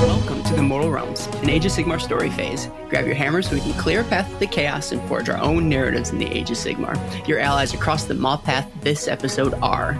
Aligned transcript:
Welcome 0.00 0.42
to 0.44 0.54
the 0.54 0.62
Mortal 0.62 0.90
Realms, 0.90 1.26
an 1.42 1.50
Age 1.50 1.66
of 1.66 1.72
Sigmar 1.72 2.00
story 2.00 2.30
phase. 2.30 2.68
Grab 2.88 3.04
your 3.04 3.14
hammers 3.14 3.48
so 3.48 3.54
we 3.54 3.60
can 3.60 3.74
clear 3.74 4.00
a 4.00 4.04
path 4.04 4.28
to 4.30 4.36
the 4.38 4.46
chaos 4.46 4.92
and 4.92 5.00
forge 5.08 5.28
our 5.28 5.38
own 5.38 5.68
narratives 5.68 6.10
in 6.10 6.18
the 6.18 6.26
Age 6.26 6.50
of 6.50 6.56
Sigmar. 6.56 6.96
Your 7.28 7.38
allies 7.38 7.74
across 7.74 8.04
the 8.04 8.14
Maw 8.14 8.38
Path 8.38 8.70
this 8.80 9.06
episode 9.08 9.54
are 9.62 9.96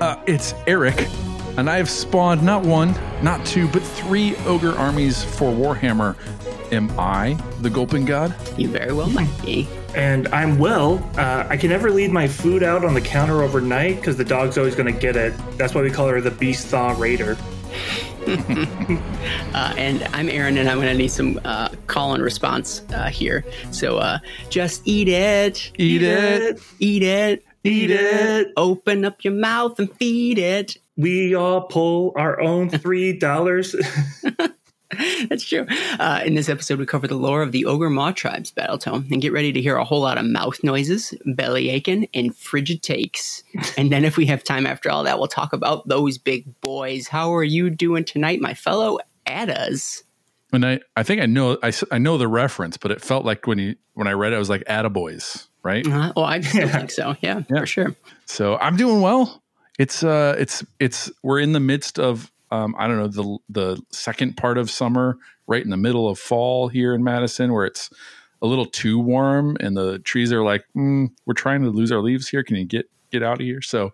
Uh, 0.00 0.16
it's 0.26 0.54
Eric, 0.66 1.06
and 1.58 1.68
I 1.68 1.76
have 1.76 1.90
spawned 1.90 2.42
not 2.42 2.64
one, 2.64 2.94
not 3.22 3.44
two, 3.44 3.68
but 3.68 3.82
three 3.82 4.34
ogre 4.46 4.72
armies 4.72 5.22
for 5.22 5.52
Warhammer. 5.52 6.16
Am 6.72 6.90
I 6.98 7.34
the 7.60 7.70
Gulping 7.70 8.04
God? 8.04 8.34
you 8.58 8.68
very 8.68 8.92
well 8.92 9.08
might 9.10 9.30
be. 9.44 9.68
And 9.96 10.28
I'm 10.28 10.58
well. 10.58 11.02
Uh, 11.16 11.46
I 11.48 11.56
can 11.56 11.70
never 11.70 11.90
leave 11.90 12.12
my 12.12 12.28
food 12.28 12.62
out 12.62 12.84
on 12.84 12.92
the 12.94 13.00
counter 13.00 13.42
overnight 13.42 13.96
because 13.96 14.16
the 14.16 14.24
dog's 14.24 14.58
always 14.58 14.74
going 14.76 14.92
to 14.92 15.00
get 15.00 15.16
it. 15.16 15.32
That's 15.56 15.74
why 15.74 15.80
we 15.80 15.90
call 15.90 16.06
her 16.08 16.20
the 16.20 16.30
Beastclaw 16.30 16.98
Raider. 16.98 17.36
Uh, 19.54 19.72
and 19.78 20.02
I'm 20.12 20.28
Aaron, 20.28 20.58
and 20.58 20.68
I'm 20.68 20.76
going 20.78 20.88
to 20.92 20.98
need 20.98 21.10
some 21.12 21.40
uh, 21.44 21.68
call 21.86 22.12
and 22.12 22.22
response 22.22 22.82
uh, 22.92 23.06
here. 23.08 23.44
So 23.70 23.96
uh, 23.98 24.18
just 24.50 24.82
eat 24.84 25.08
it, 25.08 25.70
Eat 25.78 26.02
it. 26.02 26.60
eat 26.80 27.02
it, 27.02 27.44
Eat 27.64 27.90
it. 27.90 28.52
Open 28.56 29.04
up 29.04 29.24
your 29.24 29.32
mouth 29.32 29.78
and 29.78 29.90
feed 29.94 30.38
it. 30.38 30.76
We 30.96 31.34
all 31.34 31.62
pull 31.62 32.12
our 32.16 32.40
own 32.40 32.68
three 32.68 33.16
dollars. 33.18 33.74
That's 35.28 35.44
true. 35.44 35.66
Uh, 35.98 36.22
in 36.24 36.34
this 36.34 36.48
episode, 36.48 36.78
we 36.78 36.86
cover 36.86 37.08
the 37.08 37.16
lore 37.16 37.42
of 37.42 37.52
the 37.52 37.64
Ogre 37.66 37.90
Maw 37.90 38.12
Tribe's 38.12 38.50
battle 38.50 38.78
tome 38.78 39.06
and 39.10 39.20
get 39.20 39.32
ready 39.32 39.52
to 39.52 39.60
hear 39.60 39.76
a 39.76 39.84
whole 39.84 40.00
lot 40.00 40.18
of 40.18 40.24
mouth 40.24 40.62
noises, 40.62 41.12
belly 41.24 41.70
aching, 41.70 42.08
and 42.14 42.36
frigid 42.36 42.82
takes. 42.82 43.42
and 43.76 43.90
then, 43.90 44.04
if 44.04 44.16
we 44.16 44.26
have 44.26 44.44
time 44.44 44.66
after 44.66 44.90
all 44.90 45.04
that, 45.04 45.18
we'll 45.18 45.28
talk 45.28 45.52
about 45.52 45.88
those 45.88 46.18
big 46.18 46.60
boys. 46.60 47.08
How 47.08 47.34
are 47.34 47.44
you 47.44 47.70
doing 47.70 48.04
tonight, 48.04 48.40
my 48.40 48.54
fellow 48.54 48.98
Addas? 49.26 50.02
And 50.52 50.64
I, 50.64 50.80
I 50.96 51.02
think 51.02 51.20
I 51.20 51.26
know 51.26 51.58
I, 51.62 51.72
I 51.90 51.98
know 51.98 52.16
the 52.18 52.28
reference, 52.28 52.76
but 52.76 52.90
it 52.92 53.02
felt 53.02 53.24
like 53.24 53.46
when 53.46 53.58
you 53.58 53.74
when 53.94 54.06
I 54.06 54.12
read 54.12 54.32
it, 54.32 54.36
I 54.36 54.38
was 54.38 54.48
like 54.48 54.62
Attaboys, 54.64 55.48
right? 55.64 55.86
Uh, 55.86 56.12
oh, 56.16 56.22
I 56.22 56.40
still 56.40 56.68
think 56.70 56.90
so. 56.92 57.16
Yeah, 57.20 57.42
Yeah. 57.50 57.60
for 57.60 57.66
sure. 57.66 57.96
So 58.26 58.56
I'm 58.58 58.76
doing 58.76 59.00
well. 59.00 59.42
It's 59.78 60.04
uh 60.04 60.36
it's 60.38 60.64
it's 60.78 61.10
we're 61.22 61.40
in 61.40 61.52
the 61.52 61.60
midst 61.60 61.98
of 61.98 62.30
um 62.50 62.74
I 62.78 62.86
don't 62.86 62.98
know 62.98 63.08
the 63.08 63.38
the 63.48 63.82
second 63.90 64.36
part 64.36 64.58
of 64.58 64.70
summer, 64.70 65.18
right 65.46 65.62
in 65.62 65.70
the 65.70 65.76
middle 65.76 66.08
of 66.08 66.18
fall 66.18 66.68
here 66.68 66.94
in 66.94 67.04
Madison 67.04 67.52
where 67.52 67.66
it's 67.66 67.90
a 68.42 68.46
little 68.46 68.66
too 68.66 68.98
warm 68.98 69.56
and 69.60 69.76
the 69.76 69.98
trees 70.00 70.32
are 70.32 70.42
like, 70.42 70.64
mm, 70.76 71.10
we're 71.24 71.34
trying 71.34 71.62
to 71.62 71.70
lose 71.70 71.90
our 71.90 72.00
leaves 72.00 72.28
here. 72.28 72.42
Can 72.42 72.56
you 72.56 72.64
get 72.64 72.88
get 73.10 73.22
out 73.22 73.40
of 73.40 73.46
here? 73.46 73.62
So 73.62 73.92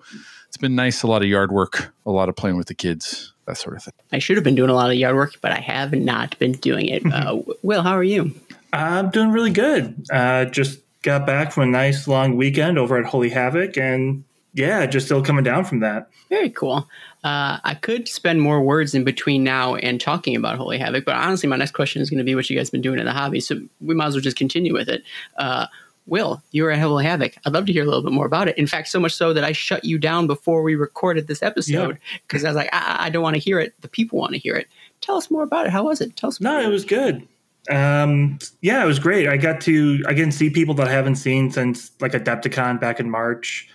it's 0.48 0.56
been 0.56 0.74
nice, 0.74 1.02
a 1.02 1.06
lot 1.06 1.22
of 1.22 1.28
yard 1.28 1.52
work, 1.52 1.94
a 2.06 2.10
lot 2.10 2.28
of 2.28 2.36
playing 2.36 2.56
with 2.56 2.66
the 2.66 2.74
kids, 2.74 3.32
that 3.46 3.56
sort 3.56 3.76
of 3.76 3.84
thing. 3.84 3.94
I 4.12 4.18
should 4.18 4.36
have 4.36 4.44
been 4.44 4.54
doing 4.54 4.70
a 4.70 4.74
lot 4.74 4.90
of 4.90 4.96
yard 4.96 5.14
work, 5.14 5.36
but 5.40 5.52
I 5.52 5.60
have 5.60 5.92
not 5.92 6.38
been 6.38 6.52
doing 6.52 6.86
it. 6.86 7.02
Uh, 7.10 7.40
Will, 7.62 7.82
how 7.82 7.92
are 7.92 8.02
you? 8.02 8.34
I'm 8.72 9.10
doing 9.10 9.30
really 9.30 9.50
good. 9.50 10.06
Uh, 10.10 10.46
just 10.46 10.80
got 11.02 11.26
back 11.26 11.52
from 11.52 11.64
a 11.64 11.66
nice 11.66 12.08
long 12.08 12.36
weekend 12.36 12.78
over 12.78 12.96
at 12.96 13.04
Holy 13.04 13.28
Havoc, 13.28 13.76
and 13.76 14.24
yeah, 14.54 14.86
just 14.86 15.06
still 15.06 15.22
coming 15.22 15.44
down 15.44 15.64
from 15.64 15.80
that. 15.80 16.08
Very 16.28 16.50
cool. 16.50 16.88
Uh, 17.24 17.58
I 17.62 17.74
could 17.74 18.08
spend 18.08 18.40
more 18.40 18.60
words 18.60 18.94
in 18.94 19.04
between 19.04 19.44
now 19.44 19.76
and 19.76 20.00
talking 20.00 20.34
about 20.34 20.56
Holy 20.56 20.78
Havoc, 20.78 21.04
but 21.04 21.14
honestly, 21.14 21.48
my 21.48 21.56
next 21.56 21.72
question 21.72 22.02
is 22.02 22.10
going 22.10 22.18
to 22.18 22.24
be 22.24 22.34
what 22.34 22.50
you 22.50 22.56
guys 22.56 22.70
been 22.70 22.80
doing 22.80 22.98
in 22.98 23.04
the 23.04 23.12
hobby. 23.12 23.40
So 23.40 23.60
we 23.80 23.94
might 23.94 24.06
as 24.06 24.14
well 24.14 24.22
just 24.22 24.36
continue 24.36 24.72
with 24.72 24.88
it. 24.88 25.04
Uh, 25.36 25.66
Will, 26.06 26.42
you 26.50 26.64
were 26.64 26.72
at 26.72 26.80
Holy 26.80 27.04
Havoc. 27.04 27.36
I'd 27.46 27.52
love 27.52 27.66
to 27.66 27.72
hear 27.72 27.84
a 27.84 27.86
little 27.86 28.02
bit 28.02 28.12
more 28.12 28.26
about 28.26 28.48
it. 28.48 28.58
In 28.58 28.66
fact, 28.66 28.88
so 28.88 28.98
much 28.98 29.14
so 29.14 29.32
that 29.32 29.44
I 29.44 29.52
shut 29.52 29.84
you 29.84 29.98
down 29.98 30.26
before 30.26 30.62
we 30.62 30.74
recorded 30.74 31.28
this 31.28 31.42
episode 31.42 31.98
because 32.26 32.44
I 32.44 32.48
was 32.48 32.56
like, 32.56 32.70
I, 32.72 33.06
I 33.06 33.10
don't 33.10 33.22
want 33.22 33.34
to 33.34 33.40
hear 33.40 33.60
it. 33.60 33.80
The 33.82 33.88
people 33.88 34.18
want 34.18 34.32
to 34.32 34.38
hear 34.38 34.56
it. 34.56 34.66
Tell 35.00 35.16
us 35.16 35.30
more 35.30 35.44
about 35.44 35.66
it. 35.66 35.72
How 35.72 35.84
was 35.84 36.00
it? 36.00 36.16
Tell 36.16 36.28
us. 36.28 36.40
No, 36.40 36.60
it 36.60 36.68
was 36.68 36.84
good. 36.84 37.26
Um, 37.70 38.40
yeah, 38.60 38.82
it 38.82 38.86
was 38.86 38.98
great. 38.98 39.28
I 39.28 39.36
got 39.36 39.60
to 39.62 40.02
I 40.08 40.14
can 40.14 40.32
see 40.32 40.50
people 40.50 40.74
that 40.74 40.88
I 40.88 40.90
haven't 40.90 41.16
seen 41.16 41.50
since 41.52 41.92
like 42.00 42.12
Adepticon 42.12 42.80
back 42.80 42.98
in 42.98 43.08
March, 43.08 43.68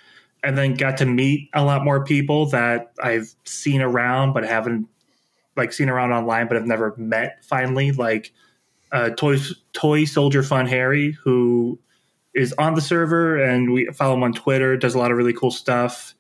and 0.44 0.58
then 0.58 0.76
got 0.76 0.98
to 0.98 1.06
meet 1.06 1.50
a 1.54 1.64
lot 1.64 1.84
more 1.84 2.04
people 2.04 2.48
that 2.48 2.94
I've 3.02 3.34
seen 3.46 3.82
around 3.82 4.34
but 4.34 4.44
haven't 4.44 4.88
like 5.56 5.74
seen 5.74 5.90
around 5.90 6.12
online, 6.12 6.48
but 6.48 6.56
have 6.56 6.68
never 6.68 6.94
met. 6.98 7.44
Finally, 7.44 7.92
like 7.92 8.32
uh, 8.92 9.10
toy 9.10 9.38
toy 9.74 10.06
soldier 10.06 10.44
fun 10.44 10.68
Harry, 10.68 11.18
who 11.24 11.80
is 12.34 12.54
on 12.54 12.76
the 12.76 12.82
server, 12.82 13.42
and 13.42 13.74
we 13.74 13.88
follow 13.88 14.14
him 14.14 14.24
on 14.24 14.34
Twitter. 14.34 14.78
Does 14.78 14.96
a 14.96 15.00
lot 15.00 15.12
of 15.12 15.18
really 15.18 15.34
cool 15.34 15.52
stuff. 15.52 16.14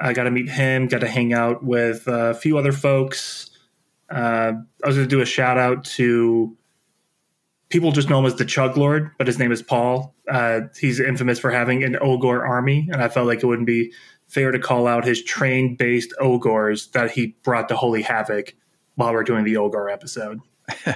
I 0.00 0.12
got 0.12 0.24
to 0.24 0.30
meet 0.30 0.48
him. 0.48 0.86
Got 0.86 1.00
to 1.00 1.08
hang 1.08 1.32
out 1.32 1.62
with 1.62 2.06
a 2.06 2.34
few 2.34 2.56
other 2.56 2.72
folks. 2.72 3.50
Uh, 4.10 4.52
I 4.82 4.86
was 4.86 4.96
going 4.96 5.08
to 5.08 5.16
do 5.16 5.20
a 5.20 5.26
shout 5.26 5.58
out 5.58 5.84
to 5.84 6.56
people 7.68 7.92
just 7.92 8.08
know 8.08 8.18
him 8.18 8.26
as 8.26 8.36
the 8.36 8.44
Chug 8.44 8.76
Lord, 8.76 9.10
but 9.18 9.26
his 9.26 9.38
name 9.38 9.52
is 9.52 9.62
Paul. 9.62 10.14
Uh, 10.28 10.62
he's 10.78 11.00
infamous 11.00 11.38
for 11.38 11.50
having 11.50 11.82
an 11.82 11.96
Ogre 12.00 12.44
army, 12.44 12.88
and 12.92 13.02
I 13.02 13.08
felt 13.08 13.26
like 13.26 13.42
it 13.42 13.46
wouldn't 13.46 13.66
be 13.66 13.92
fair 14.26 14.50
to 14.50 14.58
call 14.58 14.86
out 14.86 15.04
his 15.04 15.22
train 15.22 15.76
based 15.76 16.12
Ogres 16.20 16.88
that 16.88 17.10
he 17.10 17.36
brought 17.42 17.68
to 17.68 17.76
Holy 17.76 18.02
Havoc 18.02 18.54
while 18.94 19.12
we're 19.12 19.24
doing 19.24 19.44
the 19.44 19.56
Ogre 19.56 19.88
episode. 19.88 20.40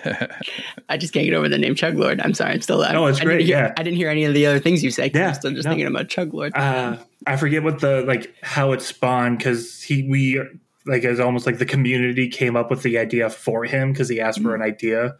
I 0.88 0.98
just 0.98 1.14
can't 1.14 1.24
get 1.24 1.34
over 1.34 1.48
the 1.48 1.56
name 1.56 1.74
Chug 1.74 1.96
Lord. 1.96 2.20
I'm 2.20 2.34
sorry. 2.34 2.52
I'm 2.52 2.60
still. 2.60 2.80
No, 2.80 3.06
it's 3.06 3.20
I 3.20 3.24
great, 3.24 3.38
Didn't 3.38 3.46
hear, 3.46 3.56
yeah. 3.58 3.74
I 3.76 3.82
didn't 3.82 3.96
hear 3.96 4.10
any 4.10 4.24
of 4.24 4.34
the 4.34 4.44
other 4.44 4.58
things 4.58 4.84
you 4.84 4.90
said. 4.90 5.14
Yeah, 5.14 5.28
I'm 5.28 5.34
still 5.34 5.52
just 5.52 5.64
no. 5.64 5.70
thinking 5.70 5.86
about 5.86 6.08
Chug 6.08 6.34
Lord. 6.34 6.54
Uh, 6.54 6.98
I 7.26 7.36
forget 7.36 7.62
what 7.62 7.80
the 7.80 8.02
like 8.02 8.34
how 8.42 8.72
it 8.72 8.82
spawned 8.82 9.38
because 9.38 9.82
he 9.82 10.06
we 10.08 10.42
like 10.84 11.04
it's 11.04 11.20
almost 11.20 11.46
like 11.46 11.58
the 11.58 11.66
community 11.66 12.28
came 12.28 12.56
up 12.56 12.70
with 12.70 12.82
the 12.82 12.98
idea 12.98 13.30
for 13.30 13.64
him 13.64 13.92
because 13.92 14.08
he 14.08 14.20
asked 14.20 14.42
for 14.42 14.54
an 14.54 14.62
idea, 14.62 15.16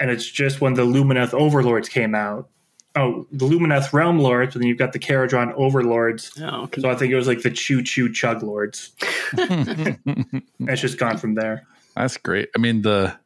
and 0.00 0.10
it's 0.10 0.28
just 0.30 0.60
when 0.60 0.74
the 0.74 0.82
Lumineth 0.84 1.32
Overlords 1.34 1.88
came 1.88 2.14
out. 2.14 2.48
Oh, 2.96 3.26
the 3.32 3.44
Lumineth 3.46 3.92
Realm 3.92 4.20
Lords, 4.20 4.54
and 4.54 4.62
then 4.62 4.68
you've 4.68 4.78
got 4.78 4.92
the 4.92 5.00
Kharadron 5.00 5.52
Overlords. 5.54 6.32
oh, 6.40 6.68
So 6.78 6.88
I 6.88 6.94
think 6.94 7.12
it 7.12 7.16
was 7.16 7.26
like 7.26 7.42
the 7.42 7.50
Choo 7.50 7.82
Choo 7.82 8.12
Chug 8.12 8.42
Lords. 8.42 8.92
it's 9.32 10.80
just 10.80 10.98
gone 10.98 11.16
from 11.18 11.34
there. 11.34 11.66
That's 11.96 12.16
great. 12.16 12.48
I 12.54 12.58
mean 12.58 12.82
the 12.82 13.16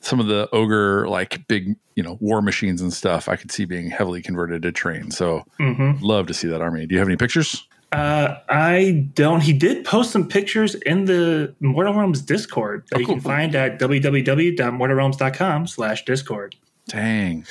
some 0.00 0.20
of 0.20 0.26
the 0.26 0.48
ogre 0.52 1.08
like 1.08 1.46
big 1.48 1.76
you 1.94 2.02
know 2.02 2.16
war 2.20 2.42
machines 2.42 2.80
and 2.82 2.92
stuff 2.92 3.28
I 3.28 3.36
could 3.36 3.50
see 3.50 3.64
being 3.64 3.90
heavily 3.90 4.22
converted 4.22 4.62
to 4.62 4.72
train. 4.72 5.10
So 5.10 5.44
Mm-hmm. 5.58 6.04
love 6.04 6.26
to 6.26 6.34
see 6.34 6.48
that 6.48 6.60
army. 6.60 6.86
Do 6.86 6.94
you 6.94 6.98
have 6.98 7.08
any 7.08 7.16
pictures? 7.16 7.66
Uh, 7.92 8.36
I 8.48 9.06
don't. 9.14 9.40
He 9.40 9.52
did 9.52 9.84
post 9.84 10.10
some 10.10 10.26
pictures 10.28 10.74
in 10.74 11.04
the 11.04 11.54
Mortal 11.60 11.94
Realms 11.94 12.20
Discord 12.20 12.84
that 12.90 12.96
Oh, 12.96 13.00
you 13.00 13.06
cool. 13.06 13.14
can 13.16 13.22
find 13.22 13.54
at 13.54 13.78
www.mortalrealms.com 13.80 15.66
slash 15.68 16.04
Discord. 16.04 16.56
Dang, 16.88 17.46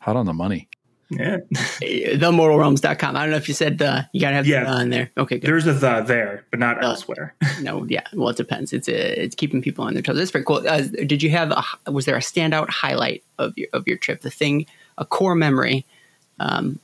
hot 0.00 0.16
on 0.16 0.26
the 0.26 0.34
money. 0.34 0.68
Yeah. 1.10 1.38
themortalrealms.com. 1.80 3.16
I 3.16 3.20
don't 3.22 3.30
know 3.30 3.36
if 3.36 3.46
you 3.48 3.54
said 3.54 3.78
the, 3.78 4.08
you 4.12 4.20
gotta 4.20 4.36
have 4.36 4.46
Yeah. 4.46 4.64
the 4.64 4.70
on 4.70 4.90
there. 4.90 5.10
Okay, 5.16 5.38
good. 5.38 5.46
There's 5.48 5.66
a 5.66 5.72
the 5.74 6.02
there, 6.02 6.44
but 6.50 6.58
not 6.60 6.82
Uh, 6.82 6.88
elsewhere. 6.88 7.34
No, 7.60 7.84
yeah. 7.84 8.02
Well, 8.14 8.30
it 8.30 8.36
depends. 8.36 8.72
It's 8.72 8.88
uh 8.88 8.92
it's 8.92 9.34
keeping 9.34 9.62
people 9.62 9.84
on 9.84 9.94
their 9.94 10.02
toes. 10.02 10.16
That's 10.16 10.30
very 10.30 10.44
cool. 10.44 10.62
Uh, 10.66 10.82
did 10.82 11.22
you 11.22 11.30
have 11.30 11.52
a, 11.86 11.90
was 11.92 12.04
there 12.06 12.16
a 12.16 12.20
standout 12.20 12.68
highlight 12.70 13.22
of 13.38 13.56
your 13.56 13.68
of 13.72 13.86
your 13.86 13.96
trip? 13.96 14.22
The 14.22 14.30
thing, 14.30 14.66
a 14.98 15.04
core 15.04 15.34
memory 15.34 15.84
um, 16.40 16.78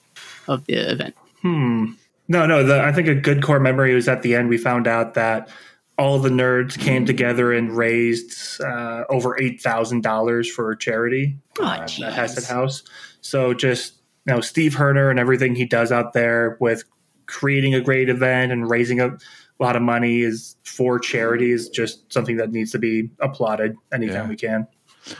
of 0.48 0.64
the 0.66 0.74
event. 0.74 1.14
Hmm. 1.42 1.92
No, 2.30 2.46
no. 2.46 2.62
The, 2.64 2.80
I 2.80 2.92
think 2.92 3.08
a 3.08 3.14
good 3.14 3.42
core 3.42 3.60
memory 3.60 3.94
was 3.94 4.08
at 4.08 4.22
the 4.22 4.34
end. 4.34 4.48
We 4.48 4.56
found 4.56 4.86
out 4.86 5.14
that 5.14 5.48
all 5.98 6.18
the 6.18 6.30
nerds 6.30 6.78
came 6.78 7.04
together 7.04 7.52
and 7.52 7.76
raised 7.76 8.60
uh, 8.62 9.04
over 9.10 9.38
eight 9.38 9.60
thousand 9.60 10.02
dollars 10.02 10.50
for 10.50 10.74
charity 10.76 11.36
Oh, 11.58 11.64
uh, 11.64 11.86
at 12.04 12.12
Hesed 12.14 12.48
House. 12.48 12.82
So 13.20 13.52
just 13.52 13.94
you 14.26 14.34
know, 14.34 14.40
Steve 14.40 14.74
Herner 14.74 15.10
and 15.10 15.18
everything 15.18 15.54
he 15.54 15.64
does 15.66 15.90
out 15.92 16.12
there 16.12 16.56
with 16.60 16.84
creating 17.26 17.74
a 17.74 17.80
great 17.80 18.08
event 18.08 18.52
and 18.52 18.70
raising 18.70 19.00
a 19.00 19.16
lot 19.58 19.76
of 19.76 19.82
money 19.82 20.20
is 20.22 20.56
for 20.64 20.98
charity 20.98 21.50
is 21.50 21.68
just 21.68 22.10
something 22.12 22.36
that 22.36 22.50
needs 22.52 22.70
to 22.72 22.78
be 22.78 23.10
applauded 23.20 23.76
anytime 23.92 24.24
Yeah. 24.24 24.28
we 24.28 24.36
can. 24.36 24.66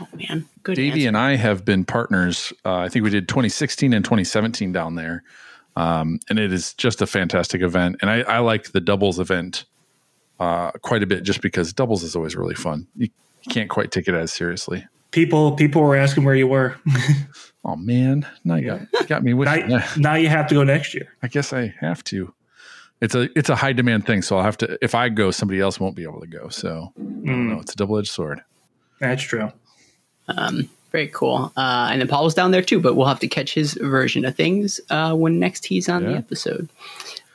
Oh 0.01 0.07
man, 0.15 0.47
good. 0.62 0.77
Davey 0.77 1.01
answer. 1.01 1.09
and 1.09 1.17
I 1.19 1.37
have 1.37 1.65
been 1.65 1.85
partners. 1.85 2.53
Uh, 2.65 2.77
I 2.77 2.89
think 2.89 3.03
we 3.03 3.11
did 3.11 3.29
2016 3.29 3.93
and 3.93 4.05
2017 4.05 4.73
down 4.73 4.95
there, 4.95 5.25
um, 5.77 6.19
and 6.29 6.39
it 6.39 6.53
is 6.53 6.75
just 6.75 7.03
a 7.03 7.07
fantastic 7.07 7.63
event. 7.63 7.97
And 8.01 8.11
I, 8.11 8.21
I 8.23 8.39
like 8.39 8.73
the 8.73 8.81
doubles 8.81 9.19
event 9.19 9.65
uh, 10.39 10.73
quite 10.83 11.03
a 11.03 11.07
bit, 11.07 11.23
just 11.23 11.43
because 11.43 11.73
doubles 11.73 12.03
is 12.03 12.17
always 12.17 12.37
really 12.37 12.55
fun. 12.55 12.87
You, 12.97 13.09
you 13.43 13.51
can't 13.51 13.71
quite 13.71 13.91
take 13.91 14.09
it 14.09 14.15
as 14.15 14.33
seriously. 14.33 14.87
People 15.11 15.53
people 15.53 15.83
were 15.83 15.97
asking 15.97 16.25
where 16.25 16.37
you 16.37 16.47
were. 16.47 16.77
Oh 17.65 17.77
man, 17.77 18.27
now 18.45 18.55
you 18.55 18.67
got, 18.67 19.09
got 19.09 19.23
me 19.23 19.35
with. 19.35 19.47
now, 19.47 19.85
now 19.97 20.15
you 20.15 20.29
have 20.29 20.47
to 20.47 20.55
go 20.55 20.65
next 20.65 20.95
year. 20.95 21.13
I 21.23 21.29
guess 21.29 21.53
I 21.53 21.75
have 21.81 22.03
to. 22.05 22.33
It's 23.01 23.15
a 23.15 23.29
it's 23.39 23.51
a 23.51 23.57
high 23.57 23.73
demand 23.73 24.07
thing, 24.07 24.23
so 24.23 24.39
I'll 24.39 24.43
have 24.43 24.57
to. 24.59 24.79
If 24.83 24.95
I 24.95 25.09
go, 25.09 25.31
somebody 25.31 25.61
else 25.61 25.79
won't 25.79 25.95
be 25.95 26.03
able 26.03 26.21
to 26.21 26.27
go. 26.27 26.49
So 26.49 26.93
I 26.99 27.03
don't. 27.03 27.61
It's 27.61 27.73
a 27.73 27.77
double 27.77 27.99
edged 27.99 28.09
sword. 28.09 28.43
That's 28.99 29.23
true. 29.23 29.53
Um, 30.29 30.71
Very 30.93 31.09
cool. 31.09 31.53
Uh, 31.57 31.89
and 31.91 32.01
then 32.01 32.09
Paul 32.09 32.25
was 32.25 32.35
down 32.35 32.51
there 32.51 32.63
too, 32.63 32.81
but 32.81 32.95
we'll 32.97 33.07
have 33.07 33.21
to 33.21 33.29
catch 33.29 33.55
his 33.55 33.75
version 33.75 34.25
of 34.25 34.35
things 34.35 34.81
uh, 34.91 35.15
when 35.15 35.39
next 35.39 35.67
he's 35.67 35.89
on 35.89 36.05
the 36.05 36.15
episode. 36.17 36.69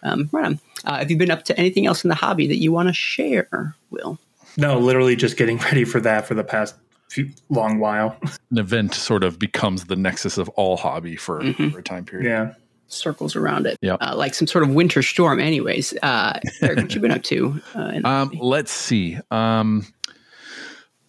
Um, 0.03 0.29
right 0.31 0.45
on. 0.45 0.59
Uh, 0.83 0.97
have 0.99 1.09
you 1.09 1.17
been 1.17 1.31
up 1.31 1.43
to 1.45 1.57
anything 1.57 1.85
else 1.87 2.03
in 2.03 2.09
the 2.09 2.15
hobby 2.15 2.47
that 2.47 2.57
you 2.57 2.71
want 2.71 2.89
to 2.89 2.93
share, 2.93 3.75
Will? 3.89 4.19
No, 4.57 4.77
literally 4.79 5.15
just 5.15 5.35
getting 5.37 5.57
ready 5.71 5.83
for 5.85 5.99
that 6.01 6.27
for 6.27 6.33
the 6.35 6.43
past 6.43 6.75
few, 7.09 7.29
long 7.49 7.79
while. 7.79 8.17
An 8.51 8.57
event 8.57 8.93
sort 8.93 9.23
of 9.23 9.39
becomes 9.39 9.85
the 9.85 9.95
nexus 9.95 10.37
of 10.37 10.49
all 10.49 10.77
hobby 10.77 11.15
for, 11.15 11.41
for 11.71 11.79
a 11.79 11.83
time 11.83 12.05
period. 12.05 12.27
yeah. 12.29 12.53
Circles 12.87 13.35
around 13.35 13.65
it, 13.65 13.77
Yep. 13.81 13.97
uh, 13.99 14.15
like 14.15 14.35
some 14.35 14.45
sort 14.47 14.63
of 14.63 14.69
winter 14.75 15.01
storm. 15.01 15.39
Anyways, 15.39 15.95
uh, 16.03 16.39
Eric, 16.61 16.77
what 16.77 16.93
you 16.95 17.01
been 17.01 17.09
up 17.11 17.23
to? 17.23 17.59
Uh, 17.73 17.99
Um, 18.03 18.31
let's 18.39 18.71
see. 18.71 19.17
Um, 19.31 19.87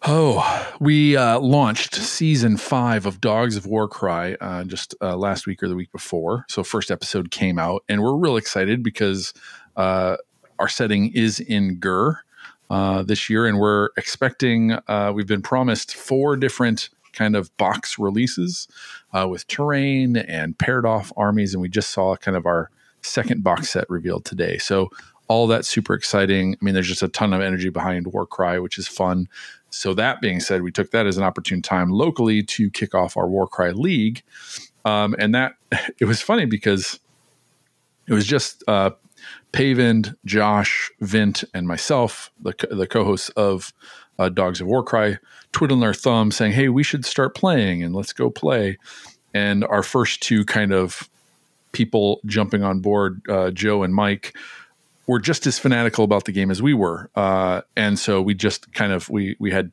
oh, 0.07 0.75
we 0.79 1.17
uh, 1.17 1.37
launched 1.39 1.93
season 1.95 2.55
five 2.55 3.05
of 3.05 3.19
Dogs 3.19 3.57
of 3.57 3.65
Warcry 3.65 4.37
uh, 4.39 4.63
just 4.63 4.95
uh, 5.01 5.17
last 5.17 5.45
week 5.45 5.61
or 5.61 5.67
the 5.67 5.75
week 5.75 5.91
before. 5.91 6.45
So 6.47 6.63
first 6.63 6.89
episode 6.89 7.29
came 7.29 7.59
out, 7.59 7.83
and 7.89 8.01
we're 8.01 8.15
real 8.15 8.37
excited 8.37 8.81
because 8.81 9.33
uh, 9.75 10.15
our 10.59 10.69
setting 10.69 11.11
is 11.13 11.41
in 11.41 11.77
Ghur 11.79 12.19
uh, 12.69 13.03
this 13.03 13.29
year, 13.29 13.45
and 13.45 13.59
we're 13.59 13.89
expecting. 13.97 14.77
Uh, 14.87 15.11
we've 15.13 15.27
been 15.27 15.41
promised 15.41 15.93
four 15.93 16.37
different 16.37 16.89
kind 17.11 17.35
of 17.35 17.55
box 17.57 17.99
releases 17.99 18.67
uh, 19.11 19.27
with 19.27 19.45
terrain 19.47 20.15
and 20.15 20.57
paired 20.57 20.85
off 20.85 21.11
armies, 21.17 21.53
and 21.53 21.61
we 21.61 21.67
just 21.67 21.89
saw 21.89 22.15
kind 22.15 22.37
of 22.37 22.45
our 22.45 22.71
second 23.01 23.43
box 23.43 23.71
set 23.71 23.89
revealed 23.89 24.23
today. 24.23 24.57
So 24.57 24.89
all 25.27 25.47
that's 25.47 25.67
super 25.67 25.93
exciting. 25.93 26.53
I 26.53 26.63
mean, 26.63 26.73
there's 26.73 26.87
just 26.87 27.03
a 27.03 27.07
ton 27.07 27.33
of 27.33 27.41
energy 27.41 27.69
behind 27.69 28.07
Warcry, 28.07 28.59
which 28.59 28.77
is 28.77 28.87
fun. 28.87 29.27
So 29.69 29.93
that 29.93 30.21
being 30.21 30.39
said, 30.39 30.61
we 30.61 30.71
took 30.71 30.91
that 30.91 31.05
as 31.05 31.17
an 31.17 31.23
opportune 31.23 31.61
time 31.61 31.89
locally 31.89 32.41
to 32.43 32.69
kick 32.69 32.95
off 32.95 33.17
our 33.17 33.27
Warcry 33.27 33.73
League, 33.73 34.23
um, 34.85 35.15
and 35.19 35.35
that 35.35 35.53
it 35.99 36.05
was 36.05 36.21
funny 36.21 36.45
because 36.45 36.99
it 38.07 38.13
was 38.13 38.25
just 38.25 38.63
uh, 38.67 38.91
Pavind, 39.51 40.15
Josh, 40.25 40.91
Vint, 41.01 41.43
and 41.53 41.67
myself, 41.67 42.31
the 42.41 42.53
co- 42.53 42.75
the 42.75 42.87
co-hosts 42.87 43.29
of 43.29 43.73
uh, 44.19 44.29
Dogs 44.29 44.61
of 44.61 44.67
Warcry, 44.67 45.17
twiddling 45.51 45.83
our 45.83 45.93
thumbs, 45.93 46.35
saying, 46.35 46.53
"Hey, 46.53 46.69
we 46.69 46.83
should 46.83 47.05
start 47.05 47.35
playing 47.35 47.83
and 47.83 47.95
let's 47.95 48.13
go 48.13 48.29
play." 48.29 48.77
And 49.33 49.63
our 49.65 49.83
first 49.83 50.21
two 50.21 50.45
kind 50.45 50.71
of 50.73 51.09
people 51.73 52.21
jumping 52.25 52.63
on 52.63 52.79
board, 52.79 53.21
uh, 53.29 53.51
Joe 53.51 53.83
and 53.83 53.93
Mike, 53.93 54.35
were 55.07 55.19
just 55.19 55.47
as 55.47 55.57
fanatical 55.57 56.03
about 56.03 56.25
the 56.25 56.31
game 56.33 56.51
as 56.51 56.61
we 56.61 56.73
were, 56.73 57.09
uh, 57.15 57.61
and 57.75 57.97
so 57.97 58.21
we 58.21 58.33
just 58.33 58.71
kind 58.73 58.91
of 58.91 59.09
we 59.09 59.35
we 59.39 59.51
had 59.51 59.71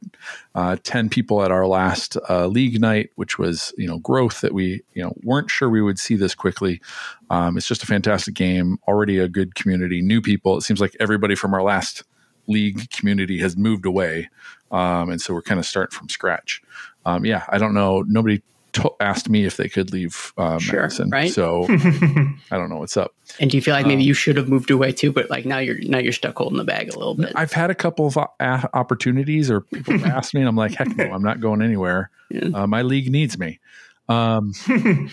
uh, 0.55 0.77
ten 0.85 1.09
people 1.09 1.43
at 1.43 1.51
our 1.51 1.67
last 1.67 2.17
uh, 2.31 2.47
league 2.47 2.81
night, 2.81 3.11
which 3.17 3.39
was 3.39 3.75
you 3.77 3.87
know 3.87 3.99
growth 3.99 4.41
that 4.41 4.55
we 4.55 4.83
you 4.95 5.03
know 5.03 5.13
weren't 5.23 5.51
sure 5.51 5.69
we 5.69 5.83
would 5.83 5.99
see 5.99 6.15
this 6.15 6.35
quickly. 6.35 6.81
Um, 7.31 7.57
it's 7.57 7.67
just 7.67 7.83
a 7.83 7.87
fantastic 7.87 8.35
game, 8.35 8.79
already 8.87 9.19
a 9.19 9.29
good 9.29 9.55
community, 9.55 10.01
new 10.01 10.23
people. 10.23 10.57
It 10.57 10.63
seems 10.63 10.81
like 10.81 10.97
everybody 11.01 11.35
from 11.35 11.53
our 11.53 11.63
last 11.63 12.05
league 12.47 12.91
community 12.91 13.39
has 13.41 13.57
moved 13.57 13.87
away, 13.87 14.31
um, 14.71 15.11
and 15.11 15.21
so 15.21 15.35
we're 15.35 15.43
kind 15.43 15.59
of 15.59 15.67
starting 15.67 15.97
from 15.97 16.09
scratch. 16.09 16.63
Um, 17.05 17.25
yeah, 17.25 17.45
I 17.49 17.59
don't 17.59 17.75
know. 17.75 18.03
Nobody 18.07 18.41
to- 18.75 18.95
asked 19.01 19.29
me 19.29 19.45
if 19.45 19.57
they 19.57 19.69
could 19.69 19.93
leave 19.93 20.33
uh, 20.37 20.59
Sure, 20.59 20.83
Madison, 20.83 21.11
right? 21.11 21.31
so 21.33 21.65
I 21.71 22.35
don't 22.59 22.69
know 22.69 22.77
what's 22.77 22.97
up. 22.97 23.15
and 23.41 23.51
do 23.51 23.57
you 23.57 23.63
feel 23.63 23.75
like 23.75 23.87
maybe 23.87 24.03
um, 24.03 24.07
you 24.09 24.15
should 24.15 24.37
have 24.37 24.49
moved 24.49 24.71
away 24.71 24.93
too, 24.93 25.11
but 25.13 25.31
like 25.31 25.45
now 25.47 25.59
you're 25.59 25.79
now 25.81 25.99
you're 25.99 26.13
stuck 26.13 26.37
holding 26.37 26.59
the 26.59 26.65
bag 26.65 26.93
a 26.93 26.99
little 26.99 27.15
bit? 27.15 27.33
I've 27.35 27.53
had 27.53 27.71
a 27.71 27.75
couple 27.75 28.07
of 28.07 28.17
uh, 28.17 28.27
opportunities, 28.75 29.51
or 29.51 29.63
people 29.63 29.95
have 29.99 30.07
asked 30.07 30.35
me, 30.35 30.41
and 30.41 30.49
I'm 30.49 30.57
like, 30.57 30.75
heck 30.75 30.95
no, 30.97 31.05
I'm 31.05 31.23
not 31.23 31.41
going 31.41 31.63
anywhere. 31.63 32.11
Yeah. 32.31 32.49
Uh, 32.55 32.67
my 32.67 32.83
league 32.83 33.11
needs 33.11 33.39
me. 33.39 33.61
Um, 34.09 34.53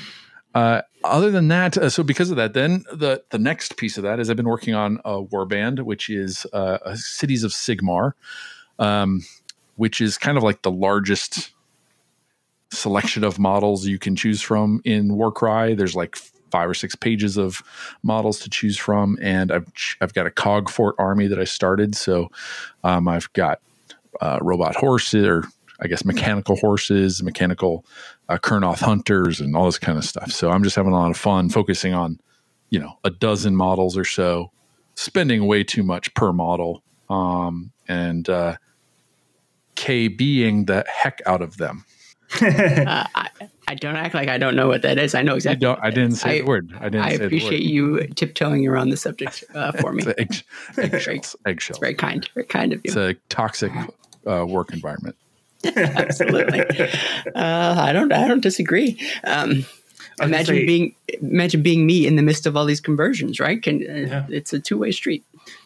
uh, 0.56 0.81
other 1.04 1.31
than 1.31 1.48
that, 1.48 1.78
uh, 1.78 1.90
so 1.90 2.04
because 2.04 2.30
of 2.30 2.38
that, 2.38 2.54
then 2.54 2.84
the 2.92 3.24
the 3.30 3.40
next 3.40 3.78
piece 3.78 3.98
of 3.98 4.04
that 4.04 4.19
is 4.19 4.30
I've 4.30 4.38
been 4.38 4.50
working 4.50 4.74
on 4.74 5.00
a 5.06 5.22
warband, 5.24 5.81
which 5.84 6.10
is 6.10 6.46
uh, 6.54 6.96
Cities 6.96 7.44
of 7.44 7.52
Sigmar, 7.52 8.14
um, 8.80 9.22
which 9.75 10.02
is 10.02 10.18
kind 10.18 10.38
of 10.38 10.44
like 10.44 10.62
the 10.62 10.72
largest 10.72 11.52
selection 12.71 13.23
of 13.23 13.38
models 13.38 13.85
you 13.85 14.00
can 14.00 14.15
choose 14.15 14.41
from 14.41 14.81
in 14.83 15.15
Warcry. 15.15 15.75
There's 15.75 15.95
like 15.95 16.15
five 16.51 16.69
or 16.69 16.73
six 16.73 16.95
pages 16.95 17.38
of 17.38 17.63
models 18.03 18.39
to 18.39 18.50
choose 18.50 18.77
from, 18.77 19.18
and 19.21 19.51
I've 19.51 19.71
I've 20.01 20.13
got 20.13 20.25
a 20.25 20.31
cog 20.31 20.69
fort 20.69 20.95
army 20.97 21.27
that 21.27 21.39
I 21.39 21.45
started. 21.45 21.95
So 21.95 22.29
um, 22.83 23.07
I've 23.07 23.31
got 23.33 23.59
uh, 24.21 24.39
robot 24.41 24.75
horses, 24.75 25.25
or 25.25 25.45
I 25.79 25.88
guess 25.88 26.06
mechanical 26.06 26.56
horses, 26.57 27.23
mechanical 27.23 27.85
uh, 28.29 28.38
Kurnoth 28.38 28.81
hunters, 28.81 29.39
and 29.39 29.56
all 29.56 29.65
this 29.65 29.79
kind 29.79 29.97
of 29.97 30.06
stuff. 30.06 30.31
So 30.31 30.51
I'm 30.51 30.63
just 30.63 30.75
having 30.75 30.91
a 30.91 30.95
lot 30.95 31.12
of 31.12 31.18
fun 31.18 31.50
focusing 31.50 31.94
on 31.94 32.19
you 32.69 32.79
know 32.79 32.97
a 33.03 33.09
dozen 33.09 33.56
models 33.56 33.97
or 33.97 34.06
so, 34.06 34.51
spending 34.95 35.47
way 35.47 35.63
too 35.63 35.83
much 35.83 36.13
per 36.13 36.31
model, 36.33 36.83
um, 37.09 37.71
and 37.88 38.29
uh, 38.29 38.57
K 39.75 40.07
being 40.07 40.65
the 40.65 40.85
heck 40.88 41.21
out 41.25 41.41
of 41.41 41.57
them. 41.57 41.85
uh, 42.42 43.06
I, 43.16 43.30
I 43.68 43.75
don't 43.75 43.95
act 43.95 44.13
like 44.13 44.28
I 44.30 44.38
don't 44.38 44.56
know 44.56 44.68
what 44.68 44.81
that 44.83 44.98
is. 44.98 45.16
I 45.16 45.22
know 45.22 45.36
exactly. 45.36 45.62
don't. 45.62 45.78
what 45.78 45.86
I 45.86 45.89
didn't 45.89 46.13
is. 46.13 46.22
say 46.22 46.36
I, 46.38 46.39
the 46.39 46.45
word. 46.45 46.74
I 46.80 46.83
didn't 46.89 47.06
I 47.06 47.16
say 47.18 47.25
appreciate 47.25 47.50
the 47.66 47.81
word. 47.81 48.01
you 48.01 48.07
tiptoeing 48.16 48.68
around 48.68 48.89
the 48.89 48.98
subject 48.98 49.44
uh, 49.54 49.72
for 49.74 49.94
me. 49.94 50.04
It's 50.18 50.44
egg, 50.78 50.94
eggshells. 50.94 51.36
Eggshells. 51.45 51.69
It's 51.78 51.80
very 51.80 51.94
kind, 51.95 52.30
very 52.33 52.45
kind 52.45 52.74
of 52.74 52.80
you. 52.83 52.89
It's 52.89 52.95
a 52.98 53.13
toxic 53.30 53.72
uh, 54.28 54.45
work 54.48 54.72
environment. 54.74 55.16
Absolutely. 55.75 56.62
Uh, 57.36 57.75
I 57.78 57.94
don't. 57.94 58.12
I 58.12 58.28
don't 58.28 58.42
disagree. 58.42 59.00
Um, 59.24 59.66
I 60.19 60.25
was 60.25 60.31
gonna 60.31 60.36
imagine 60.36 60.56
say- 60.56 60.66
being 60.66 60.95
imagine 61.22 61.62
being 61.62 61.86
me 61.86 62.06
in 62.07 62.16
the 62.16 62.22
midst 62.24 62.45
of 62.45 62.57
all 62.57 62.66
these 62.66 62.81
conversions. 62.81 63.39
Right? 63.39 63.62
Can 63.62 63.75
uh, 63.88 63.94
Yeah. 63.94 64.25
it's 64.30 64.54
a 64.54 64.60
two 64.60 64.78
way 64.78 64.92
street. 64.92 65.24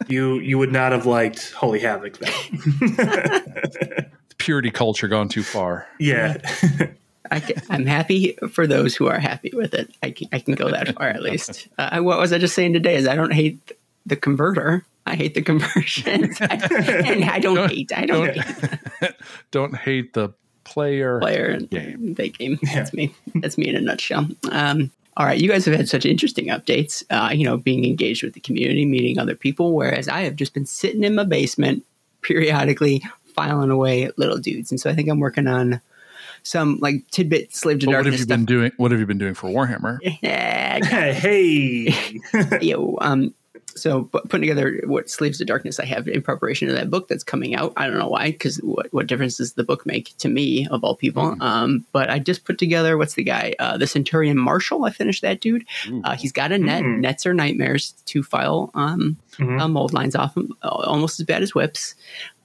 You 0.07 0.39
you 0.39 0.57
would 0.57 0.71
not 0.71 0.91
have 0.91 1.06
liked 1.06 1.51
Holy 1.53 1.79
Havoc 1.79 2.17
then. 2.17 4.12
Purity 4.45 4.69
culture 4.69 5.07
gone 5.07 5.27
too 5.27 5.42
far. 5.44 5.88
yeah. 6.00 6.38
I 7.31 7.42
am 7.71 7.88
happy 7.88 8.38
for 8.51 8.68
those 8.68 8.95
who 8.95 9.07
are 9.07 9.18
happy 9.18 9.50
with 9.51 9.74
it. 9.74 9.89
I 10.03 10.12
can, 10.12 10.27
I 10.31 10.38
can 10.38 10.53
go 10.53 10.69
that 10.69 10.94
far 10.95 11.07
at 11.07 11.24
least. 11.24 11.68
Uh, 11.80 12.00
what 12.01 12.19
was 12.19 12.31
I 12.31 12.38
just 12.38 12.53
saying 12.53 12.74
today? 12.74 12.95
Is 12.95 13.07
I 13.07 13.15
don't 13.15 13.33
hate 13.33 13.71
the 14.06 14.15
converter. 14.15 14.86
I 15.07 15.15
hate 15.15 15.33
the 15.33 15.42
conversions, 15.42 16.38
I, 16.42 16.45
and 17.07 17.24
I 17.25 17.39
don't, 17.39 17.71
hate. 17.71 17.92
I 17.97 18.06
don't, 18.06 18.27
don't- 18.36 18.45
hate 19.01 19.15
Don't 19.50 19.75
hate 19.75 20.13
the 20.13 20.30
player. 20.65 21.19
player 21.19 21.45
and 21.48 21.68
Game. 21.68 22.13
they 22.13 22.30
game. 22.30 22.59
That's 22.74 22.94
me. 22.94 23.15
That's 23.36 23.57
me 23.57 23.69
in 23.69 23.75
a 23.75 23.81
nutshell. 23.81 24.27
Um, 24.51 24.91
all 25.18 25.25
right, 25.25 25.39
you 25.41 25.50
guys 25.50 25.65
have 25.65 25.74
had 25.75 25.89
such 25.89 26.06
interesting 26.06 26.48
updates. 26.50 27.03
Uh, 27.09 27.31
you 27.33 27.44
know, 27.45 27.57
being 27.57 27.86
engaged 27.86 28.21
with 28.21 28.33
the 28.33 28.39
community, 28.39 28.86
meeting 28.86 29.17
other 29.17 29.36
people, 29.36 29.74
whereas 29.74 30.08
I 30.08 30.22
have 30.22 30.36
just 30.36 30.53
been 30.53 30.67
sitting 30.67 31.03
in 31.03 31.15
my 31.15 31.24
basement 31.24 31.84
periodically 32.22 33.01
filing 33.36 33.70
away 33.72 34.04
at 34.04 34.18
little 34.18 34.38
dudes. 34.38 34.72
And 34.72 34.80
so 34.80 34.89
I 34.89 34.96
think 34.96 35.10
I'm 35.10 35.20
working 35.20 35.48
on 35.48 35.82
some 36.44 36.77
like 36.80 37.08
tidbit 37.12 37.56
slave 37.56 37.80
to 37.80 37.86
But 37.88 37.92
what 37.92 37.96
have 37.98 38.04
darkness 38.06 38.20
you 38.22 38.25
stuff. 38.25 38.38
been 38.38 38.46
doing? 38.46 38.72
What 38.77 38.92
have 38.92 39.00
you 39.00 39.06
been 39.06 39.18
doing 39.18 39.34
for 39.34 39.50
Warhammer? 39.50 40.00
Yeah, 40.22 41.12
hey. 41.13 41.94
yo, 42.62 42.98
um, 43.01 43.34
so 43.77 44.04
putting 44.06 44.42
together 44.42 44.82
what 44.86 45.10
Slaves 45.10 45.38
to 45.39 45.46
Darkness 45.46 45.80
I 45.82 45.86
have 45.86 46.08
in 46.08 46.22
preparation 46.22 46.70
of 46.70 46.75
that 46.75 46.89
book 46.89 47.10
that's 47.10 47.25
coming 47.25 47.56
out. 47.56 47.74
I 47.75 47.88
don't 47.88 47.98
know 48.00 48.08
why, 48.08 48.32
because 48.32 48.58
what, 48.58 48.88
what 48.94 49.08
difference 49.08 49.36
does 49.38 49.54
the 49.54 49.65
book 49.65 49.86
make 49.86 50.15
to 50.20 50.30
me 50.30 50.65
of 50.72 50.84
all 50.86 50.96
people? 50.96 51.36
Um, 51.42 51.86
but 51.92 52.10
I 52.10 52.20
just 52.20 52.46
put 52.46 52.58
together 52.58 52.98
what's 52.98 53.15
the 53.15 53.24
guy, 53.24 53.54
uh, 53.60 53.77
the 53.77 53.86
Centurion 53.88 54.38
Marshall. 54.38 54.86
I 54.86 54.92
finished 54.92 55.22
that 55.24 55.42
dude. 55.42 55.65
Uh, 56.06 56.15
he's 56.15 56.32
got 56.32 56.54
a 56.54 56.58
net. 56.58 56.84
Mm. 56.84 57.00
Nets 57.01 57.25
are 57.25 57.34
nightmares 57.34 57.92
to 58.06 58.24
file 58.24 58.72
um, 58.75 59.18
Mhm. 59.38 59.60
uh, 59.60 59.68
mold 59.68 59.92
lines 59.92 60.15
off 60.15 60.36
them, 60.36 60.50
uh, 60.63 60.70
almost 60.70 61.20
as 61.20 61.25
bad 61.25 61.44
as 61.44 61.54
whips. 61.54 61.96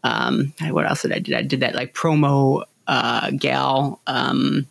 Um, 0.02 0.52
what 0.71 0.87
else 0.88 1.02
did 1.02 1.12
I 1.12 1.19
do? 1.19 1.35
I 1.37 1.42
did 1.42 1.61
that 1.61 1.75
like 1.75 1.95
promo 1.95 2.64
uh, 2.87 3.30
gal. 3.33 4.00
Um, 4.07 4.66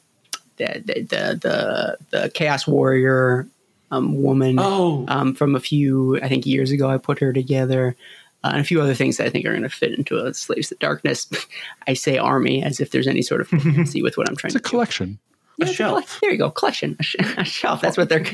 the, 0.58 0.82
the 0.86 0.94
the 1.02 1.40
the 1.42 1.98
the 2.22 2.30
Chaos 2.32 2.68
Warrior 2.68 3.48
um, 3.92 4.22
woman 4.22 4.58
Oh. 4.60 5.06
um, 5.08 5.34
from 5.34 5.56
a 5.56 5.60
few, 5.60 6.20
I 6.22 6.28
think, 6.28 6.46
years 6.46 6.72
ago. 6.72 6.90
I 6.90 6.98
put 6.98 7.20
her 7.20 7.32
together. 7.34 7.96
Uh, 8.44 8.52
and 8.54 8.62
a 8.62 8.64
few 8.64 8.82
other 8.82 8.94
things 8.94 9.18
that 9.18 9.28
I 9.28 9.30
think 9.30 9.46
are 9.46 9.52
going 9.52 9.64
to 9.64 9.70
fit 9.70 9.94
into 9.98 10.18
a 10.18 10.34
Slaves 10.34 10.70
to 10.70 10.76
Darkness. 10.76 11.28
I 11.88 11.94
say 11.94 12.18
army 12.18 12.64
as 12.64 12.80
if 12.80 12.92
there's 12.92 13.08
any 13.08 13.22
sort 13.22 13.42
of 13.42 13.50
coherency 13.52 14.02
with 14.02 14.18
what 14.18 14.30
I'm 14.30 14.36
trying 14.38 14.50
It's 14.50 14.56
a 14.56 14.60
to 14.60 14.64
do. 14.64 14.70
collection. 14.70 15.20
A 15.62 15.66
Yeah, 15.66 15.72
shelf. 15.72 16.06
collec- 16.06 16.20
there 16.22 16.32
you 16.32 16.38
go, 16.38 16.50
collection, 16.52 16.96
a, 17.00 17.04
sh- 17.04 17.16
a 17.38 17.44
shelf. 17.44 17.82
That's 17.82 17.98
what 17.98 18.10
they're. 18.10 18.26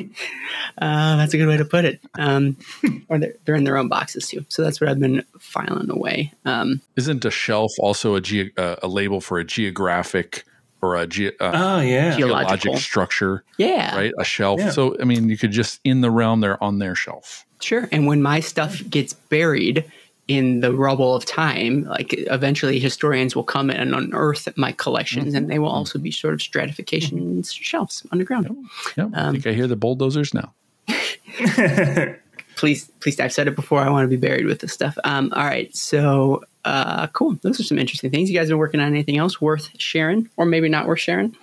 Uh, 0.78 1.16
that's 1.18 1.34
a 1.34 1.38
good 1.38 1.48
way 1.48 1.58
to 1.58 1.66
put 1.66 1.86
it. 1.86 2.00
Um, 2.16 2.58
or 3.10 3.20
they're, 3.20 3.34
they're 3.46 3.56
in 3.56 3.64
their 3.64 3.78
own 3.78 3.88
boxes 3.88 4.28
too. 4.28 4.46
So 4.50 4.62
that's 4.64 4.80
what 4.80 4.90
I've 4.90 5.00
been 5.00 5.24
filing 5.40 5.90
away. 5.90 6.32
Um, 6.46 6.82
Isn't 6.96 7.26
a 7.26 7.32
shelf 7.32 7.72
also 7.80 8.16
a 8.16 8.22
ge- 8.22 8.52
uh, 8.58 8.76
a 8.84 8.88
label 8.88 9.22
for 9.22 9.40
a 9.40 9.44
geographic 9.44 10.44
or 10.82 10.96
a 10.98 11.08
ge- 11.08 11.34
uh, 11.40 11.52
Oh 11.54 11.80
yeah. 11.82 12.16
Geological. 12.16 12.58
geologic 12.58 12.78
structure? 12.84 13.44
yeah, 13.58 13.96
Right, 13.96 14.14
a 14.20 14.24
shelf. 14.24 14.60
Yeah. 14.60 14.70
So 14.72 14.96
I 15.02 15.06
mean, 15.06 15.30
you 15.30 15.38
could 15.38 15.52
just 15.52 15.80
in 15.84 16.02
the 16.02 16.12
realm 16.12 16.42
they're 16.42 16.62
on 16.64 16.80
their 16.80 16.96
shelf. 16.96 17.46
Sure. 17.62 17.88
And 17.92 18.06
when 18.06 18.22
my 18.22 18.42
stuff 18.42 18.82
gets 18.90 19.14
buried 19.14 19.86
in 20.28 20.62
the 20.62 20.74
rubble 20.74 21.16
of 21.16 21.26
time, 21.26 21.84
like 21.84 22.14
eventually 22.14 22.80
historians 22.80 23.36
will 23.36 23.44
come 23.44 23.70
and 23.70 23.94
unearth 23.94 24.48
my 24.58 24.72
collections, 24.72 25.28
mm-hmm. 25.28 25.38
and 25.38 25.52
they 25.52 25.60
will 25.60 25.70
also 25.70 26.00
be 26.00 26.12
sort 26.12 26.34
of 26.34 26.42
stratification 26.42 27.20
mm-hmm. 27.20 27.42
shelves 27.42 28.06
underground. 28.12 28.50
Yep. 28.98 29.10
I 29.14 29.32
think 29.32 29.46
I 29.48 29.54
hear 29.54 29.68
the 29.68 29.76
bulldozers 29.76 30.34
now. 30.34 30.54
please, 32.56 32.90
please, 33.00 33.20
I've 33.20 33.34
said 33.34 33.48
it 33.48 33.56
before. 33.56 33.82
I 33.82 33.90
want 33.90 34.06
to 34.06 34.10
be 34.10 34.18
buried 34.18 34.46
with 34.46 34.60
this 34.60 34.74
stuff. 34.74 34.98
Um, 35.04 35.32
all 35.36 35.46
right, 35.46 35.76
so 35.76 36.44
uh, 36.64 37.08
cool. 37.08 37.38
Those 37.42 37.60
are 37.60 37.64
some 37.64 37.78
interesting 37.78 38.10
things. 38.10 38.30
You 38.30 38.38
guys 38.38 38.50
been 38.50 38.58
working 38.58 38.80
on 38.80 38.88
anything 38.88 39.18
else 39.18 39.40
worth 39.40 39.70
sharing, 39.78 40.30
or 40.38 40.46
maybe 40.46 40.70
not 40.70 40.88
worth 40.88 41.00
sharing? 41.00 41.36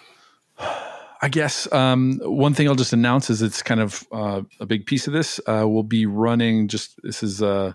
I 1.25 1.29
guess 1.29 1.73
um, 1.73 2.21
one 2.25 2.53
thing 2.53 2.69
I'll 2.69 2.75
just 2.75 2.93
announce 2.93 3.31
is 3.31 3.43
it's 3.43 3.63
kind 3.63 3.81
of 3.81 4.05
uh, 4.11 4.43
a 4.59 4.67
big 4.67 4.87
piece 4.87 5.07
of 5.07 5.13
this. 5.13 5.39
Uh, 5.47 5.65
we'll 5.67 5.85
be 5.85 6.05
running 6.05 6.67
just 6.67 7.01
this 7.05 7.23
is 7.23 7.41
uh, 7.41 7.75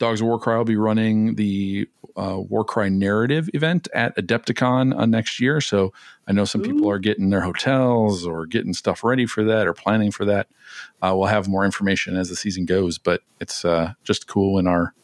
Dogs 0.00 0.22
of 0.22 0.26
Warcry 0.26 0.56
will 0.56 0.64
be 0.64 0.76
running 0.76 1.34
the 1.34 1.86
uh, 2.16 2.38
Warcry 2.40 2.88
narrative 2.88 3.50
event 3.52 3.86
at 3.94 4.16
Adepticon 4.16 4.98
uh, 4.98 5.04
next 5.04 5.38
year. 5.38 5.60
So 5.60 5.92
I 6.26 6.32
know 6.32 6.46
some 6.46 6.62
Ooh. 6.62 6.64
people 6.64 6.90
are 6.90 6.98
getting 6.98 7.28
their 7.28 7.42
hotels 7.42 8.26
or 8.26 8.46
getting 8.46 8.72
stuff 8.72 9.04
ready 9.04 9.26
for 9.26 9.44
that 9.44 9.68
or 9.68 9.74
planning 9.74 10.10
for 10.10 10.24
that. 10.24 10.48
Uh, 11.02 11.14
we'll 11.14 11.28
have 11.28 11.48
more 11.48 11.66
information 11.66 12.16
as 12.16 12.30
the 12.30 12.34
season 12.34 12.64
goes, 12.64 12.96
but 12.96 13.20
it's 13.40 13.62
uh, 13.62 13.92
just 14.02 14.26
cool 14.26 14.58
in 14.58 14.66
our. 14.66 14.94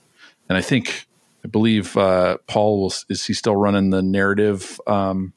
And 0.49 0.57
I 0.57 0.62
think 0.62 1.07
I 1.45 1.49
believe 1.49 1.95
uh, 1.99 2.38
Paul 2.47 2.81
will 2.81 2.95
is 3.11 3.26
he 3.26 3.35
still 3.35 3.57
running 3.57 3.91
the 3.91 4.03
narrative 4.03 4.81
um, 4.87 5.35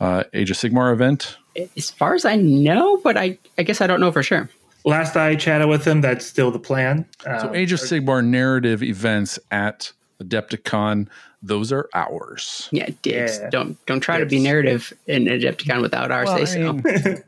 uh, 0.00 0.24
Age 0.32 0.50
of 0.50 0.56
Sigmar 0.56 0.94
event? 0.94 1.36
As 1.76 1.90
far 1.90 2.14
as 2.14 2.24
I 2.24 2.36
know, 2.36 2.96
but 2.96 3.18
I 3.18 3.38
I 3.58 3.64
guess 3.64 3.82
I 3.82 3.86
don't 3.86 4.00
know 4.00 4.12
for 4.12 4.22
sure 4.22 4.48
last 4.86 5.16
I 5.16 5.34
chatted 5.34 5.68
with 5.68 5.86
him, 5.86 6.00
that's 6.00 6.24
still 6.24 6.50
the 6.50 6.58
plan. 6.58 7.04
So, 7.22 7.48
um, 7.48 7.54
Age 7.54 7.72
of 7.72 7.80
Sigmar 7.80 8.24
narrative 8.24 8.82
events 8.82 9.38
at 9.50 9.92
Adepticon, 10.22 11.08
those 11.42 11.72
are 11.72 11.88
ours. 11.92 12.68
Yeah, 12.72 12.88
dibs. 13.02 13.38
Yeah. 13.38 13.50
Don't 13.50 13.84
don't 13.86 14.00
try 14.00 14.18
dibs. 14.18 14.30
to 14.30 14.36
be 14.36 14.42
narrative 14.42 14.92
in 15.06 15.24
Adepticon 15.24 15.82
without 15.82 16.10
our 16.10 16.24
well, 16.24 16.46
say 16.46 16.62
so. 16.62 17.22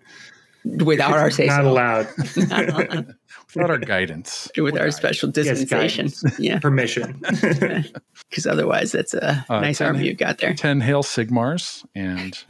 without 0.84 1.12
our 1.12 1.30
say 1.30 1.46
Not 1.46 1.64
allowed. 1.64 2.08
without 2.36 3.70
our 3.70 3.78
guidance. 3.78 4.50
With 4.56 4.78
our 4.78 4.90
special 4.90 5.30
dispensation. 5.30 6.06
Yes, 6.06 6.34
yeah. 6.38 6.58
Permission. 6.58 7.20
Because 8.30 8.46
otherwise, 8.46 8.92
that's 8.92 9.14
a 9.14 9.44
uh, 9.48 9.60
nice 9.60 9.78
10, 9.78 9.86
army 9.86 10.06
you've 10.06 10.18
got 10.18 10.38
there. 10.38 10.54
10 10.54 10.80
Hail 10.80 11.02
Sigmars 11.02 11.84
and. 11.94 12.42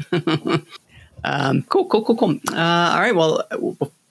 um, 1.25 1.63
cool, 1.69 1.87
cool, 1.87 2.05
cool, 2.05 2.17
cool. 2.17 2.39
Uh, 2.51 2.93
all 2.93 3.01
right. 3.01 3.15
Well, 3.15 3.45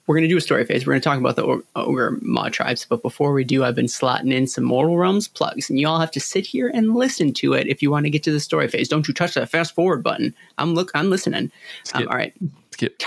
we're 0.08 0.14
going 0.14 0.22
to 0.22 0.28
do 0.28 0.38
a 0.38 0.40
story 0.40 0.64
phase. 0.64 0.86
We're 0.86 0.94
going 0.94 1.02
to 1.02 1.04
talk 1.04 1.18
about 1.18 1.36
the 1.36 1.62
ogre 1.76 2.18
Maw 2.22 2.48
tribes, 2.48 2.86
but 2.88 3.02
before 3.02 3.34
we 3.34 3.44
do, 3.44 3.62
I've 3.62 3.74
been 3.74 3.86
slotting 3.86 4.32
in 4.32 4.46
some 4.46 4.64
Mortal 4.64 4.96
Realms 4.96 5.28
plugs, 5.28 5.68
and 5.68 5.78
you 5.78 5.86
all 5.86 6.00
have 6.00 6.10
to 6.12 6.20
sit 6.20 6.46
here 6.46 6.70
and 6.72 6.94
listen 6.94 7.34
to 7.34 7.52
it 7.52 7.66
if 7.66 7.82
you 7.82 7.90
want 7.90 8.06
to 8.06 8.10
get 8.10 8.22
to 8.22 8.32
the 8.32 8.40
story 8.40 8.68
phase. 8.68 8.88
Don't 8.88 9.06
you 9.06 9.12
touch 9.12 9.34
that 9.34 9.50
fast 9.50 9.74
forward 9.74 10.02
button. 10.02 10.34
I'm 10.56 10.74
look, 10.74 10.90
I'm 10.94 11.10
listening. 11.10 11.52
Um, 11.92 12.08
all 12.08 12.16
right, 12.16 12.32
skip, 12.70 13.02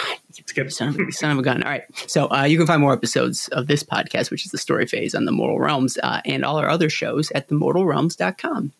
skip, 0.45 0.71
son 0.71 0.89
of, 0.89 0.99
a, 0.99 1.11
son 1.11 1.31
of 1.31 1.39
a 1.39 1.41
gun. 1.41 1.63
All 1.63 1.71
right, 1.71 1.85
so 2.07 2.29
uh, 2.29 2.43
you 2.43 2.55
can 2.55 2.67
find 2.67 2.79
more 2.79 2.93
episodes 2.93 3.47
of 3.47 3.65
this 3.65 3.81
podcast, 3.81 4.29
which 4.29 4.45
is 4.45 4.51
the 4.51 4.59
story 4.59 4.85
phase 4.85 5.15
on 5.15 5.25
the 5.25 5.31
Mortal 5.31 5.59
Realms, 5.59 5.97
uh, 6.03 6.21
and 6.23 6.45
all 6.45 6.57
our 6.57 6.69
other 6.69 6.89
shows 6.91 7.31
at 7.31 7.49
themortalrealms.com. 7.49 8.73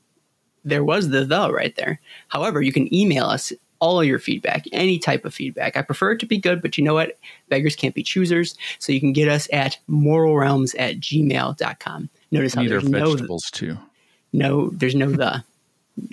There 0.64 0.84
was 0.84 1.10
the 1.10 1.26
the 1.26 1.52
right 1.52 1.76
there. 1.76 2.00
However, 2.28 2.62
you 2.62 2.72
can 2.72 2.94
email 2.94 3.26
us 3.26 3.52
all 3.82 4.04
your 4.04 4.20
feedback, 4.20 4.66
any 4.72 4.98
type 5.00 5.26
of 5.26 5.34
feedback. 5.34 5.76
I 5.76 5.82
prefer 5.82 6.14
it 6.14 6.20
to 6.20 6.26
be 6.26 6.38
good, 6.38 6.62
but 6.62 6.78
you 6.78 6.84
know 6.84 6.94
what? 6.94 7.18
Beggars 7.50 7.76
can't 7.76 7.96
be 7.96 8.04
choosers. 8.04 8.56
So 8.80 8.94
you 8.94 9.00
can 9.02 9.12
get 9.12 9.28
us 9.28 9.50
at 9.52 9.78
mortalrealms 9.90 10.76
at 10.80 11.00
gmail.com. 11.00 12.10
Notice 12.32 12.54
how 12.54 12.64
there's 12.64 12.88
no 12.88 13.10
vegetables 13.10 13.52
too. 13.52 13.78
No, 14.32 14.70
there's 14.70 14.96
no 14.96 15.12
the. 15.12 15.44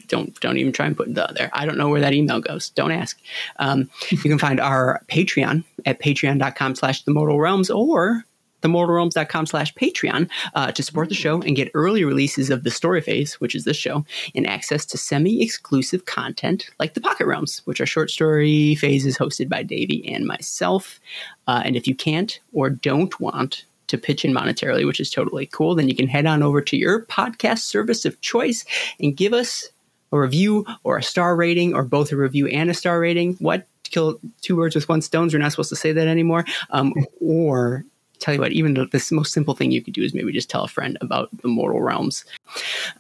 Don't 0.08 0.38
don't 0.40 0.58
even 0.58 0.72
try 0.72 0.86
and 0.86 0.96
put 0.96 1.14
the 1.14 1.32
there. 1.36 1.50
I 1.52 1.64
don't 1.64 1.78
know 1.78 1.88
where 1.88 2.00
that 2.00 2.12
email 2.12 2.40
goes. 2.40 2.70
Don't 2.70 2.90
ask. 2.90 3.18
Um, 3.58 3.88
you 4.10 4.18
can 4.18 4.38
find 4.38 4.58
our 4.58 5.02
Patreon 5.08 5.62
at 5.86 6.00
patreon.com 6.00 6.74
slash 6.74 7.04
the 7.04 7.12
mortal 7.12 7.38
realms 7.38 7.70
or 7.70 8.24
themortalrealms.com 8.62 9.46
slash 9.46 9.74
Patreon 9.74 10.28
uh, 10.54 10.72
to 10.72 10.82
support 10.82 11.08
the 11.08 11.14
show 11.14 11.40
and 11.42 11.56
get 11.56 11.70
early 11.74 12.04
releases 12.04 12.50
of 12.50 12.64
the 12.64 12.70
story 12.70 13.00
phase, 13.00 13.34
which 13.34 13.54
is 13.54 13.64
this 13.64 13.76
show, 13.76 14.04
and 14.34 14.46
access 14.46 14.84
to 14.86 14.98
semi-exclusive 14.98 16.04
content 16.04 16.70
like 16.78 16.94
the 16.94 17.00
Pocket 17.00 17.26
Realms, 17.26 17.62
which 17.64 17.80
are 17.80 17.86
short 17.86 18.10
story 18.10 18.74
phases 18.74 19.18
hosted 19.18 19.48
by 19.48 19.62
Davey 19.62 20.06
and 20.12 20.26
myself. 20.26 21.00
Uh, 21.46 21.62
and 21.64 21.76
if 21.76 21.86
you 21.86 21.94
can't 21.94 22.40
or 22.52 22.70
don't 22.70 23.18
want 23.20 23.64
to 23.88 23.98
pitch 23.98 24.24
in 24.24 24.34
monetarily, 24.34 24.86
which 24.86 25.00
is 25.00 25.10
totally 25.10 25.46
cool, 25.46 25.74
then 25.74 25.88
you 25.88 25.96
can 25.96 26.08
head 26.08 26.26
on 26.26 26.42
over 26.42 26.60
to 26.60 26.76
your 26.76 27.04
podcast 27.06 27.60
service 27.60 28.04
of 28.04 28.20
choice 28.20 28.64
and 29.00 29.16
give 29.16 29.32
us 29.32 29.68
a 30.12 30.18
review 30.18 30.64
or 30.84 30.98
a 30.98 31.02
star 31.02 31.36
rating 31.36 31.74
or 31.74 31.82
both 31.84 32.12
a 32.12 32.16
review 32.16 32.46
and 32.48 32.70
a 32.70 32.74
star 32.74 33.00
rating. 33.00 33.34
What? 33.34 33.66
Kill 33.84 34.20
two 34.42 34.54
birds 34.54 34.74
with 34.74 34.86
one 34.86 35.00
stone. 35.00 35.30
We're 35.32 35.38
not 35.38 35.50
supposed 35.50 35.70
to 35.70 35.76
say 35.76 35.92
that 35.92 36.08
anymore. 36.08 36.44
Um, 36.70 36.92
or 37.22 37.86
tell 38.18 38.34
you 38.34 38.40
what, 38.40 38.52
even 38.52 38.74
the, 38.74 38.86
the, 38.86 39.08
most 39.12 39.32
simple 39.32 39.54
thing 39.54 39.70
you 39.70 39.82
could 39.82 39.94
do 39.94 40.02
is 40.02 40.14
maybe 40.14 40.32
just 40.32 40.50
tell 40.50 40.64
a 40.64 40.68
friend 40.68 40.98
about 41.00 41.28
the 41.42 41.48
mortal 41.48 41.80
realms. 41.80 42.24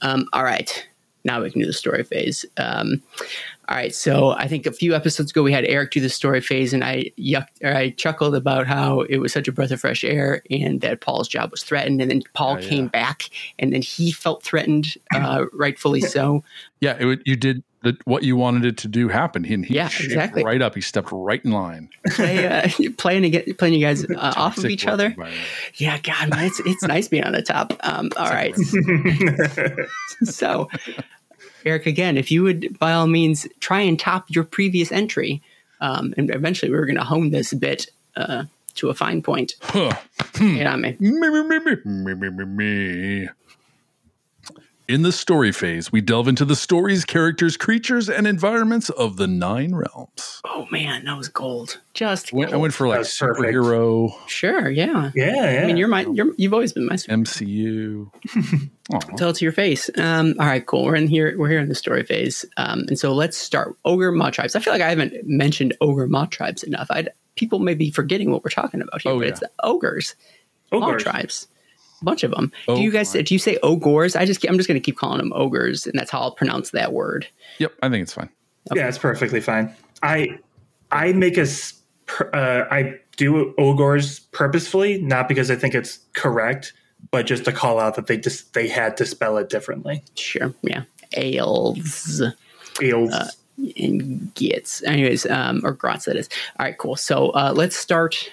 Um, 0.02 0.26
all 0.32 0.44
right, 0.44 0.88
now 1.24 1.42
we 1.42 1.50
can 1.50 1.60
do 1.60 1.66
the 1.66 1.72
story 1.72 2.04
phase. 2.04 2.44
Um, 2.56 3.02
all 3.68 3.76
right, 3.76 3.94
so 3.94 4.30
I 4.30 4.48
think 4.48 4.64
a 4.64 4.72
few 4.72 4.94
episodes 4.94 5.30
ago 5.30 5.42
we 5.42 5.52
had 5.52 5.66
Eric 5.66 5.90
do 5.90 6.00
the 6.00 6.08
story 6.08 6.40
phase, 6.40 6.72
and 6.72 6.82
I 6.82 7.12
yucked, 7.18 7.62
or 7.62 7.74
I 7.74 7.90
chuckled 7.90 8.34
about 8.34 8.66
how 8.66 9.02
it 9.02 9.18
was 9.18 9.32
such 9.32 9.46
a 9.46 9.52
breath 9.52 9.70
of 9.70 9.80
fresh 9.80 10.04
air, 10.04 10.42
and 10.50 10.80
that 10.80 11.02
Paul's 11.02 11.28
job 11.28 11.50
was 11.50 11.62
threatened, 11.62 12.00
and 12.00 12.10
then 12.10 12.22
Paul 12.32 12.54
oh, 12.54 12.58
yeah. 12.58 12.68
came 12.68 12.88
back, 12.88 13.28
and 13.58 13.72
then 13.72 13.82
he 13.82 14.10
felt 14.10 14.42
threatened, 14.42 14.94
uh, 15.14 15.44
rightfully 15.52 16.00
so. 16.16 16.42
Yeah, 16.80 16.96
it, 16.98 17.20
you 17.26 17.36
did 17.36 17.62
what 18.04 18.24
you 18.24 18.36
wanted 18.36 18.64
it 18.64 18.76
to 18.78 18.88
do 18.88 19.08
happen. 19.08 19.44
He, 19.44 19.56
he 19.62 19.74
yeah, 19.74 19.86
exactly. 19.86 20.44
right 20.44 20.60
up. 20.60 20.74
He 20.74 20.80
stepped 20.80 21.10
right 21.12 21.42
in 21.44 21.52
line. 21.52 21.90
Play, 22.10 22.46
uh, 22.46 22.68
playing 22.96 23.22
to 23.22 23.30
get 23.30 23.58
playing 23.58 23.74
you 23.74 23.80
guys 23.80 24.04
uh, 24.04 24.14
off 24.36 24.58
of 24.58 24.66
each 24.66 24.86
other. 24.86 25.14
Yeah, 25.76 25.98
God, 26.00 26.30
man, 26.30 26.44
it's 26.46 26.60
it's 26.60 26.82
nice 26.82 27.08
being 27.08 27.24
on 27.24 27.32
the 27.32 27.42
top. 27.42 27.74
Um, 27.80 28.10
all 28.16 28.30
right. 28.30 28.54
so, 30.24 30.68
Eric, 31.64 31.86
again, 31.86 32.16
if 32.16 32.30
you 32.30 32.42
would 32.42 32.78
by 32.78 32.92
all 32.92 33.06
means 33.06 33.46
try 33.60 33.80
and 33.80 33.98
top 33.98 34.26
your 34.28 34.44
previous 34.44 34.90
entry, 34.90 35.42
um, 35.80 36.14
and 36.16 36.34
eventually 36.34 36.70
we 36.70 36.78
are 36.78 36.86
going 36.86 36.96
to 36.96 37.04
hone 37.04 37.30
this 37.30 37.52
a 37.52 37.56
bit 37.56 37.86
uh, 38.16 38.44
to 38.74 38.88
a 38.88 38.94
fine 38.94 39.22
point. 39.22 39.54
Huh. 39.62 39.92
Get 40.34 40.66
on 40.66 40.80
me. 40.80 40.96
Me, 40.98 41.10
me, 41.10 41.42
me, 41.42 41.58
me, 41.84 42.14
me, 42.14 42.30
me, 42.30 42.44
me. 42.44 43.28
In 44.88 45.02
the 45.02 45.12
story 45.12 45.52
phase, 45.52 45.92
we 45.92 46.00
delve 46.00 46.28
into 46.28 46.46
the 46.46 46.56
stories, 46.56 47.04
characters, 47.04 47.58
creatures, 47.58 48.08
and 48.08 48.26
environments 48.26 48.88
of 48.88 49.18
the 49.18 49.26
nine 49.26 49.74
realms. 49.74 50.40
Oh 50.46 50.66
man, 50.70 51.04
that 51.04 51.14
was 51.14 51.28
gold. 51.28 51.78
Just 51.92 52.30
gold. 52.30 52.54
I 52.54 52.56
went 52.56 52.72
for 52.72 52.88
like 52.88 53.00
superhero. 53.00 54.08
Perfect. 54.10 54.30
Sure, 54.30 54.70
yeah. 54.70 55.10
yeah, 55.14 55.52
yeah. 55.52 55.60
I 55.62 55.66
mean, 55.66 55.76
you're 55.76 55.88
my, 55.88 56.06
you're, 56.06 56.32
you've 56.38 56.54
always 56.54 56.72
been 56.72 56.86
my 56.86 56.94
MCU. 56.94 58.10
Tell 59.18 59.28
it 59.28 59.36
to 59.36 59.44
your 59.44 59.52
face. 59.52 59.90
Um, 59.98 60.34
all 60.40 60.46
right, 60.46 60.64
cool. 60.64 60.86
We're 60.86 60.94
in 60.94 61.06
here. 61.06 61.38
We're 61.38 61.50
here 61.50 61.60
in 61.60 61.68
the 61.68 61.74
story 61.74 62.04
phase, 62.04 62.46
um, 62.56 62.86
and 62.88 62.98
so 62.98 63.12
let's 63.12 63.36
start. 63.36 63.76
Ogre 63.84 64.10
Maw 64.10 64.30
tribes. 64.30 64.56
I 64.56 64.60
feel 64.60 64.72
like 64.72 64.80
I 64.80 64.88
haven't 64.88 65.12
mentioned 65.26 65.76
Ogre 65.82 66.06
Maw 66.06 66.24
tribes 66.30 66.62
enough. 66.62 66.86
I'd, 66.88 67.10
people 67.36 67.58
may 67.58 67.74
be 67.74 67.90
forgetting 67.90 68.30
what 68.30 68.42
we're 68.42 68.48
talking 68.48 68.80
about 68.80 69.02
here, 69.02 69.12
oh, 69.12 69.18
but 69.18 69.26
yeah. 69.26 69.32
it's 69.32 69.40
the 69.40 69.50
ogres, 69.62 70.14
ogres. 70.72 71.04
Maw 71.04 71.12
tribes 71.12 71.46
bunch 72.02 72.22
of 72.22 72.30
them. 72.30 72.52
Oh, 72.66 72.76
do 72.76 72.82
you 72.82 72.90
guys? 72.90 73.12
Do 73.12 73.34
you 73.34 73.38
say 73.38 73.58
ogres? 73.62 74.16
I 74.16 74.24
just 74.24 74.44
I'm 74.48 74.56
just 74.56 74.68
going 74.68 74.80
to 74.80 74.84
keep 74.84 74.96
calling 74.96 75.18
them 75.18 75.32
ogres, 75.34 75.86
and 75.86 75.98
that's 75.98 76.10
how 76.10 76.20
I'll 76.20 76.32
pronounce 76.32 76.70
that 76.70 76.92
word. 76.92 77.26
Yep, 77.58 77.74
I 77.82 77.88
think 77.88 78.02
it's 78.02 78.12
fine. 78.12 78.30
Okay. 78.70 78.80
Yeah, 78.80 78.88
it's 78.88 78.98
perfectly 78.98 79.40
fine. 79.40 79.74
I 80.02 80.38
I 80.90 81.12
make 81.12 81.36
a 81.36 81.46
uh, 82.32 82.64
I 82.70 83.00
do 83.16 83.54
ogres 83.58 84.20
purposefully, 84.20 85.00
not 85.02 85.28
because 85.28 85.50
I 85.50 85.56
think 85.56 85.74
it's 85.74 85.98
correct, 86.14 86.72
but 87.10 87.26
just 87.26 87.44
to 87.46 87.52
call 87.52 87.78
out 87.78 87.96
that 87.96 88.06
they 88.06 88.16
just 88.16 88.54
they 88.54 88.68
had 88.68 88.96
to 88.98 89.06
spell 89.06 89.36
it 89.38 89.48
differently. 89.48 90.02
Sure. 90.14 90.54
Yeah. 90.62 90.84
Ales. 91.14 92.22
Ales. 92.82 93.12
Uh, 93.12 93.28
and 93.76 94.32
gets. 94.34 94.82
Anyways, 94.84 95.26
um, 95.26 95.62
or 95.64 95.72
grots 95.72 96.04
that 96.04 96.16
is. 96.16 96.28
All 96.58 96.66
right, 96.66 96.78
cool. 96.78 96.96
So 96.96 97.30
uh, 97.30 97.52
let's 97.56 97.76
start 97.76 98.30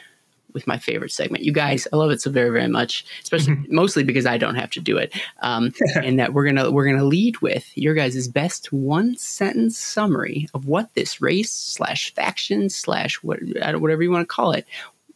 with 0.56 0.66
my 0.66 0.80
favorite 0.80 1.12
segment. 1.12 1.44
You 1.44 1.52
guys, 1.52 1.88
I 1.94 1.98
love 1.98 2.10
it 2.10 2.22
so 2.22 2.32
very, 2.32 2.50
very 2.50 2.68
much, 2.68 3.06
especially 3.22 3.58
mostly 3.70 4.04
because 4.04 4.26
I 4.26 4.40
don't 4.40 4.56
have 4.56 4.72
to 4.72 4.80
do 4.80 4.98
it. 4.98 5.14
Um, 5.42 5.72
and 5.96 6.18
that 6.18 6.34
we're 6.34 6.46
gonna 6.46 6.72
we're 6.72 6.86
gonna 6.86 7.04
lead 7.04 7.38
with 7.42 7.70
your 7.78 7.94
guys' 7.94 8.28
best 8.28 8.74
one 8.74 9.16
sentence 9.18 9.78
summary 9.78 10.48
of 10.56 10.66
what 10.66 10.92
this 10.96 11.22
race 11.22 11.52
slash 11.52 12.12
faction 12.16 12.70
slash 12.70 13.22
what 13.22 13.40
whatever 13.80 14.02
you 14.02 14.10
want 14.10 14.28
to 14.28 14.34
call 14.34 14.52
it. 14.54 14.66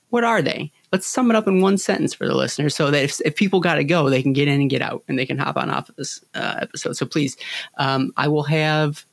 What 0.09 0.23
are 0.23 0.41
they? 0.41 0.71
Let's 0.91 1.05
sum 1.05 1.29
it 1.29 1.35
up 1.35 1.47
in 1.47 1.61
one 1.61 1.77
sentence 1.77 2.13
for 2.13 2.27
the 2.27 2.35
listeners, 2.35 2.75
so 2.75 2.91
that 2.91 3.03
if, 3.03 3.21
if 3.23 3.35
people 3.35 3.59
got 3.59 3.75
to 3.75 3.83
go, 3.83 4.09
they 4.09 4.23
can 4.23 4.33
get 4.33 4.47
in 4.47 4.59
and 4.59 4.69
get 4.69 4.81
out, 4.81 5.03
and 5.07 5.17
they 5.17 5.25
can 5.25 5.37
hop 5.37 5.55
on 5.55 5.69
off 5.69 5.87
of 5.87 5.95
this 5.95 6.23
uh, 6.33 6.55
episode. 6.61 6.97
So 6.97 7.05
please, 7.05 7.37
um, 7.77 8.11
I 8.17 8.27
will 8.27 8.43
have 8.43 9.05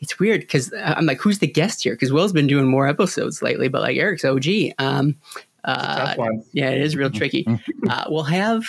it's 0.00 0.18
weird 0.18 0.40
because 0.40 0.72
I'm 0.82 1.06
like, 1.06 1.20
who's 1.20 1.38
the 1.38 1.46
guest 1.46 1.82
here? 1.82 1.92
Because 1.92 2.12
Will's 2.12 2.32
been 2.32 2.46
doing 2.46 2.66
more 2.66 2.88
episodes 2.88 3.42
lately, 3.42 3.68
but 3.68 3.82
like 3.82 3.96
Eric's 3.96 4.24
OG. 4.24 4.46
Um, 4.78 5.16
uh, 5.64 6.14
yeah, 6.52 6.70
it 6.70 6.80
is 6.80 6.96
real 6.96 7.10
tricky. 7.10 7.46
uh, 7.88 8.04
we'll 8.08 8.22
have 8.24 8.64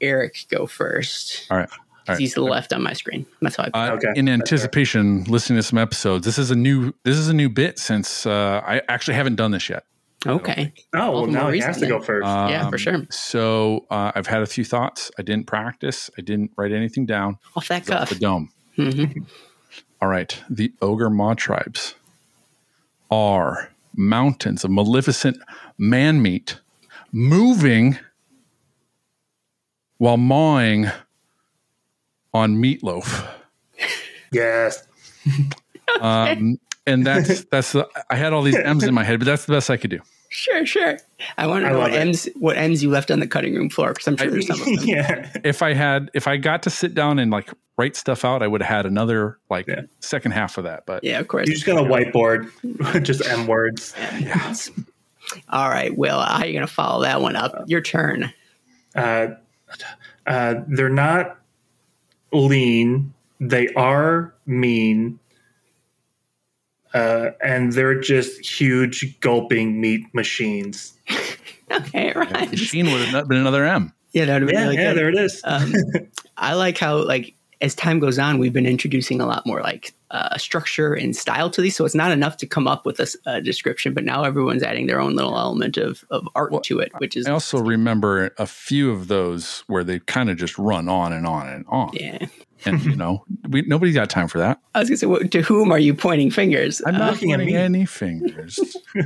Eric 0.00 0.46
go 0.50 0.66
first. 0.66 1.46
All 1.50 1.56
right. 1.58 1.68
All 1.70 1.78
right. 2.14 2.18
He's 2.18 2.36
left 2.36 2.72
on 2.72 2.82
my 2.82 2.92
screen. 2.94 3.26
That's 3.40 3.56
how 3.56 3.68
I. 3.72 3.88
Uh, 3.88 3.94
Okay, 3.94 4.08
in 4.16 4.24
that's 4.24 4.40
anticipation, 4.40 5.24
listening 5.24 5.58
to 5.58 5.62
some 5.62 5.78
episodes, 5.78 6.24
this 6.26 6.38
is 6.38 6.50
a 6.50 6.56
new 6.56 6.92
this 7.04 7.16
is 7.16 7.28
a 7.28 7.34
new 7.34 7.48
bit 7.48 7.78
since 7.78 8.26
uh, 8.26 8.60
I 8.66 8.82
actually 8.88 9.14
haven't 9.14 9.36
done 9.36 9.52
this 9.52 9.68
yet. 9.68 9.84
okay. 10.26 10.72
Oh, 10.94 11.10
well, 11.12 11.26
now 11.26 11.50
he 11.50 11.60
has 11.60 11.76
to 11.76 11.80
then. 11.82 11.90
go 11.90 12.00
first. 12.00 12.24
yeah, 12.26 12.68
for 12.68 12.74
Um, 12.74 12.78
sure. 12.78 13.06
So 13.10 13.86
uh, 13.90 14.12
I've 14.14 14.26
had 14.26 14.42
a 14.42 14.46
few 14.46 14.64
thoughts. 14.64 15.10
I 15.18 15.22
didn't 15.22 15.46
practice. 15.46 16.10
I 16.18 16.22
didn't 16.22 16.50
write 16.56 16.72
anything 16.72 17.06
down. 17.06 17.38
Off 17.56 17.68
that 17.68 17.82
It's 17.82 17.90
off 17.90 17.98
cuff. 18.00 18.08
the 18.10 18.14
dome. 18.16 18.50
Mhm. 18.78 19.24
All 20.00 20.08
right. 20.08 20.36
The 20.50 20.72
ogre 20.82 21.10
maw 21.10 21.34
tribes 21.34 21.94
are 23.10 23.70
mountains 23.94 24.64
of 24.64 24.70
maleficent 24.70 25.36
man 25.78 26.22
meat 26.22 26.58
moving 27.12 27.98
while 29.98 30.16
mawing 30.16 30.90
on 32.34 32.56
meatloaf. 32.56 33.28
yes. 34.32 34.86
Um, 36.00 36.58
and 36.86 37.06
that's 37.06 37.44
that's 37.44 37.72
the, 37.72 37.86
I 38.08 38.16
had 38.16 38.32
all 38.32 38.42
these 38.42 38.56
M's 38.56 38.82
in 38.84 38.94
my 38.94 39.04
head, 39.04 39.18
but 39.18 39.26
that's 39.26 39.44
the 39.44 39.52
best 39.52 39.68
I 39.68 39.76
could 39.76 39.90
do. 39.90 40.00
Sure, 40.30 40.64
sure. 40.64 40.96
I 41.36 41.46
want 41.46 41.64
to 41.64 41.70
know 41.70 41.78
what 41.78 41.92
it. 41.92 41.98
M's 41.98 42.28
what 42.36 42.56
M's 42.56 42.82
you 42.82 42.88
left 42.88 43.10
on 43.10 43.20
the 43.20 43.26
cutting 43.26 43.54
room 43.54 43.68
floor 43.68 43.90
because 43.92 44.08
I'm 44.08 44.16
sure 44.16 44.30
there's 44.30 44.46
some 44.46 44.58
of 44.58 44.64
them. 44.64 44.74
yeah. 44.82 45.30
If 45.44 45.60
I 45.62 45.74
had 45.74 46.10
if 46.14 46.26
I 46.26 46.38
got 46.38 46.62
to 46.62 46.70
sit 46.70 46.94
down 46.94 47.18
and 47.18 47.30
like 47.30 47.50
write 47.76 47.94
stuff 47.94 48.24
out, 48.24 48.42
I 48.42 48.46
would 48.46 48.62
have 48.62 48.74
had 48.74 48.86
another 48.86 49.38
like 49.50 49.66
Yeah. 49.68 49.82
second 50.00 50.30
half 50.32 50.56
of 50.56 50.64
that. 50.64 50.86
But 50.86 51.04
Yeah, 51.04 51.18
of 51.20 51.28
course. 51.28 51.46
You 51.46 51.52
just 51.54 51.66
got 51.66 51.76
a 51.78 51.86
whiteboard, 51.86 52.48
just 53.04 53.26
M 53.28 53.46
words. 53.46 53.94
Yeah. 54.18 54.54
All 55.48 55.68
right, 55.68 55.96
Will. 55.96 56.20
How 56.20 56.38
are 56.42 56.46
you 56.46 56.52
going 56.52 56.66
to 56.66 56.72
follow 56.72 57.02
that 57.02 57.20
one 57.20 57.36
up? 57.36 57.64
Your 57.66 57.80
turn. 57.80 58.32
Uh, 58.94 59.28
uh, 60.26 60.54
they're 60.68 60.88
not 60.88 61.38
lean. 62.32 63.12
They 63.40 63.68
are 63.74 64.34
mean. 64.46 65.18
Uh, 66.94 67.30
and 67.42 67.72
they're 67.72 67.98
just 68.00 68.40
huge 68.60 69.18
gulping 69.20 69.80
meat 69.80 70.06
machines. 70.14 70.94
Okay, 71.70 72.12
right. 72.14 72.50
machine 72.50 72.84
would 72.92 73.00
have 73.08 73.26
been 73.28 73.38
another 73.38 73.64
M. 73.64 73.94
Yeah, 74.12 74.26
that 74.26 74.42
would 74.42 74.48
be 74.48 74.52
Yeah, 74.52 74.62
really 74.64 74.74
yeah, 74.76 74.88
good. 74.90 74.98
there 74.98 75.08
it 75.08 75.14
is. 75.16 75.40
um, 75.42 75.72
I 76.36 76.52
like 76.52 76.76
how 76.76 76.96
like 77.06 77.34
as 77.62 77.74
time 77.74 78.00
goes 78.00 78.18
on, 78.18 78.38
we've 78.38 78.52
been 78.52 78.66
introducing 78.66 79.20
a 79.20 79.26
lot 79.26 79.46
more 79.46 79.62
like 79.62 79.94
uh, 80.10 80.36
structure 80.36 80.92
and 80.92 81.16
style 81.16 81.48
to 81.50 81.62
these. 81.62 81.76
So 81.76 81.84
it's 81.84 81.94
not 81.94 82.10
enough 82.10 82.36
to 82.38 82.46
come 82.46 82.66
up 82.68 82.84
with 82.84 83.00
a 83.24 83.40
description, 83.40 83.94
but 83.94 84.04
now 84.04 84.24
everyone's 84.24 84.62
adding 84.62 84.88
their 84.88 85.00
own 85.00 85.14
little 85.14 85.38
element 85.38 85.76
of, 85.76 86.04
of 86.10 86.28
art 86.34 86.50
Well, 86.50 86.60
to 86.62 86.80
it, 86.80 86.92
which 86.98 87.16
is 87.16 87.26
I 87.26 87.30
also 87.30 87.58
remember 87.58 88.34
a 88.36 88.46
few 88.46 88.90
of 88.90 89.08
those 89.08 89.64
where 89.68 89.84
they 89.84 90.00
kind 90.00 90.28
of 90.28 90.36
just 90.36 90.58
run 90.58 90.88
on 90.88 91.12
and 91.12 91.26
on 91.26 91.48
and 91.48 91.64
on. 91.68 91.90
yeah. 91.94 92.26
And 92.64 92.84
you 92.84 92.96
know, 92.96 93.24
we 93.48 93.62
nobody's 93.62 93.94
got 93.94 94.08
time 94.10 94.28
for 94.28 94.38
that. 94.38 94.60
I 94.74 94.80
was 94.80 94.88
gonna 94.88 94.96
say, 94.98 95.06
well, 95.06 95.20
to 95.20 95.42
whom 95.42 95.72
are 95.72 95.78
you 95.78 95.94
pointing 95.94 96.30
fingers? 96.30 96.80
I'm 96.86 96.94
Uh, 96.94 96.98
not 96.98 97.14
at 97.14 97.20
pointing 97.20 97.56
any 97.56 97.84
fingers. 97.86 98.58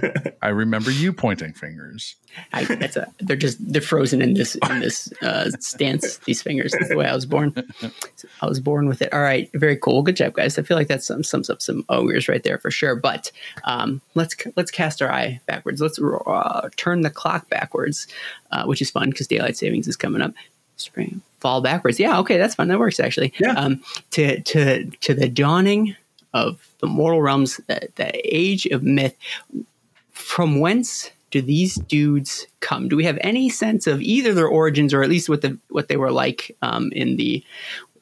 I 0.43 0.49
remember 0.49 0.91
you 0.91 1.13
pointing 1.13 1.53
fingers. 1.53 2.17
I, 2.53 2.65
that's 2.65 2.97
a, 2.97 3.11
they're 3.21 3.37
just 3.37 3.57
they're 3.73 3.81
frozen 3.81 4.21
in 4.21 4.35
this 4.35 4.57
in 4.69 4.81
this 4.81 5.11
uh, 5.23 5.51
stance. 5.59 6.19
These 6.19 6.43
fingers. 6.43 6.73
That's 6.73 6.89
the 6.89 6.97
way 6.97 7.07
I 7.07 7.15
was 7.15 7.25
born. 7.25 7.55
I 8.43 8.47
was 8.47 8.61
born 8.61 8.89
with 8.89 9.01
it. 9.01 9.13
All 9.15 9.23
right, 9.23 9.51
very 9.55 9.77
cool. 9.77 9.95
Well, 9.95 10.03
good 10.03 10.17
job, 10.17 10.35
guys. 10.35 10.59
I 10.59 10.63
feel 10.63 10.77
like 10.77 10.89
that 10.89 11.03
sum, 11.03 11.23
sums 11.25 11.49
up 11.49 11.63
some 11.63 11.85
ogres 11.89 12.29
right 12.29 12.43
there 12.43 12.59
for 12.59 12.71
sure. 12.71 12.95
But 12.95 13.33
um, 13.65 14.03
let's 14.15 14.37
let's 14.57 14.71
cast 14.71 15.01
our 15.01 15.11
eye 15.11 15.41
backwards. 15.47 15.81
Let's 15.81 15.99
uh, 15.99 16.69
turn 16.77 17.01
the 17.01 17.11
clock 17.11 17.49
backwards, 17.49 18.07
uh, 18.53 18.65
which 18.67 18.83
is 18.83 18.91
fun 18.91 19.11
because 19.11 19.27
daylight 19.27 19.57
savings 19.57 19.89
is 19.89 19.97
coming 19.97 20.21
up. 20.21 20.35
Spring 20.77 21.23
fall 21.41 21.61
backwards. 21.61 22.01
Yeah, 22.01 22.19
okay, 22.21 22.39
that's 22.39 22.55
fun. 22.55 22.69
That 22.69 22.79
works 22.79 23.01
actually. 23.01 23.33
Yeah. 23.39 23.53
Um, 23.53 23.83
to 24.13 24.41
to 24.43 24.85
to 24.85 25.15
the 25.15 25.29
dawning 25.29 25.97
of 26.35 26.69
the 26.81 26.87
mortal 26.87 27.23
realms, 27.23 27.59
the, 27.67 27.89
the 27.97 28.11
age 28.25 28.67
of 28.67 28.83
myth 28.83 29.17
from 30.13 30.61
whence 30.61 31.11
do 31.31 31.43
these 31.43 31.75
dudes 31.75 32.47
come? 32.61 32.89
Do 32.89 32.97
we 32.97 33.05
have 33.05 33.19
any 33.21 33.49
sense 33.49 33.87
of 33.87 34.01
either 34.01 34.33
their 34.33 34.49
origins 34.49 34.95
or 34.95 35.03
at 35.03 35.09
least 35.09 35.29
what 35.29 35.43
the 35.43 35.59
what 35.69 35.89
they 35.89 35.97
were 35.97 36.13
like 36.13 36.57
um, 36.63 36.91
in 36.93 37.17
the 37.17 37.45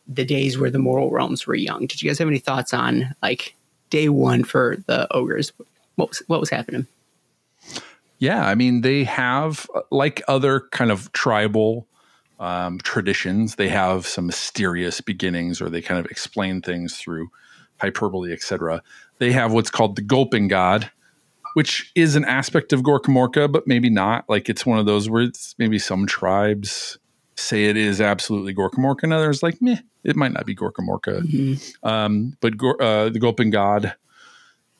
the 0.06 0.24
days 0.24 0.58
where 0.58 0.70
the 0.70 0.78
mortal 0.78 1.10
realms 1.10 1.46
were 1.46 1.54
young? 1.54 1.86
Did 1.86 2.02
you 2.02 2.10
guys 2.10 2.18
have 2.18 2.28
any 2.28 2.38
thoughts 2.38 2.74
on 2.74 3.14
like 3.22 3.54
day 3.90 4.08
one 4.08 4.44
for 4.44 4.76
the 4.86 5.12
ogres? 5.12 5.52
What 5.96 6.10
was 6.10 6.22
what 6.26 6.40
was 6.40 6.50
happening? 6.50 6.86
Yeah, 8.18 8.46
I 8.46 8.54
mean, 8.54 8.82
they 8.82 9.04
have 9.04 9.68
like 9.90 10.22
other 10.28 10.60
kind 10.70 10.90
of 10.90 11.12
tribal 11.12 11.86
um, 12.38 12.78
traditions. 12.78 13.56
They 13.56 13.68
have 13.68 14.06
some 14.06 14.26
mysterious 14.26 15.00
beginnings, 15.00 15.60
or 15.60 15.68
they 15.68 15.82
kind 15.82 16.00
of 16.00 16.10
explain 16.10 16.60
things 16.62 16.96
through 16.96 17.28
hyperbole, 17.78 18.32
etc. 18.32 18.82
They 19.18 19.32
have 19.32 19.52
what's 19.52 19.70
called 19.70 19.96
the 19.96 20.02
gulping 20.02 20.48
god, 20.48 20.90
which 21.54 21.90
is 21.94 22.16
an 22.16 22.24
aspect 22.24 22.72
of 22.72 22.82
Gorkamorka, 22.82 23.50
but 23.50 23.66
maybe 23.66 23.90
not. 23.90 24.28
Like 24.28 24.48
it's 24.48 24.66
one 24.66 24.78
of 24.78 24.86
those 24.86 25.08
where 25.08 25.22
it's 25.22 25.54
maybe 25.58 25.78
some 25.78 26.06
tribes 26.06 26.98
say 27.36 27.64
it 27.64 27.76
is 27.76 28.00
absolutely 28.00 28.54
Gorkamorka, 28.54 29.04
and 29.04 29.12
others 29.12 29.42
like, 29.42 29.60
meh, 29.60 29.78
it 30.04 30.16
might 30.16 30.32
not 30.32 30.46
be 30.46 30.54
Gorkamorka. 30.54 31.22
Um, 31.82 32.36
but 32.40 32.54
uh, 32.80 33.08
the 33.08 33.18
gulping 33.18 33.50
god 33.50 33.94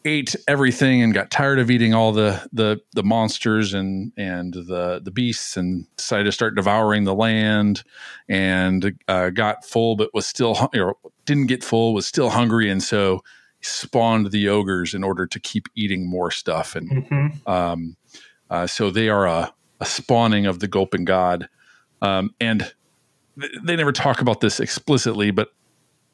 ate 0.04 0.36
everything 0.46 1.02
and 1.02 1.14
got 1.14 1.30
tired 1.30 1.58
of 1.58 1.70
eating 1.70 1.94
all 1.94 2.12
the 2.12 2.46
the 2.52 2.80
the 2.92 3.02
monsters 3.02 3.72
and 3.72 4.12
and 4.16 4.52
the 4.52 5.00
the 5.02 5.10
beasts 5.10 5.56
and 5.56 5.86
decided 5.96 6.24
to 6.24 6.32
start 6.32 6.54
devouring 6.54 7.04
the 7.04 7.14
land 7.14 7.82
and 8.28 8.98
uh, 9.08 9.30
got 9.30 9.64
full 9.64 9.96
but 9.96 10.12
was 10.12 10.26
still 10.26 10.54
hu- 10.54 10.80
or 10.80 10.96
didn't 11.24 11.46
get 11.46 11.64
full 11.64 11.94
was 11.94 12.06
still 12.06 12.30
hungry. 12.30 12.70
And 12.70 12.82
so 12.82 13.22
spawned 13.62 14.30
the 14.30 14.48
ogres 14.48 14.92
in 14.92 15.02
order 15.02 15.26
to 15.26 15.40
keep 15.40 15.68
eating 15.74 16.06
more 16.08 16.30
stuff. 16.30 16.76
And 16.76 17.06
hmm 17.06 17.26
um, 17.46 17.96
uh, 18.50 18.66
so 18.66 18.90
they 18.90 19.08
are 19.08 19.26
a, 19.26 19.52
a 19.80 19.86
spawning 19.86 20.44
of 20.44 20.60
the 20.60 20.68
gulping 20.68 21.06
god. 21.06 21.48
Um, 22.02 22.34
and 22.40 22.72
th- 23.40 23.52
they 23.64 23.74
never 23.74 23.92
talk 23.92 24.20
about 24.20 24.40
this 24.40 24.60
explicitly 24.60 25.30
but 25.30 25.48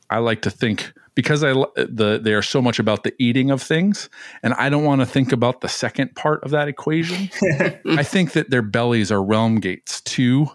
I 0.09 0.19
like 0.19 0.43
to 0.43 0.51
think 0.51 0.93
because 1.21 1.45
I 1.45 1.51
l- 1.51 1.71
the 1.77 2.19
they 2.19 2.33
are 2.33 2.41
so 2.41 2.63
much 2.63 2.79
about 2.79 3.05
the 3.05 3.13
eating 3.19 3.51
of 3.51 3.61
things, 3.61 4.09
and 4.43 4.55
I 4.55 4.71
don't 4.71 4.85
want 4.85 5.03
to 5.03 5.07
think 5.07 5.33
about 5.33 5.61
the 5.61 5.69
second 5.69 6.17
part 6.17 6.43
of 6.45 6.51
that 6.53 6.67
equation. 6.67 7.29
I 7.87 8.03
think 8.03 8.33
that 8.33 8.49
their 8.49 8.63
bellies 8.63 9.13
are 9.13 9.23
realm 9.23 9.61
gates 9.61 10.01
to 10.03 10.47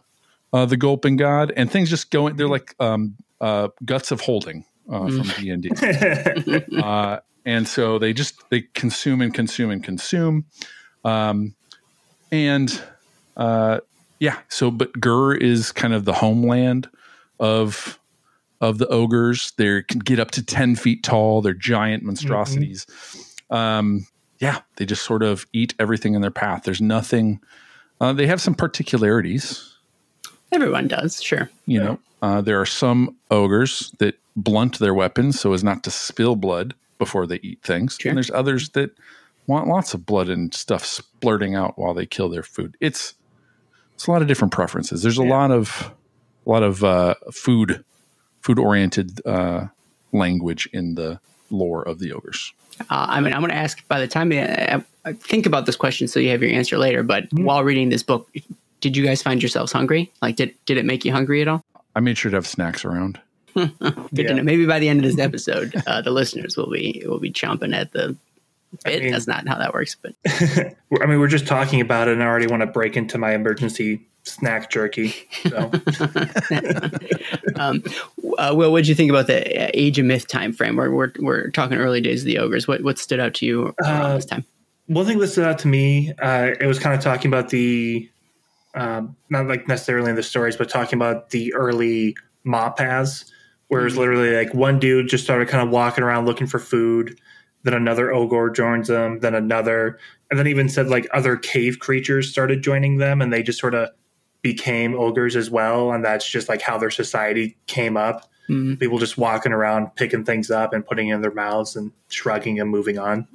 uh, 0.53 0.65
the 0.65 0.75
gulping 0.75 1.17
god, 1.17 1.53
and 1.55 1.69
things 1.69 1.91
just 1.91 2.09
going. 2.09 2.35
They're 2.35 2.47
like 2.47 2.73
um, 2.79 3.15
uh, 3.39 3.67
guts 3.85 4.09
of 4.09 4.21
holding 4.21 4.65
uh, 4.91 5.07
from 5.07 5.27
D 5.37 5.51
and 5.51 5.61
D, 5.61 5.69
Uh, 6.81 7.19
and 7.45 7.67
so 7.67 7.99
they 7.99 8.11
just 8.11 8.49
they 8.49 8.61
consume 8.73 9.21
and 9.21 9.35
consume 9.35 9.69
and 9.69 9.83
consume, 9.83 10.45
um, 11.03 11.53
and 12.31 12.81
uh, 13.37 13.81
yeah. 14.19 14.39
So, 14.49 14.71
but 14.71 14.93
Ghur 14.93 15.35
is 15.35 15.71
kind 15.71 15.93
of 15.93 16.05
the 16.05 16.13
homeland 16.13 16.89
of 17.39 17.99
of 18.69 18.77
the 18.79 18.87
ogres. 18.87 19.53
They 19.57 19.83
can 19.83 19.99
get 19.99 20.19
up 20.19 20.31
to 20.31 20.43
10 20.43 20.75
feet 20.75 21.03
tall. 21.03 21.41
They're 21.41 21.53
giant 21.53 22.03
monstrosities. 22.03 22.85
Um, 23.49 24.07
yeah, 24.39 24.61
they 24.75 24.85
just 24.85 25.03
sort 25.03 25.23
of 25.23 25.45
eat 25.53 25.73
everything 25.79 26.13
in 26.13 26.21
their 26.21 26.31
path. 26.31 26.63
There's 26.63 26.81
nothing, 26.81 27.39
uh, 28.01 28.13
they 28.13 28.27
have 28.27 28.41
some 28.41 28.55
particularities. 28.55 29.73
Everyone 30.51 30.87
does, 30.87 31.21
sure. 31.21 31.49
You 31.65 31.79
know, 31.79 31.99
uh, 32.21 32.41
there 32.41 32.59
are 32.59 32.65
some 32.65 33.15
ogres 33.31 33.93
that 33.99 34.19
blunt 34.35 34.79
their 34.79 34.93
weapons 34.93 35.39
so 35.39 35.53
as 35.53 35.63
not 35.63 35.83
to 35.83 35.91
spill 35.91 36.35
blood 36.35 36.73
before 36.97 37.25
they 37.27 37.39
eat 37.43 37.61
things. 37.61 37.97
Sure. 37.99 38.09
And 38.09 38.17
there's 38.17 38.31
others 38.31 38.69
that 38.69 38.91
want 39.47 39.67
lots 39.67 39.93
of 39.93 40.05
blood 40.05 40.27
and 40.29 40.53
stuff 40.53 40.83
splurting 40.85 41.55
out 41.55 41.77
while 41.77 41.93
they 41.93 42.05
kill 42.05 42.29
their 42.29 42.43
food. 42.43 42.75
It's, 42.81 43.13
it's 43.93 44.07
a 44.07 44.11
lot 44.11 44.21
of 44.21 44.27
different 44.27 44.53
preferences. 44.53 45.01
There's 45.03 45.19
a 45.19 45.23
Yeah. 45.23 45.29
lot 45.29 45.51
of, 45.51 45.91
a 46.45 46.49
lot 46.49 46.63
of 46.63 46.83
uh, 46.83 47.15
food 47.33 47.83
food 48.45 48.59
oriented 48.59 49.25
uh, 49.25 49.65
language 50.11 50.69
in 50.71 50.93
the 50.93 51.19
lore 51.49 51.81
of 51.81 51.97
the 51.97 52.13
ogres. 52.13 52.53
Uh, 52.79 53.05
I 53.09 53.19
mean, 53.21 53.33
I'm 53.33 53.39
going 53.41 53.49
to 53.51 53.57
ask 53.57 53.85
by 53.87 53.99
the 53.99 54.07
time 54.07 54.31
I, 54.31 54.83
I 55.03 55.13
think 55.13 55.45
about 55.47 55.65
this 55.65 55.75
question, 55.75 56.07
so 56.07 56.19
you 56.19 56.29
have 56.29 56.43
your 56.43 56.51
answer 56.51 56.77
later. 56.77 57.01
But 57.01 57.23
while 57.31 57.63
reading 57.63 57.89
this 57.89 58.03
book, 58.03 58.29
did 58.81 58.95
you 58.95 59.03
guys 59.03 59.23
find 59.23 59.41
yourselves 59.41 59.71
hungry? 59.71 60.11
Like, 60.21 60.35
did 60.35 60.53
did 60.65 60.77
it 60.77 60.85
make 60.85 61.03
you 61.05 61.11
hungry 61.11 61.41
at 61.41 61.47
all? 61.47 61.63
I 61.95 62.01
made 62.01 62.17
sure 62.19 62.29
to 62.29 62.37
have 62.37 62.45
snacks 62.45 62.85
around. 62.85 63.19
Good 63.55 63.71
Yeah. 64.11 64.27
to 64.27 64.33
know. 64.35 64.43
Maybe 64.43 64.65
by 64.67 64.79
the 64.79 64.89
end 64.89 64.99
of 65.03 65.09
this 65.09 65.17
episode, 65.19 65.73
uh, 65.87 66.01
the 66.01 66.11
listeners 66.19 66.55
will 66.57 66.69
be 66.69 67.01
will 67.07 67.19
be 67.19 67.31
chomping 67.31 67.73
at 67.75 67.93
the 67.93 68.15
bit. 68.83 69.03
mean- 69.03 69.11
That's 69.13 69.27
not 69.27 69.47
how 69.47 69.57
that 69.57 69.73
works, 69.73 69.95
but 70.01 70.13
I 70.27 71.05
mean, 71.05 71.19
we're 71.19 71.27
just 71.27 71.47
talking 71.47 71.81
about 71.81 72.07
it, 72.07 72.13
and 72.13 72.23
I 72.23 72.25
already 72.25 72.47
want 72.47 72.61
to 72.61 72.67
break 72.67 72.97
into 72.97 73.17
my 73.17 73.33
emergency 73.33 74.01
snack 74.23 74.69
jerky. 74.71 75.13
So, 75.49 75.71
um, 77.55 77.83
uh, 78.37 78.53
Will, 78.55 78.71
what 78.71 78.79
did 78.79 78.87
you 78.87 78.95
think 78.95 79.09
about 79.09 79.27
the 79.27 79.65
uh, 79.67 79.71
Age 79.73 79.99
of 79.99 80.05
Myth 80.05 80.27
time 80.27 80.51
frame? 80.53 80.75
We're, 80.75 80.91
we're, 80.91 81.11
we're 81.19 81.49
talking 81.51 81.77
early 81.77 82.01
days 82.01 82.21
of 82.21 82.25
the 82.25 82.39
ogres. 82.39 82.67
What 82.67 82.83
what 82.83 82.97
stood 82.97 83.19
out 83.19 83.33
to 83.35 83.45
you 83.45 83.75
around 83.83 84.01
Uh, 84.01 84.15
this 84.15 84.25
time? 84.25 84.45
one 84.87 85.05
thing 85.05 85.17
that 85.19 85.27
stood 85.29 85.45
out 85.45 85.57
to 85.59 85.67
me, 85.67 86.13
uh, 86.21 86.51
it 86.59 86.67
was 86.67 86.77
kind 86.79 86.95
of 86.95 87.01
talking 87.03 87.29
about 87.31 87.49
the 87.49 88.09
um, 88.75 89.15
not 89.29 89.47
like 89.47 89.67
necessarily 89.67 90.09
in 90.09 90.15
the 90.15 90.23
stories, 90.23 90.55
but 90.57 90.69
talking 90.69 90.97
about 90.97 91.29
the 91.31 91.53
early 91.53 92.15
mob 92.43 92.77
paths, 92.77 93.25
where 93.69 93.85
it's 93.87 93.95
literally 93.95 94.35
like 94.35 94.53
one 94.53 94.79
dude 94.79 95.07
just 95.07 95.23
started 95.23 95.47
kind 95.47 95.63
of 95.65 95.71
walking 95.71 96.03
around 96.03 96.25
looking 96.25 96.45
for 96.45 96.59
food, 96.59 97.17
then 97.65 97.73
another 97.73 98.13
ogre 98.13 98.49
joins 98.49 98.87
them, 98.87 99.19
then 99.19 99.35
another, 99.35 99.99
and 100.31 100.39
then 100.39 100.47
even 100.47 100.69
said 100.69 100.87
like 100.87 101.07
other 101.13 101.35
cave 101.35 101.79
creatures 101.79 102.29
started 102.31 102.61
joining 102.63 102.97
them, 102.97 103.21
and 103.21 103.33
they 103.33 103.43
just 103.43 103.59
sort 103.59 103.73
of 103.75 103.89
became 104.41 104.95
ogres 104.95 105.35
as 105.35 105.49
well, 105.49 105.91
and 105.91 106.05
that's 106.05 106.29
just 106.29 106.47
like 106.47 106.61
how 106.61 106.77
their 106.77 106.91
society 106.91 107.57
came 107.67 107.97
up. 107.97 108.29
Mhm. 108.49 108.79
People 108.79 108.99
just 108.99 109.17
walking 109.17 109.51
around, 109.51 109.87
picking 109.95 110.23
things 110.23 110.51
up 110.51 110.71
and 110.71 110.85
putting 110.85 111.07
it 111.09 111.15
in 111.15 111.21
their 111.21 111.33
mouths 111.33 111.75
and 111.75 111.91
shrugging 112.09 112.59
and 112.59 112.69
moving 112.69 112.97
on. 112.99 113.27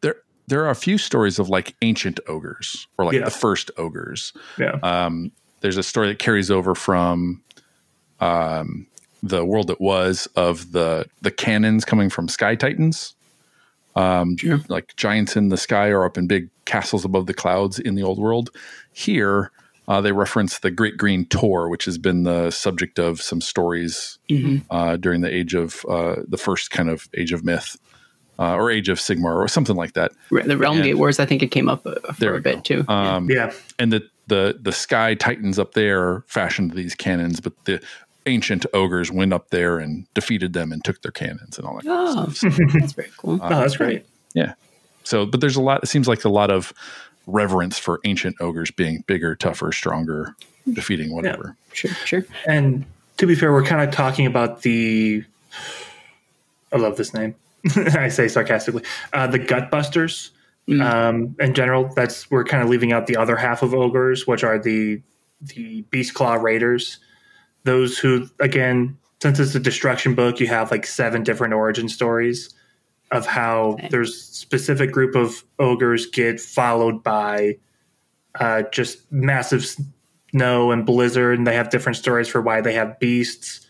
There 0.00 0.14
there 0.46 0.64
are 0.64 0.70
a 0.70 0.76
few 0.76 0.96
stories 0.96 1.38
of 1.40 1.48
like 1.48 1.74
ancient 1.82 2.20
ogres 2.28 2.86
or 2.96 3.04
like 3.04 3.14
Yeah. 3.16 3.24
the 3.24 3.30
first 3.32 3.70
ogres. 3.76 4.32
Yeah. 4.56 4.76
Um, 4.84 5.32
there's 5.60 5.76
a 5.76 5.82
story 5.82 6.06
that 6.08 6.20
carries 6.20 6.50
over 6.52 6.76
from 6.76 7.42
um, 8.20 8.86
the 9.22 9.44
world 9.44 9.66
that 9.66 9.80
was 9.80 10.28
of 10.36 10.70
the 10.72 11.06
the 11.22 11.32
cannons 11.32 11.84
coming 11.84 12.08
from 12.08 12.28
Sky 12.28 12.54
Titans. 12.54 13.14
Um, 13.98 14.36
Sure. 14.36 14.60
Like 14.68 14.94
giants 14.96 15.36
in 15.36 15.48
the 15.48 15.56
sky 15.56 15.88
or 15.88 16.04
up 16.04 16.16
in 16.18 16.26
big 16.26 16.48
castles 16.64 17.04
above 17.04 17.26
the 17.26 17.34
clouds 17.34 17.78
in 17.78 17.94
the 17.94 18.02
old 18.02 18.18
world. 18.18 18.50
Here, 18.92 19.50
uh, 19.88 20.00
they 20.00 20.12
reference 20.12 20.58
the 20.58 20.70
Great 20.70 20.96
Green 20.96 21.24
Tor, 21.26 21.68
which 21.68 21.84
has 21.86 21.98
been 21.98 22.22
the 22.24 22.50
subject 22.50 22.98
of 22.98 23.20
some 23.22 23.40
stories 23.40 24.18
Mhm. 24.30 24.62
uh, 24.70 24.96
during 24.98 25.22
the 25.22 25.34
age 25.34 25.54
of 25.54 25.84
uh, 25.88 26.16
the 26.28 26.36
first 26.36 26.70
kind 26.70 26.88
of 26.90 27.08
age 27.14 27.32
of 27.32 27.42
myth 27.44 27.76
uh, 28.38 28.54
or 28.54 28.70
age 28.70 28.88
of 28.88 28.98
Sigmar 28.98 29.34
or 29.36 29.48
something 29.48 29.74
like 29.76 29.94
that. 29.94 30.12
The 30.30 30.56
Realm 30.56 30.76
And- 30.76 30.84
Gate 30.84 30.94
Wars, 30.98 31.18
I 31.18 31.24
think 31.26 31.42
it 31.42 31.48
came 31.50 31.68
up 31.68 31.84
uh, 31.86 31.94
There 32.18 32.30
for 32.32 32.36
a 32.36 32.40
bit 32.40 32.56
go. 32.56 32.60
too. 32.60 32.84
Yeah. 32.88 33.16
Um, 33.16 33.30
Yeah. 33.30 33.52
and 33.78 33.92
the 33.92 34.02
the 34.28 34.58
the 34.62 34.72
sky 34.72 35.14
titans 35.14 35.58
up 35.58 35.72
there 35.72 36.22
fashioned 36.26 36.72
these 36.72 36.94
cannons, 36.94 37.40
but 37.40 37.54
the 37.64 37.80
ancient 38.28 38.64
ogres 38.72 39.10
went 39.10 39.32
up 39.32 39.50
there 39.50 39.78
and 39.78 40.06
defeated 40.14 40.52
them 40.52 40.70
and 40.72 40.84
took 40.84 41.02
their 41.02 41.10
cannons 41.12 41.58
and 41.58 41.66
all 41.66 41.76
that. 41.76 41.84
kind 41.84 42.08
of 42.08 42.28
Oh, 42.28 42.30
stuff. 42.32 42.54
So, 42.54 42.64
that's 42.78 42.92
very 42.92 43.10
cool. 43.16 43.38
Oh, 43.42 43.48
that's 43.48 43.76
great. 43.76 44.04
yeah. 44.34 44.54
So, 45.04 45.24
but 45.26 45.40
there's 45.40 45.56
a 45.56 45.62
lot. 45.62 45.82
It 45.82 45.86
seems 45.86 46.06
like 46.06 46.24
a 46.24 46.28
lot 46.28 46.50
of 46.50 46.72
reverence 47.26 47.78
for 47.78 47.98
ancient 48.04 48.36
ogres 48.40 48.70
being 48.70 49.02
bigger, 49.06 49.34
tougher, 49.34 49.72
stronger, 49.72 50.34
defeating 50.72 51.14
whatever. 51.14 51.56
Sure, 51.72 51.90
sure. 52.04 52.24
And 52.46 52.84
to 53.16 53.26
be 53.26 53.34
fair, 53.34 53.52
we're 53.52 53.64
kind 53.64 53.86
of 53.88 53.94
talking 53.94 54.26
about 54.26 54.62
the. 54.62 55.24
I 56.72 56.76
love 56.76 56.96
this 56.96 57.14
name. 57.14 57.34
I 57.76 58.08
say 58.08 58.28
sarcastically. 58.28 58.82
Uh, 59.12 59.26
the 59.26 59.38
Gutbusters. 59.38 60.30
Mm. 60.68 60.82
Um, 60.84 61.36
in 61.40 61.54
general, 61.54 61.90
that's 61.96 62.30
we're 62.30 62.44
kind 62.44 62.62
of 62.62 62.68
leaving 62.68 62.92
out 62.92 63.06
the 63.06 63.16
other 63.16 63.36
half 63.36 63.62
of 63.62 63.72
ogres, 63.74 64.26
which 64.26 64.44
are 64.44 64.58
the 64.58 65.00
the 65.40 65.80
Beast 65.90 66.12
Claw 66.14 66.34
Raiders. 66.34 66.98
Those 67.68 67.98
who, 67.98 68.26
again, 68.40 68.96
since 69.20 69.38
it's 69.38 69.54
a 69.54 69.60
destruction 69.60 70.14
book, 70.14 70.40
you 70.40 70.46
have 70.46 70.70
like 70.70 70.86
seven 70.86 71.22
different 71.22 71.52
origin 71.52 71.86
stories 71.86 72.48
of 73.10 73.26
how 73.26 73.72
Okay. 73.72 73.88
there's 73.90 74.18
specific 74.22 74.90
group 74.90 75.14
of 75.14 75.44
ogres 75.58 76.06
get 76.06 76.40
followed 76.40 77.02
by 77.02 77.58
uh, 78.40 78.62
just 78.72 79.12
massive 79.12 79.66
snow 80.30 80.70
and 80.70 80.86
blizzard, 80.86 81.36
and 81.36 81.46
they 81.46 81.54
have 81.54 81.68
different 81.68 81.96
stories 81.96 82.26
for 82.26 82.40
why 82.40 82.62
they 82.62 82.72
have 82.72 82.98
beasts. 83.00 83.66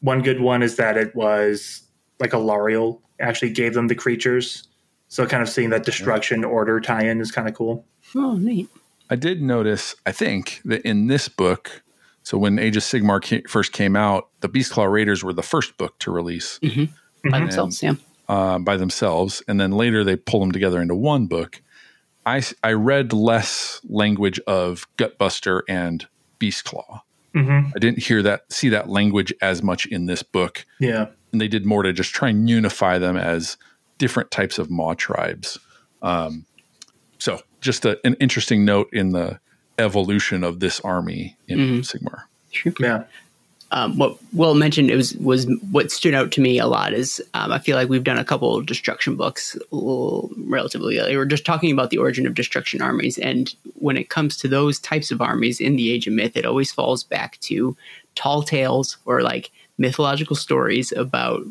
One 0.00 0.20
good 0.20 0.40
one 0.42 0.62
is 0.62 0.76
that 0.76 0.98
it 0.98 1.14
was 1.16 1.82
like 2.18 2.32
Alarielle 2.32 3.00
actually 3.20 3.52
gave 3.52 3.72
them 3.72 3.88
the 3.88 3.94
creatures. 3.94 4.68
So 5.08 5.24
kind 5.26 5.42
of 5.42 5.48
seeing 5.48 5.70
that 5.70 5.84
destruction 5.86 6.44
order 6.44 6.78
tie 6.78 7.04
in 7.04 7.22
is 7.22 7.32
kind 7.32 7.48
of 7.48 7.54
cool. 7.54 7.86
Oh, 8.14 8.36
neat. 8.36 8.68
I 9.08 9.16
did 9.16 9.40
notice, 9.40 9.94
I 10.04 10.12
think, 10.12 10.60
that 10.66 10.82
in 10.82 11.06
this 11.06 11.28
book, 11.28 11.82
so 12.30 12.38
when 12.38 12.60
Age 12.60 12.76
of 12.76 12.84
Sigmar 12.84 13.20
ca- 13.24 13.42
first 13.48 13.72
came 13.72 13.96
out, 13.96 14.28
the 14.40 14.48
Beastclaw 14.48 14.88
Raiders 14.90 15.24
were 15.24 15.32
the 15.32 15.42
first 15.42 15.76
book 15.78 15.98
to 15.98 16.12
release. 16.12 16.58
By 16.60 16.68
Mhm. 16.68 16.88
themselves, 17.32 17.82
yeah. 17.82 17.94
uh, 18.28 18.60
by 18.60 18.76
themselves, 18.76 19.42
and 19.48 19.58
then 19.60 19.72
later 19.72 20.04
they 20.04 20.14
pull 20.14 20.38
them 20.38 20.52
together 20.52 20.80
into 20.80 20.94
one 20.94 21.26
book. 21.26 21.60
I 22.24 22.42
I 22.62 22.72
read 22.74 23.12
less 23.12 23.80
language 23.88 24.38
of 24.46 24.86
Gutbuster 24.96 25.62
and 25.68 26.06
Beastclaw. 26.38 27.00
hmm 27.34 27.60
I 27.74 27.78
didn't 27.80 28.02
hear 28.04 28.22
that, 28.22 28.52
see 28.52 28.68
that 28.68 28.88
language 28.88 29.32
as 29.42 29.62
much 29.62 29.86
in 29.86 30.06
this 30.06 30.22
book, 30.22 30.64
Yeah. 30.78 31.06
and 31.32 31.40
they 31.40 31.48
did 31.48 31.64
more 31.66 31.82
to 31.82 31.92
just 31.92 32.12
try 32.14 32.28
and 32.28 32.48
unify 32.48 32.98
them 32.98 33.16
as 33.16 33.56
different 33.98 34.30
types 34.30 34.58
of 34.58 34.70
Maw 34.70 34.94
tribes. 34.94 35.58
Um, 36.02 36.46
so, 37.18 37.40
just 37.60 37.84
a, 37.84 37.98
an 38.04 38.14
interesting 38.20 38.64
note 38.64 38.88
in 38.92 39.10
the 39.10 39.38
evolution 39.80 40.44
of 40.44 40.60
this 40.60 40.80
army 40.80 41.36
in 41.48 41.80
Sigmar. 41.80 42.22
Sure. 42.52 42.72
Yeah. 42.78 43.04
um, 43.72 43.96
what 43.96 44.18
Will 44.32 44.54
mentioned 44.54 44.90
it 44.90 44.96
was 44.96 45.14
was 45.16 45.46
what 45.70 45.92
stood 45.92 46.14
out 46.14 46.32
to 46.32 46.40
me 46.40 46.58
a 46.58 46.66
lot 46.66 46.92
is 46.92 47.22
um, 47.34 47.52
I 47.52 47.58
feel 47.58 47.76
like 47.76 47.88
we've 47.88 48.04
done 48.04 48.18
a 48.18 48.24
couple 48.24 48.56
of 48.56 48.66
destruction 48.66 49.16
books 49.16 49.56
relatively 49.70 50.98
lately. 50.98 51.16
We're 51.16 51.24
just 51.24 51.46
talking 51.46 51.70
about 51.70 51.90
the 51.90 51.98
origin 51.98 52.26
of 52.26 52.34
destruction 52.34 52.82
armies, 52.82 53.18
and 53.18 53.54
when 53.74 53.96
it 53.96 54.08
comes 54.08 54.36
to 54.38 54.48
those 54.48 54.78
types 54.80 55.10
of 55.10 55.20
armies 55.20 55.60
in 55.60 55.76
the 55.76 55.92
Age 55.92 56.06
of 56.06 56.14
Myth, 56.14 56.36
it 56.36 56.46
always 56.46 56.72
falls 56.72 57.04
back 57.04 57.38
to 57.40 57.76
tall 58.16 58.42
tales 58.42 58.96
or 59.04 59.22
like 59.22 59.50
mythological 59.78 60.36
stories 60.36 60.92
about 60.92 61.42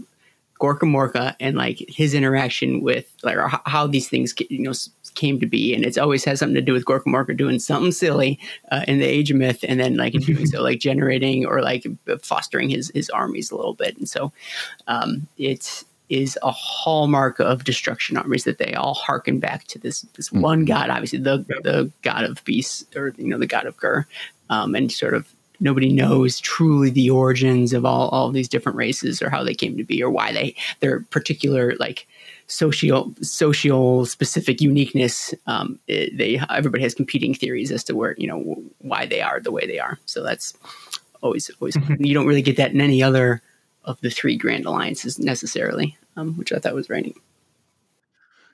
Gorka 0.60 0.86
Morka 0.86 1.36
and 1.40 1.56
like 1.56 1.84
his 1.88 2.14
interaction 2.14 2.82
with 2.82 3.12
like 3.24 3.38
how 3.66 3.88
these 3.88 4.10
things 4.10 4.34
you 4.50 4.60
know 4.60 4.74
came 5.16 5.40
to 5.40 5.46
be, 5.46 5.74
and 5.74 5.86
it's 5.86 5.98
always 5.98 6.24
has 6.26 6.40
something 6.40 6.56
to 6.56 6.62
do 6.62 6.74
with 6.74 6.86
Gorka 6.86 7.10
Morka 7.10 7.36
doing 7.36 7.60
something 7.60 7.92
silly 7.92 8.40
uh, 8.72 8.84
in 8.88 9.00
the 9.00 9.06
Age 9.06 9.32
of 9.32 9.38
Myth, 9.38 9.64
and 9.68 9.80
then 9.80 9.98
like 9.98 10.14
in 10.14 10.22
doing 10.22 10.46
so, 10.46 10.62
like 10.62 10.80
generating 10.80 11.46
or 11.46 11.62
like 11.62 11.86
fostering 12.22 12.70
his 12.70 12.92
his 12.94 13.10
armies 13.10 13.52
a 13.52 13.56
little 13.56 13.74
bit, 13.74 13.98
and 13.98 14.08
so 14.08 14.32
um, 14.88 15.28
it 15.38 15.84
is 16.10 16.38
a 16.42 16.52
hallmark 16.52 17.40
of 17.40 17.64
destruction 17.64 18.18
armies 18.18 18.44
that 18.44 18.58
they 18.58 18.74
all 18.74 18.96
harken 18.96 19.40
back 19.40 19.66
to 19.66 19.80
this 19.80 20.02
this 20.16 20.32
one 20.32 20.66
god, 20.66 20.90
obviously 20.90 21.20
the 21.20 21.38
the 21.64 21.92
god 22.02 22.26
of 22.26 22.44
beasts 22.44 22.84
or 22.96 23.14
you 23.18 23.28
know 23.28 23.38
the 23.38 23.48
god 23.48 23.66
of 23.66 23.78
Ghur, 23.78 24.06
um, 24.50 24.76
and 24.76 24.92
sort 24.92 25.14
of 25.14 25.34
nobody 25.60 25.92
knows 25.92 26.40
truly 26.40 26.90
the 26.90 27.10
origins 27.10 27.74
of 27.74 27.86
all 27.86 28.10
all 28.10 28.32
these 28.32 28.50
different 28.50 28.78
races 28.78 29.22
or 29.22 29.30
how 29.30 29.44
they 29.44 29.54
came 29.54 29.78
to 29.78 29.84
be 29.84 30.02
or 30.02 30.10
why 30.10 30.32
they 30.32 30.56
their 30.80 31.02
particular 31.12 31.74
like 31.80 32.08
social 32.48 33.14
social 33.22 34.06
specific 34.06 34.62
uniqueness 34.62 35.34
um, 35.48 35.80
it, 35.88 36.18
they 36.18 36.40
everybody 36.50 36.84
has 36.84 36.94
competing 36.94 37.34
theories 37.34 37.72
as 37.72 37.84
to 37.84 37.96
where 37.96 38.16
you 38.18 38.28
know 38.28 38.62
why 38.80 39.06
they 39.06 39.22
are 39.22 39.40
the 39.40 39.52
way 39.52 39.68
they 39.68 39.80
are. 39.80 40.00
So 40.06 40.24
that's 40.24 40.54
always 41.22 41.50
always 41.60 41.78
you 42.00 42.14
don't 42.14 42.28
really 42.28 42.42
get 42.42 42.58
that 42.58 42.72
in 42.72 42.82
any 42.82 43.04
other 43.04 43.42
of 43.86 44.00
the 44.02 44.10
three 44.10 44.38
grand 44.38 44.66
alliances 44.66 45.20
necessarily 45.20 45.98
um, 46.16 46.36
which 46.38 46.52
i 46.54 46.60
thought 46.60 46.74
was 46.74 46.90
right 46.90 47.16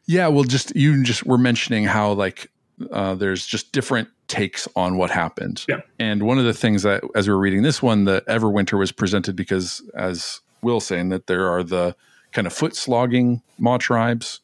Yeah, 0.08 0.28
well, 0.28 0.44
just 0.44 0.76
you 0.76 1.04
just 1.04 1.26
were 1.26 1.38
mentioning 1.38 1.86
how 1.86 2.14
like 2.14 2.52
uh, 2.92 3.16
there's 3.16 3.46
just 3.46 3.72
different 3.72 4.10
takes 4.28 4.68
on 4.76 4.98
what 4.98 5.12
happened. 5.12 5.66
Yeah. 5.68 5.82
And 6.00 6.24
one 6.24 6.40
of 6.40 6.46
the 6.46 6.54
things 6.54 6.84
that, 6.84 7.04
as 7.16 7.28
we 7.28 7.34
were 7.34 7.40
reading 7.40 7.62
this 7.62 7.82
one, 7.82 8.06
the 8.06 8.24
Everwinter 8.28 8.78
was 8.78 8.92
presented 8.92 9.36
because, 9.36 9.82
as 9.96 10.42
Will 10.62 10.80
saying, 10.80 11.10
that 11.10 11.28
there 11.28 11.50
are 11.50 11.64
the 11.64 11.96
kind 12.32 12.48
of 12.48 12.54
foot 12.54 12.76
slogging 12.76 13.42
Maw 13.58 13.78
tribes, 13.78 14.42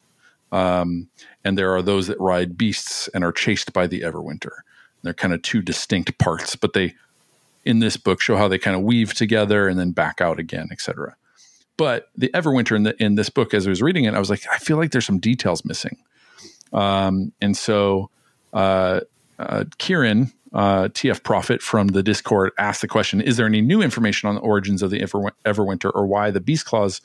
um, 0.51 1.09
and 1.43 1.57
there 1.57 1.73
are 1.75 1.81
those 1.81 2.07
that 2.07 2.19
ride 2.19 2.57
beasts 2.57 3.07
and 3.09 3.23
are 3.23 3.31
chased 3.31 3.73
by 3.73 3.87
the 3.87 4.01
Everwinter. 4.01 4.51
They're 5.03 5.13
kind 5.13 5.33
of 5.33 5.41
two 5.41 5.61
distinct 5.61 6.17
parts, 6.17 6.55
but 6.55 6.73
they, 6.73 6.93
in 7.65 7.79
this 7.79 7.97
book, 7.97 8.21
show 8.21 8.37
how 8.37 8.47
they 8.47 8.59
kind 8.59 8.75
of 8.75 8.83
weave 8.83 9.13
together 9.13 9.67
and 9.67 9.79
then 9.79 9.91
back 9.91 10.21
out 10.21 10.39
again, 10.39 10.67
etc. 10.71 11.15
But 11.77 12.09
the 12.15 12.29
Everwinter 12.29 12.75
in 12.75 12.83
the 12.83 13.03
in 13.03 13.15
this 13.15 13.29
book, 13.29 13.53
as 13.53 13.65
I 13.65 13.69
was 13.69 13.81
reading 13.81 14.05
it, 14.05 14.13
I 14.13 14.19
was 14.19 14.29
like, 14.29 14.43
I 14.51 14.57
feel 14.57 14.77
like 14.77 14.91
there's 14.91 15.05
some 15.05 15.19
details 15.19 15.65
missing. 15.65 15.97
Um, 16.71 17.33
and 17.41 17.57
so 17.57 18.09
uh, 18.53 19.01
uh, 19.49 19.63
Kieran, 19.77 20.31
uh, 20.53 20.89
TF 20.89 21.23
Prophet 21.23 21.61
from 21.61 21.89
the 21.89 22.03
Discord, 22.03 22.51
asked 22.57 22.81
the 22.81 22.87
question: 22.87 23.21
Is 23.21 23.37
there 23.37 23.45
any 23.45 23.61
new 23.61 23.81
information 23.81 24.29
on 24.29 24.35
the 24.35 24.41
origins 24.41 24.81
of 24.81 24.91
the 24.91 25.01
Ever- 25.01 25.33
Everwinter, 25.45 25.91
or 25.93 26.05
why 26.05 26.31
the 26.31 26.41
Beast 26.41 26.65
Claws 26.65 27.01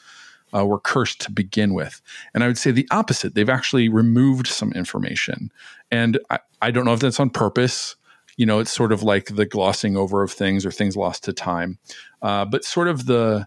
uh, 0.55 0.65
were 0.67 0.81
cursed 0.81 1.21
to 1.23 1.33
begin 1.33 1.75
with? 1.75 2.01
And 2.35 2.43
I 2.43 2.47
would 2.47 2.59
say 2.59 2.71
the 2.71 2.89
opposite. 2.91 3.35
They've 3.35 3.49
actually 3.49 3.89
removed 3.89 4.47
some 4.47 4.73
information, 4.73 5.51
and 5.91 6.19
I, 6.31 6.39
I 6.63 6.71
don't 6.71 6.85
know 6.85 6.95
if 6.95 7.01
that's 7.01 7.21
on 7.21 7.31
purpose. 7.31 7.97
You 8.37 8.45
know, 8.45 8.59
it's 8.59 8.73
sort 8.73 8.93
of 8.93 9.03
like 9.03 9.35
the 9.35 9.47
glossing 9.47 9.97
over 9.97 10.23
of 10.23 10.31
things 10.31 10.67
or 10.67 10.71
things 10.71 10.97
lost 10.97 11.25
to 11.25 11.33
time, 11.33 11.79
uh, 12.21 12.45
but 12.45 12.65
sort 12.65 12.89
of 12.89 13.07
the 13.07 13.47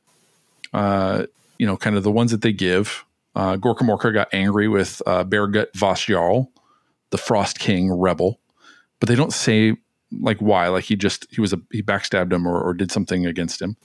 uh, 0.74 1.26
you 1.58 1.68
know, 1.68 1.78
kind 1.78 1.96
of 1.96 2.04
the 2.04 2.12
ones 2.12 2.32
that 2.32 2.42
they 2.42 2.54
give. 2.54 3.06
Uh, 3.36 3.56
got 3.58 4.28
angry 4.34 4.68
with 4.68 5.02
uh, 5.06 5.24
Beargut 5.24 5.72
Vasjarl, 5.74 6.48
the 7.12 7.18
Frost 7.18 7.60
King 7.60 7.92
rebel, 7.92 8.40
but 9.00 9.10
they 9.10 9.16
don't 9.16 9.34
say 9.34 9.76
like 10.22 10.40
why. 10.40 10.68
Like 10.68 10.86
he 10.86 10.96
just 10.96 11.28
he 11.32 11.42
was 11.42 11.54
a 11.54 11.60
he 11.72 11.82
backstabbed 11.82 12.32
him 12.32 12.48
or, 12.48 12.60
or 12.62 12.74
did 12.74 12.92
something 12.92 13.26
against 13.26 13.62
him. 13.62 13.78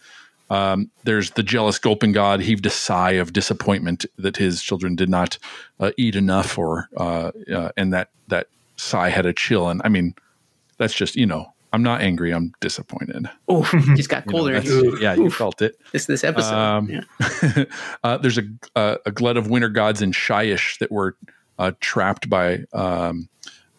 Um, 0.50 0.90
there's 1.04 1.30
the 1.32 1.42
jealous 1.42 1.78
Gulpin 1.78 2.12
god 2.12 2.40
heaved 2.40 2.66
a 2.66 2.70
sigh 2.70 3.12
of 3.12 3.32
disappointment 3.32 4.04
that 4.18 4.36
his 4.36 4.62
children 4.62 4.94
did 4.94 5.08
not 5.08 5.38
uh, 5.80 5.92
eat 5.96 6.16
enough, 6.16 6.58
or 6.58 6.88
uh, 6.96 7.32
uh, 7.52 7.70
and 7.76 7.92
that 7.92 8.10
that 8.28 8.48
sigh 8.76 9.08
had 9.08 9.26
a 9.26 9.32
chill. 9.32 9.68
And 9.68 9.80
I 9.84 9.88
mean, 9.88 10.14
that's 10.76 10.94
just 10.94 11.16
you 11.16 11.26
know 11.26 11.54
I'm 11.72 11.82
not 11.82 12.02
angry. 12.02 12.32
I'm 12.32 12.52
disappointed. 12.60 13.28
Oh, 13.48 13.64
just 13.96 14.08
got 14.08 14.26
You 14.26 14.32
know, 14.32 14.60
colder. 14.60 15.00
yeah, 15.00 15.14
you 15.14 15.30
felt 15.30 15.62
it. 15.62 15.76
this 15.92 16.06
this 16.06 16.22
episode. 16.22 16.54
Um, 16.54 16.90
yeah. 16.90 17.64
uh, 18.04 18.18
there's 18.18 18.38
a, 18.38 18.44
a 18.76 18.98
a 19.06 19.10
glut 19.12 19.36
of 19.36 19.48
winter 19.48 19.70
gods 19.70 20.02
in 20.02 20.12
Shyish 20.12 20.78
that 20.78 20.92
were 20.92 21.16
uh, 21.58 21.72
trapped 21.80 22.28
by 22.28 22.64
um, 22.74 23.28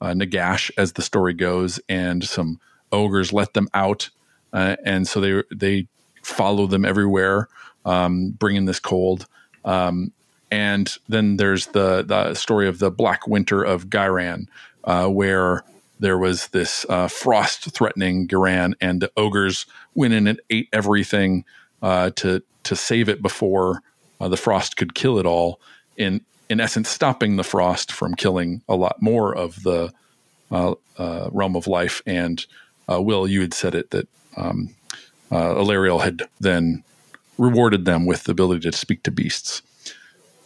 uh, 0.05 0.13
Nagash, 0.13 0.69
as 0.77 0.93
the 0.93 1.01
story 1.01 1.33
goes, 1.33 1.79
and 1.89 2.23
some 2.23 2.59
ogres 2.91 3.33
let 3.33 3.53
them 3.53 3.67
out, 3.73 4.09
uh, 4.53 4.75
and 4.85 5.07
so 5.07 5.19
they 5.19 5.41
they 5.51 5.87
follow 6.21 6.67
them 6.67 6.85
everywhere, 6.85 7.47
um, 7.85 8.29
bringing 8.29 8.65
this 8.65 8.79
cold. 8.79 9.25
Um, 9.63 10.11
and 10.51 10.95
then 11.09 11.37
there's 11.37 11.67
the 11.67 12.03
the 12.03 12.35
story 12.35 12.67
of 12.67 12.77
the 12.77 12.91
Black 12.91 13.27
Winter 13.27 13.63
of 13.63 13.87
Ghyran, 13.87 14.45
uh, 14.83 15.07
where 15.07 15.63
there 15.99 16.19
was 16.19 16.49
this 16.49 16.85
uh, 16.87 17.07
frost 17.07 17.71
threatening 17.71 18.27
Ghyran, 18.27 18.75
and 18.79 19.01
the 19.01 19.11
ogres 19.17 19.65
went 19.95 20.13
in 20.13 20.27
and 20.27 20.39
ate 20.51 20.69
everything 20.71 21.45
uh, 21.81 22.11
to 22.17 22.43
to 22.61 22.75
save 22.75 23.09
it 23.09 23.23
before 23.23 23.81
uh, 24.21 24.27
the 24.27 24.37
frost 24.37 24.77
could 24.77 24.93
kill 24.93 25.17
it 25.17 25.25
all. 25.25 25.59
In 25.97 26.21
in 26.49 26.59
essence, 26.59 26.89
stopping 26.89 27.35
the 27.35 27.43
frost 27.43 27.91
from 27.91 28.15
killing 28.15 28.61
a 28.67 28.75
lot 28.75 29.01
more 29.01 29.35
of 29.35 29.63
the 29.63 29.91
uh, 30.51 30.75
uh, 30.97 31.29
realm 31.31 31.55
of 31.55 31.67
life. 31.67 32.01
And 32.05 32.45
uh, 32.91 33.01
Will, 33.01 33.27
you 33.27 33.41
had 33.41 33.53
said 33.53 33.75
it 33.75 33.91
that 33.91 34.07
um, 34.37 34.75
uh, 35.31 35.99
had 35.99 36.23
then 36.39 36.83
rewarded 37.37 37.85
them 37.85 38.05
with 38.05 38.23
the 38.23 38.31
ability 38.31 38.69
to 38.69 38.77
speak 38.77 39.03
to 39.03 39.11
beasts. 39.11 39.61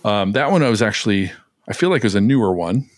Um, 0.05 0.31
that 0.31 0.51
one 0.51 0.63
I 0.63 0.69
was 0.69 0.81
actually, 0.81 1.31
I 1.67 1.73
feel 1.73 1.89
like 1.89 1.99
it 1.99 2.05
was 2.05 2.15
a 2.15 2.21
newer 2.21 2.53
one. 2.53 2.89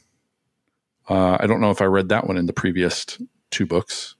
Uh, 1.09 1.37
I 1.39 1.47
don't 1.47 1.59
know 1.59 1.71
if 1.71 1.81
I 1.81 1.85
read 1.85 2.09
that 2.09 2.27
one 2.27 2.37
in 2.37 2.45
the 2.45 2.53
previous 2.53 3.05
two 3.49 3.65
books. 3.65 4.15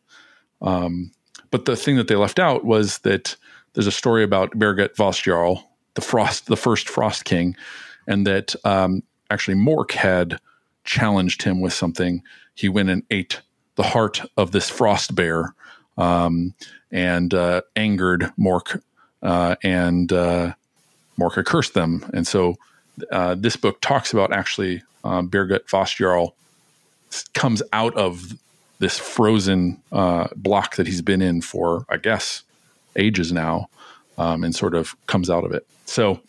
Um, 0.62 1.12
but 1.52 1.65
the 1.65 1.76
thing 1.76 1.96
that 1.98 2.08
they 2.08 2.15
left 2.15 2.39
out 2.39 2.65
was 2.65 3.00
that 3.00 3.36
there's 3.74 3.88
a 3.88 3.91
story 3.91 4.24
about 4.24 4.52
Berget 4.52 4.96
Vosjarl, 4.96 5.63
the 5.94 6.02
frost, 6.02 6.48
the 6.48 6.58
first 6.58 6.89
Frost 6.89 7.26
King, 7.26 7.56
and 8.08 8.26
that 8.28 8.56
um, 8.66 9.04
actually 9.30 9.56
Mork 9.56 9.92
had 9.92 10.40
challenged 10.84 11.44
him 11.44 11.62
with 11.62 11.74
something. 11.74 12.24
He 12.56 12.70
went 12.70 12.90
and 12.90 13.04
ate 13.10 13.42
the 13.76 13.84
heart 13.84 14.22
of 14.38 14.52
this 14.52 14.70
frost 14.70 15.16
bear 15.16 15.54
um, 15.98 16.54
and 16.92 17.34
uh, 17.34 17.62
angered 17.76 18.32
Mork, 18.38 18.82
uh, 19.22 19.56
and 19.64 20.12
uh, 20.12 20.54
Mork 21.20 21.44
cursed 21.46 21.74
them. 21.74 22.10
And 22.14 22.28
so 22.28 22.56
uh, 23.12 23.36
this 23.36 23.56
book 23.56 23.80
talks 23.82 24.14
about 24.14 24.34
actually 24.34 24.84
um, 25.04 25.30
Birgit 25.30 25.68
Vosjarl 25.68 26.34
comes 27.34 27.62
out 27.74 27.96
of 27.96 28.34
this 28.80 28.98
frozen 28.98 29.82
uh, 29.92 30.28
block 30.36 30.76
that 30.76 30.88
he's 30.88 31.02
been 31.02 31.22
in 31.22 31.42
for, 31.42 31.86
I 31.90 31.98
guess, 31.98 32.44
ages 32.96 33.32
now, 33.32 33.70
um, 34.18 34.44
and 34.44 34.56
sort 34.56 34.76
of 34.76 34.96
comes 35.08 35.30
out 35.30 35.44
of 35.44 35.52
it. 35.52 35.66
So 35.86 36.20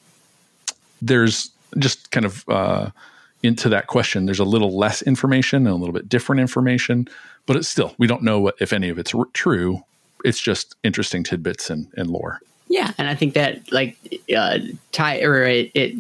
there's 1.00 1.50
just 1.78 2.10
kind 2.10 2.26
of 2.26 2.44
uh, 2.48 2.90
into 3.42 3.68
that 3.68 3.86
question. 3.86 4.26
There's 4.26 4.38
a 4.38 4.44
little 4.44 4.76
less 4.76 5.02
information 5.02 5.66
and 5.66 5.74
a 5.74 5.76
little 5.76 5.92
bit 5.92 6.08
different 6.08 6.40
information, 6.40 7.08
but 7.46 7.56
it's 7.56 7.68
still 7.68 7.94
we 7.98 8.06
don't 8.06 8.22
know 8.22 8.40
what, 8.40 8.54
if 8.60 8.72
any 8.72 8.88
of 8.88 8.98
it's 8.98 9.14
r- 9.14 9.26
true. 9.32 9.82
It's 10.24 10.40
just 10.40 10.76
interesting 10.84 11.24
tidbits 11.24 11.68
and, 11.68 11.88
and 11.96 12.08
lore. 12.08 12.40
Yeah, 12.68 12.92
and 12.96 13.08
I 13.08 13.14
think 13.14 13.34
that 13.34 13.72
like 13.72 13.96
uh, 14.34 14.58
tie 14.92 15.20
or 15.22 15.42
it, 15.42 15.70
it 15.74 15.94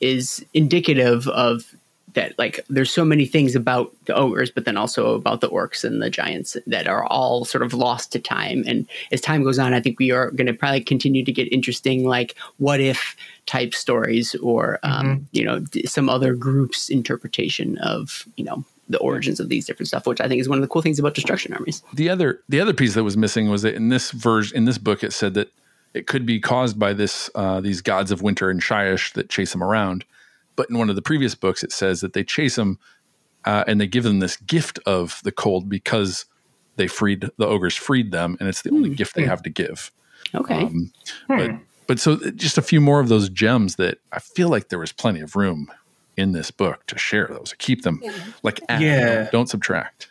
is 0.00 0.44
indicative 0.54 1.28
of 1.28 1.74
that. 2.14 2.38
Like, 2.38 2.60
there's 2.68 2.90
so 2.90 3.04
many 3.04 3.26
things 3.26 3.54
about 3.54 3.92
the 4.06 4.14
ogres, 4.14 4.50
but 4.50 4.64
then 4.64 4.76
also 4.76 5.14
about 5.14 5.40
the 5.40 5.48
orcs 5.48 5.84
and 5.84 6.02
the 6.02 6.10
giants 6.10 6.56
that 6.66 6.88
are 6.88 7.04
all 7.06 7.44
sort 7.44 7.62
of 7.62 7.74
lost 7.74 8.12
to 8.12 8.18
time. 8.18 8.64
And 8.66 8.86
as 9.12 9.20
time 9.20 9.44
goes 9.44 9.58
on, 9.58 9.74
I 9.74 9.80
think 9.80 9.98
we 9.98 10.10
are 10.10 10.30
going 10.30 10.46
to 10.46 10.54
probably 10.54 10.80
continue 10.80 11.24
to 11.24 11.32
get 11.32 11.52
interesting, 11.52 12.04
like 12.04 12.34
what 12.58 12.80
if 12.80 13.16
type 13.46 13.74
stories, 13.74 14.34
or 14.36 14.78
um, 14.82 15.28
you 15.32 15.44
know, 15.44 15.62
some 15.84 16.08
other 16.08 16.34
group's 16.34 16.88
interpretation 16.88 17.78
of 17.78 18.26
you 18.36 18.44
know 18.44 18.64
the 18.88 18.98
origins 18.98 19.40
of 19.40 19.48
these 19.48 19.66
different 19.66 19.88
stuff, 19.88 20.06
which 20.06 20.20
I 20.20 20.28
think 20.28 20.40
is 20.40 20.48
one 20.48 20.58
of 20.58 20.62
the 20.62 20.68
cool 20.68 20.82
things 20.82 20.98
about 20.98 21.14
destruction 21.14 21.52
armies. 21.52 21.82
the 21.92 22.08
other 22.08 22.40
the 22.48 22.60
other 22.60 22.74
piece 22.74 22.94
that 22.94 23.04
was 23.04 23.16
missing 23.16 23.48
was 23.48 23.62
that 23.62 23.74
in 23.74 23.88
this 23.88 24.10
version 24.10 24.56
in 24.56 24.64
this 24.64 24.78
book 24.78 25.02
it 25.02 25.12
said 25.12 25.34
that 25.34 25.52
it 25.94 26.06
could 26.06 26.26
be 26.26 26.40
caused 26.40 26.78
by 26.78 26.92
this 26.92 27.30
uh, 27.34 27.60
these 27.60 27.80
gods 27.80 28.10
of 28.10 28.20
winter 28.20 28.50
and 28.50 28.60
Shyish 28.60 29.12
that 29.14 29.30
chase 29.30 29.52
them 29.52 29.62
around. 29.62 30.04
But 30.56 30.70
in 30.70 30.78
one 30.78 30.90
of 30.90 30.96
the 30.96 31.02
previous 31.02 31.34
books, 31.34 31.62
it 31.62 31.72
says 31.72 32.00
that 32.00 32.12
they 32.12 32.24
chase 32.24 32.56
him 32.56 32.78
uh, 33.44 33.64
and 33.66 33.80
they 33.80 33.86
give 33.86 34.04
them 34.04 34.20
this 34.20 34.36
gift 34.36 34.78
of 34.86 35.20
the 35.24 35.32
cold 35.32 35.68
because 35.68 36.26
they 36.76 36.86
freed 36.86 37.30
the 37.36 37.46
ogres 37.46 37.76
freed 37.76 38.10
them, 38.10 38.36
and 38.40 38.48
it's 38.48 38.62
the 38.62 38.70
only 38.70 38.90
hmm. 38.90 38.94
gift 38.94 39.14
they 39.14 39.22
hmm. 39.22 39.28
have 39.28 39.42
to 39.42 39.50
give. 39.50 39.90
Okay, 40.34 40.62
Um, 40.62 40.92
But 41.28 41.50
hmm. 41.50 41.56
but 41.86 42.00
so 42.00 42.14
uh, 42.14 42.30
just 42.30 42.58
a 42.58 42.62
few 42.62 42.80
more 42.80 43.00
of 43.00 43.08
those 43.08 43.28
gems 43.28 43.76
that 43.76 43.98
I 44.12 44.18
feel 44.18 44.48
like 44.48 44.68
there 44.68 44.78
was 44.78 44.92
plenty 44.92 45.20
of 45.20 45.36
room 45.36 45.70
in 46.16 46.32
this 46.32 46.50
book 46.50 46.86
to 46.86 46.98
share 46.98 47.28
those. 47.28 47.54
Keep 47.58 47.82
them 47.82 48.02
like 48.42 48.60
add, 48.68 48.80
Yeah. 48.80 49.14
don't, 49.14 49.32
don't 49.32 49.48
subtract. 49.48 50.08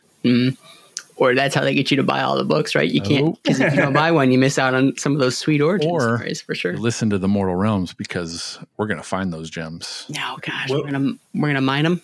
Or 1.16 1.36
that's 1.36 1.54
how 1.54 1.62
they 1.62 1.74
get 1.76 1.92
you 1.92 1.98
to 1.98 2.04
buy 2.04 2.22
all 2.24 2.38
the 2.38 2.44
books, 2.44 2.74
right? 2.76 2.90
You 2.90 3.02
can't 3.02 3.26
Nope. 3.26 3.40
because 3.44 3.60
if 3.60 3.74
you 3.74 3.82
don't 3.82 3.94
buy 3.94 4.12
one, 4.12 4.32
you 4.32 4.40
miss 4.40 4.58
out 4.58 4.74
on 4.74 4.98
some 4.98 5.14
of 5.14 5.20
those 5.20 5.38
sweet 5.38 5.62
origin 5.70 5.90
Or- 5.92 6.18
stories 6.18 6.42
for 6.42 6.56
sure. 6.56 6.76
Listen 6.76 7.10
to 7.12 7.18
the 7.18 7.28
Mortal 7.28 7.56
Realms 7.56 7.94
because 7.94 8.58
we're 8.78 8.88
gonna 8.88 9.04
find 9.04 9.32
those 9.32 9.50
gems. 9.50 10.06
No, 10.10 10.38
gosh, 10.42 10.70
Well- 10.70 10.84
we're 10.84 10.92
gonna 10.92 11.14
we're 11.36 11.50
gonna 11.50 11.62
mine 11.62 11.84
them 11.84 12.02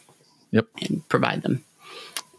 Yep. 0.52 0.66
and 0.84 1.10
provide 1.10 1.42
them. 1.42 1.64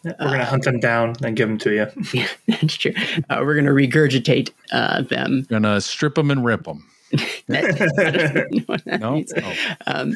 We're 0.04 0.12
gonna 0.18 0.44
hunt 0.46 0.62
them 0.64 0.80
down 0.80 1.14
and 1.22 1.36
give 1.36 1.48
them 1.48 1.58
to 1.58 1.72
you. 1.74 1.86
Yeah, 2.14 2.28
that's 2.46 2.74
true. 2.74 2.92
Uh, 3.28 3.38
we're 3.42 3.54
gonna 3.56 3.72
regurgitate 3.72 4.50
uh, 4.72 5.02
them. 5.02 5.46
Gonna 5.50 5.80
strip 5.80 6.14
them 6.14 6.30
and 6.30 6.44
rip 6.44 6.64
them. 6.64 6.86
That- 7.48 7.80
I 7.98 8.10
don't 8.10 8.52
know 8.52 8.62
what 8.66 8.84
that 8.84 9.00
No, 9.00 9.12
means. 9.14 9.32
Oh. 9.36 9.52
Um, 9.86 10.14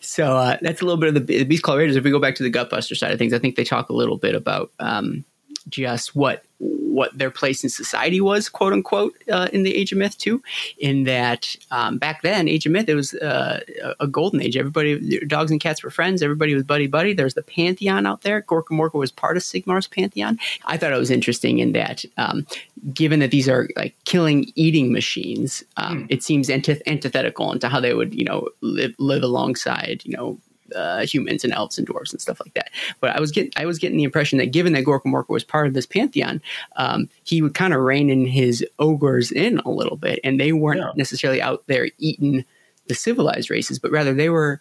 so 0.00 0.36
uh, 0.36 0.58
that's 0.60 0.82
a 0.82 0.84
little 0.84 1.00
bit 1.00 1.16
of 1.16 1.26
the, 1.26 1.44
the 1.44 1.56
Beastclaw 1.58 1.78
Raiders. 1.78 1.96
If 1.96 2.04
we 2.04 2.10
go 2.10 2.18
back 2.20 2.34
to 2.36 2.42
the 2.42 2.50
Gutbuster 2.50 2.94
side 2.96 3.10
of 3.12 3.18
things, 3.18 3.32
I 3.32 3.38
think 3.38 3.56
they 3.56 3.64
talk 3.64 3.88
a 3.88 3.94
little 3.94 4.18
bit 4.18 4.34
about 4.34 4.70
um, 4.78 5.24
just 5.68 6.14
what 6.14 6.44
what 6.58 7.16
their 7.18 7.30
place 7.30 7.64
in 7.64 7.68
society 7.68 8.20
was, 8.20 8.48
quote 8.48 8.72
unquote, 8.72 9.14
uh, 9.30 9.48
in 9.52 9.64
the 9.64 9.74
Age 9.74 9.90
of 9.90 9.98
Myth 9.98 10.16
too. 10.16 10.40
In 10.78 11.02
that 11.04 11.56
um, 11.72 11.98
back 11.98 12.22
then, 12.22 12.48
Age 12.48 12.66
of 12.66 12.72
Myth, 12.72 12.88
it 12.88 12.94
was 12.94 13.14
uh, 13.14 13.60
a- 13.98 14.06
golden 14.06 14.40
age. 14.40 14.56
Everybody, 14.56 15.18
dogs 15.26 15.50
and 15.50 15.60
cats 15.60 15.82
were 15.82 15.90
friends. 15.90 16.22
Everybody 16.22 16.54
was 16.54 16.62
buddy 16.62 16.86
buddy. 16.86 17.12
There's 17.12 17.34
the 17.34 17.42
pantheon 17.42 18.06
out 18.06 18.22
there. 18.22 18.42
Gorka 18.42 18.72
Morka 18.72 18.94
was 18.94 19.10
part 19.10 19.36
of 19.36 19.42
Sigmar's 19.42 19.88
pantheon. 19.88 20.38
I 20.66 20.76
thought 20.76 20.92
it 20.92 20.98
was 20.98 21.10
interesting 21.10 21.58
in 21.58 21.72
that, 21.72 22.04
um, 22.16 22.46
given 22.92 23.18
that 23.20 23.32
these 23.32 23.48
are 23.48 23.68
like 23.76 23.96
killing, 24.04 24.52
eating 24.54 24.92
machines, 24.92 25.64
um, 25.76 26.06
it 26.10 26.22
seems 26.22 26.48
antith- 26.48 26.82
antithetical 26.86 27.50
into 27.50 27.68
how 27.68 27.80
they 27.80 27.94
would, 27.94 28.14
you 28.14 28.24
know, 28.24 28.48
live 28.60 28.94
live 28.98 29.24
alongside, 29.24 30.02
you 30.04 30.16
know, 30.16 30.38
uh, 30.74 31.04
humans 31.06 31.44
and 31.44 31.52
elves 31.52 31.78
and 31.78 31.86
dwarves 31.88 32.12
and 32.12 32.20
stuff 32.20 32.40
like 32.44 32.54
that. 32.54 32.70
But 33.00 33.16
I 33.16 33.20
was 33.20 33.30
getting 33.30 33.52
I 33.56 33.66
was 33.66 33.78
getting 33.78 33.96
the 33.98 34.04
impression 34.04 34.38
that 34.38 34.52
given 34.52 34.72
that 34.74 34.82
Gorka 34.82 35.08
Morka 35.08 35.30
was 35.30 35.44
part 35.44 35.66
of 35.66 35.74
this 35.74 35.86
pantheon, 35.86 36.40
um, 36.76 37.08
he 37.24 37.42
would 37.42 37.54
kind 37.54 37.72
of 37.74 37.80
rein 37.80 38.10
in 38.10 38.26
his 38.26 38.64
ogres 38.78 39.30
in 39.32 39.58
a 39.60 39.70
little 39.70 39.96
bit, 39.96 40.20
and 40.24 40.40
they 40.40 40.52
weren't 40.52 40.80
Yeah. 40.80 40.92
necessarily 40.96 41.40
out 41.40 41.64
there 41.66 41.88
eating 41.98 42.44
the 42.88 42.94
civilized 42.94 43.50
races, 43.50 43.78
but 43.78 43.90
rather 43.90 44.12
they 44.14 44.28
were. 44.28 44.60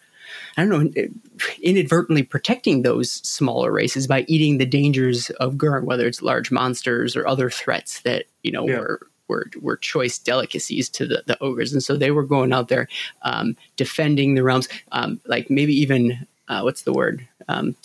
I 0.58 0.65
don't 0.65 0.95
know, 0.95 1.04
inadvertently 1.62 2.23
protecting 2.23 2.82
those 2.82 3.12
smaller 3.12 3.71
races 3.71 4.08
by 4.08 4.26
eating 4.28 4.58
the 4.58 4.65
dangers 4.65 5.30
of 5.32 5.58
Gurn, 5.58 5.86
whether 5.86 6.08
it's 6.08 6.21
large 6.21 6.49
monsters 6.52 7.15
or 7.15 7.28
other 7.28 7.49
threats 7.49 8.02
that 8.02 8.26
you 8.41 8.52
know 8.52 8.67
Yeah. 8.67 8.80
were 8.80 9.08
were 9.27 9.47
were 9.62 9.77
choice 9.77 10.17
delicacies 10.17 10.89
to 10.89 11.05
the, 11.07 11.23
the 11.25 11.38
ogres, 11.41 11.73
and 11.73 11.83
so 11.83 11.95
they 11.95 12.12
were 12.12 12.23
going 12.23 12.51
out 12.53 12.67
there 12.67 12.88
um, 13.23 13.55
defending 13.77 14.36
the 14.36 14.43
realms, 14.43 14.67
um, 14.91 15.19
like 15.25 15.49
maybe 15.49 15.73
even 15.73 16.27
uh, 16.49 16.62
what's 16.62 16.81
the 16.83 16.93
word? 16.93 17.27
Um, 17.49 17.75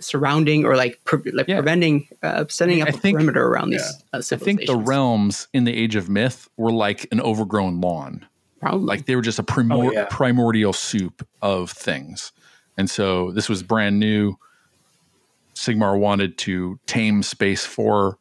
surrounding 0.00 0.64
or 0.64 0.76
like 0.76 1.00
pre- 1.04 1.30
like 1.32 1.48
Yeah. 1.48 1.56
preventing, 1.56 2.08
uh, 2.22 2.44
setting 2.48 2.82
up 2.82 2.88
I 2.88 2.90
a 2.90 2.92
think- 2.92 3.16
perimeter 3.16 3.46
around 3.46 3.70
these 3.70 4.02
uh, 4.12 4.18
I 4.32 4.36
think 4.36 4.66
the 4.66 4.76
realms 4.76 5.48
in 5.52 5.64
the 5.64 5.74
Age 5.76 5.94
of 5.96 6.08
Myth 6.08 6.48
were 6.56 6.72
like 6.72 7.06
an 7.12 7.20
overgrown 7.20 7.80
lawn. 7.80 8.26
Probably. 8.60 8.86
Like 8.86 9.06
they 9.06 9.14
were 9.14 9.22
just 9.22 9.38
a 9.38 9.42
primor- 9.42 9.88
Oh, 9.88 9.92
yeah. 9.92 10.06
primordial 10.10 10.72
soup 10.72 11.26
of 11.42 11.70
things. 11.70 12.32
And 12.78 12.88
so 12.90 13.30
this 13.30 13.48
was 13.48 13.62
brand 13.62 14.00
new. 14.00 14.36
Sigmar 15.54 15.98
wanted 15.98 16.36
to 16.38 16.78
tame 16.86 17.22
space 17.22 17.64
for 17.64 18.18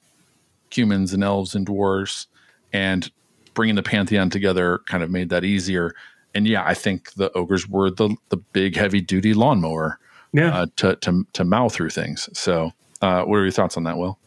humans 0.76 1.14
and 1.14 1.24
elves 1.24 1.56
and 1.56 1.66
dwarves, 1.68 2.28
and 2.72 3.10
bringing 3.54 3.76
the 3.76 3.84
pantheon 3.84 4.30
together 4.30 4.80
kind 4.88 5.04
of 5.04 5.12
made 5.12 5.30
that 5.30 5.44
easier. 5.44 5.94
And 6.36 6.48
yeah, 6.48 6.64
I 6.66 6.74
think 6.74 7.14
the 7.14 7.32
ogres 7.34 7.68
were 7.70 7.92
the 7.92 8.16
the 8.30 8.38
big 8.38 8.76
heavy 8.76 9.02
duty 9.02 9.34
lawnmower 9.34 10.00
Yeah. 10.34 10.56
uh, 10.56 10.66
to 10.78 10.96
to 10.98 11.26
to 11.34 11.44
mow 11.44 11.70
through 11.70 11.92
things. 11.92 12.28
So, 12.34 12.72
uh, 13.02 13.24
what 13.24 13.38
are 13.38 13.44
your 13.44 13.52
thoughts 13.52 13.78
on 13.78 13.84
that, 13.84 13.98
Will? 13.98 14.18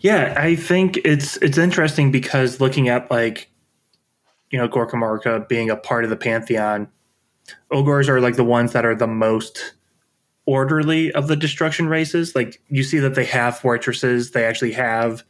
Yeah, 0.00 0.34
I 0.36 0.56
think 0.56 0.96
it's 0.98 1.36
it's 1.38 1.58
interesting 1.58 2.10
because 2.10 2.60
looking 2.60 2.88
at 2.88 3.10
like 3.10 3.50
you 4.50 4.58
know 4.58 4.68
Gorka 4.68 4.96
Morka 4.96 5.46
being 5.48 5.68
a 5.70 5.76
part 5.76 6.04
of 6.04 6.10
the 6.10 6.16
pantheon, 6.16 6.88
ogres 7.70 8.08
are 8.08 8.20
like 8.20 8.36
the 8.36 8.44
ones 8.44 8.72
that 8.72 8.84
are 8.86 8.94
the 8.94 9.06
most 9.06 9.74
orderly 10.46 11.12
of 11.12 11.28
the 11.28 11.36
destruction 11.36 11.88
races. 11.88 12.34
Like 12.34 12.60
you 12.68 12.82
see 12.82 12.98
that 12.98 13.14
they 13.14 13.24
have 13.26 13.58
fortresses, 13.58 14.30
they 14.30 14.44
actually 14.44 14.72
have 14.72 15.22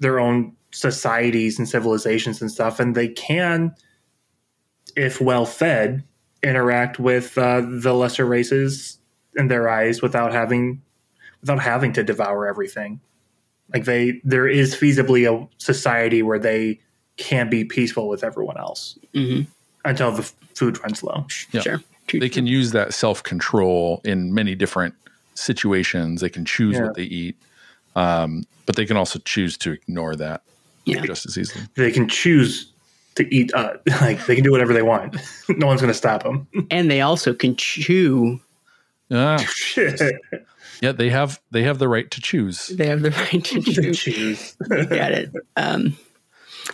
their 0.00 0.18
own 0.18 0.56
societies 0.72 1.58
and 1.58 1.68
civilizations 1.68 2.40
and 2.40 2.50
stuff, 2.50 2.80
and 2.80 2.94
they 2.94 3.08
can, 3.08 3.74
if 4.96 5.20
well 5.20 5.46
fed, 5.46 6.02
interact 6.42 6.98
with 6.98 7.36
uh, 7.38 7.60
the 7.60 7.92
lesser 7.92 8.24
races 8.24 8.98
in 9.36 9.48
their 9.48 9.68
eyes 9.68 10.02
without 10.02 10.32
having 10.32 10.82
without 11.40 11.60
having 11.60 11.92
to 11.94 12.02
devour 12.02 12.46
everything. 12.46 13.00
Like 13.72 13.84
they, 13.84 14.20
there 14.24 14.48
is 14.48 14.74
feasibly 14.74 15.30
a 15.30 15.48
society 15.58 16.22
where 16.22 16.38
they 16.38 16.80
can 17.16 17.48
be 17.48 17.64
peaceful 17.64 18.08
with 18.08 18.24
everyone 18.24 18.58
else 18.58 18.98
hmm 19.14 19.42
until 19.84 20.12
the 20.12 20.22
food 20.54 20.78
runs 20.82 21.02
low. 21.02 21.26
Yeah. 21.52 21.60
Sure. 21.62 21.80
They 22.12 22.28
can 22.28 22.46
use 22.46 22.72
that 22.72 22.92
self 22.92 23.22
control 23.22 24.02
in 24.04 24.34
many 24.34 24.54
different 24.54 24.94
situations. 25.34 26.20
They 26.20 26.28
can 26.28 26.44
choose 26.44 26.76
Yeah. 26.76 26.84
what 26.84 26.96
they 26.96 27.04
eat, 27.04 27.36
um, 27.96 28.44
but 28.66 28.76
they 28.76 28.86
can 28.86 28.96
also 28.96 29.18
choose 29.20 29.56
to 29.58 29.72
ignore 29.72 30.16
that 30.16 30.42
Yeah. 30.84 31.04
just 31.04 31.26
as 31.26 31.36
easily. 31.38 31.64
They 31.74 31.90
can 31.90 32.08
choose 32.08 32.70
to 33.16 33.34
eat. 33.34 33.52
Uh, 33.54 33.74
like 34.00 34.24
they 34.26 34.34
can 34.34 34.44
do 34.44 34.50
whatever 34.52 34.72
they 34.72 34.82
want. 34.82 35.16
no 35.48 35.66
one's 35.66 35.80
going 35.80 35.92
to 35.92 35.98
stop 35.98 36.22
them. 36.22 36.46
And 36.70 36.90
they 36.90 37.00
also 37.00 37.34
can 37.34 37.56
chew. 37.56 38.40
Ah, 39.12 39.38
Shit. 39.38 40.00
yeah, 40.80 40.92
they 40.92 41.10
have 41.10 41.40
they 41.50 41.64
have 41.64 41.78
the 41.80 41.88
right 41.88 42.08
to 42.12 42.20
choose. 42.20 42.68
They 42.68 42.86
have 42.86 43.02
the 43.02 43.10
right 43.10 43.42
to 43.44 43.60
chew. 43.60 43.92
Choose. 43.92 44.54
Got 44.68 45.12
it. 45.12 45.32
Um, 45.56 45.96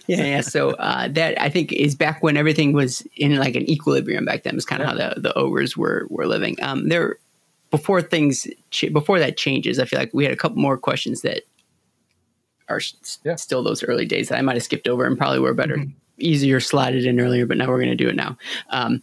yeah, 0.06 0.24
yeah. 0.24 0.40
So 0.42 0.72
uh, 0.72 1.08
that 1.08 1.40
I 1.40 1.48
think 1.48 1.72
is 1.72 1.94
back 1.94 2.22
when 2.22 2.36
everything 2.36 2.74
was 2.74 3.00
in 3.16 3.36
like 3.36 3.56
an 3.56 3.68
equilibrium. 3.70 4.26
Back 4.26 4.42
then 4.42 4.54
was 4.54 4.66
kind 4.66 4.82
of 4.82 4.88
how 4.88 4.94
the, 4.94 5.18
the 5.20 5.32
ogres 5.34 5.78
were 5.78 6.06
were 6.10 6.26
living. 6.26 6.56
Um, 6.60 6.90
there 6.90 7.16
before 7.70 8.00
things 8.02 8.46
before 8.92 9.18
that 9.18 9.36
changes. 9.36 9.78
I 9.78 9.84
feel 9.84 9.98
like 9.98 10.14
we 10.14 10.24
had 10.24 10.32
a 10.32 10.36
couple 10.36 10.58
more 10.58 10.78
questions 10.78 11.22
that 11.22 11.42
are 12.68 12.80
Yeah. 13.24 13.36
still 13.36 13.62
those 13.62 13.84
early 13.84 14.06
days 14.06 14.28
that 14.28 14.38
I 14.38 14.42
might 14.42 14.56
have 14.56 14.62
skipped 14.62 14.88
over 14.88 15.04
and 15.04 15.16
probably 15.16 15.38
were 15.38 15.54
better, 15.54 15.84
easier 16.18 16.60
slotted 16.60 17.04
in 17.06 17.20
earlier. 17.20 17.46
But 17.46 17.58
now 17.58 17.68
we're 17.68 17.78
going 17.78 17.96
to 17.96 18.04
do 18.04 18.08
it 18.08 18.16
now. 18.16 18.36
Um, 18.70 19.02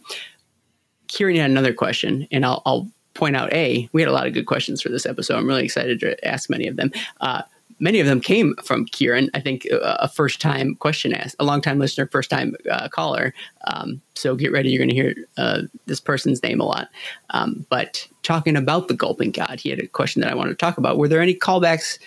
Kieran 1.08 1.36
had 1.36 1.50
another 1.50 1.72
question, 1.72 2.26
and 2.30 2.44
I'll, 2.44 2.62
I'll 2.66 2.88
point 3.14 3.36
out 3.36 3.52
a 3.52 3.88
we 3.92 4.02
had 4.02 4.08
a 4.08 4.12
lot 4.12 4.26
of 4.26 4.32
good 4.32 4.46
questions 4.46 4.82
for 4.82 4.88
this 4.88 5.06
episode. 5.06 5.36
I'm 5.36 5.46
really 5.46 5.64
excited 5.64 6.00
to 6.00 6.26
ask 6.26 6.50
many 6.50 6.66
of 6.66 6.76
them. 6.76 6.90
Uh, 7.20 7.42
many 7.78 8.00
of 8.00 8.06
them 8.06 8.20
came 8.20 8.54
from 8.64 8.84
Kieran. 8.86 9.30
I 9.34 9.40
think 9.40 9.66
uh, 9.72 9.96
a 10.00 10.08
first 10.08 10.40
time 10.40 10.74
question 10.74 11.12
asked, 11.14 11.36
a 11.38 11.44
long 11.44 11.60
time 11.60 11.78
listener, 11.78 12.06
first 12.08 12.30
time 12.30 12.56
uh, 12.70 12.88
caller. 12.88 13.32
Um, 13.72 14.00
so 14.14 14.34
get 14.34 14.50
ready, 14.52 14.70
you're 14.70 14.78
going 14.78 14.90
to 14.90 14.94
hear 14.94 15.14
uh, 15.36 15.62
this 15.86 16.00
person's 16.00 16.42
name 16.42 16.60
a 16.60 16.64
lot. 16.64 16.88
Um, 17.30 17.64
but 17.70 18.06
talking 18.24 18.56
about 18.56 18.88
the 18.88 18.94
gulping 18.94 19.30
god, 19.30 19.60
he 19.60 19.70
had 19.70 19.78
a 19.78 19.86
question 19.86 20.20
that 20.22 20.32
I 20.32 20.34
wanted 20.34 20.50
to 20.50 20.56
talk 20.56 20.78
about. 20.78 20.98
Were 20.98 21.08
there 21.08 21.20
any 21.20 21.34
callbacks 21.34 21.98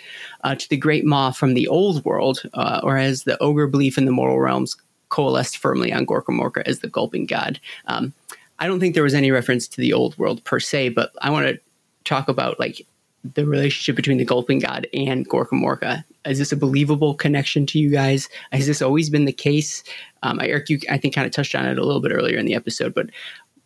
uh, 0.44 0.54
to 0.54 0.68
the 0.68 0.76
Great 0.76 1.06
Maw 1.06 1.30
from 1.30 1.54
the 1.54 1.68
old 1.68 2.04
world, 2.04 2.42
uh, 2.54 2.80
or 2.82 2.98
has 2.98 3.24
the 3.24 3.40
ogre 3.42 3.66
belief 3.66 3.96
in 3.96 4.04
the 4.04 4.12
mortal 4.12 4.40
realms 4.40 4.76
coalesced 5.08 5.56
firmly 5.56 5.92
on 5.92 6.04
Gorka 6.04 6.32
Morka 6.32 6.62
as 6.66 6.80
the 6.80 6.88
gulping 6.88 7.24
god? 7.24 7.58
Um, 7.86 8.12
I 8.58 8.66
don't 8.66 8.80
think 8.80 8.94
there 8.94 9.04
was 9.04 9.14
any 9.14 9.30
reference 9.30 9.68
to 9.68 9.80
the 9.80 9.92
old 9.92 10.18
world 10.18 10.44
per 10.44 10.60
se, 10.60 10.90
but 10.90 11.12
I 11.22 11.30
want 11.30 11.46
to 11.46 11.58
talk 12.04 12.28
about 12.28 12.58
like 12.58 12.86
the 13.34 13.46
relationship 13.46 13.96
between 13.96 14.18
the 14.18 14.24
gulping 14.24 14.58
god 14.58 14.86
and 14.92 15.28
Gorka 15.28 15.54
Morka. 15.54 16.04
Is 16.24 16.38
this 16.38 16.52
a 16.52 16.56
believable 16.56 17.14
connection 17.14 17.66
to 17.66 17.78
you 17.78 17.90
guys? 17.90 18.28
Has 18.52 18.66
this 18.66 18.82
always 18.82 19.10
been 19.10 19.24
the 19.24 19.32
case? 19.32 19.82
Um, 20.22 20.40
Eric, 20.40 20.68
you 20.68 20.78
I 20.90 20.98
think 20.98 21.14
kind 21.14 21.26
of 21.26 21.32
touched 21.32 21.54
on 21.54 21.66
it 21.66 21.78
a 21.78 21.84
little 21.84 22.00
bit 22.00 22.12
earlier 22.12 22.38
in 22.38 22.46
the 22.46 22.54
episode, 22.54 22.94
but 22.94 23.10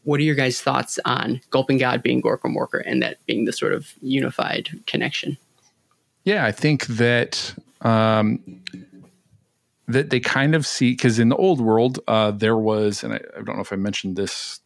what 0.05 0.21
are 0.21 0.25
your 0.25 0.35
guys' 0.35 0.61
thoughts 0.61 0.99
on 1.05 1.41
gulping 1.51 1.79
god 1.79 2.03
being 2.03 2.21
Gorka 2.21 2.49
Morka 2.49 2.83
and 2.85 3.03
that 3.03 3.25
being 3.27 3.45
the 3.45 3.53
sort 3.53 3.73
of 3.73 3.95
unified 4.01 4.69
connection? 4.87 5.39
Yeah, 6.25 6.45
I 6.45 6.53
think 6.53 6.87
that 6.87 7.55
um, 7.81 8.63
that 9.89 10.11
they 10.11 10.21
kind 10.21 10.55
of 10.55 10.67
see 10.67 10.93
because 10.93 11.19
in 11.19 11.29
the 11.29 11.37
old 11.37 11.61
world 11.61 12.01
uh, 12.09 12.31
there 12.31 12.57
was, 12.57 13.03
and 13.03 13.15
I, 13.15 13.21
I 13.37 13.43
don't 13.43 13.57
know 13.57 13.63
if 13.63 13.73
I 13.73 13.77
mentioned 13.77 14.17
this. 14.17 14.61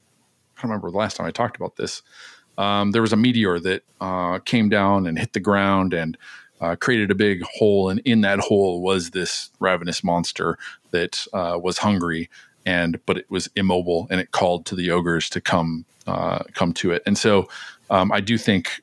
I 0.57 0.63
don't 0.63 0.71
remember 0.71 0.91
the 0.91 0.97
last 0.97 1.17
time 1.17 1.27
I 1.27 1.31
talked 1.31 1.57
about 1.57 1.77
this. 1.77 2.03
Um, 2.59 2.93
there 2.93 3.03
was 3.03 3.13
a 3.13 3.17
meteor 3.17 3.61
that 3.61 3.83
uh, 4.01 4.39
came 4.41 4.71
down 4.71 5.07
and 5.07 5.19
hit 5.19 5.35
the 5.35 5.41
ground 5.41 5.93
and 5.93 6.17
uh, 6.61 6.77
created 6.77 7.11
a 7.11 7.15
big 7.15 7.43
hole, 7.43 7.91
and 7.91 8.01
in 8.07 8.23
that 8.23 8.39
hole 8.39 8.81
was 8.81 9.11
this 9.11 9.51
ravenous 9.61 10.03
monster 10.03 10.59
that 10.91 11.27
uh, 11.35 11.59
was 11.63 11.79
hungry 11.79 12.31
and 12.67 12.99
but 13.07 13.17
it 13.17 13.31
was 13.31 13.49
immobile, 13.57 14.07
and 14.11 14.21
it 14.21 14.33
called 14.33 14.67
to 14.67 14.75
the 14.75 14.91
ogres 14.91 15.31
to 15.31 15.41
come 15.41 15.85
uh, 16.07 16.41
come 16.53 16.73
to 16.75 16.91
it. 16.93 17.03
And 17.07 17.17
so 17.17 17.49
um, 17.91 18.13
I 18.13 18.21
do 18.21 18.37
think 18.37 18.83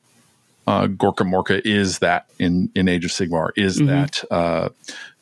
uh, 0.66 0.86
Gorka 0.88 1.24
Morka 1.24 1.60
is 1.64 1.98
that 2.00 2.26
in 2.38 2.70
in 2.74 2.88
Age 2.88 3.04
of 3.04 3.10
Sigmar 3.12 3.50
is 3.56 3.78
Mhm. 3.80 3.86
that 3.86 4.24
uh, 4.30 4.68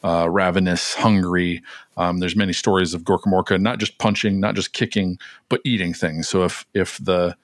uh, 0.05 0.29
ravenous, 0.31 0.95
hungry. 0.95 1.63
Um, 1.97 2.19
there's 2.21 2.37
many 2.37 2.53
stories 2.53 2.95
of 2.95 3.05
Gorka 3.05 3.29
Morka 3.29 3.61
not 3.61 3.79
just 3.79 3.99
punching, 3.99 4.41
not 4.41 4.55
just 4.55 4.73
kicking, 4.73 5.19
but 5.49 5.61
eating 5.65 5.93
things. 5.95 6.29
So 6.29 6.45
if 6.45 6.65
if 6.75 6.99
the 6.99 7.37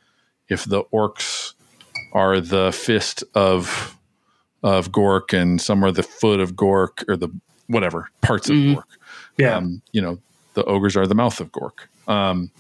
if 0.49 0.65
the 0.65 0.85
orcs 0.93 1.53
are 2.13 2.41
the 2.41 2.73
fist 2.73 3.23
of 3.35 3.95
of 4.63 4.91
Gork 4.91 5.33
and 5.39 5.61
some 5.61 5.85
are 5.85 5.93
the 5.93 6.03
foot 6.03 6.41
of 6.41 6.55
Gork 6.55 7.05
or 7.09 7.17
the 7.17 7.29
whatever 7.69 8.11
parts 8.23 8.49
of 8.49 8.57
Gork, 8.57 8.85
Yeah. 9.37 9.57
um, 9.57 9.83
you 9.93 10.01
know, 10.01 10.19
the 10.59 10.65
ogres 10.65 10.97
are 10.97 11.07
the 11.07 11.15
mouth 11.15 11.41
of 11.41 11.53
Gork. 11.53 11.87
Um, 12.09 12.51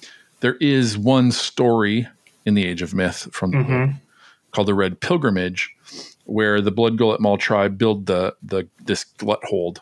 there 0.41 0.55
is 0.61 0.97
one 0.97 1.33
story 1.33 2.07
in 2.47 2.55
the 2.55 2.65
Age 2.65 2.81
of 2.81 2.95
Myth 2.95 3.29
from 3.33 3.51
the 3.51 3.59
Mhm. 3.59 3.95
called 4.53 4.69
the 4.69 4.75
Red 4.75 5.01
Pilgrimage, 5.01 5.71
where 6.25 6.61
the 6.61 6.71
Blood 6.71 6.97
Gullet 6.97 7.21
Maw 7.21 7.37
tribe 7.37 7.77
build 7.77 8.07
the 8.07 8.35
the 8.43 8.69
this 8.85 9.03
glut 9.05 9.41
hold 9.45 9.81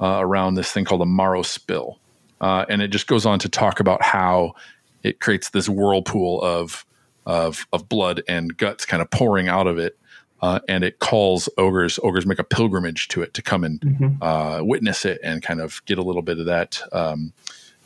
uh, 0.00 0.18
around 0.20 0.54
this 0.54 0.72
thing 0.72 0.84
called 0.86 1.02
a 1.02 1.06
Marrow 1.06 1.42
Spill, 1.42 1.98
uh, 2.40 2.64
and 2.70 2.80
it 2.80 2.88
just 2.88 3.06
goes 3.06 3.26
on 3.26 3.38
to 3.40 3.48
talk 3.48 3.80
about 3.80 4.02
how 4.02 4.54
it 5.02 5.20
creates 5.20 5.50
this 5.50 5.68
whirlpool 5.68 6.40
of 6.42 6.86
of 7.26 7.66
of 7.74 7.86
blood 7.88 8.22
and 8.28 8.56
guts 8.56 8.86
kind 8.86 9.02
of 9.02 9.10
pouring 9.10 9.48
out 9.48 9.66
of 9.66 9.76
it, 9.78 9.98
uh, 10.40 10.60
and 10.68 10.84
it 10.84 11.00
calls 11.00 11.48
ogres. 11.58 11.98
Ogres 12.02 12.24
make 12.24 12.38
a 12.38 12.44
pilgrimage 12.44 13.08
to 13.08 13.20
it 13.22 13.34
to 13.34 13.42
come 13.42 13.62
and 13.64 13.80
Mhm. 13.80 14.16
uh, 14.22 14.64
witness 14.64 15.04
it 15.04 15.20
and 15.22 15.42
kind 15.42 15.60
of 15.60 15.84
get 15.84 15.98
a 15.98 16.02
little 16.02 16.22
bit 16.22 16.38
of 16.38 16.46
that 16.46 16.80
um, 16.92 17.32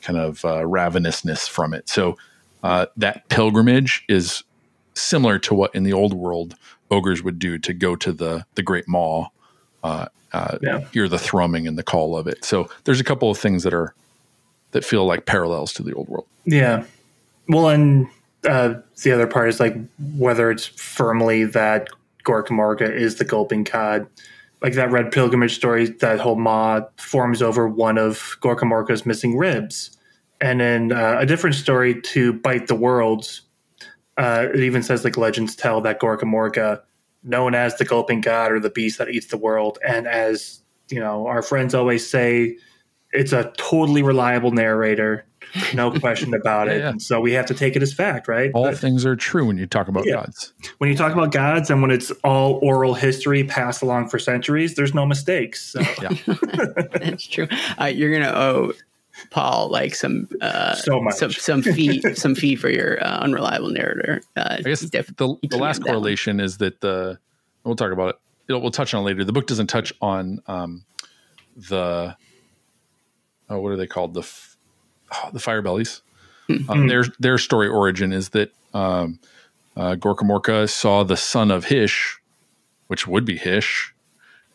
kind 0.03 0.19
of 0.19 0.45
uh, 0.45 0.63
ravenousness 0.63 1.49
from 1.49 1.73
it. 1.75 1.89
So 1.89 2.17
uh, 2.63 2.87
that 2.97 3.29
pilgrimage 3.29 4.05
is 4.09 4.45
similar 4.95 5.39
to 5.41 5.55
what 5.55 5.75
in 5.75 5.85
the 5.85 5.93
old 5.93 6.13
world 6.15 6.55
ogres 6.91 7.23
would 7.23 7.39
do 7.39 7.59
to 7.59 7.73
go 7.73 7.97
to 7.97 8.13
the 8.13 8.45
the 8.55 8.63
Great 8.63 8.87
Maw, 8.87 9.29
uh, 9.83 10.07
uh, 10.33 10.59
Yeah. 10.61 10.81
hear 10.93 11.09
the 11.09 11.19
thrumming 11.19 11.67
and 11.67 11.79
the 11.79 11.83
call 11.83 12.17
of 12.17 12.27
it. 12.27 12.45
So 12.45 12.69
there's 12.85 13.01
a 13.01 13.05
couple 13.05 13.31
of 13.31 13.39
things 13.39 13.63
that 13.63 13.73
are 13.75 13.95
that 14.73 14.85
feel 14.85 15.05
like 15.07 15.27
parallels 15.27 15.73
to 15.75 15.83
the 15.83 15.93
old 15.95 16.09
world. 16.09 16.27
Yeah. 16.45 16.85
Well, 17.49 17.69
and 17.69 18.07
uh, 18.49 18.75
the 19.03 19.13
other 19.13 19.27
part 19.27 19.49
is 19.49 19.61
like 19.61 19.77
whether 20.17 20.51
it's 20.51 20.67
firmly 20.67 21.45
that 21.45 21.89
Gork 22.25 22.51
Morga 22.51 22.93
is 22.93 23.17
the 23.17 23.25
gulping 23.25 23.65
god. 23.65 24.07
Like 24.63 24.75
that 24.75 24.91
Red 24.93 25.11
Pilgrimage 25.11 25.55
story, 25.55 25.87
that 25.87 26.21
whole 26.21 26.37
maw 26.37 26.83
forms 26.97 27.43
over 27.43 27.69
one 27.69 27.99
of 27.99 28.37
Gorka 28.41 28.65
Morka's 28.65 29.05
missing 29.05 29.37
ribs. 29.37 29.99
And 30.41 30.61
then 30.61 30.93
uh, 30.93 31.17
a 31.19 31.27
different 31.27 31.57
story 31.57 32.01
to 32.01 32.33
Bite 32.33 32.69
the 32.69 32.75
Worlds, 32.75 33.43
uh, 34.17 34.47
it 34.55 34.61
even 34.61 34.83
says 34.83 35.05
like 35.05 35.17
legends 35.17 35.57
tell 35.57 35.81
that 35.81 35.99
Gorka 35.99 36.27
Morka, 36.27 36.81
known 37.25 37.55
as 37.55 37.77
the 37.77 37.85
gulping 37.85 38.21
god 38.21 38.51
or 38.51 38.61
the 38.61 38.71
beast 38.71 38.99
that 38.99 39.09
eats 39.09 39.27
the 39.27 39.37
world, 39.37 39.79
and 39.87 40.09
as 40.09 40.63
you 40.91 41.01
know, 41.01 41.27
our 41.27 41.43
friends 41.43 41.75
always 41.75 42.09
say, 42.09 42.57
it's 43.13 43.33
a 43.33 43.53
totally 43.57 44.03
reliable 44.03 44.51
narrator, 44.51 45.25
no 45.75 45.91
question 46.01 46.35
about 46.35 46.67
Yeah, 46.69 46.73
it. 46.75 46.79
yeah. 46.79 46.89
And 46.91 47.03
so 47.03 47.21
we 47.21 47.33
have 47.33 47.47
to 47.47 47.55
take 47.55 47.77
it 47.77 47.83
as 47.83 47.93
fact, 47.93 48.29
right? 48.29 48.51
All 48.55 48.65
But 48.65 48.79
things 48.79 49.05
are 49.05 49.17
true 49.17 49.47
when 49.47 49.59
you 49.59 49.67
talk 49.67 49.89
about 49.89 50.07
Yeah. 50.07 50.15
gods. 50.15 50.53
when 50.79 50.91
you 50.91 50.97
talk 50.97 51.13
about 51.13 51.33
gods 51.33 51.71
and 51.71 51.83
when 51.83 51.91
it's 51.91 52.11
all 52.25 52.59
oral 52.63 52.95
history 52.95 53.45
passed 53.45 53.83
along 53.83 54.09
for 54.09 54.19
centuries, 54.19 54.75
there's 54.75 54.95
no 54.95 55.07
mistakes. 55.07 55.63
So, 55.73 55.81
That's 56.93 57.27
true. 57.27 57.49
Uh, 57.81 57.87
you're 57.87 58.13
gonna 58.13 58.33
owe 58.37 58.73
Paul 59.31 59.69
like 59.69 59.95
some 59.95 60.29
uh, 60.41 60.75
So 60.75 61.01
much. 61.01 61.17
some 61.17 61.31
some 61.33 61.63
fee 61.63 62.01
some 62.15 62.35
fee 62.35 62.57
for 62.57 62.71
your 62.71 63.03
uh, 63.05 63.19
unreliable 63.19 63.69
narrator. 63.71 64.23
Uh, 64.37 64.57
I 64.59 64.63
guess 64.63 64.81
he's 64.81 64.91
def- 64.91 65.15
the, 65.17 65.37
the 65.43 65.59
last 65.59 65.77
have 65.79 65.85
that 65.85 65.91
one. 65.93 65.95
correlation 66.01 66.41
is 66.41 66.59
that 66.59 66.81
the 66.81 67.19
we'll 67.65 67.77
talk 67.77 67.93
about 67.93 68.11
it. 68.11 68.17
It'll, 68.49 68.61
we'll 68.63 68.71
touch 68.71 68.95
on 68.95 69.03
it 69.03 69.05
later. 69.05 69.25
The 69.25 69.33
book 69.33 69.47
doesn't 69.47 69.69
touch 69.69 69.93
on 70.01 70.41
um, 70.47 70.85
the 71.69 72.17
oh, 73.49 73.61
what 73.61 73.71
are 73.73 73.77
they 73.77 73.87
called? 73.87 74.15
The 74.15 74.21
f- 74.21 74.52
oh, 75.13 75.31
the 75.33 75.41
fire 75.41 75.63
bellies. 75.63 76.03
Um, 76.69 76.87
their 76.87 77.05
their 77.19 77.39
story 77.39 77.69
origin 77.69 78.13
is 78.13 78.31
that 78.31 78.53
um, 78.75 79.19
uh, 79.77 79.95
Gorka 79.95 80.25
Morka 80.25 80.69
saw 80.69 81.03
the 81.03 81.17
sun 81.17 81.51
of 81.51 81.65
Hysh, 81.65 82.19
which 82.89 83.07
would 83.07 83.25
be 83.25 83.37
Hysh, 83.37 83.95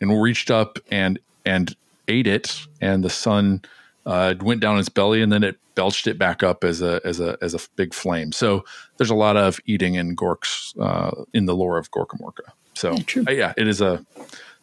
and 0.00 0.20
reached 0.20 0.50
up 0.50 0.78
and 0.90 1.18
and 1.44 1.74
ate 2.06 2.26
it, 2.26 2.66
and 2.80 3.02
the 3.02 3.10
sun 3.10 3.62
uh, 4.06 4.34
went 4.40 4.60
down 4.60 4.78
its 4.78 4.88
belly, 4.88 5.22
and 5.22 5.32
then 5.32 5.42
it 5.42 5.58
belched 5.74 6.06
it 6.06 6.18
back 6.18 6.42
up 6.42 6.64
as 6.64 6.82
a 6.82 7.00
as 7.04 7.20
a 7.20 7.36
as 7.40 7.54
a 7.54 7.58
big 7.76 7.94
flame. 7.94 8.32
So 8.32 8.64
there's 8.96 9.10
a 9.10 9.14
lot 9.14 9.36
of 9.36 9.60
eating 9.66 9.94
in 9.94 10.14
Gorks 10.16 10.78
uh, 10.80 11.24
in 11.32 11.46
the 11.46 11.54
lore 11.54 11.78
of 11.78 11.90
Gorkamorka. 11.90 12.52
So 12.74 12.96
Yeah, 13.14 13.22
uh, 13.26 13.30
yeah, 13.30 13.52
it 13.56 13.66
is 13.66 13.80
a 13.80 14.04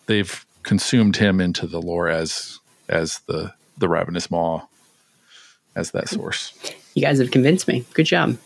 they've 0.05 0.45
consumed 0.63 1.17
him 1.17 1.41
into 1.41 1.67
the 1.67 1.81
lore 1.81 2.09
as 2.09 2.59
as 2.87 3.19
the 3.27 3.53
the 3.77 3.89
ravenous 3.89 4.31
maw 4.31 4.65
as 5.75 5.91
that 5.91 6.09
source. 6.09 6.53
You 6.93 7.01
guys 7.01 7.19
have 7.19 7.31
convinced 7.31 7.67
me. 7.67 7.85
Good 7.93 8.05
job. 8.05 8.37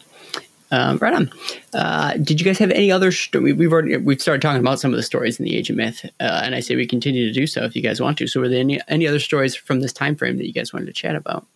Um, 0.72 0.98
right 0.98 1.14
on. 1.14 1.32
Uh, 1.74 2.14
did 2.18 2.40
you 2.40 2.46
guys 2.46 2.60
have 2.60 2.70
any 2.72 2.92
other? 2.92 3.12
Sto- 3.12 3.40
we- 3.40 3.54
we've 3.54 3.72
already 3.74 3.98
we've 3.98 4.22
started 4.22 4.42
talking 4.42 4.60
about 4.62 4.80
some 4.80 4.92
of 4.92 4.98
the 4.98 5.04
stories 5.04 5.40
in 5.40 5.46
the 5.46 5.56
Age 5.58 5.72
of 5.72 5.76
Myth, 5.76 6.06
uh, 6.20 6.42
and 6.44 6.54
I 6.54 6.60
say 6.60 6.76
we 6.76 6.86
continue 6.86 7.26
to 7.26 7.34
do 7.34 7.48
so 7.48 7.64
if 7.64 7.76
you 7.76 7.82
guys 7.82 8.00
want 8.00 8.20
to. 8.20 8.28
So, 8.28 8.40
were 8.40 8.48
there 8.50 8.60
any 8.60 8.80
any 8.88 9.08
other 9.08 9.20
stories 9.20 9.56
from 9.56 9.80
this 9.80 9.92
time 9.92 10.16
frame 10.16 10.38
that 10.38 10.46
you 10.46 10.54
guys 10.54 10.72
wanted 10.72 10.86
to 10.86 10.94
chat 10.94 11.16
about? 11.16 11.48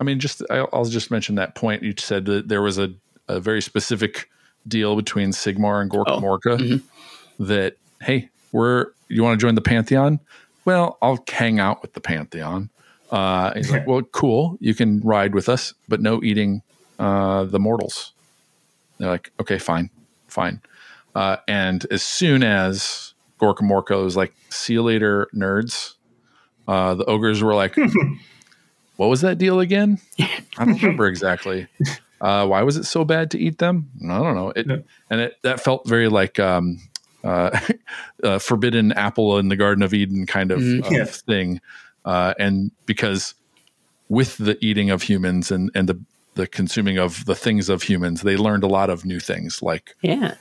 I 0.00 0.04
mean, 0.04 0.18
just 0.18 0.42
I'll, 0.50 0.68
I'll 0.72 0.84
just 0.84 1.12
mention 1.12 1.36
that 1.36 1.54
point. 1.54 1.84
You 1.84 1.94
said 1.96 2.24
that 2.24 2.48
there 2.48 2.60
was 2.62 2.76
a, 2.76 2.92
a 3.28 3.38
very 3.38 3.62
specific 3.62 4.28
deal 4.66 4.96
between 4.96 5.30
Sigmar 5.30 5.80
and 5.80 5.88
Gork 5.88 6.04
Oh, 6.08 6.20
Morka 6.20 6.82
that 7.38 7.76
hey, 8.00 8.28
we're 8.50 8.86
you 9.08 9.22
want 9.22 9.38
to 9.38 9.44
join 9.46 9.54
the 9.54 9.60
Pantheon? 9.60 10.18
Well, 10.64 10.98
I'll 11.02 11.22
hang 11.28 11.60
out 11.60 11.82
with 11.82 11.92
the 11.92 12.00
Pantheon. 12.00 12.68
Uh, 13.12 13.52
he's 13.54 13.70
like, 13.70 13.86
well, 13.86 14.02
cool, 14.02 14.56
you 14.58 14.74
can 14.74 15.00
ride 15.02 15.34
with 15.34 15.48
us, 15.48 15.74
but 15.88 16.00
no 16.00 16.22
eating 16.22 16.62
uh, 16.98 17.44
the 17.44 17.58
mortals. 17.60 18.14
They're 18.98 19.10
like, 19.10 19.30
okay, 19.38 19.58
fine, 19.58 19.90
fine. 20.28 20.60
Uh, 21.14 21.36
and 21.46 21.84
as 21.90 22.02
soon 22.02 22.42
as 22.42 23.12
Gorka 23.38 23.62
Morka 23.64 24.02
was 24.02 24.16
like, 24.16 24.32
see 24.48 24.72
you 24.72 24.82
later, 24.82 25.28
nerds, 25.34 25.94
uh, 26.66 26.94
the 26.94 27.04
ogres 27.04 27.42
were 27.42 27.54
like, 27.54 27.76
what 28.96 29.08
was 29.08 29.20
that 29.20 29.36
deal 29.38 29.60
again? 29.60 29.98
I 30.58 30.64
don't 30.64 30.80
remember 30.82 31.06
exactly. 31.06 31.66
Uh, 32.20 32.46
why 32.46 32.62
was 32.62 32.76
it 32.76 32.84
so 32.84 33.04
bad 33.04 33.30
to 33.32 33.38
eat 33.38 33.58
them? 33.58 33.90
I 34.04 34.18
don't 34.18 34.34
know. 34.36 34.50
It, 34.56 34.66
Yeah. 34.66 34.76
And 35.10 35.20
it 35.20 35.34
that 35.42 35.60
felt 35.60 35.86
very 35.88 36.08
like 36.08 36.38
um, 36.38 36.78
uh, 37.24 37.58
uh, 38.24 38.38
forbidden 38.38 38.92
apple 38.92 39.38
in 39.38 39.48
the 39.48 39.56
Garden 39.56 39.82
of 39.82 39.92
Eden 39.92 40.24
kind 40.26 40.50
of, 40.52 40.60
Mhm. 40.60 41.02
of 41.02 41.10
thing. 41.10 41.60
Uh, 42.04 42.34
and 42.38 42.70
because 42.86 43.34
with 44.08 44.36
the 44.38 44.58
eating 44.64 44.90
of 44.90 45.02
humans 45.02 45.50
and, 45.50 45.70
and 45.74 45.88
the, 45.88 46.00
the 46.34 46.46
consuming 46.46 46.98
of 46.98 47.24
the 47.24 47.34
things 47.34 47.68
of 47.68 47.82
humans, 47.82 48.22
they 48.22 48.36
learned 48.36 48.62
a 48.62 48.68
lot 48.68 48.90
of 48.90 49.04
new 49.04 49.20
things 49.20 49.62
like 49.62 49.94
Yeah, 50.02 50.34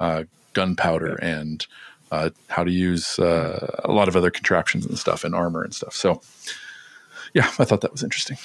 uh, 0.00 0.24
gunpowder 0.52 1.16
and 1.16 1.66
uh, 2.10 2.30
how 2.48 2.62
to 2.62 2.70
use 2.70 3.18
uh, 3.18 3.80
a 3.84 3.92
lot 3.92 4.08
of 4.08 4.16
other 4.16 4.30
contraptions 4.30 4.84
and 4.84 4.98
stuff 4.98 5.24
and 5.24 5.34
armor 5.34 5.62
and 5.62 5.74
stuff. 5.74 5.94
So, 5.94 6.20
yeah, 7.34 7.46
I 7.58 7.64
thought 7.64 7.80
that 7.80 7.92
was 7.92 8.02
interesting. 8.02 8.36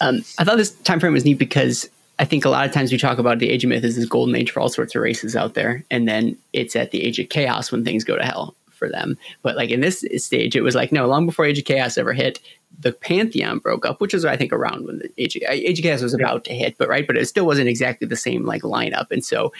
um, 0.00 0.24
I 0.38 0.44
thought 0.44 0.56
this 0.56 0.70
time 0.70 1.00
frame 1.00 1.12
was 1.12 1.24
neat 1.24 1.38
because 1.38 1.90
I 2.18 2.24
think 2.24 2.44
a 2.44 2.50
lot 2.50 2.66
of 2.66 2.72
times 2.72 2.92
we 2.92 2.98
talk 2.98 3.18
about 3.18 3.40
the 3.40 3.50
Age 3.50 3.64
of 3.64 3.70
Myth 3.70 3.82
as 3.82 3.96
this 3.96 4.06
golden 4.06 4.36
age 4.36 4.52
for 4.52 4.60
all 4.60 4.68
sorts 4.68 4.94
of 4.94 5.02
races 5.02 5.34
out 5.34 5.54
there, 5.54 5.84
and 5.90 6.06
then 6.06 6.38
it's 6.52 6.76
at 6.76 6.92
the 6.92 7.02
Age 7.02 7.18
of 7.18 7.28
Chaos 7.28 7.72
when 7.72 7.84
things 7.84 8.04
go 8.04 8.16
to 8.16 8.24
hell 8.24 8.54
for 8.84 8.90
them. 8.90 9.16
But 9.42 9.56
like 9.56 9.70
in 9.70 9.80
this 9.80 10.04
stage, 10.16 10.54
it 10.56 10.62
was 10.62 10.74
like 10.74 10.92
no, 10.92 11.06
long 11.06 11.26
before 11.26 11.44
Age 11.46 11.58
of 11.58 11.64
Chaos 11.64 11.96
ever 11.96 12.12
hit, 12.12 12.40
the 12.78 12.92
Pantheon 12.92 13.58
broke 13.58 13.86
up, 13.86 14.00
which 14.00 14.12
was 14.12 14.24
I 14.24 14.36
think 14.36 14.52
around 14.52 14.86
when 14.86 14.98
the 14.98 15.10
Age 15.16 15.36
of, 15.36 15.42
Age 15.48 15.78
of 15.78 15.82
Chaos 15.82 16.02
was 16.02 16.14
about 16.14 16.44
to 16.44 16.52
hit, 16.52 16.76
but 16.78 16.88
right, 16.88 17.06
but 17.06 17.16
it 17.16 17.26
still 17.26 17.46
wasn't 17.46 17.68
exactly 17.68 18.06
the 18.06 18.16
same 18.16 18.44
like 18.44 18.62
lineup, 18.62 19.10
and 19.10 19.24
so 19.24 19.52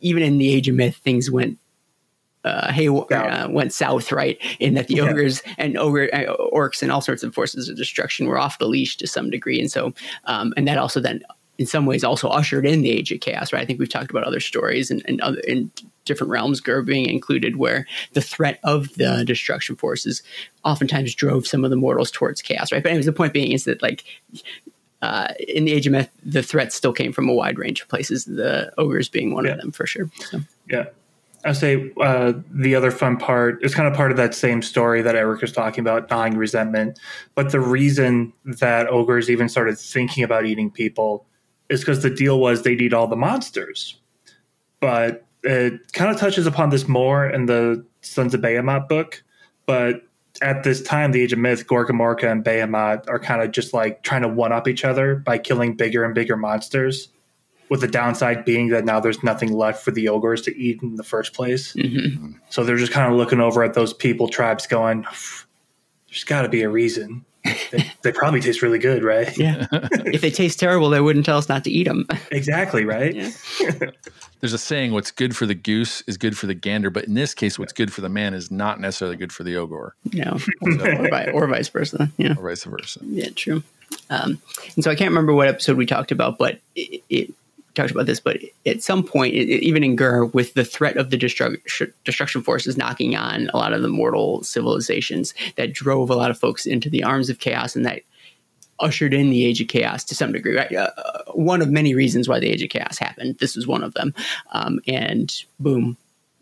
even 0.00 0.22
in 0.22 0.38
the 0.38 0.52
Age 0.52 0.68
of 0.68 0.74
Myth, 0.76 0.96
things 0.96 1.30
went 1.30 1.58
uh, 2.44 2.70
hey, 2.72 2.88
uh, 2.88 3.48
went 3.48 3.72
south, 3.72 4.12
right? 4.12 4.38
In 4.60 4.74
that 4.74 4.88
the 4.88 4.96
Yeah. 4.96 5.04
ogres 5.08 5.42
and 5.56 5.78
ogre 5.78 6.10
uh, 6.14 6.36
orcs 6.52 6.82
and 6.82 6.92
all 6.92 7.00
sorts 7.00 7.22
of 7.22 7.34
forces 7.34 7.68
of 7.68 7.76
destruction 7.76 8.26
were 8.26 8.38
off 8.38 8.58
the 8.58 8.68
leash 8.68 8.96
to 8.98 9.06
some 9.06 9.30
degree, 9.30 9.58
and 9.60 9.70
so 9.70 9.92
um, 10.24 10.52
and 10.56 10.68
that 10.68 10.78
also 10.78 11.00
then 11.00 11.22
in 11.58 11.66
some 11.66 11.86
ways 11.86 12.02
also 12.02 12.28
ushered 12.28 12.66
in 12.66 12.82
the 12.82 12.90
age 12.90 13.12
of 13.12 13.20
chaos, 13.20 13.52
right? 13.52 13.62
I 13.62 13.64
think 13.66 13.78
we've 13.78 13.88
talked 13.88 14.10
about 14.10 14.24
other 14.24 14.40
stories 14.40 14.90
and, 14.90 15.02
and 15.06 15.20
other 15.20 15.38
in 15.40 15.70
different 16.04 16.30
realms, 16.30 16.60
Ghur 16.60 16.82
being 16.82 17.06
included, 17.08 17.56
where 17.56 17.86
the 18.12 18.20
threat 18.20 18.58
of 18.64 18.92
the 18.94 19.24
destruction 19.24 19.76
forces 19.76 20.22
oftentimes 20.64 21.14
drove 21.14 21.46
some 21.46 21.64
of 21.64 21.70
the 21.70 21.76
mortals 21.76 22.10
towards 22.10 22.42
chaos, 22.42 22.72
right? 22.72 22.82
But 22.82 22.90
anyways, 22.90 23.06
the 23.06 23.12
point 23.12 23.32
being 23.32 23.52
is 23.52 23.64
that 23.64 23.82
like 23.82 24.04
uh, 25.00 25.28
in 25.48 25.64
the 25.64 25.72
Age 25.72 25.86
of 25.86 25.92
Myth, 25.92 26.10
the 26.24 26.42
threats 26.42 26.74
still 26.74 26.92
came 26.92 27.12
from 27.12 27.28
a 27.28 27.34
wide 27.34 27.58
range 27.58 27.82
of 27.82 27.88
places. 27.88 28.24
The 28.24 28.72
ogres 28.78 29.08
being 29.08 29.34
one 29.34 29.44
Yeah. 29.44 29.52
of 29.52 29.60
them 29.60 29.70
for 29.70 29.86
sure. 29.86 30.10
So. 30.30 30.40
Yeah. 30.68 30.86
I 31.46 31.52
say 31.52 31.92
uh, 32.00 32.32
the 32.50 32.74
other 32.74 32.90
fun 32.90 33.18
part 33.18 33.62
is 33.62 33.74
kind 33.74 33.86
of 33.86 33.92
part 33.94 34.10
of 34.10 34.16
that 34.16 34.34
same 34.34 34.62
story 34.62 35.02
that 35.02 35.14
Eric 35.14 35.42
was 35.42 35.52
talking 35.52 35.82
about, 35.82 36.08
gnawing 36.10 36.38
resentment. 36.38 36.98
But 37.34 37.52
the 37.52 37.60
reason 37.60 38.32
that 38.46 38.88
ogres 38.88 39.28
even 39.28 39.50
started 39.50 39.78
thinking 39.78 40.24
about 40.24 40.46
eating 40.46 40.70
people 40.70 41.26
is 41.68 41.80
because 41.80 42.02
the 42.02 42.10
deal 42.10 42.38
was 42.38 42.62
they'd 42.62 42.80
eat 42.80 42.92
all 42.92 43.06
the 43.06 43.16
monsters. 43.16 43.98
But 44.80 45.24
it 45.42 45.92
kind 45.92 46.10
of 46.10 46.18
touches 46.18 46.46
upon 46.46 46.70
this 46.70 46.88
more 46.88 47.28
in 47.28 47.46
the 47.46 47.84
Sons 48.00 48.34
of 48.34 48.40
Behemoth 48.40 48.88
book. 48.88 49.22
But 49.66 50.02
at 50.42 50.64
this 50.64 50.82
time, 50.82 51.12
the 51.12 51.22
Age 51.22 51.32
of 51.32 51.38
Myth, 51.38 51.66
Gorkamorka 51.66 52.30
and 52.30 52.42
Behemoth 52.42 53.08
are 53.08 53.18
kind 53.18 53.42
of 53.42 53.52
just 53.52 53.72
like 53.72 54.02
trying 54.02 54.22
to 54.22 54.28
one 54.28 54.52
up 54.52 54.68
each 54.68 54.84
other 54.84 55.16
by 55.16 55.38
killing 55.38 55.74
bigger 55.74 56.04
and 56.04 56.14
bigger 56.14 56.36
monsters 56.36 57.08
with 57.70 57.80
the 57.80 57.88
downside 57.88 58.44
being 58.44 58.68
that 58.68 58.84
now 58.84 59.00
there's 59.00 59.22
nothing 59.22 59.52
left 59.52 59.82
for 59.82 59.90
the 59.90 60.08
ogres 60.08 60.42
to 60.42 60.56
eat 60.56 60.82
in 60.82 60.96
the 60.96 61.04
first 61.04 61.32
place. 61.32 61.72
hmm 61.72 62.32
So 62.50 62.64
they're 62.64 62.76
just 62.76 62.92
kind 62.92 63.10
of 63.10 63.16
looking 63.18 63.40
over 63.40 63.62
at 63.62 63.74
those 63.74 63.92
people 63.94 64.28
tribes 64.28 64.66
going, 64.66 65.06
there's 66.08 66.24
got 66.24 66.42
to 66.42 66.48
be 66.48 66.62
a 66.62 66.68
reason. 66.68 67.24
They, 67.44 67.92
they 68.02 68.12
probably 68.12 68.40
taste 68.40 68.62
really 68.62 68.78
good, 68.78 69.02
right? 69.02 69.36
Yeah. 69.36 69.66
if 69.72 70.20
they 70.20 70.30
taste 70.30 70.58
terrible, 70.58 70.88
they 70.90 71.00
wouldn't 71.00 71.26
tell 71.26 71.38
us 71.38 71.48
not 71.48 71.64
to 71.64 71.70
eat 71.70 71.84
them. 71.84 72.06
Exactly, 72.30 72.84
right? 72.84 73.14
Yeah. 73.14 73.30
There's 74.40 74.52
a 74.52 74.58
saying, 74.58 74.92
what's 74.92 75.10
good 75.10 75.36
for 75.36 75.46
the 75.46 75.54
goose 75.54 76.02
is 76.02 76.16
good 76.16 76.36
for 76.36 76.46
the 76.46 76.54
gander. 76.54 76.90
But 76.90 77.04
in 77.04 77.14
this 77.14 77.34
case, 77.34 77.58
what's 77.58 77.72
good 77.72 77.92
for 77.92 78.00
the 78.00 78.08
man 78.08 78.34
is 78.34 78.50
not 78.50 78.80
necessarily 78.80 79.16
good 79.16 79.32
for 79.32 79.42
the 79.42 79.56
ogre 79.56 79.94
no, 80.12 80.38
or, 80.60 81.08
vi- 81.08 81.30
or 81.32 81.46
vice 81.46 81.68
versa. 81.68 82.10
Yeah. 82.18 82.34
or 82.38 82.48
vice 82.48 82.64
versa. 82.64 83.00
Yeah, 83.02 83.30
true. 83.30 83.62
Um, 84.10 84.40
and 84.74 84.84
so 84.84 84.90
I 84.90 84.94
can't 84.94 85.10
remember 85.10 85.32
what 85.32 85.48
episode 85.48 85.76
we 85.76 85.86
talked 85.86 86.12
about, 86.12 86.38
but 86.38 86.60
it, 86.74 87.02
it 87.08 87.34
talked 87.74 87.90
about 87.90 88.06
this. 88.06 88.20
But 88.20 88.38
at 88.66 88.82
some 88.82 89.02
point, 89.02 89.34
it, 89.34 89.48
even 89.62 89.84
in 89.84 89.96
Ghur, 89.96 90.26
with 90.26 90.54
the 90.54 90.64
threat 90.64 90.96
of 90.96 91.10
the 91.10 91.18
destru- 91.18 91.92
destruction 92.04 92.42
forces 92.42 92.76
knocking 92.76 93.16
on 93.16 93.50
a 93.52 93.56
lot 93.56 93.72
of 93.72 93.82
the 93.82 93.88
mortal 93.88 94.42
civilizations, 94.42 95.34
that 95.56 95.72
drove 95.72 96.10
a 96.10 96.14
lot 96.14 96.30
of 96.30 96.38
folks 96.38 96.66
into 96.66 96.88
the 96.88 97.04
arms 97.04 97.28
of 97.30 97.38
chaos, 97.38 97.76
and 97.76 97.84
that 97.84 98.02
ushered 98.80 99.14
in 99.14 99.30
the 99.30 99.44
age 99.44 99.60
of 99.60 99.68
chaos 99.68 100.04
to 100.04 100.14
some 100.14 100.32
degree. 100.32 100.56
Right, 100.56 100.72
uh, 100.74 100.90
uh, 100.96 101.32
one 101.32 101.62
of 101.62 101.70
many 101.70 101.94
reasons 101.94 102.28
why 102.28 102.40
the 102.40 102.48
age 102.48 102.62
of 102.62 102.70
chaos 102.70 102.98
happened. 102.98 103.38
This 103.38 103.56
was 103.56 103.66
one 103.66 103.82
of 103.82 103.94
them, 103.94 104.14
um, 104.52 104.80
and 104.86 105.32
boom. 105.60 105.96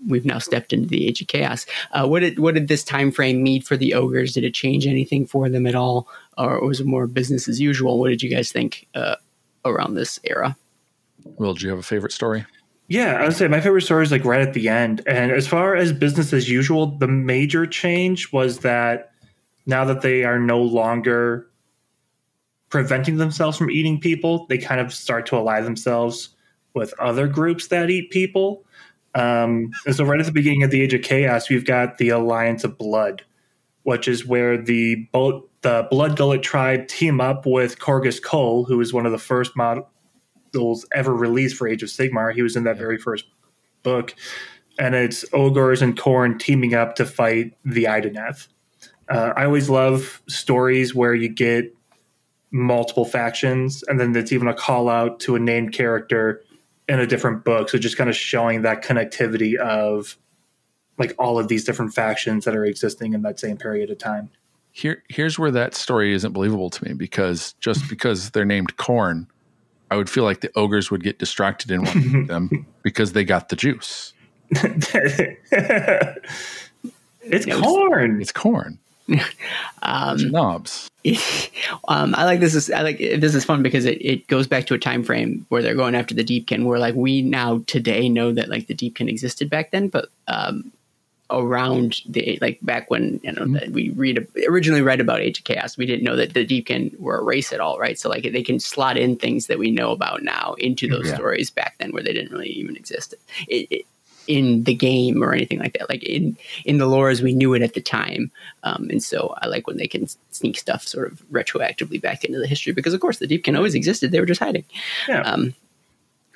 We've 0.09 0.27
now 0.27 0.39
stepped 0.39 0.73
into 0.73 0.89
the 0.89 1.07
age 1.07 1.21
of 1.21 1.29
chaos. 1.29 1.65
Uh, 1.93 2.09
what 2.09 2.21
did 2.21 2.39
what 2.41 2.55
did 2.55 2.69
this 2.69 2.83
time 2.83 3.13
frame 3.13 3.43
mean 3.43 3.63
for 3.63 3.77
the 3.77 3.95
ogres? 3.95 4.33
Did 4.33 4.45
it 4.45 4.55
change 4.55 4.87
anything 4.87 5.27
for 5.27 5.49
them 5.49 5.67
at 5.67 5.77
all, 5.77 6.09
or 6.37 6.61
was 6.65 6.81
it 6.81 6.87
more 6.87 7.07
business 7.07 7.49
as 7.49 7.61
usual? 7.61 8.01
What 8.01 8.09
did 8.09 8.23
you 8.23 8.31
guys 8.31 8.51
think 8.51 8.89
uh, 8.95 9.17
around 9.65 9.95
this 9.95 10.19
era? 10.25 10.57
Will, 11.25 11.55
do 11.55 11.65
you 11.65 11.71
have 11.71 11.79
a 11.79 11.85
favorite 11.85 12.13
story? 12.13 12.45
Yeah, 12.89 13.15
I 13.15 13.25
would 13.25 13.37
say 13.37 13.49
my 13.49 13.61
favorite 13.61 13.83
story 13.83 14.05
is 14.05 14.13
like 14.13 14.25
right 14.25 14.41
at 14.41 14.55
the 14.55 14.69
end. 14.69 15.03
And 15.07 15.33
as 15.33 15.47
far 15.47 15.75
as 15.75 15.93
business 15.93 16.33
as 16.33 16.49
usual, 16.51 16.99
the 16.99 17.09
major 17.09 17.67
change 17.67 18.33
was 18.33 18.59
that 18.59 19.13
now 19.67 19.85
that 19.85 20.03
they 20.03 20.25
are 20.25 20.39
no 20.39 20.61
longer 20.61 21.49
preventing 22.69 23.17
themselves 23.17 23.57
from 23.57 23.71
eating 23.71 24.01
people, 24.01 24.47
they 24.49 24.59
kind 24.59 24.81
of 24.81 24.93
start 24.93 25.27
to 25.27 25.37
ally 25.37 25.61
themselves 25.61 26.31
with 26.75 26.93
other 26.99 27.29
groups 27.29 27.69
that 27.69 27.91
eat 27.91 28.11
people. 28.11 28.65
Um, 29.15 29.71
and 29.87 29.95
so, 29.95 30.05
right 30.05 30.19
at 30.19 30.27
the 30.27 30.33
beginning 30.33 30.63
of 30.63 30.71
the 30.71 30.81
Age 30.81 30.95
of 30.95 31.03
Chaos, 31.03 31.51
we've 31.51 31.67
got 31.67 31.99
the 31.99 32.09
Alliance 32.09 32.65
of 32.65 32.79
Blood, 32.79 33.23
which 33.83 34.09
is 34.09 34.27
where 34.27 34.57
the 34.57 35.07
the 35.13 35.87
Blood 35.91 36.17
Gullet 36.17 36.43
tribe 36.43 36.89
team 36.89 37.21
up 37.21 37.47
with 37.47 37.79
Korghos 37.79 38.21
Khul, 38.21 38.67
who 38.67 38.81
is 38.81 38.93
one 38.93 39.07
of 39.07 39.13
the 39.13 39.19
first 39.19 39.57
mod- 39.57 39.85
models 40.55 40.87
ever 40.95 41.15
released 41.15 41.57
for 41.57 41.69
Age 41.69 41.83
of 41.83 41.89
Sigmar. 41.89 42.35
He 42.35 42.43
was 42.43 42.57
in 42.57 42.65
that 42.65 42.79
very 42.79 42.99
first 42.99 43.25
book, 43.83 44.15
and 44.79 44.95
it's 44.95 45.25
ogres 45.33 45.83
and 45.83 45.99
Khorne 45.99 46.39
teaming 46.39 46.75
up 46.75 46.97
to 46.97 47.05
fight 47.05 47.57
the 47.65 47.85
Idoneth. 47.85 48.49
Uh, 49.09 49.33
I 49.37 49.45
always 49.45 49.69
love 49.69 50.23
stories 50.29 50.95
where 50.95 51.15
you 51.15 51.29
get 51.29 51.75
multiple 52.51 53.05
factions, 53.05 53.83
and 53.85 53.99
then 53.99 54.15
it's 54.15 54.33
even 54.33 54.49
a 54.49 54.55
call 54.55 54.89
out 54.89 55.21
to 55.21 55.37
a 55.37 55.39
named 55.39 55.73
character 55.73 56.43
in 56.89 57.01
a 57.01 57.07
different 57.07 57.45
book. 57.45 57.69
So 57.69 57.79
just 57.79 57.97
kind 57.97 58.11
of 58.11 58.17
showing 58.17 58.63
that 58.63 58.83
connectivity 58.83 59.57
of 59.57 60.17
like 60.99 61.15
all 61.19 61.39
of 61.39 61.49
these 61.49 61.65
different 61.65 61.95
factions 61.95 62.45
that 62.45 62.55
are 62.55 62.65
existing 62.65 63.15
in 63.15 63.23
that 63.23 63.41
same 63.41 63.57
period 63.57 63.91
of 63.91 63.99
time. 63.99 64.31
Here, 64.73 65.03
here's 65.09 65.39
where 65.39 65.51
that 65.51 65.75
story 65.75 66.15
isn't 66.15 66.33
believable 66.33 66.71
to 66.71 66.85
me 66.85 66.95
because 66.95 67.55
just 67.61 67.89
because 67.89 68.31
they're 68.31 68.45
named 68.45 68.77
corn, 68.77 69.27
I 69.93 69.97
would 69.97 70.09
feel 70.09 70.25
like 70.25 70.41
the 70.41 70.51
ogres 70.57 70.91
would 70.91 71.03
get 71.03 71.19
distracted 71.19 71.71
and 71.71 71.85
want 71.85 72.03
to 72.03 72.21
eat 72.23 72.27
them 72.27 72.67
because 72.83 73.13
they 73.13 73.25
got 73.25 73.51
the 73.51 73.57
juice. 73.57 74.15
it's 74.51 74.91
Yeah, 77.47 77.61
corn. 77.61 78.19
It's 78.23 78.33
corn. 78.33 78.79
um, 79.83 80.31
knobs. 80.31 80.91
um, 81.89 82.15
I 82.15 82.25
like 82.25 82.41
this 82.41 82.55
is 82.55 82.71
I 82.71 82.81
like 82.81 82.97
this 82.97 83.35
is 83.35 83.45
fun 83.45 83.63
because 83.63 83.85
it, 83.85 83.99
it 84.01 84.27
goes 84.29 84.47
back 84.47 84.65
to 84.69 84.75
a 84.75 84.79
time 84.79 85.03
frame 85.03 85.45
where 85.51 85.61
they're 85.61 85.75
going 85.75 85.95
after 85.95 86.15
the 86.15 86.25
Deepkin 86.25 86.65
where 86.65 86.79
like 86.79 86.95
we 86.95 87.21
now 87.21 87.63
today 87.67 88.09
know 88.09 88.33
that 88.33 88.49
like 88.49 88.69
the 88.69 88.75
Deepkin 88.75 89.11
existed 89.11 89.51
back 89.51 89.73
then, 89.73 89.89
but 89.89 90.09
um, 90.27 90.73
around 91.41 92.01
the 92.07 92.39
like 92.41 92.59
back 92.63 92.91
when 92.91 93.21
you 93.23 93.33
know 93.33 93.47
that 93.59 93.71
we 93.71 93.91
read 93.91 94.27
originally 94.49 94.83
read 94.83 95.01
about 95.01 95.21
Age 95.21 95.39
of 95.39 95.45
Chaos, 95.45 95.77
we 95.77 95.87
didn't 95.87 96.05
know 96.05 96.17
that 96.17 96.35
the 96.35 96.45
Deepkin 96.47 96.99
were 97.01 97.19
a 97.19 97.23
race 97.25 97.53
at 97.53 97.61
all, 97.61 97.79
right? 97.79 97.99
So 97.99 98.09
like 98.09 98.25
they 98.25 98.43
can 98.43 98.61
slot 98.61 98.97
in 98.97 99.17
things 99.17 99.47
that 99.47 99.59
we 99.59 99.71
know 99.71 99.91
about 99.91 100.23
now 100.23 100.55
into 100.59 100.89
those 100.89 101.07
Yeah. 101.09 101.15
stories 101.17 101.51
back 101.51 101.77
then 101.79 101.93
where 101.93 102.03
they 102.03 102.13
didn't 102.13 102.33
really 102.33 102.51
even 102.51 102.77
exist. 102.77 103.15
It, 103.49 103.67
it, 103.71 103.87
in 104.29 104.63
the 104.63 104.75
game 104.75 105.21
or 105.21 105.35
anything 105.35 105.59
like 105.59 105.73
that, 105.77 105.89
like 105.89 106.05
in 106.05 106.37
in 106.65 106.79
the 106.79 106.87
lore 106.87 107.11
as 107.11 107.23
we 107.23 107.35
knew 107.35 107.55
it 107.55 107.63
at 107.63 107.75
the 107.75 107.81
time, 107.81 108.31
um, 108.63 108.87
and 108.89 109.03
so 109.03 109.35
I 109.43 109.49
like 109.49 109.67
when 109.67 109.79
they 109.79 109.89
can 109.89 110.07
sneak 110.31 110.57
stuff 110.59 110.87
sort 110.87 111.11
of 111.11 111.21
retroactively 111.33 112.01
back 112.01 112.23
into 112.23 112.39
the 112.39 112.47
history 112.47 112.73
because 112.73 112.95
of 112.95 113.01
course 113.01 113.19
the 113.19 113.27
Deepkin 113.27 113.57
always 113.57 113.75
existed; 113.75 114.13
they 114.13 114.21
were 114.21 114.27
just 114.27 114.39
hiding, 114.39 114.65
Yeah. 115.09 115.23
um, 115.23 115.55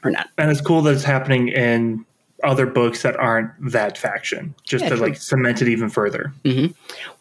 or 0.03 0.11
not. 0.11 0.29
and 0.37 0.51
it's 0.51 0.61
cool 0.61 0.83
that 0.83 0.95
it's 0.95 1.05
happening 1.05 1.47
in 1.49 2.05
other 2.45 2.67
books 2.67 3.03
that 3.03 3.17
aren't 3.17 3.51
that 3.71 3.97
faction, 3.99 4.55
just 4.65 4.85
Yeah, 4.85 4.91
to 4.91 4.97
true. 4.97 5.07
like 5.07 5.17
cement 5.17 5.63
it 5.63 5.69
even 5.69 5.89
further. 5.89 6.33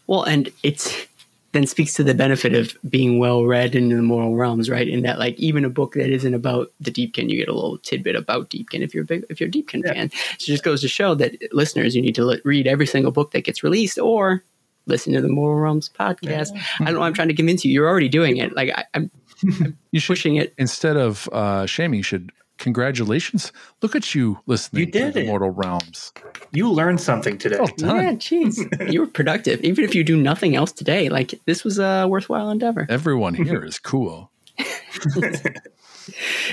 Well, 0.07 0.23
and 0.23 0.49
it's 0.63 1.07
then 1.53 1.65
speaks 1.65 1.93
to 1.93 2.03
the 2.03 2.13
benefit 2.13 2.53
of 2.53 2.75
being 2.89 3.17
well 3.17 3.45
read 3.45 3.75
in 3.75 3.87
the 3.87 4.01
mortal 4.01 4.35
realms, 4.35 4.69
right? 4.69 4.89
In 4.89 5.03
that, 5.03 5.17
like, 5.19 5.39
even 5.39 5.63
a 5.63 5.69
book 5.69 5.93
that 5.93 6.09
isn't 6.09 6.33
about 6.33 6.69
the 6.81 6.91
Deepkin, 6.91 7.29
you 7.29 7.37
get 7.37 7.47
a 7.47 7.53
little 7.53 7.77
tidbit 7.77 8.13
about 8.17 8.49
Deepkin 8.49 8.81
if 8.81 8.93
you're 8.93 9.03
a 9.03 9.07
big, 9.07 9.23
if 9.29 9.39
you're 9.39 9.47
a 9.47 9.51
Deepkin 9.51 9.81
Yeah. 9.85 9.93
fan. 9.93 10.11
So 10.11 10.17
it 10.33 10.39
just 10.47 10.63
goes 10.65 10.81
to 10.81 10.89
show 10.89 11.15
that 11.15 11.37
listeners, 11.53 11.95
you 11.95 12.01
need 12.01 12.13
to 12.15 12.25
li- 12.25 12.41
read 12.43 12.67
every 12.67 12.85
single 12.85 13.13
book 13.13 13.31
that 13.31 13.45
gets 13.45 13.63
released, 13.63 13.97
or 13.97 14.43
listen 14.85 15.13
to 15.13 15.21
the 15.21 15.29
Mortal 15.29 15.61
Realms 15.61 15.89
podcast. 15.97 16.49
I 16.81 16.85
don't 16.85 16.95
know. 16.95 17.03
I'm 17.03 17.13
trying 17.13 17.29
to 17.29 17.33
convince 17.33 17.63
you. 17.63 17.71
You're 17.71 17.87
already 17.87 18.09
doing 18.09 18.35
it. 18.35 18.53
Like 18.53 18.71
I, 18.77 18.83
I'm 18.93 19.09
You 19.91 20.01
should 20.01 20.07
pushing 20.15 20.35
it. 20.35 20.53
instead 20.57 20.97
of 20.97 21.29
uh, 21.31 21.65
shaming, 21.67 21.99
you 21.99 22.03
should 22.03 22.33
congratulations. 22.57 23.51
Look 23.81 23.95
at 23.95 24.15
you 24.15 24.39
listening 24.45 24.81
You 24.81 24.85
did 24.91 25.13
to 25.13 25.19
the 25.19 25.25
it. 25.25 25.27
Mortal 25.27 25.51
Realms. 25.51 26.11
You 26.51 26.71
learned 26.71 27.01
something 27.01 27.37
today. 27.37 27.57
Well 27.57 27.67
done. 27.77 27.95
Yeah, 28.03 28.11
jeez, 28.13 28.91
you 28.91 29.01
were 29.01 29.07
productive. 29.07 29.61
Even 29.61 29.83
if 29.83 29.93
you 29.95 30.03
do 30.03 30.17
nothing 30.17 30.55
else 30.55 30.71
today, 30.71 31.09
like 31.09 31.33
this 31.45 31.63
was 31.63 31.79
a 31.79 32.07
worthwhile 32.07 32.49
endeavor. 32.49 32.85
Everyone 32.89 33.33
here 33.35 33.63
is 33.63 33.79
cool. 33.79 34.31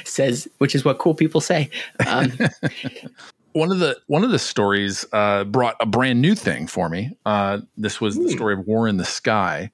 Says, 0.04 0.48
which 0.58 0.74
is 0.74 0.84
what 0.84 0.98
cool 0.98 1.14
people 1.14 1.40
say. 1.40 1.68
Um, 2.06 2.32
one 3.52 3.70
of 3.70 3.78
the 3.80 3.98
one 4.06 4.24
of 4.24 4.30
the 4.30 4.38
stories 4.38 5.04
uh, 5.12 5.44
brought 5.44 5.76
a 5.78 5.86
brand 5.86 6.20
new 6.22 6.34
thing 6.34 6.66
for 6.66 6.88
me. 6.88 7.10
Uh, 7.26 7.60
this 7.76 8.00
was 8.00 8.16
the 8.16 8.30
story 8.30 8.54
of 8.54 8.66
War 8.66 8.88
in 8.88 8.96
the 8.96 9.04
Sky, 9.04 9.70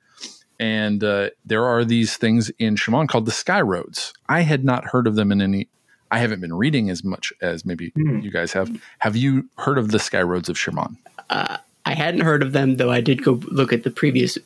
and 0.59 1.03
uh, 1.05 1.31
there 1.45 1.65
are 1.65 1.85
these 1.85 2.17
things 2.17 2.51
in 2.59 2.75
Chamon 2.77 3.07
called 3.07 3.25
the 3.27 3.31
Sky 3.31 3.61
Roads. 3.61 4.13
I 4.29 4.41
had 4.41 4.65
not 4.65 4.85
heard 4.85 5.07
of 5.07 5.15
them 5.15 5.31
in 5.31 5.41
any. 5.41 5.69
I 6.11 6.19
haven't 6.19 6.41
been 6.41 6.55
reading 6.55 6.91
as 6.91 7.05
much 7.05 7.33
as 7.43 7.65
maybe 7.65 7.93
you 7.97 8.31
guys 8.31 8.53
have. 8.53 8.71
Have 8.99 9.17
you 9.17 9.49
heard 9.59 9.79
of 9.79 9.91
the 9.91 9.99
Sky 9.99 10.23
Roads 10.23 10.49
of 10.49 10.57
Chamon? 10.57 10.97
I 11.31 11.59
hadn't 11.95 12.21
heard 12.21 12.43
of 12.43 12.53
them, 12.53 12.77
though. 12.77 12.91
I 12.91 13.01
did 13.01 13.23
go 13.25 13.33
look 13.51 13.73
at 13.73 13.83
the 13.83 13.91
previous 13.91 14.37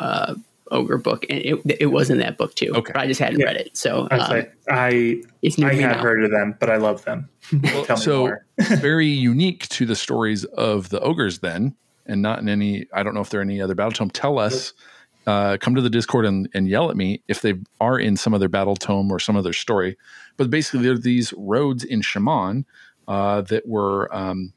uh, 0.00 0.34
ogre 0.70 0.98
book, 0.98 1.24
and 1.30 1.38
it, 1.40 1.60
it 1.80 1.86
was 1.86 2.10
in 2.10 2.18
that 2.18 2.36
book 2.36 2.54
too. 2.54 2.72
Okay. 2.74 2.92
but 2.92 3.00
I 3.02 3.06
just 3.06 3.20
hadn't 3.20 3.40
Yeah. 3.40 3.46
read 3.46 3.56
it, 3.56 3.76
so 3.76 4.06
I, 4.10 4.18
um, 4.18 4.30
like, 4.30 4.54
I 4.68 5.22
it's 5.42 5.58
I 5.58 5.74
had 5.74 5.96
heard 5.96 6.22
of 6.24 6.30
them, 6.30 6.56
but 6.60 6.70
I 6.70 6.76
love 6.76 7.04
them. 7.04 7.28
Tell 7.84 7.96
so 7.96 8.18
more. 8.20 8.44
very 8.58 9.06
unique 9.06 9.66
to 9.70 9.86
the 9.86 9.96
stories 9.96 10.44
of 10.44 10.90
the 10.90 11.00
ogres 11.00 11.38
then 11.40 11.74
and 12.06 12.22
not 12.22 12.38
in 12.38 12.48
any 12.48 12.86
i 12.92 13.02
don't 13.02 13.14
know 13.14 13.20
if 13.20 13.30
there 13.30 13.40
are 13.40 13.42
any 13.42 13.60
other 13.60 13.74
battle 13.74 13.90
tome 13.92 14.10
tell 14.10 14.38
us 14.38 14.72
uh, 15.26 15.56
come 15.60 15.74
to 15.74 15.80
the 15.80 15.90
discord 15.90 16.24
and, 16.24 16.48
and 16.54 16.68
yell 16.68 16.90
at 16.90 16.96
me 16.96 17.20
if 17.28 17.42
they 17.42 17.54
are 17.80 17.98
in 17.98 18.16
some 18.16 18.32
other 18.34 18.48
battle 18.48 18.74
tome 18.76 19.10
or 19.12 19.18
some 19.18 19.36
other 19.36 19.52
story 19.52 19.96
but 20.40 20.48
basically 20.48 20.80
there 20.80 20.92
are 20.92 20.98
these 20.98 21.34
roads 21.36 21.84
in 21.84 22.00
Chamon 22.00 22.64
uh, 23.06 23.42
that 23.42 23.68
were 23.68 24.08
um, 24.16 24.54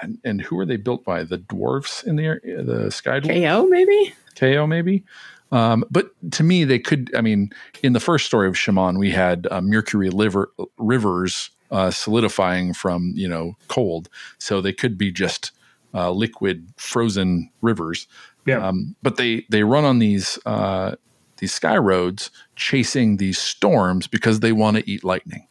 and, 0.00 0.16
and 0.22 0.40
who 0.40 0.56
are 0.60 0.64
they 0.64 0.76
built 0.76 1.04
by 1.04 1.24
the 1.24 1.38
dwarfs 1.38 2.04
in 2.04 2.14
the 2.14 2.38
the 2.44 2.88
sky 2.92 3.18
dwarfs 3.18 3.40
KO 3.40 3.66
maybe. 3.68 4.14
KO 4.36 4.64
maybe. 4.68 5.02
Um, 5.50 5.84
but 5.90 6.12
to 6.30 6.44
me, 6.44 6.62
they 6.62 6.78
could. 6.78 7.12
I 7.16 7.20
mean, 7.20 7.50
in 7.82 7.94
the 7.94 8.00
first 8.00 8.26
story 8.26 8.46
of 8.46 8.54
Chamon, 8.54 8.96
we 8.96 9.10
had 9.10 9.48
uh, 9.50 9.60
Mercury 9.60 10.08
liver, 10.08 10.52
rivers 10.78 11.50
uh, 11.72 11.90
solidifying 11.90 12.72
from 12.72 13.12
you 13.16 13.26
know 13.26 13.56
cold, 13.66 14.08
so 14.38 14.60
they 14.60 14.72
could 14.72 14.96
be 14.96 15.10
just 15.10 15.50
uh, 15.94 16.12
liquid 16.12 16.68
frozen 16.76 17.50
rivers. 17.60 18.06
Yeah. 18.46 18.64
Um, 18.64 18.94
but 19.02 19.16
they 19.16 19.46
they 19.50 19.64
run 19.64 19.84
on 19.84 19.98
these 19.98 20.38
uh, 20.46 20.94
these 21.38 21.52
sky 21.52 21.76
roads, 21.76 22.30
chasing 22.56 23.16
these 23.16 23.38
storms 23.38 24.06
because 24.06 24.40
they 24.40 24.52
want 24.52 24.76
to 24.76 24.90
eat 24.90 25.04
lightning. 25.04 25.46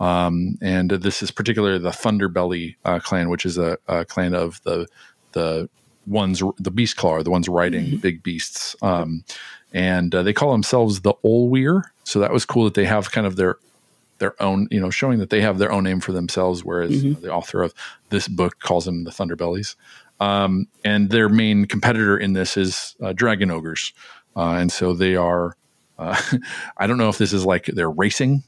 Um, 0.00 0.58
and 0.62 0.90
this 0.90 1.22
is 1.22 1.30
particularly 1.30 1.78
the 1.78 1.90
Thunderbelly 1.90 2.76
uh, 2.84 2.98
clan, 3.00 3.28
which 3.28 3.44
is 3.44 3.58
a, 3.58 3.78
a 3.86 4.04
clan 4.04 4.34
of 4.34 4.60
the 4.62 4.86
the 5.32 5.68
ones 6.06 6.42
the 6.58 6.70
beast 6.70 6.96
claw, 6.96 7.22
the 7.22 7.30
ones 7.30 7.48
riding 7.48 7.98
big 7.98 8.22
beasts. 8.22 8.74
Um, 8.82 9.24
and 9.72 10.14
uh, 10.14 10.22
they 10.22 10.32
call 10.32 10.52
themselves 10.52 11.02
the 11.02 11.14
Olweir. 11.24 11.82
So 12.04 12.18
that 12.20 12.32
was 12.32 12.44
cool 12.44 12.64
that 12.64 12.74
they 12.74 12.86
have 12.86 13.12
kind 13.12 13.26
of 13.26 13.36
their 13.36 13.58
their 14.18 14.40
own, 14.42 14.68
you 14.70 14.80
know, 14.80 14.90
showing 14.90 15.18
that 15.18 15.30
they 15.30 15.40
have 15.40 15.58
their 15.58 15.72
own 15.72 15.84
name 15.84 16.00
for 16.00 16.12
themselves, 16.12 16.64
whereas 16.64 17.04
uh, 17.04 17.14
the 17.20 17.32
author 17.32 17.62
of 17.62 17.74
this 18.10 18.28
book 18.28 18.58
calls 18.60 18.84
them 18.84 19.04
the 19.04 19.10
Thunderbellies. 19.10 19.76
Um, 20.20 20.66
and 20.84 21.08
their 21.08 21.30
main 21.30 21.64
competitor 21.64 22.16
in 22.18 22.34
this 22.34 22.56
is 22.56 22.94
uh, 23.02 23.14
Dragon 23.14 23.50
Ogres. 23.50 23.94
Uh, 24.36 24.52
and 24.52 24.70
so 24.72 24.92
they 24.94 25.16
are, 25.16 25.56
uh, 25.98 26.20
I 26.78 26.86
don't 26.86 26.98
know 26.98 27.08
if 27.08 27.18
this 27.18 27.32
is 27.32 27.44
like 27.44 27.66
they're 27.66 27.90
racing 27.90 28.42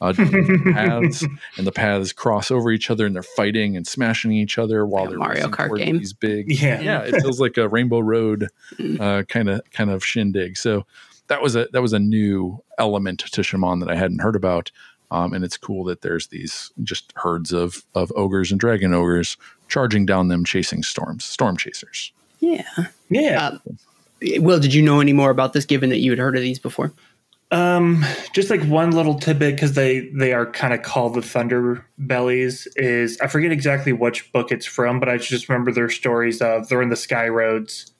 uh, 0.00 0.12
paths 0.72 1.24
and 1.56 1.66
the 1.66 1.72
paths 1.72 2.12
cross 2.12 2.50
over 2.50 2.70
each 2.70 2.90
other 2.90 3.06
and 3.06 3.14
they're 3.14 3.22
fighting 3.22 3.76
and 3.76 3.86
smashing 3.86 4.32
each 4.32 4.58
other 4.58 4.84
while 4.86 5.04
Like 5.04 5.10
they're 5.10 5.18
Mario 5.18 5.48
Kart 5.48 5.66
towards 5.68 5.84
game. 5.84 5.98
These 5.98 6.12
big, 6.12 6.52
Yeah. 6.52 6.80
yeah, 6.80 7.00
it 7.00 7.20
feels 7.22 7.40
like 7.40 7.56
a 7.56 7.68
Rainbow 7.68 8.00
Road 8.00 8.48
kind 8.78 9.48
of 9.48 9.60
kind 9.70 9.90
of 9.90 10.04
shindig. 10.04 10.56
So 10.58 10.84
that 11.28 11.40
was 11.42 11.56
a 11.56 11.66
that 11.72 11.80
was 11.82 11.92
a 11.94 11.98
new 11.98 12.62
element 12.78 13.20
to 13.20 13.42
Chamon 13.42 13.80
that 13.80 13.90
I 13.90 13.96
hadn't 13.96 14.20
heard 14.20 14.36
about. 14.36 14.70
Um, 15.10 15.32
and 15.32 15.44
it's 15.44 15.56
cool 15.56 15.84
that 15.84 16.02
there's 16.02 16.26
these 16.28 16.72
just 16.82 17.12
herds 17.16 17.52
of 17.52 17.82
of 17.94 18.12
ogres 18.16 18.50
and 18.50 18.60
dragon 18.60 18.92
ogres 18.92 19.36
charging 19.68 20.04
down 20.04 20.28
them, 20.28 20.44
chasing 20.44 20.82
storms, 20.82 21.24
storm 21.24 21.56
chasers. 21.56 22.12
Yeah. 22.40 22.64
Yeah. 23.08 23.38
Uh, 23.40 23.58
Will, 24.22 24.58
did 24.58 24.74
you 24.74 24.82
know 24.82 25.00
any 25.00 25.12
more 25.12 25.30
about 25.30 25.52
this? 25.52 25.64
Given 25.64 25.90
that 25.90 25.98
you 25.98 26.10
had 26.10 26.18
heard 26.18 26.36
of 26.36 26.42
these 26.42 26.58
before. 26.58 26.92
Um, 27.52 28.04
just 28.32 28.50
like 28.50 28.64
one 28.64 28.90
little 28.90 29.18
tidbit 29.18 29.54
because 29.54 29.74
they 29.74 30.08
they 30.08 30.32
are 30.32 30.46
kind 30.46 30.74
of 30.74 30.82
called 30.82 31.14
the 31.14 31.22
Thunder 31.22 31.86
Bellies. 31.96 32.66
Is 32.76 33.18
I 33.20 33.28
forget 33.28 33.52
exactly 33.52 33.92
which 33.92 34.32
book 34.32 34.50
it's 34.50 34.66
from, 34.66 34.98
but 34.98 35.08
I 35.08 35.16
just 35.16 35.48
remember 35.48 35.70
their 35.70 35.88
stories 35.88 36.42
of 36.42 36.68
they're 36.68 36.82
in 36.82 36.88
the 36.88 36.96
Sky 36.96 37.28
Roads. 37.28 37.92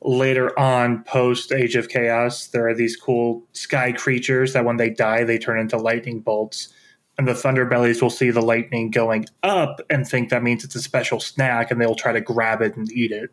Later 0.00 0.58
on, 0.58 1.02
post 1.04 1.50
Age 1.50 1.76
of 1.76 1.88
Chaos, 1.88 2.48
there 2.48 2.68
are 2.68 2.74
these 2.74 2.94
cool 2.94 3.42
sky 3.52 3.90
creatures 3.92 4.52
that 4.52 4.64
when 4.64 4.76
they 4.76 4.90
die, 4.90 5.24
they 5.24 5.38
turn 5.38 5.58
into 5.58 5.78
lightning 5.78 6.20
bolts. 6.20 6.72
And 7.16 7.28
the 7.28 7.34
Thunder 7.34 7.64
Bellies 7.64 8.02
will 8.02 8.10
see 8.10 8.30
the 8.30 8.42
lightning 8.42 8.90
going 8.90 9.26
up 9.42 9.80
and 9.88 10.06
think 10.06 10.30
that 10.30 10.42
means 10.42 10.64
it's 10.64 10.74
a 10.74 10.82
special 10.82 11.20
snack, 11.20 11.70
and 11.70 11.80
they'll 11.80 11.94
try 11.94 12.12
to 12.12 12.20
grab 12.20 12.60
it 12.60 12.76
and 12.76 12.90
eat 12.92 13.12
it. 13.12 13.30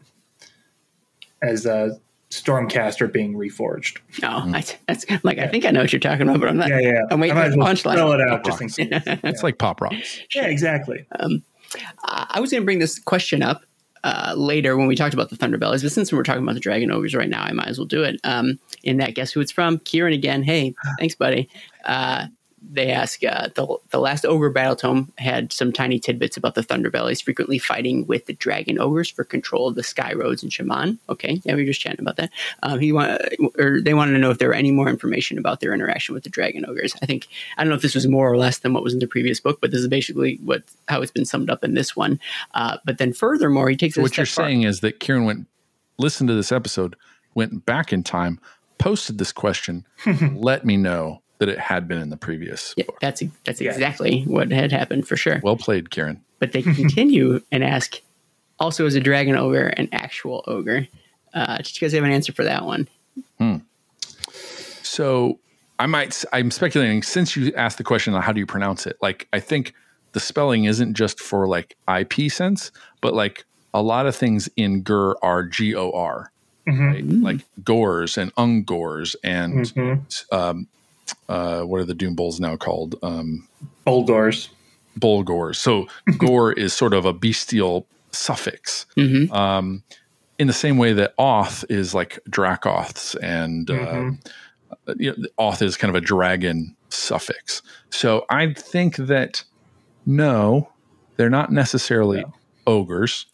As 1.42 1.66
a 1.66 2.00
Stormcaster 2.30 3.12
being 3.12 3.34
reforged. 3.36 4.00
No, 4.22 4.30
I, 4.30 4.64
that's 4.88 5.06
like 5.24 5.38
I 5.38 5.48
think 5.48 5.66
I 5.66 5.72
know 5.72 5.82
what 5.82 5.92
you're 5.92 6.00
talking 6.00 6.22
about, 6.28 6.39
but 6.39 6.48
I'm 6.50 6.58
not. 6.58 6.70
Yeah, 6.70 6.80
yeah. 6.80 7.02
I'm 7.12 7.20
waiting 7.20 7.36
I 7.38 7.42
might 7.42 7.44
for 7.44 7.48
as 7.48 7.54
the 7.54 7.60
well 7.60 7.68
punchline. 7.68 7.96
spell 7.96 8.12
it 8.14 8.22
out 8.22 8.46
just 8.46 8.62
in 8.62 8.70
case. 8.70 9.04
It's 9.24 9.44
like 9.44 9.58
pop 9.58 9.82
rocks. 9.82 10.20
Yeah, 10.34 10.46
exactly. 10.46 11.06
I 12.04 12.39
was 12.39 12.52
going 12.52 12.62
to 12.62 12.66
bring 12.66 12.80
this 12.80 13.00
question 13.00 13.44
up 13.44 13.64
uh, 14.04 14.34
later 14.36 14.78
when 14.78 14.88
we 14.88 14.96
talked 14.96 15.14
about 15.14 15.30
the 15.30 15.36
Thunderbellies, 15.38 15.84
but 15.84 15.92
since 15.92 16.12
we're 16.12 16.24
talking 16.24 16.44
about 16.44 16.54
the 16.56 16.60
Dragon 16.62 16.92
Ogres 16.92 17.14
right 17.16 17.30
now, 17.30 17.44
I 17.44 17.52
might 17.52 17.68
as 17.68 17.78
well 17.78 17.86
do 17.86 18.04
it. 18.04 18.20
Um, 18.24 18.60
in 18.84 18.98
that, 18.98 19.14
guess 19.14 19.32
who 19.32 19.42
it's 19.42 19.52
from? 19.52 19.80
Kieran 19.80 20.14
again. 20.14 20.44
Hey, 20.44 20.74
thanks, 21.00 21.16
buddy. 21.16 21.50
Uh, 21.86 22.28
they 22.72 22.89
ask 22.89 23.24
uh, 23.24 23.49
the, 23.55 23.78
the 23.89 23.99
last 23.99 24.26
ogre 24.26 24.49
battle 24.49 24.78
tome 24.78 25.11
had 25.17 25.51
some 25.51 25.74
tiny 25.74 25.99
tidbits 25.99 26.38
about 26.38 26.55
the 26.55 26.61
Thunderbellies 26.61 27.22
frequently 27.22 27.59
fighting 27.59 28.07
with 28.07 28.28
the 28.28 28.34
dragon 28.34 28.80
ogres 28.80 29.09
for 29.09 29.26
control 29.26 29.67
of 29.67 29.76
the 29.76 29.84
sky 29.84 30.13
roads 30.13 30.41
in 30.41 30.49
Chamon. 30.49 30.97
Okay, 31.09 31.41
yeah, 31.43 31.55
we 31.55 31.63
were 31.63 31.67
just 31.67 31.82
chatting 31.82 31.99
about 31.99 32.15
that. 32.15 32.32
Um, 32.63 32.80
he 32.80 32.93
want, 32.93 33.22
or 33.59 33.82
they 33.82 33.93
wanted 33.93 34.13
to 34.13 34.19
know 34.19 34.32
if 34.32 34.38
there 34.38 34.47
were 34.47 34.53
any 34.53 34.72
more 34.72 34.88
information 34.88 35.38
about 35.38 35.59
their 35.59 35.74
interaction 35.74 36.15
with 36.15 36.24
the 36.24 36.30
dragon 36.30 36.65
ogres. 36.65 36.95
I 37.01 37.05
think 37.05 37.28
I 37.57 37.63
don't 37.63 37.69
know 37.69 37.76
if 37.76 37.82
this 37.82 37.95
was 37.95 38.07
more 38.07 38.32
or 38.32 38.38
less 38.38 38.59
than 38.59 38.74
what 38.74 38.84
was 38.84 38.93
in 38.93 38.99
the 38.99 39.07
previous 39.07 39.41
book, 39.41 39.59
but 39.59 39.72
this 39.72 39.82
is 39.82 39.88
basically 39.89 40.39
what 40.43 40.63
how 40.88 41.01
it's 41.01 41.11
been 41.11 41.26
summed 41.26 41.49
up 41.49 41.65
in 41.65 41.74
this 41.74 41.95
one. 41.95 42.19
Uh, 42.53 42.78
but 42.86 42.97
then 42.99 43.11
furthermore, 43.11 43.69
he 43.69 43.76
takes 43.76 43.97
it 43.97 43.99
a 43.99 44.03
what 44.03 44.13
step 44.13 44.19
you're 44.19 44.26
far- 44.28 44.45
saying 44.45 44.63
is 44.63 44.80
that 44.80 45.01
Kieran 45.01 45.26
went 45.26 45.47
listened 45.97 46.30
to 46.30 46.36
this 46.36 46.53
episode, 46.53 46.95
went 47.36 47.65
back 47.65 47.91
in 47.91 48.01
time, 48.01 48.39
posted 48.78 49.17
this 49.17 49.34
question, 49.34 49.86
let 50.34 50.65
me 50.65 50.78
know 50.78 51.22
that 51.42 51.50
it 51.50 51.58
had 51.60 51.88
been 51.88 51.98
in 51.98 52.10
the 52.12 52.18
previous 52.18 52.74
Yeah, 52.78 52.86
book. 52.86 53.00
that's 53.02 53.22
that's 53.46 53.60
Yeah. 53.60 53.72
exactly 53.72 54.22
what 54.28 54.52
had 54.52 54.72
happened 54.72 55.08
for 55.08 55.18
sure. 55.18 55.42
Well 55.44 55.58
played, 55.58 55.89
Karen. 55.89 56.24
but 56.39 56.52
they 56.54 56.62
continue 56.80 57.42
and 57.52 57.64
ask 57.64 58.00
also 58.60 58.86
is 58.86 58.94
a 58.96 59.00
dragon 59.02 59.36
ogre 59.36 59.68
an 59.76 59.89
actual 59.92 60.44
ogre 60.48 60.88
Uh, 61.34 61.58
did 61.58 61.74
you 61.76 61.86
guys 61.86 61.94
have 61.94 62.04
an 62.04 62.12
answer 62.12 62.32
for 62.32 62.44
that 62.44 62.64
one? 62.66 62.88
So 64.84 65.39
I 65.80 65.86
might, 65.88 66.24
I'm 66.34 66.52
speculating 66.52 67.02
since 67.04 67.36
you 67.36 67.54
asked 67.56 67.78
the 67.78 67.84
question 67.84 68.14
on 68.14 68.22
how 68.22 68.32
do 68.34 68.39
you 68.39 68.46
pronounce 68.46 68.86
it, 68.86 68.98
like 69.02 69.28
I 69.34 69.39
think 69.39 69.74
the 70.14 70.20
spelling 70.20 70.66
isn't 70.66 70.94
just 70.96 71.20
for 71.20 71.48
like 71.48 71.76
IP 71.94 72.32
sense, 72.32 72.72
but 73.02 73.14
like 73.14 73.46
a 73.74 73.82
lot 73.82 74.06
of 74.06 74.16
things 74.16 74.50
in 74.58 74.84
Ghur 74.84 75.16
are 75.24 75.44
G 75.44 75.74
O 75.76 75.92
R, 75.92 76.32
right? 76.68 77.04
like 77.08 77.42
Gors 77.64 78.18
and 78.18 78.34
Ungors 78.36 79.16
and 79.24 79.66
Mm-hmm. 79.74 80.36
um, 80.36 80.68
uh, 81.30 81.62
what 81.62 81.80
are 81.80 81.86
the 81.86 81.93
Doom 81.93 82.16
Bulls 82.16 82.39
now 82.39 82.55
called? 82.57 82.95
Um, 83.03 83.47
Bulgors. 83.86 84.49
Bulgors. 84.97 85.59
So 85.59 85.88
Gor 86.18 86.51
is 86.53 86.74
sort 86.74 86.93
of 86.93 87.05
a 87.05 87.14
bestial 87.14 87.88
suffix. 88.12 88.86
Mm-hmm. 88.97 89.32
Um, 89.34 89.84
in 90.39 90.47
the 90.47 90.53
same 90.53 90.78
way 90.78 90.93
that 90.93 91.14
Oth 91.18 91.64
is 91.70 91.93
like 91.93 92.20
Dracoths 92.30 93.16
and 93.16 93.68
Mhm. 93.68 94.20
uh, 94.88 94.93
you 94.97 95.14
know, 95.16 95.28
Oth 95.38 95.62
is 95.62 95.78
kind 95.78 95.89
of 95.95 95.95
a 96.01 96.05
dragon 96.05 96.76
suffix. 96.89 97.62
So 97.91 98.26
I 98.30 98.53
think 98.53 98.95
that 98.97 99.43
no, 100.05 100.70
they're 101.18 101.30
not 101.30 101.51
necessarily 101.51 102.22
No. 102.22 102.34
ogres, 102.66 103.28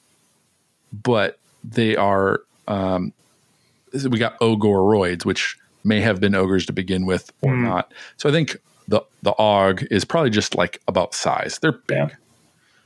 but 0.91 1.39
they 1.63 1.95
are. 1.95 2.41
Um, 2.67 3.13
we 3.93 4.19
got 4.19 4.37
Ogroids, 4.41 5.23
which 5.23 5.57
may 5.87 6.01
have 6.01 6.19
been 6.19 6.35
ogres 6.35 6.65
to 6.67 6.73
begin 6.73 7.05
with 7.05 7.31
or 7.41 7.53
Mm. 7.53 7.63
not. 7.63 7.93
So 8.17 8.29
I 8.29 8.31
think 8.31 8.57
the 8.87 9.01
the 9.23 9.31
og 9.39 9.83
is 9.89 10.05
probably 10.05 10.29
just 10.29 10.55
like 10.55 10.81
about 10.87 11.13
size. 11.15 11.59
They're 11.59 11.71
big. 11.71 11.97
Yeah. 11.97 12.09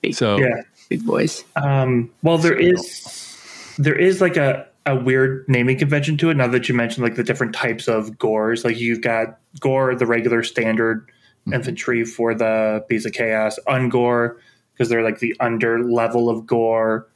Big. 0.01 0.13
So 0.15 0.37
Yeah. 0.37 0.61
Big 0.89 1.05
boys. 1.05 1.43
Um, 1.55 2.09
well, 2.21 2.37
there 2.37 2.57
So- 2.61 2.67
is 2.75 3.75
there 3.77 3.95
is 3.97 4.21
like 4.21 4.37
a, 4.37 4.65
a 4.85 4.95
weird 4.95 5.45
naming 5.47 5.77
convention 5.77 6.17
to 6.17 6.29
it. 6.29 6.35
Now 6.37 6.47
that 6.47 6.67
you 6.69 6.75
mentioned 6.75 7.03
like 7.03 7.15
the 7.15 7.23
different 7.23 7.53
types 7.53 7.87
of 7.87 8.17
gors, 8.17 8.63
like 8.65 8.79
you've 8.79 9.01
got 9.01 9.37
gor, 9.59 9.95
the 9.95 10.05
regular 10.05 10.43
standard 10.43 11.05
Mhm. 11.47 11.55
infantry 11.55 12.03
for 12.03 12.33
the 12.35 12.83
Beast 12.89 13.05
of 13.05 13.13
Chaos, 13.13 13.57
ungor 13.67 14.35
because 14.73 14.89
they're 14.89 15.03
like 15.03 15.19
the 15.19 15.35
under 15.39 15.83
level 15.83 16.29
of 16.29 16.45
gor. 16.45 17.07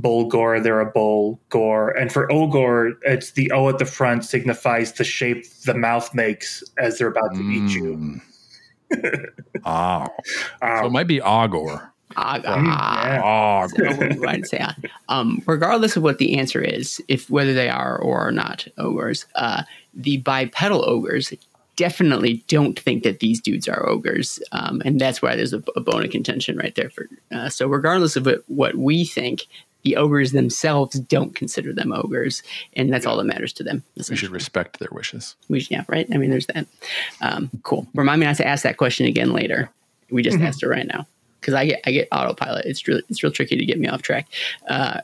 Bullgor, 0.00 0.62
they're 0.62 0.80
a 0.80 0.92
Bullgor, 0.92 2.00
and 2.00 2.12
for 2.12 2.30
ogre, 2.30 2.98
it's 3.02 3.32
the 3.32 3.50
O 3.52 3.68
at 3.68 3.78
the 3.78 3.84
front 3.84 4.24
signifies 4.24 4.92
the 4.92 5.04
shape 5.04 5.44
the 5.64 5.74
mouth 5.74 6.14
makes 6.14 6.62
as 6.78 6.98
they're 6.98 7.08
about 7.08 7.34
to 7.34 7.40
eat 7.42 7.70
you. 7.70 8.20
Mm. 8.92 9.30
ah, 9.64 10.08
Uh, 10.62 10.80
so 10.80 10.86
it 10.86 10.92
might 10.92 11.06
be 11.06 11.20
Ogor. 11.20 11.90
Mm, 12.16 12.42
ah. 12.46 13.06
yeah. 13.06 13.66
Ogor. 13.66 14.28
I'd 14.28 14.60
uh, 14.60 14.72
um, 15.08 15.42
regardless 15.46 15.96
of 15.96 16.02
what 16.02 16.18
the 16.18 16.38
answer 16.38 16.60
is, 16.60 17.02
if 17.08 17.28
whether 17.28 17.54
they 17.54 17.68
are 17.68 17.98
or 17.98 18.18
are 18.18 18.32
not 18.32 18.68
ogres, 18.78 19.26
uh, 19.34 19.62
the 19.94 20.18
bipedal 20.18 20.88
ogres 20.88 21.32
definitely 21.76 22.44
don't 22.46 22.78
think 22.78 23.02
that 23.02 23.20
these 23.20 23.40
dudes 23.40 23.68
are 23.68 23.88
ogres, 23.88 24.40
um, 24.52 24.80
and 24.84 25.00
that's 25.00 25.20
why 25.20 25.34
there's 25.34 25.52
a, 25.52 25.62
a 25.76 25.80
bone 25.80 26.04
of 26.04 26.10
contention 26.10 26.56
right 26.56 26.74
there. 26.74 26.90
For 26.90 27.08
uh, 27.32 27.48
so, 27.48 27.66
regardless 27.66 28.16
of 28.16 28.26
it, 28.26 28.44
what 28.46 28.76
we 28.76 29.04
think, 29.04 29.46
the 29.84 29.96
ogres 29.96 30.32
themselves 30.32 30.98
don't 30.98 31.34
consider 31.34 31.72
them 31.72 31.92
ogres, 31.92 32.42
and 32.74 32.92
that's 32.92 33.06
all 33.06 33.16
that 33.18 33.24
matters 33.24 33.52
to 33.54 33.62
them. 33.62 33.82
We 34.10 34.16
should 34.16 34.30
respect 34.30 34.78
their 34.80 34.88
wishes. 34.92 35.36
We 35.48 35.60
should- 35.60 35.70
yeah, 35.70 35.84
right. 35.88 36.06
I 36.12 36.16
mean, 36.16 36.30
there's 36.30 36.46
that. 36.46 36.66
Um, 37.20 37.50
cool. 37.62 37.86
Remind 37.94 38.20
me 38.20 38.26
not 38.26 38.36
to 38.36 38.46
ask 38.46 38.62
that 38.64 38.76
question 38.76 39.06
again 39.06 39.32
later. 39.32 39.70
We 40.10 40.22
just 40.22 40.38
asked 40.40 40.62
it 40.62 40.68
right 40.68 40.86
now 40.86 41.06
because 41.40 41.54
I 41.54 41.66
get 41.66 41.80
I 41.86 41.90
get 41.92 42.08
autopilot. 42.12 42.66
It's 42.66 42.86
real 42.88 43.00
it's 43.08 43.22
real 43.22 43.32
tricky 43.32 43.56
to 43.56 43.64
get 43.64 43.78
me 43.78 43.88
off 43.88 44.02
track. 44.02 44.26
Uh, 44.68 45.00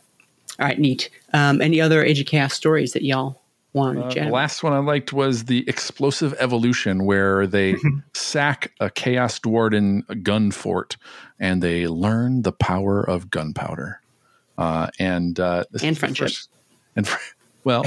all 0.59 0.67
right, 0.67 0.79
neat. 0.79 1.09
Um, 1.33 1.63
any 1.63 1.81
other 1.81 2.05
Age 2.05 2.21
of 2.21 2.27
Chaos 2.27 2.53
stories 2.55 2.93
that 2.93 3.03
y'all 3.03 3.41
want 3.73 3.99
to 3.99 4.05
Uh, 4.05 4.11
chat 4.11 4.27
the 4.27 4.33
last 4.33 4.63
one 4.63 4.73
I 4.73 4.79
liked 4.79 5.13
was 5.13 5.45
the 5.45 5.65
explosive 5.69 6.35
evolution, 6.39 7.05
where 7.07 7.47
they 7.47 7.77
sack 8.15 8.73
a 8.81 8.91
Chaos 8.91 9.39
Duardin 9.39 10.23
gun 10.23 10.51
fort 10.51 10.97
and 11.39 11.63
they 11.63 11.87
learn 11.87 12.43
the 12.43 12.53
power 12.53 13.01
of 13.03 13.31
gunpowder. 13.31 14.01
Uh, 14.61 14.89
and 14.99 15.41
uh, 15.41 15.65
And 15.83 15.99
friendship. 15.99 16.31
and 16.95 17.09
well, 17.65 17.83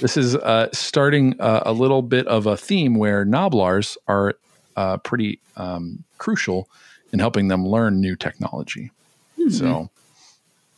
this 0.00 0.16
is 0.16 0.34
uh, 0.36 0.68
starting 0.72 1.34
a 1.38 1.72
little 1.72 2.00
bit 2.02 2.26
of 2.26 2.46
a 2.46 2.56
theme 2.56 2.94
where 2.94 3.24
Gnoblars 3.26 3.96
are 4.08 4.34
uh, 4.74 4.96
pretty 4.96 5.38
um, 5.56 6.02
crucial 6.18 6.68
in 7.12 7.18
helping 7.18 7.48
them 7.48 7.68
learn 7.68 8.00
new 8.00 8.16
technology. 8.16 8.90
Hmm. 9.36 9.50
So 9.50 9.90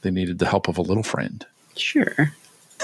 they 0.02 0.10
needed 0.10 0.40
the 0.40 0.46
help 0.46 0.68
of 0.68 0.78
a 0.78 0.82
little 0.82 1.04
friend. 1.04 1.46
Sure. 1.76 2.32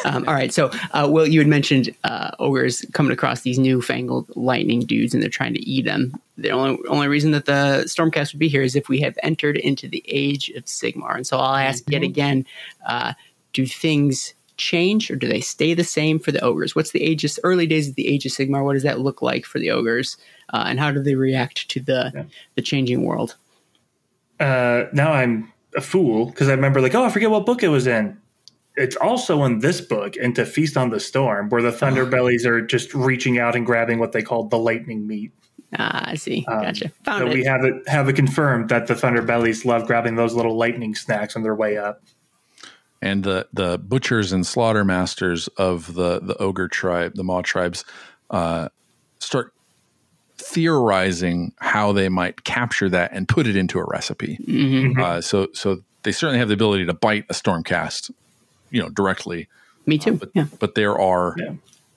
Um, 0.04 0.24
all 0.28 0.34
right. 0.34 0.52
So, 0.52 0.70
uh, 0.92 1.08
Will, 1.10 1.26
you 1.26 1.40
had 1.40 1.48
mentioned 1.48 1.94
uh, 2.04 2.30
ogres 2.38 2.84
coming 2.92 3.12
across 3.12 3.42
these 3.42 3.58
newfangled 3.58 4.30
lightning 4.36 4.80
dudes, 4.80 5.12
and 5.14 5.22
they're 5.22 5.30
trying 5.30 5.54
to 5.54 5.60
eat 5.60 5.84
them. 5.84 6.14
The 6.38 6.50
only 6.50 6.78
only 6.88 7.08
reason 7.08 7.32
that 7.32 7.44
the 7.46 7.84
Stormcast 7.86 8.32
would 8.32 8.38
be 8.38 8.48
here 8.48 8.62
is 8.62 8.74
if 8.76 8.88
we 8.88 9.00
have 9.00 9.18
entered 9.22 9.56
into 9.58 9.88
the 9.88 10.02
Age 10.06 10.48
of 10.50 10.64
Sigmar. 10.64 11.16
And 11.16 11.26
so, 11.26 11.36
I'll 11.38 11.56
ask 11.56 11.88
yet 11.90 12.02
again: 12.02 12.46
uh, 12.86 13.12
Do 13.52 13.66
things 13.66 14.34
change, 14.56 15.10
or 15.10 15.16
do 15.16 15.26
they 15.26 15.40
stay 15.40 15.72
the 15.74 15.84
same 15.84 16.18
for 16.18 16.32
the 16.32 16.40
ogres? 16.40 16.74
What's 16.76 16.90
the 16.92 17.02
ages, 17.02 17.38
early 17.44 17.66
days 17.66 17.88
of 17.88 17.94
the 17.94 18.08
Age 18.08 18.26
of 18.26 18.32
Sigmar? 18.32 18.64
What 18.64 18.74
does 18.74 18.82
that 18.82 19.00
look 19.00 19.22
like 19.22 19.44
for 19.44 19.58
the 19.58 19.70
ogres, 19.70 20.16
uh, 20.52 20.64
and 20.66 20.78
how 20.80 20.90
do 20.90 21.02
they 21.02 21.14
react 21.14 21.68
to 21.70 21.80
the 21.80 22.12
Yeah. 22.14 22.24
the 22.56 22.62
changing 22.62 23.04
world? 23.04 23.36
uh, 24.38 24.84
now 24.92 25.12
I'm 25.12 25.52
a 25.76 25.80
fool 25.80 26.26
because 26.26 26.48
I 26.48 26.52
remember 26.54 26.80
like, 26.80 26.94
oh, 26.94 27.04
I 27.04 27.10
forget 27.10 27.30
what 27.30 27.44
book 27.46 27.62
it 27.62 27.68
was 27.68 27.86
in. 27.86 28.16
It's 28.80 28.96
also 28.96 29.44
in 29.44 29.60
this 29.60 29.80
book, 29.80 30.16
into 30.16 30.44
Feast 30.46 30.76
on 30.76 30.90
the 30.90 31.00
Storm, 31.00 31.48
where 31.50 31.62
the 31.62 31.70
Thunderbellies 31.70 32.44
are 32.46 32.60
just 32.60 32.94
reaching 32.94 33.38
out 33.38 33.54
and 33.56 33.64
grabbing 33.66 33.98
what 33.98 34.12
they 34.12 34.22
call 34.22 34.44
the 34.48 34.58
lightning 34.58 35.06
meat. 35.06 35.32
Ah, 35.78 36.02
I 36.10 36.14
see. 36.16 36.44
Um, 36.48 36.62
gotcha. 36.62 36.88
Found 37.04 37.20
So 37.20 37.26
it. 37.30 37.34
we 37.34 37.44
have 37.44 37.64
it 37.64 37.74
have 37.88 38.08
it 38.08 38.14
confirmed 38.16 38.68
that 38.70 38.86
the 38.88 38.94
Thunderbellies 38.94 39.64
love 39.64 39.86
grabbing 39.86 40.16
those 40.16 40.34
little 40.34 40.56
lightning 40.56 40.94
snacks 40.96 41.36
on 41.36 41.42
their 41.44 41.54
way 41.54 41.76
up. 41.76 42.02
and 43.02 43.22
the 43.24 43.46
the 43.52 43.78
butchers 43.78 44.32
and 44.32 44.44
slaughter 44.46 44.84
masters 44.84 45.48
of 45.56 45.94
the 45.94 46.20
the 46.20 46.36
ogre 46.38 46.68
tribe, 46.68 47.14
the 47.14 47.22
Maw 47.24 47.40
tribes, 47.42 47.84
uh, 48.30 48.68
start 49.20 49.52
theorizing 50.38 51.52
how 51.58 51.92
they 51.92 52.08
might 52.08 52.44
capture 52.44 52.88
that 52.88 53.12
and 53.12 53.28
put 53.28 53.46
it 53.46 53.56
into 53.56 53.78
a 53.78 53.84
recipe. 53.84 54.38
Mhm. 54.46 54.98
Uh, 54.98 55.20
so 55.20 55.48
so 55.52 55.82
they 56.02 56.12
certainly 56.12 56.38
have 56.38 56.48
the 56.48 56.54
ability 56.54 56.86
to 56.86 56.94
bite 56.94 57.24
a 57.28 57.34
stormcast, 57.34 58.10
you 58.70 58.80
know, 58.82 58.88
directly. 58.88 59.48
Me 59.86 59.98
too. 59.98 60.14
But 60.14 60.30
yeah. 60.34 60.46
but 60.58 60.74
there 60.74 60.98
are 60.98 61.34
Yeah. 61.38 61.52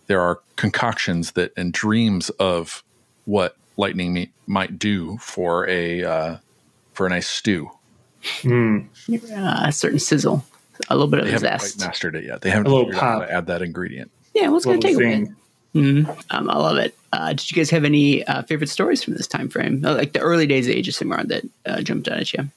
there 0.07 0.21
are 0.21 0.39
concoctions 0.55 1.31
that 1.31 1.51
and 1.57 1.71
dreams 1.73 2.29
of 2.31 2.83
what 3.25 3.55
lightning 3.77 4.13
meat 4.13 4.31
might 4.47 4.77
do 4.79 5.17
for 5.17 5.67
a 5.67 6.03
uh, 6.03 6.37
for 6.93 7.05
a 7.05 7.09
nice 7.09 7.27
stew. 7.27 7.69
Mm. 8.43 8.87
uh, 9.31 9.67
a 9.67 9.71
certain 9.71 9.99
sizzle, 9.99 10.45
a 10.89 10.95
little 10.95 11.09
bit 11.09 11.19
of 11.19 11.25
They 11.25 11.31
haven't 11.31 11.49
quite 11.49 11.61
zest. 11.61 11.79
mastered 11.79 12.15
it 12.15 12.23
yet. 12.23 12.41
They 12.41 12.49
haven't 12.51 12.67
A 12.67 12.69
little 12.69 12.85
figured 12.85 12.97
out 12.97 13.01
how 13.01 13.19
pop. 13.19 13.27
to 13.27 13.33
add 13.33 13.47
that 13.47 13.61
ingredient. 13.61 14.11
Yeah, 14.33 14.47
well, 14.47 14.57
it's 14.57 14.65
going 14.65 14.79
to 14.79 14.87
Little 14.87 14.99
take 15.01 15.07
a 15.15 15.19
bit. 15.19 15.27
thing. 15.27 16.05
Mhm. 16.05 16.23
Um, 16.29 16.49
I 16.49 16.57
love 16.57 16.77
it. 16.77 16.95
Uh, 17.11 17.29
did 17.29 17.49
you 17.51 17.55
guys 17.57 17.69
have 17.71 17.83
any 17.83 18.23
uh, 18.25 18.43
favorite 18.43 18.69
stories 18.69 19.03
from 19.03 19.15
this 19.15 19.27
time 19.27 19.49
frame, 19.49 19.83
Uh, 19.85 19.93
like 19.95 20.13
the 20.13 20.19
early 20.19 20.45
days 20.47 20.67
of 20.67 20.73
Age 20.73 20.87
of 20.87 20.93
Sigmar 20.93 21.27
that 21.27 21.43
uh, 21.65 21.81
jumped 21.81 22.07
out 22.07 22.19
at 22.19 22.31
you? 22.33 22.47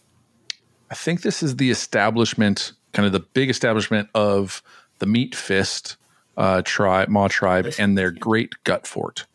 I 0.91 0.95
think 0.95 1.23
this 1.23 1.43
is 1.43 1.57
the 1.57 1.71
establishment, 1.71 2.73
kind 2.97 3.05
of 3.05 3.13
the 3.13 3.21
big 3.21 3.51
establishment 3.51 4.09
of 4.15 4.63
the 5.01 5.07
Meat 5.07 5.35
Fist 5.35 5.99
uh, 6.39 6.63
tribe, 6.65 7.11
Maw 7.11 7.29
tribe, 7.29 7.71
and 7.79 7.97
their 7.97 8.11
great 8.11 8.55
gut 8.65 8.87
fort. 8.87 9.27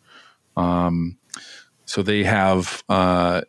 Um, 0.57 1.17
so 1.85 2.01
they 2.01 2.23
have 2.23 2.83
uh, 2.89 3.41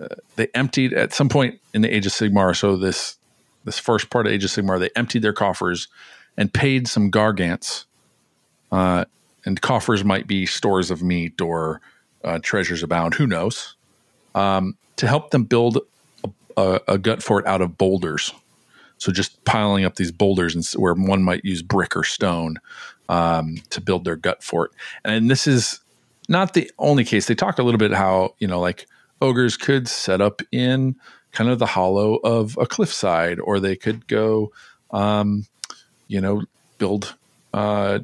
uh, 0.00 0.08
they 0.36 0.48
emptied 0.54 0.94
at 0.94 1.12
some 1.12 1.28
point 1.28 1.60
in 1.74 1.82
the 1.82 1.94
Age 1.94 2.06
of 2.06 2.12
Sigmar. 2.12 2.56
So 2.56 2.78
this 2.78 3.18
this 3.66 3.78
first 3.78 4.08
part 4.08 4.26
of 4.26 4.32
Age 4.32 4.42
of 4.42 4.50
Sigmar, 4.50 4.80
they 4.80 4.88
emptied 4.96 5.20
their 5.20 5.34
coffers 5.34 5.88
and 6.38 6.50
paid 6.50 6.88
some 6.88 7.10
gargants. 7.10 7.84
Uh, 8.70 9.04
and 9.44 9.60
coffers 9.60 10.02
might 10.02 10.26
be 10.26 10.46
stores 10.46 10.90
of 10.90 11.02
meat 11.02 11.42
or 11.42 11.82
uh, 12.24 12.38
treasures 12.42 12.82
abound. 12.82 13.12
Who 13.14 13.26
knows? 13.26 13.76
Um, 14.34 14.78
to 14.96 15.06
help 15.06 15.30
them 15.30 15.44
build 15.44 15.78
a, 16.56 16.80
a 16.88 16.96
gut 16.96 17.22
fort 17.22 17.46
out 17.46 17.60
of 17.60 17.76
boulders. 17.76 18.32
So 19.02 19.10
just 19.12 19.44
piling 19.44 19.84
up 19.84 19.96
these 19.96 20.12
boulders 20.12 20.54
and 20.54 20.64
where 20.80 20.94
one 20.94 21.22
might 21.22 21.44
use 21.44 21.60
brick 21.60 21.96
or 21.96 22.04
stone 22.04 22.58
um, 23.08 23.56
to 23.70 23.80
build 23.80 24.04
their 24.04 24.14
gut 24.16 24.42
fort. 24.44 24.72
And 25.04 25.28
this 25.28 25.46
is 25.46 25.80
not 26.28 26.54
the 26.54 26.70
only 26.78 27.04
case. 27.04 27.26
They 27.26 27.34
talked 27.34 27.58
a 27.58 27.64
little 27.64 27.78
bit 27.78 27.92
how 27.92 28.34
you 28.38 28.46
know 28.46 28.60
like 28.60 28.86
ogres 29.20 29.56
could 29.56 29.88
set 29.88 30.20
up 30.20 30.40
in 30.52 30.94
kind 31.32 31.50
of 31.50 31.58
the 31.58 31.66
hollow 31.66 32.16
of 32.16 32.56
a 32.60 32.66
cliffside, 32.66 33.40
or 33.40 33.58
they 33.58 33.74
could 33.74 34.06
go, 34.06 34.52
um, 34.92 35.46
you 36.08 36.20
know, 36.20 36.42
build 36.78 37.14
uh, 37.54 37.98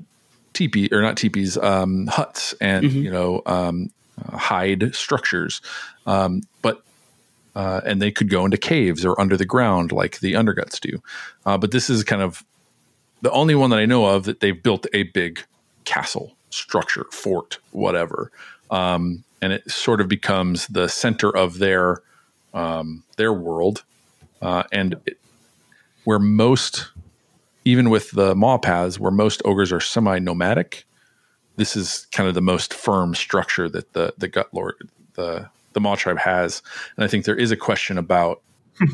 teepee 0.53 0.89
or 0.91 1.01
not 1.01 1.17
teepees, 1.17 1.57
um, 1.59 2.07
huts, 2.09 2.55
and 2.61 2.87
Mhm. 2.87 3.03
you 3.05 3.11
know, 3.11 3.43
um, 3.47 3.91
uh, 4.21 4.37
hide 4.37 4.95
structures. 4.95 5.61
Um, 6.07 6.43
but 6.63 6.83
uh, 7.55 7.81
and 7.85 8.01
they 8.01 8.11
could 8.11 8.29
go 8.29 8.45
into 8.45 8.57
caves 8.57 9.05
or 9.05 9.19
under 9.21 9.37
the 9.37 9.45
ground 9.45 9.93
like 9.93 10.21
the 10.21 10.35
underguts 10.35 10.81
do. 10.81 11.03
Uh, 11.47 11.59
but 11.59 11.71
this 11.71 11.91
is 11.91 12.05
kind 12.05 12.23
of 12.23 12.45
the 13.23 13.31
only 13.33 13.55
one 13.55 13.71
that 13.71 13.79
I 13.79 13.87
know 13.87 14.07
of 14.07 14.25
that 14.25 14.41
they've 14.41 14.63
built 14.63 14.87
a 14.93 15.05
big 15.05 15.41
castle 15.85 16.37
structure, 16.51 17.07
fort, 17.11 17.59
whatever, 17.73 18.31
um, 18.71 19.25
and 19.43 19.53
it 19.53 19.71
sort 19.71 20.01
of 20.01 20.09
becomes 20.09 20.67
the 20.69 20.89
center 20.89 21.35
of 21.35 21.59
their 21.59 22.03
um, 22.55 23.05
their 23.17 23.33
world, 23.33 23.85
uh, 24.41 24.65
and 24.73 24.97
it, 25.07 25.19
where 26.05 26.19
most, 26.19 26.89
even 27.65 27.91
with 27.91 28.11
the 28.13 28.35
maw 28.35 28.59
paths, 28.59 28.99
where 28.99 29.11
most 29.11 29.43
ogres 29.45 29.73
are 29.73 29.81
semi 29.81 30.19
nomadic, 30.19 30.87
this 31.57 31.77
is 31.77 32.07
kind 32.13 32.29
of 32.29 32.35
the 32.35 32.41
most 32.41 32.73
firm 32.73 33.15
structure 33.15 33.69
that 33.69 33.93
the 33.93 34.15
the 34.17 34.29
gut 34.29 34.49
lord 34.53 34.75
the 35.15 35.49
the 35.73 35.81
maw 35.81 35.97
tribe 35.97 36.19
has, 36.19 36.63
and 36.97 37.05
I 37.05 37.09
think 37.09 37.25
there 37.25 37.37
is 37.37 37.51
a 37.51 37.57
question 37.57 37.99
about. 37.99 38.43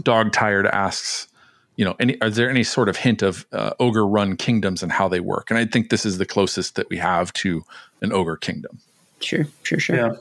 Dog 0.03 0.33
tired 0.33 0.67
asks 0.67 1.29
you 1.77 1.85
know, 1.85 1.97
any, 1.99 2.21
are 2.21 2.31
there 2.31 2.49
any 2.49 2.63
sort 2.63 2.89
of 2.89 2.97
hint 2.97 3.23
of 3.23 3.47
uh, 3.53 3.73
ogre 3.81 4.07
run 4.07 4.37
kingdoms 4.37 4.83
and 4.83 4.93
how 4.93 5.09
they 5.09 5.21
work? 5.21 5.51
And 5.51 5.59
I 5.59 5.65
think 5.65 5.91
this 5.91 6.07
is 6.07 6.19
the 6.19 6.27
closest 6.27 6.77
that 6.77 6.89
we 6.89 6.97
have 6.99 7.33
to 7.35 7.65
an 8.01 8.13
ogre 8.13 8.37
kingdom. 8.37 8.81
Sure, 9.21 9.47
sure, 9.63 9.79
sure. 9.79 9.97
Yeah, 9.97 10.15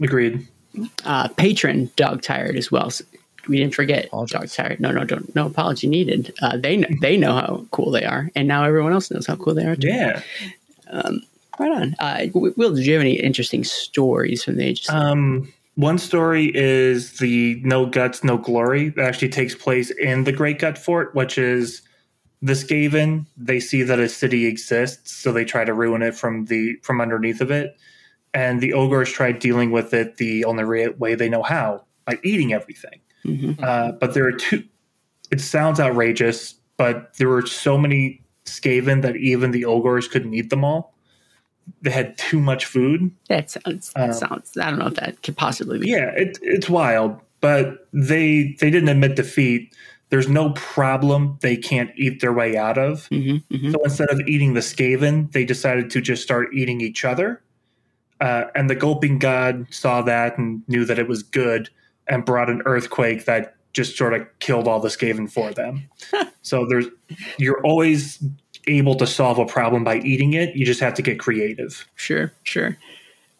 agreed. 0.00 0.46
Uh, 1.04 1.28
patron 1.28 1.90
dog 1.96 2.22
tired 2.22 2.56
as 2.56 2.70
well. 2.70 2.90
So 2.90 3.04
we 3.48 3.58
didn't 3.58 3.74
forget 3.74 4.06
Apologize. 4.06 4.54
dog 4.54 4.66
tired. 4.66 4.80
No, 4.80 4.90
no, 4.90 5.04
don't. 5.04 5.34
No 5.34 5.46
apology 5.46 5.86
needed. 5.86 6.32
Uh, 6.40 6.56
they 6.56 6.76
know, 6.76 6.88
they 7.00 7.16
know 7.16 7.32
how 7.32 7.66
cool 7.72 7.90
they 7.90 8.04
are, 8.04 8.30
and 8.34 8.46
now 8.46 8.64
everyone 8.64 8.92
else 8.92 9.10
knows 9.10 9.26
how 9.26 9.36
cool 9.36 9.54
they 9.54 9.66
are. 9.66 9.76
Too. 9.76 9.88
Yeah. 9.88 10.22
Um, 10.88 11.22
right 11.58 11.72
on. 11.72 11.96
Uh, 11.98 12.26
Will, 12.32 12.74
did 12.74 12.86
you 12.86 12.92
have 12.94 13.00
any 13.00 13.14
interesting 13.14 13.64
stories 13.64 14.44
from 14.44 14.56
the 14.56 14.64
ages? 14.64 14.88
Um, 14.88 15.52
one 15.80 15.96
story 15.96 16.52
is 16.54 17.18
the 17.18 17.58
No 17.64 17.86
Guts, 17.86 18.22
No 18.22 18.36
Glory 18.36 18.90
that 18.90 19.06
actually 19.06 19.30
takes 19.30 19.54
place 19.54 19.90
in 19.90 20.24
the 20.24 20.32
Great 20.32 20.58
Gut 20.58 20.76
Fort, 20.76 21.14
which 21.14 21.38
is 21.38 21.80
the 22.42 22.52
Skaven. 22.52 23.24
They 23.38 23.60
see 23.60 23.82
that 23.84 23.98
a 23.98 24.08
city 24.08 24.44
exists, 24.44 25.10
so 25.10 25.32
they 25.32 25.44
try 25.46 25.64
to 25.64 25.72
ruin 25.72 26.02
it 26.02 26.14
from 26.14 26.44
the 26.46 26.76
from 26.82 27.00
underneath 27.00 27.40
of 27.40 27.50
it. 27.50 27.78
And 28.34 28.60
the 28.60 28.74
ogres 28.74 29.10
try 29.10 29.32
dealing 29.32 29.70
with 29.70 29.94
it 29.94 30.18
the 30.18 30.44
only 30.44 30.88
way 30.90 31.14
they 31.14 31.30
know 31.30 31.42
how 31.42 31.86
by 32.04 32.18
eating 32.22 32.52
everything. 32.52 33.00
Mm-hmm. 33.24 33.64
Uh, 33.64 33.92
but 33.92 34.12
there 34.12 34.26
are 34.26 34.32
two. 34.32 34.62
It 35.30 35.40
sounds 35.40 35.80
outrageous, 35.80 36.56
but 36.76 37.16
there 37.16 37.28
were 37.28 37.46
so 37.46 37.78
many 37.78 38.22
Skaven 38.44 39.00
that 39.00 39.16
even 39.16 39.52
the 39.52 39.64
ogres 39.64 40.08
couldn't 40.08 40.34
eat 40.34 40.50
them 40.50 40.62
all 40.62 40.94
they 41.82 41.90
had 41.90 42.16
too 42.18 42.40
much 42.40 42.64
food. 42.66 43.10
That 43.28 43.50
sounds. 43.50 43.92
That 43.94 44.10
um, 44.10 44.12
sounds. 44.12 44.56
I 44.56 44.70
don't 44.70 44.78
know 44.78 44.86
if 44.86 44.94
that 44.94 45.22
could 45.22 45.36
possibly 45.36 45.78
be. 45.78 45.88
Yeah, 45.88 46.10
it, 46.16 46.38
it's 46.42 46.68
wild, 46.68 47.18
but 47.40 47.88
they 47.92 48.56
they 48.60 48.70
didn't 48.70 48.88
admit 48.88 49.16
defeat. 49.16 49.74
There's 50.10 50.28
no 50.28 50.50
problem 50.50 51.38
they 51.40 51.56
can't 51.56 51.90
eat 51.96 52.20
their 52.20 52.32
way 52.32 52.56
out 52.56 52.78
of. 52.78 53.08
Mm-hmm, 53.10 53.54
mm-hmm. 53.54 53.70
So 53.70 53.82
instead 53.84 54.10
of 54.10 54.20
eating 54.26 54.54
the 54.54 54.60
Skaven, 54.60 55.30
they 55.32 55.44
decided 55.44 55.88
to 55.90 56.00
just 56.00 56.22
start 56.22 56.52
eating 56.52 56.80
each 56.80 57.04
other. 57.04 57.42
Uh, 58.20 58.46
and 58.54 58.68
the 58.68 58.74
gulping 58.74 59.18
god 59.18 59.66
saw 59.70 60.02
that 60.02 60.36
and 60.36 60.62
knew 60.68 60.84
that 60.84 60.98
it 60.98 61.08
was 61.08 61.22
good 61.22 61.70
and 62.08 62.24
brought 62.24 62.50
an 62.50 62.60
earthquake 62.66 63.24
that 63.24 63.54
just 63.72 63.96
sort 63.96 64.12
of 64.12 64.26
killed 64.40 64.66
all 64.66 64.80
the 64.80 64.88
Skaven 64.88 65.30
for 65.30 65.52
them. 65.52 65.88
so 66.42 66.66
there's 66.68 66.86
you're 67.38 67.60
always 67.64 68.22
able 68.78 68.94
to 68.96 69.06
solve 69.06 69.38
a 69.38 69.46
problem 69.46 69.84
by 69.84 69.98
eating 69.98 70.34
it. 70.34 70.54
You 70.54 70.64
just 70.64 70.80
have 70.80 70.94
to 70.94 71.02
get 71.02 71.18
creative. 71.18 71.86
Sure, 71.96 72.32
sure. 72.44 72.76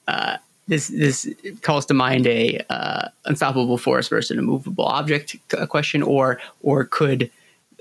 Uh, 0.09 0.37
this 0.69 0.89
this 0.89 1.29
calls 1.63 1.85
to 1.87 1.95
mind 1.95 2.27
a 2.27 2.65
uh, 2.71 3.09
unstoppable 3.25 3.79
force 3.79 4.09
versus 4.09 4.31
an 4.31 4.39
immovable 4.39 4.85
object 4.85 5.37
question, 5.69 6.03
or 6.03 6.41
or 6.63 6.85
could 6.85 7.31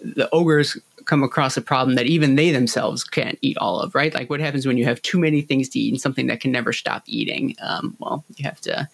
the 0.02 0.30
ogres 0.32 0.78
come 1.06 1.24
across 1.24 1.58
a 1.58 1.62
problem 1.62 1.95
that 1.95 2.06
even 2.06 2.36
they 2.36 2.52
themselves 2.52 3.04
can't 3.04 3.38
eat 3.41 3.58
all 3.58 3.80
of? 3.80 3.93
Right? 3.93 4.14
Like 4.14 4.30
what 4.30 4.39
happens 4.39 4.66
when 4.66 4.78
you 4.78 4.86
have 4.86 5.02
too 5.02 5.20
many 5.20 5.41
things 5.41 5.70
to 5.70 5.80
eat 5.80 5.93
and 5.93 6.02
something 6.02 6.28
that 6.28 6.39
can 6.39 6.52
never 6.52 6.74
stop 6.74 7.04
eating? 7.06 7.56
Um, 7.62 7.95
well, 8.00 8.24
you 8.36 8.43
have 8.43 8.62
to 8.62 8.88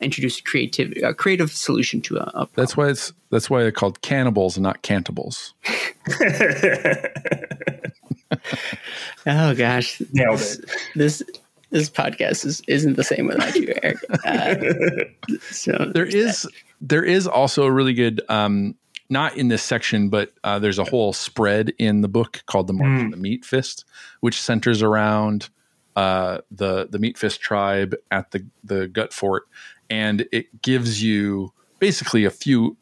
introduce 0.00 0.38
a 0.38 0.42
creative 0.42 0.92
a 1.02 1.14
creative 1.14 1.50
solution 1.50 2.00
to 2.00 2.16
a, 2.16 2.30
a 2.34 2.48
that's 2.54 2.76
why 2.76 2.88
it's 2.88 3.12
that's 3.30 3.50
why 3.50 3.62
they're 3.62 3.72
called 3.72 4.00
cannibals 4.02 4.56
and 4.56 4.62
not 4.62 4.82
cantables 4.82 5.54
oh 9.26 9.54
gosh 9.54 10.00
nailed 10.12 10.38
this, 10.38 10.58
it 10.58 10.70
this 10.94 11.22
this 11.70 11.90
podcast 11.90 12.44
is, 12.44 12.62
isn't 12.66 12.96
the 12.96 13.04
same 13.04 13.26
without 13.26 13.54
you 13.54 13.74
eric 13.82 13.98
uh, 14.24 14.54
so 15.40 15.90
there 15.94 16.06
is 16.06 16.42
that. 16.42 16.52
there 16.80 17.04
is 17.04 17.26
also 17.26 17.64
a 17.64 17.72
really 17.72 17.94
good 17.94 18.20
um 18.28 18.74
not 19.10 19.36
in 19.36 19.48
this 19.48 19.62
section, 19.62 20.08
but 20.08 20.32
uh, 20.44 20.60
there's 20.60 20.78
a 20.78 20.84
whole 20.84 21.12
spread 21.12 21.72
in 21.78 22.00
the 22.00 22.08
book 22.08 22.42
called 22.46 22.68
"The 22.68 22.72
March 22.72 23.00
mm. 23.00 23.06
of 23.06 23.10
the 23.10 23.16
Meat 23.16 23.44
Fist," 23.44 23.84
which 24.20 24.40
centers 24.40 24.82
around 24.82 25.50
uh, 25.96 26.38
the 26.50 26.86
the 26.88 26.98
Meat 26.98 27.18
Fist 27.18 27.40
tribe 27.40 27.94
at 28.10 28.30
the 28.30 28.46
the 28.62 28.86
Gut 28.86 29.12
Fort, 29.12 29.48
and 29.90 30.26
it 30.32 30.62
gives 30.62 31.02
you 31.02 31.52
basically 31.78 32.24
a 32.24 32.30
few. 32.30 32.76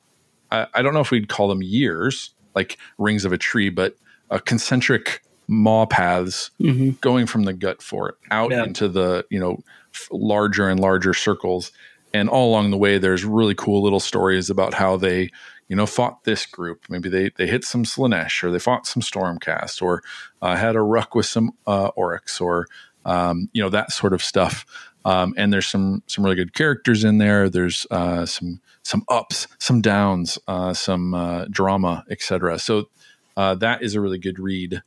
I, 0.52 0.66
I 0.74 0.82
don't 0.82 0.94
know 0.94 1.00
if 1.00 1.10
we'd 1.10 1.28
call 1.28 1.48
them 1.48 1.62
years, 1.62 2.34
like 2.54 2.78
rings 2.98 3.24
of 3.24 3.32
a 3.32 3.38
tree, 3.38 3.70
but 3.70 3.96
a 4.30 4.38
concentric 4.38 5.22
maw 5.48 5.86
paths 5.86 6.50
mm-hmm. 6.60 6.90
going 7.00 7.26
from 7.26 7.44
the 7.44 7.54
gut 7.54 7.82
fort 7.82 8.18
out 8.30 8.50
yeah. 8.50 8.64
into 8.64 8.86
the 8.86 9.24
you 9.30 9.40
know 9.40 9.58
f- 9.94 10.08
larger 10.12 10.68
and 10.68 10.78
larger 10.78 11.14
circles 11.14 11.72
and 12.12 12.28
all 12.28 12.50
along 12.50 12.70
the 12.70 12.76
way 12.76 12.98
there's 12.98 13.24
really 13.24 13.54
cool 13.54 13.82
little 13.82 14.00
stories 14.00 14.50
about 14.50 14.74
how 14.74 14.96
they 14.96 15.30
you 15.68 15.74
know 15.74 15.86
fought 15.86 16.22
this 16.24 16.44
group 16.44 16.84
maybe 16.90 17.08
they 17.08 17.30
they 17.36 17.46
hit 17.46 17.64
some 17.64 17.82
Slaanesh 17.82 18.44
or 18.44 18.50
they 18.50 18.58
fought 18.58 18.86
some 18.86 19.02
stormcast 19.02 19.80
or 19.80 20.02
uh, 20.42 20.54
had 20.54 20.76
a 20.76 20.82
ruck 20.82 21.14
with 21.14 21.26
some 21.26 21.52
uh, 21.66 21.90
orruks 21.92 22.42
or 22.42 22.66
um, 23.06 23.48
you 23.54 23.62
know 23.62 23.70
that 23.70 23.90
sort 23.90 24.12
of 24.12 24.22
stuff 24.22 24.66
um, 25.08 25.32
and 25.38 25.50
there's 25.50 25.66
some 25.66 26.02
some 26.06 26.22
really 26.22 26.36
good 26.36 26.52
characters 26.52 27.02
in 27.02 27.16
there. 27.16 27.48
There's 27.48 27.86
uh, 27.90 28.26
some 28.26 28.60
some 28.82 29.04
ups, 29.08 29.46
some 29.58 29.80
downs, 29.80 30.38
uh, 30.46 30.74
some 30.74 31.14
uh, 31.14 31.46
drama, 31.46 32.04
etc. 32.10 32.58
So 32.58 32.90
uh, 33.34 33.54
that 33.54 33.82
is 33.82 33.94
a 33.94 34.02
really 34.02 34.18
good 34.18 34.38
read 34.38 34.82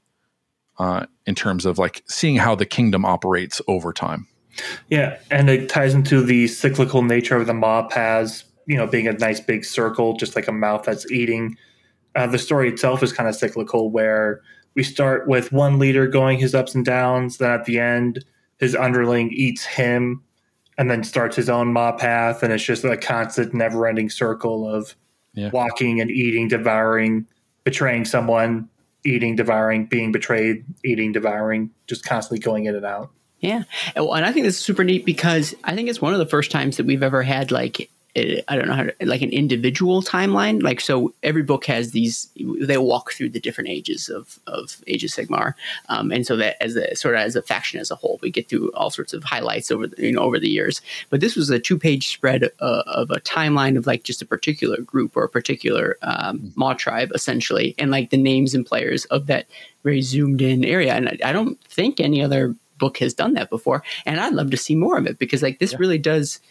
uh, 0.77 1.07
in 1.25 1.33
terms 1.33 1.65
of 1.65 1.79
like 1.79 2.03
seeing 2.07 2.35
how 2.35 2.53
the 2.53 2.67
kingdom 2.67 3.03
operates 3.03 3.63
over 3.67 3.91
time. 3.91 4.27
Yeah, 4.89 5.17
and 5.31 5.49
it 5.49 5.69
ties 5.69 5.95
into 5.95 6.21
the 6.21 6.47
cyclical 6.47 7.01
nature 7.01 7.37
of 7.37 7.47
the 7.47 7.55
maw 7.55 7.87
paths. 7.87 8.43
You 8.67 8.77
know, 8.77 8.85
being 8.85 9.07
a 9.07 9.13
nice 9.13 9.39
big 9.39 9.65
circle, 9.65 10.15
just 10.17 10.35
like 10.35 10.47
a 10.47 10.51
mouth 10.51 10.83
that's 10.83 11.09
eating. 11.11 11.57
Uh, 12.13 12.27
the 12.27 12.37
story 12.37 12.69
itself 12.69 13.01
is 13.01 13.11
kind 13.11 13.27
of 13.27 13.33
cyclical, 13.33 13.89
where 13.89 14.41
we 14.75 14.83
start 14.83 15.27
with 15.27 15.51
one 15.51 15.79
leader 15.79 16.05
going 16.05 16.37
his 16.37 16.53
ups 16.53 16.75
and 16.75 16.85
downs. 16.85 17.37
Then 17.37 17.49
at 17.49 17.65
the 17.65 17.79
end, 17.79 18.23
his 18.61 18.75
underling 18.75 19.31
eats 19.33 19.65
him 19.65 20.23
and 20.77 20.89
then 20.89 21.03
starts 21.03 21.35
his 21.35 21.49
own 21.49 21.73
maw 21.73 21.91
path. 21.91 22.43
And 22.43 22.53
it's 22.53 22.63
just 22.63 22.85
a 22.85 22.95
constant 22.95 23.53
never 23.53 23.85
ending 23.87 24.09
circle 24.09 24.73
of 24.73 24.95
yeah. 25.33 25.49
walking 25.51 25.99
and 25.99 26.09
eating 26.09 26.47
devouring 26.47 27.27
betraying 27.65 28.05
someone 28.05 28.69
eating 29.03 29.35
devouring 29.35 29.85
being 29.87 30.11
betrayed 30.11 30.63
eating 30.85 31.11
devouring 31.11 31.71
just 31.87 32.05
constantly 32.05 32.39
going 32.39 32.65
in 32.65 32.75
and 32.75 32.85
out. 32.85 33.11
Yeah. 33.39 33.63
And 33.95 34.25
i 34.25 34.31
think 34.31 34.45
this 34.45 34.57
is 34.57 34.63
super 34.63 34.83
neat 34.83 35.05
because 35.05 35.55
i 35.63 35.73
think 35.75 35.89
it's 35.89 36.01
one 36.01 36.13
of 36.13 36.19
the 36.19 36.27
first 36.27 36.51
times 36.51 36.77
that 36.77 36.85
we've 36.85 37.01
ever 37.01 37.23
had 37.23 37.51
like 37.51 37.89
I 38.15 38.55
don't 38.57 38.67
know 38.67 38.73
how 38.73 38.83
to, 38.83 38.95
like 39.01 39.21
an 39.21 39.29
individual 39.29 40.01
timeline. 40.01 40.61
Like, 40.61 40.81
so 40.81 41.13
every 41.23 41.43
book 41.43 41.65
has 41.65 41.91
these, 41.91 42.29
they 42.35 42.77
walk 42.77 43.13
through 43.13 43.29
the 43.29 43.39
different 43.39 43.69
ages 43.69 44.09
of, 44.09 44.37
of 44.47 44.81
Age 44.87 45.05
of 45.05 45.11
Sigmar. 45.11 45.53
Um, 45.87 46.11
and 46.11 46.27
so 46.27 46.35
that 46.35 46.61
as 46.61 46.75
a 46.75 46.93
sort 46.95 47.15
of 47.15 47.21
as 47.21 47.37
a 47.37 47.41
faction 47.41 47.79
as 47.79 47.89
a 47.89 47.95
whole, 47.95 48.19
we 48.21 48.29
get 48.29 48.49
through 48.49 48.69
all 48.73 48.89
sorts 48.89 49.13
of 49.13 49.23
highlights 49.23 49.71
over 49.71 49.87
the, 49.87 50.05
you 50.05 50.11
know, 50.11 50.21
over 50.21 50.39
the 50.39 50.49
years. 50.49 50.81
But 51.09 51.21
this 51.21 51.37
was 51.37 51.49
a 51.49 51.59
two 51.59 51.79
page 51.79 52.09
spread 52.09 52.43
uh, 52.59 52.83
of 52.85 53.11
a 53.11 53.21
timeline 53.21 53.77
of 53.77 53.87
like 53.87 54.03
just 54.03 54.21
a 54.21 54.25
particular 54.25 54.81
group 54.81 55.15
or 55.15 55.23
a 55.23 55.29
particular 55.29 55.97
um, 56.01 56.39
mm-hmm. 56.39 56.59
Maw 56.59 56.73
tribe 56.73 57.11
essentially. 57.15 57.75
And 57.77 57.91
like 57.91 58.09
the 58.09 58.17
names 58.17 58.53
and 58.53 58.65
players 58.65 59.05
of 59.05 59.27
that 59.27 59.47
very 59.83 60.01
zoomed 60.01 60.41
in 60.41 60.65
area. 60.65 60.93
And 60.93 61.07
I, 61.07 61.17
I 61.29 61.31
don't 61.31 61.61
think 61.63 61.99
any 62.01 62.21
other 62.21 62.55
book 62.77 62.97
has 62.97 63.13
done 63.13 63.35
that 63.35 63.49
before. 63.49 63.83
And 64.05 64.19
I'd 64.19 64.33
love 64.33 64.51
to 64.51 64.57
see 64.57 64.75
more 64.75 64.97
of 64.97 65.05
it 65.05 65.17
because 65.17 65.41
like 65.41 65.59
this 65.59 65.71
yeah. 65.71 65.77
really 65.79 65.97
does 65.97 66.41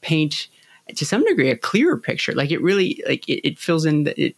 paint 0.00 0.48
to 0.94 1.04
some 1.04 1.24
degree 1.24 1.50
a 1.50 1.56
clearer 1.56 1.96
picture. 1.96 2.32
Like 2.32 2.50
it 2.50 2.62
really 2.62 3.02
like 3.06 3.28
it, 3.28 3.46
it 3.46 3.58
fills 3.58 3.84
in 3.84 4.04
the, 4.04 4.20
it 4.20 4.36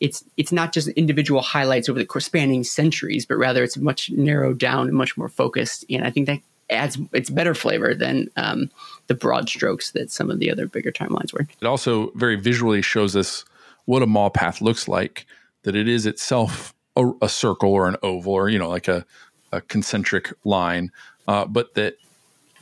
it's 0.00 0.24
it's 0.36 0.52
not 0.52 0.72
just 0.72 0.88
individual 0.88 1.40
highlights 1.40 1.88
over 1.88 1.98
the 1.98 2.06
course 2.06 2.26
spanning 2.26 2.64
centuries, 2.64 3.26
but 3.26 3.36
rather 3.36 3.62
it's 3.62 3.76
much 3.76 4.10
narrowed 4.10 4.58
down 4.58 4.88
and 4.88 4.96
much 4.96 5.16
more 5.16 5.28
focused. 5.28 5.84
And 5.90 6.04
I 6.04 6.10
think 6.10 6.26
that 6.26 6.40
adds 6.70 6.98
it's 7.12 7.30
better 7.30 7.54
flavor 7.54 7.94
than 7.94 8.28
um, 8.36 8.70
the 9.06 9.14
broad 9.14 9.48
strokes 9.48 9.92
that 9.92 10.10
some 10.10 10.30
of 10.30 10.38
the 10.38 10.50
other 10.50 10.66
bigger 10.66 10.92
timelines 10.92 11.32
were. 11.32 11.46
It 11.60 11.66
also 11.66 12.10
very 12.14 12.36
visually 12.36 12.82
shows 12.82 13.16
us 13.16 13.44
what 13.86 14.02
a 14.02 14.06
maw 14.06 14.30
path 14.30 14.60
looks 14.60 14.88
like. 14.88 15.26
That 15.64 15.76
it 15.76 15.88
is 15.88 16.06
itself 16.06 16.74
a, 16.96 17.10
a 17.22 17.28
circle 17.28 17.72
or 17.72 17.88
an 17.88 17.96
oval 18.02 18.32
or 18.32 18.48
you 18.48 18.58
know 18.58 18.68
like 18.68 18.88
a, 18.88 19.04
a 19.52 19.60
concentric 19.60 20.32
line, 20.44 20.90
uh, 21.28 21.44
but 21.46 21.74
that 21.74 21.96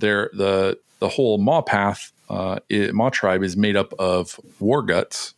there 0.01 0.30
the 0.32 0.78
the 0.99 1.09
whole 1.09 1.38
maw 1.38 1.62
path 1.62 2.12
uh, 2.31 2.61
it, 2.68 2.95
Maw 2.95 3.11
Tribe 3.11 3.43
is 3.43 3.57
made 3.57 3.76
up 3.76 3.93
of 3.99 4.39
war 4.61 4.83
guts. 4.83 5.35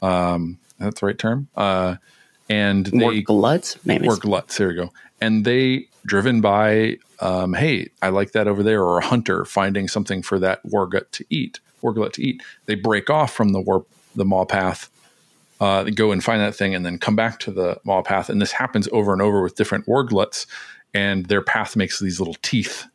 Um, 0.00 0.58
that's 0.78 1.00
the 1.00 1.06
right 1.06 1.18
term. 1.18 1.48
Uh, 1.54 1.96
and 2.48 2.86
they 2.86 2.98
More 2.98 3.20
gluts, 3.20 3.78
maybe. 3.84 4.08
or 4.08 4.16
gluts. 4.16 4.56
There 4.56 4.70
you 4.70 4.84
go. 4.84 4.92
And 5.20 5.44
they 5.44 5.88
driven 6.04 6.40
by, 6.40 6.96
um, 7.20 7.52
hey, 7.54 7.90
I 8.00 8.08
like 8.08 8.32
that 8.32 8.48
over 8.48 8.62
there, 8.62 8.82
or 8.82 8.98
a 8.98 9.04
hunter 9.04 9.44
finding 9.44 9.88
something 9.88 10.22
for 10.22 10.38
that 10.38 10.64
wargut 10.66 11.10
to 11.12 11.24
eat, 11.30 11.60
warglut 11.82 12.14
to 12.14 12.22
eat. 12.22 12.42
They 12.66 12.74
break 12.74 13.10
off 13.10 13.32
from 13.32 13.50
the 13.50 13.60
war 13.60 13.84
the 14.14 14.24
maw 14.24 14.44
path, 14.44 14.90
uh, 15.60 15.84
go 15.84 16.12
and 16.12 16.24
find 16.24 16.40
that 16.40 16.56
thing, 16.56 16.74
and 16.74 16.84
then 16.84 16.98
come 16.98 17.14
back 17.14 17.38
to 17.40 17.50
the 17.50 17.78
maw 17.84 18.02
path. 18.02 18.28
And 18.28 18.40
this 18.40 18.52
happens 18.52 18.88
over 18.90 19.12
and 19.12 19.22
over 19.22 19.42
with 19.42 19.54
different 19.54 19.86
wargluts, 19.86 20.46
and 20.92 21.26
their 21.26 21.42
path 21.42 21.76
makes 21.76 22.00
these 22.00 22.18
little 22.18 22.36
teeth. 22.42 22.86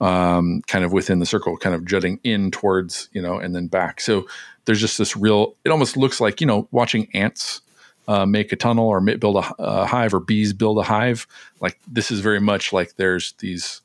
Um, 0.00 0.62
kind 0.68 0.84
of 0.84 0.92
within 0.92 1.18
the 1.18 1.26
circle, 1.26 1.56
kind 1.56 1.74
of 1.74 1.84
jutting 1.84 2.20
in 2.22 2.52
towards, 2.52 3.08
you 3.12 3.20
know, 3.20 3.38
and 3.38 3.52
then 3.52 3.66
back. 3.66 4.00
So 4.00 4.28
there's 4.64 4.80
just 4.80 4.96
this 4.96 5.16
real, 5.16 5.56
it 5.64 5.70
almost 5.70 5.96
looks 5.96 6.20
like, 6.20 6.40
you 6.40 6.46
know, 6.46 6.68
watching 6.70 7.08
ants 7.14 7.62
uh, 8.06 8.24
make 8.24 8.52
a 8.52 8.56
tunnel 8.56 8.86
or 8.86 9.00
build 9.00 9.36
a, 9.36 9.54
a 9.58 9.86
hive 9.86 10.14
or 10.14 10.20
bees 10.20 10.52
build 10.52 10.78
a 10.78 10.82
hive. 10.82 11.26
Like 11.60 11.78
this 11.86 12.10
is 12.10 12.20
very 12.20 12.40
much 12.40 12.72
like 12.72 12.96
there's 12.96 13.32
these, 13.40 13.82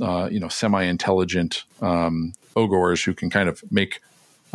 uh, 0.00 0.28
you 0.30 0.38
know, 0.38 0.48
semi-intelligent 0.48 1.64
um, 1.80 2.32
ogres 2.54 3.02
who 3.02 3.14
can 3.14 3.28
kind 3.28 3.48
of 3.48 3.62
make. 3.70 4.00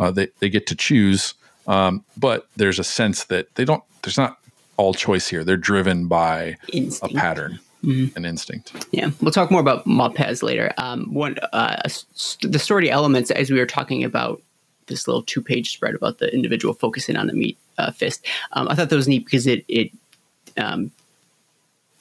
Uh, 0.00 0.10
they 0.10 0.28
they 0.40 0.48
get 0.48 0.66
to 0.68 0.74
choose, 0.74 1.34
um, 1.66 2.04
but 2.16 2.48
there's 2.56 2.78
a 2.78 2.84
sense 2.84 3.24
that 3.24 3.54
they 3.54 3.64
don't. 3.64 3.84
There's 4.02 4.16
not 4.16 4.38
all 4.78 4.94
choice 4.94 5.28
here. 5.28 5.44
They're 5.44 5.56
driven 5.56 6.08
by 6.08 6.56
Instinct. 6.72 7.14
a 7.14 7.18
pattern, 7.18 7.60
an 7.84 8.24
instinct. 8.24 8.72
Yeah, 8.92 9.10
we'll 9.20 9.32
talk 9.32 9.50
more 9.50 9.60
about 9.60 9.86
maw 9.86 10.08
paths 10.08 10.42
later. 10.42 10.72
Um, 10.78 11.12
one, 11.12 11.36
uh, 11.52 11.80
s- 11.84 12.36
the 12.42 12.58
story 12.58 12.90
elements, 12.90 13.30
as 13.32 13.50
we 13.50 13.58
were 13.58 13.66
talking 13.66 14.04
about 14.04 14.40
this 14.86 15.06
little 15.08 15.22
two-page 15.22 15.72
spread 15.72 15.94
about 15.94 16.18
the 16.18 16.32
individual 16.34 16.74
focusing 16.74 17.16
on 17.16 17.26
the 17.26 17.32
meat 17.32 17.56
uh, 17.78 17.90
fist. 17.90 18.24
Um, 18.52 18.68
I 18.68 18.74
thought 18.74 18.88
that 18.90 18.96
was 18.96 19.08
neat 19.08 19.24
because 19.24 19.46
it 19.46 19.64
it 19.68 19.90
um, 20.56 20.90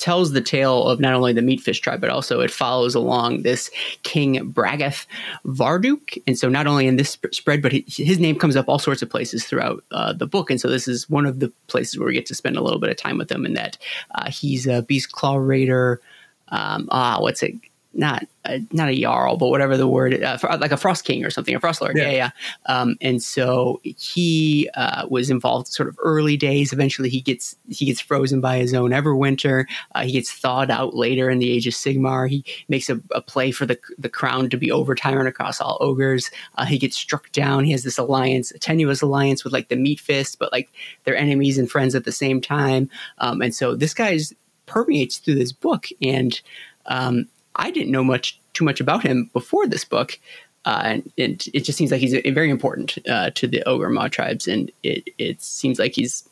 tells 0.01 0.31
the 0.31 0.41
tale 0.41 0.87
of 0.87 0.99
not 0.99 1.13
only 1.13 1.31
the 1.31 1.41
meat 1.41 1.61
fist 1.61 1.83
tribe, 1.83 2.01
but 2.01 2.09
also 2.09 2.41
it 2.41 2.51
follows 2.51 2.95
along 2.95 3.43
this 3.43 3.69
King 4.03 4.51
Braggoth 4.51 5.05
Vardruk. 5.45 6.21
And 6.27 6.37
so, 6.37 6.49
not 6.49 6.67
only 6.67 6.87
in 6.87 6.97
this 6.97 7.17
spread, 7.31 7.61
but 7.61 7.71
his 7.71 8.19
name 8.19 8.37
comes 8.37 8.55
up 8.55 8.67
all 8.67 8.79
sorts 8.79 9.01
of 9.01 9.09
places 9.09 9.45
throughout 9.45 9.83
uh, 9.91 10.11
the 10.11 10.27
book. 10.27 10.49
And 10.49 10.59
so, 10.59 10.67
this 10.67 10.87
is 10.87 11.09
one 11.09 11.25
of 11.25 11.39
the 11.39 11.49
places 11.67 11.97
where 11.97 12.07
we 12.07 12.13
get 12.13 12.25
to 12.25 12.35
spend 12.35 12.57
a 12.57 12.63
little 12.63 12.79
bit 12.79 12.89
of 12.89 12.97
time 12.97 13.17
with 13.17 13.31
him. 13.31 13.45
In 13.45 13.53
that 13.53 13.77
uh, 14.15 14.29
he's 14.29 14.67
a 14.67 14.81
beast 14.81 15.11
claw 15.11 15.35
raider. 15.35 16.01
Um, 16.49 16.89
ah, 16.91 17.17
what's 17.21 17.43
it? 17.43 17.55
Not 17.93 18.25
uh, 18.45 18.59
not 18.71 18.89
a 18.89 18.99
jarl, 18.99 19.35
but 19.37 19.49
whatever 19.49 19.75
the 19.75 19.87
word, 19.87 20.23
uh, 20.23 20.37
like 20.59 20.71
a 20.71 20.77
frost 20.77 21.03
king 21.03 21.25
or 21.25 21.29
something, 21.29 21.53
a 21.53 21.59
frost 21.59 21.81
lord. 21.81 21.97
Yeah, 21.97 22.09
Yeah. 22.09 22.11
yeah. 22.11 22.29
Um, 22.65 22.95
and 23.01 23.21
so 23.21 23.81
he 23.83 24.69
uh, 24.75 25.05
was 25.09 25.29
involved 25.29 25.67
sort 25.67 25.89
of 25.89 25.99
early 26.01 26.37
days. 26.37 26.71
Eventually, 26.71 27.09
he 27.09 27.19
gets 27.19 27.55
he 27.69 27.85
gets 27.85 27.99
frozen 27.99 28.39
by 28.39 28.57
his 28.59 28.73
own 28.73 28.91
Everwinter. 28.91 29.65
Uh, 29.93 30.03
he 30.03 30.13
gets 30.13 30.31
thawed 30.31 30.71
out 30.71 30.95
later 30.95 31.29
in 31.29 31.39
the 31.39 31.51
Age 31.51 31.67
of 31.67 31.73
Sigmar. 31.73 32.29
He 32.29 32.45
makes 32.69 32.89
a, 32.89 33.01
a 33.11 33.21
play 33.21 33.51
for 33.51 33.65
the 33.65 33.77
the 33.97 34.09
crown 34.09 34.49
to 34.51 34.57
be 34.57 34.71
over 34.71 34.95
tyrant 34.95 35.27
across 35.27 35.59
all 35.59 35.77
ogres. 35.81 36.31
Uh, 36.55 36.65
he 36.65 36.77
gets 36.77 36.95
struck 36.95 37.29
down. 37.33 37.65
He 37.65 37.73
has 37.73 37.83
this 37.83 37.97
alliance, 37.97 38.51
a 38.51 38.59
tenuous 38.59 39.01
alliance 39.01 39.43
with 39.43 39.51
like 39.51 39.67
the 39.67 39.75
Meat 39.75 39.99
Fist, 39.99 40.39
but 40.39 40.53
like 40.53 40.71
they're 41.03 41.15
enemies 41.17 41.57
and 41.57 41.69
friends 41.69 41.93
at 41.93 42.05
the 42.05 42.11
same 42.13 42.39
time. 42.39 42.89
Um, 43.17 43.41
and 43.41 43.53
so 43.53 43.75
this 43.75 43.93
guy's 43.93 44.33
permeates 44.65 45.17
through 45.17 45.35
this 45.35 45.51
book 45.51 45.87
and 46.01 46.39
um, 46.85 47.27
I 47.55 47.71
didn't 47.71 47.91
know 47.91 48.03
much 48.03 48.39
too 48.53 48.65
much 48.65 48.79
about 48.79 49.03
him 49.03 49.29
before 49.33 49.67
this 49.67 49.85
book, 49.85 50.19
uh, 50.65 50.81
and, 50.83 51.11
and 51.17 51.45
it 51.53 51.61
just 51.61 51.77
seems 51.77 51.91
like 51.91 52.01
he's 52.01 52.13
very 52.33 52.49
important 52.49 52.97
uh, 53.09 53.31
to 53.31 53.47
the 53.47 53.63
ogre 53.67 54.09
tribes, 54.09 54.47
and 54.47 54.71
it 54.83 55.07
it 55.17 55.41
seems 55.41 55.79
like 55.79 55.93
he's 55.93 56.27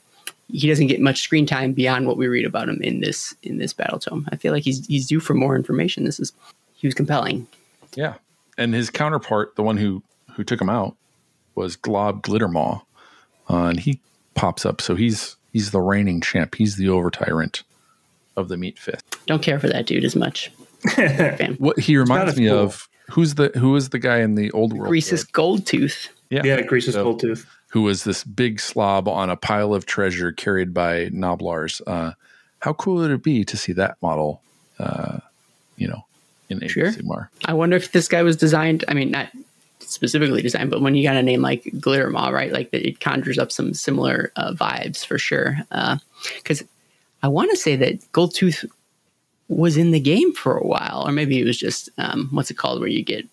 he 0.51 0.67
doesn't 0.67 0.87
get 0.87 0.99
much 0.99 1.21
screen 1.21 1.45
time 1.45 1.73
beyond 1.73 2.07
what 2.07 2.17
we 2.17 2.27
read 2.27 2.45
about 2.45 2.69
him 2.69 2.81
in 2.81 3.01
this 3.01 3.35
in 3.43 3.57
this 3.57 3.73
battle 3.73 3.99
tome. 3.99 4.27
I 4.31 4.35
feel 4.35 4.53
like 4.53 4.63
he's 4.63 4.85
he's 4.87 5.07
due 5.07 5.19
for 5.19 5.33
more 5.33 5.55
information. 5.55 6.03
This 6.03 6.19
is 6.19 6.33
he 6.73 6.87
was 6.87 6.93
compelling. 6.93 7.47
Yeah, 7.95 8.15
and 8.57 8.73
his 8.73 8.89
counterpart, 8.89 9.55
the 9.55 9.63
one 9.63 9.77
who 9.77 10.03
who 10.35 10.43
took 10.43 10.61
him 10.61 10.69
out, 10.69 10.95
was 11.55 11.75
Glob 11.75 12.23
Glittermaw, 12.23 12.81
uh, 13.49 13.63
and 13.65 13.79
he 13.79 13.99
pops 14.35 14.65
up. 14.65 14.81
So 14.81 14.95
he's 14.95 15.35
he's 15.53 15.71
the 15.71 15.81
reigning 15.81 16.21
champ. 16.21 16.55
He's 16.55 16.75
the 16.77 16.89
over 16.89 17.11
tyrant 17.11 17.63
of 18.35 18.47
the 18.47 18.57
meat 18.57 18.79
fist. 18.79 19.03
Don't 19.25 19.41
care 19.41 19.59
for 19.59 19.67
that 19.67 19.85
dude 19.85 20.05
as 20.05 20.15
much. 20.15 20.51
Fan. 20.81 21.55
What 21.59 21.79
he 21.79 21.97
reminds 21.97 22.37
me 22.37 22.47
cool. 22.47 22.57
of 22.59 22.87
who's 23.09 23.35
the 23.35 23.51
who 23.55 23.71
was 23.71 23.89
the 23.89 23.99
guy 23.99 24.19
in 24.19 24.35
the 24.35 24.51
old 24.51 24.73
world? 24.73 24.91
Greasus 24.91 25.23
Goldtooth. 25.29 26.09
yeah, 26.29 26.41
Yeah, 26.43 26.61
Grease's 26.61 26.93
So- 26.93 27.03
Gold 27.03 27.19
Tooth. 27.19 27.45
who 27.69 27.81
was 27.83 28.03
this 28.03 28.23
big 28.23 28.59
slob 28.59 29.07
on 29.07 29.29
a 29.29 29.35
pile 29.35 29.73
of 29.73 29.85
treasure 29.85 30.31
carried 30.31 30.73
by 30.73 31.09
Gnoblars. 31.09 31.81
Uh, 31.85 32.13
how 32.59 32.73
cool 32.73 32.95
would 32.95 33.11
it 33.11 33.23
be 33.23 33.43
to 33.45 33.55
see 33.57 33.73
that 33.73 33.97
model? 34.01 34.41
Uh, 34.79 35.19
you 35.77 35.87
know, 35.87 36.05
in 36.49 36.63
Age 36.63 36.71
Sure. 36.71 36.87
of 36.87 36.95
Sigmar. 36.95 37.27
I 37.45 37.53
wonder 37.53 37.75
if 37.75 37.91
this 37.91 38.07
guy 38.07 38.23
was 38.23 38.35
designed. 38.37 38.83
I 38.87 38.93
mean, 38.93 39.11
not 39.11 39.29
specifically 39.79 40.41
designed, 40.41 40.69
but 40.71 40.81
when 40.81 40.95
you 40.95 41.03
got 41.03 41.15
a 41.15 41.23
name 41.23 41.41
like 41.41 41.63
Glittermaw, 41.63 42.31
right? 42.31 42.51
Like 42.51 42.69
it 42.73 42.99
conjures 42.99 43.37
up 43.39 43.51
some 43.51 43.73
similar 43.73 44.31
uh, 44.35 44.53
vibes 44.53 45.05
for 45.05 45.17
sure. 45.17 45.57
Because 46.37 46.63
I 47.23 47.27
want 47.27 47.51
to 47.51 47.57
say 47.57 47.75
that 47.77 47.99
Goldtooth 48.13 48.65
was 49.49 49.75
in 49.77 49.91
the 49.91 49.99
game 49.99 50.31
for 50.33 50.55
a 50.57 50.65
while, 50.65 51.03
or 51.05 51.11
maybe 51.11 51.39
it 51.41 51.43
was 51.43 51.57
just 51.57 51.89
um, 51.97 52.29
what's 52.31 52.49
it 52.49 52.57
called, 52.57 52.79
where 52.79 52.87
you 52.89 53.03
get 53.03 53.27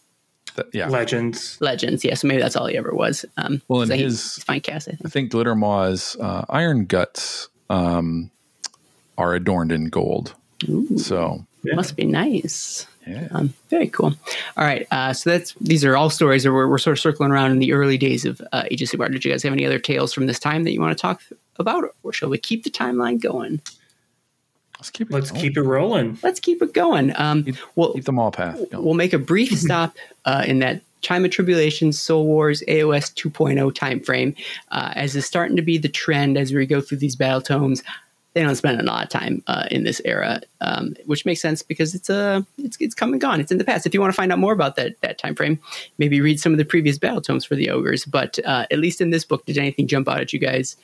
That- 0.57 0.67
yeah, 0.75 0.89
Legends. 0.89 1.57
legends. 1.61 2.05
Yeah, 2.05 2.14
so 2.14 2.27
maybe 2.27 2.41
that's 2.43 2.57
all 2.57 2.67
he 2.67 2.77
ever 2.77 2.93
was. 2.95 3.25
Um, 3.37 3.62
Well, 3.69 3.83
and 3.83 3.91
so 3.91 3.97
his- 3.97 4.35
he's 4.35 4.45
fine 4.45 4.61
cast. 4.62 4.89
I 4.89 4.93
I 4.93 4.97
think. 4.97 5.12
think 5.12 5.33
Glittermaw's 5.33 6.17
uh, 6.19 6.45
iron 6.49 6.87
guts 6.87 7.49
um, 7.71 8.31
are 9.19 9.35
adorned 9.35 9.71
in 9.73 9.91
gold. 9.91 10.35
So 10.97 11.45
Yeah. 11.62 11.75
Must 11.75 11.97
be 11.97 12.05
nice. 12.07 12.87
yeah, 13.07 13.29
Um, 13.33 13.53
very 13.71 13.89
cool. 13.89 14.14
All 14.57 14.64
right, 14.64 14.87
uh, 14.91 15.12
so 15.12 15.31
that's 15.31 15.53
these 15.61 15.85
are 15.85 15.97
all 15.97 16.09
stories 16.11 16.45
that 16.45 16.53
we're, 16.53 16.67
we're 16.69 16.79
sort 16.79 16.97
of 16.97 17.01
circling 17.01 17.31
around 17.31 17.51
in 17.53 17.59
the 17.59 17.73
early 17.73 17.99
days 17.99 18.25
of 18.25 18.41
uh, 18.53 18.62
Age 18.71 18.81
of 18.83 18.89
Sigmar. 18.89 19.11
Did 19.12 19.25
you 19.25 19.31
guys 19.33 19.43
have 19.43 19.53
any 19.53 19.67
other 19.67 19.79
tales 19.79 20.12
from 20.14 20.27
this 20.27 20.39
time 20.39 20.64
that 20.64 20.73
you 20.73 20.81
want 20.81 20.97
to 20.97 21.01
talk 21.01 21.21
about, 21.59 21.85
or 22.03 22.12
shall 22.12 22.29
we 22.31 22.39
keep 22.39 22.64
the 22.64 22.71
timeline 22.71 23.21
going? 23.21 23.61
Let's 24.87 24.91
keep 24.91 25.11
it. 25.11 25.14
Let's 25.14 25.30
going. 25.30 25.43
keep 25.43 25.57
it 25.57 25.62
rolling. 25.62 26.18
Let's 26.22 26.41
keep 26.41 26.62
it 26.62 26.72
going. 26.72 27.12
Um, 27.16 27.45
we'll 27.74 27.93
keep 27.95 28.05
them 28.05 28.18
all 28.18 28.30
path. 28.30 28.57
going. 28.70 28.84
we'll 28.84 28.95
make 28.95 29.12
a 29.12 29.18
brief 29.18 29.59
stop 29.59 29.97
uh, 30.24 30.45
in 30.47 30.61
that 30.61 30.82
time 31.03 31.24
of 31.24 31.30
tribulation, 31.30 31.93
Soul 31.93 32.26
Wars, 32.26 32.62
AOS 32.68 33.12
2.0 33.14 33.72
timeframe, 33.72 34.37
uh, 34.70 34.93
as 34.95 35.14
is 35.16 35.26
starting 35.26 35.57
to 35.57 35.62
be 35.62 35.78
the 35.78 35.89
trend 35.89 36.37
as 36.37 36.53
we 36.53 36.66
go 36.66 36.80
through 36.80 36.99
these 36.99 37.16
battle 37.16 37.41
tomes. 37.41 37.82
They 38.34 38.43
don't 38.43 38.55
spend 38.55 38.80
a 38.80 38.84
lot 38.84 39.05
of 39.05 39.09
time 39.09 39.43
uh, 39.47 39.66
in 39.70 39.84
this 39.84 40.01
era, 40.05 40.43
um, 40.61 40.95
which 41.07 41.24
makes 41.24 41.41
sense 41.41 41.62
because 41.62 41.95
it's 41.95 42.11
a 42.11 42.47
it's, 42.59 42.76
it's 42.80 42.95
come 42.95 43.12
and 43.12 43.20
gone. 43.20 43.41
It's 43.41 43.51
in 43.51 43.57
the 43.57 43.64
past. 43.64 43.87
If 43.87 43.95
you 43.95 44.01
want 44.01 44.12
to 44.12 44.16
find 44.16 44.30
out 44.30 44.39
more 44.39 44.53
about 44.53 44.76
that 44.76 45.01
that 45.01 45.16
time 45.16 45.34
frame, 45.34 45.59
maybe 45.97 46.20
read 46.20 46.39
some 46.39 46.53
of 46.53 46.59
the 46.59 46.64
previous 46.64 46.99
battle 46.99 47.22
tomes 47.22 47.47
for 47.47 47.55
the 47.55 47.70
ogres. 47.70 48.05
But 48.05 48.39
uh, 48.45 48.66
at 48.70 48.78
least 48.78 49.01
in 49.01 49.11
this 49.11 49.24
book, 49.24 49.47
did 49.47 49.57
anything 49.57 49.87
jump 49.87 50.07
out 50.07 50.20
at 50.20 50.34
you 50.34 50.39
guys 50.39 50.76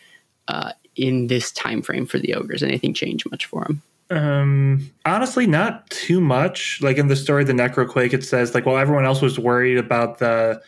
uh, 0.49 0.73
in 0.97 1.27
this 1.27 1.53
time 1.53 1.83
frame 1.83 2.07
for 2.07 2.19
the 2.19 2.35
ogres? 2.35 2.63
Anything 2.63 2.95
change 2.95 3.27
much 3.31 3.45
for 3.45 3.65
them? 3.65 3.83
Um, 4.13 4.91
honestly, 5.05 5.47
not 5.47 5.89
too 5.91 6.21
much. 6.21 6.81
Like 6.83 6.99
in 6.99 7.09
the 7.09 7.17
story, 7.17 7.45
the 7.45 7.53
Necroquake, 7.53 8.13
it 8.13 8.25
says 8.25 8.55
like, 8.55 8.67
well, 8.67 8.77
everyone 8.79 9.05
else 9.05 9.23
was 9.23 9.39
worried 9.39 9.79
about 9.79 10.19
the 10.19 10.61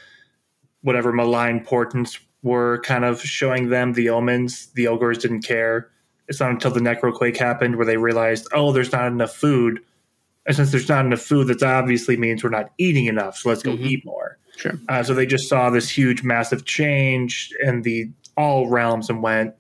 whatever 0.83 1.13
malign 1.13 1.65
portents 1.65 2.19
were 2.43 2.81
kind 2.83 3.05
of 3.05 3.21
showing 3.21 3.69
them 3.71 3.93
the 3.95 4.09
omens. 4.11 4.67
The 4.75 4.87
ogres 4.89 5.19
didn't 5.19 5.43
care. 5.43 5.91
It's 6.29 6.41
not 6.41 6.51
until 6.51 6.71
the 6.71 6.81
Necroquake 6.81 7.37
happened 7.37 7.77
where 7.77 7.87
they 7.87 7.97
realized, 7.97 8.47
oh, 8.53 8.73
there's 8.73 8.93
not 8.93 9.07
enough 9.07 9.35
food. 9.35 9.81
And 10.47 10.55
since 10.57 10.71
there's 10.71 10.89
not 10.89 11.05
enough 11.07 11.21
food, 11.21 11.47
that 11.49 11.63
obviously 11.63 12.17
means 12.17 12.43
we're 12.45 12.51
not 12.51 12.71
eating 12.79 13.07
enough. 13.07 13.39
So 13.39 13.49
let's 13.49 13.63
go 13.63 13.73
Mhm. 13.77 13.87
eat 13.87 14.05
more. 14.05 14.39
Sure. 14.57 14.73
Uh, 14.89 15.03
so 15.03 15.15
they 15.15 15.27
just 15.27 15.49
saw 15.49 15.71
this 15.71 15.89
huge, 15.91 16.23
massive 16.23 16.65
change 16.65 17.51
in 17.63 17.83
the 17.83 18.11
all 18.37 18.69
realms 18.69 19.09
and 19.11 19.23
went, 19.23 19.55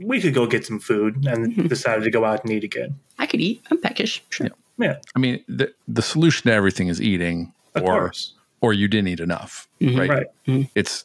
we 0.00 0.20
could 0.20 0.34
go 0.34 0.46
get 0.46 0.64
some 0.64 0.78
food, 0.78 1.26
and 1.26 1.68
decided 1.68 2.04
to 2.04 2.10
go 2.10 2.24
out 2.24 2.44
and 2.44 2.52
eat 2.52 2.64
again. 2.64 2.98
I 3.18 3.26
could 3.26 3.40
eat. 3.40 3.62
I'm 3.70 3.80
peckish. 3.80 4.22
Sure. 4.30 4.48
Yeah, 4.78 4.98
I 5.16 5.18
mean, 5.18 5.42
the 5.48 5.72
the 5.88 6.02
solution 6.02 6.48
to 6.48 6.52
everything 6.54 6.88
is 6.88 7.00
eating, 7.02 7.52
of 7.74 7.82
or 7.82 7.98
course. 7.98 8.34
or 8.60 8.72
you 8.72 8.86
didn't 8.88 9.08
eat 9.08 9.20
enough, 9.20 9.66
Mhm. 9.80 9.98
right? 9.98 10.10
Right. 10.46 10.70
It's 10.74 11.04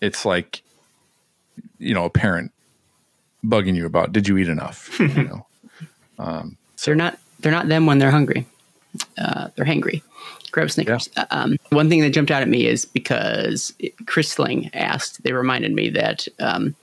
it's 0.00 0.24
like 0.26 0.62
you 1.78 1.94
know 1.94 2.04
a 2.04 2.10
parent 2.10 2.52
bugging 3.44 3.74
you 3.76 3.86
about 3.86 4.12
did 4.12 4.28
you 4.28 4.36
eat 4.36 4.48
enough? 4.48 4.98
you 5.00 5.08
know, 5.08 5.46
they're 6.84 6.94
not 6.94 7.18
they're 7.40 7.52
not 7.52 7.68
them 7.68 7.86
when 7.86 7.98
they're 7.98 8.10
hungry. 8.10 8.46
Uh, 9.16 9.48
they're 9.56 9.64
hangry. 9.64 10.02
Grab 10.52 10.70
Snickers. 10.70 11.08
Uh, 11.16 11.26
Um, 11.30 11.56
one 11.70 11.88
thing 11.88 12.02
that 12.02 12.10
jumped 12.10 12.30
out 12.30 12.42
at 12.42 12.48
me 12.48 12.66
is 12.66 12.84
because 12.84 13.72
it, 13.78 13.94
Chris 14.06 14.28
Sling 14.28 14.70
asked, 14.74 15.22
they 15.24 15.32
reminded 15.32 15.72
me 15.72 15.88
that 15.90 16.28
um, 16.38 16.76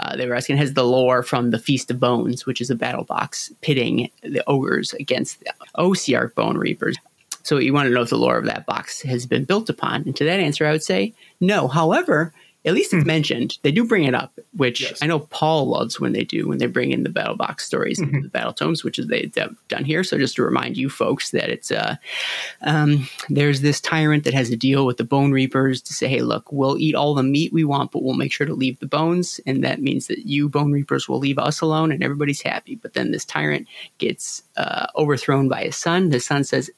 uh, 0.00 0.16
they 0.16 0.28
were 0.28 0.34
asking, 0.34 0.58
has 0.58 0.74
the 0.74 0.84
lore 0.84 1.22
from 1.22 1.50
the 1.50 1.58
Feast 1.58 1.90
of 1.90 1.98
Bones, 1.98 2.44
which 2.44 2.60
is 2.60 2.70
a 2.70 2.74
battle 2.74 3.04
box 3.04 3.50
pitting 3.62 4.10
the 4.22 4.42
ogres 4.46 4.92
against 4.94 5.40
the 5.40 5.54
Ossiarch 5.78 6.34
Bone 6.34 6.58
Reapers. 6.58 6.96
So 7.44 7.58
you 7.58 7.72
want 7.72 7.88
to 7.88 7.94
know 7.94 8.02
if 8.02 8.10
the 8.10 8.18
lore 8.18 8.38
of 8.38 8.46
that 8.46 8.66
box 8.66 9.02
has 9.02 9.26
been 9.26 9.44
built 9.44 9.68
upon. 9.68 10.02
And 10.02 10.16
to 10.16 10.24
that 10.24 10.40
answer, 10.40 10.66
I 10.66 10.72
would 10.72 10.82
say 10.82 11.14
no. 11.40 11.68
However, 11.68 12.32
at 12.64 12.74
least 12.74 12.92
it's 12.94 13.02
Hmm. 13.02 13.06
mentioned. 13.08 13.58
They 13.62 13.72
do 13.72 13.84
bring 13.84 14.04
it 14.04 14.14
up, 14.14 14.38
which 14.56 14.80
Yes. 14.80 14.98
I 15.02 15.06
know 15.06 15.20
Paul 15.20 15.68
loves 15.68 16.00
when 16.00 16.12
they 16.12 16.24
do 16.24 16.48
when 16.48 16.58
they 16.58 16.66
bring 16.66 16.92
in 16.92 17.02
the 17.02 17.08
battle 17.10 17.36
box 17.36 17.64
stories 17.66 17.98
and 17.98 18.24
the 18.24 18.28
battle 18.28 18.52
tomes, 18.52 18.82
which 18.84 18.98
is 18.98 19.06
they've 19.08 19.32
done 19.68 19.84
here. 19.84 20.02
So 20.04 20.18
just 20.18 20.36
to 20.36 20.42
remind 20.42 20.76
you 20.76 20.88
folks 20.88 21.30
that 21.30 21.50
it's 21.50 21.70
uh, 21.70 21.96
um, 22.62 23.08
there's 23.28 23.60
this 23.60 23.80
tyrant 23.80 24.24
that 24.24 24.34
has 24.34 24.50
a 24.50 24.56
deal 24.56 24.86
with 24.86 24.96
the 24.96 25.04
Bone 25.04 25.32
Reapers 25.32 25.80
to 25.82 25.92
say, 25.92 26.08
hey, 26.08 26.20
look, 26.22 26.50
we'll 26.52 26.78
eat 26.78 26.94
all 26.94 27.14
the 27.14 27.22
meat 27.22 27.52
we 27.52 27.64
want, 27.64 27.90
but 27.92 28.02
we'll 28.02 28.14
make 28.14 28.32
sure 28.32 28.46
to 28.46 28.54
leave 28.54 28.78
the 28.80 28.86
bones, 28.86 29.40
and 29.46 29.62
that 29.64 29.80
means 29.82 30.06
that 30.06 30.26
you 30.26 30.48
Bone 30.48 30.72
Reapers 30.72 31.08
will 31.08 31.18
leave 31.18 31.38
us 31.38 31.60
alone, 31.60 31.92
and 31.92 32.02
everybody's 32.02 32.42
happy. 32.42 32.74
But 32.76 32.94
then 32.94 33.10
this 33.10 33.24
tyrant 33.24 33.66
gets 33.98 34.42
uh, 34.56 34.86
overthrown 34.96 35.48
by 35.48 35.64
his 35.64 35.76
son. 35.76 36.10
His 36.10 36.24
son 36.26 36.44
says, 36.44 36.70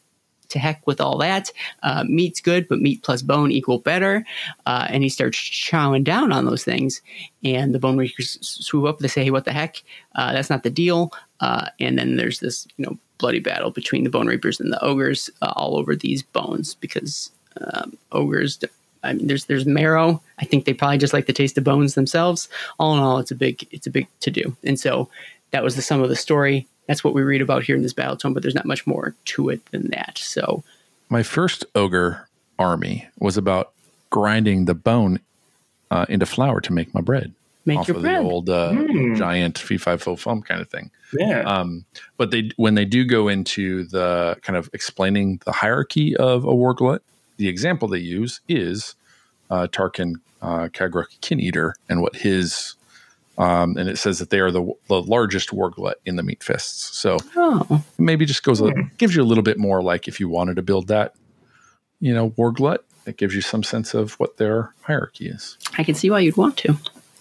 to 0.49 0.59
heck 0.59 0.87
with 0.87 1.01
all 1.01 1.19
that. 1.19 1.51
Uh, 1.83 2.05
meat's 2.09 2.41
good, 2.41 2.69
but 2.69 2.81
meat 2.81 3.03
plus 3.03 3.23
bone 3.23 3.51
equal 3.53 3.79
better. 3.79 4.25
Uh, 4.67 4.87
and 4.91 5.03
he 5.03 5.09
starts 5.09 5.39
chowing 5.39 6.05
down 6.05 6.33
on 6.33 6.45
those 6.45 6.65
things. 6.65 7.01
And 7.45 7.75
the 7.75 7.79
bone 7.79 7.97
reapers 7.97 8.39
swoop 8.41 8.87
up. 8.87 8.99
They 8.99 9.09
say, 9.09 9.25
"Hey, 9.25 9.31
what 9.31 9.45
the 9.45 9.53
heck? 9.53 9.83
Uh, 10.15 10.33
that's 10.33 10.51
not 10.51 10.63
the 10.63 10.71
deal." 10.71 11.13
Uh, 11.41 11.69
and 11.81 11.99
then 11.99 12.17
there's 12.17 12.41
this, 12.41 12.67
you 12.77 12.87
know, 12.87 12.99
bloody 13.19 13.41
battle 13.41 13.71
between 13.71 14.05
the 14.05 14.11
bone 14.11 14.27
reapers 14.27 14.61
and 14.61 14.73
the 14.73 14.83
ogres 14.83 15.31
uh, 15.43 15.53
all 15.57 15.77
over 15.77 15.97
these 15.97 16.23
bones 16.23 16.75
because 16.75 17.31
um, 17.61 17.97
ogres. 18.13 18.59
I 19.03 19.13
mean, 19.13 19.27
there's 19.27 19.45
there's 19.45 19.67
marrow. 19.67 20.23
I 20.39 20.45
think 20.45 20.65
they 20.65 20.75
probably 20.75 20.99
just 20.99 21.13
like 21.13 21.27
the 21.27 21.33
taste 21.33 21.59
of 21.59 21.65
bones 21.65 21.95
themselves. 21.95 22.49
All 22.79 22.95
in 22.95 23.01
all, 23.01 23.19
it's 23.19 23.31
a 23.31 23.37
big 23.37 23.67
it's 23.71 23.87
a 23.87 23.91
big 23.91 24.09
to 24.21 24.31
do. 24.31 24.57
And 24.65 24.79
so 24.79 25.09
that 25.53 25.63
was 25.63 25.77
the 25.77 25.83
sum 25.83 26.03
of 26.03 26.09
the 26.09 26.17
story. 26.17 26.67
That's 26.87 27.03
what 27.03 27.15
we 27.15 27.23
read 27.23 27.41
about 27.43 27.65
here 27.65 27.77
in 27.77 27.83
this 27.83 27.93
battle 27.93 28.17
tome, 28.17 28.33
but 28.35 28.43
there's 28.43 28.55
not 28.55 28.67
much 28.67 28.87
more 28.87 29.15
to 29.27 29.49
it 29.49 29.65
than 29.73 29.89
that. 29.91 30.19
So 30.19 30.63
My 31.09 31.23
first 31.23 31.65
ogre 31.75 32.29
army 32.59 33.07
was 33.19 33.37
about 33.37 33.73
grinding 34.11 34.65
the 34.67 34.75
bone 34.75 35.21
uh, 35.91 36.07
into 36.09 36.27
flour 36.27 36.61
to 36.61 36.73
make 36.73 36.93
my 36.95 37.01
bread. 37.01 37.33
make 37.65 37.79
off 37.81 37.89
your 37.89 37.97
of 37.97 38.03
bread. 38.03 38.17
the 38.25 38.29
old 38.29 38.49
uh, 38.51 38.73
Hmm. 38.73 39.15
giant 39.15 39.59
fee 39.59 39.79
fi 39.79 39.97
fo 39.97 40.17
fum 40.17 40.43
kind 40.43 40.61
of 40.61 40.69
thing. 40.69 40.91
Yeah. 41.19 41.41
Um, 41.43 41.85
but 42.17 42.31
they 42.31 42.51
when 42.57 42.75
they 42.75 42.85
do 42.85 43.05
go 43.05 43.29
into 43.29 43.85
the 43.85 44.37
kind 44.43 44.57
of 44.57 44.69
explaining 44.73 45.41
the 45.45 45.53
hierarchy 45.53 46.17
of 46.17 46.45
a 46.45 46.53
warglut, 46.53 47.01
the 47.37 47.49
example 47.49 47.87
they 47.89 47.99
use 47.99 48.41
is 48.49 48.95
uh, 49.51 49.67
Tarkin 49.71 50.15
uh, 50.43 50.69
Kagruk 50.69 51.21
Kin 51.21 51.39
Eater 51.41 51.75
and 51.89 52.01
what 52.03 52.17
his 52.17 52.75
um, 53.39 53.77
and 53.77 53.89
it 53.89 53.99
says 53.99 54.19
that 54.19 54.31
they 54.31 54.41
are 54.41 54.51
the 54.51 54.73
the 54.89 55.03
largest 55.03 55.51
warglut 55.51 55.95
in 56.05 56.17
the 56.17 56.23
meat 56.23 56.43
fists. 56.43 56.97
So 56.99 57.19
oh, 57.37 57.83
maybe 57.99 58.25
just 58.27 58.43
goes 58.43 58.61
a, 58.61 58.71
Hmm. 58.71 58.81
gives 58.99 59.15
you 59.17 59.23
a 59.23 59.25
little 59.25 59.43
bit 59.45 59.59
more 59.59 59.83
like 59.83 60.09
if 60.09 60.21
you 60.21 60.29
wanted 60.29 60.57
to 60.57 60.63
build 60.63 60.89
that, 60.89 61.15
you 62.01 62.15
know, 62.15 62.31
warglut, 62.31 62.79
it 63.07 63.17
gives 63.17 63.35
you 63.35 63.41
some 63.41 63.63
sense 63.63 63.95
of 63.95 64.15
what 64.15 64.37
their 64.37 64.73
hierarchy 64.83 65.29
is. 65.29 65.57
I 65.79 65.85
can 65.85 65.95
see 65.95 66.11
why 66.11 66.21
you'd 66.21 66.37
want 66.37 66.57
to. 66.59 66.77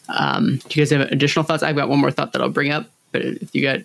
Um, 0.09 0.57
do 0.68 0.80
you 0.80 0.86
guys 0.86 0.91
have 0.91 1.01
additional 1.11 1.43
thoughts? 1.43 1.63
I've 1.63 1.76
got 1.76 1.89
one 1.89 1.99
more 1.99 2.11
thought 2.11 2.32
that 2.34 2.41
I'll 2.41 2.49
bring 2.49 2.72
up, 2.72 2.88
but 3.11 3.24
if 3.24 3.53
you 3.55 3.61
got, 3.63 3.80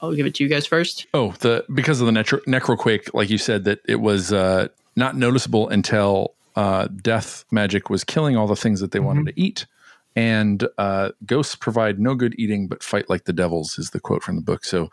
I'll 0.00 0.14
give 0.14 0.26
it 0.26 0.34
to 0.36 0.44
you 0.44 0.48
guys 0.50 0.66
first. 0.66 1.06
Oh, 1.14 1.32
the 1.40 1.64
because 1.72 2.00
of 2.00 2.06
the 2.06 2.12
necro, 2.12 2.40
necroquake, 2.44 3.14
like 3.14 3.30
you 3.30 3.38
said, 3.38 3.64
that 3.64 3.80
it 3.86 3.96
was 4.00 4.32
uh, 4.32 4.68
not 4.96 5.16
noticeable 5.16 5.68
until 5.68 6.34
uh, 6.56 6.88
death 7.00 7.44
magic 7.50 7.88
was 7.88 8.04
killing 8.04 8.36
all 8.36 8.46
the 8.46 8.56
things 8.56 8.80
that 8.80 8.90
they 8.90 9.00
wanted 9.00 9.26
to 9.26 9.40
eat, 9.40 9.64
and 10.14 10.68
uh, 10.78 11.10
ghosts 11.24 11.54
provide 11.54 11.98
no 11.98 12.14
good 12.14 12.34
eating, 12.38 12.68
but 12.68 12.82
fight 12.82 13.08
like 13.08 13.24
the 13.24 13.32
devils 13.32 13.78
is 13.78 13.90
the 13.90 14.00
quote 14.00 14.22
from 14.22 14.36
the 14.36 14.42
book. 14.42 14.64
So 14.64 14.90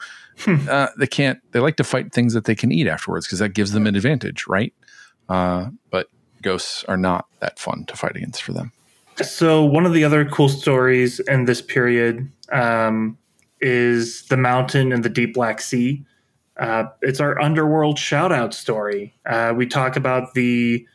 uh, 0.48 0.88
they 0.98 1.08
can't. 1.08 1.40
They 1.52 1.60
like 1.60 1.76
to 1.78 1.84
fight 1.84 2.14
things 2.14 2.34
that 2.34 2.46
they 2.46 2.56
can 2.56 2.72
eat 2.72 2.88
afterwards 2.88 3.26
because 3.26 3.40
that 3.40 3.50
gives 3.50 3.72
them 3.72 3.88
an 3.88 3.96
advantage, 3.96 4.48
right? 4.48 4.74
Uh, 5.28 5.70
but 5.92 6.08
ghosts 6.42 6.84
are 6.86 6.98
not 6.98 7.26
that 7.40 7.60
fun 7.60 7.86
to 7.86 7.96
fight 7.96 8.16
against 8.16 8.42
for 8.42 8.54
them. 8.54 8.72
So 9.18 9.64
one 9.64 9.86
of 9.86 9.94
the 9.94 10.06
other 10.06 10.24
cool 10.26 10.48
stories 10.48 11.20
in 11.20 11.46
this 11.46 11.62
period 11.62 12.32
um, 12.52 13.18
is 13.60 14.26
the 14.28 14.38
mountain 14.38 14.94
and 14.94 15.04
the 15.04 15.10
deep 15.10 15.34
black 15.34 15.60
sea. 15.60 16.06
Uh, 16.58 16.86
it's 17.02 17.20
our 17.20 17.40
underworld 17.42 18.00
shout 18.00 18.32
out 18.32 18.54
story. 18.54 19.14
Uh, 19.26 19.54
we 19.56 19.66
talk 19.66 19.96
about 19.96 20.34
the 20.34 20.86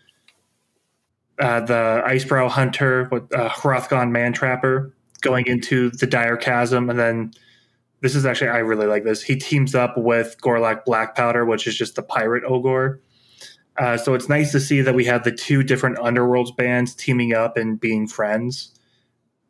uh, 1.39 1.61
the 1.61 2.03
Icebrow 2.07 2.49
Hunter, 2.49 3.09
with 3.11 3.33
uh, 3.35 3.49
Hrothgorn 3.51 4.11
Man 4.11 4.33
Trapper, 4.33 4.95
going 5.21 5.47
into 5.47 5.91
the 5.91 6.07
dire 6.07 6.37
chasm, 6.37 6.91
and 6.91 6.99
then 6.99 7.33
this 8.01 8.15
is 8.15 8.27
actually 8.27 8.49
I 8.49 8.59
really 8.59 8.87
like 8.87 9.05
this. 9.05 9.23
He 9.23 9.37
teams 9.37 9.75
up 9.75 9.97
with 9.97 10.37
Gorlok 10.43 10.85
Black 10.85 11.17
Powder, 11.17 11.45
which 11.45 11.67
is 11.67 11.77
just 11.77 11.97
the 11.97 12.03
pirate 12.03 12.45
ogre. 12.47 13.01
Uh, 13.79 13.97
so 13.97 14.15
it's 14.15 14.29
nice 14.29 14.53
to 14.53 14.61
see 14.61 14.81
that 14.83 14.95
we 14.95 15.05
have 15.05 15.25
the 15.25 15.33
two 15.33 15.63
different 15.63 15.97
underworlds 15.99 16.55
bands 16.57 16.95
teaming 16.95 17.35
up 17.35 17.57
and 17.57 17.81
being 17.81 18.07
friends. 18.07 18.79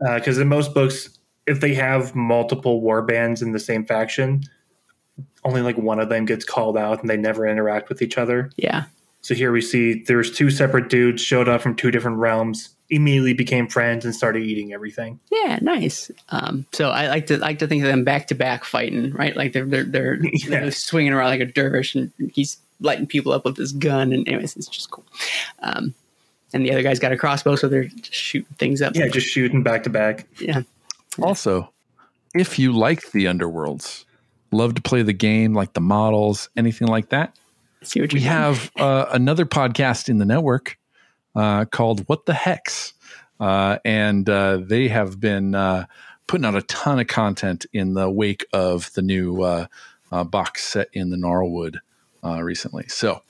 Because 0.01 0.39
in 0.39 0.49
most 0.49 0.75
books, 0.75 1.19
if 1.47 1.61
they 1.61 1.75
have 1.75 2.15
multiple 2.15 2.81
war 2.81 3.03
bands 3.03 3.43
in 3.43 3.53
the 3.53 3.61
same 3.61 3.85
faction, 3.85 4.43
only 5.45 5.61
like 5.61 5.77
one 5.77 6.01
of 6.01 6.09
them 6.09 6.25
gets 6.25 6.45
called 6.45 6.77
out 6.77 7.01
and 7.01 7.11
they 7.11 7.17
never 7.17 7.47
interact 7.47 7.89
with 7.89 8.03
each 8.03 8.17
other. 8.17 8.51
Yeah, 8.57 8.85
So 9.25 9.35
here 9.35 9.53
we 9.53 9.63
see 9.63 10.03
there's 10.05 10.31
two 10.31 10.51
separate 10.51 10.91
dudes 10.91 11.23
showed 11.23 11.49
up 11.49 11.63
from 11.63 11.75
two 11.75 11.91
different 11.91 12.19
realms, 12.19 12.69
immediately 12.91 13.33
became 13.33 13.67
friends 13.69 14.05
and 14.05 14.15
started 14.15 14.43
eating 14.43 14.75
everything. 14.75 15.19
yeah, 15.33 15.59
nice. 15.63 16.11
Um, 16.29 16.67
so 16.73 16.91
I 16.91 17.09
like 17.09 17.27
to 17.29 17.39
like 17.39 17.59
to 17.61 17.67
think 17.67 17.83
of 17.83 17.89
them 17.89 18.05
back 18.05 18.27
to 18.29 18.35
back 18.35 18.65
fighting, 18.65 19.13
right? 19.13 19.35
Like 19.35 19.55
they're 19.55 19.65
they're 19.65 19.85
they're, 19.85 20.19
Yeah. 20.23 20.61
they're 20.61 20.71
swinging 20.71 21.15
around 21.15 21.31
like 21.31 21.41
a 21.41 21.47
dervish, 21.47 21.95
and 21.95 22.13
he's 22.35 22.59
lighting 22.81 23.07
people 23.07 23.33
up 23.33 23.47
with 23.47 23.57
his 23.57 23.73
gun. 23.73 24.13
And 24.13 24.29
anyways, 24.29 24.57
it's 24.57 24.69
just 24.69 24.91
cool. 24.91 25.07
Um, 25.63 25.95
and 26.53 26.65
the 26.67 26.71
other 26.73 26.83
guy's 26.83 26.99
got 26.99 27.11
a 27.13 27.17
crossbow, 27.17 27.57
so 27.57 27.67
they're 27.67 27.85
just 27.85 28.13
shooting 28.13 28.55
things 28.59 28.83
up. 28.83 28.95
Yeah, 28.95 29.09
just 29.09 29.27
shooting 29.29 29.63
back 29.63 29.85
to 29.85 29.91
back. 29.91 30.27
yeah. 30.39 30.63
Also, 31.23 31.71
if 32.35 32.59
you 32.59 32.73
like 32.73 33.11
the 33.13 33.25
underworlds, 33.25 34.05
love 34.53 34.75
to 34.75 34.83
play 34.83 35.01
the 35.03 35.13
game, 35.15 35.55
like 35.55 35.73
the 35.73 35.81
models, 35.81 36.51
anything 36.57 36.89
like 36.89 37.09
that, 37.09 37.35
See 37.85 38.01
what 38.01 38.13
we 38.13 38.21
doing. 38.21 38.31
have 38.31 38.71
uh, 38.77 39.07
another 39.13 39.45
podcast 39.47 40.09
in 40.09 40.19
the 40.19 40.25
network 40.25 40.79
uh, 41.35 41.65
called 41.67 42.01
What 42.09 42.27
the 42.27 42.35
Hex. 42.35 42.95
Uh, 43.41 43.79
and 43.85 44.29
uh, 44.29 44.59
they 44.59 44.89
have 44.89 45.21
been 45.21 45.55
uh, 45.55 45.87
putting 46.27 46.45
out 46.45 46.55
a 46.55 46.63
ton 46.63 47.01
of 47.01 47.07
content 47.07 47.67
in 47.73 47.95
the 47.95 48.11
wake 48.11 48.47
of 48.53 48.93
the 48.95 49.03
new 49.03 49.43
uh, 49.43 49.67
uh, 50.13 50.25
box 50.25 50.65
set 50.65 50.89
in 50.93 51.11
the 51.11 51.17
Gnarlwood 51.17 51.77
uh, 52.25 52.43
recently. 52.43 52.85
So 52.89 53.23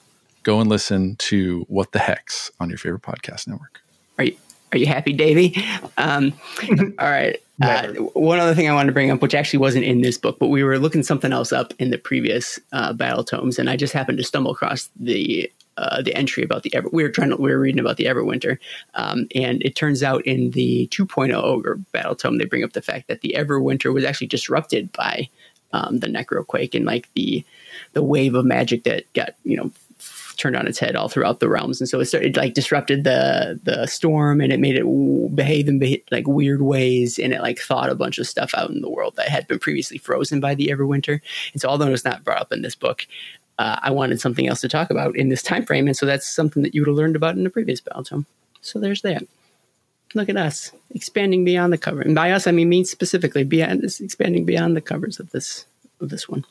go 0.42 0.60
and 0.60 0.68
listen 0.68 1.16
to 1.16 1.64
What 1.68 1.92
the 1.92 1.98
Hex 1.98 2.50
on 2.60 2.68
your 2.68 2.78
favorite 2.78 3.02
podcast 3.02 3.48
network. 3.48 3.80
Are 4.18 4.24
you, 4.24 4.36
are 4.72 4.78
you 4.78 4.86
happy, 4.86 5.12
Davey? 5.12 5.64
Um, 5.96 6.32
all 6.98 7.10
right. 7.10 7.40
Uh, 7.62 7.92
one 8.14 8.40
other 8.40 8.54
thing 8.54 8.68
I 8.68 8.74
wanted 8.74 8.88
to 8.88 8.92
bring 8.92 9.10
up, 9.10 9.22
which 9.22 9.34
actually 9.34 9.60
wasn't 9.60 9.84
in 9.84 10.00
this 10.00 10.18
book, 10.18 10.38
but 10.40 10.48
we 10.48 10.64
were 10.64 10.78
looking 10.78 11.04
something 11.04 11.32
else 11.32 11.52
up 11.52 11.72
in 11.78 11.90
the 11.90 11.98
previous 11.98 12.58
uh, 12.72 12.92
battle 12.92 13.22
tomes, 13.22 13.58
and 13.58 13.70
I 13.70 13.76
just 13.76 13.92
happened 13.92 14.18
to 14.18 14.24
stumble 14.24 14.50
across 14.50 14.90
the 14.98 15.50
uh, 15.76 16.02
the 16.02 16.14
entry 16.14 16.42
about 16.42 16.62
the 16.62 16.74
Ever. 16.74 16.88
We 16.92 17.02
were 17.02 17.10
trying 17.10 17.30
to 17.30 17.36
we 17.36 17.50
were 17.50 17.60
reading 17.60 17.80
about 17.80 17.96
the 17.96 18.06
Everwinter, 18.06 18.58
um, 18.94 19.28
and 19.34 19.62
it 19.62 19.76
turns 19.76 20.02
out 20.02 20.26
in 20.26 20.50
the 20.50 20.88
2.0 20.88 21.32
ogre 21.34 21.76
battle 21.92 22.16
tome 22.16 22.38
they 22.38 22.44
bring 22.44 22.64
up 22.64 22.72
the 22.72 22.82
fact 22.82 23.06
that 23.06 23.20
the 23.20 23.34
Everwinter 23.38 23.94
was 23.94 24.04
actually 24.04 24.26
disrupted 24.28 24.90
by 24.92 25.28
um, 25.72 26.00
the 26.00 26.08
Necroquake 26.08 26.74
and 26.74 26.84
like 26.84 27.08
the 27.14 27.44
the 27.92 28.02
wave 28.02 28.34
of 28.34 28.44
magic 28.44 28.84
that 28.84 29.12
got 29.12 29.34
you 29.44 29.56
know 29.56 29.70
turned 30.36 30.56
on 30.56 30.66
its 30.66 30.78
head 30.78 30.96
all 30.96 31.08
throughout 31.08 31.40
the 31.40 31.48
realms, 31.48 31.80
and 31.80 31.88
so 31.88 32.00
it 32.00 32.06
started 32.06 32.36
like 32.36 32.54
disrupted 32.54 33.04
the 33.04 33.58
the 33.62 33.86
storm, 33.86 34.40
and 34.40 34.52
it 34.52 34.60
made 34.60 34.76
it 34.76 34.84
behave 35.34 35.68
in 35.68 35.80
like 36.10 36.26
weird 36.26 36.62
ways, 36.62 37.18
and 37.18 37.32
it 37.32 37.40
like 37.40 37.58
thawed 37.58 37.90
a 37.90 37.94
bunch 37.94 38.18
of 38.18 38.26
stuff 38.26 38.52
out 38.56 38.70
in 38.70 38.80
the 38.80 38.90
world 38.90 39.16
that 39.16 39.28
had 39.28 39.46
been 39.46 39.58
previously 39.58 39.98
frozen 39.98 40.40
by 40.40 40.54
the 40.54 40.68
Everwinter. 40.68 41.20
And 41.52 41.60
so, 41.60 41.68
although 41.68 41.92
it's 41.92 42.04
not 42.04 42.24
brought 42.24 42.40
up 42.40 42.52
in 42.52 42.62
this 42.62 42.74
book, 42.74 43.06
uh, 43.58 43.78
I 43.82 43.90
wanted 43.90 44.20
something 44.20 44.48
else 44.48 44.60
to 44.62 44.68
talk 44.68 44.90
about 44.90 45.16
in 45.16 45.28
this 45.28 45.42
time 45.42 45.64
frame, 45.64 45.86
and 45.86 45.96
so 45.96 46.06
that's 46.06 46.28
something 46.28 46.62
that 46.62 46.74
you 46.74 46.80
would 46.82 46.88
have 46.88 46.96
learned 46.96 47.16
about 47.16 47.36
in 47.36 47.44
the 47.44 47.50
previous 47.50 47.80
battle 47.80 48.04
tome. 48.04 48.26
So 48.60 48.78
there's 48.78 49.02
that. 49.02 49.26
Look 50.14 50.28
at 50.28 50.36
us 50.36 50.70
expanding 50.94 51.44
beyond 51.44 51.72
the 51.72 51.78
cover, 51.78 52.00
and 52.00 52.14
by 52.14 52.30
us 52.30 52.46
I 52.46 52.52
mean 52.52 52.68
me 52.68 52.84
specifically 52.84 53.44
beyond 53.44 53.82
expanding 53.84 54.44
beyond 54.44 54.76
the 54.76 54.80
covers 54.80 55.20
of 55.20 55.30
this 55.30 55.66
of 56.00 56.10
this 56.10 56.28
one. 56.28 56.44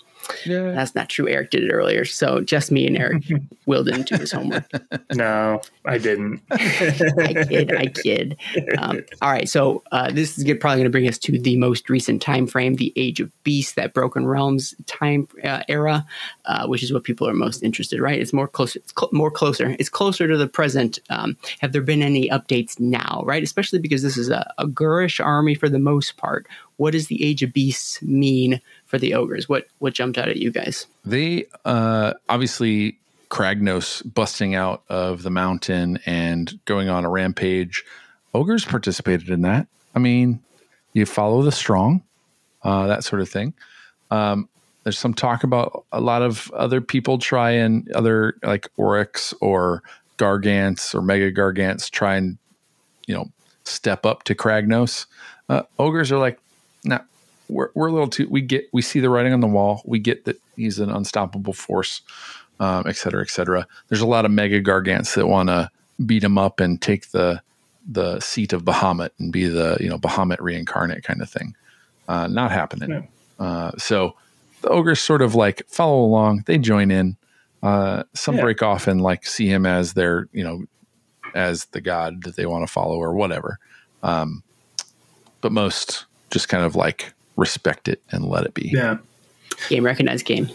Yeah. 0.45 0.71
That's 0.71 0.95
not 0.95 1.09
true. 1.09 1.27
Eric 1.27 1.51
did 1.51 1.63
it 1.63 1.71
earlier. 1.71 2.05
So 2.05 2.41
just 2.41 2.71
me 2.71 2.87
and 2.87 2.97
Eric. 2.97 3.23
Will 3.65 3.83
didn't 3.83 4.07
do 4.07 4.17
his 4.17 4.31
homework. 4.31 4.69
No, 5.13 5.61
I 5.85 5.97
didn't. 5.97 6.41
I 6.51 7.45
kid. 7.47 7.73
I 7.73 7.85
kid. 7.87 8.37
Um, 8.77 9.03
all 9.21 9.31
right. 9.31 9.47
So 9.47 9.83
uh, 9.91 10.11
this 10.11 10.37
is 10.37 10.43
probably 10.43 10.77
going 10.77 10.83
to 10.83 10.89
bring 10.89 11.07
us 11.07 11.17
to 11.19 11.39
the 11.39 11.55
most 11.55 11.89
recent 11.89 12.21
time 12.21 12.45
frame, 12.45 12.75
the 12.75 12.91
Age 12.95 13.19
of 13.21 13.31
Beasts, 13.43 13.73
that 13.73 13.93
Broken 13.93 14.25
Realms 14.25 14.75
time 14.85 15.27
uh, 15.43 15.63
era, 15.69 16.05
uh, 16.45 16.67
which 16.67 16.83
is 16.83 16.91
what 16.91 17.03
people 17.03 17.27
are 17.27 17.33
most 17.33 17.63
interested. 17.63 18.01
Right? 18.01 18.19
It's 18.19 18.33
more 18.33 18.47
closer. 18.47 18.79
It's 18.79 18.93
cl- 18.97 19.09
more 19.13 19.31
closer. 19.31 19.75
It's 19.79 19.89
closer 19.89 20.27
to 20.27 20.37
the 20.37 20.47
present. 20.47 20.99
Um, 21.09 21.37
have 21.59 21.71
there 21.71 21.81
been 21.81 22.01
any 22.01 22.29
updates 22.29 22.79
now? 22.79 23.23
Right? 23.25 23.43
Especially 23.43 23.79
because 23.79 24.01
this 24.01 24.17
is 24.17 24.29
a, 24.29 24.53
a 24.57 24.67
Ghurish 24.67 25.23
army 25.23 25.55
for 25.55 25.69
the 25.69 25.79
most 25.79 26.17
part. 26.17 26.47
What 26.77 26.91
does 26.91 27.07
the 27.07 27.23
Age 27.23 27.43
of 27.43 27.53
Beasts 27.53 28.01
mean 28.01 28.61
for 28.85 28.97
the 28.97 29.13
ogres? 29.13 29.47
What 29.47 29.67
what 29.79 29.93
jumped 29.93 30.17
out 30.17 30.29
at 30.29 30.37
you 30.37 30.51
guys? 30.51 30.87
They 31.05 31.45
uh, 31.65 32.13
obviously 32.29 32.97
Kragnos 33.29 34.01
busting 34.13 34.55
out 34.55 34.83
of 34.89 35.23
the 35.23 35.31
mountain 35.31 35.99
and 36.05 36.59
going 36.65 36.89
on 36.89 37.05
a 37.05 37.09
rampage 37.09 37.83
ogres 38.33 38.65
participated 38.65 39.29
in 39.29 39.41
that. 39.41 39.67
I 39.95 39.99
mean, 39.99 40.41
you 40.93 41.05
follow 41.05 41.41
the 41.41 41.51
strong, 41.51 42.03
uh, 42.63 42.87
that 42.87 43.03
sort 43.03 43.21
of 43.21 43.29
thing. 43.29 43.53
Um, 44.11 44.49
there's 44.83 44.99
some 44.99 45.13
talk 45.13 45.43
about 45.43 45.85
a 45.91 46.01
lot 46.01 46.21
of 46.21 46.51
other 46.51 46.81
people 46.81 47.17
try 47.17 47.51
and 47.51 47.89
other 47.93 48.35
like 48.43 48.67
orruks 48.77 49.33
or 49.41 49.81
Gargants 50.17 50.93
or 50.93 51.01
Mega 51.01 51.31
Gargants 51.31 51.89
try 51.89 52.15
and 52.15 52.37
you 53.07 53.15
know 53.15 53.31
step 53.63 54.05
up 54.05 54.23
to 54.23 54.35
Kragnos. 54.35 55.05
Uh, 55.49 55.63
ogres 55.79 56.11
are 56.11 56.17
like, 56.17 56.39
nah, 56.83 56.99
we're 57.49 57.69
we're 57.75 57.87
a 57.87 57.91
little 57.91 58.07
too. 58.07 58.27
We 58.29 58.41
get 58.41 58.67
we 58.73 58.81
see 58.81 58.99
the 58.99 59.09
writing 59.09 59.33
on 59.33 59.39
the 59.41 59.47
wall. 59.47 59.81
We 59.85 59.99
get 59.99 60.25
that 60.25 60.39
he's 60.55 60.79
an 60.79 60.89
unstoppable 60.89 61.53
force, 61.53 62.01
um, 62.59 62.85
et 62.87 62.95
cetera, 62.95 63.21
et 63.21 63.29
cetera. 63.29 63.67
There's 63.89 64.01
a 64.01 64.07
lot 64.07 64.25
of 64.25 64.31
Mega 64.31 64.61
Gargants 64.61 65.15
that 65.15 65.27
want 65.27 65.49
to 65.49 65.69
beat 66.05 66.23
him 66.23 66.37
up 66.37 66.59
and 66.59 66.81
take 66.81 67.11
the 67.11 67.41
the 67.85 68.19
seat 68.21 68.53
of 68.53 68.63
Behemat 68.63 69.09
and 69.19 69.31
be 69.31 69.45
the 69.45 69.77
you 69.79 69.89
know 69.89 69.97
Behemat 69.97 70.39
reincarnate 70.39 71.03
kind 71.03 71.21
of 71.21 71.29
thing. 71.29 71.55
Uh, 72.07 72.27
not 72.27 72.51
happening. 72.51 72.89
Yeah. 72.89 73.45
Uh, 73.45 73.71
so 73.77 74.15
the 74.61 74.69
ogres 74.69 74.99
sort 75.01 75.21
of 75.21 75.35
like 75.35 75.63
follow 75.67 76.03
along. 76.03 76.43
They 76.45 76.57
join 76.57 76.91
in. 76.91 77.17
Uh, 77.61 78.03
some 78.13 78.35
Yeah. 78.35 78.41
break 78.41 78.61
off 78.61 78.87
and 78.87 79.01
like 79.01 79.25
see 79.25 79.47
him 79.47 79.65
as 79.65 79.93
their 79.93 80.27
you 80.33 80.43
know 80.43 80.63
as 81.33 81.65
the 81.67 81.79
god 81.81 82.23
that 82.23 82.35
they 82.35 82.45
want 82.45 82.65
to 82.67 82.71
follow 82.71 82.97
or 82.97 83.13
whatever. 83.13 83.57
Um, 84.03 84.43
but 85.41 85.51
most 85.53 86.05
just 86.33 86.49
kind 86.49 86.65
of 86.65 86.75
like 86.75 87.13
respect 87.37 87.87
it 87.87 88.01
and 88.09 88.25
let 88.25 88.45
it 88.45 88.53
be. 88.53 88.71
Yeah. 88.73 88.97
Game 89.69 89.85
recognized 89.85 90.25
game. 90.25 90.49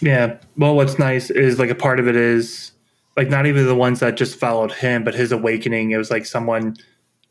Yeah. 0.00 0.36
Well, 0.56 0.74
what's 0.74 0.98
nice 0.98 1.30
is 1.30 1.58
like 1.60 1.70
a 1.70 1.74
part 1.76 2.00
of 2.00 2.08
it 2.08 2.16
is 2.16 2.72
like 3.16 3.28
not 3.28 3.46
even 3.46 3.66
the 3.66 3.74
ones 3.74 4.00
that 4.00 4.16
just 4.16 4.38
followed 4.38 4.72
him, 4.72 5.04
but 5.04 5.14
his 5.14 5.30
awakening. 5.30 5.92
It 5.92 5.96
was 5.96 6.10
like 6.10 6.26
someone 6.26 6.76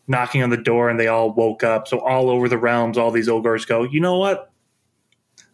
knocking 0.08 0.42
on 0.42 0.50
the 0.50 0.58
door 0.58 0.90
and 0.90 1.00
they 1.00 1.08
all 1.08 1.32
woke 1.32 1.64
up. 1.64 1.88
So 1.88 2.00
all 2.00 2.30
over 2.30 2.48
the 2.48 2.58
realms, 2.58 2.98
all 2.98 3.12
these 3.12 3.28
ogres 3.28 3.66
go, 3.66 3.84
you 3.84 4.00
know 4.00 4.18
what? 4.18 4.52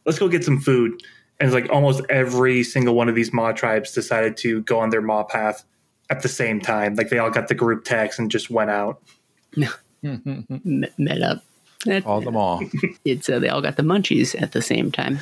Let's 0.06 0.20
go 0.20 0.28
get 0.28 0.44
some 0.44 0.60
food. 0.60 0.92
And 1.40 1.48
it's 1.48 1.54
like 1.54 1.72
almost 1.72 2.02
every 2.10 2.64
single 2.64 2.94
one 2.96 3.10
of 3.10 3.16
these 3.16 3.34
Maw 3.34 3.52
tribes 3.52 3.92
decided 3.92 4.38
to 4.38 4.62
go 4.64 4.80
on 4.80 4.92
their 4.92 5.02
Maw 5.02 5.24
path 5.24 5.66
at 6.10 6.22
the 6.22 6.30
same 6.30 6.62
time. 6.62 6.96
Like 6.96 7.10
they 7.10 7.18
all 7.18 7.32
got 7.32 7.48
the 7.48 7.56
group 7.56 7.84
text 7.84 8.20
and 8.20 8.30
just 8.30 8.50
went 8.50 8.70
out. 8.70 9.02
M- 10.04 10.86
met 10.98 11.22
up. 11.22 11.44
That- 11.86 12.06
All 12.06 12.22
them 12.22 12.36
all. 12.36 12.62
it's 13.06 13.30
uh, 13.30 13.40
they 13.40 13.50
all 13.50 13.62
got 13.62 13.78
the 13.78 13.84
munchies 13.84 14.40
at 14.42 14.52
the 14.52 14.62
same 14.62 14.92
time. 14.92 15.20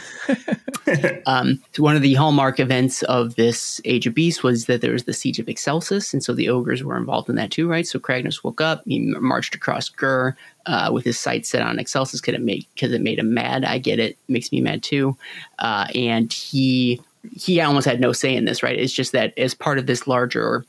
um, 1.25 1.61
so 1.73 1.83
one 1.83 1.95
of 1.95 2.01
the 2.01 2.13
hallmark 2.13 2.59
events 2.59 3.03
of 3.03 3.35
this 3.35 3.81
Age 3.85 4.07
of 4.07 4.13
Beasts 4.13 4.41
was 4.41 4.65
that 4.65 4.81
there 4.81 4.93
was 4.93 5.03
the 5.03 5.13
siege 5.13 5.37
of 5.37 5.49
Excelsis, 5.49 6.13
and 6.13 6.23
so 6.23 6.33
the 6.33 6.49
ogres 6.49 6.83
were 6.83 6.97
involved 6.97 7.29
in 7.29 7.35
that 7.35 7.51
too, 7.51 7.67
right? 7.69 7.85
So 7.85 7.99
Kragnos 7.99 8.43
woke 8.43 8.61
up, 8.61 8.83
he 8.85 8.99
marched 9.19 9.53
across 9.53 9.89
Ghur 9.89 10.35
uh, 10.65 10.89
with 10.93 11.03
his 11.03 11.19
sights 11.19 11.49
set 11.49 11.61
on 11.61 11.77
Excelsis 11.77 12.21
because 12.21 12.35
it 12.35 12.41
made 12.41 12.65
because 12.73 12.93
it 12.93 13.01
made 13.01 13.19
him 13.19 13.33
mad. 13.33 13.65
I 13.65 13.77
get 13.77 13.99
it, 13.99 14.17
makes 14.29 14.51
me 14.51 14.61
mad 14.61 14.81
too, 14.81 15.17
uh, 15.59 15.87
and 15.93 16.31
he 16.31 17.01
he 17.35 17.59
almost 17.59 17.85
had 17.85 17.99
no 17.99 18.13
say 18.13 18.35
in 18.35 18.45
this, 18.45 18.63
right? 18.63 18.79
It's 18.79 18.93
just 18.93 19.11
that 19.11 19.37
as 19.37 19.53
part 19.53 19.77
of 19.77 19.87
this 19.87 20.07
larger 20.07 20.63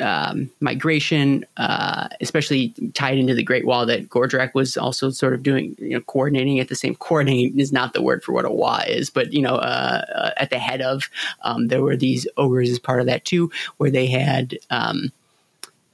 um, 0.00 0.50
migration, 0.60 1.44
uh, 1.56 2.08
especially 2.20 2.74
tied 2.94 3.18
into 3.18 3.34
the 3.34 3.42
Great 3.42 3.66
Wall 3.66 3.86
that 3.86 4.08
Gordrakk 4.08 4.54
was 4.54 4.76
also 4.76 5.10
sort 5.10 5.34
of 5.34 5.42
doing, 5.42 5.76
you 5.78 5.90
know, 5.90 6.00
coordinating 6.00 6.60
at 6.60 6.68
the 6.68 6.74
same. 6.74 6.94
Coordinating 6.96 7.58
is 7.58 7.72
not 7.72 7.92
the 7.92 8.02
word 8.02 8.22
for 8.22 8.32
what 8.32 8.44
a 8.44 8.48
Waaagh 8.48 8.88
is, 8.88 9.10
but 9.10 9.32
you 9.32 9.42
know, 9.42 9.56
uh, 9.56 10.04
uh, 10.14 10.30
at 10.36 10.50
the 10.50 10.58
head 10.58 10.80
of, 10.80 11.08
um, 11.42 11.68
there 11.68 11.82
were 11.82 11.96
these 11.96 12.26
ogres 12.36 12.70
as 12.70 12.78
part 12.78 13.00
of 13.00 13.06
that 13.06 13.24
too, 13.24 13.50
where 13.76 13.90
they 13.90 14.06
had. 14.06 14.58
Um, 14.70 15.12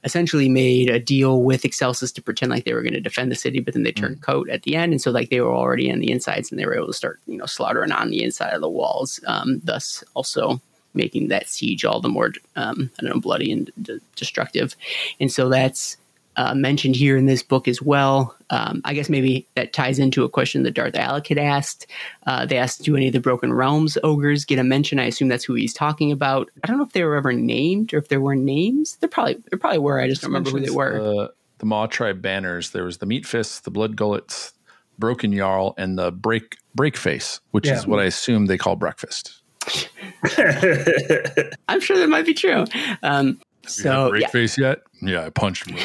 essentially 0.03 0.47
made 0.47 0.89
a 0.89 0.99
deal 0.99 1.41
with 1.43 1.65
Excelsis 1.65 2.13
to 2.13 2.21
pretend 2.21 2.49
like 2.49 2.63
they 2.63 2.73
were 2.73 2.83
going 2.83 2.93
to 2.93 3.01
defend 3.01 3.29
the 3.29 3.35
city, 3.35 3.59
but 3.59 3.73
then 3.73 3.83
they 3.83 3.91
turned 3.91 4.21
coat 4.21 4.47
at 4.47 4.63
the 4.63 4.73
end, 4.73 4.93
and 4.93 5.01
so 5.01 5.11
like 5.11 5.29
they 5.29 5.41
were 5.41 5.53
already 5.53 5.91
on 5.91 5.99
the 5.99 6.11
insides, 6.11 6.49
and 6.49 6.57
they 6.57 6.65
were 6.65 6.75
able 6.75 6.87
to 6.87 6.93
start 6.93 7.19
you 7.27 7.35
know 7.35 7.45
slaughtering 7.45 7.91
on 7.91 8.09
the 8.09 8.23
inside 8.23 8.53
of 8.53 8.61
the 8.61 8.69
walls, 8.69 9.19
um, 9.27 9.59
thus 9.65 10.05
also 10.13 10.61
making 10.93 11.27
that 11.29 11.47
siege 11.49 11.85
all 11.85 11.99
the 12.01 12.09
more 12.09 12.31
um, 12.55 12.89
I 12.99 13.03
don't 13.03 13.15
know 13.15 13.21
bloody 13.21 13.51
and 13.51 13.69
d- 13.81 13.99
destructive, 14.15 14.75
and 15.19 15.31
so 15.31 15.49
that's. 15.49 15.97
Uh, 16.39 16.53
mentioned 16.53 16.95
here 16.95 17.17
in 17.17 17.25
this 17.25 17.41
book 17.41 17.67
as 17.67 17.81
well. 17.81 18.35
Um, 18.51 18.79
I 18.85 18.93
guess 18.93 19.09
maybe 19.09 19.47
that 19.55 19.73
ties 19.73 19.97
into 19.97 20.23
a 20.23 20.29
question 20.29 20.61
that 20.61 20.75
Darth 20.75 20.93
Alec 20.93 21.25
had 21.29 21.39
asked. 21.39 21.87
Uh, 22.27 22.45
they 22.45 22.59
asked, 22.59 22.83
"Do 22.83 22.95
any 22.95 23.07
of 23.07 23.13
the 23.13 23.19
Broken 23.19 23.51
Realms 23.53 23.97
ogres 24.03 24.45
get 24.45 24.59
a 24.59 24.63
mention?" 24.63 24.99
I 24.99 25.05
assume 25.05 25.29
that's 25.29 25.43
who 25.45 25.55
he's 25.55 25.73
talking 25.73 26.11
about. 26.11 26.51
I 26.63 26.67
don't 26.67 26.77
know 26.77 26.83
if 26.83 26.91
they 26.91 27.03
were 27.03 27.15
ever 27.15 27.33
named 27.33 27.91
or 27.91 27.97
if 27.97 28.09
there 28.09 28.21
were 28.21 28.35
names. 28.35 28.97
They 28.97 29.07
probably 29.07 29.37
there 29.49 29.57
probably 29.57 29.79
were. 29.79 29.99
I 29.99 30.07
just 30.07 30.21
don't 30.21 30.29
remember 30.29 30.51
who 30.51 30.59
they 30.59 30.69
were. 30.69 30.99
The, 30.99 31.33
the 31.57 31.65
Maw 31.65 31.87
tribe 31.87 32.21
banners. 32.21 32.69
There 32.69 32.83
was 32.83 32.99
the 32.99 33.07
Meat 33.07 33.25
Fists, 33.25 33.61
the 33.61 33.71
Blood 33.71 33.95
Gullets, 33.95 34.53
Broken 34.99 35.35
Jarl, 35.35 35.73
and 35.79 35.97
the 35.97 36.11
Break 36.11 36.57
Break 36.75 36.97
Face, 36.97 37.39
which 37.49 37.65
Yeah. 37.65 37.77
is 37.77 37.87
what 37.87 37.99
I 37.99 38.03
assume 38.03 38.45
they 38.45 38.59
call 38.59 38.75
breakfast. 38.75 39.41
I'm 41.67 41.81
sure 41.81 41.97
that 41.97 42.09
might 42.09 42.25
be 42.25 42.33
true. 42.33 42.65
Um, 43.03 43.39
so 43.65 44.09
break 44.09 44.23
yeah, 44.23 44.29
face 44.29 44.57
yet? 44.57 44.79
Yeah, 45.01 45.25
I 45.25 45.29
punched 45.29 45.69
him. 45.69 45.77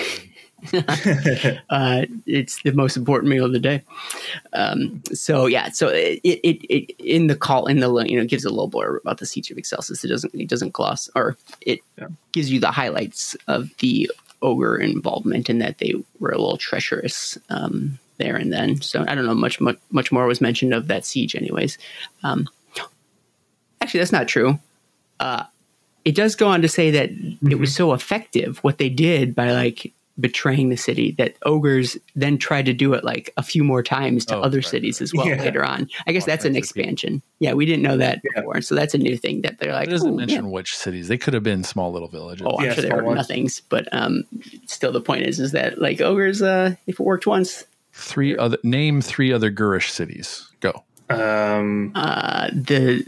uh, 1.70 2.06
it's 2.24 2.62
the 2.62 2.72
most 2.72 2.96
important 2.96 3.28
meal 3.30 3.44
of 3.44 3.52
the 3.52 3.58
day. 3.58 3.82
Um, 4.52 5.02
so 5.12 5.46
yeah, 5.46 5.70
so 5.70 5.88
it, 5.88 6.20
it, 6.22 6.64
it 6.68 6.94
in 7.00 7.26
the 7.26 7.34
call 7.34 7.66
in 7.66 7.80
the 7.80 7.92
you 8.04 8.16
know 8.16 8.24
gives 8.24 8.44
a 8.44 8.50
little 8.50 8.70
blurb 8.70 9.00
about 9.00 9.18
the 9.18 9.26
siege 9.26 9.50
of 9.50 9.58
Excelsis. 9.58 10.04
It 10.04 10.08
doesn't 10.08 10.34
it 10.34 10.48
doesn't 10.48 10.72
gloss 10.72 11.10
or 11.16 11.36
it 11.60 11.80
gives 12.32 12.50
you 12.50 12.60
the 12.60 12.70
highlights 12.70 13.34
of 13.48 13.76
the 13.78 14.10
ogre 14.40 14.76
involvement 14.76 15.48
in 15.50 15.58
that 15.58 15.78
they 15.78 15.94
were 16.20 16.30
a 16.30 16.38
little 16.38 16.56
treacherous 16.56 17.38
um, 17.48 17.98
there 18.18 18.36
and 18.36 18.52
then. 18.52 18.80
So 18.80 19.04
I 19.08 19.14
don't 19.14 19.26
know 19.26 19.34
much 19.34 19.60
much 19.60 19.78
much 19.90 20.12
more 20.12 20.26
was 20.26 20.40
mentioned 20.40 20.74
of 20.74 20.86
that 20.88 21.04
siege, 21.04 21.34
anyways. 21.34 21.76
Um, 22.22 22.48
actually, 23.82 23.98
that's 23.98 24.12
not 24.12 24.28
true. 24.28 24.58
Uh, 25.20 25.44
it 26.04 26.14
does 26.14 26.34
go 26.34 26.48
on 26.48 26.62
to 26.62 26.68
say 26.68 26.90
that 26.90 27.10
it 27.48 27.56
was 27.58 27.74
so 27.74 27.92
effective 27.92 28.58
what 28.64 28.78
they 28.78 28.88
did 28.88 29.34
by 29.34 29.52
like 29.52 29.92
betraying 30.20 30.68
the 30.68 30.76
city 30.76 31.12
that 31.12 31.34
ogres 31.44 31.96
then 32.14 32.36
tried 32.36 32.66
to 32.66 32.72
do 32.74 32.92
it 32.92 33.02
like 33.02 33.32
a 33.38 33.42
few 33.42 33.64
more 33.64 33.82
times 33.82 34.26
to 34.26 34.36
Oh, 34.36 34.42
other 34.42 34.58
right, 34.58 34.66
cities 34.66 35.00
as 35.00 35.14
well 35.14 35.26
Yeah. 35.26 35.36
later 35.40 35.64
on. 35.64 35.88
I 36.06 36.12
guess 36.12 36.24
All 36.24 36.26
that's 36.26 36.44
an 36.44 36.52
kinds 36.54 36.68
of 36.70 36.74
people. 36.74 36.90
expansion. 36.90 37.22
Yeah, 37.38 37.54
we 37.54 37.64
didn't 37.64 37.82
know 37.82 37.96
that 37.96 38.20
Yeah. 38.24 38.40
before, 38.40 38.60
so 38.60 38.74
that's 38.74 38.94
a 38.94 38.98
new 38.98 39.16
thing 39.16 39.40
that 39.42 39.58
they're 39.58 39.72
like. 39.72 39.88
It 39.88 39.90
doesn't 39.92 40.14
mention 40.16 40.44
yeah." 40.44 40.50
which 40.50 40.76
cities. 40.76 41.08
They 41.08 41.16
could 41.18 41.32
have 41.34 41.42
been 41.44 41.64
small 41.64 41.92
little 41.92 42.08
villages. 42.08 42.46
Oh, 42.50 42.58
I'm 42.58 42.64
Yeah, 42.66 42.74
sure 42.74 42.82
they 42.82 42.88
small 42.88 42.98
were 42.98 43.04
ones. 43.04 43.16
nothings, 43.16 43.62
but 43.68 43.88
um, 43.92 44.24
still, 44.66 44.92
the 44.92 45.00
point 45.00 45.22
is, 45.22 45.40
is 45.40 45.52
that 45.52 45.80
like 45.80 46.00
ogres, 46.00 46.42
uh, 46.42 46.74
if 46.86 47.00
it 47.00 47.04
worked 47.04 47.26
once, 47.26 47.64
Three 47.94 48.36
other 48.36 48.58
name 48.62 49.00
three 49.02 49.32
other 49.32 49.50
Ghurish 49.50 49.90
cities. 49.90 50.48
Go. 50.60 50.82
um, 51.10 51.92
uh, 51.94 52.48
the 52.52 53.04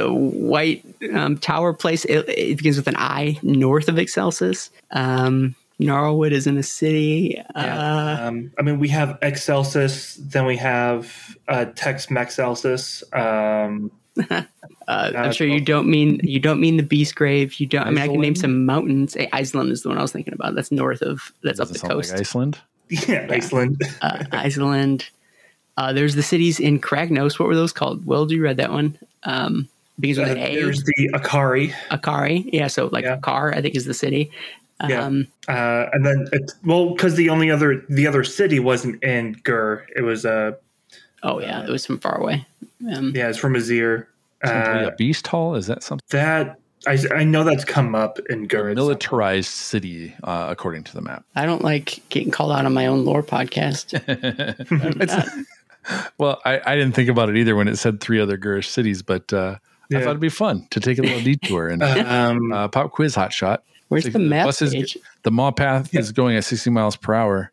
the 0.00 0.12
white 0.12 0.84
um, 1.12 1.36
tower 1.38 1.72
place 1.72 2.04
it, 2.06 2.28
it 2.28 2.56
begins 2.56 2.76
with 2.76 2.88
an 2.88 2.96
I 2.96 3.38
north 3.42 3.88
of 3.88 3.98
Excelsis. 3.98 4.70
Um, 4.90 5.54
Gnarlwood 5.80 6.32
is 6.32 6.46
in 6.46 6.58
a 6.58 6.62
city. 6.62 7.40
Uh, 7.54 8.16
um, 8.20 8.52
I 8.58 8.62
mean, 8.62 8.78
we 8.78 8.88
have 8.88 9.18
Excelsis, 9.22 10.16
then 10.16 10.44
we 10.44 10.56
have 10.58 11.36
uh, 11.48 11.66
Tex 11.74 12.06
Mexcelsis. 12.06 13.02
Um, 13.16 13.90
uh, 14.30 14.42
I'm 14.88 15.32
sure 15.32 15.46
you 15.46 15.60
don't 15.60 15.88
mean 15.88 16.20
you 16.22 16.40
don't 16.40 16.60
mean 16.60 16.76
the 16.76 16.82
Beast 16.82 17.14
Grave. 17.14 17.54
You 17.60 17.66
don't. 17.66 17.86
I 17.86 17.90
mean, 17.90 18.00
I 18.00 18.08
can 18.08 18.20
name 18.20 18.34
some 18.34 18.66
mountains. 18.66 19.14
Izalend 19.14 19.70
is 19.70 19.82
the 19.82 19.88
one 19.88 19.98
I 19.98 20.02
was 20.02 20.12
thinking 20.12 20.34
about. 20.34 20.54
That's 20.54 20.70
north 20.70 21.00
of. 21.00 21.32
That's 21.42 21.60
up 21.60 21.68
Doesn't 21.68 21.74
the 21.74 21.78
sound 21.78 21.92
coast. 21.92 22.10
like 22.10 22.20
Iceland. 22.20 22.58
yeah, 22.88 23.26
Iceland. 23.30 23.82
uh, 24.02 24.24
Iceland. 24.32 25.08
Uh, 25.76 25.94
there's 25.94 26.14
the 26.14 26.22
cities 26.22 26.60
in 26.60 26.78
Kragnos. 26.80 27.38
What 27.38 27.48
were 27.48 27.54
those 27.54 27.72
called? 27.72 28.04
Will, 28.04 28.30
you 28.30 28.42
read 28.42 28.58
that 28.58 28.72
one? 28.72 28.98
Um, 29.22 29.68
begins 30.00 30.18
with 30.18 30.28
Uh, 30.28 30.32
an 30.32 30.38
A. 30.38 30.54
there's 30.56 30.82
the 30.84 31.10
Akari. 31.14 31.72
Akari. 31.90 32.48
Yeah, 32.52 32.66
so 32.68 32.88
like 32.92 33.04
Yeah. 33.04 33.18
Akar, 33.18 33.54
I 33.54 33.60
think 33.62 33.74
is 33.74 33.84
the 33.84 33.94
city. 33.94 34.30
Yeah. 34.88 35.04
Um, 35.04 35.26
Uh, 35.48 35.86
and 35.92 36.06
then, 36.06 36.26
it, 36.32 36.52
well, 36.64 36.90
because 36.94 37.14
the 37.16 37.28
only 37.28 37.50
other 37.50 37.84
the 37.88 38.06
other 38.06 38.24
city 38.24 38.58
wasn't 38.60 39.02
in 39.04 39.34
Ghur, 39.44 39.82
it 39.94 40.02
was 40.02 40.24
uh, 40.24 40.52
Oh 41.22 41.38
yeah, 41.40 41.62
it 41.64 41.68
was 41.70 41.84
from 41.84 41.98
far 41.98 42.18
away. 42.18 42.46
Um, 42.94 43.12
yeah, 43.14 43.28
it's 43.28 43.36
from 43.38 43.54
Azyr. 43.54 44.06
Simply 44.44 44.84
Uh, 44.84 44.88
a 44.88 44.92
beast 44.96 45.26
hall. 45.26 45.54
Is 45.54 45.66
that 45.66 45.82
something? 45.82 46.06
that 46.10 46.56
I, 46.86 46.96
I 47.14 47.24
know 47.24 47.44
that's 47.44 47.66
come 47.66 47.94
up 47.94 48.18
in 48.30 48.46
Ghur. 48.46 48.70
at 48.70 48.76
some. 48.78 48.86
Militarized 48.86 49.50
city, 49.50 50.14
uh, 50.24 50.46
according 50.48 50.84
to 50.84 50.94
the 50.94 51.02
map. 51.02 51.24
I 51.36 51.44
don't 51.44 51.62
like 51.62 52.00
getting 52.08 52.30
called 52.30 52.52
out 52.52 52.64
on 52.64 52.72
my 52.72 52.86
own 52.86 53.04
lore 53.04 53.22
podcast. 53.22 53.92
It's- 55.02 55.44
well, 56.18 56.40
I, 56.46 56.60
I 56.64 56.76
didn't 56.76 56.94
think 56.94 57.10
about 57.10 57.28
it 57.28 57.36
either 57.36 57.54
when 57.54 57.68
it 57.68 57.76
said 57.76 58.00
three 58.00 58.18
other 58.18 58.38
Ghurish 58.38 58.66
cities, 58.66 59.02
but 59.02 59.30
uh, 59.32 59.56
I 59.92 60.00
thought 60.00 60.10
it'd 60.10 60.20
be 60.20 60.28
fun 60.28 60.66
to 60.70 60.80
take 60.80 60.98
a 60.98 61.02
little 61.02 61.20
detour 61.20 61.68
and 61.68 61.82
Um, 61.82 62.52
uh, 62.52 62.68
pop 62.68 62.92
quiz 62.92 63.14
hot 63.14 63.32
shot. 63.32 63.64
Where's 63.88 64.04
the 64.04 64.18
map 64.18 64.46
bus 64.46 64.62
is- 64.62 64.96
The 65.24 65.30
Maw 65.30 65.50
path 65.50 65.94
is 65.94 66.12
going 66.12 66.36
at 66.36 66.44
60 66.44 66.70
miles 66.70 66.96
per 66.96 67.12
hour. 67.14 67.50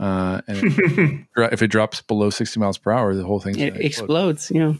Uh, 0.00 0.40
and 0.48 0.58
if, 1.36 1.52
if 1.52 1.62
it 1.62 1.68
drops 1.68 2.00
below 2.02 2.30
60 2.30 2.58
miles 2.60 2.78
per 2.78 2.90
hour, 2.92 3.14
the 3.14 3.24
whole 3.24 3.40
thing 3.40 3.58
It 3.58 3.76
explode. 3.76 3.84
explodes. 3.84 4.50
You 4.52 4.60
know, 4.60 4.76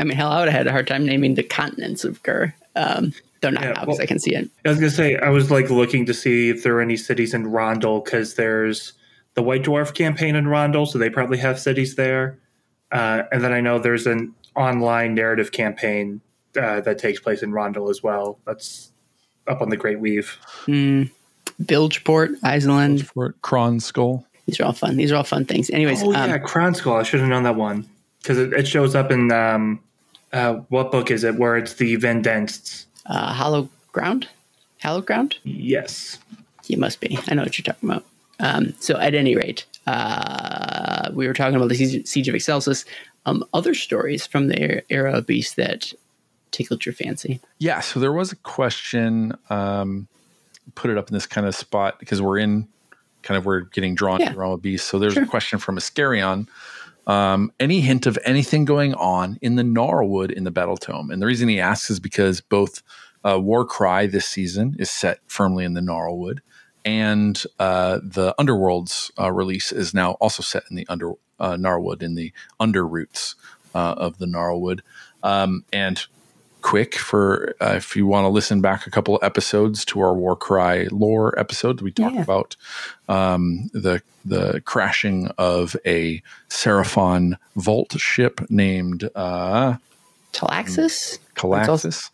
I 0.00 0.04
mean, 0.04 0.16
hell, 0.16 0.30
I 0.30 0.40
would 0.40 0.48
have 0.48 0.56
had 0.58 0.66
a 0.66 0.72
hard 0.72 0.86
time 0.86 1.04
naming 1.06 1.34
the 1.34 1.42
continents 1.42 2.04
of 2.04 2.22
Ghur. 2.22 2.52
Um, 2.74 3.12
Though 3.42 3.50
not 3.50 3.62
Yeah, 3.64 3.72
now 3.72 3.80
because 3.80 3.88
well- 3.98 4.02
I 4.02 4.06
can 4.06 4.18
see 4.18 4.34
it. 4.34 4.50
I 4.64 4.68
was 4.70 4.78
gonna 4.78 4.90
say 4.90 5.16
I 5.16 5.28
was 5.28 5.50
like 5.50 5.68
looking 5.70 6.06
to 6.06 6.14
see 6.14 6.48
if 6.48 6.62
there 6.62 6.74
are 6.76 6.80
any 6.80 6.96
cities 6.96 7.34
in 7.34 7.44
Rondel 7.46 8.02
because 8.04 8.34
there's 8.34 8.94
the 9.34 9.42
White 9.42 9.62
Dwarf 9.62 9.92
campaign 9.94 10.34
in 10.36 10.46
Rondel, 10.46 10.86
so 10.88 10.98
they 10.98 11.10
probably 11.10 11.36
have 11.38 11.58
cities 11.60 11.96
there. 11.96 12.38
Uh, 12.90 13.24
and 13.30 13.44
then 13.44 13.52
I 13.52 13.60
know 13.60 13.78
there's 13.78 14.06
an 14.06 14.34
online 14.54 15.14
narrative 15.14 15.52
campaign 15.52 16.22
uh, 16.56 16.80
that 16.80 16.98
takes 16.98 17.20
place 17.20 17.42
in 17.42 17.52
Rondel 17.52 17.90
as 17.90 18.02
well. 18.02 18.38
That's 18.46 18.90
up 19.46 19.60
on 19.60 19.68
the 19.70 19.76
Great 19.76 20.00
Weave. 20.00 20.38
Hmm. 20.64 21.04
Bilgeport, 21.64 22.32
Izalend. 22.42 23.04
For 23.06 23.32
Kron 23.42 23.80
Skull. 23.80 24.26
These 24.46 24.60
are 24.60 24.64
all 24.64 24.72
fun. 24.72 24.96
These 24.96 25.10
are 25.12 25.16
all 25.16 25.24
fun 25.24 25.44
things. 25.44 25.70
Anyways, 25.70 26.02
Oh 26.02 26.08
um, 26.14 26.30
yeah, 26.30 26.38
Kronskoll. 26.38 27.00
I 27.00 27.02
should 27.02 27.20
have 27.20 27.28
known 27.28 27.42
that 27.44 27.56
one 27.56 27.88
because 28.22 28.38
it, 28.38 28.52
it 28.52 28.68
shows 28.68 28.94
up 28.94 29.10
in 29.10 29.32
um, 29.32 29.80
uh, 30.32 30.54
what 30.68 30.92
book 30.92 31.10
is 31.10 31.24
it? 31.24 31.36
Where 31.36 31.56
it's 31.56 31.74
the 31.74 31.96
Vendensts. 31.96 32.84
uh, 33.06 33.32
Hollow 33.32 33.68
Ground? 33.92 34.28
Hollow 34.82 35.00
Ground? 35.00 35.36
Yes. 35.44 36.18
You 36.66 36.76
must 36.76 37.00
be. 37.00 37.18
I 37.28 37.34
know 37.34 37.42
what 37.42 37.58
you're 37.58 37.64
talking 37.64 37.88
about. 37.90 38.04
Um, 38.38 38.74
so, 38.80 38.98
at 38.98 39.14
any 39.14 39.34
rate, 39.34 39.64
uh, 39.86 41.10
we 41.12 41.26
were 41.26 41.32
talking 41.32 41.56
about 41.56 41.68
the 41.68 41.74
Siege, 41.74 42.06
Siege 42.06 42.28
of 42.28 42.34
Excelsis. 42.34 42.84
Um, 43.24 43.44
other 43.54 43.74
stories 43.74 44.26
from 44.26 44.48
the 44.48 44.82
era 44.92 45.12
of 45.14 45.26
Beast 45.26 45.56
that 45.56 45.92
tickled 46.56 46.86
your 46.86 46.92
fancy. 46.94 47.40
Yeah, 47.58 47.80
so 47.80 48.00
there 48.00 48.12
was 48.12 48.32
a 48.32 48.36
question. 48.36 49.32
Um, 49.50 50.08
put 50.74 50.90
it 50.90 50.98
up 50.98 51.08
in 51.08 51.14
this 51.14 51.26
kind 51.26 51.46
of 51.46 51.54
spot 51.54 51.98
because 52.00 52.20
we're 52.20 52.38
in 52.38 52.66
kind 53.22 53.38
of 53.38 53.44
we're 53.44 53.60
getting 53.60 53.94
drawn 53.94 54.20
Yeah. 54.20 54.32
to 54.32 54.38
Realm 54.38 54.52
of 54.52 54.62
Beast. 54.62 54.88
So 54.88 54.98
there's 54.98 55.14
Sure. 55.14 55.22
a 55.24 55.26
question 55.26 55.58
from 55.58 55.76
Ascarion. 55.76 56.48
Um, 57.06 57.52
any 57.60 57.80
hint 57.80 58.06
of 58.06 58.18
anything 58.24 58.64
going 58.64 58.94
on 58.94 59.38
in 59.42 59.54
the 59.56 59.62
Gnarlwood 59.62 60.32
in 60.32 60.44
the 60.44 60.50
Battle 60.50 60.76
Tome? 60.76 61.10
And 61.10 61.22
the 61.22 61.26
reason 61.26 61.48
he 61.48 61.60
asks 61.60 61.88
is 61.90 62.00
because 62.00 62.40
both 62.40 62.82
uh, 63.24 63.38
Warcry 63.40 64.06
this 64.06 64.26
season 64.26 64.74
is 64.78 64.90
set 64.90 65.20
firmly 65.26 65.64
in 65.64 65.74
the 65.74 65.80
Gnarlwood, 65.80 66.38
and 66.84 67.42
uh, 67.58 67.98
the 68.02 68.34
Underworld's 68.38 69.10
uh, 69.20 69.30
release 69.32 69.72
is 69.72 69.92
now 69.94 70.12
also 70.12 70.42
set 70.42 70.62
in 70.70 70.76
the 70.76 70.86
under 70.88 71.12
uh, 71.38 71.54
Gnarlwood 71.56 72.02
in 72.02 72.14
the 72.16 72.32
underroots 72.60 73.34
uh, 73.74 73.94
of 73.98 74.18
the 74.18 74.26
Gnarlwood. 74.26 74.80
Um, 75.22 75.64
and 75.72 76.04
quick 76.66 76.96
for 76.96 77.54
uh, 77.60 77.74
if 77.76 77.94
you 77.94 78.08
want 78.08 78.24
to 78.24 78.28
listen 78.28 78.60
back 78.60 78.88
a 78.88 78.90
couple 78.90 79.14
of 79.16 79.22
episodes 79.22 79.84
to 79.84 80.00
our 80.00 80.12
Warcry 80.14 80.88
lore 80.88 81.38
episode, 81.38 81.80
we 81.80 81.92
talked 81.92 82.16
Yeah. 82.16 82.22
about 82.22 82.56
um, 83.08 83.70
the 83.72 84.02
the 84.24 84.60
crashing 84.64 85.28
of 85.38 85.76
a 85.86 86.20
Seraphon 86.50 87.36
vault 87.54 87.92
ship 87.92 88.40
named 88.50 89.08
uh, 89.14 89.76
Talaxis? 90.32 91.20
Calaxis, 91.36 92.10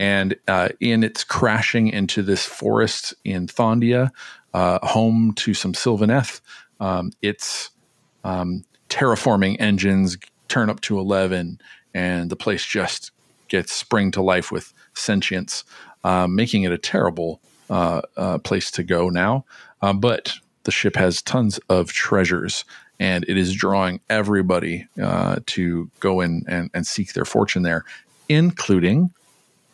and 0.00 0.34
uh, 0.48 0.70
in 0.80 1.04
its 1.04 1.22
crashing 1.22 1.88
into 1.88 2.22
this 2.22 2.46
forest 2.46 3.12
in 3.26 3.46
Thondia, 3.48 4.10
uh, 4.54 4.78
home 4.82 5.34
to 5.34 5.52
some 5.52 5.74
Sylvaneth, 5.74 6.40
um, 6.80 7.12
its 7.20 7.68
um, 8.24 8.64
terraforming 8.88 9.56
engines 9.60 10.16
turn 10.48 10.70
up 10.70 10.80
to 10.80 10.98
11 10.98 11.60
and 11.92 12.30
the 12.30 12.36
place 12.36 12.64
just 12.64 13.12
gets 13.50 13.72
spring 13.72 14.10
to 14.12 14.22
life 14.22 14.50
with 14.50 14.72
sentience 14.94 15.64
um, 16.04 16.34
making 16.34 16.62
it 16.62 16.72
a 16.72 16.78
terrible 16.78 17.40
uh, 17.68 18.00
uh, 18.16 18.38
place 18.38 18.70
to 18.72 18.82
go 18.82 19.08
now. 19.08 19.44
Um, 19.82 20.00
but 20.00 20.32
the 20.64 20.70
ship 20.70 20.96
has 20.96 21.22
tons 21.22 21.58
of 21.68 21.92
treasures 21.92 22.64
and 22.98 23.24
it 23.28 23.36
is 23.36 23.54
drawing 23.54 24.00
everybody 24.10 24.86
uh, 25.02 25.40
to 25.46 25.90
go 26.00 26.20
in 26.20 26.44
and, 26.46 26.70
and 26.74 26.86
seek 26.86 27.12
their 27.12 27.24
fortune 27.24 27.62
there 27.62 27.84
including 28.28 29.10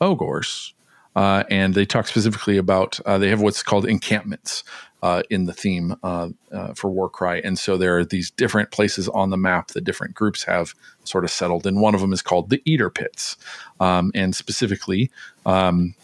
ogors. 0.00 0.72
Uh, 1.14 1.44
and 1.50 1.74
they 1.74 1.84
talk 1.84 2.06
specifically 2.06 2.56
about 2.56 2.98
uh, 3.06 3.18
they 3.18 3.28
have 3.28 3.40
what's 3.40 3.62
called 3.62 3.86
encampments 3.86 4.64
uh, 5.06 5.22
in 5.30 5.44
the 5.44 5.52
theme 5.52 5.94
uh, 6.02 6.28
uh, 6.50 6.74
for 6.74 6.90
Warcry, 6.90 7.40
and 7.44 7.56
so 7.56 7.76
there 7.76 7.96
are 7.96 8.04
these 8.04 8.32
different 8.32 8.72
places 8.72 9.08
on 9.10 9.30
the 9.30 9.36
map 9.36 9.68
that 9.68 9.84
different 9.84 10.14
groups 10.14 10.42
have 10.42 10.74
sort 11.04 11.22
of 11.22 11.30
settled, 11.30 11.64
and 11.64 11.80
one 11.80 11.94
of 11.94 12.00
them 12.00 12.12
is 12.12 12.22
called 12.22 12.50
the 12.50 12.60
Eater 12.64 12.90
Pits, 12.90 13.36
um, 13.78 14.10
and 14.14 14.34
specifically. 14.34 15.10
Um, 15.44 15.94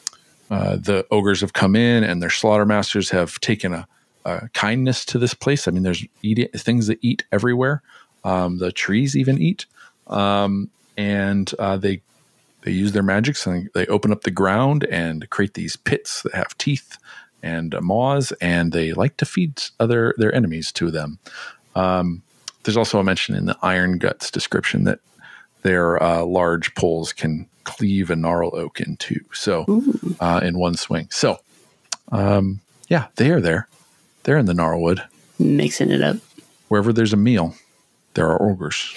uh, 0.51 0.77
the 0.77 1.05
ogres 1.11 1.41
have 1.41 1.55
come 1.55 1.75
in, 1.75 2.05
and 2.05 2.23
their 2.23 2.31
slaughter 2.31 2.67
masters 2.67 3.11
have 3.11 3.41
taken 3.41 3.73
a, 3.73 3.89
a 4.25 4.49
kindness 4.51 5.05
to 5.07 5.19
this 5.19 5.35
place. 5.35 5.67
I 5.67 5.73
mean, 5.73 5.83
there's 5.83 6.05
eat, 6.23 6.51
things 6.55 6.87
that 6.87 6.99
eat 7.01 7.25
everywhere. 7.33 7.83
Um, 8.23 8.59
the 8.59 8.71
trees 8.71 9.17
even 9.17 9.41
eat, 9.41 9.67
um, 10.07 10.71
and 10.97 11.53
uh, 11.59 11.77
they 11.77 12.03
they 12.63 12.71
use 12.71 12.93
their 12.93 13.03
magics 13.03 13.47
and 13.47 13.69
they 13.75 13.87
open 13.87 14.13
up 14.13 14.23
the 14.23 14.31
ground 14.31 14.85
and 14.85 15.29
create 15.31 15.55
these 15.55 15.75
pits 15.77 16.23
that 16.23 16.35
have 16.35 16.57
teeth 16.59 16.97
and 17.43 17.75
uh, 17.75 17.81
maws, 17.81 18.33
and 18.41 18.73
they 18.73 18.93
like 18.93 19.17
to 19.19 19.25
feed 19.25 19.63
other 19.81 20.15
their 20.19 20.35
enemies 20.35 20.73
to 20.73 20.91
them. 20.91 21.19
Um, 21.75 22.23
there's 22.65 22.77
also 22.77 22.99
a 22.99 23.05
mention 23.05 23.35
in 23.35 23.47
the 23.47 23.57
Iron 23.63 23.99
Guts 23.99 24.31
description 24.31 24.85
that 24.85 25.01
their 25.63 26.03
uh, 26.03 26.25
large 26.25 26.75
poles 26.75 27.13
can 27.13 27.47
cleave 27.65 28.11
a 28.11 28.17
gnarl 28.17 28.51
oak 28.55 28.81
in 28.81 28.97
two, 28.97 29.21
so 29.33 29.65
uh, 30.21 30.41
in 30.43 30.59
one 30.59 30.75
swing. 30.75 31.09
So, 31.11 31.39
um, 32.11 32.61
yeah, 32.89 33.07
they 33.17 33.31
are 33.31 33.41
there. 33.41 33.69
They're 34.25 34.39
in 34.39 34.47
the 34.47 34.53
gnarlwood. 34.53 35.03
Mixing 35.39 35.91
it 35.91 36.03
up. 36.03 36.17
Wherever 36.69 36.93
there's 36.93 37.13
a 37.13 37.17
meal, 37.17 37.55
there 38.15 38.29
are 38.29 38.41
ogres. 38.43 38.95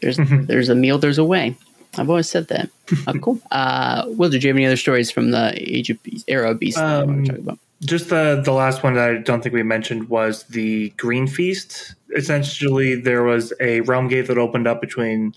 There's 0.00 0.18
there's 0.20 0.68
a 0.68 0.74
meal, 0.74 0.98
there's 0.98 1.18
a 1.18 1.24
way. 1.24 1.56
I've 1.96 2.10
always 2.10 2.28
said 2.28 2.48
that. 2.48 2.70
Oh, 3.06 3.12
cool. 3.22 3.40
Uh, 3.50 4.04
Will, 4.08 4.28
did 4.30 4.42
you 4.42 4.48
have 4.48 4.56
any 4.56 4.66
other 4.66 4.76
stories 4.76 5.10
from 5.10 5.30
the 5.30 5.54
Age 5.56 5.90
of 5.90 6.02
Beast, 6.02 6.24
era 6.28 6.50
of 6.50 6.58
Beast 6.58 6.76
that 6.76 7.02
you 7.02 7.06
want 7.06 7.18
Um, 7.20 7.24
to 7.24 7.30
talk 7.32 7.38
about? 7.40 7.58
Just 7.84 8.08
the 8.08 8.40
the 8.44 8.52
last 8.52 8.82
one 8.82 8.94
that 8.94 9.10
I 9.10 9.18
don't 9.18 9.42
think 9.42 9.54
we 9.54 9.62
mentioned 9.62 10.08
was 10.08 10.44
the 10.44 10.90
Green 10.90 11.26
Feast. 11.26 11.94
Essentially, 12.16 12.94
there 12.94 13.22
was 13.22 13.52
a 13.60 13.80
realm 13.82 14.08
gate 14.08 14.26
that 14.28 14.38
opened 14.38 14.66
up 14.66 14.80
between 14.80 15.34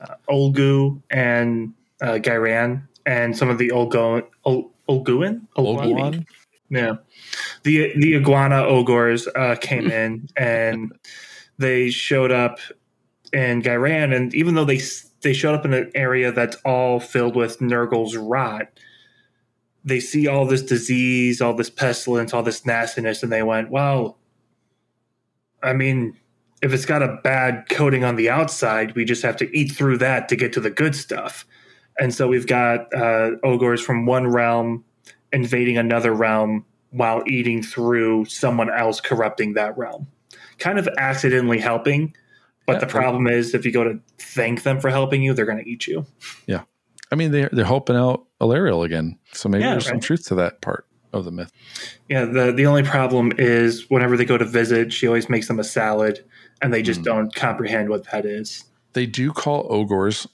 uh, 0.00 0.14
Olgu 0.28 1.00
and 1.10 1.74
uh, 2.00 2.14
Ghyran, 2.14 2.82
and 3.04 3.36
some 3.36 3.48
of 3.48 3.58
the 3.58 3.68
Olgo, 3.68 4.26
Ol, 4.44 4.70
Olguin, 4.88 5.42
Olguan? 5.56 6.24
yeah, 6.70 6.96
the 7.62 7.92
the 7.96 8.16
iguana 8.16 8.64
ogres 8.64 9.28
uh, 9.34 9.56
came 9.60 9.90
in 9.90 10.28
and 10.36 10.92
they 11.58 11.90
showed 11.90 12.32
up 12.32 12.58
in 13.32 13.62
Ghyran, 13.62 14.14
and 14.14 14.34
even 14.34 14.54
though 14.54 14.64
they 14.64 14.80
they 15.22 15.32
showed 15.32 15.54
up 15.54 15.64
in 15.64 15.72
an 15.72 15.90
area 15.94 16.32
that's 16.32 16.56
all 16.64 17.00
filled 17.00 17.36
with 17.36 17.60
Nurgle's 17.60 18.16
rot, 18.16 18.68
they 19.86 20.00
see 20.00 20.26
all 20.26 20.44
this 20.44 20.62
disease, 20.62 21.40
all 21.40 21.54
this 21.54 21.70
pestilence, 21.70 22.34
all 22.34 22.42
this 22.42 22.66
nastiness, 22.66 23.22
and 23.22 23.32
they 23.32 23.42
went, 23.42 23.70
"Well, 23.70 24.18
I 25.62 25.72
mean." 25.72 26.16
If 26.62 26.72
it's 26.72 26.86
got 26.86 27.02
a 27.02 27.18
bad 27.22 27.68
coating 27.68 28.02
on 28.02 28.16
the 28.16 28.30
outside, 28.30 28.96
we 28.96 29.04
just 29.04 29.22
have 29.22 29.36
to 29.36 29.56
eat 29.56 29.72
through 29.72 29.98
that 29.98 30.26
to 30.30 30.36
get 30.36 30.54
to 30.54 30.60
the 30.60 30.70
good 30.70 30.94
stuff. 30.96 31.44
And 32.00 32.14
so 32.14 32.26
we've 32.28 32.46
got 32.46 32.92
uh, 32.94 33.32
ogres 33.44 33.82
from 33.82 34.06
one 34.06 34.26
realm 34.26 34.82
invading 35.32 35.76
another 35.76 36.12
realm 36.14 36.64
while 36.92 37.22
eating 37.26 37.62
through 37.62 38.24
someone 38.24 38.70
else 38.72 39.02
corrupting 39.02 39.52
that 39.52 39.76
realm. 39.76 40.06
Kind 40.58 40.78
of 40.78 40.88
accidentally 40.96 41.58
helping, 41.58 42.14
but 42.66 42.76
Yeah. 42.76 42.78
the 42.80 42.86
problem 42.86 43.26
is 43.26 43.54
if 43.54 43.66
you 43.66 43.70
go 43.70 43.84
to 43.84 44.00
thank 44.18 44.62
them 44.62 44.80
for 44.80 44.88
helping 44.88 45.22
you, 45.22 45.34
they're 45.34 45.44
going 45.44 45.62
to 45.62 45.70
eat 45.70 45.86
you. 45.86 46.06
I 47.16 47.18
mean, 47.18 47.30
they're 47.30 47.48
they're 47.50 47.64
helping 47.64 47.96
out 47.96 48.26
Alarielle 48.42 48.84
again, 48.84 49.18
so 49.32 49.48
maybe 49.48 49.64
Yeah, 49.64 49.70
there's 49.70 49.86
some 49.86 50.00
truth 50.00 50.26
to 50.26 50.34
that 50.34 50.60
part 50.60 50.86
of 51.14 51.24
the 51.24 51.30
myth. 51.30 51.50
Yeah, 52.10 52.26
the 52.26 52.52
the 52.52 52.66
only 52.66 52.82
problem 52.82 53.32
is 53.38 53.88
whenever 53.88 54.18
they 54.18 54.26
go 54.26 54.36
to 54.36 54.44
visit, 54.44 54.92
she 54.92 55.06
always 55.06 55.30
makes 55.30 55.48
them 55.48 55.58
a 55.58 55.64
salad 55.64 56.22
and 56.60 56.74
they 56.74 56.82
just 56.82 57.00
Mm. 57.00 57.04
don't 57.04 57.34
comprehend 57.34 57.88
what 57.88 58.04
that 58.10 58.26
is. 58.26 58.64
They 58.92 59.06
do 59.06 59.32
call 59.32 59.66
ogres 59.70 60.26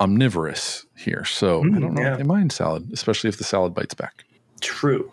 omnivorous 0.00 0.86
here, 0.96 1.24
so 1.24 1.60
I 1.60 1.64
Mm, 1.64 1.80
don't 1.80 1.94
know 1.94 2.02
yeah. 2.02 2.12
if 2.12 2.18
they 2.18 2.24
mind 2.24 2.52
salad, 2.52 2.88
especially 2.92 3.28
if 3.28 3.38
the 3.38 3.44
salad 3.44 3.74
bites 3.74 3.94
back. 3.94 4.24
True. 4.60 5.10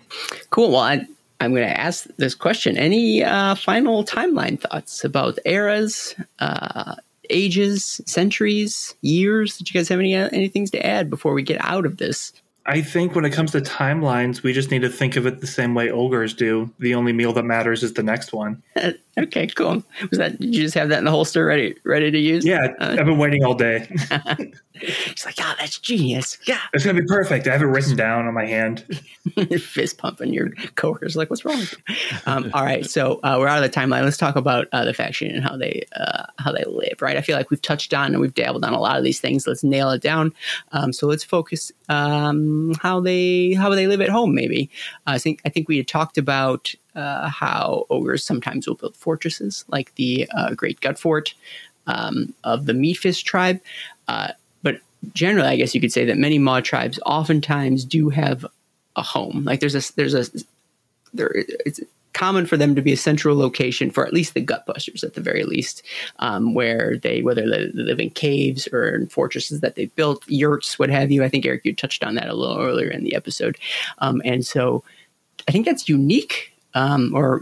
Cool. 0.52 0.70
Well, 0.74 0.82
I, 0.82 1.06
I'm 1.40 1.56
going 1.56 1.68
to 1.68 1.80
ask 1.80 2.06
this 2.18 2.36
question. 2.36 2.78
Any 2.78 3.24
uh, 3.24 3.56
final 3.56 4.04
timeline 4.06 4.60
thoughts 4.60 5.04
about 5.04 5.40
eras, 5.46 6.14
uh, 6.40 6.96
ages, 7.30 8.02
centuries, 8.06 8.96
years? 9.02 9.58
Did 9.58 9.70
you 9.70 9.80
guys 9.80 9.90
have 9.90 10.00
any 10.00 10.14
any 10.14 10.48
things 10.48 10.72
to 10.72 10.86
add 10.86 11.10
before 11.10 11.34
we 11.34 11.44
get 11.44 11.64
out 11.64 11.86
of 11.86 11.98
this? 11.98 12.34
I 12.68 12.82
think 12.82 13.14
when 13.14 13.26
it 13.26 13.30
comes 13.32 13.52
to 13.52 13.62
timelines, 13.62 14.42
we 14.42 14.52
just 14.52 14.72
need 14.72 14.82
to 14.82 14.90
think 14.90 15.16
of 15.16 15.28
it 15.28 15.40
the 15.40 15.48
same 15.48 15.76
way 15.76 15.92
ogres 15.92 16.34
do. 16.34 16.72
The 16.80 16.96
only 16.96 17.14
meal 17.14 17.32
that 17.34 17.44
matters 17.44 17.84
is 17.84 17.94
the 17.94 18.04
next 18.04 18.34
one. 18.34 18.64
Okay, 19.18 19.48
cool. 19.48 19.82
Was 20.10 20.20
that 20.20 20.40
did 20.40 20.54
you 20.54 20.64
just 20.64 20.76
have 20.76 20.90
that 20.90 21.00
in 21.00 21.06
the 21.06 21.12
holster 21.12 21.46
ready 21.46 21.76
ready 21.86 22.12
to 22.12 22.18
use? 22.18 22.46
Yeah, 22.46 22.68
uh, 22.80 22.98
I've 23.00 23.06
been 23.06 23.18
waiting 23.18 23.46
all 23.46 23.54
day. 23.54 23.88
He's 24.74 25.26
like, 25.26 25.36
oh, 25.40 25.56
that's 25.58 25.80
genius. 25.80 26.38
Yeah. 26.46 26.60
It's 26.74 26.84
gonna 26.84 27.00
be 27.02 27.08
perfect. 27.08 27.48
I 27.48 27.54
have 27.54 27.62
it 27.62 27.68
written 27.68 27.96
down 27.96 28.28
on 28.28 28.34
my 28.34 28.46
hand. 28.46 28.86
Fist 29.62 29.98
pumping 29.98 30.34
your 30.34 30.50
coworkers 30.76 31.16
like, 31.16 31.30
what's 31.30 31.46
wrong? 31.46 31.64
Um, 32.26 32.52
all 32.54 32.66
right, 32.66 32.86
so 32.86 33.22
uh, 33.24 33.38
we're 33.40 33.48
out 33.48 33.64
of 33.64 33.72
the 33.72 33.80
timeline. 33.80 34.04
Let's 34.04 34.18
talk 34.18 34.36
about 34.36 34.68
uh, 34.74 34.84
the 34.84 34.94
faction 34.94 35.32
and 35.32 35.44
how 35.44 35.56
they 35.56 35.86
uh, 35.96 36.26
how 36.40 36.52
they 36.52 36.66
live. 36.68 37.02
Right. 37.02 37.16
I 37.16 37.22
feel 37.22 37.38
like 37.38 37.50
we've 37.50 37.62
touched 37.62 37.94
on 37.94 38.08
and 38.08 38.20
we've 38.20 38.34
dabbled 38.34 38.66
on 38.66 38.74
a 38.74 38.80
lot 38.80 38.98
of 38.98 39.06
these 39.06 39.22
things. 39.22 39.48
Let's 39.48 39.64
nail 39.64 39.92
it 39.92 40.02
down. 40.02 40.34
Um, 40.74 40.92
so 40.92 41.08
let's 41.08 41.24
focus 41.24 41.72
um, 41.88 42.74
how 42.82 43.00
they 43.00 43.54
how 43.54 43.70
they 43.70 43.88
live 43.88 44.02
at 44.02 44.10
home. 44.10 44.36
Maybe 44.36 44.70
I 45.08 45.20
think 45.20 45.40
I 45.46 45.50
think 45.50 45.70
we 45.70 45.78
had 45.78 45.88
talked 45.88 46.18
about 46.18 46.74
uh, 46.96 47.30
how 47.30 47.86
ogres 47.90 48.24
sometimes 48.24 48.68
will 48.68 48.76
build 48.76 48.96
fortresses, 48.96 49.66
like 49.68 49.94
the 49.96 50.30
uh, 50.36 50.54
Great 50.54 50.80
Gut 50.82 51.00
Fort 51.00 51.34
um, 51.88 52.34
of 52.44 52.66
the 52.66 52.74
Meatfist 52.74 53.24
tribe. 53.24 53.60
Uh, 54.08 54.30
but 54.64 54.80
generally, 55.14 55.48
I 55.48 55.56
guess 55.56 55.76
you 55.76 55.82
could 55.82 55.92
say 55.92 56.06
that 56.06 56.18
many 56.18 56.40
Maw 56.40 56.62
tribes 56.62 57.00
oftentimes 57.06 57.86
do 57.86 58.10
have 58.10 58.46
a 58.96 59.02
home. 59.02 59.44
Like 59.46 59.60
there's 59.60 59.76
a 59.76 59.94
there's 59.96 60.14
a 60.14 60.26
there 61.14 61.32
it's 61.34 61.80
common 62.16 62.46
for 62.46 62.56
them 62.56 62.76
to 62.76 62.82
be 62.82 62.94
a 62.94 62.98
central 62.98 63.38
location 63.38 63.92
for 63.92 64.08
at 64.08 64.14
least 64.14 64.34
the 64.34 64.46
gutbusters 64.46 65.04
at 65.04 65.16
the 65.16 65.22
very 65.22 65.44
least 65.44 65.84
um, 66.20 66.54
where 66.54 66.98
they 66.98 67.22
whether 67.22 67.42
they 67.42 67.70
live 67.74 68.00
in 68.00 68.10
caves 68.10 68.70
or 68.72 68.96
in 68.96 69.06
fortresses 69.06 69.60
that 69.60 69.76
they 69.76 69.88
built 69.88 70.24
yurts 70.28 70.80
what 70.80 70.90
have 70.90 71.12
you 71.12 71.26
i 71.26 71.30
think 71.30 71.46
eric 71.46 71.66
you 71.66 71.76
touched 71.76 72.06
on 72.06 72.16
that 72.16 72.30
a 72.30 72.34
little 72.34 72.58
earlier 72.58 72.90
in 72.90 73.04
the 73.04 73.14
episode 73.14 73.58
um, 73.98 74.22
and 74.24 74.46
so 74.46 74.82
i 75.50 75.52
think 75.52 75.66
that's 75.66 75.90
unique 75.90 76.55
um, 76.76 77.12
or 77.16 77.42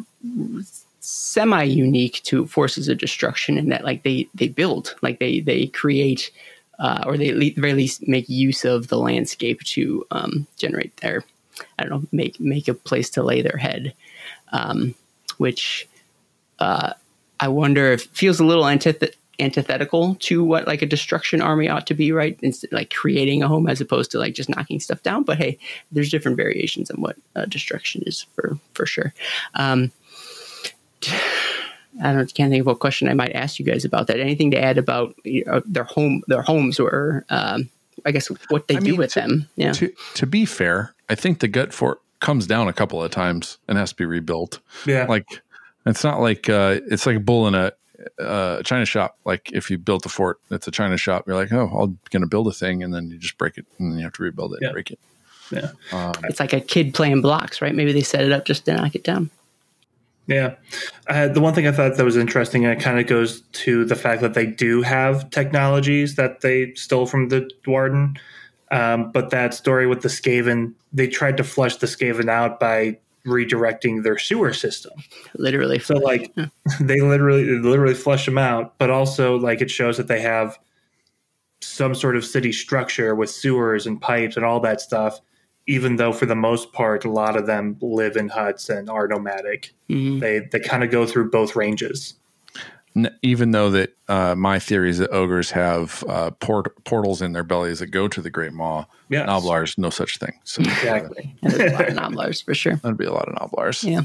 semi 0.99 1.63
unique 1.63 2.21
to 2.23 2.47
forces 2.47 2.87
of 2.87 2.97
destruction 2.97 3.57
in 3.57 3.67
that 3.69 3.83
like 3.83 4.03
they 4.03 4.27
they 4.33 4.47
build 4.47 4.95
like 5.01 5.19
they 5.19 5.41
they 5.41 5.67
create 5.67 6.31
uh, 6.79 7.03
or 7.05 7.17
they 7.17 7.29
at 7.29 7.39
the 7.39 7.49
very 7.57 7.73
least 7.73 8.07
make 8.07 8.27
use 8.29 8.63
of 8.63 8.87
the 8.87 8.97
landscape 8.97 9.61
to 9.63 10.05
um, 10.11 10.47
generate 10.55 10.95
their 10.97 11.23
I 11.77 11.83
don't 11.83 11.91
know 11.91 12.07
make 12.11 12.39
make 12.39 12.67
a 12.67 12.73
place 12.73 13.09
to 13.11 13.23
lay 13.23 13.41
their 13.41 13.57
head, 13.57 13.93
um, 14.51 14.95
which 15.37 15.87
uh, 16.59 16.93
I 17.39 17.47
wonder 17.47 17.91
if 17.91 18.03
feels 18.05 18.39
a 18.39 18.45
little 18.45 18.63
antith- 18.63 19.13
antithetical 19.39 20.15
to 20.15 20.43
what 20.43 20.67
like 20.67 20.81
a 20.81 20.85
destruction 20.85 21.41
army 21.41 21.67
ought 21.67 21.87
to 21.87 21.93
be, 21.93 22.11
right? 22.11 22.37
Instead, 22.41 22.71
like 22.71 22.93
creating 22.93 23.41
a 23.41 23.47
home 23.47 23.67
as 23.67 23.81
opposed 23.81 24.11
to 24.11 24.19
like 24.19 24.33
just 24.33 24.49
knocking 24.49 24.79
stuff 24.79 25.01
down. 25.03 25.23
But 25.23 25.37
hey, 25.37 25.57
there's 25.91 26.11
different 26.11 26.37
variations 26.37 26.91
on 26.91 27.01
what 27.01 27.15
uh, 27.35 27.45
destruction 27.45 28.03
is 28.05 28.25
for 28.35 28.57
for 28.73 28.85
sure. 28.85 29.13
Um, 29.55 29.91
I 32.01 32.13
don't 32.13 32.33
can't 32.33 32.51
think 32.51 32.61
of 32.61 32.67
what 32.67 32.79
question 32.79 33.09
I 33.09 33.13
might 33.13 33.33
ask 33.33 33.59
you 33.59 33.65
guys 33.65 33.85
about 33.85 34.07
that. 34.07 34.19
Anything 34.19 34.51
to 34.51 34.59
add 34.59 34.77
about 34.77 35.15
you 35.23 35.45
know, 35.45 35.61
their 35.65 35.83
home, 35.83 36.23
their 36.27 36.41
homes, 36.41 36.79
or 36.79 37.25
um, 37.29 37.69
I 38.05 38.11
guess 38.11 38.27
what 38.49 38.67
they 38.67 38.77
I 38.77 38.79
do 38.79 38.91
mean, 38.91 38.97
with 38.97 39.13
to, 39.13 39.21
them? 39.21 39.49
Yeah. 39.55 39.73
To, 39.73 39.93
to 40.15 40.25
be 40.25 40.45
fair, 40.45 40.95
I 41.09 41.15
think 41.15 41.39
the 41.39 41.47
gut 41.47 41.73
fort 41.73 42.01
comes 42.19 42.47
down 42.47 42.67
a 42.67 42.73
couple 42.73 43.03
of 43.03 43.11
times 43.11 43.57
and 43.67 43.77
has 43.77 43.89
to 43.91 43.95
be 43.95 44.05
rebuilt. 44.05 44.59
Yeah, 44.85 45.05
like 45.05 45.27
it's 45.85 46.03
not 46.03 46.19
like 46.19 46.49
uh, 46.49 46.79
it's 46.89 47.05
like 47.05 47.17
a 47.17 47.21
bull 47.21 47.47
in 47.47 47.55
a 47.55 47.73
uh, 48.19 48.61
china 48.63 48.85
shop. 48.85 49.17
Like 49.25 49.51
if 49.51 49.69
you 49.69 49.77
built 49.77 50.05
a 50.05 50.09
fort, 50.09 50.39
it's 50.51 50.67
a 50.67 50.71
china 50.71 50.97
shop. 50.97 51.25
You're 51.27 51.35
like, 51.35 51.51
oh, 51.51 51.67
I'm 51.67 51.99
going 52.09 52.21
to 52.21 52.27
build 52.27 52.47
a 52.47 52.53
thing, 52.53 52.83
and 52.83 52.93
then 52.93 53.09
you 53.09 53.17
just 53.17 53.37
break 53.37 53.57
it, 53.57 53.65
and 53.77 53.91
then 53.91 53.99
you 53.99 54.03
have 54.03 54.13
to 54.13 54.23
rebuild 54.23 54.53
it 54.53 54.59
yeah. 54.61 54.67
and 54.69 54.73
break 54.73 54.91
it. 54.91 54.99
Yeah, 55.51 55.71
um, 55.91 56.13
it's 56.23 56.39
like 56.39 56.53
a 56.53 56.61
kid 56.61 56.93
playing 56.93 57.21
blocks, 57.21 57.61
right? 57.61 57.75
Maybe 57.75 57.91
they 57.91 58.01
set 58.01 58.23
it 58.23 58.31
up 58.31 58.45
just 58.45 58.65
to 58.65 58.73
knock 58.73 58.95
it 58.95 59.03
down. 59.03 59.29
Yeah. 60.27 60.55
Uh, 61.07 61.27
the 61.27 61.41
one 61.41 61.53
thing 61.53 61.67
I 61.67 61.71
thought 61.71 61.97
that 61.97 62.03
was 62.03 62.17
interesting, 62.17 62.65
and 62.65 62.73
it 62.73 62.83
kind 62.83 62.99
of 62.99 63.07
goes 63.07 63.41
to 63.41 63.85
the 63.85 63.95
fact 63.95 64.21
that 64.21 64.33
they 64.33 64.45
do 64.45 64.81
have 64.81 65.29
technologies 65.31 66.15
that 66.15 66.41
they 66.41 66.73
stole 66.75 67.05
from 67.05 67.29
the 67.29 67.49
Duardin. 67.65 68.17
Um, 68.71 69.11
but 69.11 69.29
that 69.31 69.53
story 69.53 69.85
with 69.85 70.01
the 70.01 70.09
Skaven, 70.09 70.73
they 70.93 71.07
tried 71.07 71.37
to 71.37 71.43
flush 71.43 71.75
the 71.75 71.87
Skaven 71.87 72.29
out 72.29 72.59
by 72.59 72.97
redirecting 73.25 74.03
their 74.03 74.17
sewer 74.17 74.53
system. 74.53 74.93
Literally. 75.35 75.79
So, 75.79 75.95
like, 75.95 76.31
yeah. 76.35 76.47
they 76.79 76.99
literally, 77.01 77.45
literally 77.45 77.93
flush 77.93 78.25
them 78.25 78.37
out. 78.37 78.77
But 78.77 78.89
also, 78.89 79.37
like, 79.37 79.61
it 79.61 79.71
shows 79.71 79.97
that 79.97 80.07
they 80.07 80.21
have 80.21 80.59
some 81.61 81.95
sort 81.95 82.15
of 82.15 82.25
city 82.25 82.51
structure 82.51 83.15
with 83.15 83.29
sewers 83.29 83.87
and 83.87 84.01
pipes 84.01 84.35
and 84.35 84.45
all 84.45 84.59
that 84.59 84.81
stuff 84.81 85.19
even 85.65 85.95
though 85.95 86.11
for 86.11 86.25
the 86.25 86.35
most 86.35 86.73
part 86.73 87.05
a 87.05 87.09
lot 87.09 87.37
of 87.37 87.45
them 87.45 87.77
live 87.81 88.17
in 88.17 88.27
huts 88.27 88.69
and 88.69 88.89
are 88.89 89.07
nomadic 89.07 89.73
mm-hmm. 89.89 90.19
they 90.19 90.39
they 90.51 90.59
kind 90.59 90.83
of 90.83 90.91
go 90.91 91.05
through 91.05 91.29
both 91.29 91.55
ranges 91.55 92.15
even 93.21 93.51
though 93.51 93.69
that 93.69 93.95
uh, 94.07 94.35
my 94.35 94.59
theory 94.59 94.89
is 94.89 94.99
that 94.99 95.11
ogres 95.11 95.51
have 95.51 96.03
uh, 96.07 96.31
port- 96.31 96.83
portals 96.83 97.21
in 97.21 97.33
their 97.33 97.43
bellies 97.43 97.79
that 97.79 97.87
go 97.87 98.07
to 98.07 98.21
the 98.21 98.29
great 98.29 98.53
maw 98.53 98.85
yes. 99.09 99.27
Gnoblars 99.27 99.77
no 99.77 99.89
such 99.89 100.17
thing 100.17 100.33
so 100.43 100.61
exactly 100.61 101.35
uh, 101.43 101.49
a 101.49 101.71
lot 101.71 101.89
of 101.89 101.95
Gnoblars 101.95 102.43
for 102.43 102.53
sure 102.53 102.75
that'd 102.77 102.97
be 102.97 103.05
a 103.05 103.13
lot 103.13 103.27
of 103.27 103.35
Gnoblars 103.35 103.83
yeah 103.83 104.01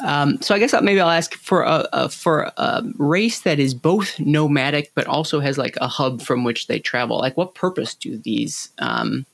um, 0.00 0.40
so 0.40 0.54
I 0.54 0.58
guess 0.58 0.74
maybe 0.82 1.00
I'll 1.00 1.10
ask 1.10 1.34
for 1.34 1.62
a, 1.62 1.86
a, 1.92 2.08
for 2.08 2.50
a 2.56 2.82
race 2.96 3.40
that 3.40 3.58
is 3.58 3.74
both 3.74 4.18
nomadic 4.18 4.92
but 4.94 5.06
also 5.06 5.40
has 5.40 5.58
like 5.58 5.76
a 5.80 5.88
hub 5.88 6.22
from 6.22 6.44
which 6.44 6.66
they 6.66 6.78
travel. 6.78 7.18
Like, 7.18 7.36
what 7.36 7.54
purpose 7.54 7.94
do 7.94 8.16
these 8.16 8.70
um, 8.78 9.26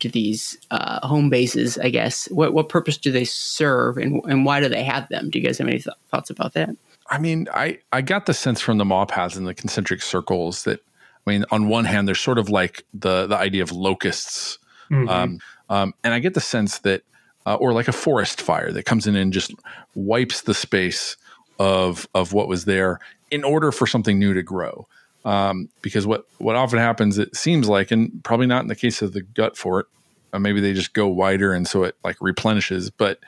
to 0.00 0.08
these 0.08 0.58
uh, 0.70 1.06
home 1.06 1.28
bases, 1.28 1.78
I 1.78 1.90
guess. 1.90 2.26
What 2.30 2.52
what 2.54 2.68
purpose 2.68 2.96
do 2.96 3.10
they 3.10 3.24
serve, 3.24 3.98
and 3.98 4.22
and 4.24 4.44
why 4.44 4.60
do 4.60 4.68
they 4.68 4.84
have 4.84 5.08
them? 5.08 5.30
Do 5.30 5.38
you 5.38 5.44
guys 5.44 5.58
have 5.58 5.66
any 5.66 5.78
th- 5.78 5.96
thoughts 6.10 6.30
about 6.30 6.54
that? 6.54 6.70
I 7.08 7.18
mean, 7.18 7.48
I 7.52 7.78
I 7.92 8.02
got 8.02 8.26
the 8.26 8.34
sense 8.34 8.60
from 8.60 8.78
the 8.78 8.84
maw 8.84 9.06
paths 9.06 9.36
and 9.36 9.46
the 9.46 9.54
concentric 9.54 10.02
circles 10.02 10.64
that 10.64 10.80
I 11.26 11.30
mean, 11.30 11.44
on 11.50 11.68
one 11.68 11.84
hand, 11.84 12.08
there's 12.08 12.20
sort 12.20 12.38
of 12.38 12.48
like 12.48 12.84
the 12.94 13.26
the 13.26 13.36
idea 13.36 13.62
of 13.62 13.72
locusts, 13.72 14.58
mm-hmm. 14.90 15.08
um, 15.08 15.38
um, 15.68 15.94
and 16.04 16.14
I 16.14 16.18
get 16.18 16.34
the 16.34 16.40
sense 16.40 16.78
that, 16.80 17.02
uh, 17.46 17.56
or 17.56 17.72
like 17.72 17.88
a 17.88 17.92
forest 17.92 18.40
fire 18.40 18.72
that 18.72 18.84
comes 18.84 19.06
in 19.06 19.14
and 19.16 19.32
just 19.32 19.52
wipes 19.94 20.42
the 20.42 20.54
space 20.54 21.16
of 21.58 22.08
of 22.14 22.32
what 22.32 22.48
was 22.48 22.64
there 22.64 23.00
in 23.30 23.44
order 23.44 23.72
for 23.72 23.86
something 23.86 24.18
new 24.18 24.34
to 24.34 24.42
grow. 24.42 24.86
Um, 25.24 25.68
because 25.82 26.06
what 26.06 26.26
what 26.38 26.56
often 26.56 26.78
happens, 26.78 27.18
it 27.18 27.36
seems 27.36 27.68
like, 27.68 27.90
and 27.90 28.22
probably 28.24 28.46
not 28.46 28.62
in 28.62 28.68
the 28.68 28.76
case 28.76 29.02
of 29.02 29.12
the 29.12 29.22
gut 29.22 29.56
fort, 29.56 29.88
uh, 30.32 30.38
maybe 30.38 30.60
they 30.60 30.72
just 30.72 30.94
go 30.94 31.08
wider 31.08 31.52
and 31.52 31.66
so 31.66 31.84
it 31.84 31.96
like 32.04 32.16
replenishes. 32.20 32.90
But 32.90 33.18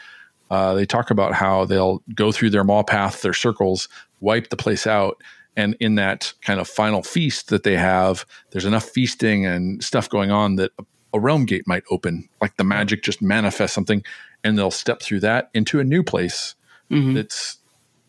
uh, 0.51 0.75
they 0.75 0.85
talk 0.85 1.11
about 1.11 1.33
how 1.33 1.65
they'll 1.65 2.03
go 2.15 2.33
through 2.33 2.51
their 2.51 2.65
maw 2.65 2.83
path, 2.83 3.23
their 3.23 3.33
circles, 3.33 3.89
wipe 4.21 4.51
the 4.51 4.57
place 4.57 4.87
out, 4.87 5.21
and 5.57 5.77
in 5.81 5.95
that 5.97 6.33
kind 6.43 6.61
of 6.61 6.69
final 6.69 7.03
feast 7.03 7.49
that 7.49 7.63
they 7.63 7.77
have, 7.77 8.25
there's 8.51 8.65
enough 8.65 8.89
feasting 8.89 9.47
and 9.47 9.83
stuff 9.83 10.09
going 10.09 10.31
on 10.31 10.57
that 10.57 10.73
a, 10.79 10.85
a 11.15 11.21
realm 11.21 11.45
gate 11.45 11.67
might 11.67 11.85
open. 11.91 12.29
Like 12.41 12.57
the 12.57 12.65
magic 12.65 13.03
just 13.03 13.23
manifests 13.23 13.75
something, 13.75 14.03
and 14.43 14.59
they'll 14.59 14.71
step 14.71 15.01
through 15.01 15.21
that 15.21 15.51
into 15.55 15.81
a 15.81 15.85
new 15.85 16.03
place 16.03 16.55
mm-hmm. 16.91 17.15
that's 17.15 17.59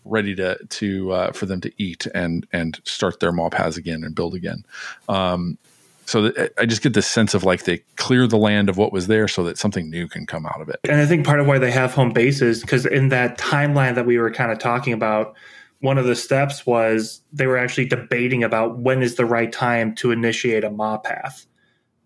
ready 0.03 0.34
to 0.35 0.57
to 0.69 1.11
uh, 1.11 1.31
for 1.31 1.45
them 1.45 1.61
to 1.61 1.72
eat 1.77 2.07
and 2.13 2.47
and 2.51 2.80
start 2.85 3.19
their 3.19 3.31
maw 3.31 3.49
paths 3.49 3.77
again 3.77 4.03
and 4.03 4.15
build 4.15 4.34
again. 4.34 4.65
Um, 5.07 5.57
so 6.11 6.31
I 6.57 6.65
just 6.65 6.81
get 6.81 6.93
this 6.93 7.07
sense 7.07 7.33
of 7.33 7.43
like 7.43 7.63
they 7.63 7.79
clear 7.95 8.27
the 8.27 8.38
land 8.38 8.69
of 8.69 8.77
what 8.77 8.91
was 8.91 9.07
there 9.07 9.27
so 9.27 9.43
that 9.43 9.57
something 9.57 9.89
new 9.89 10.07
can 10.07 10.25
come 10.25 10.45
out 10.45 10.61
of 10.61 10.69
it. 10.69 10.79
And 10.88 10.99
I 10.99 11.05
think 11.05 11.25
part 11.25 11.39
of 11.39 11.47
why 11.47 11.57
they 11.57 11.71
have 11.71 11.93
home 11.93 12.11
bases 12.11 12.61
because 12.61 12.85
in 12.85 13.09
that 13.09 13.38
timeline 13.38 13.95
that 13.95 14.05
we 14.05 14.17
were 14.17 14.31
kind 14.31 14.51
of 14.51 14.59
talking 14.59 14.93
about, 14.93 15.35
one 15.79 15.97
of 15.97 16.05
the 16.05 16.15
steps 16.15 16.65
was 16.65 17.21
they 17.33 17.47
were 17.47 17.57
actually 17.57 17.85
debating 17.85 18.43
about 18.43 18.77
when 18.77 19.01
is 19.01 19.15
the 19.15 19.25
right 19.25 19.51
time 19.51 19.95
to 19.95 20.11
initiate 20.11 20.63
a 20.63 20.69
maw 20.69 20.97
path 20.97 21.45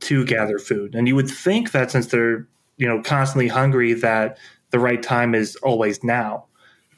to 0.02 0.24
gather 0.26 0.60
food. 0.60 0.96
And 0.96 1.08
you 1.08 1.16
would 1.16 1.30
think 1.30 1.72
that 1.72 1.92
since 1.92 2.08
they're 2.08 2.48
you 2.78 2.88
know 2.88 3.02
constantly 3.02 3.48
hungry 3.48 3.94
that 3.94 4.38
the 4.70 4.80
right 4.80 5.02
time 5.02 5.34
is 5.36 5.56
always 5.58 6.04
now 6.04 6.46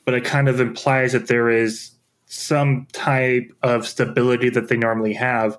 but 0.07 0.13
it 0.13 0.23
kind 0.23 0.47
of 0.47 0.61
implies 0.61 1.11
that 1.11 1.27
there 1.27 1.49
is 1.49 1.91
some 2.27 2.88
type 2.93 3.51
of 3.61 3.85
stability 3.85 4.49
that 4.49 4.69
they 4.69 4.77
normally 4.77 5.11
have, 5.11 5.57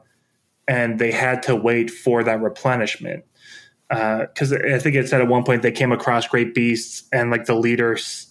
and 0.69 0.99
they 0.99 1.11
had 1.11 1.43
to 1.45 1.57
wait 1.57 1.91
for 1.91 2.23
that 2.23 2.41
replenishment. 2.41 3.25
Because 3.89 4.53
uh, 4.53 4.59
I 4.75 4.79
think 4.79 4.97
it 4.97 5.09
said 5.09 5.23
at 5.23 5.29
one 5.29 5.45
point 5.45 5.63
they 5.63 5.73
came 5.73 5.93
across 5.93 6.29
great 6.29 6.55
beasts, 6.55 7.09
and 7.11 7.31
like 7.31 7.47
the 7.47 7.55
leaders 7.55 8.27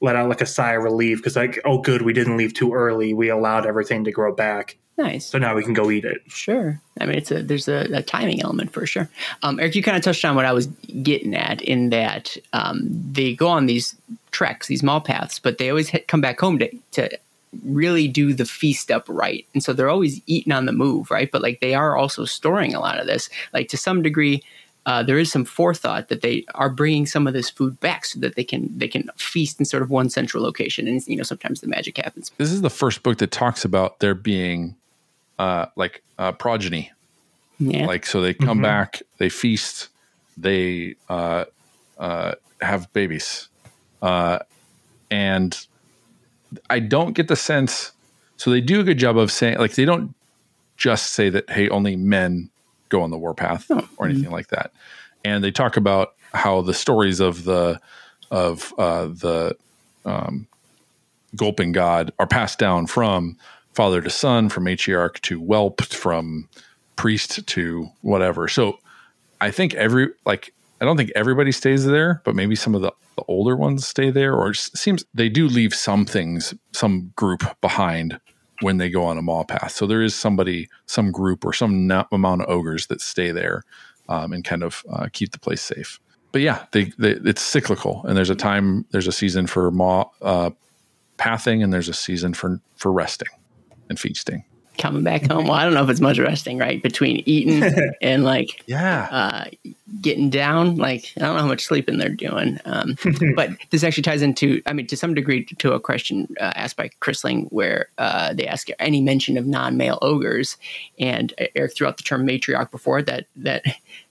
let 0.00 0.14
out 0.14 0.28
like 0.28 0.40
a 0.40 0.46
sigh 0.46 0.74
of 0.74 0.84
relief 0.84 1.18
because 1.18 1.34
like, 1.34 1.58
oh, 1.64 1.78
good, 1.78 2.02
we 2.02 2.12
didn't 2.12 2.36
leave 2.36 2.54
too 2.54 2.72
early. 2.72 3.14
We 3.14 3.30
allowed 3.30 3.66
everything 3.66 4.04
to 4.04 4.12
grow 4.12 4.32
back. 4.32 4.76
Nice. 4.96 5.26
So 5.26 5.38
now 5.38 5.54
we 5.54 5.62
can 5.62 5.74
go 5.74 5.90
eat 5.90 6.04
it. 6.04 6.18
Sure. 6.26 6.80
I 7.00 7.06
mean, 7.06 7.16
it's 7.16 7.30
a 7.30 7.42
there's 7.42 7.68
a, 7.68 7.88
a 7.94 8.02
timing 8.02 8.42
element 8.42 8.72
for 8.72 8.84
sure. 8.84 9.08
Um, 9.42 9.60
Eric, 9.60 9.76
you 9.76 9.82
kind 9.82 9.96
of 9.96 10.02
touched 10.02 10.24
on 10.24 10.34
what 10.34 10.44
I 10.44 10.52
was 10.52 10.66
getting 11.02 11.34
at 11.34 11.62
in 11.62 11.90
that 11.90 12.36
um, 12.52 12.80
they 13.12 13.34
go 13.34 13.46
on 13.48 13.66
these 13.66 13.94
treks, 14.32 14.66
these 14.66 14.82
maw 14.82 14.98
paths, 14.98 15.38
but 15.38 15.58
they 15.58 15.70
always 15.70 15.88
hit, 15.88 16.08
come 16.08 16.20
back 16.20 16.40
home 16.40 16.58
to 16.58 16.70
to 16.92 17.18
really 17.64 18.08
do 18.08 18.32
the 18.34 18.44
feast 18.44 18.90
up 18.90 19.04
right, 19.08 19.46
and 19.54 19.62
so 19.62 19.72
they're 19.72 19.88
always 19.90 20.20
eating 20.26 20.52
on 20.52 20.66
the 20.66 20.72
move, 20.72 21.10
right? 21.10 21.30
But 21.30 21.42
like 21.42 21.60
they 21.60 21.74
are 21.74 21.96
also 21.96 22.24
storing 22.24 22.74
a 22.74 22.80
lot 22.80 22.98
of 22.98 23.06
this, 23.06 23.30
like 23.52 23.68
to 23.68 23.76
some 23.76 24.02
degree. 24.02 24.42
uh, 24.86 25.02
there 25.02 25.18
is 25.18 25.30
some 25.30 25.44
forethought 25.44 26.08
that 26.08 26.22
they 26.22 26.44
are 26.54 26.70
bringing 26.70 27.04
some 27.04 27.26
of 27.26 27.34
this 27.34 27.50
food 27.50 27.78
back 27.80 28.06
so 28.06 28.18
that 28.20 28.36
they 28.36 28.44
can 28.44 28.70
they 28.78 28.88
can 28.88 29.10
feast 29.16 29.58
in 29.58 29.66
sort 29.66 29.82
of 29.82 29.90
one 29.90 30.08
central 30.08 30.42
location, 30.42 30.88
and 30.88 31.06
you 31.06 31.16
know 31.16 31.22
sometimes 31.22 31.60
the 31.60 31.66
magic 31.66 31.98
happens. 31.98 32.30
This 32.38 32.50
is 32.50 32.62
the 32.62 32.70
first 32.70 33.02
book 33.02 33.18
that 33.18 33.30
talks 33.30 33.66
about 33.66 33.98
there 34.00 34.14
being 34.14 34.76
uh, 35.38 35.66
like 35.76 36.02
uh, 36.18 36.32
progeny. 36.32 36.90
Yeah, 37.60 37.86
Like 37.86 38.06
so, 38.06 38.20
they 38.22 38.34
come 38.34 38.62
back, 38.62 39.02
they 39.18 39.28
feast, 39.28 39.88
they 40.36 40.94
uh, 41.08 41.44
uh, 41.98 42.34
have 42.60 42.90
babies, 42.92 43.48
uh, 44.00 44.38
and 45.10 45.66
I 46.70 46.80
don't 46.80 47.12
get 47.12 47.28
the 47.28 47.36
sense. 47.36 47.92
So 48.36 48.50
they 48.50 48.60
do 48.60 48.80
a 48.80 48.84
good 48.84 48.98
job 48.98 49.16
of 49.16 49.32
saying 49.32 49.58
like 49.58 49.74
they 49.74 49.84
don't 49.84 50.14
just 50.76 51.12
say 51.12 51.28
that 51.30 51.50
hey 51.50 51.68
only 51.68 51.96
men 51.96 52.50
go 52.88 53.02
on 53.02 53.10
the 53.10 53.18
warpath 53.18 53.70
or 53.98 54.06
anything 54.06 54.30
like 54.30 54.48
that, 54.48 54.72
and 55.24 55.42
they 55.42 55.50
talk 55.50 55.76
about 55.76 56.14
how 56.32 56.62
the 56.62 56.74
stories 56.74 57.20
of 57.20 57.44
the 57.44 57.80
of 58.30 58.72
uh, 58.78 59.06
the 59.06 59.56
um, 60.04 60.46
gulping 61.36 61.72
god 61.72 62.12
are 62.18 62.26
passed 62.26 62.58
down 62.58 62.86
from 62.86 63.36
father 63.74 64.00
to 64.00 64.10
son, 64.10 64.48
from 64.48 64.64
matriarch 64.64 65.20
to 65.20 65.38
whelp, 65.38 65.80
from 65.82 66.48
priest 66.96 67.46
to 67.46 67.88
whatever. 68.02 68.48
So 68.48 68.78
I 69.40 69.50
think 69.50 69.74
every 69.74 70.08
like 70.24 70.52
I 70.80 70.84
don't 70.84 70.96
think 70.96 71.12
everybody 71.14 71.52
stays 71.52 71.84
there, 71.84 72.20
but 72.24 72.34
maybe 72.34 72.56
some 72.56 72.74
of 72.74 72.82
the, 72.82 72.92
the 73.18 73.24
older 73.26 73.56
ones 73.56 73.86
stay 73.86 74.10
there, 74.10 74.34
or 74.34 74.50
it 74.50 74.56
seems 74.56 75.04
they 75.12 75.28
do 75.28 75.48
leave 75.48 75.74
some 75.74 76.06
things, 76.06 76.54
some 76.72 77.12
group 77.16 77.42
behind 77.60 78.20
when 78.60 78.78
they 78.78 78.88
go 78.88 79.04
on 79.04 79.18
a 79.18 79.22
maw 79.22 79.42
path. 79.44 79.72
So 79.72 79.86
there 79.86 80.02
is 80.02 80.14
somebody, 80.14 80.68
some 80.86 81.10
group, 81.10 81.44
or 81.44 81.52
some 81.52 81.90
amount 82.12 82.42
of 82.42 82.48
ogres 82.48 82.86
that 82.86 83.00
stay 83.00 83.32
there 83.32 83.62
um, 84.08 84.32
and 84.32 84.44
kind 84.44 84.62
of 84.62 84.84
uh, 84.92 85.08
keep 85.12 85.32
the 85.32 85.38
place 85.38 85.62
safe. 85.62 85.98
But 86.30 86.42
yeah, 86.42 86.66
they, 86.72 86.92
they, 86.98 87.12
it's 87.24 87.42
cyclical, 87.42 88.04
and 88.06 88.16
there's 88.16 88.30
a 88.30 88.36
time, 88.36 88.84
there's 88.90 89.08
a 89.08 89.12
season 89.12 89.46
for 89.46 89.70
maw 89.70 90.10
uh, 90.22 90.50
pathing, 91.16 91.62
and 91.62 91.72
there's 91.72 91.88
a 91.88 91.94
season 91.94 92.34
for 92.34 92.60
for 92.76 92.92
resting 92.92 93.28
and 93.88 93.98
feasting. 93.98 94.44
Coming 94.78 95.02
back 95.02 95.30
home. 95.30 95.44
Well, 95.44 95.54
I 95.54 95.64
don't 95.64 95.74
know 95.74 95.82
if 95.82 95.90
it's 95.90 96.00
much 96.00 96.18
resting, 96.18 96.58
right? 96.58 96.82
Between 96.82 97.22
eating 97.26 97.62
and 98.02 98.24
like 98.24 98.62
Yeah, 98.66 99.08
uh, 99.10 99.44
getting 100.00 100.30
down. 100.30 100.76
Like 100.76 101.12
I 101.16 101.20
don't 101.20 101.34
know 101.34 101.42
how 101.42 101.48
much 101.48 101.64
sleeping 101.64 101.98
they're 101.98 102.08
doing. 102.08 102.58
Um, 102.64 102.96
but 103.36 103.50
this 103.70 103.84
actually 103.84 104.04
ties 104.04 104.22
into, 104.22 104.62
I 104.66 104.72
mean, 104.72 104.86
to 104.86 104.96
some 104.96 105.14
degree, 105.14 105.44
to 105.44 105.72
a 105.72 105.80
question 105.80 106.28
uh, 106.40 106.52
asked 106.56 106.76
by 106.76 106.90
Chrisling, 107.00 107.48
where 107.50 107.88
uh, 107.98 108.32
they 108.32 108.46
ask 108.46 108.68
any 108.78 109.00
mention 109.00 109.36
of 109.36 109.46
non-male 109.46 109.98
ogres, 110.00 110.56
and 110.98 111.34
Eric 111.54 111.76
threw 111.76 111.86
out 111.86 111.96
the 111.96 112.02
term 112.02 112.26
matriarch 112.26 112.70
before 112.70 113.02
that 113.02 113.26
that 113.36 113.64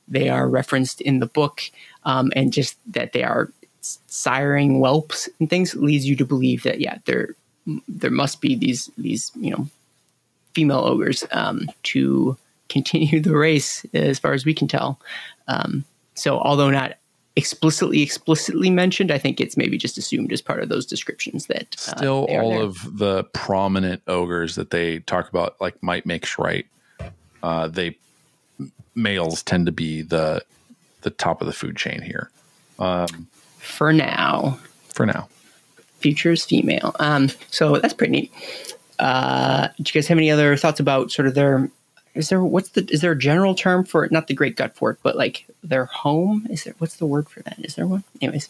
they 0.07 0.29
are 0.29 0.47
referenced 0.47 1.01
in 1.01 1.19
the 1.19 1.25
book, 1.25 1.63
um, 2.03 2.31
and 2.35 2.53
just 2.53 2.77
that 2.93 3.13
they 3.13 3.23
are 3.23 3.49
siring 4.07 4.79
whelps 4.79 5.29
and 5.39 5.49
things 5.49 5.73
leads 5.75 6.05
you 6.05 6.15
to 6.15 6.25
believe 6.25 6.63
that 6.63 6.81
yeah, 6.81 6.97
there 7.05 7.29
there 7.87 8.11
must 8.11 8.41
be 8.41 8.55
these 8.55 8.89
these 8.97 9.31
you 9.35 9.51
know 9.51 9.67
female 10.57 10.79
ogres 10.79 11.23
um, 11.29 11.69
to 11.83 12.35
continue 12.67 13.21
the 13.21 13.37
race 13.37 13.85
as 13.93 14.17
far 14.17 14.33
as 14.33 14.43
we 14.43 14.55
can 14.55 14.67
tell. 14.67 14.99
Um, 15.47 15.85
so 16.15 16.39
although 16.39 16.71
not 16.71 16.95
explicitly 17.35 18.01
explicitly 18.01 18.71
mentioned, 18.71 19.11
I 19.11 19.19
think 19.19 19.39
it's 19.39 19.55
maybe 19.55 19.77
just 19.77 19.99
assumed 19.99 20.33
as 20.33 20.41
part 20.41 20.63
of 20.63 20.69
those 20.69 20.87
descriptions 20.87 21.45
that 21.45 21.75
uh, 21.77 21.95
still 21.95 22.25
all 22.31 22.49
there. 22.49 22.63
of 22.63 22.97
the 22.97 23.23
prominent 23.25 24.01
ogres 24.07 24.55
that 24.55 24.71
they 24.71 24.97
talk 25.01 25.29
about, 25.29 25.61
like 25.61 25.81
might 25.83 26.07
makes 26.07 26.39
right. 26.39 26.65
Uh, 27.43 27.67
they 27.67 27.95
males 28.95 29.43
tend 29.43 29.67
to 29.67 29.71
be 29.71 30.01
the 30.01 30.43
the 31.03 31.11
top 31.11 31.39
of 31.39 31.45
the 31.45 31.53
food 31.53 31.77
chain 31.77 32.01
here 32.01 32.31
for 33.59 33.93
now. 33.93 34.57
for 34.89 35.05
now. 35.05 35.29
Future 35.99 36.31
is 36.31 36.43
female. 36.43 36.95
Um, 36.99 37.29
so 37.51 37.77
that's 37.77 37.93
pretty 37.93 38.11
neat. 38.11 38.31
Uh, 38.99 39.67
do 39.77 39.83
you 39.85 39.93
guys 39.93 40.07
have 40.07 40.17
any 40.17 40.31
other 40.31 40.55
thoughts 40.55 40.79
about 40.79 41.11
sort 41.11 41.27
of 41.27 41.35
their? 41.35 41.69
Is 42.15 42.29
there 42.29 42.43
what's 42.43 42.69
the 42.69 42.87
is 42.89 43.01
there 43.01 43.11
a 43.11 43.17
general 43.17 43.53
term 43.53 43.85
for 43.85 44.03
it? 44.03 44.11
Not 44.11 44.27
the 44.27 44.33
Great 44.33 44.55
Gut 44.55 44.75
Fort, 44.75 44.99
but 45.03 45.15
like 45.15 45.45
their 45.63 45.85
home. 45.85 46.47
Is 46.49 46.63
there 46.63 46.73
what's 46.79 46.95
the 46.95 47.05
word 47.05 47.29
for 47.29 47.41
that? 47.43 47.57
Is 47.59 47.75
there 47.75 47.85
one? 47.85 48.03
Anyways, 48.21 48.49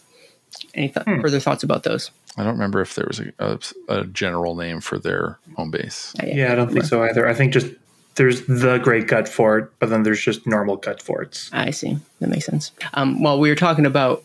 any 0.74 0.88
th- 0.88 1.04
further 1.20 1.40
thoughts 1.40 1.62
about 1.62 1.82
those? 1.82 2.10
I 2.36 2.44
don't 2.44 2.54
remember 2.54 2.80
if 2.80 2.94
there 2.94 3.06
was 3.06 3.20
a, 3.20 3.32
a, 3.38 3.58
a 3.88 4.04
general 4.06 4.54
name 4.54 4.80
for 4.80 4.98
their 4.98 5.38
home 5.56 5.70
base. 5.70 6.14
Yeah, 6.22 6.52
I 6.52 6.54
don't 6.54 6.72
think 6.72 6.84
so 6.84 7.02
either. 7.02 7.28
I 7.28 7.34
think 7.34 7.52
just 7.52 7.66
there's 8.14 8.46
the 8.46 8.78
Great 8.78 9.06
Gut 9.06 9.28
Fort, 9.28 9.72
but 9.78 9.90
then 9.90 10.02
there's 10.02 10.20
just 10.20 10.46
normal 10.46 10.76
gut 10.76 11.02
forts. 11.02 11.50
I 11.52 11.70
see. 11.70 11.98
That 12.20 12.28
makes 12.28 12.46
sense. 12.46 12.72
Um, 12.94 13.22
well, 13.22 13.38
we 13.38 13.48
were 13.48 13.54
talking 13.54 13.86
about 13.86 14.24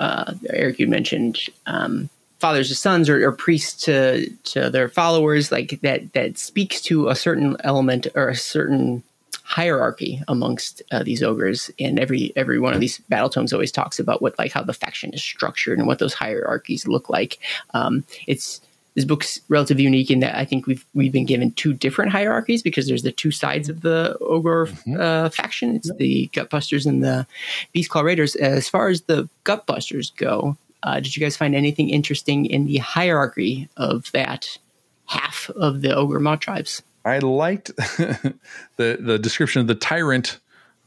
uh, 0.00 0.34
Eric. 0.50 0.78
You 0.78 0.88
mentioned 0.88 1.38
um, 1.66 2.08
fathers 2.38 2.68
to 2.68 2.74
sons 2.74 3.08
or, 3.08 3.26
or 3.26 3.32
priests 3.32 3.84
to 3.84 4.30
to 4.44 4.70
their 4.70 4.88
followers, 4.88 5.52
like 5.52 5.80
that. 5.82 6.12
That 6.12 6.38
speaks 6.38 6.80
to 6.82 7.08
a 7.08 7.14
certain 7.14 7.56
element 7.64 8.06
or 8.14 8.28
a 8.28 8.36
certain 8.36 9.02
hierarchy 9.48 10.20
amongst 10.28 10.82
uh, 10.92 11.02
these 11.02 11.22
ogres. 11.22 11.70
And 11.80 11.98
every 11.98 12.32
every 12.36 12.58
one 12.58 12.74
of 12.74 12.80
these 12.80 12.98
battle 13.08 13.30
tomes 13.30 13.52
always 13.52 13.72
talks 13.72 13.98
about 13.98 14.20
what 14.20 14.38
like 14.38 14.52
how 14.52 14.62
the 14.62 14.74
faction 14.74 15.12
is 15.14 15.22
structured 15.22 15.78
and 15.78 15.86
what 15.86 15.98
those 15.98 16.14
hierarchies 16.14 16.86
look 16.86 17.08
like. 17.08 17.38
Um, 17.72 18.04
it's 18.26 18.60
this 18.94 19.04
book's 19.04 19.40
relatively 19.48 19.84
unique 19.84 20.10
in 20.10 20.20
that 20.20 20.36
I 20.36 20.44
think 20.44 20.66
we've 20.66 20.84
we've 20.92 21.12
been 21.12 21.24
given 21.24 21.52
two 21.52 21.72
different 21.72 22.12
hierarchies 22.12 22.62
because 22.62 22.88
there's 22.88 23.04
the 23.04 23.12
two 23.12 23.30
sides 23.30 23.68
of 23.68 23.80
the 23.80 24.18
ogre 24.20 24.68
uh, 24.98 25.30
faction. 25.30 25.76
It's 25.76 25.90
the 25.96 26.28
Gutbusters 26.32 26.84
and 26.84 27.02
the 27.02 27.26
Beastclaw 27.74 28.02
Raiders. 28.02 28.36
As 28.36 28.68
far 28.68 28.88
as 28.88 29.02
the 29.02 29.28
Gutbusters 29.44 30.14
go, 30.16 30.56
uh, 30.82 31.00
did 31.00 31.16
you 31.16 31.20
guys 31.20 31.36
find 31.36 31.54
anything 31.54 31.88
interesting 31.90 32.46
in 32.46 32.66
the 32.66 32.78
hierarchy 32.78 33.68
of 33.76 34.10
that 34.12 34.58
half 35.06 35.50
of 35.50 35.80
the 35.82 35.94
ogre 35.94 36.20
mob 36.20 36.40
tribes? 36.40 36.82
I 37.04 37.18
liked 37.18 37.74
the 37.76 38.34
the 38.76 39.18
description 39.18 39.60
of 39.60 39.66
the 39.66 39.74
tyrant, 39.74 40.38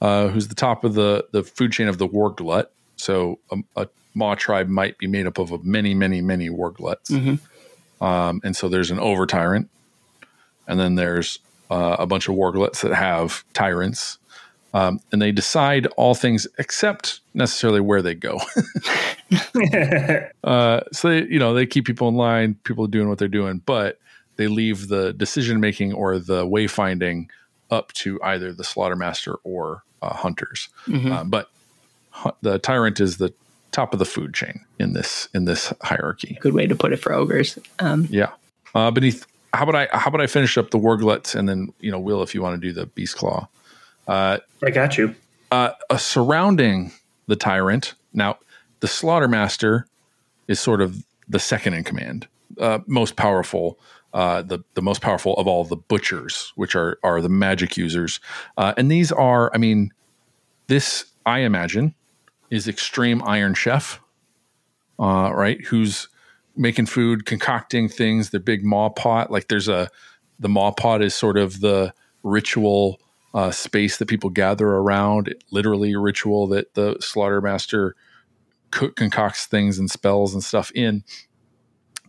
uh, 0.02 0.28
who's 0.28 0.48
the 0.48 0.56
top 0.56 0.84
of 0.84 0.94
the 0.94 1.26
the 1.32 1.44
food 1.44 1.72
chain 1.72 1.88
of 1.88 1.98
the 1.98 2.08
war 2.08 2.30
glut. 2.30 2.72
So 2.96 3.40
a, 3.52 3.58
a 3.76 3.88
Maw 4.14 4.36
tribe 4.36 4.68
might 4.68 4.98
be 4.98 5.08
made 5.08 5.26
up 5.26 5.38
of 5.40 5.52
a 5.52 5.58
many, 5.60 5.94
many, 5.94 6.22
many 6.22 6.50
war 6.50 6.70
gluts. 6.72 7.10
Um, 8.02 8.42
and 8.44 8.56
so 8.56 8.68
there's 8.68 8.92
an 8.92 9.00
over 9.00 9.26
tyrant, 9.26 9.70
and 10.68 10.80
then 10.80 10.96
there's 10.96 11.40
uh, 11.70 11.96
a 12.00 12.06
bunch 12.06 12.28
of 12.28 12.36
war 12.36 12.52
gluts 12.52 12.82
that 12.82 12.94
have 12.94 13.44
tyrants. 13.54 14.18
Um, 14.74 15.02
and 15.12 15.22
they 15.22 15.32
decide 15.32 15.88
all 15.98 16.16
things 16.16 16.48
except 16.58 17.20
necessarily 17.34 17.82
where 17.82 18.02
they 18.02 18.16
go. 18.16 18.40
uh, 20.44 20.82
so 20.92 21.10
they, 21.10 21.26
you 21.26 21.40
know, 21.40 21.54
they 21.54 21.66
keep 21.66 21.86
people 21.86 22.08
in 22.08 22.16
line, 22.16 22.56
people 22.64 22.86
are 22.86 22.90
doing 22.90 23.10
what 23.10 23.18
they're 23.18 23.28
doing, 23.28 23.62
but 23.66 24.00
they 24.38 24.48
leave 24.48 24.88
the 24.88 25.14
decision 25.14 25.60
making 25.60 25.94
or 25.94 26.20
the 26.20 26.46
wayfinding 26.46 27.28
up 27.70 27.92
to 27.94 28.20
either 28.24 28.54
the 28.54 28.64
slaughtermaster 28.64 29.36
or 29.44 29.84
uh, 30.02 30.14
hunters. 30.14 30.70
Uh, 31.12 31.24
but 31.24 31.50
hu- 32.12 32.32
the 32.42 32.60
tyrant 32.60 33.00
is 33.00 33.18
the 33.18 33.34
top 33.72 33.94
of 33.94 34.00
the 34.00 34.06
food 34.06 34.34
chain 34.34 34.66
in 34.80 34.94
this 34.94 35.30
in 35.34 35.46
this 35.46 35.74
hierarchy. 35.82 36.38
Good 36.42 36.54
way 36.54 36.68
to 36.68 36.76
put 36.76 36.92
it 36.92 36.98
for 36.98 37.14
ogres. 37.14 37.58
Um, 37.80 38.08
Yeah. 38.10 38.32
Uh, 38.74 38.92
beneath, 38.92 39.26
how 39.54 39.64
about 39.64 39.76
I 39.76 39.98
how 39.98 40.10
about 40.10 40.22
I 40.22 40.28
finish 40.28 40.58
up 40.58 40.72
the 40.72 40.80
wargluts 40.80 41.36
and 41.36 41.48
then 41.48 41.74
you 41.80 41.92
know 41.92 42.00
Will 42.00 42.22
if 42.22 42.34
you 42.36 42.42
want 42.42 42.60
to 42.62 42.68
do 42.68 42.74
the 42.74 42.86
beast 42.88 43.18
claw. 43.18 43.48
I 44.64 44.72
got 44.72 44.98
you. 44.98 45.16
uh, 45.52 45.72
uh, 45.90 45.98
surrounding 45.98 46.92
the 47.28 47.36
tyrant. 47.36 47.94
Now, 48.14 48.38
the 48.80 48.88
slaughtermaster 48.88 49.84
is 50.48 50.60
sort 50.60 50.82
of 50.82 51.04
the 51.28 51.40
second 51.40 51.74
in 51.76 51.84
command, 51.84 52.28
uh, 52.60 52.80
most 52.88 53.16
powerful, 53.16 53.80
uh, 54.14 54.42
the 54.42 54.60
the 54.74 54.82
most 54.82 55.02
powerful 55.02 55.36
of 55.36 55.48
all 55.48 55.64
the 55.64 55.78
butchers, 55.78 56.52
which 56.56 56.76
are 56.76 56.98
are 57.04 57.22
the 57.22 57.30
magic 57.30 57.78
users, 57.78 58.20
uh, 58.58 58.74
and 58.78 58.92
these 58.92 59.12
are, 59.12 59.52
I 59.54 59.58
mean, 59.58 59.92
this 60.68 61.06
I 61.26 61.40
imagine 61.40 61.96
is 62.50 62.68
extreme 62.68 63.22
Iron 63.26 63.54
Chef, 63.54 64.02
uh, 65.00 65.32
right? 65.34 65.64
Who's 65.68 66.10
making 66.58 66.88
food, 66.88 67.26
concocting 67.26 67.88
things. 67.88 68.32
Their 68.32 68.42
big 68.42 68.66
maw 68.66 68.90
pot, 68.90 69.32
like 69.32 69.48
there's 69.48 69.70
a 69.70 69.90
the 70.40 70.50
maw 70.50 70.72
pot 70.72 71.02
is 71.02 71.14
sort 71.16 71.38
of 71.38 71.62
the 71.62 71.94
ritual 72.24 73.00
uh, 73.34 73.52
space 73.52 73.98
that 73.98 74.08
people 74.08 74.30
gather 74.30 74.68
around. 74.68 75.34
Literally, 75.52 75.94
a 75.94 76.00
ritual 76.00 76.48
that 76.48 76.74
the 76.74 76.96
slaughtermaster 76.96 77.92
cook, 78.72 78.96
concocts 78.96 79.46
things 79.46 79.80
and 79.80 79.90
spells 79.90 80.34
and 80.34 80.44
stuff 80.44 80.72
in. 80.74 81.04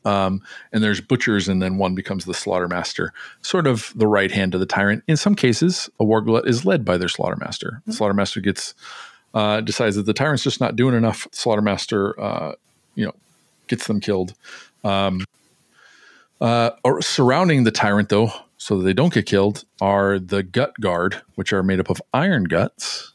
Um, 0.04 0.42
and 0.72 0.82
there's 0.82 1.00
butchers, 1.00 1.48
and 1.48 1.62
then 1.62 1.78
one 1.78 1.94
becomes 1.94 2.24
the 2.24 2.32
slaughtermaster, 2.32 3.10
sort 3.40 3.68
of 3.68 3.92
the 3.94 4.08
right 4.08 4.32
hand 4.32 4.52
of 4.54 4.60
the 4.60 4.66
tyrant. 4.66 5.04
In 5.06 5.16
some 5.16 5.36
cases, 5.36 5.88
a 6.00 6.04
warglut 6.04 6.46
is 6.46 6.64
led 6.64 6.84
by 6.84 6.96
their 6.96 7.08
slaughtermaster. 7.08 7.82
The 7.86 7.92
slaughtermaster 7.92 8.42
gets 8.42 8.74
uh, 9.34 9.60
decides 9.60 9.96
that 9.96 10.06
the 10.06 10.12
tyrant's 10.12 10.42
just 10.42 10.60
not 10.60 10.76
doing 10.76 10.94
enough. 10.94 11.26
Slaughtermaster, 11.30 12.12
uh, 12.18 12.52
you 12.94 13.06
know, 13.06 13.14
gets 13.68 13.86
them 13.86 14.00
killed. 14.00 14.34
Um, 14.84 15.24
uh, 16.40 16.70
or 16.84 17.00
surrounding 17.00 17.64
the 17.64 17.70
tyrant, 17.70 18.08
though, 18.08 18.32
so 18.62 18.78
that 18.78 18.84
they 18.84 18.92
don't 18.92 19.12
get 19.12 19.26
killed, 19.26 19.64
are 19.80 20.18
the 20.18 20.42
gut 20.42 20.74
guard, 20.80 21.20
which 21.34 21.52
are 21.52 21.62
made 21.62 21.80
up 21.80 21.90
of 21.90 22.00
iron 22.12 22.44
guts 22.44 23.12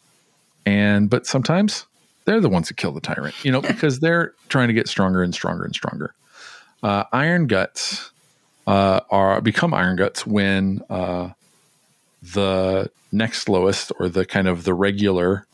and 0.68 1.10
but 1.10 1.26
sometimes 1.26 1.86
they're 2.26 2.41
the 2.41 2.49
ones 2.49 2.68
who 2.68 2.76
kill 2.76 2.91
the 2.91 2.99
tyrant, 2.99 3.34
you 3.45 3.53
know, 3.53 3.61
because 3.61 3.99
they're 4.02 4.34
trying 4.49 4.68
to 4.68 4.74
get 4.74 4.90
stronger 4.90 5.24
and 5.24 5.34
stronger 5.34 5.64
and 5.64 5.74
stronger. 5.74 6.14
Uh, 6.84 7.06
iron 7.14 7.48
guts 7.48 8.11
uh, 8.68 8.99
are 9.10 9.40
become 9.40 9.74
iron 9.74 9.95
guts 9.95 10.28
when 10.28 10.84
uh, 10.90 11.30
the 12.22 12.91
next 13.14 13.48
lowest 13.48 13.94
or 13.98 14.10
the 14.10 14.26
kind 14.26 14.49
of 14.49 14.65
the 14.65 14.74
regular, 14.74 15.48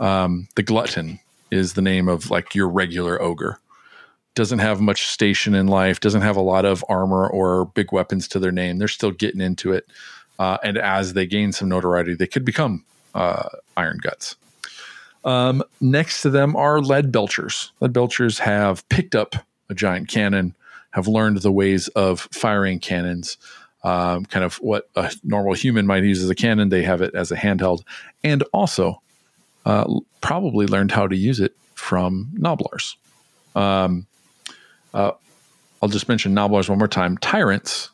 um, 0.00 0.48
the 0.54 0.62
glutton 0.62 1.18
is 1.50 1.72
the 1.72 1.82
name 1.82 2.06
of 2.06 2.30
like 2.30 2.54
your 2.54 2.68
regular 2.68 3.20
ogre. 3.22 3.58
Doesn't 4.38 4.60
have 4.60 4.80
much 4.80 5.08
station 5.08 5.56
in 5.56 5.66
life, 5.66 5.98
doesn't 5.98 6.22
have 6.22 6.36
a 6.36 6.40
lot 6.40 6.64
of 6.64 6.84
armor 6.88 7.26
or 7.26 7.64
big 7.64 7.90
weapons 7.90 8.28
to 8.28 8.38
their 8.38 8.52
name. 8.52 8.78
They're 8.78 8.86
still 8.86 9.10
getting 9.10 9.40
into 9.40 9.72
it. 9.72 9.84
Uh, 10.38 10.58
and 10.62 10.78
as 10.78 11.14
they 11.14 11.26
gain 11.26 11.50
some 11.50 11.68
notoriety, 11.68 12.14
they 12.14 12.28
could 12.28 12.44
become 12.44 12.84
uh, 13.16 13.48
iron 13.76 13.98
guts. 14.00 14.36
Um, 15.24 15.64
next 15.80 16.22
to 16.22 16.30
them 16.30 16.54
are 16.54 16.80
lead 16.80 17.10
belchers. 17.10 17.72
Lead 17.80 17.92
belchers 17.92 18.38
have 18.38 18.88
picked 18.88 19.16
up 19.16 19.34
a 19.70 19.74
giant 19.74 20.06
cannon, 20.06 20.54
have 20.92 21.08
learned 21.08 21.38
the 21.38 21.50
ways 21.50 21.88
of 21.88 22.28
firing 22.30 22.78
cannons, 22.78 23.38
um, 23.82 24.24
kind 24.24 24.44
of 24.44 24.54
what 24.58 24.88
a 24.94 25.12
normal 25.24 25.54
human 25.54 25.84
might 25.84 26.04
use 26.04 26.22
as 26.22 26.30
a 26.30 26.36
cannon. 26.36 26.68
They 26.68 26.84
have 26.84 27.02
it 27.02 27.12
as 27.12 27.32
a 27.32 27.36
handheld, 27.36 27.82
and 28.22 28.44
also 28.52 29.02
uh, 29.66 29.98
probably 30.20 30.68
learned 30.68 30.92
how 30.92 31.08
to 31.08 31.16
use 31.16 31.40
it 31.40 31.56
from 31.74 32.30
Gnoblars. 32.38 32.94
Um, 33.56 34.06
uh, 34.94 35.12
I'll 35.82 35.88
just 35.88 36.08
mention 36.08 36.34
Gnoblars 36.34 36.68
one 36.68 36.78
more 36.78 36.88
time. 36.88 37.18
Tyrants 37.18 37.90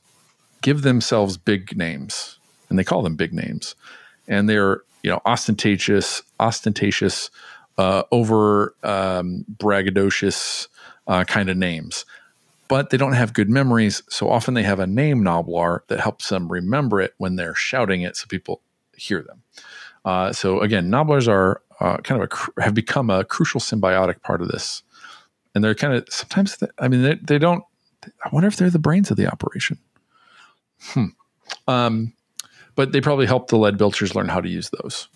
give 0.62 0.82
themselves 0.82 1.36
big 1.36 1.76
names, 1.76 2.38
and 2.68 2.78
they 2.78 2.84
call 2.84 3.02
them 3.02 3.16
big 3.16 3.32
names, 3.32 3.74
and 4.28 4.48
they're 4.48 4.82
you 5.02 5.10
know 5.10 5.20
ostentatious, 5.26 6.22
ostentatious, 6.40 7.30
uh, 7.78 8.04
over 8.10 8.74
um, 8.82 9.44
braggadocious 9.56 10.68
uh, 11.06 11.24
kind 11.24 11.50
of 11.50 11.56
names 11.56 12.04
but 12.68 12.90
they 12.90 12.96
don't 12.96 13.12
have 13.12 13.34
good 13.34 13.50
memories. 13.50 14.02
So 14.08 14.30
often 14.30 14.54
they 14.54 14.62
have 14.62 14.80
a 14.80 14.86
name 14.86 15.22
Gnoblar 15.22 15.80
that 15.88 16.00
helps 16.00 16.28
them 16.28 16.50
remember 16.50 17.00
it 17.00 17.14
when 17.18 17.36
they're 17.36 17.54
shouting 17.54 18.02
it 18.02 18.16
so 18.16 18.26
people 18.26 18.62
hear 18.96 19.22
them. 19.22 19.42
Uh, 20.04 20.32
so 20.32 20.60
again, 20.60 20.90
Gnoblars 20.90 21.28
are 21.28 21.62
uh, 21.80 21.98
kind 21.98 22.22
of 22.22 22.30
a, 22.56 22.62
have 22.62 22.74
become 22.74 23.10
a 23.10 23.24
crucial 23.24 23.60
symbiotic 23.60 24.22
part 24.22 24.40
of 24.40 24.48
this. 24.48 24.82
And 25.54 25.62
they're 25.62 25.74
kind 25.74 25.94
of 25.94 26.06
sometimes, 26.10 26.56
they, 26.56 26.66
I 26.78 26.88
mean, 26.88 27.02
they, 27.02 27.14
they, 27.14 27.38
don't, 27.38 27.62
I 28.24 28.28
wonder 28.32 28.48
if 28.48 28.56
they're 28.56 28.70
the 28.70 28.78
brains 28.78 29.10
of 29.10 29.16
the 29.16 29.30
operation. 29.30 29.78
Hmm. 30.80 31.06
Um, 31.68 32.12
but 32.74 32.92
they 32.92 33.00
probably 33.00 33.26
help 33.26 33.48
the 33.48 33.58
lead 33.58 33.78
belchers 33.78 34.14
learn 34.14 34.28
how 34.28 34.40
to 34.40 34.48
use 34.48 34.70
those. 34.70 35.08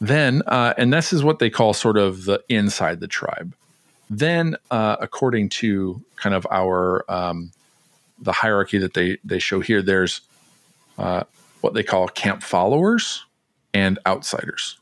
Then, 0.00 0.42
uh, 0.46 0.74
and 0.76 0.92
this 0.92 1.12
is 1.12 1.24
what 1.24 1.38
they 1.38 1.50
call 1.50 1.72
sort 1.72 1.96
of 1.96 2.24
the 2.24 2.42
inside 2.48 3.00
the 3.00 3.08
tribe. 3.08 3.54
Then, 4.10 4.56
uh, 4.70 4.96
according 5.00 5.48
to 5.50 6.02
kind 6.16 6.34
of 6.34 6.46
our 6.50 7.10
um, 7.10 7.52
the 8.18 8.32
hierarchy 8.32 8.78
that 8.78 8.94
they 8.94 9.18
they 9.24 9.38
show 9.38 9.60
here, 9.60 9.82
there's 9.82 10.20
uh, 10.98 11.24
what 11.62 11.74
they 11.74 11.82
call 11.82 12.08
camp 12.08 12.42
followers 12.42 13.24
and 13.72 13.98
outsiders. 14.06 14.78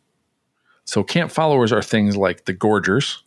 So, 0.85 1.05
camp 1.05 1.31
followers 1.31 1.73
are 1.73 1.82
things 1.82 2.16
like 2.16 2.44
the 2.44 2.52
Gorgers, 2.52 3.23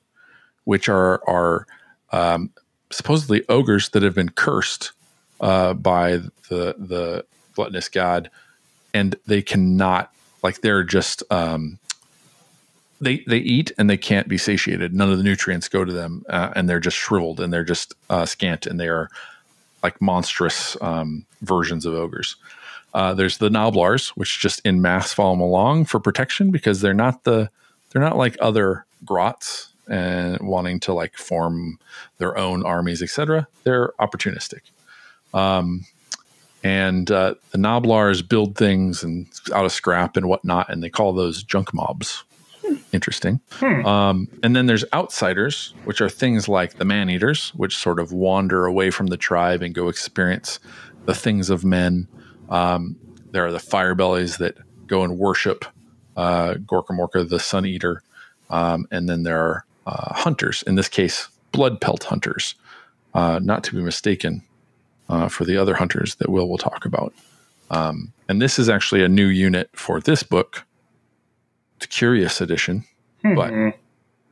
which 0.65 0.89
are 0.89 1.21
are 1.27 1.65
um, 2.11 2.51
supposedly 2.91 3.43
ogres 3.49 3.89
that 3.89 4.03
have 4.03 4.15
been 4.15 4.29
cursed 4.29 4.91
uh, 5.41 5.73
by 5.73 6.17
the 6.49 6.75
the 6.77 7.25
gluttonous 7.55 7.89
god, 7.89 8.29
and 8.93 9.15
they 9.25 9.41
cannot 9.41 10.11
like 10.43 10.61
they're 10.61 10.83
just 10.83 11.23
um, 11.31 11.79
they 13.01 13.23
they 13.27 13.37
eat 13.37 13.71
and 13.77 13.89
they 13.89 13.97
can't 13.97 14.27
be 14.27 14.37
satiated. 14.37 14.93
None 14.93 15.11
of 15.11 15.17
the 15.17 15.23
nutrients 15.23 15.67
go 15.67 15.85
to 15.85 15.93
them, 15.93 16.25
uh, 16.29 16.51
and 16.55 16.69
they're 16.69 16.79
just 16.79 16.97
shriveled 16.97 17.39
and 17.39 17.51
they're 17.51 17.63
just 17.63 17.93
uh, 18.09 18.25
scant, 18.25 18.65
and 18.65 18.79
they 18.79 18.87
are 18.87 19.09
like 19.83 20.01
monstrous 20.01 20.77
um, 20.81 21.25
versions 21.41 21.85
of 21.85 21.93
ogres. 21.93 22.35
Uh, 22.93 23.13
there's 23.13 23.39
the 23.39 23.49
Gnoblars, 23.49 24.09
which 24.09 24.39
just 24.39 24.65
in 24.65 24.81
mass 24.81 25.11
follow 25.13 25.33
them 25.33 25.41
along 25.41 25.85
for 25.85 25.99
protection 25.99 26.49
because 26.49 26.79
they're 26.81 26.93
not 26.93 27.23
the 27.23 27.49
they're 27.91 28.01
not 28.01 28.17
like 28.17 28.37
other 28.39 28.85
grots 29.03 29.73
and 29.87 30.39
wanting 30.41 30.79
to 30.81 30.93
like 30.93 31.15
form 31.17 31.79
their 32.17 32.37
own 32.37 32.65
armies, 32.65 33.01
etc. 33.01 33.47
They're 33.63 33.93
opportunistic. 33.99 34.61
Um, 35.33 35.85
and 36.63 37.11
uh, 37.11 37.35
the 37.51 37.59
Gnoblars 37.59 38.27
build 38.27 38.55
things 38.55 39.03
and 39.03 39.27
out 39.53 39.65
of 39.65 39.71
scrap 39.71 40.17
and 40.17 40.27
whatnot, 40.27 40.69
and 40.69 40.81
they 40.81 40.89
call 40.89 41.13
those 41.13 41.43
junk 41.43 41.73
mobs. 41.73 42.23
Interesting. 42.91 43.39
Hmm. 43.51 43.85
Um, 43.85 44.27
and 44.41 44.55
then 44.55 44.65
there's 44.65 44.85
outsiders, 44.91 45.75
which 45.83 46.01
are 46.01 46.09
things 46.09 46.47
like 46.47 46.77
the 46.77 46.85
man 46.85 47.09
eaters, 47.09 47.49
which 47.55 47.77
sort 47.77 47.99
of 47.99 48.11
wander 48.11 48.65
away 48.65 48.89
from 48.89 49.07
the 49.07 49.17
tribe 49.17 49.61
and 49.61 49.75
go 49.75 49.89
experience 49.89 50.59
the 51.05 51.13
things 51.13 51.51
of 51.51 51.63
men. 51.63 52.07
Um, 52.49 52.95
there 53.31 53.45
are 53.45 53.51
the 53.51 53.59
fire 53.59 53.93
bellies 53.93 54.37
that 54.37 54.57
go 54.87 55.03
and 55.03 55.19
worship 55.19 55.65
uh, 56.15 56.55
Gorka 56.65 56.93
Morka, 56.93 57.27
the 57.27 57.39
sun 57.39 57.65
eater. 57.65 58.01
Um, 58.49 58.87
and 58.91 59.09
then 59.09 59.23
there 59.23 59.39
are 59.39 59.65
uh, 59.85 60.13
hunters, 60.13 60.63
in 60.63 60.75
this 60.75 60.89
case, 60.89 61.27
blood 61.51 61.79
pelt 61.81 62.03
hunters, 62.03 62.55
uh, 63.13 63.39
not 63.41 63.63
to 63.65 63.75
be 63.75 63.81
mistaken 63.81 64.43
uh, 65.09 65.27
for 65.27 65.45
the 65.45 65.57
other 65.57 65.75
hunters 65.75 66.15
that 66.15 66.29
Will 66.29 66.49
will 66.49 66.57
talk 66.57 66.85
about. 66.85 67.13
Um, 67.69 68.13
and 68.29 68.41
this 68.41 68.59
is 68.59 68.69
actually 68.69 69.03
a 69.03 69.09
new 69.09 69.27
unit 69.27 69.69
for 69.73 69.99
this 69.99 70.23
book 70.23 70.65
it's 71.77 71.85
Curious 71.87 72.41
Edition, 72.41 72.85
mm-hmm. 73.23 73.35
but 73.35 73.79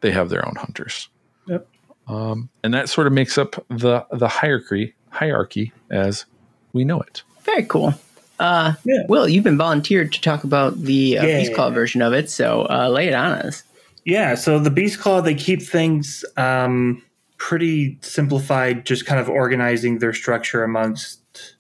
they 0.02 0.12
have 0.12 0.30
their 0.30 0.46
own 0.46 0.56
hunters. 0.56 1.10
Yep. 1.48 1.68
Um, 2.08 2.50
and 2.64 2.74
that 2.74 2.90
sort 2.90 3.08
of 3.08 3.14
makes 3.14 3.38
up 3.38 3.64
the 3.70 4.06
the 4.12 4.28
hierarchy 4.28 4.94
hierarchy 5.10 5.72
as 5.90 6.26
we 6.74 6.84
know 6.84 7.00
it. 7.02 7.24
Very 7.42 7.64
cool. 7.64 7.94
Uh, 8.40 8.74
yeah. 8.84 9.04
Will, 9.08 9.28
you've 9.28 9.44
been 9.44 9.58
volunteered 9.58 10.12
to 10.14 10.22
talk 10.22 10.44
about 10.44 10.82
the 10.82 11.18
uh, 11.18 11.26
yeah. 11.26 11.40
Beast 11.40 11.54
Claw 11.54 11.70
version 11.70 12.02
of 12.02 12.14
it, 12.14 12.30
so 12.30 12.68
uh, 12.70 12.90
lay 12.90 13.08
it 13.08 13.14
on 13.14 13.34
us. 13.34 13.64
Yeah, 14.06 14.36
so 14.36 14.60
the 14.60 14.70
Beast 14.70 15.00
Claw, 15.00 15.22
they 15.22 15.36
keep 15.36 15.62
things 15.62 16.26
um, 16.36 17.02
pretty 17.38 17.98
simplified, 18.02 18.86
just 18.86 19.06
kind 19.06 19.20
of 19.20 19.30
organizing 19.30 20.00
their 20.00 20.14
structure 20.14 20.64
amongst 20.64 21.56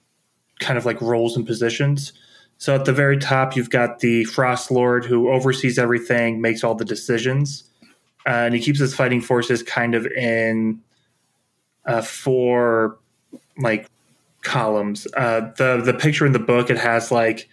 kind 0.60 0.78
of 0.78 0.86
like 0.86 1.02
roles 1.02 1.38
and 1.38 1.46
positions. 1.46 2.14
So 2.58 2.76
at 2.76 2.86
the 2.86 2.94
very 2.94 3.18
top, 3.18 3.56
you've 3.56 3.70
got 3.70 4.00
the 4.00 4.26
Frost 4.26 4.72
Lord 4.72 5.06
who 5.06 5.30
oversees 5.30 5.78
everything, 5.78 6.42
makes 6.42 6.64
all 6.64 6.76
the 6.76 6.86
decisions, 6.86 7.64
uh, 8.26 8.30
and 8.30 8.54
he 8.54 8.62
keeps 8.62 8.80
his 8.80 8.96
fighting 8.96 9.22
forces 9.22 9.64
kind 9.64 9.96
of 9.96 10.06
in 10.08 10.80
uh, 11.86 12.02
four 12.02 12.98
like 13.58 13.90
columns. 14.44 15.08
Uh, 15.18 15.52
the 15.58 15.82
the 15.84 15.94
picture 15.94 16.26
in 16.26 16.32
the 16.32 16.40
book 16.40 16.70
it 16.70 16.78
has 16.78 17.12
like 17.12 17.50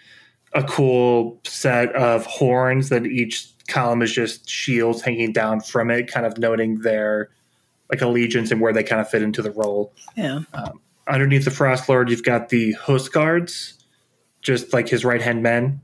a 0.53 0.63
cool 0.65 1.41
set 1.45 1.93
of 1.95 2.27
horns 2.27 2.89
that 2.89 3.07
each 3.07 3.49
column 3.71 4.03
is 4.03 4.13
just 4.13 4.49
shields 4.49 5.03
hanging 5.03 5.33
down 5.33 5.61
from 5.61 5.91
it, 5.91 6.11
kind 6.11 6.27
of 6.27 6.39
noting 6.39 6.81
their 6.81 7.31
like 7.91 8.03
allegiance 8.03 8.51
and 8.51 8.61
where 8.61 8.73
they 8.73 8.83
kind 8.83 9.01
of 9.01 9.09
fit 9.09 9.23
into 9.23 9.43
the 9.43 9.51
role. 9.51 9.93
Yeah. 10.17 10.41
Um, 10.53 10.81
underneath 11.09 11.45
the 11.45 11.51
Frost 11.51 11.89
Lord, 11.89 12.11
you've 12.11 12.23
got 12.23 12.49
the 12.49 12.73
host 12.73 13.13
guards, 13.13 13.85
just 14.43 14.73
like 14.73 14.89
his 14.89 15.05
right 15.05 15.21
hand 15.21 15.43
men 15.43 15.81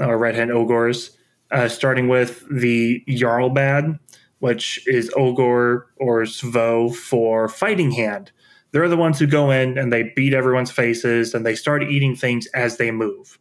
or 0.00 0.18
right 0.18 0.34
hand 0.34 0.50
ogres, 0.50 1.16
uh, 1.50 1.68
starting 1.68 2.08
with 2.08 2.44
the 2.50 3.04
Jarlbad, 3.08 3.98
which 4.38 4.86
is 4.86 5.12
ogre 5.16 5.86
or 5.96 6.22
svo 6.22 6.94
for 6.94 7.48
fighting 7.48 7.90
hand. 7.92 8.32
They're 8.72 8.88
the 8.88 8.96
ones 8.96 9.18
who 9.18 9.26
go 9.26 9.50
in 9.50 9.78
and 9.78 9.92
they 9.92 10.12
beat 10.14 10.34
everyone's 10.34 10.70
faces 10.70 11.34
and 11.34 11.46
they 11.46 11.54
start 11.54 11.82
eating 11.82 12.16
things 12.16 12.46
as 12.48 12.76
they 12.76 12.90
move. 12.90 13.38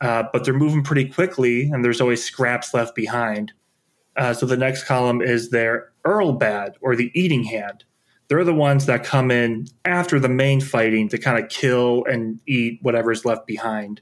Uh, 0.00 0.24
but 0.32 0.44
they're 0.44 0.54
moving 0.54 0.82
pretty 0.82 1.04
quickly 1.04 1.64
and 1.64 1.84
there's 1.84 2.00
always 2.00 2.24
scraps 2.24 2.72
left 2.72 2.94
behind. 2.94 3.52
Uh, 4.16 4.32
so 4.32 4.46
the 4.46 4.56
next 4.56 4.84
column 4.84 5.20
is 5.20 5.50
their 5.50 5.92
Earlbad 6.04 6.74
or 6.80 6.96
the 6.96 7.10
eating 7.14 7.44
hand 7.44 7.84
they're 8.30 8.44
the 8.44 8.54
ones 8.54 8.86
that 8.86 9.02
come 9.02 9.32
in 9.32 9.66
after 9.84 10.20
the 10.20 10.28
main 10.28 10.60
fighting 10.60 11.08
to 11.08 11.18
kind 11.18 11.42
of 11.42 11.50
kill 11.50 12.04
and 12.04 12.38
eat 12.46 12.78
whatever's 12.80 13.24
left 13.24 13.44
behind. 13.44 14.00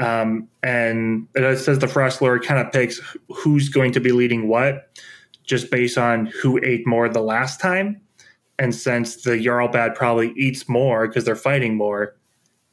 Um, 0.00 0.48
and 0.64 1.28
it 1.36 1.58
says 1.60 1.78
the 1.78 1.86
Frost 1.86 2.20
Lord 2.20 2.44
kind 2.44 2.60
of 2.60 2.72
picks 2.72 3.00
who's 3.28 3.68
going 3.68 3.92
to 3.92 4.00
be 4.00 4.10
leading 4.10 4.48
what, 4.48 4.98
just 5.44 5.70
based 5.70 5.96
on 5.96 6.26
who 6.26 6.58
ate 6.64 6.88
more 6.88 7.08
the 7.08 7.20
last 7.20 7.60
time. 7.60 8.00
And 8.58 8.74
since 8.74 9.22
the 9.22 9.38
Jarlbad 9.38 9.94
probably 9.94 10.32
eats 10.32 10.68
more 10.68 11.06
because 11.06 11.24
they're 11.24 11.36
fighting 11.36 11.76
more, 11.76 12.16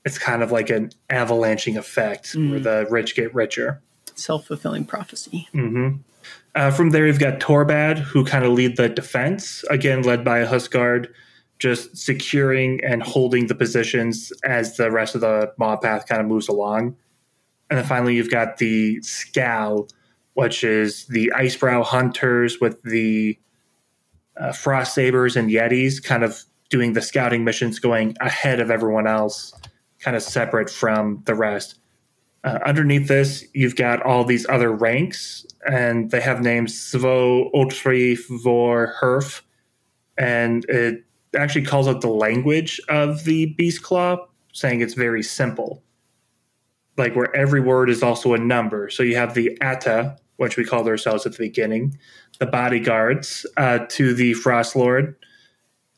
it's 0.05 0.17
kind 0.17 0.43
of 0.43 0.51
like 0.51 0.69
an 0.69 0.91
avalanching 1.09 1.77
effect 1.77 2.33
mm. 2.33 2.51
where 2.51 2.59
the 2.59 2.87
rich 2.89 3.15
get 3.15 3.33
richer. 3.33 3.81
Self 4.15 4.47
fulfilling 4.47 4.85
prophecy. 4.85 5.47
Mm-hmm. 5.53 5.97
Uh, 6.55 6.71
from 6.71 6.91
there, 6.91 7.07
you've 7.07 7.19
got 7.19 7.39
Torbad, 7.39 7.97
who 7.97 8.23
kind 8.23 8.45
of 8.45 8.51
lead 8.51 8.77
the 8.77 8.89
defense, 8.89 9.63
again 9.69 10.03
led 10.03 10.23
by 10.23 10.39
a 10.39 10.47
Huskard, 10.47 11.13
just 11.57 11.97
securing 11.97 12.83
and 12.83 13.01
holding 13.01 13.47
the 13.47 13.55
positions 13.55 14.31
as 14.43 14.77
the 14.77 14.91
rest 14.91 15.15
of 15.15 15.21
the 15.21 15.51
mob 15.57 15.81
path 15.81 16.05
kind 16.07 16.21
of 16.21 16.27
moves 16.27 16.47
along. 16.47 16.95
And 17.69 17.79
then 17.79 17.85
finally, 17.85 18.15
you've 18.15 18.29
got 18.29 18.57
the 18.57 19.01
Skal, 19.01 19.87
which 20.33 20.63
is 20.63 21.07
the 21.07 21.31
Icebrow 21.35 21.83
Hunters 21.83 22.59
with 22.59 22.81
the 22.83 23.39
uh, 24.37 24.51
Frost 24.51 24.93
Sabers 24.93 25.35
and 25.35 25.49
Yetis, 25.49 26.03
kind 26.03 26.23
of 26.23 26.43
doing 26.69 26.93
the 26.93 27.01
scouting 27.01 27.43
missions, 27.43 27.79
going 27.79 28.15
ahead 28.19 28.59
of 28.59 28.69
everyone 28.69 29.07
else, 29.07 29.53
kind 30.03 30.15
of 30.17 30.23
separate 30.23 30.69
from 30.69 31.23
the 31.25 31.35
rest. 31.35 31.75
Uh, 32.43 32.59
underneath 32.65 33.07
this, 33.07 33.45
you've 33.53 33.77
got 33.77 34.01
all 34.03 34.25
these 34.25 34.47
other 34.49 34.71
ranks, 34.71 35.45
and 35.65 36.11
they 36.11 36.19
have 36.19 36.41
names 36.41 36.73
Svo, 36.73 37.49
Otri, 37.53 38.17
Vor, 38.43 38.93
Herf, 38.99 39.41
and 40.17 40.65
it 40.65 41.05
actually 41.37 41.65
calls 41.65 41.87
out 41.87 42.01
the 42.01 42.09
language 42.09 42.81
of 42.89 43.23
the 43.23 43.47
Beast 43.57 43.81
Claw, 43.81 44.27
saying 44.51 44.81
it's 44.81 44.93
very 44.93 45.23
simple. 45.23 45.81
Like 46.97 47.15
where 47.15 47.33
every 47.35 47.61
word 47.61 47.89
is 47.89 48.03
also 48.03 48.33
a 48.33 48.37
number. 48.37 48.89
So 48.89 49.01
you 49.01 49.15
have 49.15 49.33
the 49.33 49.57
Atta, 49.61 50.17
which 50.37 50.57
we 50.57 50.65
called 50.65 50.87
ourselves 50.87 51.25
at 51.25 51.31
the 51.31 51.47
beginning, 51.47 51.97
the 52.39 52.45
bodyguards 52.45 53.45
uh, 53.57 53.79
to 53.89 54.13
the 54.13 54.33
Frost 54.33 54.75
Lord. 54.75 55.15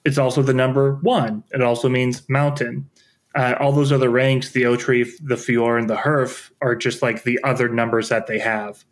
It's 0.06 0.18
also 0.20 0.42
the 0.42 0.54
number 0.54 0.96
one. 1.02 1.44
It 1.52 1.62
also 1.62 1.90
means 1.90 2.24
mountain. 2.30 2.90
Uh, 3.36 3.54
all 3.60 3.74
those 3.74 3.92
other 3.92 4.10
ranks, 4.10 4.52
the 4.52 4.66
Otri, 4.66 5.04
the 5.22 5.36
Fior, 5.36 5.78
and 5.78 5.90
the 5.90 5.96
Herf, 5.98 6.52
are 6.62 6.76
just 6.76 7.02
like 7.02 7.24
the 7.24 7.38
other 7.44 7.68
numbers 7.68 8.08
that 8.10 8.28
they 8.28 8.40
have. 8.40 8.86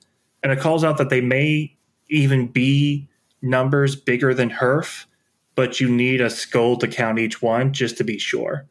And 0.44 0.52
it 0.52 0.60
calls 0.60 0.84
out 0.84 0.98
that 0.98 1.10
they 1.10 1.22
may 1.22 1.74
even 2.10 2.48
be 2.48 3.08
numbers 3.42 3.96
bigger 3.96 4.34
than 4.34 4.50
Herf, 4.50 5.06
but 5.56 5.80
you 5.80 5.88
need 5.90 6.20
a 6.20 6.30
skull 6.30 6.76
to 6.78 6.88
count 6.90 7.20
each 7.20 7.42
one 7.42 7.72
just 7.72 7.98
to 8.00 8.04
be 8.04 8.20
sure. 8.20 8.66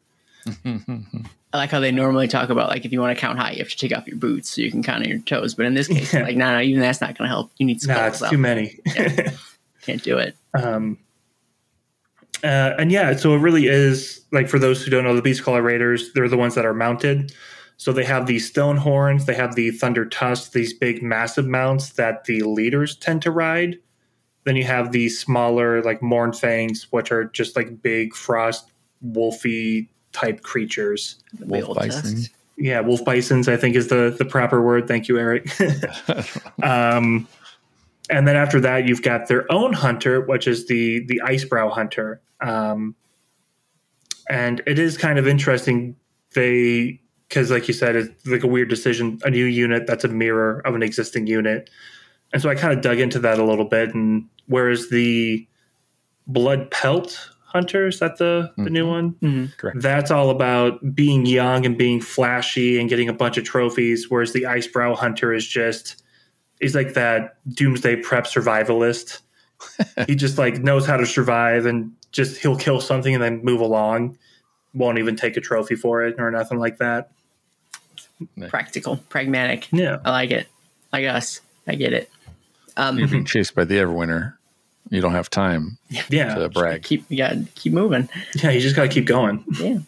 I 0.65 1.57
like 1.57 1.71
how 1.71 1.79
they 1.79 1.91
normally 1.91 2.27
talk 2.27 2.49
about 2.49 2.69
like 2.69 2.85
if 2.85 2.91
you 2.91 2.99
want 2.99 3.15
to 3.15 3.19
count 3.19 3.39
high, 3.39 3.51
you 3.51 3.59
have 3.59 3.69
to 3.69 3.77
take 3.77 3.95
off 3.95 4.07
your 4.07 4.17
boots 4.17 4.49
so 4.51 4.61
you 4.61 4.69
can 4.71 4.83
count 4.83 5.03
on 5.03 5.09
your 5.09 5.19
toes. 5.19 5.53
But 5.55 5.65
in 5.65 5.73
this 5.73 5.87
case, 5.87 6.13
Yeah. 6.13 6.23
like 6.23 6.35
no, 6.35 6.51
no, 6.53 6.61
even 6.61 6.81
that's 6.81 7.01
not 7.01 7.17
going 7.17 7.27
to 7.27 7.33
help. 7.33 7.51
You 7.57 7.65
need 7.65 7.85
Nah, 7.87 7.93
skulls. 7.95 8.13
it's 8.13 8.23
out. 8.23 8.31
too 8.31 8.37
many. 8.37 8.79
Can't 9.83 10.03
do 10.03 10.17
it. 10.17 10.35
Um, 10.53 10.97
uh, 12.43 12.75
and 12.77 12.91
yeah, 12.91 13.15
so 13.15 13.33
it 13.33 13.39
really 13.39 13.67
is 13.67 14.21
like 14.31 14.49
for 14.49 14.59
those 14.59 14.83
who 14.83 14.91
don't 14.91 15.03
know, 15.03 15.15
the 15.15 15.21
Beast 15.21 15.43
Claw 15.43 15.57
Raiders, 15.57 16.11
they're 16.13 16.27
the 16.27 16.37
ones 16.37 16.55
that 16.55 16.65
are 16.65 16.73
mounted. 16.73 17.33
So 17.77 17.91
they 17.91 18.03
have 18.03 18.27
these 18.27 18.47
stone 18.47 18.77
horns, 18.77 19.25
they 19.25 19.33
have 19.33 19.55
the 19.55 19.71
thunder 19.71 20.05
tusks, 20.05 20.49
these 20.49 20.73
big 20.73 21.01
massive 21.01 21.47
mounts 21.47 21.93
that 21.93 22.25
the 22.25 22.41
leaders 22.41 22.95
tend 22.95 23.21
to 23.23 23.31
ride. 23.31 23.77
Then 24.43 24.55
you 24.55 24.63
have 24.65 24.91
these 24.91 25.19
smaller, 25.19 25.81
like 25.81 26.01
Mournfangs, 26.01 26.87
which 26.91 27.11
are 27.11 27.25
just 27.25 27.55
like 27.55 27.81
big 27.81 28.13
frost 28.13 28.71
wolfy 29.05 29.87
type 30.11 30.43
creatures. 30.43 31.15
Wolf 31.39 31.75
bison. 31.77 32.25
Yeah, 32.57 32.81
wolf 32.81 33.03
bisons, 33.03 33.47
I 33.47 33.57
think 33.57 33.75
is 33.75 33.87
the 33.87 34.13
the 34.17 34.25
proper 34.25 34.61
word. 34.61 34.87
Thank 34.87 35.07
you, 35.07 35.17
Eric. 35.17 35.49
um, 36.63 37.27
and 38.09 38.27
then 38.27 38.35
after 38.35 38.59
that, 38.61 38.87
you've 38.87 39.01
got 39.01 39.27
their 39.27 39.49
own 39.51 39.73
hunter, 39.73 40.21
which 40.21 40.47
is 40.47 40.67
the 40.67 41.05
the 41.05 41.21
Icebrow 41.25 41.71
hunter. 41.71 42.21
Um, 42.43 42.95
and 44.29 44.61
it 44.67 44.79
is 44.79 44.97
kind 44.97 45.17
of 45.19 45.27
interesting. 45.27 45.95
They 46.35 46.99
because, 47.29 47.49
like 47.49 47.67
you 47.67 47.73
said, 47.73 47.95
it's 47.95 48.27
like 48.27 48.43
a 48.43 48.47
weird 48.47 48.69
decision. 48.69 49.19
A 49.23 49.29
new 49.29 49.45
unit 49.45 49.87
that's 49.87 50.03
a 50.03 50.07
mirror 50.07 50.61
of 50.65 50.75
an 50.75 50.83
existing 50.83 51.27
unit, 51.27 51.69
and 52.31 52.41
so 52.41 52.49
I 52.49 52.55
kind 52.55 52.73
of 52.73 52.81
dug 52.81 52.99
into 52.99 53.19
that 53.19 53.39
a 53.39 53.43
little 53.43 53.65
bit. 53.65 53.93
And 53.93 54.27
whereas 54.47 54.89
the 54.89 55.47
Blood 56.27 56.71
Pelt 56.71 57.29
hunter 57.45 57.87
is 57.87 57.99
that 57.99 58.17
the 58.17 58.51
the 58.57 58.69
new 58.69 58.87
one? 58.87 59.13
Mhm. 59.21 59.57
Correct. 59.57 59.81
That's 59.81 60.11
all 60.11 60.29
about 60.29 60.95
being 60.95 61.25
young 61.25 61.65
and 61.65 61.77
being 61.77 62.01
flashy 62.01 62.79
and 62.79 62.89
getting 62.89 63.09
a 63.09 63.13
bunch 63.13 63.37
of 63.37 63.43
trophies, 63.43 64.09
whereas 64.09 64.33
the 64.33 64.43
Icebrow 64.43 64.95
Hunter 64.95 65.33
is 65.33 65.47
just 65.47 66.03
he's 66.59 66.75
like 66.75 66.93
that 66.93 67.37
doomsday 67.53 67.97
prep 67.97 68.25
survivalist. 68.25 69.19
he 70.07 70.15
just 70.15 70.37
like 70.37 70.59
knows 70.63 70.85
how 70.85 70.97
to 70.97 71.05
survive 71.05 71.65
and 71.65 71.91
just 72.13 72.37
he'll 72.41 72.55
kill 72.55 72.79
something 72.79 73.13
and 73.13 73.21
then 73.21 73.43
move 73.43 73.59
along. 73.59 74.17
Won't 74.73 74.97
even 74.99 75.15
take 75.17 75.35
a 75.35 75.41
trophy 75.41 75.75
for 75.75 76.03
it 76.03 76.15
or 76.19 76.31
nothing 76.31 76.57
like 76.59 76.77
that. 76.77 77.11
Practical, 78.47 78.97
pragmatic. 79.09 79.67
Yeah. 79.71 79.99
I 80.05 80.11
like 80.11 80.31
it. 80.31 80.47
Like 80.91 81.05
us. 81.05 81.41
I 81.67 81.75
get 81.75 81.93
it. 81.93 82.09
Um, 82.77 82.97
You're 82.97 83.07
being 83.07 83.25
chased 83.25 83.53
by 83.55 83.65
the 83.65 83.75
Everwinter. 83.75 84.33
You 84.89 85.01
don't 85.01 85.13
have 85.13 85.29
time 85.29 85.77
Yeah. 86.09 86.35
to 86.35 86.49
brag. 86.49 86.83
keep 86.83 87.05
you 87.09 87.17
got 87.17 87.35
keep 87.55 87.73
moving. 87.73 88.09
Yeah, 88.35 88.51
you 88.51 88.59
just 88.61 88.75
gotta 88.75 88.89
keep 88.89 89.05
going. 89.05 89.43
Yeah. 89.59 89.79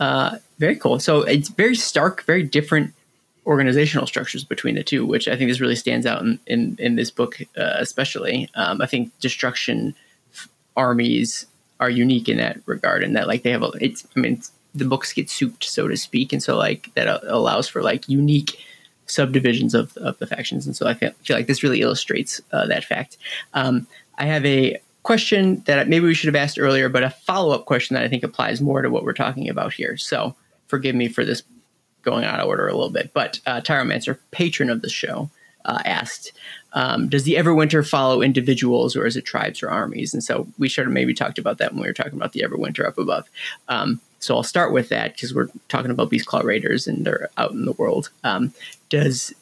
Uh, 0.00 0.36
very 0.58 0.76
cool. 0.76 0.98
So 1.00 1.22
it's 1.22 1.48
very 1.48 1.74
stark, 1.74 2.24
very 2.24 2.42
different 2.42 2.92
organizational 3.46 4.06
structures 4.06 4.44
between 4.44 4.74
the 4.74 4.82
two, 4.82 5.06
which 5.06 5.28
I 5.28 5.36
think 5.36 5.50
this 5.50 5.60
really 5.60 5.76
stands 5.76 6.06
out 6.06 6.22
in 6.22 6.38
in, 6.46 6.76
in 6.78 6.96
this 6.96 7.10
book, 7.10 7.38
uh, 7.56 7.74
especially. 7.78 8.48
Um, 8.54 8.80
I 8.82 8.86
think 8.86 9.18
destruction 9.20 9.88
f- 9.88 10.05
armies 10.76 11.46
are 11.80 11.90
unique 11.90 12.28
in 12.28 12.38
that 12.38 12.60
regard, 12.66 13.02
and 13.02 13.16
that 13.16 13.26
like 13.26 13.42
they 13.42 13.50
have 13.50 13.62
a. 13.62 13.70
It's 13.80 14.06
I 14.16 14.20
mean 14.20 14.34
it's, 14.34 14.52
the 14.74 14.84
books 14.84 15.12
get 15.12 15.30
souped, 15.30 15.64
so 15.64 15.88
to 15.88 15.96
speak, 15.96 16.32
and 16.32 16.42
so 16.42 16.56
like 16.56 16.92
that 16.94 17.22
allows 17.24 17.68
for 17.68 17.82
like 17.82 18.08
unique 18.08 18.62
subdivisions 19.06 19.74
of, 19.74 19.96
of 19.98 20.18
the 20.18 20.26
factions, 20.26 20.66
and 20.66 20.76
so 20.76 20.86
I 20.86 20.94
feel, 20.94 21.12
feel 21.22 21.36
like 21.36 21.46
this 21.46 21.62
really 21.62 21.80
illustrates 21.80 22.40
uh, 22.52 22.66
that 22.66 22.84
fact. 22.84 23.16
Um, 23.54 23.86
I 24.18 24.26
have 24.26 24.44
a 24.44 24.80
question 25.02 25.62
that 25.66 25.88
maybe 25.88 26.04
we 26.04 26.14
should 26.14 26.26
have 26.26 26.42
asked 26.42 26.58
earlier, 26.58 26.88
but 26.88 27.04
a 27.04 27.10
follow 27.10 27.54
up 27.54 27.64
question 27.64 27.94
that 27.94 28.02
I 28.02 28.08
think 28.08 28.24
applies 28.24 28.60
more 28.60 28.82
to 28.82 28.90
what 28.90 29.04
we're 29.04 29.12
talking 29.12 29.48
about 29.48 29.72
here. 29.72 29.96
So 29.96 30.34
forgive 30.66 30.96
me 30.96 31.08
for 31.08 31.24
this 31.24 31.42
going 32.02 32.24
out 32.24 32.40
of 32.40 32.48
order 32.48 32.66
a 32.66 32.74
little 32.74 32.90
bit. 32.90 33.12
But 33.14 33.38
uh, 33.46 33.60
Tyromancer, 33.60 34.18
patron 34.32 34.68
of 34.68 34.82
the 34.82 34.88
show, 34.88 35.30
uh, 35.64 35.80
asked, 35.84 36.32
um, 36.76 37.08
"Does 37.08 37.24
the 37.24 37.34
Everwinter 37.34 37.86
follow 37.86 38.22
individuals, 38.22 38.94
or 38.94 39.06
is 39.06 39.16
it 39.16 39.24
tribes 39.24 39.62
or 39.62 39.70
armies?" 39.70 40.14
And 40.14 40.22
so 40.22 40.46
we 40.58 40.68
should 40.68 40.86
have 40.86 40.92
maybe 40.92 41.14
talked 41.14 41.38
about 41.38 41.58
that 41.58 41.72
when 41.72 41.82
we 41.82 41.88
were 41.88 41.92
talking 41.92 42.14
about 42.14 42.32
the 42.32 42.42
Everwinter 42.42 42.86
up 42.86 42.98
above. 42.98 43.28
Um, 43.68 44.00
so 44.20 44.36
I'll 44.36 44.42
start 44.42 44.72
with 44.72 44.90
that 44.90 45.14
because 45.14 45.34
we're 45.34 45.48
talking 45.68 45.90
about 45.90 46.10
Beastclaw 46.10 46.44
Raiders 46.44 46.86
and 46.86 47.04
they're 47.04 47.28
out 47.36 47.50
in 47.50 47.64
the 47.64 47.72
world. 47.72 48.10
Um, 48.22 48.52
does 48.88 49.34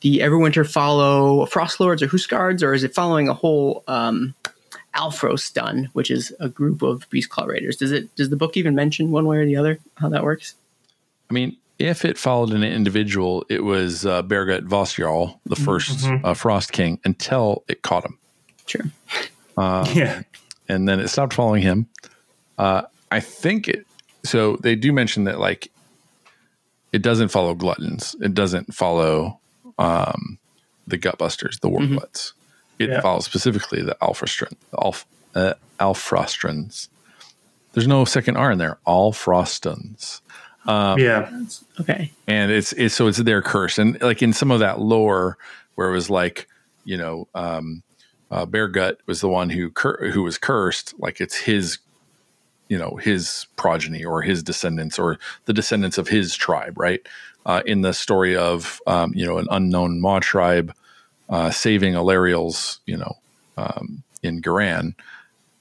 the 0.00 0.20
Everwinter 0.20 0.68
follow 0.68 1.46
Frost 1.46 1.80
Lords 1.80 2.02
or 2.02 2.08
Huskards, 2.08 2.62
or 2.62 2.72
is 2.72 2.84
it 2.84 2.94
following 2.94 3.28
a 3.28 3.34
whole 3.34 3.82
um, 3.88 4.34
Alfrostun, 4.94 5.88
which 5.92 6.10
is 6.10 6.34
a 6.40 6.48
group 6.48 6.82
of 6.82 7.08
Beastclaw 7.10 7.46
Raiders? 7.46 7.76
Does 7.76 7.92
it? 7.92 8.14
Does 8.16 8.30
the 8.30 8.36
book 8.36 8.56
even 8.56 8.74
mention 8.74 9.10
one 9.10 9.26
way 9.26 9.38
or 9.38 9.46
the 9.46 9.56
other 9.56 9.78
how 9.96 10.08
that 10.08 10.24
works? 10.24 10.54
I 11.30 11.34
mean, 11.34 11.56
if 11.78 12.04
it 12.04 12.16
followed 12.18 12.52
an 12.52 12.62
individual, 12.62 13.44
it 13.48 13.62
was 13.64 14.06
uh, 14.06 14.22
Bergut 14.22 14.62
Vosjarl, 14.66 15.38
the 15.44 15.56
1st 15.56 16.24
uh, 16.24 16.34
Frost 16.34 16.72
King, 16.72 16.98
until 17.04 17.62
it 17.68 17.82
caught 17.82 18.04
him. 18.04 18.18
Sure. 18.66 18.82
yeah. 19.94 20.22
and 20.68 20.88
then 20.88 21.00
it 21.00 21.08
stopped 21.08 21.34
following 21.34 21.62
him. 21.62 21.86
Uh, 22.58 22.82
I 23.10 23.20
think 23.20 23.68
it. 23.68 23.86
So 24.24 24.56
they 24.56 24.74
do 24.74 24.92
mention 24.92 25.24
that 25.24 25.38
like 25.38 25.70
it 26.92 27.02
doesn't 27.02 27.28
follow 27.28 27.54
gluttons. 27.54 28.16
It 28.20 28.34
doesn't 28.34 28.74
follow 28.74 29.38
um, 29.78 30.38
the 30.86 30.98
gutbusters, 30.98 31.60
the 31.60 31.68
warblets. 31.68 32.32
It 32.78 32.88
Yeah. 32.90 33.00
follows 33.00 33.24
specifically 33.24 33.82
the 33.82 33.96
alphastron, 34.02 34.54
the 34.70 34.78
alf, 34.82 35.06
uh, 35.34 35.54
alfrostrons. 35.78 36.88
There's 37.72 37.86
no 37.86 38.04
second 38.04 38.36
R 38.36 38.50
in 38.50 38.58
there. 38.58 38.78
Alfrostons. 40.66 41.64
yeah. 41.78 41.80
Okay. 41.80 42.12
and 42.26 42.50
it's 42.50 42.72
it's 42.72 42.94
so 42.94 43.06
it's 43.06 43.18
their 43.18 43.42
curse 43.42 43.78
and 43.78 44.00
like 44.02 44.22
in 44.22 44.32
some 44.32 44.50
of 44.50 44.60
that 44.60 44.80
lore 44.80 45.38
where 45.74 45.88
it 45.88 45.92
was 45.92 46.10
like 46.10 46.48
you 46.84 46.96
know 46.96 47.28
um 47.34 47.82
uh, 48.30 48.44
Bergut 48.44 48.96
was 49.06 49.20
the 49.20 49.28
one 49.28 49.50
who 49.50 49.70
cur- 49.70 50.10
who 50.10 50.22
was 50.22 50.36
cursed 50.36 50.94
like 50.98 51.20
it's 51.20 51.36
his 51.36 51.78
you 52.68 52.76
know 52.78 52.96
his 52.96 53.46
progeny 53.56 54.04
or 54.04 54.22
his 54.22 54.42
descendants 54.42 54.98
or 54.98 55.18
the 55.44 55.52
descendants 55.52 55.98
of 55.98 56.08
his 56.08 56.34
tribe 56.34 56.78
right 56.78 57.06
uh, 57.46 57.62
in 57.64 57.82
the 57.82 57.92
story 57.92 58.36
of 58.36 58.80
um, 58.88 59.12
you 59.14 59.24
know 59.24 59.38
an 59.38 59.46
unknown 59.50 60.00
maw 60.00 60.18
tribe 60.18 60.74
uh, 61.28 61.50
saving 61.50 61.94
Alarielle's 61.94 62.80
you 62.86 62.96
know 62.96 63.16
um, 63.56 64.02
in 64.22 64.42
Ghyran 64.42 64.94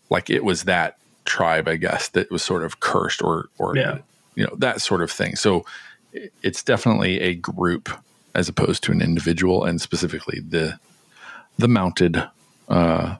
like 0.10 0.30
it 0.30 0.44
was 0.44 0.64
that 0.64 0.98
tribe 1.26 1.68
I 1.68 1.76
guess 1.76 2.10
that 2.10 2.32
was 2.32 2.44
sort 2.44 2.64
of 2.64 2.80
cursed 2.80 3.22
or 3.22 3.50
or 3.60 3.76
Yeah. 3.78 4.00
You 4.36 4.46
know 4.46 4.56
that 4.58 4.82
sort 4.82 5.02
of 5.02 5.12
thing 5.12 5.36
so 5.36 5.66
it's 6.42 6.64
definitely 6.64 7.20
a 7.20 7.36
group 7.36 7.90
as 8.34 8.50
opposed 8.50 8.84
to 8.84 8.92
an 8.92 9.02
individual 9.02 9.66
and 9.66 9.82
specifically 9.82 10.40
the 10.40 10.80
the 11.58 11.68
mounted 11.68 12.24
uh 12.70 13.16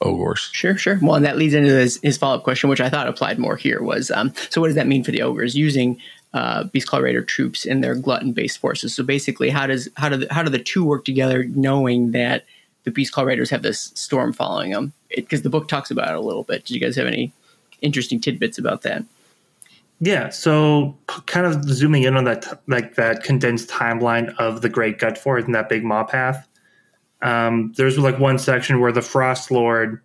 ogres 0.00 0.50
Sure, 0.52 0.76
sure. 0.76 0.98
Well, 1.00 1.14
and 1.14 1.24
that 1.24 1.36
leads 1.36 1.54
into 1.54 1.70
his, 1.70 1.98
his 2.02 2.18
follow 2.18 2.36
up 2.36 2.44
question, 2.44 2.68
which 2.68 2.80
I 2.80 2.90
thought 2.90 3.08
applied 3.08 3.38
more 3.38 3.56
here 3.56 3.82
was 3.82 4.10
um, 4.10 4.32
so 4.50 4.60
what 4.60 4.68
does 4.68 4.76
that 4.76 4.86
mean 4.86 5.02
for 5.02 5.10
the 5.10 5.22
ogres 5.22 5.54
using 5.54 6.00
uh, 6.34 6.64
Beastclaw 6.64 7.00
Raider 7.00 7.22
troops 7.22 7.64
in 7.64 7.80
their 7.80 7.94
glutton 7.94 8.32
based 8.32 8.58
forces? 8.58 8.94
So 8.94 9.02
basically, 9.02 9.50
how 9.50 9.66
does 9.66 9.88
how 9.96 10.08
do 10.08 10.18
the, 10.18 10.32
how 10.32 10.42
do 10.42 10.50
the 10.50 10.58
two 10.58 10.84
work 10.84 11.04
together, 11.04 11.44
knowing 11.44 12.12
that 12.12 12.44
the 12.84 12.90
Beastclaw 12.90 13.24
Raiders 13.24 13.50
have 13.50 13.62
this 13.62 13.92
storm 13.94 14.32
following 14.32 14.72
them? 14.72 14.92
Because 15.14 15.42
the 15.42 15.50
book 15.50 15.68
talks 15.68 15.90
about 15.90 16.10
it 16.10 16.16
a 16.16 16.20
little 16.20 16.42
bit. 16.42 16.64
Did 16.64 16.74
you 16.74 16.80
guys 16.80 16.96
have 16.96 17.06
any 17.06 17.32
interesting 17.80 18.20
tidbits 18.20 18.58
about 18.58 18.82
that? 18.82 19.04
Yeah, 20.04 20.28
so 20.28 20.98
kind 21.24 21.46
of 21.46 21.64
zooming 21.64 22.02
in 22.02 22.14
on 22.14 22.24
that, 22.24 22.60
like 22.66 22.96
that 22.96 23.24
condensed 23.24 23.70
timeline 23.70 24.34
of 24.36 24.60
the 24.60 24.68
Great 24.68 24.98
Gut 24.98 25.16
Forest 25.16 25.46
and 25.46 25.54
that 25.54 25.70
big 25.70 25.82
maw 25.82 26.04
path. 26.04 26.46
Um, 27.22 27.72
there's 27.78 27.98
like 27.98 28.18
one 28.18 28.38
section 28.38 28.80
where 28.80 28.92
the 28.92 29.00
Frost 29.00 29.50
Lord 29.50 30.02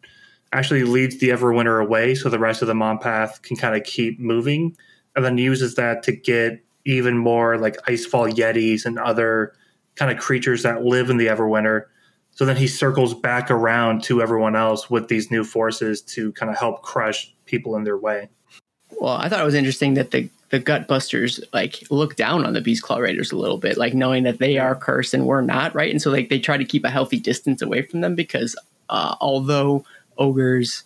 actually 0.54 0.84
leads 0.84 1.20
the 1.20 1.30
Everwinter 1.30 1.84
away, 1.84 2.16
so 2.16 2.30
the 2.30 2.40
rest 2.40 2.62
of 2.62 2.70
the 2.70 2.76
maw 2.76 2.96
path 2.96 3.42
can 3.42 3.58
kind 3.58 3.76
of 3.76 3.84
keep 3.84 4.22
moving, 4.22 4.74
and 5.18 5.26
then 5.26 5.38
uses 5.38 5.76
that 5.76 6.02
to 6.04 6.14
get 6.14 6.64
even 6.86 7.18
more 7.18 7.58
like 7.58 7.76
Icefall 7.86 8.32
Yetis 8.32 8.86
and 8.86 8.98
other 9.00 9.52
kind 9.96 10.12
of 10.12 10.18
creatures 10.18 10.64
that 10.64 10.86
live 10.86 11.10
in 11.10 11.18
the 11.18 11.28
Everwinter. 11.28 11.88
So 12.32 12.46
then 12.46 12.56
he 12.56 12.68
circles 12.68 13.14
back 13.14 13.52
around 13.52 14.02
to 14.04 14.22
everyone 14.22 14.56
else 14.56 14.90
with 14.90 15.10
these 15.10 15.30
new 15.30 15.44
forces 15.44 16.02
to 16.04 16.32
kind 16.32 16.50
of 16.50 16.58
help 16.58 16.84
crush 16.84 17.36
people 17.46 17.76
in 17.76 17.84
their 17.84 17.98
way. 17.98 18.30
Well, 19.00 19.14
I 19.14 19.30
thought 19.30 19.42
it 19.42 19.46
was 19.46 19.56
interesting 19.56 19.94
that 19.96 20.12
the 20.12 20.30
the 20.50 20.60
Gutbusters 20.60 21.42
like 21.54 21.84
look 21.92 22.16
down 22.16 22.46
on 22.46 22.54
the 22.54 22.62
Beastclaw 22.62 23.00
Raiders 23.00 23.32
a 23.32 23.38
little 23.38 23.58
bit, 23.58 23.78
like 23.78 23.94
knowing 23.94 24.24
that 24.24 24.40
they 24.40 24.58
are 24.58 24.76
cursed 24.76 25.14
and 25.14 25.26
we're 25.26 25.42
not, 25.42 25.76
right? 25.76 25.92
And 25.92 26.02
so 26.02 26.12
like 26.12 26.30
they 26.30 26.40
try 26.40 26.58
to 26.58 26.66
keep 26.66 26.84
a 26.84 26.90
healthy 26.90 27.20
distance 27.20 27.62
away 27.62 27.84
from 27.84 28.02
them 28.02 28.16
because 28.16 28.58
uh, 28.90 29.16
although 29.22 29.86
ogres 30.18 30.84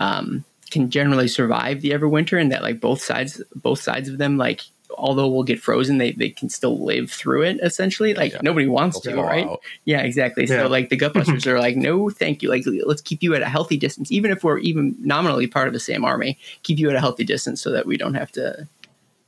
um, 0.00 0.44
can 0.70 0.90
generally 0.90 1.28
survive 1.28 1.80
the 1.82 1.90
Everwinter, 1.90 2.40
and 2.40 2.50
that 2.50 2.62
like 2.62 2.80
both 2.80 3.02
sides 3.02 3.42
both 3.54 3.80
sides 3.80 4.08
of 4.08 4.18
them 4.18 4.38
like 4.38 4.62
although 4.96 5.28
we'll 5.28 5.42
get 5.42 5.60
frozen, 5.60 5.98
they, 5.98 6.12
they 6.12 6.30
can 6.30 6.48
still 6.48 6.84
live 6.84 7.10
through 7.10 7.42
it 7.42 7.58
essentially. 7.62 8.14
Like 8.14 8.32
yeah. 8.32 8.40
nobody 8.42 8.66
wants 8.66 9.00
They'll 9.00 9.16
to, 9.16 9.22
right? 9.22 9.46
Out. 9.46 9.60
Yeah, 9.84 10.00
exactly. 10.00 10.44
Yeah. 10.44 10.62
So 10.62 10.68
like 10.68 10.88
the 10.88 10.96
Gutbusters 10.96 11.46
are 11.46 11.58
like, 11.58 11.76
no, 11.76 12.10
thank 12.10 12.42
you. 12.42 12.48
Like 12.48 12.64
let's 12.84 13.02
keep 13.02 13.22
you 13.22 13.34
at 13.34 13.42
a 13.42 13.48
healthy 13.48 13.76
distance, 13.76 14.10
even 14.10 14.30
if 14.30 14.42
we're 14.44 14.58
even 14.58 14.96
nominally 15.00 15.46
part 15.46 15.66
of 15.68 15.74
the 15.74 15.80
same 15.80 16.04
army. 16.04 16.38
Keep 16.62 16.78
you 16.78 16.88
at 16.90 16.96
a 16.96 17.00
healthy 17.00 17.24
distance 17.24 17.60
so 17.60 17.70
that 17.70 17.86
we 17.86 17.96
don't 17.96 18.14
have 18.14 18.32
to 18.32 18.66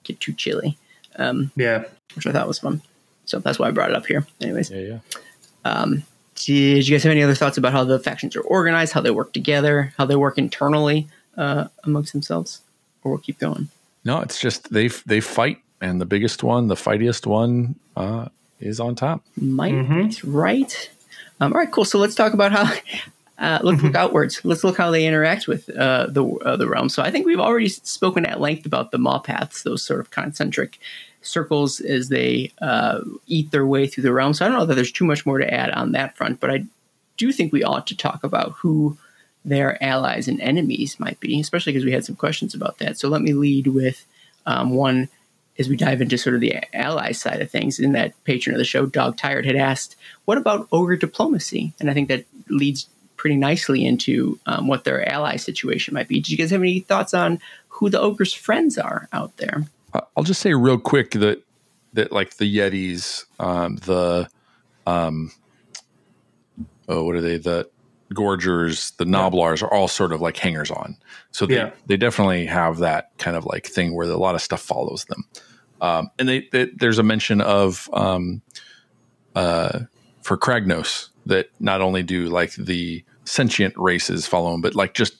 get 0.04 0.20
too 0.20 0.32
chilly. 0.32 0.76
Um, 1.16 1.50
yeah, 1.56 1.84
which 2.14 2.26
I 2.26 2.32
thought 2.32 2.48
was 2.48 2.58
fun. 2.58 2.82
So 3.26 3.38
that's 3.38 3.58
why 3.58 3.68
I 3.68 3.70
brought 3.70 3.90
it 3.90 3.96
up 3.96 4.06
here. 4.06 4.26
Anyways, 4.40 4.70
yeah, 4.70 4.80
yeah. 4.80 4.98
Um, 5.64 6.02
did 6.34 6.88
you 6.88 6.94
guys 6.94 7.02
have 7.02 7.12
any 7.12 7.22
other 7.22 7.34
thoughts 7.34 7.58
about 7.58 7.72
how 7.72 7.84
the 7.84 7.98
factions 7.98 8.34
are 8.34 8.40
organized, 8.40 8.92
how 8.92 9.00
they 9.00 9.10
work 9.10 9.32
together, 9.32 9.92
how 9.98 10.06
they 10.06 10.16
work 10.16 10.38
internally 10.38 11.06
uh, 11.36 11.68
amongst 11.84 12.12
themselves, 12.12 12.62
or 13.04 13.12
we'll 13.12 13.20
keep 13.20 13.38
going? 13.38 13.68
No, 14.04 14.20
it's 14.20 14.40
just 14.40 14.72
they 14.72 14.88
they 14.88 15.20
fight, 15.20 15.58
and 15.80 16.00
the 16.00 16.06
biggest 16.06 16.42
one, 16.42 16.68
the 16.68 16.76
fightiest 16.76 17.26
one, 17.26 17.76
uh, 17.96 18.28
is 18.60 18.80
on 18.80 18.94
top. 18.94 19.24
Might 19.36 19.74
mm-hmm. 19.74 20.30
right. 20.30 20.90
Um, 21.40 21.52
all 21.52 21.58
right, 21.58 21.70
cool. 21.70 21.84
So 21.84 21.98
let's 21.98 22.14
talk 22.14 22.32
about 22.32 22.52
how. 22.52 22.72
Uh, 23.40 23.58
let's 23.62 23.82
look 23.82 23.92
mm-hmm. 23.92 23.96
outwards. 23.96 24.44
Let's 24.44 24.64
look 24.64 24.76
how 24.76 24.90
they 24.90 25.06
interact 25.06 25.48
with 25.48 25.70
uh, 25.70 26.08
the 26.10 26.26
uh, 26.26 26.56
the 26.56 26.68
realm. 26.68 26.90
So 26.90 27.02
I 27.02 27.10
think 27.10 27.24
we've 27.24 27.40
already 27.40 27.70
spoken 27.70 28.26
at 28.26 28.38
length 28.38 28.66
about 28.66 28.90
the 28.90 28.98
maw 28.98 29.18
paths, 29.18 29.62
those 29.62 29.82
sort 29.82 30.00
of 30.00 30.10
concentric 30.10 30.78
circles 31.22 31.80
as 31.80 32.10
they 32.10 32.52
uh, 32.60 33.00
eat 33.26 33.50
their 33.50 33.64
way 33.64 33.86
through 33.86 34.02
the 34.02 34.12
realm. 34.12 34.34
So 34.34 34.44
I 34.44 34.48
don't 34.48 34.58
know 34.58 34.66
that 34.66 34.74
there's 34.74 34.92
too 34.92 35.06
much 35.06 35.24
more 35.24 35.38
to 35.38 35.54
add 35.54 35.70
on 35.70 35.92
that 35.92 36.18
front, 36.18 36.38
but 36.38 36.50
I 36.50 36.64
do 37.16 37.32
think 37.32 37.50
we 37.50 37.64
ought 37.64 37.86
to 37.86 37.96
talk 37.96 38.24
about 38.24 38.52
who 38.58 38.98
their 39.44 39.82
allies 39.82 40.28
and 40.28 40.40
enemies 40.40 41.00
might 41.00 41.18
be, 41.20 41.40
especially 41.40 41.72
because 41.72 41.84
we 41.84 41.92
had 41.92 42.04
some 42.04 42.16
questions 42.16 42.54
about 42.54 42.78
that. 42.78 42.98
So 42.98 43.08
let 43.08 43.22
me 43.22 43.32
lead 43.32 43.66
with 43.66 44.06
um, 44.46 44.70
one 44.70 45.08
as 45.58 45.68
we 45.68 45.76
dive 45.76 46.00
into 46.00 46.16
sort 46.16 46.34
of 46.34 46.40
the 46.40 46.56
ally 46.74 47.12
side 47.12 47.40
of 47.40 47.50
things. 47.50 47.78
In 47.78 47.92
that 47.92 48.12
patron 48.24 48.54
of 48.54 48.58
the 48.58 48.64
show, 48.64 48.86
Dog 48.86 49.16
Tired, 49.16 49.46
had 49.46 49.56
asked, 49.56 49.96
"What 50.24 50.38
about 50.38 50.68
ogre 50.72 50.96
diplomacy?" 50.96 51.72
And 51.80 51.90
I 51.90 51.94
think 51.94 52.08
that 52.08 52.24
leads 52.48 52.88
pretty 53.16 53.36
nicely 53.36 53.84
into 53.84 54.38
um, 54.46 54.66
what 54.66 54.84
their 54.84 55.06
ally 55.06 55.36
situation 55.36 55.92
might 55.92 56.08
be. 56.08 56.16
Did 56.16 56.30
you 56.30 56.38
guys 56.38 56.50
have 56.50 56.62
any 56.62 56.80
thoughts 56.80 57.12
on 57.12 57.38
who 57.68 57.90
the 57.90 58.00
ogre's 58.00 58.32
friends 58.32 58.78
are 58.78 59.08
out 59.12 59.36
there? 59.36 59.66
I'll 60.16 60.24
just 60.24 60.40
say 60.40 60.54
real 60.54 60.78
quick 60.78 61.12
that 61.12 61.42
that 61.92 62.12
like 62.12 62.36
the 62.36 62.56
Yetis, 62.56 63.24
um, 63.38 63.76
the 63.76 64.28
um, 64.86 65.32
oh, 66.88 67.04
what 67.04 67.16
are 67.16 67.20
they? 67.20 67.38
The 67.38 67.68
gorgers, 68.14 68.92
the 68.92 69.04
Gnoblars 69.04 69.62
are 69.62 69.72
all 69.72 69.88
sort 69.88 70.12
of 70.12 70.20
like 70.20 70.36
hangers 70.36 70.70
on. 70.70 70.96
So 71.30 71.46
they, 71.46 71.56
yeah. 71.56 71.70
they 71.86 71.96
definitely 71.96 72.46
have 72.46 72.78
that 72.78 73.10
kind 73.18 73.36
of 73.36 73.44
like 73.44 73.66
thing 73.66 73.94
where 73.94 74.08
a 74.08 74.16
lot 74.16 74.34
of 74.34 74.42
stuff 74.42 74.60
follows 74.60 75.04
them. 75.04 75.24
Um, 75.80 76.10
and 76.18 76.28
they, 76.28 76.48
they, 76.52 76.66
there's 76.66 76.98
a 76.98 77.02
mention 77.02 77.40
of 77.40 77.88
um, 77.92 78.42
uh, 79.34 79.80
for 80.22 80.36
Kragnos 80.36 81.08
that 81.26 81.50
not 81.60 81.80
only 81.80 82.02
do 82.02 82.26
like 82.26 82.54
the 82.54 83.04
sentient 83.24 83.74
races 83.76 84.26
follow 84.26 84.54
him, 84.54 84.60
but 84.60 84.74
like 84.74 84.94
just 84.94 85.16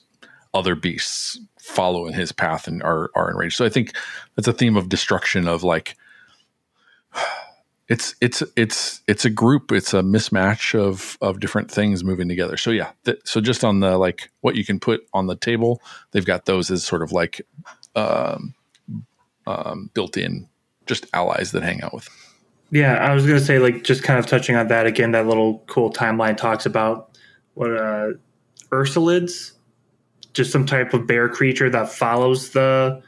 other 0.53 0.75
beasts 0.75 1.39
follow 1.59 2.07
in 2.07 2.13
his 2.13 2.31
path 2.31 2.67
and 2.67 2.83
are 2.83 3.09
are 3.15 3.31
enraged. 3.31 3.55
So 3.55 3.65
I 3.65 3.69
think 3.69 3.95
that's 4.35 4.47
a 4.47 4.53
theme 4.53 4.75
of 4.75 4.89
destruction 4.89 5.47
of 5.47 5.63
like 5.63 5.95
it's 7.91 8.15
it's 8.21 8.41
it's 8.55 9.01
it's 9.05 9.25
a 9.25 9.29
group. 9.29 9.73
It's 9.73 9.93
a 9.93 10.01
mismatch 10.01 10.79
of 10.79 11.17
of 11.19 11.41
different 11.41 11.69
things 11.69 12.05
moving 12.05 12.29
together. 12.29 12.55
So 12.55 12.71
yeah 12.71 12.91
th- 13.03 13.19
so 13.25 13.41
just 13.41 13.65
on 13.65 13.81
the 13.81 13.97
like 13.97 14.31
what 14.39 14.55
you 14.55 14.63
can 14.63 14.79
put 14.79 15.05
on 15.13 15.27
the 15.27 15.35
table 15.35 15.81
they've 16.11 16.25
got 16.25 16.45
those 16.45 16.71
as 16.71 16.85
sort 16.85 17.03
of 17.03 17.11
like 17.11 17.41
um, 17.95 18.53
um, 19.45 19.89
built 19.93 20.15
in 20.15 20.47
just 20.85 21.05
allies 21.13 21.51
that 21.51 21.63
hang 21.63 21.81
out 21.83 21.93
with. 21.93 22.07
Yeah 22.71 22.93
i 22.93 23.13
was 23.13 23.27
gonna 23.27 23.41
say 23.41 23.59
like 23.59 23.83
just 23.83 24.03
kind 24.03 24.17
of 24.17 24.25
touching 24.25 24.55
on 24.55 24.69
that 24.69 24.85
again 24.85 25.11
that 25.11 25.27
little 25.27 25.59
cool 25.67 25.91
timeline 25.91 26.37
talks 26.37 26.65
about 26.65 27.17
what 27.55 27.75
uh 27.75 28.11
just 30.33 30.51
some 30.53 30.65
type 30.65 30.93
of 30.93 31.05
bear 31.05 31.27
creature 31.27 31.69
that 31.69 31.91
follows 31.91 32.51
the 32.51 33.03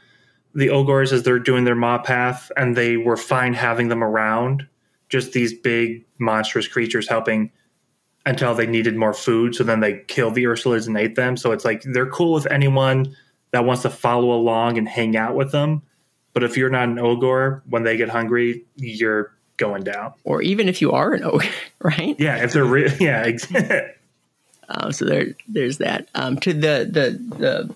the 0.54 0.68
ogres 0.68 1.14
as 1.14 1.22
they're 1.22 1.38
doing 1.38 1.64
their 1.64 1.74
maw 1.74 1.96
path 1.96 2.52
and 2.58 2.76
they 2.76 2.98
were 2.98 3.16
fine 3.16 3.54
having 3.54 3.88
them 3.88 4.04
around 4.04 4.68
just 5.08 5.32
these 5.32 5.52
big 5.52 6.04
monstrous 6.18 6.68
creatures 6.68 7.08
helping 7.08 7.50
until 8.26 8.54
they 8.54 8.66
needed 8.66 8.96
more 8.96 9.12
food. 9.12 9.54
So 9.54 9.64
then 9.64 9.80
they 9.80 10.00
killed 10.08 10.34
the 10.34 10.46
Ursula's 10.46 10.86
and 10.86 10.96
ate 10.96 11.14
them. 11.14 11.36
So 11.36 11.52
it's 11.52 11.64
like 11.64 11.82
they're 11.82 12.10
cool 12.10 12.32
with 12.32 12.50
anyone 12.50 13.14
that 13.50 13.64
wants 13.64 13.82
to 13.82 13.90
follow 13.90 14.32
along 14.32 14.78
and 14.78 14.88
hang 14.88 15.16
out 15.16 15.34
with 15.34 15.52
them. 15.52 15.82
But 16.32 16.42
if 16.42 16.56
you're 16.56 16.70
not 16.70 16.88
an 16.88 16.98
ogre, 16.98 17.62
when 17.68 17.84
they 17.84 17.96
get 17.96 18.08
hungry, 18.08 18.64
you're 18.76 19.32
going 19.56 19.84
down. 19.84 20.14
Or 20.24 20.42
even 20.42 20.68
if 20.68 20.82
you 20.82 20.92
are 20.92 21.12
an 21.12 21.22
ogre, 21.22 21.46
right? 21.80 22.18
Yeah, 22.18 22.42
if 22.42 22.52
they're 22.52 22.64
re- 22.64 22.94
yeah. 23.00 23.30
um, 24.68 24.92
so 24.92 25.04
there, 25.04 25.26
there's 25.46 25.78
that. 25.78 26.08
Um, 26.14 26.38
to 26.38 26.52
the 26.52 26.88
the 26.90 27.36
the 27.38 27.74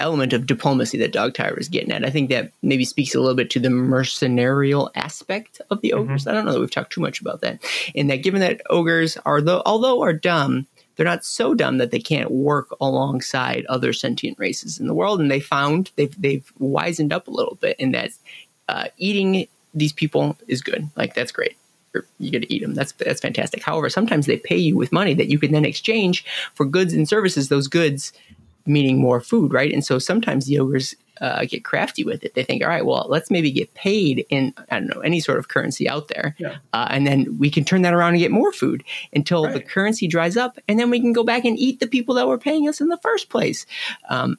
element 0.00 0.32
of 0.32 0.46
diplomacy 0.46 0.98
that 0.98 1.12
Dog 1.12 1.34
Tire 1.34 1.54
was 1.54 1.68
getting 1.68 1.92
at. 1.92 2.04
I 2.04 2.10
think 2.10 2.30
that 2.30 2.52
maybe 2.62 2.84
speaks 2.84 3.14
a 3.14 3.20
little 3.20 3.34
bit 3.34 3.50
to 3.50 3.60
the 3.60 3.68
mercenarial 3.68 4.90
aspect 4.94 5.60
of 5.70 5.80
the 5.80 5.92
ogres. 5.92 6.22
Mm-hmm. 6.22 6.30
I 6.30 6.32
don't 6.32 6.44
know 6.44 6.52
that 6.52 6.60
we've 6.60 6.70
talked 6.70 6.92
too 6.92 7.00
much 7.00 7.20
about 7.20 7.40
that. 7.40 7.60
In 7.94 8.08
that, 8.08 8.22
given 8.22 8.40
that 8.40 8.62
ogres 8.70 9.16
are 9.24 9.40
the 9.40 9.62
although 9.66 10.02
are 10.02 10.12
dumb, 10.12 10.66
they're 10.96 11.06
not 11.06 11.24
so 11.24 11.54
dumb 11.54 11.78
that 11.78 11.90
they 11.90 12.00
can't 12.00 12.30
work 12.30 12.74
alongside 12.80 13.64
other 13.68 13.92
sentient 13.92 14.38
races 14.38 14.78
in 14.78 14.86
the 14.86 14.94
world. 14.94 15.20
And 15.20 15.30
they 15.30 15.40
found 15.40 15.90
they've 15.96 16.20
they've 16.20 16.50
wizened 16.58 17.12
up 17.12 17.28
a 17.28 17.32
little 17.32 17.56
bit 17.56 17.76
in 17.78 17.92
that 17.92 18.10
uh, 18.68 18.88
eating 18.96 19.46
these 19.74 19.92
people 19.92 20.36
is 20.48 20.62
good. 20.62 20.88
Like 20.96 21.14
that's 21.14 21.32
great 21.32 21.56
you 22.18 22.30
get 22.30 22.42
to 22.42 22.52
eat 22.52 22.62
them. 22.62 22.74
That's 22.74 22.92
that's 22.92 23.20
fantastic. 23.20 23.62
However, 23.62 23.90
sometimes 23.90 24.26
they 24.26 24.36
pay 24.36 24.56
you 24.56 24.76
with 24.76 24.92
money 24.92 25.14
that 25.14 25.28
you 25.28 25.38
can 25.38 25.52
then 25.52 25.64
exchange 25.64 26.24
for 26.54 26.64
goods 26.64 26.92
and 26.92 27.08
services. 27.08 27.48
Those 27.48 27.68
goods 27.68 28.12
meaning 28.66 28.98
more 28.98 29.20
food, 29.20 29.52
right? 29.52 29.72
And 29.72 29.84
so 29.84 29.98
sometimes 29.98 30.46
the 30.46 30.58
ogres 30.58 30.94
uh, 31.20 31.44
get 31.44 31.64
crafty 31.64 32.02
with 32.02 32.24
it. 32.24 32.34
They 32.34 32.42
think, 32.42 32.62
all 32.62 32.68
right, 32.68 32.84
well, 32.84 33.06
let's 33.08 33.30
maybe 33.30 33.50
get 33.50 33.72
paid 33.74 34.24
in 34.30 34.54
I 34.70 34.80
don't 34.80 34.88
know 34.94 35.00
any 35.00 35.20
sort 35.20 35.38
of 35.38 35.48
currency 35.48 35.88
out 35.88 36.08
there, 36.08 36.34
yeah. 36.38 36.56
uh, 36.72 36.88
and 36.90 37.06
then 37.06 37.38
we 37.38 37.50
can 37.50 37.64
turn 37.64 37.82
that 37.82 37.94
around 37.94 38.14
and 38.14 38.20
get 38.20 38.30
more 38.30 38.52
food 38.52 38.82
until 39.12 39.44
right. 39.44 39.52
the 39.52 39.60
currency 39.60 40.06
dries 40.06 40.36
up, 40.36 40.58
and 40.66 40.78
then 40.78 40.90
we 40.90 41.00
can 41.00 41.12
go 41.12 41.22
back 41.22 41.44
and 41.44 41.58
eat 41.58 41.80
the 41.80 41.86
people 41.86 42.14
that 42.14 42.26
were 42.26 42.38
paying 42.38 42.68
us 42.68 42.80
in 42.80 42.88
the 42.88 42.96
first 42.98 43.28
place. 43.28 43.66
Um, 44.08 44.38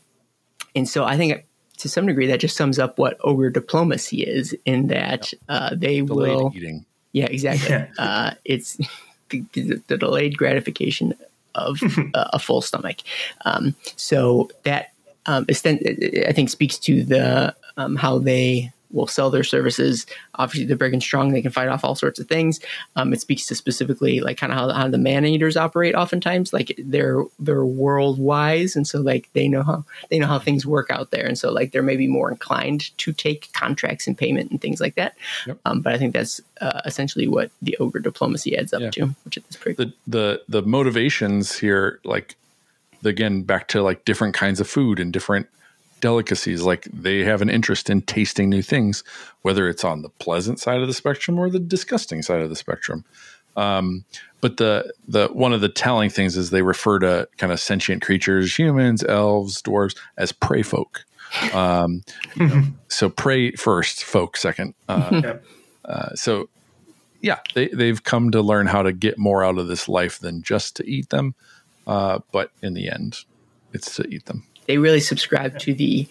and 0.76 0.90
so 0.90 1.04
I 1.04 1.18
think 1.18 1.46
to 1.78 1.90
some 1.90 2.06
degree 2.06 2.28
that 2.28 2.40
just 2.40 2.58
sums 2.58 2.80
up 2.80 2.98
what 2.98 3.18
ogre 3.24 3.50
diplomacy 3.50 4.24
is, 4.24 4.56
in 4.66 4.88
that 4.88 5.34
uh, 5.50 5.76
they 5.76 6.02
delayed 6.02 6.36
will. 6.36 6.52
Eating. 6.56 6.86
Yeah, 7.12 7.26
exactly. 7.26 7.70
Yeah. 7.70 7.88
Uh, 8.00 8.34
it's 8.46 8.78
the, 9.30 9.82
the 9.88 9.98
delayed 9.98 10.38
gratification 10.38 11.14
of 11.56 11.80
a 12.14 12.40
full 12.40 12.62
stomach. 12.62 12.98
Um, 13.46 13.76
so 13.96 14.50
that 14.64 14.94
um, 15.26 15.46
I 15.50 16.32
think 16.34 16.50
speaks 16.50 16.78
to 16.80 17.04
the 17.04 17.56
um, 17.78 17.96
how 17.96 18.18
they 18.18 18.72
will 18.94 19.08
sell 19.08 19.30
their 19.30 19.44
services. 19.44 20.06
Obviously, 20.36 20.66
they're 20.66 20.78
big 20.78 20.94
and 20.94 21.02
strong; 21.02 21.32
they 21.32 21.42
can 21.42 21.52
fight 21.52 21.68
off 21.68 21.84
all 21.84 21.96
sorts 21.96 22.20
of 22.20 22.28
things. 22.28 22.60
Um, 22.96 23.14
it 23.14 23.22
speaks 23.22 23.46
to 23.48 23.56
specifically 23.56 24.20
like 24.20 24.38
kind 24.38 24.52
of 24.52 24.60
how, 24.60 24.70
how 24.72 24.88
the 24.88 24.98
man 24.98 25.26
eaters 25.26 25.58
operate. 25.58 25.96
Oftentimes, 25.96 26.54
like 26.54 26.74
they're 26.78 27.24
they're 27.40 27.66
world 27.66 28.20
wise, 28.20 28.76
and 28.76 28.88
so 28.88 29.00
like 29.00 29.30
they 29.34 29.48
know 29.48 29.64
how 29.64 29.84
they 30.10 30.20
know 30.20 30.28
how 30.28 30.40
things 30.40 30.66
work 30.66 30.90
out 30.90 31.12
there, 31.12 31.26
and 31.26 31.38
so 31.38 31.52
like 31.52 31.72
they're 31.72 31.84
maybe 31.84 32.08
more 32.08 32.32
inclined 32.32 32.96
to 32.98 33.14
take 33.14 33.52
contracts 33.54 34.08
and 34.08 34.18
payment 34.18 34.52
and 34.52 34.62
things 34.62 34.80
like 34.82 34.96
that. 34.96 35.16
Yep. 35.48 35.60
Um, 35.66 35.82
but 35.82 35.94
I 35.94 35.98
think 35.98 36.14
that's 36.14 36.42
uh, 36.60 36.82
essentially 36.86 37.28
what 37.28 37.52
the 37.62 37.78
ogre 37.78 38.00
diplomacy 38.00 38.58
adds 38.58 38.74
up 38.74 38.82
yeah. 38.82 38.90
to, 38.92 39.16
which 39.26 39.38
is 39.38 39.58
pretty. 39.58 39.84
The 39.84 39.94
the 40.08 40.42
the 40.48 40.62
motivations 40.62 41.58
here, 41.58 42.00
like 42.04 42.36
again, 43.04 43.44
back 43.44 43.68
to 43.70 43.82
like 43.82 44.06
different 44.06 44.34
kinds 44.34 44.60
of 44.60 44.68
food 44.68 45.00
and 45.00 45.12
different 45.12 45.48
delicacies. 46.02 46.64
Like 46.64 46.88
they 46.92 47.24
have 47.24 47.42
an 47.42 47.50
interest 47.50 47.90
in 47.90 48.02
tasting 48.02 48.50
new 48.50 48.62
things, 48.62 49.04
whether 49.44 49.70
it's 49.70 49.84
on 49.84 50.02
the 50.02 50.10
pleasant 50.10 50.60
side 50.60 50.82
of 50.82 50.88
the 50.88 50.94
spectrum 50.94 51.40
or 51.40 51.50
the 51.50 51.60
disgusting 51.60 52.22
side 52.22 52.42
of 52.42 52.50
the 52.50 52.56
spectrum. 52.56 53.06
Um, 53.56 54.06
but 54.42 54.58
the 54.58 54.94
the 55.08 55.28
one 55.28 55.54
of 55.54 55.62
the 55.62 55.70
telling 55.70 56.10
things 56.10 56.36
is 56.36 56.50
they 56.50 56.62
refer 56.62 57.00
to 57.00 57.28
kind 57.38 57.54
of 57.54 57.60
sentient 57.60 58.02
creatures, 58.02 58.58
humans, 58.58 59.04
elves, 59.04 59.62
dwarves, 59.62 59.96
as 60.18 60.32
prey 60.32 60.64
folk. 60.64 61.06
Um, 61.54 62.04
you 62.36 62.48
know, 62.50 62.64
so 62.88 63.10
prey 63.10 63.52
first, 63.52 64.04
folk 64.04 64.38
second. 64.38 64.74
Uh, 64.90 65.36
uh, 65.86 66.16
so 66.16 66.50
yeah, 67.22 67.40
they 67.54 67.68
they've 67.68 68.04
come 68.04 68.32
to 68.32 68.42
learn 68.42 68.68
how 68.68 68.82
to 68.82 68.92
get 68.92 69.18
more 69.18 69.44
out 69.44 69.58
of 69.58 69.68
this 69.68 69.88
life 69.88 70.20
than 70.20 70.42
just 70.42 70.76
to 70.78 70.90
eat 70.90 71.10
them. 71.10 71.36
Uh, 71.86 72.20
but 72.32 72.52
in 72.62 72.74
the 72.74 72.90
end, 72.90 73.20
it's 73.74 73.96
to 73.96 74.08
eat 74.08 74.26
them. 74.26 74.46
They 74.68 74.78
really 74.78 75.00
subscribe 75.00 75.58
to 75.60 75.74
the 75.74 76.08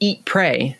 eat, 0.00 0.24
pray, 0.24 0.76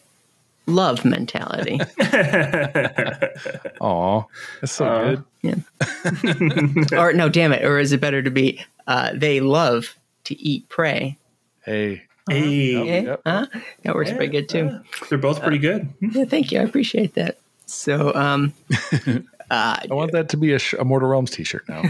love 0.66 1.04
mentality. 1.04 1.78
Aw, 3.80 4.22
that's 4.60 4.72
so 4.72 4.86
Uh, 4.86 5.16
good. 5.42 6.92
or 6.94 7.12
no, 7.12 7.28
damn 7.28 7.52
it. 7.52 7.64
Or 7.64 7.78
is 7.78 7.92
it 7.92 8.00
better 8.00 8.22
to 8.22 8.30
be 8.30 8.64
uh, 8.86 9.10
they 9.14 9.40
love 9.40 9.94
to 10.24 10.38
eat, 10.40 10.68
pray? 10.68 11.18
Hey, 11.64 12.02
Hey? 12.28 13.02
Yep. 13.02 13.20
Huh? 13.26 13.46
That 13.82 13.94
works 13.94 14.10
pretty 14.10 14.28
good 14.32 14.48
too. 14.48 14.80
they're 15.10 15.18
both 15.18 15.42
pretty 15.42 15.58
good. 15.58 15.88
Yeah, 16.00 16.24
thank 16.24 16.50
you. 16.52 16.60
I 16.60 16.62
appreciate 16.62 17.14
that. 17.14 17.38
So, 17.66 18.14
um, 18.14 18.54
uh, 18.92 19.18
I 19.50 19.86
want 19.90 20.12
that 20.12 20.30
to 20.30 20.36
be 20.38 20.52
a, 20.54 20.58
sh- 20.58 20.74
a 20.78 20.84
Mortal 20.84 21.08
Realms 21.10 21.30
T-shirt 21.30 21.68
now. 21.68 21.82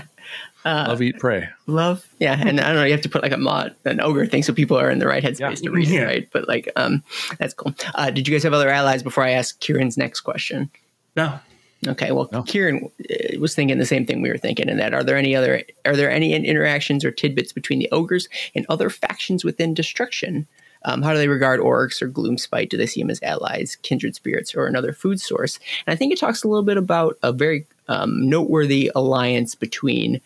Uh, 0.64 0.86
Love, 0.88 1.02
eat, 1.02 1.18
pray. 1.18 1.48
love, 1.66 2.06
yeah, 2.20 2.40
and 2.40 2.58
I 2.58 2.68
don't 2.68 2.76
know. 2.76 2.84
You 2.84 2.92
have 2.92 3.02
to 3.02 3.08
put 3.10 3.22
like 3.22 3.32
a 3.32 3.36
mod, 3.36 3.74
an 3.84 4.00
ogre 4.00 4.24
thing, 4.26 4.42
so 4.42 4.52
people 4.54 4.78
are 4.78 4.88
in 4.90 4.98
the 4.98 5.06
right 5.06 5.22
headspace 5.22 5.38
Yeah. 5.40 5.50
to 5.54 5.70
read 5.70 5.88
it, 5.88 5.92
Yeah. 5.94 6.02
right? 6.04 6.28
But 6.32 6.48
like, 6.48 6.70
um, 6.76 7.02
that's 7.38 7.52
cool. 7.52 7.74
Uh, 7.94 8.10
did 8.10 8.26
you 8.26 8.34
guys 8.34 8.44
have 8.44 8.54
other 8.54 8.70
allies 8.70 9.02
before 9.02 9.24
I 9.24 9.30
ask 9.32 9.60
Kieran's 9.60 9.98
next 9.98 10.20
question? 10.20 10.70
No, 11.16 11.38
Okay, 11.86 12.12
well, 12.12 12.30
No. 12.32 12.42
Kieran 12.44 12.88
uh, 13.10 13.38
was 13.38 13.54
thinking 13.54 13.76
the 13.76 13.84
same 13.84 14.06
thing 14.06 14.22
we 14.22 14.30
were 14.30 14.38
thinking, 14.38 14.70
and 14.70 14.78
that 14.80 14.94
are 14.94 15.04
there 15.04 15.18
any 15.18 15.36
other 15.36 15.62
are 15.84 15.94
there 15.96 16.10
any 16.10 16.32
interactions 16.32 17.04
or 17.04 17.10
tidbits 17.10 17.52
between 17.52 17.78
the 17.78 17.90
ogres 17.92 18.26
and 18.54 18.64
other 18.70 18.88
factions 18.88 19.44
within 19.44 19.74
Destruction? 19.74 20.46
Um, 20.86 21.02
how 21.02 21.12
do 21.12 21.18
they 21.18 21.28
regard 21.28 21.60
orcs 21.60 22.00
or 22.00 22.08
Gloomspite? 22.08 22.70
Do 22.70 22.78
they 22.78 22.86
see 22.86 23.02
them 23.02 23.10
as 23.10 23.22
allies, 23.22 23.76
kindred 23.82 24.14
spirits, 24.14 24.54
or 24.54 24.66
another 24.66 24.94
food 24.94 25.20
source? 25.20 25.58
And 25.86 25.92
I 25.92 25.96
think 25.96 26.10
it 26.12 26.18
talks 26.18 26.42
a 26.42 26.48
little 26.48 26.62
bit 26.64 26.78
about 26.78 27.18
a 27.22 27.32
very 27.32 27.66
um, 27.88 28.30
noteworthy 28.30 28.90
alliance 28.94 29.54
between 29.54 30.22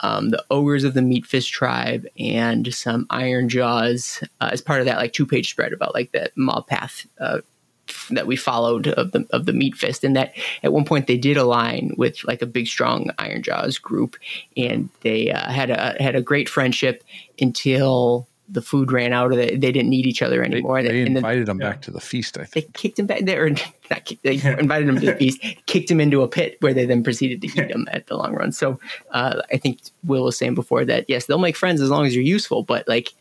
um, 0.00 0.30
the 0.30 0.44
ogres 0.50 0.84
of 0.84 0.94
the 0.94 1.02
Meat 1.02 1.26
Fist 1.26 1.50
tribe 1.50 2.06
and 2.18 2.72
some 2.74 3.06
Ironjawz 3.06 4.22
uh, 4.40 4.48
as 4.52 4.60
part 4.60 4.80
of 4.80 4.86
that 4.86 4.98
like 4.98 5.12
two 5.12 5.26
page 5.26 5.50
spread 5.50 5.72
about 5.72 5.94
like 5.94 6.12
that 6.12 6.32
maw 6.36 6.62
path 6.62 7.06
uh, 7.18 7.40
that 8.10 8.26
we 8.26 8.36
followed 8.36 8.88
of 8.88 9.12
the 9.12 9.26
of 9.30 9.46
the 9.46 9.52
Meat 9.52 9.74
Fist, 9.74 10.04
and 10.04 10.16
that 10.16 10.32
at 10.62 10.72
one 10.72 10.84
point 10.84 11.06
they 11.06 11.16
did 11.16 11.36
align 11.36 11.92
with 11.96 12.24
like 12.24 12.42
a 12.42 12.46
big 12.46 12.66
strong 12.66 13.10
Iron 13.18 13.42
Jaws 13.42 13.78
group, 13.78 14.16
and 14.56 14.88
they 15.02 15.30
uh, 15.30 15.50
had 15.50 15.70
a 15.70 15.96
had 16.00 16.14
a 16.14 16.22
great 16.22 16.48
friendship 16.48 17.04
until 17.40 18.28
the 18.52 18.62
food 18.62 18.90
ran 18.90 19.12
out 19.12 19.32
of 19.32 19.38
it. 19.38 19.60
They 19.60 19.72
didn't 19.72 19.90
need 19.90 20.06
each 20.06 20.22
other 20.22 20.42
anymore. 20.42 20.82
they 20.82 21.02
and 21.02 21.16
invited 21.16 21.46
them 21.46 21.60
yeah. 21.60 21.70
back 21.70 21.82
to 21.82 21.90
the 21.90 22.00
feast. 22.00 22.36
I 22.36 22.44
think 22.44 22.66
they 22.66 22.72
kicked 22.72 22.98
him 22.98 23.06
back 23.06 23.24
there, 23.24 23.46
or 23.46 23.50
not 23.90 24.04
kicked, 24.04 24.22
they 24.22 24.34
invited 24.34 24.88
him 24.88 24.98
to 25.00 25.06
the 25.06 25.14
feast, 25.18 25.40
kicked 25.66 25.90
him 25.90 26.00
into 26.00 26.22
a 26.22 26.28
pit 26.28 26.56
where 26.60 26.74
they 26.74 26.84
then 26.84 27.02
proceeded 27.04 27.40
to 27.42 27.46
eat 27.46 27.70
him 27.70 27.88
at 27.90 28.06
the 28.08 28.16
long 28.16 28.34
run. 28.34 28.52
So 28.52 28.78
uh, 29.10 29.42
I 29.52 29.56
think 29.56 29.80
Will 30.04 30.24
was 30.24 30.36
saying 30.36 30.54
before 30.54 30.84
that 30.84 31.06
yes, 31.08 31.26
they'll 31.26 31.38
make 31.38 31.56
friends 31.56 31.80
as 31.80 31.90
long 31.90 32.06
as 32.06 32.14
you're 32.14 32.24
useful, 32.24 32.62
but 32.62 32.88
like 32.88 33.14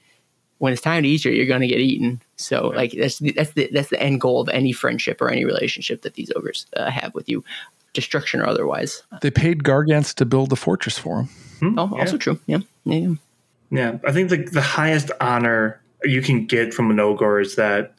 when 0.57 0.73
it's 0.73 0.81
time 0.81 1.03
to 1.03 1.09
eat 1.09 1.25
you, 1.25 1.31
you're 1.31 1.45
going 1.45 1.61
to 1.61 1.67
get 1.67 1.79
eaten. 1.79 2.21
So 2.35 2.67
like 2.75 2.91
that's 2.91 3.19
the, 3.19 3.31
that's 3.31 3.51
the 3.51 3.69
that's 3.71 3.89
the 3.89 4.01
end 4.01 4.21
goal 4.21 4.41
of 4.41 4.49
any 4.49 4.71
friendship 4.71 5.21
or 5.21 5.29
any 5.29 5.45
relationship 5.45 6.01
that 6.03 6.15
these 6.15 6.31
ogres 6.35 6.65
uh, 6.75 6.89
have 6.89 7.13
with 7.13 7.29
you, 7.29 7.43
destruction 7.93 8.41
or 8.41 8.47
otherwise. 8.47 9.03
They 9.21 9.31
paid 9.31 9.63
Gargants 9.63 10.13
to 10.15 10.25
build 10.25 10.49
the 10.49 10.55
fortress 10.55 10.97
for 10.97 11.27
them. 11.59 11.77
Oh, 11.77 11.89
yeah. 11.93 12.01
also 12.01 12.17
true. 12.17 12.39
Yeah, 12.45 12.59
yeah. 12.85 12.95
yeah. 12.95 13.15
Yeah. 13.71 13.97
I 14.05 14.11
think 14.11 14.29
the 14.29 14.37
the 14.37 14.61
highest 14.61 15.11
honor 15.21 15.81
you 16.03 16.21
can 16.21 16.45
get 16.45 16.73
from 16.73 16.89
an 16.91 16.99
ogre 16.99 17.39
is 17.39 17.55
that 17.55 17.93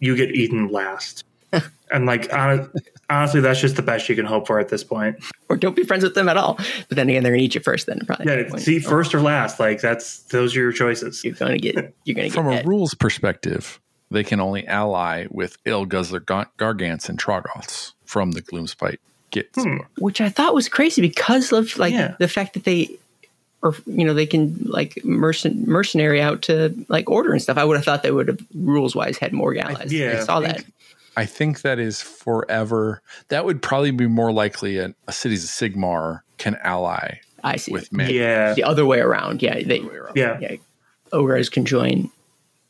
you 0.00 0.16
get 0.16 0.34
eaten 0.34 0.68
last, 0.68 1.24
and 1.92 2.06
like 2.06 2.30
hon- 2.30 2.70
honestly, 3.10 3.40
that's 3.40 3.60
just 3.60 3.76
the 3.76 3.82
best 3.82 4.08
you 4.08 4.16
can 4.16 4.24
hope 4.24 4.46
for 4.46 4.58
at 4.58 4.68
this 4.68 4.82
point. 4.82 5.16
Or 5.48 5.56
don't 5.56 5.76
be 5.76 5.84
friends 5.84 6.02
with 6.02 6.14
them 6.14 6.28
at 6.28 6.36
all. 6.36 6.54
But 6.88 6.96
then 6.96 7.08
again, 7.08 7.22
they're 7.22 7.32
gonna 7.32 7.42
eat 7.42 7.54
you 7.54 7.60
first. 7.60 7.86
Then 7.86 8.00
probably. 8.06 8.26
at 8.26 8.36
that 8.36 8.44
Yeah, 8.46 8.50
point. 8.50 8.62
see, 8.62 8.78
first 8.80 9.14
or 9.14 9.20
last, 9.20 9.60
like 9.60 9.80
that's 9.80 10.20
those 10.24 10.56
are 10.56 10.60
your 10.60 10.72
choices. 10.72 11.22
you're 11.24 11.34
gonna 11.34 11.58
get 11.58 11.74
you're 12.04 12.14
gonna 12.14 12.28
get 12.28 12.32
From 12.34 12.48
a 12.48 12.50
that. 12.56 12.66
rules 12.66 12.94
perspective, 12.94 13.78
they 14.10 14.24
can 14.24 14.40
only 14.40 14.66
ally 14.66 15.26
with 15.30 15.62
Aleguzzler 15.64 16.24
Gar- 16.24 16.50
Gargants 16.58 17.08
and 17.08 17.18
Troggoths 17.18 17.92
from 18.06 18.32
the 18.32 18.42
Gloomspite 18.42 18.96
Gits. 19.30 19.62
Hmm. 19.62 19.76
which 19.98 20.20
I 20.20 20.28
thought 20.30 20.54
was 20.54 20.68
crazy 20.68 21.00
because 21.00 21.52
of 21.52 21.78
like 21.78 21.92
Yeah. 21.94 22.16
the 22.18 22.28
fact 22.28 22.54
that 22.54 22.64
they 22.64 22.90
or 23.62 23.74
you 23.86 24.04
know 24.04 24.14
they 24.14 24.26
can 24.26 24.58
like 24.64 24.94
mercen- 25.04 25.66
mercenary 25.66 26.20
out 26.20 26.42
to 26.42 26.74
like 26.88 27.08
order 27.10 27.32
and 27.32 27.40
stuff. 27.40 27.56
I 27.58 27.64
would 27.64 27.76
have 27.76 27.84
thought 27.84 28.02
they 28.02 28.10
would 28.10 28.28
have 28.28 28.40
rules 28.54 28.94
wise 28.94 29.18
had 29.18 29.32
more 29.32 29.56
allies. 29.56 29.92
yeah, 29.92 30.18
I 30.20 30.24
saw 30.24 30.38
I 30.38 30.40
that. 30.42 30.64
I 31.16 31.26
think 31.26 31.60
that 31.62 31.78
is 31.78 32.00
forever. 32.00 33.02
That 33.28 33.44
would 33.44 33.60
probably 33.62 33.90
be 33.90 34.06
more 34.06 34.32
likely 34.32 34.78
a, 34.78 34.94
a 35.06 35.12
cities 35.12 35.44
of 35.44 35.50
Sigmar 35.50 36.20
can 36.38 36.56
ally 36.62 37.18
I 37.44 37.56
see. 37.56 37.70
with 37.72 37.92
men. 37.92 38.10
Yeah, 38.10 38.54
the 38.54 38.64
other 38.64 38.86
way 38.86 38.98
around. 39.00 39.42
Yeah, 39.42 39.62
they 39.62 39.80
yeah, 40.14 40.38
yeah 40.40 40.56
ogres 41.12 41.48
can 41.50 41.64
join 41.66 42.10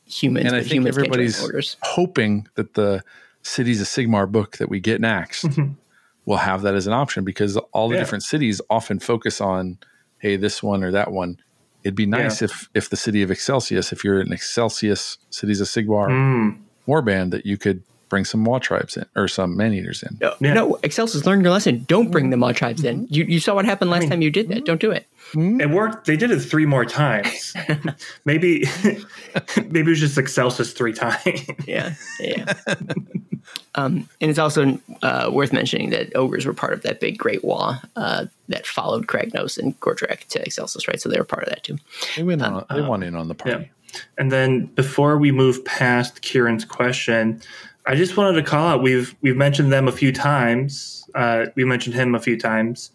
humans, 0.07 0.47
And 0.47 0.57
I 0.57 0.61
think 0.61 0.73
humans 0.73 0.97
can't 0.97 1.07
join 1.13 1.15
everybody's 1.21 1.77
hoping 1.83 2.49
that 2.57 2.75
the 2.75 3.03
cities 3.43 3.81
of 3.81 3.87
Sigmar 3.87 4.31
book 4.31 4.57
that 4.59 4.69
we 4.69 4.81
get 4.81 5.01
next 5.01 5.47
will 6.27 6.37
have 6.39 6.63
that 6.63 6.75
as 6.75 6.87
an 6.87 6.93
option 6.93 7.25
because 7.25 7.57
all 7.73 7.89
the 7.89 7.95
Yeah. 7.95 8.01
different 8.01 8.25
cities 8.25 8.61
often 8.69 8.99
focus 8.99 9.41
on, 9.41 9.79
hey, 10.23 10.37
this 10.37 10.63
one 10.63 10.83
or 10.83 10.91
that 10.93 11.11
one. 11.13 11.37
It'd 11.85 11.97
be 11.97 12.07
nice 12.07 12.41
Yeah. 12.41 12.45
if 12.47 12.69
if 12.75 12.89
the 12.91 12.97
city 12.97 13.23
of 13.23 13.31
Excelsis, 13.31 13.93
if 13.93 14.05
you're 14.05 14.21
an 14.21 14.33
Excelsis 14.33 15.19
cities 15.31 15.61
of 15.61 15.67
Sigmar 15.67 16.09
Mm, 16.09 16.57
warband, 16.89 17.33
that 17.33 17.45
you 17.45 17.59
could 17.59 17.83
bring 18.09 18.25
some 18.25 18.41
Maw 18.41 18.59
tribes 18.59 18.97
in 18.97 19.05
or 19.17 19.27
some 19.27 19.57
man 19.57 19.73
eaters 19.73 20.03
in. 20.03 20.19
No, 20.21 20.35
Yeah. 20.39 20.53
no, 20.55 20.79
Excelsis 20.85 21.25
learned 21.27 21.43
your 21.43 21.51
lesson. 21.53 21.85
Don't 21.89 22.11
bring 22.11 22.31
the 22.31 22.37
Maw 22.37 22.53
tribes 22.53 22.85
in. 22.85 23.05
Mm-hmm. 23.07 23.15
You, 23.15 23.25
you 23.25 23.41
saw 23.41 23.55
what 23.55 23.65
happened 23.65 23.91
last 23.91 24.09
time 24.09 24.23
you 24.23 24.31
did 24.31 24.49
that. 24.51 24.65
Don't 24.65 24.81
do 24.81 24.91
it. 24.93 25.07
It 25.35 25.71
worked. 25.71 26.07
They 26.07 26.17
did 26.17 26.31
it 26.31 26.41
three 26.41 26.67
more 26.67 26.85
times. 26.85 27.55
maybe, 28.25 28.65
maybe 29.57 29.81
it 29.81 29.87
was 29.89 30.01
just 30.01 30.19
Excelsis 30.19 30.73
three 30.73 30.93
times. 30.93 31.49
Yeah, 31.67 31.95
yeah. 32.21 32.53
um, 33.75 34.09
and 34.21 34.31
it's 34.31 34.39
also 34.39 34.79
uh, 35.03 35.31
worth 35.33 35.53
mentioning 35.53 35.91
that 35.91 36.15
ogres 36.15 36.45
were 36.45 36.53
part 36.53 36.75
of 36.75 36.83
that 36.83 37.01
big 37.01 37.19
Great 37.19 37.43
Waaagh 37.43 37.83
uh, 37.97 38.27
that 38.49 38.67
followed 38.67 39.07
Kragnos 39.07 39.59
and 39.59 39.79
Gordrakk 39.81 40.27
to 40.29 40.41
Excelsis, 40.41 40.87
right? 40.87 41.01
So 41.01 41.09
they 41.09 41.19
were 41.19 41.25
part 41.25 41.45
of 41.45 41.49
that 41.49 41.65
too. 41.65 41.79
They 42.17 42.23
went 42.23 42.43
on. 42.43 42.65
They 42.71 42.83
went 42.83 43.05
in 43.05 43.15
on 43.15 43.29
the 43.29 43.35
party. 43.35 43.71
Yeah. 43.93 44.01
And 44.19 44.33
then 44.33 44.67
before 44.67 45.19
we 45.19 45.33
move 45.33 45.65
past 45.65 46.23
Kieran's 46.23 46.65
question, 46.65 47.43
I 47.87 47.95
just 47.95 48.17
wanted 48.17 48.41
to 48.41 48.43
call 48.43 48.67
out 48.69 48.83
we've 48.83 49.15
we've 49.23 49.37
mentioned 49.37 49.73
them 49.73 49.89
a 49.89 49.93
few 49.93 50.13
times. 50.13 51.09
Uh, 51.15 51.47
we 51.57 51.65
mentioned 51.65 51.95
him 51.95 52.15
a 52.15 52.21
few 52.21 52.39
times. 52.39 52.91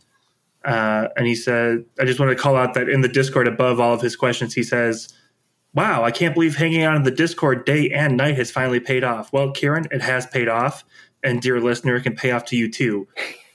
Uh, 0.67 1.07
and 1.15 1.25
he 1.25 1.33
said, 1.35 1.85
I 1.99 2.05
just 2.05 2.19
wanted 2.19 2.35
to 2.35 2.41
call 2.41 2.55
out 2.55 2.73
that 2.73 2.89
in 2.89 3.01
the 3.01 3.07
Discord 3.07 3.47
above 3.47 3.79
all 3.79 3.93
of 3.93 4.01
his 4.01 4.15
questions, 4.15 4.53
he 4.53 4.63
says, 4.63 5.13
Wow, 5.73 6.03
I 6.03 6.11
can't 6.11 6.33
believe 6.33 6.55
hanging 6.55 6.83
out 6.83 6.95
in 6.95 7.03
the 7.03 7.11
Discord 7.11 7.65
day 7.65 7.89
and 7.89 8.17
night 8.17 8.35
has 8.37 8.51
finally 8.51 8.79
paid 8.79 9.03
off. 9.03 9.31
Well, 9.31 9.51
Kieran, 9.51 9.85
it 9.91 10.01
has 10.01 10.25
paid 10.25 10.47
off. 10.47 10.83
And 11.23 11.41
dear 11.41 11.59
listener, 11.59 11.95
it 11.95 12.01
can 12.03 12.15
pay 12.15 12.31
off 12.31 12.45
to 12.45 12.55
you 12.55 12.69
too. 12.71 13.07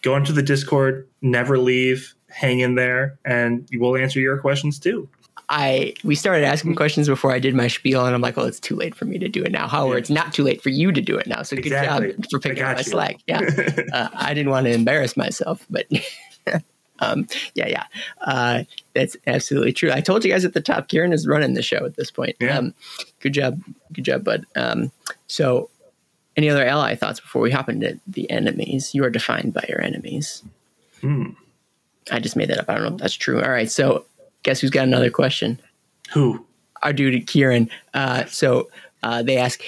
Go 0.03 0.17
into 0.17 0.33
the 0.33 0.43
Discord, 0.43 1.09
never 1.21 1.59
leave, 1.59 2.15
hang 2.29 2.61
in 2.61 2.75
there, 2.77 3.19
and 3.25 3.69
we'll 3.75 3.97
answer 3.97 4.21
your 4.21 4.39
questions 4.39 4.79
too. 4.79 5.09
I 5.49 5.95
we 6.03 6.15
started 6.15 6.45
asking 6.45 6.77
questions 6.77 7.09
before 7.09 7.33
I 7.33 7.39
did 7.39 7.55
my 7.55 7.69
spiel, 7.69 8.05
and 8.07 8.15
I'm 8.15 8.21
like, 8.21 8.39
"Oh, 8.39 8.47
it's 8.47 8.61
too 8.61 8.75
late 8.75 8.95
for 8.95 9.05
me 9.05 9.19
to 9.19 9.29
do 9.29 9.43
it 9.43 9.53
now." 9.53 9.69
However, 9.69 9.95
Yeah. 9.95 9.99
it's 9.99 10.11
not 10.11 10.33
too 10.33 10.45
late 10.45 10.63
for 10.63 10.71
you 10.71 10.93
to 10.93 11.01
do 11.01 11.17
it 11.17 11.27
now. 11.27 11.43
So 11.43 11.57
good 11.57 11.71
job 11.71 12.05
for 12.31 12.39
picking 12.41 12.63
up 12.63 12.77
my 12.77 12.83
slack. 12.83 13.17
Yeah, 13.27 13.41
uh, 13.93 14.09
I 14.15 14.33
didn't 14.35 14.51
want 14.51 14.65
to 14.67 14.73
embarrass 14.73 15.17
myself, 15.17 15.67
but 15.69 15.87
um, 17.03 17.27
yeah, 17.55 17.69
yeah, 17.69 17.85
uh, 18.23 18.65
that's 18.95 19.17
absolutely 19.27 19.73
true. 19.73 19.91
I 19.93 20.01
told 20.01 20.25
you 20.25 20.31
guys 20.31 20.45
at 20.45 20.55
the 20.55 20.61
top, 20.61 20.89
Kieran 20.89 21.13
is 21.13 21.27
running 21.27 21.55
the 21.55 21.63
show 21.63 21.85
at 21.85 21.97
this 21.97 22.11
point. 22.11 22.37
Yeah. 22.41 22.59
Um, 22.59 22.75
good 23.21 23.35
job, 23.35 23.61
good 23.93 24.05
job, 24.05 24.25
bud. 24.25 24.47
Um, 24.57 24.91
so, 25.27 25.71
any 26.37 26.49
other 26.49 26.65
ally 26.65 26.95
thoughts 26.95 27.21
before 27.21 27.43
we 27.43 27.51
hop 27.51 27.69
into 27.69 28.01
the 28.07 28.31
enemies? 28.31 28.95
You 28.95 29.05
are 29.05 29.11
defined 29.11 29.53
by 29.53 29.65
your 29.69 29.83
enemies. 29.83 30.43
Hmm. 31.01 31.31
I 32.11 32.19
just 32.19 32.37
made 32.37 32.49
that 32.49 32.59
up. 32.59 32.69
I 32.69 32.75
don't 32.75 32.83
know 32.83 32.95
if 32.95 33.01
that's 33.01 33.15
true. 33.15 33.43
All 33.43 33.51
right, 33.51 33.71
so 33.71 34.05
guess 34.43 34.61
who's 34.61 34.71
got 34.71 34.85
another 34.85 35.11
question? 35.11 35.61
Who? 36.13 36.45
our 36.83 36.93
dude 36.93 37.27
Kieran. 37.27 37.71
Uh, 37.95 38.25
so 38.27 38.71
uh, 39.03 39.23
they 39.23 39.37
ask, 39.37 39.63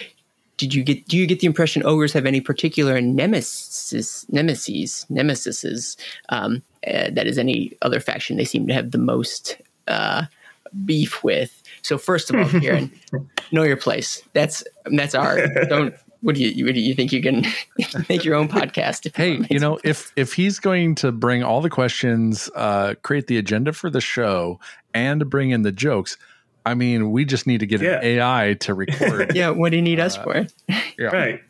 did 0.57 0.73
you 0.73 0.85
get? 0.85 1.07
Do 1.09 1.17
you 1.17 1.27
get 1.27 1.41
the 1.41 1.47
impression 1.47 1.83
ogres 1.85 2.13
have 2.13 2.27
any 2.27 2.41
particular 2.41 3.01
nemesis, 3.01 4.25
nemesis, 4.31 5.05
nemesises? 5.11 5.97
Um, 6.29 6.63
uh, 6.87 7.11
that 7.13 7.27
is 7.27 7.39
any 7.39 7.73
other 7.83 8.01
faction 8.01 8.37
they 8.37 8.45
seem 8.45 8.67
to 8.67 8.75
have 8.75 8.91
the 8.91 8.99
most 8.99 9.57
uh, 9.89 10.25
beef 10.85 11.23
with. 11.25 11.63
So 11.83 11.99
first 11.99 12.31
of 12.31 12.37
all, 12.37 12.49
Kieran, 12.61 12.91
know 13.53 13.63
your 13.63 13.77
place. 13.77 14.23
That's 14.33 14.65
that's 14.87 15.15
our 15.15 15.47
don't. 15.67 15.95
What 16.21 16.37
do 16.37 16.43
you 16.43 16.65
what 16.65 16.75
do 16.75 16.81
you 16.81 16.95
think 16.95 17.13
you 17.13 17.21
can 17.21 17.45
make 18.09 18.25
your 18.25 18.35
own 18.35 18.49
podcast? 18.49 19.05
if 19.05 19.15
Hey, 19.15 19.41
you 19.51 19.59
know, 19.59 19.79
if 19.85 20.11
if 20.17 20.33
he's 20.33 20.59
going 20.59 20.95
to 20.97 21.13
bring 21.13 21.43
all 21.43 21.61
the 21.61 21.69
questions, 21.69 22.49
uh, 22.55 22.95
create 23.03 23.27
the 23.27 23.37
agenda 23.37 23.75
for 23.75 23.91
the 23.91 24.01
show, 24.01 24.59
and 24.95 25.29
bring 25.29 25.51
in 25.51 25.63
the 25.63 25.73
jokes, 25.73 26.17
I 26.65 26.73
mean, 26.73 27.11
we 27.11 27.27
just 27.27 27.47
need 27.47 27.61
to 27.61 27.67
get 27.67 27.83
Yeah. 27.83 27.99
an 27.99 28.05
AI 28.05 28.55
to 28.61 28.73
record. 28.73 29.37
yeah, 29.37 29.51
what 29.51 29.69
do 29.71 29.77
you 29.77 29.83
need 29.83 30.01
us 30.01 30.17
for? 30.17 30.47
Yeah. 30.99 31.07
Right. 31.09 31.41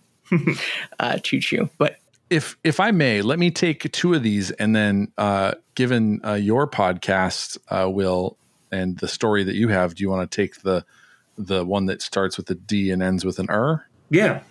Uh, 0.99 1.19
choo 1.19 1.41
choo. 1.41 1.71
But 1.79 1.99
if 2.31 2.57
if 2.65 2.81
I 2.81 2.91
may, 2.91 3.23
let 3.23 3.39
me 3.39 3.51
take 3.51 3.91
two 3.93 4.15
of 4.15 4.23
these, 4.23 4.51
and 4.53 4.75
then, 4.75 5.13
uh, 5.19 5.55
given 5.75 6.21
uh, 6.25 6.35
your 6.35 6.69
podcast, 6.69 7.59
uh, 7.69 7.89
Will, 7.91 8.37
and 8.73 8.99
the 8.99 9.09
story 9.09 9.45
that 9.45 9.55
you 9.55 9.69
have, 9.69 9.95
do 9.95 10.03
you 10.03 10.11
want 10.11 10.31
to 10.31 10.35
take 10.35 10.63
the 10.63 10.85
the 11.37 11.65
one 11.65 11.87
that 11.87 12.01
starts 12.03 12.37
with 12.37 12.49
a 12.51 12.55
D 12.55 12.91
and 12.91 13.03
ends 13.03 13.25
with 13.25 13.39
an 13.39 13.47
R? 13.49 13.89
Yeah. 14.11 14.43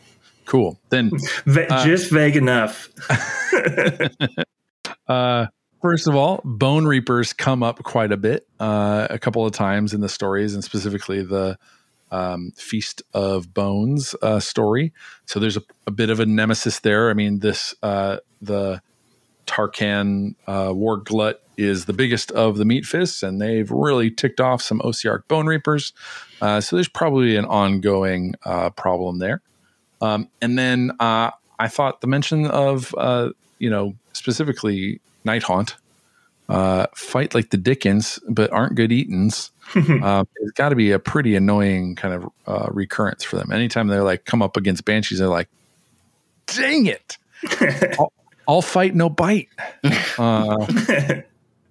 Cool. 0.46 0.78
Then, 0.90 1.12
Va- 1.46 1.74
Uh, 1.74 1.86
just 1.86 2.12
vague 2.12 2.36
enough. 2.36 2.90
uh, 5.08 5.48
first 5.82 6.08
of 6.08 6.16
all, 6.16 6.42
Bonereapers 6.44 7.34
come 7.34 7.64
up 7.64 7.82
quite 7.84 8.12
a 8.12 8.18
bit, 8.18 8.48
uh, 8.60 9.08
a 9.10 9.18
couple 9.20 9.46
of 9.46 9.54
times 9.54 9.94
in 9.94 10.02
the 10.02 10.10
stories, 10.10 10.54
and 10.54 10.64
specifically 10.64 11.24
the 11.24 11.58
um, 12.14 12.52
Feast 12.56 13.02
of 13.14 13.54
Bones 13.54 14.16
uh, 14.22 14.40
story. 14.40 14.94
So 15.26 15.40
there's 15.40 15.58
a, 15.58 15.64
a 15.88 15.92
bit 15.92 16.10
of 16.10 16.20
a 16.20 16.26
nemesis 16.26 16.80
there. 16.80 17.10
I 17.10 17.14
mean, 17.14 17.40
this 17.40 17.76
uh, 17.82 18.18
the 18.42 18.82
Tarkan 19.48 20.36
uh, 20.48 20.72
War 20.74 20.98
Glut 20.98 21.42
is 21.58 21.86
the 21.86 21.94
biggest 21.94 22.32
of 22.32 22.58
the 22.58 22.66
meat 22.66 22.86
fists, 22.86 23.24
and 23.24 23.42
they've 23.42 23.70
really 23.70 24.10
ticked 24.10 24.40
off 24.40 24.62
some 24.62 24.80
Ossiarch 24.80 25.28
bone 25.28 25.48
reapers. 25.48 25.94
Uh, 26.42 26.62
so 26.62 26.76
there's 26.76 26.88
probably 26.88 27.36
an 27.36 27.46
ongoing 27.46 28.36
uh, 28.46 28.70
problem 28.72 29.20
there. 29.20 29.42
Um, 30.02 30.30
and 30.42 30.58
then 30.58 30.92
uh, 31.00 31.32
I 31.60 31.68
thought 31.68 32.02
the 32.02 32.08
mention 32.08 32.48
of, 32.48 32.94
uh, 32.98 33.30
you 33.60 33.70
know, 33.70 33.94
specifically 34.14 35.00
Nighthaunt, 35.26 35.76
uh, 36.50 36.88
fight 36.96 37.34
like 37.34 37.50
the 37.50 37.58
Dickens, 37.58 38.20
but 38.30 38.52
aren't 38.52 38.76
good 38.76 38.92
eatins. 38.92 39.52
uh, 39.76 40.24
it's 40.38 40.52
got 40.52 40.70
to 40.70 40.76
be 40.76 40.92
a 40.92 41.00
pretty 41.00 41.36
annoying 41.36 41.96
kind 41.96 42.14
of 42.14 42.30
uh, 42.48 42.68
recurrence 42.72 43.24
for 43.24 43.38
them. 43.38 43.52
Anytime 43.52 43.88
they're 43.88 44.04
like 44.04 44.26
come 44.26 44.42
up 44.42 44.58
against 44.58 44.86
banshees, 44.86 45.20
they're 45.20 45.28
like, 45.28 45.50
"Dang 46.48 46.86
it, 46.86 47.18
I'll, 48.00 48.12
I'll 48.48 48.62
fight, 48.62 48.96
no 48.96 49.10
bite." 49.10 49.50
Uh, 50.20 50.68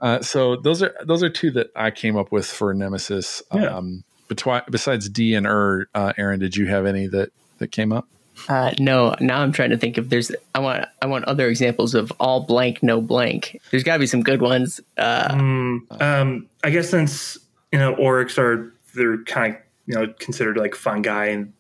uh, 0.01 0.21
so 0.21 0.57
those 0.57 0.83
are 0.83 0.93
those 1.05 1.23
are 1.23 1.31
two 1.31 1.53
that 1.53 1.71
I 1.77 1.93
came 1.93 2.17
up 2.17 2.33
with 2.33 2.45
for 2.47 2.75
Nemesis. 2.75 3.41
Yeah. 3.55 3.67
Um, 3.67 4.03
betwi- 4.29 4.69
besides 4.69 5.09
D 5.09 5.35
and 5.35 5.47
Er, 5.47 5.87
uh, 5.95 6.13
Aaron, 6.19 6.41
did 6.41 6.57
you 6.57 6.67
have 6.67 6.87
any 6.87 7.07
that 7.07 7.31
that 7.59 7.69
came 7.69 7.93
up? 7.93 8.09
Uh, 8.49 8.73
no, 8.79 9.15
now 9.21 9.41
I'm 9.41 9.53
trying 9.53 9.71
to 9.71 9.77
think 9.79 9.99
if 9.99 10.09
there's. 10.09 10.31
I 10.55 10.59
want 10.61 10.87
I 11.01 11.07
want 11.07 11.25
other 11.27 11.49
examples 11.49 11.95
of 11.95 12.13
all 12.21 12.41
blank, 12.41 12.83
no 12.83 13.01
blank. 13.01 13.61
There's 13.71 13.85
got 13.85 13.95
to 13.95 13.99
be 14.01 14.07
some 14.07 14.23
good 14.23 14.41
ones. 14.43 14.81
Uh, 14.97 15.29
Mm, 15.35 16.03
um, 16.03 16.49
I 16.65 16.71
guess 16.71 16.89
since 16.91 17.39
you 17.73 17.79
know 17.79 17.95
orruks 17.97 18.39
are 18.39 18.73
they're 18.95 19.19
kind 19.25 19.55
of 19.55 19.61
you 19.87 19.95
know 19.95 20.15
considered 20.19 20.57
like 20.57 20.75
fungi 20.75 21.27
and 21.27 21.53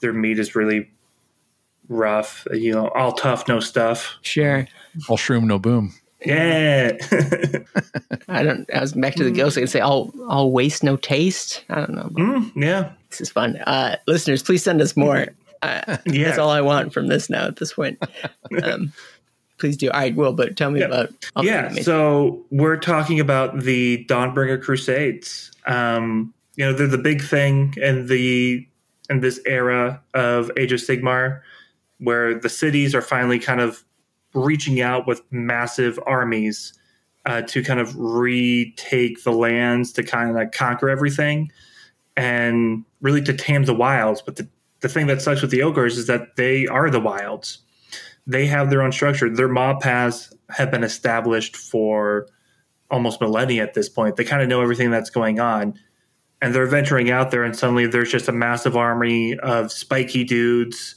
their 0.00 0.12
meat 0.12 0.38
is 0.38 0.54
really 0.54 0.90
rough. 1.88 2.46
You 2.52 2.72
know, 2.72 2.88
all 2.88 3.12
tough, 3.12 3.48
no 3.48 3.60
stuff. 3.60 4.16
sure. 4.22 4.66
All 5.08 5.16
shroom, 5.16 5.44
no 5.44 5.58
boom. 5.58 5.94
Yeah. 6.24 6.92
I 8.28 8.42
don't. 8.42 8.68
I 8.74 8.80
was 8.80 8.92
back 8.92 9.14
to 9.16 9.24
the 9.24 9.30
ghost. 9.30 9.56
I 9.58 9.62
could 9.62 9.70
say 9.70 9.80
all 9.80 10.12
all 10.28 10.52
waste, 10.52 10.84
no 10.84 10.96
taste. 10.96 11.64
I 11.68 11.76
don't 11.80 11.94
know. 11.94 12.10
Mm, 12.12 12.52
yeah. 12.56 12.92
This 13.10 13.20
is 13.22 13.30
fun. 13.30 13.56
Uh, 13.56 13.96
listeners, 14.06 14.42
please 14.42 14.62
send 14.62 14.80
us 14.80 14.96
more. 14.96 15.26
Uh, 15.62 15.96
Yeah. 16.06 16.26
That's 16.26 16.38
all 16.38 16.50
I 16.50 16.60
want 16.60 16.92
from 16.92 17.06
this 17.08 17.30
now 17.30 17.46
at 17.46 17.56
this 17.56 17.72
point. 17.72 17.98
Um, 18.62 18.92
please 19.58 19.76
do. 19.76 19.90
I 19.90 20.10
Will, 20.10 20.32
but 20.32 20.56
tell 20.56 20.70
me 20.70 20.80
Yeah. 20.80 20.86
about. 20.86 21.10
all 21.36 21.44
yeah. 21.44 21.70
So 21.82 22.44
we're 22.50 22.76
talking 22.76 23.20
about 23.20 23.60
the 23.60 24.04
Dawnbringer 24.08 24.60
Crusades. 24.62 25.50
Um, 25.66 26.34
you 26.56 26.64
know, 26.66 26.72
they're 26.72 26.86
the 26.86 26.98
big 26.98 27.22
thing 27.22 27.72
in 27.78 28.06
the 28.06 28.66
in 29.08 29.20
this 29.20 29.40
era 29.46 30.02
of 30.14 30.50
Age 30.56 30.72
of 30.72 30.80
Sigmar, 30.80 31.40
where 31.98 32.38
the 32.38 32.48
cities 32.48 32.94
are 32.94 33.00
finally 33.02 33.38
kind 33.38 33.60
of 33.60 33.84
reaching 34.34 34.80
out 34.80 35.06
with 35.06 35.22
massive 35.30 35.98
armies 36.06 36.72
uh, 37.26 37.42
to 37.42 37.62
kind 37.62 37.78
of 37.80 37.94
retake 37.96 39.22
the 39.24 39.32
lands 39.32 39.92
to 39.92 40.02
kind 40.02 40.28
of 40.30 40.36
like 40.36 40.52
conquer 40.52 40.88
everything 40.90 41.50
and 42.16 42.84
really 43.00 43.22
to 43.22 43.32
tame 43.32 43.64
the 43.64 43.74
wilds. 43.74 44.20
But 44.22 44.36
the, 44.36 44.48
the 44.82 44.88
thing 44.88 45.06
that 45.06 45.22
sucks 45.22 45.40
with 45.40 45.50
the 45.50 45.62
ogres 45.62 45.96
is 45.96 46.06
that 46.08 46.36
they 46.36 46.66
are 46.66 46.90
the 46.90 47.00
wilds. 47.00 47.58
They 48.26 48.46
have 48.46 48.68
their 48.68 48.82
own 48.82 48.92
structure. 48.92 49.30
Their 49.30 49.48
maw 49.48 49.78
paths 49.78 50.32
have 50.50 50.70
been 50.70 50.84
established 50.84 51.56
for 51.56 52.26
almost 52.90 53.20
millennia 53.20 53.62
at 53.62 53.74
this 53.74 53.88
point. 53.88 54.16
They 54.16 54.24
kind 54.24 54.42
of 54.42 54.48
know 54.48 54.60
everything 54.60 54.90
that's 54.90 55.10
going 55.10 55.40
on. 55.40 55.78
And 56.40 56.52
they're 56.52 56.66
venturing 56.66 57.08
out 57.08 57.30
there, 57.30 57.44
and 57.44 57.56
suddenly 57.56 57.86
there's 57.86 58.10
just 58.10 58.26
a 58.26 58.32
massive 58.32 58.76
army 58.76 59.38
of 59.38 59.70
spiky 59.70 60.24
dudes 60.24 60.96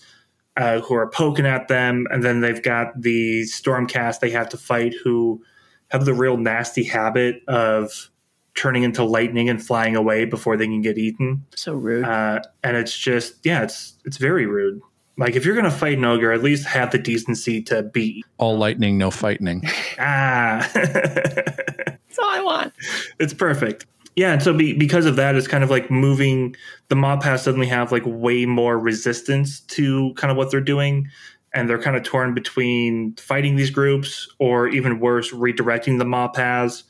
uh, 0.57 0.79
who 0.79 0.95
are 0.95 1.07
poking 1.07 1.45
at 1.45 1.67
them. 1.67 2.07
And 2.09 2.23
then 2.23 2.41
they've 2.41 2.61
got 2.61 2.99
the 2.99 3.43
Stormcast 3.43 4.21
they 4.21 4.31
have 4.31 4.49
to 4.49 4.57
fight 4.57 4.95
who 5.03 5.43
have 5.89 6.05
the 6.05 6.15
real 6.15 6.37
nasty 6.37 6.83
habit 6.83 7.43
of 7.47 8.09
turning 8.55 8.83
into 8.83 9.03
lightning 9.03 9.49
and 9.49 9.61
flying 9.63 9.95
away 9.95 10.25
before 10.25 10.57
they 10.57 10.65
can 10.65 10.81
get 10.81 10.97
eaten. 10.97 11.45
So 11.55 11.73
rude. 11.75 12.05
Uh, 12.05 12.41
and 12.63 12.77
it's 12.77 12.97
just, 12.97 13.35
yeah, 13.45 13.63
it's 13.63 13.93
it's 14.05 14.17
very 14.17 14.45
rude. 14.45 14.81
Like 15.17 15.35
if 15.35 15.45
you're 15.45 15.55
gonna 15.55 15.71
fight 15.71 15.97
an 15.97 16.05
ogre, 16.05 16.31
at 16.31 16.43
least 16.43 16.65
have 16.67 16.91
the 16.91 16.97
decency 16.97 17.61
to 17.63 17.83
be 17.83 18.23
All 18.37 18.57
lightning, 18.57 18.97
no 18.97 19.11
fighting. 19.11 19.63
ah. 19.99 20.69
That's 20.73 22.19
all 22.19 22.29
I 22.29 22.41
want. 22.41 22.73
it's 23.19 23.33
perfect. 23.33 23.85
Yeah, 24.15 24.31
and 24.31 24.41
so 24.41 24.53
be, 24.53 24.71
because 24.73 25.05
of 25.05 25.17
that, 25.17 25.35
it's 25.35 25.47
kind 25.47 25.63
of 25.63 25.69
like 25.69 25.91
moving. 25.91 26.55
The 26.87 26.95
mob 26.95 27.21
pass 27.21 27.43
suddenly 27.43 27.67
have 27.67 27.91
like 27.91 28.03
way 28.05 28.45
more 28.45 28.79
resistance 28.79 29.59
to 29.61 30.13
kind 30.15 30.31
of 30.31 30.37
what 30.37 30.51
they're 30.51 30.61
doing, 30.61 31.09
and 31.53 31.69
they're 31.69 31.81
kind 31.81 31.97
of 31.97 32.03
torn 32.03 32.33
between 32.33 33.15
fighting 33.17 33.57
these 33.57 33.69
groups 33.71 34.33
or 34.39 34.69
even 34.69 34.99
worse, 35.01 35.31
redirecting 35.33 35.97
the 35.99 36.05
maw 36.05 36.29
paths. 36.29 36.85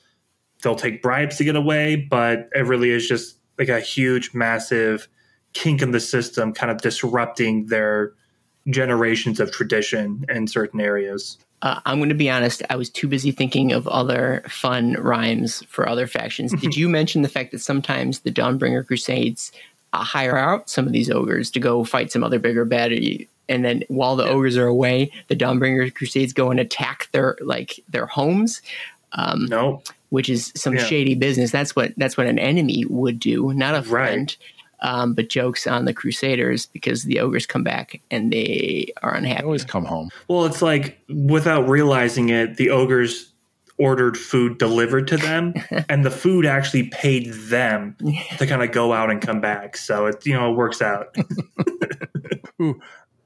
They'll 0.61 0.75
take 0.75 1.01
bribes 1.01 1.37
to 1.37 1.43
get 1.43 1.55
away, 1.55 1.95
but 1.95 2.49
it 2.53 2.65
really 2.65 2.89
is 2.89 3.07
just 3.07 3.37
like 3.57 3.69
a 3.69 3.79
huge, 3.79 4.33
massive 4.33 5.07
kink 5.53 5.81
in 5.81 5.91
the 5.91 5.99
system, 5.99 6.53
kind 6.53 6.71
of 6.71 6.81
disrupting 6.81 7.67
their 7.67 8.13
generations 8.69 9.39
of 9.39 9.51
tradition 9.51 10.25
in 10.29 10.47
certain 10.47 10.81
areas. 10.81 11.37
Uh, 11.61 11.79
I'm 11.85 11.97
going 11.97 12.09
to 12.09 12.15
be 12.15 12.29
honest. 12.29 12.61
I 12.69 12.75
was 12.75 12.89
too 12.89 13.07
busy 13.07 13.31
thinking 13.31 13.71
of 13.71 13.87
other 13.87 14.43
fun 14.49 14.93
rhymes 14.93 15.63
for 15.67 15.87
other 15.87 16.07
factions. 16.07 16.53
Did 16.61 16.75
you 16.75 16.89
mention 16.89 17.21
the 17.21 17.29
fact 17.29 17.51
that 17.51 17.59
sometimes 17.59 18.19
the 18.19 18.31
Dawnbringer 18.31 18.85
Crusades 18.85 19.51
uh, 19.93 20.03
hire 20.03 20.37
out 20.37 20.69
some 20.69 20.85
of 20.85 20.91
these 20.91 21.09
ogres 21.09 21.49
to 21.51 21.59
go 21.59 21.83
fight 21.83 22.11
some 22.11 22.23
other 22.23 22.39
bigger 22.39 22.65
bad, 22.65 22.91
and 23.47 23.63
then 23.63 23.83
while 23.87 24.15
the 24.15 24.27
ogres 24.27 24.57
are 24.57 24.67
away, 24.67 25.11
the 25.27 25.35
Dawnbringer 25.35 25.93
Crusades 25.93 26.33
go 26.33 26.51
and 26.51 26.59
attack 26.59 27.09
their 27.13 27.37
like 27.41 27.79
their 27.87 28.05
homes, 28.05 28.61
um, 29.13 29.45
No, 29.45 29.81
which 30.09 30.29
is 30.29 30.51
some 30.55 30.75
Yeah. 30.75 30.83
shady 30.85 31.15
business. 31.15 31.51
That's 31.51 31.75
what 31.75 31.93
that's 31.97 32.17
what 32.17 32.27
an 32.27 32.39
enemy 32.39 32.85
would 32.89 33.19
do, 33.19 33.53
not 33.53 33.73
a 33.75 33.77
Right. 33.79 33.87
friend. 33.89 34.37
Um, 34.81 35.13
but 35.13 35.29
jokes 35.29 35.65
on 35.67 35.85
the 35.85 35.93
Crusaders 35.93 36.65
because 36.67 37.03
the 37.03 37.19
ogres 37.21 37.45
come 37.45 37.63
back 37.63 38.01
and 38.11 38.31
they 38.31 38.87
are 39.01 39.15
I 39.15 39.19
unhappy. 39.19 39.43
always 39.43 39.63
come 39.63 39.85
home. 39.85 40.09
Well, 40.27 40.45
it's 40.45 40.61
like 40.61 40.99
without 41.09 41.67
realizing 41.69 42.29
it, 42.29 42.57
the 42.57 42.69
ogres 42.71 43.31
ordered 43.77 44.17
food 44.17 44.57
delivered 44.57 45.07
to 45.07 45.17
them, 45.17 45.53
and 45.89 46.05
the 46.05 46.11
food 46.11 46.45
actually 46.45 46.83
paid 46.89 47.33
them 47.33 47.95
to 48.37 48.45
kind 48.45 48.61
of 48.63 48.71
go 48.71 48.93
out 48.93 49.09
and 49.09 49.21
come 49.21 49.39
back. 49.41 49.75
So 49.77 50.05
it 50.07 50.25
you 50.25 50.33
know 50.33 50.51
it 50.51 50.55
works 50.57 50.81
out. 50.81 51.15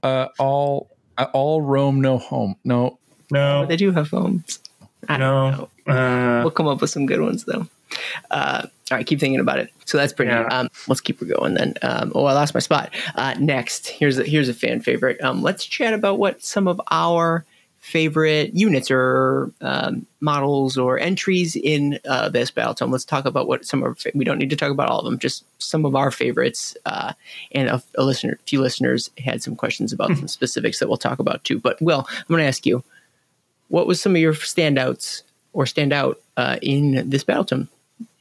Uh, 0.02 0.28
all 0.40 0.90
uh, 1.18 1.28
all 1.34 1.62
Rome, 1.62 2.00
no 2.00 2.18
home. 2.18 2.56
No, 2.64 3.00
No, 3.32 3.66
They 3.66 3.76
do 3.76 3.92
have 3.92 4.10
homes. 4.10 4.60
I 5.10 5.18
don't 5.18 5.52
know. 5.52 5.70
no. 5.88 5.94
Uh, 5.94 6.42
We'll 6.44 6.52
come 6.52 6.68
up 6.68 6.82
with 6.82 6.90
some 6.90 7.06
good 7.06 7.22
ones 7.22 7.44
though. 7.46 7.68
Uh, 8.32 8.68
all 8.92 8.98
right, 8.98 9.06
keep 9.06 9.20
thinking 9.20 9.40
about 9.40 9.60
it. 9.60 9.72
So 9.86 9.98
that's 9.98 10.14
pretty. 10.14 10.32
Yeah. 10.32 10.48
Um, 10.52 10.70
let's 10.88 11.02
keep 11.02 11.20
her 11.20 11.26
going 11.26 11.56
then. 11.56 11.74
Um, 11.82 12.12
oh, 12.16 12.26
I 12.26 12.34
lost 12.34 12.54
my 12.54 12.60
spot. 12.60 12.94
Uh, 13.16 13.36
next, 13.40 13.88
here's 13.88 14.18
a, 14.20 14.24
here's 14.24 14.50
a 14.50 14.54
fan 14.54 14.82
favorite. 14.82 15.20
Um, 15.22 15.42
let's 15.42 15.66
chat 15.66 15.94
about 15.94 16.20
what 16.20 16.44
some 16.44 16.68
of 16.68 16.80
our 16.92 17.46
favorite 17.80 18.54
units 18.54 18.92
or 18.92 19.52
um, 19.62 20.06
models 20.20 20.78
or 20.78 21.00
entries 21.00 21.56
in 21.56 22.00
uh, 22.08 22.30
this 22.30 22.52
battletome. 22.52 22.92
Let's 22.92 23.06
talk 23.06 23.26
about 23.26 23.48
what 23.48 23.66
some 23.66 23.82
of 23.84 23.88
our, 23.88 24.12
we 24.14 24.26
don't 24.26 24.38
need 24.38 24.50
to 24.52 24.56
talk 24.56 24.72
about 24.72 24.90
all 24.90 25.00
of 25.00 25.06
them, 25.06 25.18
just 25.18 25.44
some 25.60 25.86
of 25.86 25.96
our 25.96 26.12
favorites. 26.12 26.76
Uh, 26.86 27.14
and 27.54 27.70
a, 27.70 27.82
a 27.98 28.04
listener, 28.04 28.38
few 28.46 28.62
listeners 28.62 29.10
had 29.18 29.42
some 29.42 29.56
questions 29.56 29.94
about 29.94 30.10
some 30.18 30.28
specifics 30.28 30.80
that 30.80 30.88
we'll 30.88 30.98
talk 30.98 31.20
about 31.20 31.44
too. 31.44 31.58
But 31.58 31.82
Will, 31.82 32.06
I'm 32.10 32.26
going 32.28 32.40
to 32.40 32.48
ask 32.48 32.66
you, 32.66 32.84
what 33.70 33.88
was 33.88 34.02
some 34.02 34.16
of 34.16 34.22
your 34.22 34.34
standouts 34.34 35.24
or 35.54 35.66
stand 35.66 35.94
out 35.94 36.20
uh, 36.38 36.58
in 36.62 37.10
this 37.10 37.24
battletome 37.24 37.68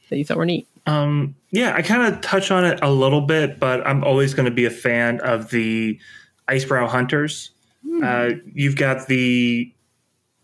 that 0.09 0.17
you 0.17 0.25
thought 0.25 0.37
were 0.37 0.45
neat? 0.45 0.67
Um, 0.85 1.35
yeah, 1.51 1.75
I 1.75 1.81
kind 1.81 2.13
of 2.13 2.21
touch 2.21 2.49
on 2.49 2.65
it 2.65 2.79
a 2.81 2.91
little 2.91 3.21
bit, 3.21 3.59
but 3.59 3.85
I'm 3.85 4.03
always 4.03 4.33
going 4.33 4.45
to 4.45 4.51
be 4.51 4.65
a 4.65 4.71
fan 4.71 5.19
of 5.21 5.49
the 5.49 5.99
Icebrow 6.47 6.87
Hunters. 6.87 7.51
Hmm. 7.85 8.03
Uh, 8.03 8.29
you've 8.53 8.75
got 8.75 9.07
the 9.07 9.71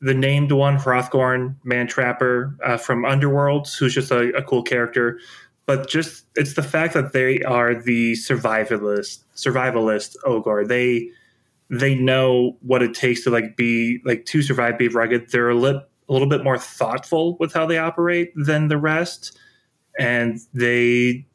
the 0.01 0.13
named 0.13 0.51
one, 0.51 0.77
Hrothgorn, 0.77 1.55
Mantrapper 1.65 2.55
uh, 2.63 2.77
from 2.77 3.03
Underworlds, 3.03 3.75
who's 3.77 3.95
just 3.95 4.11
a, 4.11 4.35
a, 4.35 4.43
cool 4.43 4.61
character. 4.61 5.19
But 5.65 5.89
just 5.89 6.25
it's 6.35 6.53
the 6.53 6.61
fact 6.61 6.93
that 6.93 7.13
they 7.13 7.41
are 7.41 7.73
the 7.73 8.13
survivalist 8.13 9.19
survivalist 9.35 10.15
ogre. 10.23 10.65
They 10.67 11.09
they 11.69 11.95
know 11.95 12.57
what 12.61 12.81
it 12.81 12.93
takes 12.93 13.23
to 13.23 13.29
like 13.29 13.57
be 13.57 14.01
like 14.05 14.25
to 14.25 14.41
survive, 14.41 14.77
be 14.77 14.87
rugged. 14.87 15.31
They're 15.31 15.49
a, 15.49 15.55
li- 15.55 15.81
a 16.09 16.13
little 16.13 16.29
bit 16.29 16.43
more 16.43 16.57
thoughtful 16.57 17.37
with 17.39 17.53
how 17.53 17.65
they 17.65 17.77
operate 17.77 18.31
than 18.35 18.67
the 18.67 18.77
rest, 18.77 19.37
and 19.97 20.39
they 20.53 21.25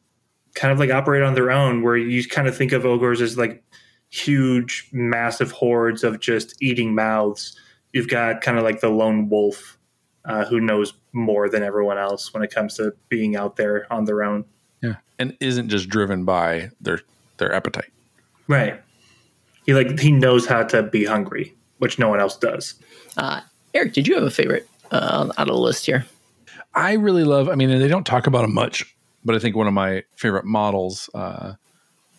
kind 0.55 0.71
of 0.71 0.79
like 0.79 0.89
operate 0.89 1.23
on 1.23 1.33
their 1.33 1.51
own. 1.51 1.83
Where 1.83 1.97
you 1.97 2.27
kind 2.27 2.47
of 2.47 2.55
think 2.55 2.71
of 2.71 2.85
ogres 2.85 3.21
as 3.21 3.37
like 3.37 3.63
huge, 4.09 4.89
massive 4.91 5.51
hordes 5.51 6.03
of 6.03 6.19
just 6.19 6.55
eating 6.61 6.95
mouths. 6.95 7.57
You've 7.93 8.07
got 8.09 8.41
kind 8.41 8.57
of 8.57 8.63
like 8.63 8.79
the 8.79 8.89
lone 8.89 9.29
wolf 9.29 9.77
uh, 10.25 10.45
who 10.45 10.59
knows 10.59 10.93
more 11.13 11.49
than 11.49 11.63
everyone 11.63 11.97
else 11.97 12.33
when 12.33 12.41
it 12.43 12.53
comes 12.53 12.75
to 12.75 12.93
being 13.09 13.35
out 13.35 13.57
there 13.57 13.91
on 13.91 14.05
their 14.05 14.23
own. 14.23 14.45
Yeah, 14.81 14.95
and 15.19 15.35
isn't 15.41 15.69
just 15.69 15.89
driven 15.89 16.23
by 16.23 16.69
their 16.79 17.01
their 17.37 17.53
appetite. 17.53 17.91
Right. 18.47 18.81
He 19.65 19.73
like 19.73 19.99
he 19.99 20.11
knows 20.11 20.45
how 20.45 20.63
to 20.63 20.83
be 20.83 21.05
hungry, 21.05 21.55
which 21.77 21.99
no 21.99 22.09
one 22.09 22.19
else 22.19 22.37
does. 22.37 22.75
Uh, 23.17 23.41
Eric, 23.73 23.93
did 23.93 24.07
you 24.07 24.15
have 24.15 24.23
a 24.23 24.31
favorite 24.31 24.67
uh, 24.91 25.31
out 25.37 25.47
of 25.49 25.55
the 25.55 25.61
list 25.61 25.85
here? 25.85 26.05
I 26.73 26.93
really 26.93 27.23
love. 27.23 27.49
I 27.49 27.55
mean, 27.55 27.69
they 27.79 27.87
don't 27.87 28.05
talk 28.05 28.27
about 28.27 28.43
him 28.43 28.53
much, 28.53 28.95
but 29.23 29.35
I 29.35 29.39
think 29.39 29.55
one 29.55 29.67
of 29.67 29.73
my 29.73 30.03
favorite 30.15 30.45
models 30.45 31.09
uh, 31.13 31.53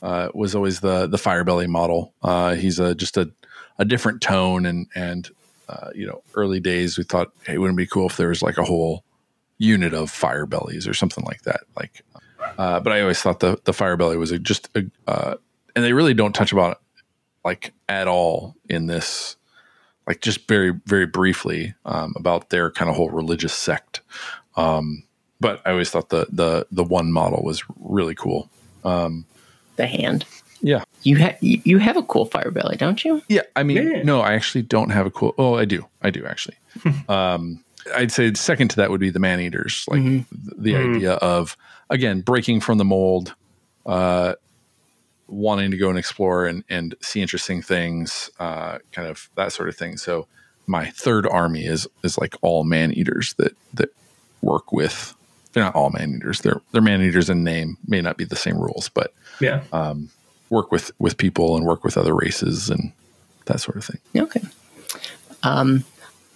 uh, 0.03 0.29
was 0.35 0.55
always 0.55 0.81
the 0.81 1.07
the 1.07 1.19
Firebelly 1.19 1.67
model. 1.67 2.15
Uh, 2.23 2.55
he's 2.55 2.79
a 2.79 2.95
just 2.95 3.17
a, 3.17 3.31
a 3.79 3.85
different 3.85 4.21
tone, 4.21 4.67
and 4.67 4.87
and 4.95 5.31
uh, 5.69 5.91
you 5.95 6.07
know, 6.07 6.23
early 6.35 6.61
days 6.61 6.99
we 6.99 7.05
thought, 7.05 7.33
hey, 7.47 7.59
wouldn't 7.59 7.77
it 7.77 7.83
be 7.83 7.87
cool 7.87 8.07
if 8.07 8.17
there 8.17 8.29
was 8.29 8.43
like 8.43 8.59
a 8.59 8.65
whole 8.65 9.05
unit 9.59 9.95
of 9.95 10.11
Firebellies 10.11 10.87
or 10.87 10.95
something 10.95 11.25
like 11.25 11.43
that. 11.43 11.61
Like, 11.77 12.03
uh, 12.59 12.81
but 12.81 12.93
I 12.93 13.01
always 13.01 13.21
thought 13.21 13.41
the 13.41 13.59
the 13.65 13.73
Firebelly 13.73 14.17
was 14.17 14.33
a, 14.33 14.39
just 14.39 14.69
a, 14.77 14.85
uh, 15.07 15.37
and 15.75 15.85
they 15.85 15.93
really 15.93 16.15
don't 16.15 16.35
touch 16.35 16.53
about 16.53 16.73
it 16.73 16.79
like 17.45 17.73
at 17.89 18.09
all 18.09 18.55
in 18.69 18.87
this 18.87 19.37
like 20.07 20.21
just 20.21 20.47
very 20.49 20.73
very 20.87 21.07
briefly 21.07 21.75
um, 21.85 22.13
about 22.17 22.51
their 22.51 22.71
kind 22.71 22.91
of 22.91 22.97
whole 22.97 23.11
religious 23.11 23.53
sect 23.53 24.01
um, 24.57 25.03
but 25.41 25.61
i 25.67 25.71
always 25.71 25.91
thought 25.91 26.09
the 26.09 26.27
the 26.31 26.67
the 26.71 26.85
one 26.85 27.13
model 27.13 27.43
was 27.43 27.63
really 27.81 28.15
cool 28.15 28.49
um, 28.85 29.25
the 29.77 29.87
hand 29.87 30.25
yeah 30.61 30.85
you 31.03 31.17
have 31.17 31.37
you 31.41 31.79
have 31.79 31.97
a 31.97 32.03
cool 32.03 32.25
fire 32.25 32.51
belly 32.51 32.77
don't 32.77 33.05
you 33.05 33.21
yeah 33.29 33.43
i 33.57 33.63
mean 33.63 33.77
yeah. 33.77 34.03
no 34.03 34.21
i 34.21 34.33
actually 34.33 34.63
don't 34.63 34.91
have 34.91 35.07
a 35.07 35.11
cool 35.11 35.35
oh 35.37 35.55
i 35.55 35.65
do 35.65 35.85
i 36.03 36.11
do 36.11 36.25
actually 36.25 36.57
um, 37.09 37.63
i'd 37.97 38.13
say 38.13 38.33
second 38.35 38.69
to 38.69 38.77
that 38.77 38.91
would 38.91 39.01
be 39.01 39.11
the 39.11 39.19
man 39.19 39.41
eaters 39.41 39.85
like 39.89 40.01
mm-hmm. 40.01 40.53
the, 40.57 40.73
the 40.73 40.73
mm. 40.75 40.97
idea 40.97 41.13
of 41.15 41.57
again 41.91 42.21
breaking 42.21 42.61
from 42.61 42.79
the 42.79 42.85
mold 42.85 43.35
uh, 43.87 44.35
wanting 45.29 45.71
to 45.71 45.77
go 45.77 45.89
and 45.89 45.99
explore 45.99 46.47
and, 46.47 46.65
and 46.69 46.95
see 47.01 47.21
interesting 47.21 47.63
things, 47.63 48.31
uh, 48.39 48.79
kind 48.93 49.09
of 49.09 49.29
that 49.37 49.53
sort 49.53 49.69
of 49.69 49.77
thing. 49.77 49.97
So 49.97 50.27
my 50.67 50.87
third 50.91 51.27
army 51.27 51.65
is 51.65 51.89
is 52.03 52.19
like 52.19 52.35
all 52.43 52.65
man 52.65 52.93
eaters 52.93 53.35
that 53.35 53.57
that 53.75 53.91
work 54.41 54.73
with. 54.73 55.15
They're 55.53 55.65
not 55.65 55.75
all 55.75 55.91
man 55.91 56.15
eaters. 56.17 56.41
They're 56.41 56.61
they're 56.73 56.83
man 56.83 57.03
eaters 57.03 57.29
in 57.31 57.45
name. 57.45 57.77
May 57.87 58.01
not 58.01 58.17
be 58.17 58.25
the 58.25 58.37
same 58.37 58.59
rules, 58.59 58.89
but 58.89 59.13
yeah, 59.41 59.63
um, 59.73 60.11
work 60.51 60.71
with 60.73 60.93
with 60.99 61.17
people 61.17 61.57
and 61.57 61.67
work 61.67 61.85
with 61.85 61.99
other 61.99 62.15
races 62.15 62.71
and 62.71 62.93
that 63.47 63.61
sort 63.61 63.77
of 63.77 63.85
thing. 63.85 63.99
Okay. 64.17 64.43
Um, 65.43 65.85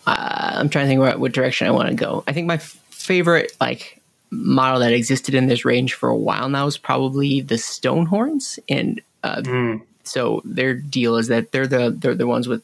uh, 0.07 0.57
I'm 0.59 0.69
trying 0.69 0.87
to 0.87 0.89
think 0.89 1.01
what, 1.01 1.21
what 1.21 1.33
direction 1.33 1.67
I 1.67 1.71
want 1.71 1.89
to 1.89 1.95
go. 1.95 2.25
I 2.27 2.33
think 2.33 2.47
my 2.47 2.55
f- 2.55 2.79
favorite 2.91 3.57
like 3.61 4.03
model 4.31 4.81
that 4.81 4.93
existed 4.93 5.35
in 5.35 5.47
this 5.47 5.65
range 5.65 5.95
for 5.95 6.09
a 6.09 6.17
while 6.17 6.49
now 6.49 6.67
is 6.67 6.79
probably 6.79 7.41
the 7.41 7.57
Stonehorns, 7.57 8.59
and 8.69 9.01
uh, 9.23 9.43
mm. 9.43 9.83
so 10.05 10.43
their 10.45 10.75
deal 10.75 11.17
is 11.17 11.29
that 11.29 11.53
they're 11.53 11.67
the 11.67 11.91
they're 11.91 12.15
the 12.15 12.27
ones 12.27 12.49
with 12.49 12.63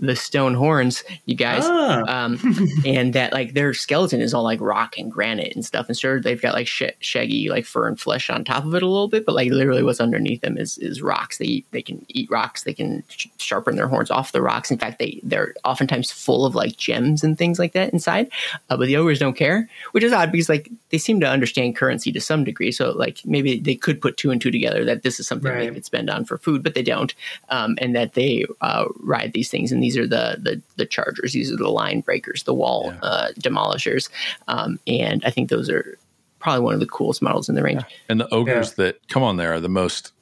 the 0.00 0.16
stone 0.16 0.54
horns, 0.54 1.04
you 1.26 1.34
guys, 1.34 1.62
ah. 1.64 2.02
um, 2.06 2.38
and 2.86 3.12
that 3.14 3.32
like 3.32 3.54
their 3.54 3.74
skeleton 3.74 4.20
is 4.20 4.34
all 4.34 4.42
like 4.42 4.60
rock 4.60 4.98
and 4.98 5.10
granite 5.10 5.54
and 5.54 5.64
stuff. 5.64 5.88
And 5.88 5.98
sure, 5.98 6.20
they've 6.20 6.40
got 6.40 6.54
like 6.54 6.66
sh- 6.66 6.82
shaggy 7.00 7.48
like 7.48 7.64
fur 7.64 7.88
and 7.88 7.98
flesh 7.98 8.30
on 8.30 8.44
top 8.44 8.64
of 8.64 8.74
it 8.74 8.82
a 8.82 8.88
little 8.88 9.08
bit, 9.08 9.26
but 9.26 9.34
like 9.34 9.50
literally 9.50 9.82
what's 9.82 10.00
underneath 10.00 10.40
them 10.40 10.58
is 10.58 10.78
is 10.78 11.02
rocks. 11.02 11.38
They 11.38 11.44
eat, 11.44 11.66
they 11.70 11.82
can 11.82 12.04
eat 12.08 12.30
rocks. 12.30 12.64
They 12.64 12.74
can 12.74 13.02
sh- 13.08 13.28
sharpen 13.38 13.76
their 13.76 13.88
horns 13.88 14.10
off 14.10 14.32
the 14.32 14.42
rocks. 14.42 14.70
In 14.70 14.78
fact, 14.78 14.98
they 14.98 15.20
they're 15.22 15.54
oftentimes 15.64 16.10
full 16.10 16.44
of 16.44 16.54
like 16.54 16.76
gems 16.76 17.22
and 17.22 17.38
things 17.38 17.58
like 17.58 17.72
that 17.72 17.92
inside. 17.92 18.30
Uh, 18.70 18.76
but 18.76 18.86
the 18.86 18.96
ogres 18.96 19.18
don't 19.18 19.36
care, 19.36 19.68
which 19.92 20.04
is 20.04 20.12
odd 20.12 20.32
because 20.32 20.48
like 20.48 20.70
they 20.90 20.98
seem 20.98 21.20
to 21.20 21.28
understand 21.28 21.76
currency 21.76 22.10
to 22.12 22.20
some 22.20 22.44
degree. 22.44 22.72
So 22.72 22.90
like 22.90 23.24
maybe 23.24 23.60
they 23.60 23.74
could 23.74 24.00
put 24.00 24.16
two 24.16 24.30
and 24.30 24.40
two 24.40 24.50
together 24.50 24.84
that 24.84 25.02
this 25.02 25.20
is 25.20 25.26
something 25.26 25.50
right. 25.50 25.68
they 25.68 25.74
could 25.74 25.84
spend 25.84 26.10
on 26.10 26.24
for 26.24 26.38
food, 26.38 26.62
but 26.62 26.74
they 26.74 26.82
don't, 26.82 27.14
um, 27.50 27.76
and 27.78 27.94
that 27.94 28.14
they 28.14 28.44
uh, 28.60 28.86
ride 29.00 29.32
these 29.32 29.50
things 29.50 29.61
things, 29.62 29.72
and 29.72 29.82
these 29.82 29.96
are 29.96 30.06
the 30.06 30.38
the, 30.40 30.62
the 30.76 30.86
chargers. 30.86 31.32
These 31.32 31.52
are 31.52 31.56
the 31.56 31.68
line 31.68 32.00
breakers, 32.00 32.42
the 32.42 32.54
wall 32.54 32.86
yeah. 32.86 32.98
uh, 33.02 33.32
demolishers, 33.38 34.10
um, 34.48 34.78
and 34.86 35.24
I 35.24 35.30
think 35.30 35.48
those 35.48 35.70
are 35.70 35.98
probably 36.38 36.64
one 36.64 36.74
of 36.74 36.80
the 36.80 36.86
coolest 36.86 37.22
models 37.22 37.48
in 37.48 37.54
the 37.54 37.62
range. 37.62 37.82
Yeah. 37.82 37.96
And 38.08 38.20
the 38.20 38.34
ogres 38.34 38.74
yeah. 38.76 38.84
that 38.84 39.08
come 39.08 39.22
on 39.22 39.36
there 39.36 39.54
are 39.54 39.60
the 39.60 39.68
most 39.68 40.12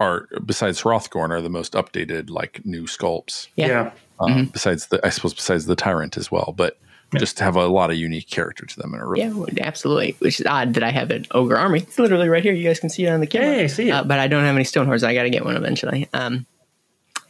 are 0.00 0.28
besides 0.44 0.82
Hrothgorn 0.82 1.30
are 1.30 1.40
the 1.40 1.50
most 1.50 1.72
updated 1.72 2.30
like 2.30 2.64
new 2.64 2.84
sculpts. 2.84 3.48
Yeah. 3.56 3.92
Um, 4.18 4.30
mm-hmm. 4.30 4.44
Besides 4.44 4.86
the 4.86 5.04
I 5.04 5.10
suppose 5.10 5.34
besides 5.34 5.66
the 5.66 5.76
tyrant 5.76 6.16
as 6.16 6.30
well, 6.30 6.54
but 6.56 6.78
just 7.18 7.38
have 7.38 7.56
a 7.56 7.66
lot 7.66 7.90
of 7.90 7.96
unique 7.96 8.28
character 8.28 8.66
to 8.66 8.80
them. 8.80 8.92
In 8.94 9.00
a 9.00 9.06
room. 9.06 9.46
yeah, 9.52 9.66
absolutely. 9.66 10.16
Which 10.18 10.40
is 10.40 10.46
odd 10.46 10.74
that 10.74 10.82
I 10.82 10.90
have 10.90 11.10
an 11.10 11.26
ogre 11.30 11.56
army. 11.56 11.80
It's 11.80 11.98
literally 11.98 12.28
right 12.28 12.42
here. 12.42 12.52
You 12.52 12.64
guys 12.64 12.80
can 12.80 12.90
see 12.90 13.04
it 13.04 13.10
on 13.10 13.20
the 13.20 13.26
camera. 13.26 13.54
Hey, 13.54 13.68
see 13.68 13.88
it. 13.88 13.92
Uh, 13.92 14.04
but 14.04 14.18
I 14.18 14.26
don't 14.26 14.42
have 14.42 14.54
any 14.54 14.64
stone 14.64 14.86
horse. 14.86 15.02
I 15.02 15.14
got 15.14 15.22
to 15.22 15.30
get 15.30 15.44
one 15.44 15.56
eventually. 15.56 16.08
Um, 16.12 16.46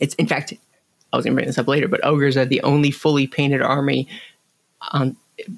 it's 0.01 0.15
in 0.15 0.27
fact 0.27 0.55
I 1.12 1.16
was 1.16 1.24
going 1.24 1.35
to 1.35 1.37
bring 1.37 1.47
this 1.47 1.59
up 1.59 1.69
later, 1.69 1.89
but 1.89 2.05
ogres 2.05 2.37
are 2.37 2.45
the 2.45 2.62
only 2.62 2.91
fully 2.91 3.27
painted 3.27 3.62
army 3.62 4.09
on 4.93 5.16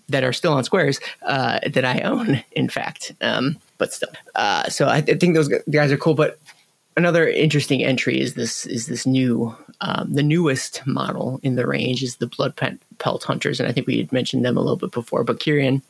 that 0.09 0.25
are 0.25 0.33
still 0.33 0.53
on 0.53 0.65
squares 0.65 1.01
uh, 1.23 1.61
that 1.69 1.85
I 1.85 2.01
own. 2.01 2.43
In 2.53 2.69
fact, 2.69 3.13
um, 3.21 3.57
but 3.79 3.93
still, 3.93 4.09
uh, 4.35 4.69
so 4.69 4.89
I, 4.89 5.01
th- 5.01 5.21
think 5.21 5.35
those 5.35 5.49
guys 5.71 5.93
are 5.93 5.97
cool. 5.97 6.15
But 6.15 6.39
another 6.97 7.29
interesting 7.29 7.85
entry 7.85 8.21
is 8.21 8.35
this 8.35 8.67
is 8.67 8.87
this 8.87 9.07
new 9.07 9.55
um, 9.81 10.13
the 10.13 10.23
newest 10.23 10.87
model 10.87 11.41
in 11.43 11.55
the 11.55 11.67
range 11.67 12.03
is 12.03 12.17
the 12.17 12.27
blood 12.27 12.55
pelt 12.99 13.23
hunters, 13.23 13.61
and 13.61 13.69
I 13.69 13.73
think 13.73 13.87
we 13.87 13.99
had 13.99 14.13
mentioned 14.13 14.45
them 14.45 14.57
a 14.57 14.61
little 14.61 14.77
bit 14.77 14.93
before. 14.93 15.25
But 15.25 15.41
Kieran, 15.41 15.83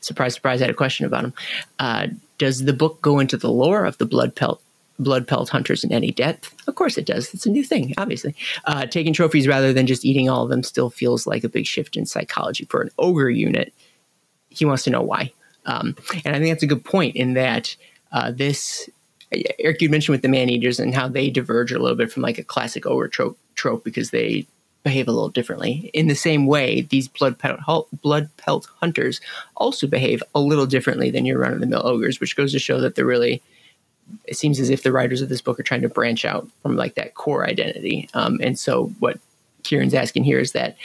surprise, 0.00 0.34
surprise, 0.34 0.60
I 0.60 0.64
had 0.64 0.70
a 0.70 0.74
question 0.74 1.06
about 1.06 1.22
them. 1.22 1.34
Uh, 1.78 2.06
does 2.38 2.64
the 2.64 2.72
book 2.72 3.00
go 3.02 3.18
into 3.18 3.36
the 3.36 3.50
lore 3.50 3.84
of 3.84 3.98
the 3.98 4.06
blood 4.06 4.34
pelt 4.34 4.62
blood 4.98 5.26
pelt 5.26 5.48
hunters 5.48 5.84
in 5.84 5.92
any 5.92 6.10
depth? 6.10 6.54
Of 6.66 6.74
course 6.74 6.98
it 6.98 7.06
does. 7.06 7.32
It's 7.32 7.46
a 7.46 7.50
new 7.50 7.64
thing, 7.64 7.94
obviously. 7.98 8.34
Uh, 8.64 8.86
taking 8.86 9.12
trophies 9.12 9.48
rather 9.48 9.72
than 9.72 9.86
just 9.86 10.04
eating 10.04 10.28
all 10.28 10.44
of 10.44 10.50
them 10.50 10.62
still 10.62 10.90
feels 10.90 11.26
like 11.26 11.44
a 11.44 11.48
big 11.48 11.66
shift 11.66 11.96
in 11.96 12.06
psychology 12.06 12.64
for 12.66 12.80
an 12.80 12.90
ogre 12.98 13.30
unit. 13.30 13.72
He 14.48 14.64
wants 14.64 14.84
to 14.84 14.90
know 14.90 15.02
why. 15.02 15.32
Um, 15.66 15.96
and 16.24 16.34
I 16.34 16.38
think 16.38 16.54
that's 16.54 16.62
a 16.62 16.66
good 16.66 16.84
point 16.84 17.16
in 17.16 17.34
that 17.34 17.76
uh, 18.12 18.30
this, 18.30 18.88
Eric, 19.58 19.82
you 19.82 19.90
mentioned 19.90 20.14
with 20.14 20.22
the 20.22 20.28
man 20.28 20.48
eaters 20.48 20.80
and 20.80 20.94
how 20.94 21.08
they 21.08 21.30
diverge 21.30 21.72
a 21.72 21.78
little 21.78 21.96
bit 21.96 22.10
from 22.10 22.22
like 22.22 22.38
a 22.38 22.44
classic 22.44 22.86
ogre 22.86 23.08
trope, 23.08 23.38
trope 23.54 23.84
because 23.84 24.10
they 24.10 24.46
behave 24.82 25.08
a 25.08 25.12
little 25.12 25.28
differently. 25.28 25.90
In 25.92 26.08
the 26.08 26.14
same 26.14 26.46
way, 26.46 26.82
these 26.82 27.08
blood 27.08 27.38
pelt, 27.38 27.60
blood 28.00 28.30
pelt 28.38 28.68
hunters 28.80 29.20
also 29.56 29.86
behave 29.86 30.22
a 30.34 30.40
little 30.40 30.66
differently 30.66 31.10
than 31.10 31.26
your 31.26 31.38
run 31.38 31.52
of 31.52 31.60
the 31.60 31.66
mill 31.66 31.86
ogres, 31.86 32.20
which 32.20 32.36
goes 32.36 32.52
to 32.52 32.58
show 32.58 32.80
that 32.80 32.94
they're 32.94 33.04
really 33.04 33.42
it 34.24 34.36
seems 34.36 34.60
as 34.60 34.70
if 34.70 34.82
the 34.82 34.92
writers 34.92 35.22
of 35.22 35.28
this 35.28 35.40
book 35.40 35.58
are 35.58 35.64
trying 35.64 35.82
to 35.82 35.88
branch 35.88 36.24
out 36.24 36.48
from 36.62 36.76
like 36.76 36.94
that 36.94 37.14
core 37.14 37.46
identity. 37.46 38.08
Um, 38.14 38.38
and 38.42 38.58
so 38.58 38.86
what 38.98 39.18
Kieran's 39.62 39.94
asking 39.94 40.24
here 40.24 40.38
is 40.38 40.52
that 40.52 40.76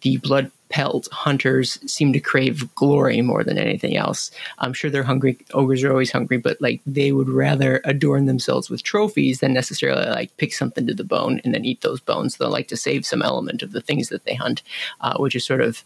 the 0.00 0.16
blood 0.18 0.50
pelt 0.68 1.06
hunters 1.12 1.78
seem 1.90 2.12
to 2.14 2.20
crave 2.20 2.74
glory 2.74 3.20
more 3.20 3.44
than 3.44 3.58
anything 3.58 3.94
else. 3.94 4.30
I'm 4.58 4.72
sure 4.72 4.90
they're 4.90 5.02
hungry. 5.02 5.36
Ogres 5.52 5.84
are 5.84 5.90
always 5.90 6.10
hungry, 6.10 6.38
but 6.38 6.60
like 6.60 6.80
they 6.86 7.12
would 7.12 7.28
rather 7.28 7.82
adorn 7.84 8.24
themselves 8.24 8.70
with 8.70 8.82
trophies 8.82 9.40
than 9.40 9.52
necessarily 9.52 10.06
like 10.06 10.34
pick 10.38 10.54
something 10.54 10.86
to 10.86 10.94
the 10.94 11.04
bone 11.04 11.40
and 11.44 11.54
then 11.54 11.66
eat 11.66 11.82
those 11.82 12.00
bones. 12.00 12.36
They'll 12.36 12.50
like 12.50 12.68
to 12.68 12.76
save 12.76 13.04
some 13.04 13.22
element 13.22 13.62
of 13.62 13.72
the 13.72 13.82
things 13.82 14.08
that 14.08 14.24
they 14.24 14.34
hunt, 14.34 14.62
uh, 15.02 15.18
which 15.18 15.36
is 15.36 15.44
sort 15.44 15.60
of 15.60 15.84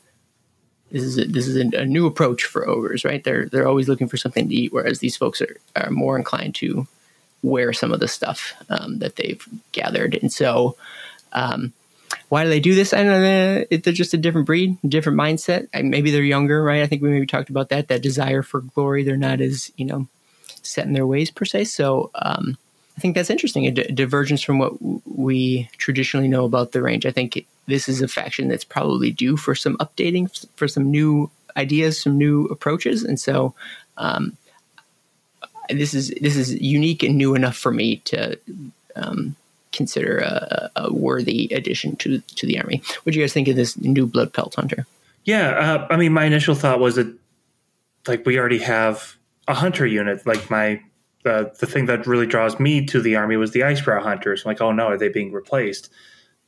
this 0.90 1.02
is 1.02 1.18
a, 1.18 1.24
this 1.24 1.48
is 1.48 1.56
a, 1.56 1.84
new 1.84 2.06
approach 2.06 2.44
for 2.44 2.68
ogres, 2.68 3.04
right? 3.04 3.22
They're 3.24 3.46
they're 3.46 3.68
always 3.68 3.88
looking 3.88 4.08
for 4.08 4.16
something 4.16 4.48
to 4.48 4.54
eat, 4.54 4.72
whereas 4.72 5.00
these 5.00 5.16
folks 5.16 5.42
are 5.42 5.56
are 5.74 5.90
more 5.90 6.16
inclined 6.16 6.54
to 6.56 6.86
wear 7.42 7.72
some 7.72 7.92
of 7.92 8.00
the 8.00 8.08
stuff 8.08 8.54
um, 8.70 8.98
that 8.98 9.16
they've 9.16 9.44
gathered. 9.72 10.18
And 10.20 10.32
so, 10.32 10.76
um, 11.32 11.72
why 12.28 12.44
do 12.44 12.50
they 12.50 12.60
do 12.60 12.74
this? 12.74 12.92
I 12.92 13.02
don't 13.02 13.22
know. 13.22 13.64
They're 13.70 13.92
just 13.92 14.14
a 14.14 14.18
different 14.18 14.46
breed, 14.46 14.78
different 14.86 15.18
mindset. 15.18 15.68
Maybe 15.74 16.10
they're 16.10 16.22
younger, 16.22 16.62
right? 16.62 16.82
I 16.82 16.86
think 16.86 17.02
we 17.02 17.10
maybe 17.10 17.26
talked 17.26 17.50
about 17.50 17.68
that. 17.70 17.88
That 17.88 18.02
desire 18.02 18.42
for 18.42 18.60
glory. 18.60 19.02
They're 19.02 19.16
not 19.16 19.40
as 19.40 19.72
you 19.76 19.86
know 19.86 20.08
set 20.62 20.86
in 20.86 20.92
their 20.92 21.06
ways 21.06 21.30
per 21.30 21.44
se. 21.44 21.64
So 21.64 22.10
um, 22.14 22.56
I 22.97 23.01
think 23.01 23.14
that's 23.14 23.31
interesting. 23.31 23.66
A 23.66 23.70
d- 23.70 23.93
divergence 23.93 24.43
from 24.43 24.59
what 24.59 24.78
w- 24.81 25.02
we 25.05 25.68
traditionally 25.77 26.28
know 26.28 26.44
about 26.44 26.73
the 26.73 26.81
range. 26.81 27.05
I 27.05 27.10
think 27.10 27.36
it, 27.36 27.47
this 27.66 27.89
is 27.89 28.01
a 28.01 28.09
faction 28.09 28.48
that's 28.48 28.64
probably 28.64 29.10
due 29.10 29.36
for 29.36 29.55
some 29.55 29.77
updating, 29.78 30.31
for 30.56 30.66
some 30.66 30.90
new 30.90 31.31
ideas, 31.56 32.01
some 32.01 32.16
new 32.16 32.47
approaches, 32.47 33.02
and 33.02 33.18
so. 33.20 33.55
Um, 33.98 34.36
this 35.68 35.94
is 35.94 36.14
this 36.20 36.36
is 36.36 36.55
unique 36.60 37.02
and 37.02 37.16
new 37.16 37.35
enough 37.35 37.56
for 37.56 37.73
me 37.73 37.97
to 38.05 38.39
um, 38.94 39.35
consider 39.73 40.18
a, 40.18 40.70
a, 40.77 40.93
worthy 40.93 41.48
addition 41.52 41.97
to 41.97 42.20
to 42.20 42.47
the 42.47 42.59
army. 42.60 42.82
What 43.02 43.12
do 43.12 43.18
you 43.18 43.24
guys 43.24 43.32
think 43.32 43.48
of 43.48 43.56
this 43.56 43.77
new 43.78 44.06
blood 44.06 44.32
pelt 44.32 44.55
hunter? 44.55 44.86
Yeah, 45.24 45.51
uh, 45.51 45.86
I 45.90 45.97
mean, 45.97 46.12
my 46.12 46.24
initial 46.24 46.55
thought 46.55 46.78
was 46.78 46.94
that 46.94 47.12
like 48.06 48.24
we 48.24 48.39
already 48.39 48.60
have 48.60 49.16
a 49.48 49.55
hunter 49.55 49.86
unit. 49.86 50.27
Like 50.27 50.51
my 50.51 50.81
the 51.27 51.53
the 51.59 51.66
thing 51.66 51.86
that 51.86 52.07
really 52.07 52.24
draws 52.24 52.61
me 52.61 52.86
to 52.86 53.01
the 53.01 53.16
army 53.16 53.36
was 53.36 53.51
the 53.51 53.61
icebrow 53.61 54.01
hunters. 54.01 54.44
I'm 54.44 54.51
like, 54.51 54.61
oh 54.61 54.70
no, 54.70 54.86
are 54.86 54.97
they 54.97 55.09
being 55.09 55.32
replaced? 55.32 55.90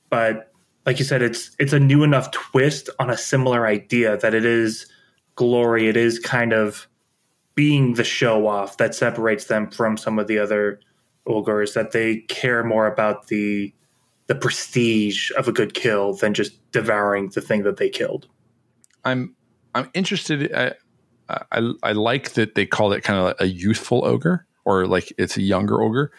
But 0.09 0.53
like 0.87 1.01
you 1.01 1.05
said, 1.05 1.21
it's 1.21 1.51
it's 1.59 1.73
a 1.73 1.81
new 1.81 2.05
enough 2.05 2.31
twist 2.31 2.89
on 3.01 3.11
a 3.11 3.17
similar 3.17 3.67
idea 3.67 4.17
that 4.19 4.35
it 4.35 4.45
is 4.45 4.87
glory. 5.35 5.89
It 5.89 5.97
is 5.97 6.21
kind 6.21 6.53
of 6.53 6.87
being 7.57 7.95
the 7.95 8.05
show 8.05 8.47
off 8.47 8.77
that 8.77 8.95
separates 8.95 9.47
them 9.47 9.69
from 9.69 9.97
some 9.97 10.17
of 10.17 10.29
the 10.29 10.39
other 10.39 10.79
ogres 11.27 11.75
that 11.75 11.91
they 11.91 12.19
care 12.29 12.63
more 12.63 12.87
about 12.87 13.27
the 13.27 13.75
the 14.29 14.37
prestige 14.37 15.33
of 15.33 15.49
a 15.49 15.53
good 15.53 15.75
kill 15.75 16.15
than 16.15 16.35
just 16.35 16.53
devouring 16.71 17.31
the 17.31 17.41
thing 17.41 17.65
that 17.65 17.79
they 17.79 17.89
killed. 17.89 18.29
I'm 19.05 19.35
I'm 19.75 19.91
interested. 19.93 20.55
I 20.55 20.75
I, 21.51 21.73
I 21.83 21.93
like 21.93 22.35
that 22.35 22.55
they 22.55 22.65
call 22.65 22.93
it 22.93 23.03
kind 23.03 23.19
of 23.19 23.25
like 23.25 23.41
a 23.41 23.49
youthful 23.49 24.05
ogre 24.05 24.47
or 24.65 24.87
like 24.87 25.13
it's 25.19 25.37
a 25.37 25.43
younger 25.43 25.81
ogre. 25.83 26.13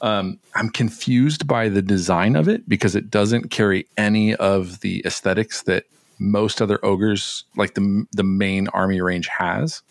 Um, 0.00 0.38
I'm 0.54 0.68
confused 0.68 1.46
by 1.46 1.68
the 1.68 1.82
design 1.82 2.36
of 2.36 2.48
it 2.48 2.68
because 2.68 2.94
it 2.94 3.10
doesn't 3.10 3.50
carry 3.50 3.86
any 3.96 4.34
of 4.34 4.80
the 4.80 5.02
aesthetics 5.06 5.62
that 5.62 5.84
most 6.18 6.60
other 6.60 6.78
ogres, 6.84 7.44
like 7.56 7.74
the 7.74 8.06
the 8.12 8.22
main 8.22 8.68
army 8.68 9.00
range, 9.00 9.28
has 9.28 9.82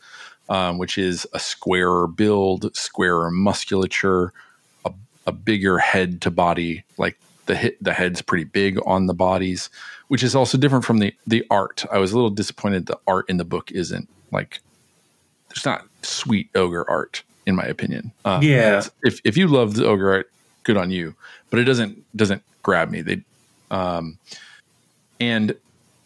um, 0.49 0.77
which 0.77 0.97
is 0.97 1.27
a 1.33 1.39
squarer 1.39 2.07
build, 2.07 2.75
squarer 2.75 3.31
musculature, 3.31 4.31
a, 4.85 4.93
a 5.25 5.31
bigger 5.31 5.79
head 5.79 6.21
to 6.21 6.31
body. 6.31 6.83
Like 6.97 7.17
the 7.45 7.55
hit, 7.55 7.83
the 7.83 7.93
head's 7.93 8.21
pretty 8.21 8.43
big 8.43 8.79
on 8.85 9.07
the 9.07 9.13
bodies, 9.13 9.69
which 10.07 10.23
is 10.23 10.35
also 10.35 10.57
different 10.57 10.85
from 10.85 10.99
the 10.99 11.13
the 11.25 11.45
art. 11.49 11.85
I 11.91 11.97
was 11.97 12.11
a 12.11 12.15
little 12.15 12.29
disappointed 12.29 12.85
the 12.85 12.99
art 13.07 13.25
in 13.29 13.37
the 13.37 13.45
book 13.45 13.71
isn't 13.71 14.09
like 14.31 14.59
there's 15.49 15.65
not 15.65 15.85
sweet 16.01 16.49
ogre 16.55 16.89
art 16.89 17.23
in 17.45 17.55
my 17.55 17.65
opinion. 17.65 18.11
Um, 18.23 18.43
yeah, 18.43 18.83
if 19.03 19.19
if 19.23 19.37
you 19.37 19.47
love 19.47 19.75
the 19.75 19.85
ogre 19.85 20.11
art, 20.11 20.31
good 20.63 20.77
on 20.77 20.91
you. 20.91 21.15
But 21.49 21.59
it 21.59 21.63
doesn't 21.63 22.03
doesn't 22.15 22.43
grab 22.63 22.89
me. 22.89 23.01
They 23.01 23.21
um, 23.71 24.17
and 25.19 25.55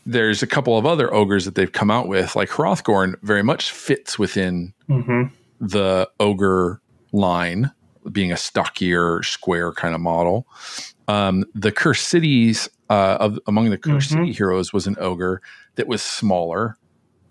there's 0.06 0.42
a 0.42 0.48
couple 0.48 0.78
of 0.78 0.86
other 0.86 1.14
ogres 1.14 1.46
that 1.46 1.56
they've 1.56 1.72
come 1.72 1.92
out 1.92 2.08
with, 2.08 2.36
like 2.36 2.50
Hrothgorn, 2.50 3.16
very 3.22 3.44
much 3.44 3.72
fits 3.72 4.18
within 4.18 4.74
mm-hmm. 4.90 5.24
the 5.60 6.10
ogre 6.20 6.82
line, 7.12 7.72
being 8.12 8.32
a 8.32 8.38
stockier, 8.38 9.22
square 9.24 9.72
kind 9.72 9.94
of 9.94 10.02
model. 10.02 10.48
Um, 11.08 11.46
the 11.54 11.72
Cursed 11.72 12.08
Cities 12.08 12.70
uh, 12.90 13.18
of 13.20 13.40
among 13.48 13.70
the 13.70 13.78
Cursed 13.78 14.12
mm-hmm. 14.12 14.24
City 14.24 14.32
heroes 14.34 14.74
was 14.74 14.88
an 14.88 14.96
ogre 15.00 15.42
that 15.76 15.88
was 15.88 16.02
smaller 16.02 16.78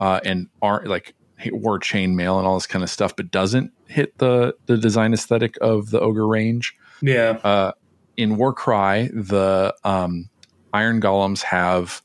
uh, 0.01 0.21
and 0.25 0.49
aren't 0.63 0.87
like 0.87 1.15
wore 1.53 1.79
chainmail 1.79 2.39
and 2.39 2.47
all 2.47 2.55
this 2.55 2.67
kind 2.67 2.83
of 2.83 2.91
stuff, 2.91 3.15
but 3.17 3.31
doesn't 3.31 3.73
hit 3.87 4.17
the 4.19 4.55
the 4.67 4.77
design 4.77 5.13
aesthetic 5.13 5.57
of 5.61 5.91
the 5.91 6.01
ogre 6.01 6.27
range. 6.27 6.77
Yeah. 7.01 7.39
Uh, 7.45 7.73
in 8.17 8.37
Warcry, 8.37 9.09
the 9.09 9.75
um, 9.85 10.29
Iron 10.73 11.01
Golems 11.01 11.43
have 11.43 12.03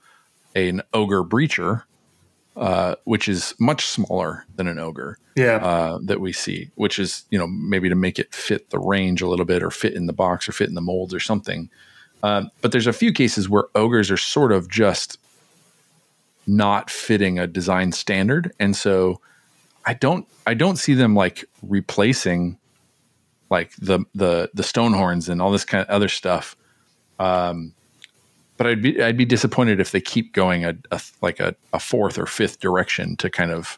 an 0.55 0.83
ogre 0.93 1.23
breacher, 1.23 1.83
uh, 2.55 2.95
which 3.05 3.27
is 3.27 3.55
much 3.59 3.85
smaller 3.85 4.45
than 4.55 4.67
an 4.67 4.79
ogre. 4.79 5.17
Yeah, 5.35 5.55
uh, 5.55 5.99
that 6.03 6.21
we 6.21 6.31
see, 6.31 6.69
which 6.75 6.99
is 6.99 7.23
you 7.31 7.39
know 7.39 7.47
maybe 7.47 7.89
to 7.89 7.95
make 7.95 8.19
it 8.19 8.33
fit 8.35 8.69
the 8.69 8.77
range 8.77 9.23
a 9.23 9.27
little 9.27 9.45
bit, 9.45 9.63
or 9.63 9.71
fit 9.71 9.93
in 9.93 10.05
the 10.05 10.13
box, 10.13 10.47
or 10.47 10.51
fit 10.51 10.69
in 10.69 10.75
the 10.75 10.81
molds, 10.81 11.13
or 11.13 11.19
something. 11.19 11.71
Uh, 12.21 12.43
but 12.61 12.71
there's 12.71 12.87
a 12.87 12.93
few 12.93 13.11
cases 13.11 13.49
where 13.49 13.65
ogres 13.75 14.11
are 14.11 14.17
sort 14.17 14.51
of 14.51 14.69
just 14.69 15.17
not 16.47 16.89
fitting 16.89 17.39
a 17.39 17.47
design 17.47 17.91
standard, 17.91 18.51
and 18.59 18.75
so 18.75 19.19
I 19.85 19.93
don't 19.93 20.27
I 20.45 20.53
don't 20.53 20.77
see 20.77 20.93
them 20.93 21.15
like 21.15 21.45
replacing 21.61 22.57
like 23.49 23.71
the 23.77 23.99
the 24.15 24.49
the 24.53 24.63
stonehorns 24.63 25.29
and 25.29 25.41
all 25.41 25.51
this 25.51 25.65
kind 25.65 25.83
of 25.83 25.89
other 25.89 26.09
stuff. 26.09 26.55
Um, 27.19 27.73
but 28.57 28.67
I'd 28.67 28.81
be 28.81 29.01
I'd 29.01 29.17
be 29.17 29.25
disappointed 29.25 29.79
if 29.79 29.91
they 29.91 30.01
keep 30.01 30.33
going 30.33 30.65
a, 30.65 30.75
a 30.91 31.01
like 31.21 31.39
a, 31.39 31.55
a, 31.73 31.79
fourth 31.79 32.17
or 32.17 32.25
fifth 32.25 32.59
direction 32.59 33.15
to 33.17 33.29
kind 33.29 33.51
of 33.51 33.77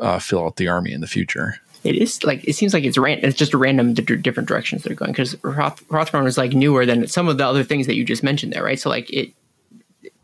uh, 0.00 0.18
fill 0.18 0.44
out 0.44 0.56
the 0.56 0.68
army 0.68 0.92
in 0.92 1.00
the 1.00 1.06
future. 1.06 1.56
It 1.84 1.96
is 1.96 2.22
like 2.24 2.46
it 2.46 2.54
seems 2.54 2.74
like 2.74 2.84
it's 2.84 2.98
ran, 2.98 3.20
it's 3.22 3.36
just 3.36 3.54
random 3.54 3.94
d- 3.94 4.16
different 4.16 4.48
directions 4.48 4.82
they're 4.82 4.94
going 4.94 5.12
because 5.12 5.36
Roth, 5.42 6.14
is 6.26 6.38
like 6.38 6.52
newer 6.52 6.84
than 6.84 7.06
some 7.06 7.28
of 7.28 7.38
the 7.38 7.46
other 7.46 7.64
things 7.64 7.86
that 7.86 7.94
you 7.94 8.04
just 8.04 8.22
mentioned 8.22 8.52
there, 8.52 8.64
right? 8.64 8.78
So 8.78 8.90
like 8.90 9.10
it 9.10 9.32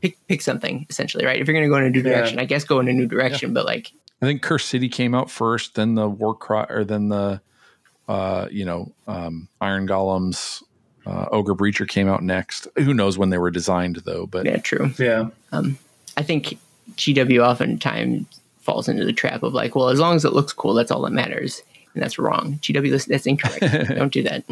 pick 0.05 0.27
pick 0.29 0.43
something 0.43 0.87
essentially, 0.91 1.25
right? 1.25 1.41
If 1.41 1.49
you're 1.49 1.55
going 1.55 1.65
to 1.65 1.71
go 1.71 1.79
in 1.79 1.85
a 1.85 1.91
new 1.91 2.03
direction, 2.03 2.37
yeah. 2.37 2.43
I 2.43 2.45
guess 2.45 2.65
go 2.65 2.79
in 2.79 2.89
a 2.89 2.93
new 2.93 3.07
direction, 3.07 3.51
yeah. 3.51 3.55
but 3.55 3.65
like 3.65 3.91
I 4.21 4.27
think 4.27 4.43
Curse 4.43 4.67
City 4.67 4.89
came 4.89 5.15
out 5.15 5.31
first, 5.31 5.75
then 5.75 5.95
the 5.95 6.09
Warcry, 6.09 6.67
or 6.69 6.85
then 6.85 7.09
the 7.09 7.41
uh, 8.07 8.49
you 8.51 8.67
know 8.67 8.93
um, 9.09 9.49
Iron 9.63 9.89
Golems 9.89 10.63
uh, 11.07 11.27
Ogre 11.31 11.55
Breacher 11.55 11.89
came 11.89 12.09
out 12.09 12.23
next. 12.23 12.69
Who 12.77 12.93
knows 12.93 13.17
when 13.17 13.31
they 13.31 13.39
were 13.39 13.51
designed 13.51 13.97
though? 14.05 14.27
But 14.27 14.45
yeah, 14.45 14.59
true. 14.59 14.91
Yeah. 14.99 15.29
Um, 15.53 15.79
I 16.19 16.23
think 16.23 16.59
GW 16.97 17.43
oftentimes 17.43 18.27
falls 18.61 18.89
into 18.89 19.05
the 19.05 19.13
trap 19.13 19.43
of 19.43 19.55
like, 19.55 19.75
well, 19.75 19.89
as 19.89 20.01
long 20.01 20.17
as 20.17 20.25
it 20.25 20.33
looks 20.35 20.53
cool, 20.53 20.75
that's 20.75 20.91
all 20.91 21.03
that 21.03 21.13
matters, 21.13 21.63
and 21.95 22.03
that's 22.03 22.19
wrong. 22.19 22.59
GW, 22.63 23.07
that's 23.07 23.27
incorrect. 23.27 23.89
don't 23.97 24.13
do 24.13 24.23
that. 24.23 24.45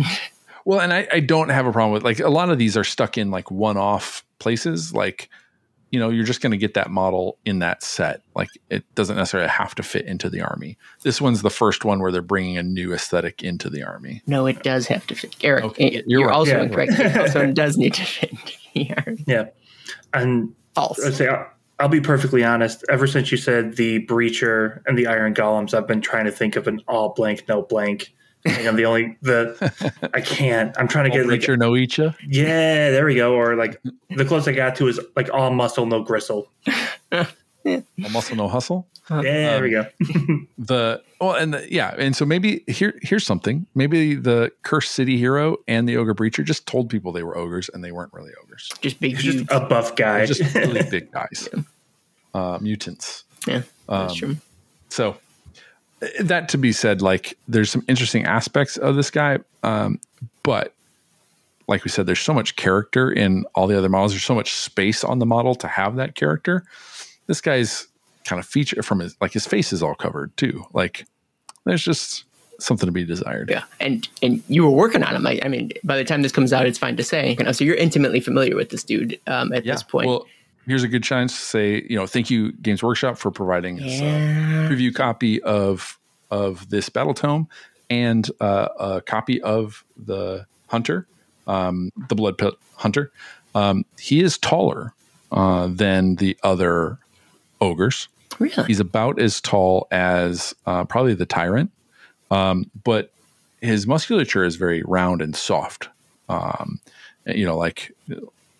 well, 0.64 0.80
and 0.80 0.92
I, 0.92 1.06
I 1.12 1.20
don't 1.20 1.50
have 1.50 1.66
a 1.66 1.72
problem 1.72 1.92
with 1.92 2.04
like 2.04 2.20
a 2.20 2.30
lot 2.30 2.48
of 2.48 2.58
these 2.58 2.76
are 2.76 2.84
stuck 2.84 3.18
in 3.18 3.30
like 3.30 3.50
one-off 3.50 4.24
places, 4.38 4.92
like 4.92 5.28
you 5.92 6.00
know 6.00 6.08
you're 6.08 6.24
just 6.24 6.40
going 6.40 6.50
to 6.50 6.56
get 6.56 6.74
that 6.74 6.90
model 6.90 7.38
in 7.44 7.60
that 7.60 7.82
set. 7.82 8.22
Like 8.34 8.48
it 8.70 8.82
doesn't 8.94 9.14
necessarily 9.14 9.48
have 9.48 9.74
to 9.76 9.82
fit 9.82 10.06
into 10.06 10.28
the 10.28 10.40
army. 10.40 10.76
This 11.02 11.20
one's 11.20 11.42
the 11.42 11.50
first 11.50 11.84
one 11.84 12.00
where 12.00 12.10
they're 12.10 12.22
bringing 12.22 12.56
a 12.56 12.62
new 12.62 12.92
aesthetic 12.92 13.44
into 13.44 13.70
the 13.70 13.84
army. 13.84 14.22
No 14.26 14.46
it 14.46 14.62
does 14.64 14.86
have 14.88 15.06
to 15.08 15.14
fit. 15.14 15.36
Eric 15.44 15.64
okay. 15.64 15.92
you're, 15.92 16.02
you're 16.06 16.28
right. 16.28 16.34
also 16.34 16.56
yeah. 16.56 16.62
incorrect. 16.62 16.92
It 16.98 17.16
also 17.16 17.52
does 17.52 17.76
need 17.76 17.94
to 17.94 18.04
fit 18.04 18.30
into 18.30 18.54
the 18.74 18.94
army. 18.96 19.24
Yeah. 19.26 19.44
And 20.14 20.54
false. 20.74 21.04
I'll, 21.04 21.12
say, 21.12 21.28
I'll, 21.28 21.46
I'll 21.78 21.88
be 21.88 22.00
perfectly 22.00 22.42
honest. 22.42 22.84
Ever 22.88 23.06
since 23.06 23.30
you 23.30 23.36
said 23.36 23.76
the 23.76 24.06
breacher 24.06 24.82
and 24.86 24.96
the 24.96 25.06
iron 25.06 25.34
golems 25.34 25.74
i've 25.74 25.86
been 25.86 26.00
trying 26.00 26.24
to 26.24 26.32
think 26.32 26.56
of 26.56 26.66
an 26.66 26.80
all 26.88 27.10
blank 27.10 27.44
no 27.48 27.62
blank 27.62 28.14
I'm 28.46 28.76
the 28.76 28.86
only 28.86 29.16
the 29.22 29.90
I 30.14 30.20
can't. 30.20 30.76
I'm 30.78 30.88
trying 30.88 31.10
to 31.10 31.16
get 31.16 31.26
like 31.26 31.46
no 31.58 31.72
Icha. 31.72 32.14
Yeah, 32.26 32.90
there 32.90 33.04
we 33.04 33.14
go. 33.14 33.34
Or 33.34 33.54
like 33.54 33.80
the 34.10 34.24
closest 34.24 34.48
I 34.48 34.52
got 34.52 34.76
to 34.76 34.88
is 34.88 35.00
like 35.14 35.32
all 35.32 35.50
muscle, 35.52 35.86
no 35.86 36.02
gristle. 36.02 36.48
all 37.12 37.26
muscle, 37.96 38.36
no 38.36 38.48
hustle. 38.48 38.88
Yeah, 39.10 39.22
there 39.22 39.56
um, 39.56 39.62
we 39.62 39.70
go. 39.70 39.86
the 40.58 41.02
well, 41.20 41.34
and 41.34 41.54
the, 41.54 41.72
yeah, 41.72 41.94
and 41.98 42.16
so 42.16 42.24
maybe 42.24 42.64
here 42.66 42.98
here's 43.02 43.26
something. 43.26 43.66
Maybe 43.74 44.14
the 44.14 44.52
cursed 44.62 44.92
city 44.92 45.18
hero 45.18 45.56
and 45.68 45.88
the 45.88 45.96
ogre 45.96 46.14
breacher 46.14 46.44
just 46.44 46.66
told 46.66 46.88
people 46.88 47.12
they 47.12 47.22
were 47.22 47.36
ogres 47.36 47.68
and 47.72 47.84
they 47.84 47.92
weren't 47.92 48.12
really 48.12 48.32
ogres. 48.42 48.70
Just 48.80 49.00
big, 49.00 49.16
just 49.16 49.46
a 49.50 49.60
buff 49.60 49.96
guy, 49.96 50.24
just 50.26 50.54
really 50.54 50.82
big 50.90 51.12
guys, 51.12 51.48
yeah. 51.52 51.62
uh, 52.34 52.58
mutants. 52.60 53.24
Yeah, 53.46 53.62
that's 53.88 54.12
um, 54.12 54.18
true. 54.18 54.36
So 54.88 55.16
that 56.20 56.48
to 56.50 56.58
be 56.58 56.72
said, 56.72 57.02
like 57.02 57.36
there's 57.48 57.70
some 57.70 57.84
interesting 57.88 58.24
aspects 58.24 58.76
of 58.76 58.96
this 58.96 59.10
guy, 59.10 59.38
um, 59.62 60.00
but 60.42 60.74
like 61.68 61.84
we 61.84 61.90
said, 61.90 62.06
there's 62.06 62.20
so 62.20 62.34
much 62.34 62.56
character 62.56 63.10
in 63.10 63.44
all 63.54 63.66
the 63.66 63.78
other 63.78 63.88
models. 63.88 64.12
There's 64.12 64.24
so 64.24 64.34
much 64.34 64.52
space 64.52 65.04
on 65.04 65.18
the 65.18 65.26
model 65.26 65.54
to 65.56 65.68
have 65.68 65.96
that 65.96 66.14
character. 66.14 66.64
This 67.26 67.40
guy's 67.40 67.86
kind 68.24 68.40
of 68.40 68.46
feature 68.46 68.82
from 68.82 69.00
his 69.00 69.16
like 69.20 69.32
his 69.32 69.46
face 69.46 69.72
is 69.72 69.82
all 69.82 69.94
covered 69.94 70.36
too. 70.36 70.64
Like 70.72 71.06
there's 71.64 71.82
just 71.82 72.24
something 72.58 72.86
to 72.86 72.92
be 72.92 73.04
desired. 73.04 73.50
Yeah, 73.50 73.64
and 73.80 74.08
and 74.22 74.42
you 74.48 74.64
were 74.64 74.70
working 74.70 75.02
on 75.02 75.14
him. 75.14 75.26
I, 75.26 75.40
I 75.44 75.48
mean, 75.48 75.70
by 75.84 75.96
the 75.96 76.04
time 76.04 76.22
this 76.22 76.32
comes 76.32 76.52
out, 76.52 76.66
it's 76.66 76.78
fine 76.78 76.96
to 76.96 77.04
say. 77.04 77.36
You 77.38 77.44
know, 77.44 77.52
so 77.52 77.64
you're 77.64 77.76
intimately 77.76 78.20
familiar 78.20 78.56
with 78.56 78.70
this 78.70 78.84
dude 78.84 79.18
um, 79.26 79.52
at 79.52 79.64
yeah, 79.64 79.72
this 79.72 79.82
point. 79.82 80.08
Well, 80.08 80.26
here's 80.66 80.82
a 80.82 80.88
good 80.88 81.02
chance 81.02 81.32
to 81.32 81.44
say, 81.44 81.86
you 81.88 81.96
know, 81.96 82.06
thank 82.06 82.30
you 82.30 82.52
Games 82.52 82.82
Workshop 82.82 83.18
for 83.18 83.30
providing 83.30 83.80
us 83.82 84.00
a 84.00 84.68
preview 84.68 84.94
copy 84.94 85.42
of 85.42 85.98
of 86.30 86.68
this 86.70 86.88
battletome 86.88 87.46
and 87.90 88.30
uh, 88.40 88.68
a 88.78 89.00
copy 89.02 89.40
of 89.42 89.84
the 89.96 90.46
Hunter, 90.68 91.06
um, 91.46 91.90
the 92.08 92.14
Blood 92.14 92.38
Pelt 92.38 92.56
Hunter. 92.76 93.12
Um, 93.54 93.84
he 93.98 94.22
is 94.22 94.38
taller 94.38 94.94
uh, 95.30 95.66
than 95.66 96.16
the 96.16 96.36
other 96.42 96.98
ogres. 97.60 98.08
Really? 98.38 98.64
He's 98.64 98.80
about 98.80 99.20
as 99.20 99.40
tall 99.42 99.86
as 99.90 100.54
uh, 100.64 100.84
probably 100.84 101.14
the 101.14 101.26
tyrant, 101.26 101.70
um, 102.30 102.70
but 102.82 103.12
his 103.60 103.86
musculature 103.86 104.42
is 104.42 104.56
very 104.56 104.82
round 104.84 105.20
and 105.20 105.36
soft. 105.36 105.90
Um, 106.30 106.80
you 107.26 107.44
know, 107.44 107.58
like 107.58 107.92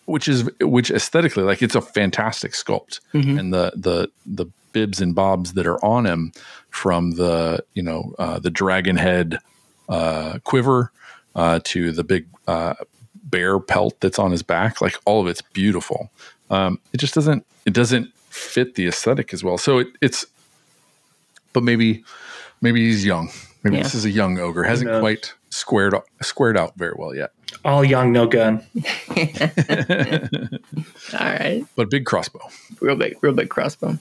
which 0.05 0.27
is 0.27 0.49
which 0.61 0.91
aesthetically, 0.91 1.43
like 1.43 1.61
it's 1.61 1.75
a 1.75 1.81
fantastic 1.81 2.51
sculpt, 2.53 2.99
and 3.13 3.53
the 3.53 3.71
the 3.75 4.09
the 4.25 4.45
bibs 4.71 4.99
and 5.01 5.13
bobs 5.13 5.53
that 5.53 5.67
are 5.67 5.83
on 5.85 6.05
him 6.05 6.31
from 6.69 7.11
the 7.11 7.63
you 7.73 7.83
know 7.83 8.13
uh, 8.19 8.39
the 8.39 8.49
dragon 8.49 8.95
head 8.97 9.37
uh, 9.89 10.39
quiver 10.43 10.91
uh, 11.35 11.59
to 11.63 11.91
the 11.91 12.03
big 12.03 12.27
uh, 12.47 12.73
bear 13.23 13.59
pelt 13.59 13.99
that's 13.99 14.19
on 14.19 14.31
his 14.31 14.43
back, 14.43 14.81
like 14.81 14.97
all 15.05 15.21
of 15.21 15.27
it's 15.27 15.41
beautiful. 15.41 16.11
Um, 16.49 16.79
it 16.91 16.97
just 16.99 17.13
doesn't 17.15 17.45
it 17.65 17.73
doesn't 17.73 18.13
fit 18.29 18.75
the 18.75 18.87
aesthetic 18.87 19.33
as 19.33 19.43
well. 19.43 19.57
So 19.57 19.79
it, 19.79 19.87
it's, 20.01 20.25
but 21.53 21.63
maybe 21.63 22.03
maybe 22.61 22.81
he's 22.87 23.05
young. 23.05 23.29
Maybe 23.63 23.77
Yeah. 23.77 23.83
this 23.83 23.95
is 23.95 24.05
a 24.05 24.09
young 24.11 24.39
ogre. 24.39 24.63
Hasn't 24.63 24.89
quite 24.99 25.33
squared 25.49 25.95
squared 26.21 26.57
out 26.57 26.73
very 26.77 26.93
well 26.97 27.15
yet. 27.15 27.31
All 27.65 27.83
young, 27.83 28.11
no 28.11 28.27
gun. 28.27 28.63
All 29.09 29.19
right. 31.19 31.63
But 31.75 31.89
big 31.89 32.05
crossbow. 32.05 32.41
real 32.81 32.95
big, 32.95 33.17
real 33.21 33.33
big 33.33 33.49
crossbow. 33.49 33.97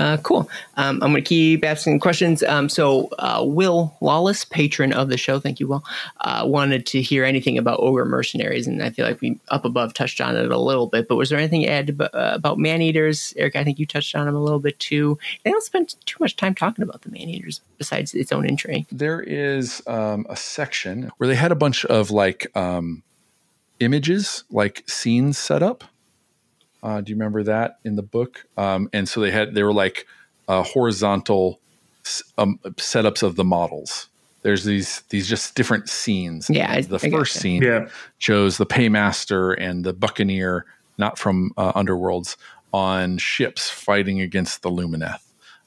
Uh, 0.00 0.16
cool. 0.22 0.48
Um, 0.78 1.02
I'm 1.02 1.12
going 1.12 1.16
to 1.16 1.20
keep 1.22 1.62
asking 1.62 2.00
questions. 2.00 2.42
Um, 2.42 2.70
so, 2.70 3.10
uh, 3.18 3.44
Will 3.44 3.94
Wallace, 4.00 4.46
patron 4.46 4.94
of 4.94 5.10
the 5.10 5.18
show, 5.18 5.38
thank 5.38 5.60
you, 5.60 5.68
Will, 5.68 5.84
uh, 6.22 6.44
wanted 6.46 6.86
to 6.86 7.02
hear 7.02 7.22
anything 7.22 7.58
about 7.58 7.80
ogre 7.80 8.06
mercenaries, 8.06 8.66
and 8.66 8.82
I 8.82 8.88
feel 8.88 9.06
like 9.06 9.20
we 9.20 9.38
up 9.48 9.66
above 9.66 9.92
touched 9.92 10.22
on 10.22 10.36
it 10.36 10.50
a 10.50 10.58
little 10.58 10.86
bit. 10.86 11.06
But 11.06 11.16
was 11.16 11.28
there 11.28 11.38
anything 11.38 11.62
to 11.62 11.68
add 11.68 11.90
about, 11.90 12.14
uh, 12.14 12.32
about 12.32 12.58
man 12.58 12.80
eaters, 12.80 13.34
Eric? 13.36 13.56
I 13.56 13.62
think 13.62 13.78
you 13.78 13.84
touched 13.84 14.14
on 14.16 14.24
them 14.24 14.34
a 14.34 14.42
little 14.42 14.58
bit 14.58 14.78
too. 14.78 15.18
They 15.44 15.50
don't 15.50 15.62
spend 15.62 15.94
too 16.06 16.16
much 16.18 16.34
time 16.34 16.54
talking 16.54 16.82
about 16.82 17.02
the 17.02 17.10
man 17.10 17.28
eaters 17.28 17.60
besides 17.76 18.14
its 18.14 18.32
own 18.32 18.46
entry. 18.46 18.86
There 18.90 19.20
is 19.20 19.82
um, 19.86 20.24
a 20.30 20.36
section 20.36 21.10
where 21.18 21.28
they 21.28 21.34
had 21.34 21.52
a 21.52 21.56
bunch 21.56 21.84
of 21.84 22.10
like 22.10 22.46
um, 22.56 23.02
images, 23.80 24.44
like 24.50 24.82
scenes 24.88 25.36
set 25.36 25.62
up. 25.62 25.84
Uh, 26.82 27.00
do 27.00 27.10
you 27.10 27.16
remember 27.16 27.42
that 27.42 27.78
in 27.84 27.96
the 27.96 28.02
book? 28.02 28.44
Um, 28.56 28.88
and 28.92 29.08
so 29.08 29.20
they 29.20 29.30
had 29.30 29.54
they 29.54 29.62
were 29.62 29.72
like 29.72 30.06
uh, 30.48 30.62
horizontal 30.62 31.60
um, 32.38 32.58
setups 32.76 33.22
of 33.22 33.36
the 33.36 33.44
models. 33.44 34.08
There's 34.42 34.64
these 34.64 35.02
these 35.10 35.28
just 35.28 35.54
different 35.54 35.88
scenes. 35.88 36.48
Yeah, 36.48 36.70
I- 36.72 36.80
the 36.82 36.96
I 36.96 36.98
first 36.98 37.34
gotcha. 37.34 37.38
scene 37.38 37.62
Yeah. 37.62 37.88
shows 38.18 38.56
the 38.56 38.66
paymaster 38.66 39.52
and 39.52 39.84
the 39.84 39.92
buccaneer, 39.92 40.64
not 40.96 41.18
from 41.18 41.52
uh, 41.58 41.72
Underworlds, 41.74 42.36
on 42.72 43.18
ships 43.18 43.68
fighting 43.70 44.20
against 44.20 44.62
the 44.62 44.70
Lumineth. 44.70 45.20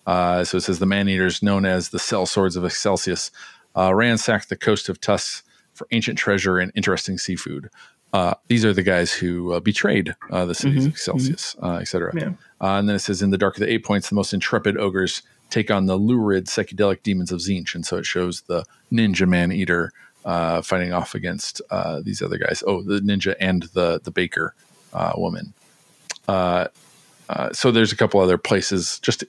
Uh, 0.08 0.44
so 0.44 0.58
it 0.58 0.62
says 0.62 0.80
the 0.80 0.86
man 0.86 1.08
eaters, 1.08 1.44
known 1.44 1.66
as 1.66 1.90
the 1.90 2.00
sell 2.00 2.26
swords 2.26 2.56
of 2.56 2.66
Excelsis, 2.66 3.30
uh, 3.78 3.94
ransacked 3.94 4.50
the 4.50 4.58
coast 4.58 4.90
of 4.90 5.00
Tus 5.00 5.44
for 5.74 5.88
ancient 5.92 6.18
treasure 6.18 6.58
and 6.60 6.72
interesting 6.76 7.18
seafood. 7.18 7.70
Uh, 8.14 8.36
these 8.48 8.64
are 8.64 8.74
the 8.74 8.84
guys 8.84 9.12
who 9.12 9.54
uh, 9.54 9.60
betrayed 9.60 10.16
uh, 10.30 10.46
the 10.46 10.54
cities 10.54 10.86
of 10.86 10.94
Excelsis, 10.94 11.56
uh, 11.64 11.78
etc. 11.78 12.14
Yeah. 12.16 12.28
Uh, 12.62 12.78
and 12.78 12.88
then 12.88 12.96
it 12.96 13.00
says, 13.00 13.24
in 13.24 13.32
the 13.32 13.38
dark 13.40 13.56
of 13.56 13.62
the 13.62 13.72
eight 13.72 13.84
points, 13.84 14.08
the 14.10 14.16
most 14.16 14.34
intrepid 14.34 14.78
ogres 14.78 15.24
take 15.50 15.72
on 15.72 15.88
the 15.88 15.96
lurid 15.96 16.46
psychedelic 16.46 17.02
demons 17.04 17.32
of 17.32 17.40
Tzeentch. 17.40 17.74
And 17.74 17.86
so 17.86 17.98
it 17.98 18.06
shows 18.06 18.42
the 18.42 18.66
ninja 18.92 19.28
man 19.28 19.52
eater 19.52 19.92
uh, 20.26 20.62
fighting 20.62 20.94
off 20.94 21.16
against 21.16 21.62
uh, 21.70 22.02
these 22.04 22.22
other 22.22 22.38
guys. 22.38 22.64
Oh, 22.66 22.82
the 22.82 23.00
ninja 23.00 23.36
and 23.40 23.64
the 23.74 24.00
the 24.04 24.12
baker 24.12 24.54
uh, 24.94 25.14
woman. 25.18 25.54
Uh, 26.28 26.68
uh, 27.30 27.52
so 27.52 27.72
there's 27.72 27.92
a 27.92 27.96
couple 27.96 28.20
other 28.20 28.38
places 28.38 29.00
just 29.00 29.24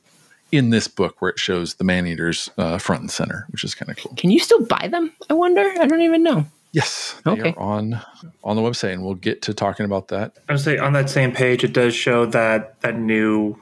in 0.52 0.70
this 0.70 0.88
book 0.88 1.20
where 1.20 1.30
it 1.30 1.38
shows 1.38 1.74
the 1.74 1.84
man 1.84 2.06
eaters 2.06 2.50
uh, 2.58 2.78
front 2.78 3.00
and 3.00 3.10
center, 3.10 3.46
which 3.50 3.64
is 3.64 3.74
kind 3.74 3.90
of 3.90 3.96
cool. 3.96 4.14
Can 4.16 4.30
you 4.30 4.38
still 4.38 4.64
buy 4.64 4.88
them? 4.90 5.12
I 5.28 5.34
wonder. 5.34 5.62
I 5.80 5.86
don't 5.86 6.02
even 6.02 6.22
know. 6.22 6.46
Yes, 6.74 7.14
they 7.24 7.30
Okay. 7.30 7.54
are 7.56 7.58
on 7.60 8.00
on 8.42 8.56
the 8.56 8.62
website, 8.62 8.92
and 8.94 9.04
we'll 9.04 9.14
get 9.14 9.42
to 9.42 9.54
talking 9.54 9.86
about 9.86 10.08
that. 10.08 10.32
I 10.48 10.52
would 10.54 10.60
say 10.60 10.76
on 10.76 10.92
that 10.94 11.08
same 11.08 11.30
page, 11.32 11.62
it 11.62 11.72
does 11.72 11.94
show 11.94 12.26
that 12.26 12.80
that 12.80 12.98
new 12.98 13.56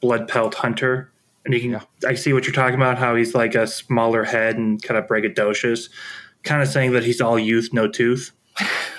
blood 0.00 0.28
pelt 0.28 0.54
hunter, 0.54 1.10
and 1.44 1.52
you 1.52 1.60
can 1.60 1.70
Yeah. 1.72 1.80
I 2.06 2.14
see 2.14 2.32
what 2.32 2.44
you're 2.46 2.54
talking 2.54 2.76
about. 2.76 2.98
How 2.98 3.16
he's 3.16 3.34
like 3.34 3.54
a 3.56 3.66
smaller 3.66 4.22
head 4.24 4.56
and 4.56 4.80
kind 4.80 4.96
of 4.96 5.06
braggadocious, 5.08 5.88
kind 6.44 6.62
of 6.62 6.68
saying 6.68 6.92
that 6.92 7.02
he's 7.04 7.20
all 7.20 7.36
youth, 7.38 7.70
no 7.72 7.88
tooth. 7.88 8.30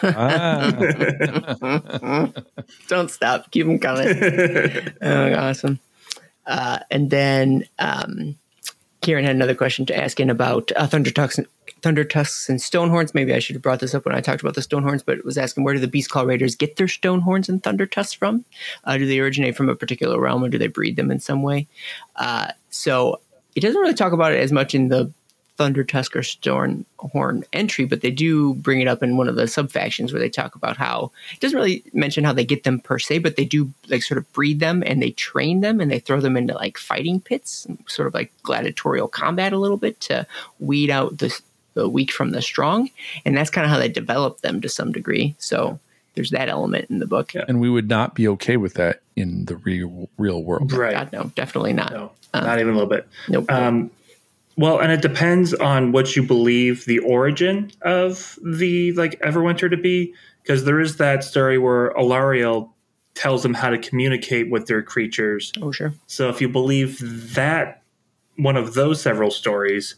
Ah, 0.03 0.71
Don't 2.87 3.09
stop. 3.09 3.49
Keep 3.51 3.65
them 3.67 3.79
coming. 3.79 4.07
oh, 5.01 5.33
awesome. 5.33 5.79
Uh, 6.45 6.79
and 6.91 7.09
then 7.09 7.65
um, 7.79 8.37
Kieran 9.01 9.25
had 9.25 9.35
another 9.35 9.55
question 9.55 9.85
to 9.87 9.97
ask 9.97 10.19
in 10.19 10.29
about 10.29 10.71
uh, 10.75 10.85
thunder 10.87 11.11
tusks, 11.11 11.39
thunder 11.81 12.03
tusks 12.03 12.49
and 12.49 12.61
stone 12.61 12.89
horns. 12.89 13.13
Maybe 13.13 13.33
I 13.33 13.39
should 13.39 13.55
have 13.55 13.63
brought 13.63 13.79
this 13.79 13.93
up 13.93 14.05
when 14.05 14.15
I 14.15 14.21
talked 14.21 14.41
about 14.41 14.55
the 14.55 14.61
stone 14.61 14.83
horns, 14.83 15.03
but 15.03 15.17
it 15.17 15.25
was 15.25 15.37
asking 15.37 15.63
where 15.63 15.73
do 15.73 15.79
the 15.79 15.87
beast 15.87 16.09
claw 16.09 16.23
raiders 16.23 16.55
get 16.55 16.75
their 16.75 16.87
stone 16.87 17.21
horns 17.21 17.49
and 17.49 17.61
thunder 17.63 17.85
tusks 17.85 18.13
from? 18.13 18.45
Uh, 18.83 18.97
do 18.97 19.05
they 19.05 19.19
originate 19.19 19.55
from 19.55 19.69
a 19.69 19.75
particular 19.75 20.19
realm, 20.19 20.43
or 20.43 20.49
do 20.49 20.57
they 20.57 20.67
breed 20.67 20.95
them 20.95 21.11
in 21.11 21.19
some 21.19 21.41
way? 21.41 21.67
Uh, 22.15 22.51
so 22.69 23.19
it 23.55 23.61
doesn't 23.61 23.81
really 23.81 23.93
talk 23.93 24.13
about 24.13 24.33
it 24.33 24.39
as 24.39 24.51
much 24.51 24.75
in 24.75 24.89
the 24.89 25.11
Thunder 25.57 25.83
Tusk 25.83 26.15
or 26.15 26.23
Horn 26.99 27.43
entry, 27.51 27.85
but 27.85 28.01
they 28.01 28.11
do 28.11 28.53
bring 28.53 28.79
it 28.79 28.87
up 28.87 29.01
in 29.01 29.17
one 29.17 29.27
of 29.27 29.35
the 29.35 29.47
sub 29.47 29.71
factions 29.71 30.13
where 30.13 30.19
they 30.19 30.29
talk 30.29 30.55
about 30.55 30.77
how 30.77 31.11
it 31.33 31.39
doesn't 31.39 31.57
really 31.57 31.83
mention 31.93 32.23
how 32.23 32.33
they 32.33 32.45
get 32.45 32.63
them 32.63 32.79
per 32.79 32.99
se, 32.99 33.19
but 33.19 33.35
they 33.35 33.45
do 33.45 33.71
like 33.87 34.03
sort 34.03 34.19
of 34.19 34.31
breed 34.33 34.59
them 34.59 34.83
and 34.85 35.01
they 35.01 35.11
train 35.11 35.61
them 35.61 35.81
and 35.81 35.91
they 35.91 35.99
throw 35.99 36.21
them 36.21 36.37
into 36.37 36.53
like 36.53 36.77
fighting 36.77 37.19
pits, 37.19 37.67
sort 37.87 38.07
of 38.07 38.13
like 38.13 38.31
gladiatorial 38.43 39.07
combat 39.07 39.51
a 39.51 39.57
little 39.57 39.77
bit 39.77 39.99
to 40.01 40.25
weed 40.59 40.91
out 40.91 41.17
the, 41.17 41.39
the 41.77 41.87
weak 41.87 42.11
from 42.11 42.31
the 42.31 42.41
strong, 42.41 42.89
and 43.23 43.37
that's 43.37 43.49
kind 43.49 43.63
of 43.63 43.71
how 43.71 43.77
they 43.77 43.87
develop 43.87 44.41
them 44.41 44.61
to 44.61 44.69
some 44.69 44.91
degree. 44.91 45.35
So 45.37 45.79
there's 46.15 46.31
that 46.31 46.49
element 46.49 46.89
in 46.89 46.97
the 46.97 47.05
book. 47.05 47.35
Yeah. 47.35 47.45
and 47.47 47.61
we 47.61 47.69
would 47.69 47.87
not 47.87 48.15
be 48.15 48.27
okay 48.29 48.57
with 48.57 48.73
that 48.73 49.01
in 49.15 49.45
the 49.45 49.55
real 49.57 50.09
real 50.17 50.43
world. 50.43 50.73
Right. 50.73 50.93
God, 50.93 51.13
no, 51.13 51.31
definitely 51.35 51.73
not. 51.73 51.91
No, 51.91 52.11
not 52.33 52.59
even 52.59 52.73
a 52.73 52.77
little 52.77 52.89
bit. 52.89 53.07
Nope. 53.29 53.51
Um, 53.51 53.91
well, 54.57 54.79
and 54.79 54.91
it 54.91 55.03
depends 55.03 55.53
on 55.53 55.91
what 55.91 56.15
you 56.15 56.23
believe 56.23 56.85
the 56.85 56.99
origin 56.99 57.71
of 57.83 58.39
the 58.43 58.91
like 58.93 59.19
Everwinter 59.21 59.69
to 59.69 59.77
be, 59.77 60.15
because 60.41 60.65
there 60.65 60.79
is 60.79 60.97
that 60.97 61.23
story 61.23 61.59
where 61.59 61.93
Alarielle 61.93 62.71
tells 63.13 63.43
them 63.43 63.53
how 63.53 63.69
to 63.69 63.77
communicate 63.77 64.49
with 64.49 64.65
their 64.65 64.81
creatures. 64.81 65.51
oh, 65.61 65.71
sure. 65.71 65.93
So 66.07 66.29
if 66.29 66.41
you 66.41 66.49
believe 66.49 67.33
that 67.35 67.83
one 68.35 68.57
of 68.57 68.73
those 68.73 69.01
several 69.01 69.29
stories, 69.29 69.95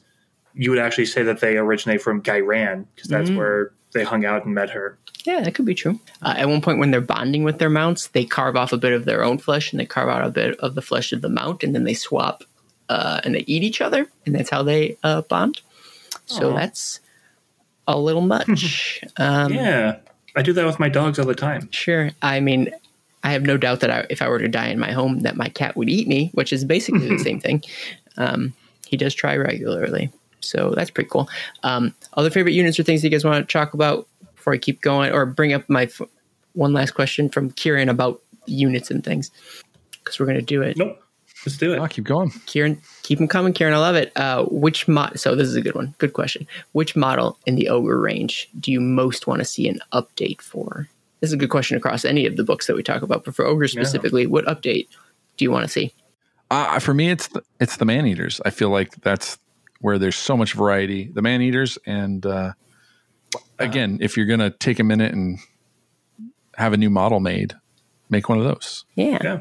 you 0.60 0.69
would 0.69 0.80
actually 0.80 1.06
say 1.06 1.23
that 1.23 1.40
they 1.40 1.57
originate 1.57 2.02
from 2.02 2.22
Ghyran, 2.22 2.86
because 2.94 3.10
that's 3.10 3.30
Mm. 3.30 3.38
where 3.38 3.72
they 3.94 4.03
hung 4.03 4.26
out 4.26 4.45
and 4.45 4.53
met 4.53 4.69
her. 4.72 4.98
Yeah, 5.23 5.40
that 5.41 5.56
could 5.56 5.65
be 5.65 5.73
true. 5.73 5.99
Uh, 6.22 6.34
at 6.38 6.49
one 6.49 6.60
point, 6.61 6.80
when 6.80 6.91
they're 6.91 6.99
bonding 7.02 7.44
with 7.44 7.60
their 7.60 7.69
mounts, 7.69 8.07
they 8.07 8.26
carve 8.26 8.57
off 8.57 8.73
a 8.73 8.77
bit 8.77 8.91
of 8.91 9.06
their 9.06 9.23
own 9.23 9.38
flesh 9.38 9.72
and 9.72 9.80
they 9.80 9.86
carve 9.86 10.10
out 10.10 10.26
a 10.26 10.30
bit 10.30 10.60
of 10.60 10.76
the 10.76 10.81
flesh 10.81 11.14
of 11.14 11.22
the 11.22 11.30
mount, 11.30 11.64
and 11.64 11.73
then 11.73 11.86
they 11.86 11.94
swap 11.94 12.44
uh, 12.90 13.22
and 13.23 13.36
they 13.36 13.44
eat 13.48 13.64
each 13.64 13.80
other, 13.81 14.07
and 14.26 14.36
that's 14.36 14.49
how 14.49 14.61
they 14.64 14.98
uh, 15.03 15.22
bond. 15.22 15.61
So 16.26 16.52
Aw. 16.52 16.56
that's 16.57 16.99
a 17.88 17.98
little 17.98 18.22
much. 18.22 19.02
um, 19.18 19.53
yeah, 19.53 19.98
I 20.36 20.41
do 20.41 20.52
that 20.53 20.65
with 20.65 20.80
my 20.80 20.90
dogs 20.90 21.19
all 21.19 21.26
the 21.26 21.36
time. 21.36 21.69
Sure. 21.72 22.11
I 22.22 22.40
mean, 22.41 22.69
I 23.23 23.31
have 23.31 23.44
no 23.44 23.57
doubt 23.57 23.80
that 23.81 23.91
I, 23.91 24.06
if 24.10 24.22
I 24.22 24.27
were 24.27 24.40
to 24.40 24.48
die 24.48 24.68
in 24.68 24.80
my 24.80 24.91
home, 24.91 25.22
that 25.22 25.38
my 25.38 25.49
cat 25.49 25.77
would 25.77 25.90
eat 25.90 26.07
me, 26.07 26.31
which 26.34 26.52
is 26.52 26.65
basically 26.65 27.07
the 27.07 27.19
same 27.30 27.40
thing. 27.40 27.64
Um, 28.18 28.53
he 28.88 28.98
does 28.98 29.14
try 29.14 29.36
regularly, 29.38 30.11
so 30.41 30.74
that's 30.76 30.90
pretty 30.90 31.10
cool. 31.10 31.30
Um, 31.64 31.94
other 32.14 32.30
favorite 32.30 32.53
units 32.53 32.80
or 32.80 32.84
things 32.84 33.02
that 33.02 33.07
you 33.07 33.11
guys 33.11 33.26
want 33.26 33.48
to 33.48 33.52
talk 33.52 33.74
about 33.74 34.07
before 34.36 34.53
I 34.53 34.57
keep 34.57 34.82
going, 34.82 35.11
or 35.11 35.26
bring 35.26 35.53
up 35.53 35.70
my 35.70 35.84
f- 35.84 36.02
one 36.53 36.74
last 36.74 36.91
question 36.91 37.30
from 37.30 37.52
Kieran 37.52 37.90
about 37.90 38.22
units 38.45 38.90
and 38.90 39.03
things, 39.03 39.32
because 39.91 40.20
we're 40.20 40.26
going 40.26 40.40
to 40.40 40.41
do 40.41 40.61
it. 40.61 40.78
Nope, 40.78 41.02
let's 41.45 41.57
do 41.57 41.74
it. 41.74 41.80
Ah, 41.80 41.88
keep 41.88 42.06
going. 42.06 42.32
Kieran, 42.45 42.82
keep 43.03 43.20
them 43.20 43.28
coming, 43.28 43.53
Kieran. 43.53 43.74
I 43.74 43.78
love 43.80 43.95
it. 43.95 44.11
Uh, 44.16 44.45
which 44.45 44.88
mod? 44.88 45.20
So 45.20 45.36
this 45.36 45.48
is 45.48 45.56
a 45.56 45.61
good 45.61 45.76
one. 45.76 45.94
Good 45.98 46.14
question. 46.14 46.48
Which 46.72 46.95
model 46.95 47.38
in 47.45 47.56
the 47.56 47.70
ogre 47.70 47.99
range 47.99 48.49
do 48.60 48.72
you 48.72 48.80
most 48.80 49.28
want 49.28 49.40
to 49.40 49.45
see 49.45 49.68
an 49.68 49.80
update 49.94 50.41
for? 50.41 50.88
This 51.20 51.32
is 51.32 51.34
a 51.34 51.38
good 51.38 51.49
question 51.49 51.76
across 51.76 52.06
any 52.06 52.26
of 52.26 52.38
the 52.38 52.45
books 52.45 52.68
that 52.68 52.78
we 52.78 52.84
talk 52.84 53.02
about, 53.02 53.26
but 53.26 53.36
for 53.36 53.45
ogre 53.45 53.68
specifically, 53.68 54.26
what 54.26 54.45
update 54.45 54.88
do 55.36 55.44
you 55.44 55.52
want 55.52 55.66
to 55.66 55.70
see? 55.70 55.94
Uh, 56.49 56.80
for 56.80 56.94
me, 56.94 57.11
it's 57.11 57.28
the, 57.28 57.44
it's 57.60 57.76
the 57.76 57.86
man 57.86 58.07
eaters. 58.07 58.40
I 58.45 58.52
feel 58.52 58.70
like 58.70 58.95
that's 59.02 59.38
where 59.80 59.98
there's 59.98 60.16
so 60.16 60.36
much 60.36 60.54
variety. 60.54 61.10
The 61.14 61.22
man 61.22 61.42
eaters, 61.42 61.78
and 61.86 62.26
uh, 62.26 62.54
again, 63.58 64.00
if 64.02 64.18
you're 64.18 64.26
gonna 64.26 64.52
take 64.52 64.80
a 64.80 64.84
minute 64.84 65.14
and 65.14 65.40
have 66.56 66.74
a 66.74 66.78
new 66.78 66.90
model 66.90 67.20
made, 67.20 67.54
make 68.10 68.30
one 68.30 68.38
of 68.38 68.44
those. 68.44 68.86
Yeah, 68.96 69.20
Yeah. 69.24 69.40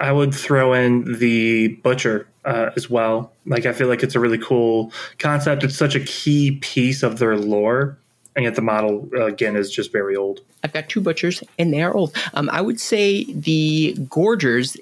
I 0.00 0.10
would 0.10 0.34
throw 0.34 0.72
in 0.72 1.20
the 1.20 1.68
butcher 1.68 2.26
uh, 2.44 2.70
as 2.74 2.90
well. 2.90 3.32
Like 3.46 3.66
I 3.66 3.72
feel 3.72 3.86
like 3.86 4.02
it's 4.02 4.16
a 4.16 4.20
really 4.20 4.38
cool 4.38 4.92
concept. 5.20 5.62
It's 5.62 5.76
such 5.76 5.94
a 5.94 6.00
key 6.00 6.58
piece 6.60 7.04
of 7.04 7.20
their 7.20 7.36
lore 7.36 7.96
and 8.36 8.44
yet 8.44 8.54
the 8.54 8.62
model 8.62 9.08
uh, 9.14 9.26
again 9.26 9.56
is 9.56 9.70
just 9.70 9.92
very 9.92 10.16
old. 10.16 10.40
I've 10.62 10.72
got 10.72 10.88
two 10.88 11.00
butchers, 11.00 11.42
and 11.58 11.72
they 11.72 11.82
are 11.82 11.94
old. 11.94 12.14
Um, 12.34 12.48
I 12.50 12.60
would 12.60 12.80
say 12.80 13.24
the 13.24 13.96
gorgers, 14.08 14.76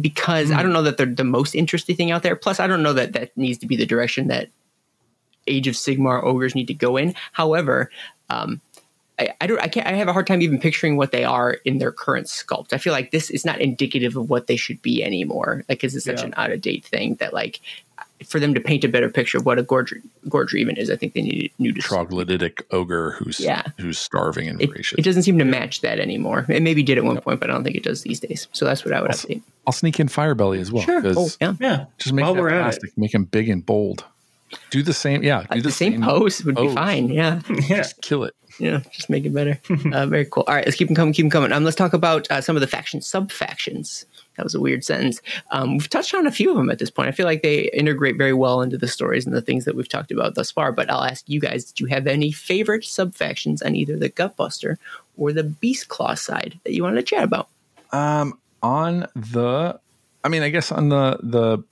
because 0.00 0.50
I 0.50 0.62
don't 0.62 0.72
know 0.72 0.82
that 0.82 0.96
they're 0.96 1.06
the 1.06 1.24
most 1.24 1.54
interesting 1.54 1.96
thing 1.96 2.10
out 2.10 2.22
there. 2.22 2.36
Plus, 2.36 2.60
I 2.60 2.66
don't 2.66 2.82
know 2.82 2.92
that 2.92 3.12
that 3.12 3.36
needs 3.36 3.58
to 3.58 3.66
be 3.66 3.76
the 3.76 3.86
direction 3.86 4.28
that 4.28 4.48
Age 5.46 5.68
of 5.68 5.74
Sigmar 5.74 6.22
ogres 6.22 6.54
need 6.54 6.68
to 6.68 6.74
go 6.74 6.96
in. 6.96 7.14
However, 7.32 7.90
um, 8.30 8.60
I, 9.18 9.28
I 9.40 9.46
don't. 9.46 9.60
I 9.60 9.68
can't. 9.68 9.86
I 9.86 9.92
have 9.92 10.08
a 10.08 10.12
hard 10.12 10.26
time 10.26 10.42
even 10.42 10.58
picturing 10.58 10.96
what 10.96 11.12
they 11.12 11.24
are 11.24 11.52
in 11.64 11.78
their 11.78 11.92
current 11.92 12.26
sculpt. 12.26 12.72
I 12.72 12.78
feel 12.78 12.92
like 12.92 13.10
this 13.10 13.30
is 13.30 13.44
not 13.44 13.60
indicative 13.60 14.16
of 14.16 14.30
what 14.30 14.46
they 14.46 14.56
should 14.56 14.82
be 14.82 15.04
anymore. 15.04 15.64
Like, 15.68 15.78
because 15.78 15.94
it's 15.94 16.04
such 16.04 16.20
Yeah. 16.20 16.26
an 16.26 16.34
out 16.36 16.50
of 16.50 16.60
date 16.60 16.84
thing 16.84 17.16
that 17.16 17.32
like 17.32 17.60
for 18.26 18.40
them 18.40 18.54
to 18.54 18.60
paint 18.60 18.84
a 18.84 18.88
better 18.88 19.08
picture 19.08 19.38
of 19.38 19.46
what 19.46 19.58
a 19.58 19.62
gorger, 19.62 20.00
gorger 20.28 20.54
even 20.54 20.76
is, 20.76 20.90
I 20.90 20.96
think 20.96 21.14
they 21.14 21.22
need 21.22 21.52
new 21.58 21.72
to 21.72 21.80
Troglodytic 21.80 22.62
ogre 22.70 23.12
who's 23.12 23.40
Yeah. 23.40 23.62
who's 23.78 23.98
starving 23.98 24.48
and 24.48 24.60
it, 24.60 24.68
voracious. 24.70 24.98
it 24.98 25.02
doesn't 25.02 25.22
seem 25.24 25.38
to 25.38 25.44
match 25.44 25.80
that 25.82 25.98
anymore. 26.00 26.46
It 26.48 26.62
maybe 26.62 26.82
did 26.82 26.98
at 26.98 27.04
one 27.04 27.20
point, 27.20 27.40
but 27.40 27.50
I 27.50 27.52
don't 27.52 27.64
think 27.64 27.76
it 27.76 27.82
does 27.84 28.02
these 28.02 28.20
days. 28.20 28.48
So 28.52 28.64
that's 28.64 28.84
what 28.84 28.92
I 28.94 29.00
would 29.00 29.10
Also- 29.10 29.28
update. 29.28 29.42
I'll 29.66 29.72
sneak 29.72 29.98
in 29.98 30.08
Firebelly 30.08 30.60
as 30.60 30.70
well. 30.70 30.82
Sure. 30.84 31.00
'cause 31.00 31.16
Oh, 31.16 31.28
yeah. 31.40 31.54
Yeah, 31.60 31.84
Just 31.98 32.12
make 32.12 32.22
While 32.24 32.34
that 32.34 32.40
we're 32.42 32.50
at 32.50 32.58
it. 32.58 32.62
plastic, 32.62 32.98
make 32.98 33.14
him 33.14 33.24
big 33.24 33.48
and 33.48 33.64
bold. 33.64 34.04
Do 34.70 34.82
the 34.82 34.92
same. 34.94 35.22
Yeah, 35.24 35.44
do 35.50 35.58
Uh, 35.58 35.62
the, 35.62 35.70
same, 35.72 36.00
pose 36.02 36.44
would 36.44 36.54
be 36.56 36.68
fine. 36.74 37.08
Yeah. 37.08 37.40
yeah. 37.68 37.78
Just 37.78 38.00
kill 38.02 38.24
it. 38.24 38.34
Yeah. 38.60 38.80
Just 38.92 39.10
make 39.10 39.24
it 39.24 39.34
better. 39.34 39.58
uh, 39.92 40.06
very 40.06 40.26
cool. 40.26 40.44
All 40.46 40.54
right. 40.54 40.64
Let's 40.64 40.76
keep 40.76 40.86
them 40.86 40.94
coming. 40.94 41.12
Keep 41.12 41.24
them 41.24 41.30
coming. 41.30 41.50
Um, 41.50 41.64
let's 41.64 41.76
talk 41.76 41.92
about 41.92 42.30
uh, 42.30 42.40
some 42.40 42.54
of 42.56 42.60
the 42.60 42.68
faction 42.68 43.00
sub 43.00 43.32
factions. 43.32 44.04
That 44.36 44.44
was 44.44 44.54
a 44.54 44.60
weird 44.60 44.84
sentence. 44.84 45.20
Um, 45.50 45.72
we've 45.78 45.88
touched 45.88 46.14
on 46.14 46.26
a 46.26 46.32
few 46.32 46.50
of 46.50 46.56
them 46.56 46.70
at 46.70 46.78
this 46.78 46.90
point. 46.90 47.08
I 47.08 47.12
feel 47.12 47.26
like 47.26 47.42
they 47.42 47.70
integrate 47.70 48.18
very 48.18 48.32
well 48.32 48.62
into 48.62 48.76
the 48.76 48.88
stories 48.88 49.26
and 49.26 49.34
the 49.34 49.40
things 49.42 49.64
that 49.64 49.76
we've 49.76 49.88
talked 49.88 50.10
about 50.10 50.34
thus 50.34 50.50
far. 50.50 50.72
But 50.72 50.90
I'll 50.90 51.04
ask 51.04 51.28
you 51.28 51.40
guys: 51.40 51.64
Did 51.64 51.80
you 51.80 51.86
have 51.86 52.06
any 52.06 52.32
favorite 52.32 52.84
sub 52.84 53.14
factions 53.14 53.62
on 53.62 53.74
either 53.76 53.96
the 53.96 54.10
Gutbuster 54.10 54.76
or 55.16 55.32
the 55.32 55.44
Beast 55.44 55.88
Claw 55.88 56.14
side 56.14 56.58
that 56.64 56.72
you 56.72 56.82
wanted 56.82 56.96
to 56.96 57.02
chat 57.02 57.22
about? 57.24 57.48
Um, 57.92 58.38
on 58.62 59.06
the, 59.14 59.78
I 60.24 60.28
mean, 60.28 60.42
I 60.42 60.48
guess 60.48 60.72
on 60.72 60.88
the 60.88 61.18
the 61.22 61.64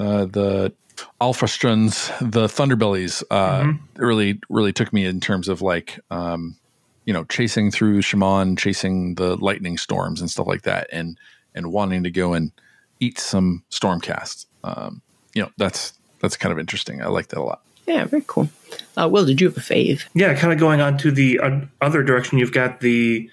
uh, 0.00 0.24
the 0.26 0.72
Alfrostuns, 1.20 2.10
the 2.20 2.46
Thunderbellies, 2.46 3.22
uh, 3.30 3.62
Mm-hmm. 3.62 4.02
really 4.02 4.40
really 4.48 4.72
took 4.72 4.92
me 4.92 5.06
in 5.06 5.20
terms 5.20 5.48
of 5.48 5.62
like, 5.62 5.98
um, 6.10 6.56
you 7.04 7.12
know, 7.12 7.24
chasing 7.24 7.70
through 7.70 8.02
Chamon, 8.02 8.56
chasing 8.56 9.14
the 9.14 9.36
lightning 9.36 9.78
storms 9.78 10.20
and 10.20 10.30
stuff 10.30 10.46
like 10.46 10.62
that, 10.62 10.88
and 10.92 11.16
and 11.54 11.72
wanting 11.72 12.02
to 12.04 12.10
go 12.10 12.34
and 12.34 12.52
eat 13.00 13.18
some 13.18 13.64
stormcasts. 13.70 14.46
Um, 14.64 15.02
you 15.34 15.42
know, 15.42 15.50
that's 15.58 15.94
that's 16.20 16.36
kind 16.36 16.52
of 16.52 16.58
interesting. 16.58 17.02
I 17.02 17.06
like 17.06 17.28
that 17.28 17.38
a 17.38 17.42
lot. 17.42 17.62
Yeah, 17.86 18.04
very 18.04 18.22
cool. 18.26 18.48
Uh, 18.96 19.08
Will, 19.08 19.26
did 19.26 19.40
you 19.40 19.48
have 19.48 19.56
a 19.56 19.60
fave? 19.60 20.04
Yeah, 20.14 20.34
kind 20.34 20.52
of 20.52 20.58
going 20.58 20.80
on 20.80 20.98
to 20.98 21.10
the 21.10 21.40
uh, 21.40 21.60
other 21.80 22.02
direction, 22.02 22.38
you've 22.38 22.52
got 22.52 22.80
the 22.80 23.28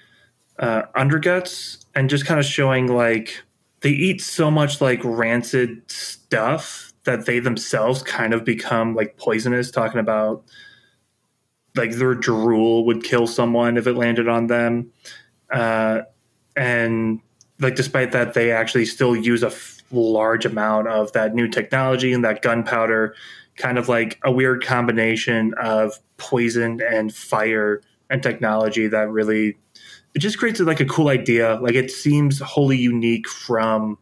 uh, 0.58 0.82
underguts 0.96 1.84
and 1.94 2.10
just 2.10 2.26
kind 2.26 2.40
of 2.40 2.46
showing 2.46 2.88
like 2.88 3.42
they 3.80 3.90
eat 3.90 4.20
so 4.20 4.50
much 4.50 4.80
like 4.80 5.00
rancid 5.04 5.88
stuff 5.90 6.92
that 7.04 7.26
they 7.26 7.38
themselves 7.38 8.02
kind 8.02 8.34
of 8.34 8.44
become 8.44 8.94
like 8.94 9.16
poisonous, 9.16 9.70
talking 9.70 10.00
about 10.00 10.44
like 11.76 11.92
their 11.92 12.14
drool 12.14 12.84
would 12.86 13.04
kill 13.04 13.26
someone 13.26 13.76
if 13.76 13.86
it 13.86 13.94
landed 13.94 14.28
on 14.28 14.48
them. 14.48 14.92
Uh, 15.50 16.02
and 16.56 17.20
like, 17.60 17.76
despite 17.76 18.12
that, 18.12 18.34
they 18.34 18.52
actually 18.52 18.86
still 18.86 19.14
use 19.14 19.42
a 19.42 19.48
f- 19.48 19.82
large 19.90 20.44
amount 20.46 20.88
of 20.88 21.12
that 21.12 21.34
new 21.34 21.48
technology 21.48 22.12
and 22.12 22.24
that 22.24 22.42
gunpowder 22.42 23.14
kind 23.56 23.78
of 23.78 23.88
like 23.88 24.18
a 24.24 24.30
weird 24.30 24.64
combination 24.64 25.52
of 25.54 25.98
poison 26.16 26.80
and 26.80 27.14
fire 27.14 27.82
and 28.08 28.22
technology 28.22 28.86
that 28.86 29.10
really 29.10 29.56
it 30.14 30.20
just 30.20 30.38
creates 30.38 30.60
like 30.60 30.80
a 30.80 30.84
cool 30.84 31.08
idea 31.08 31.56
like 31.60 31.74
it 31.74 31.90
seems 31.90 32.38
wholly 32.38 32.78
unique 32.78 33.28
from 33.28 33.98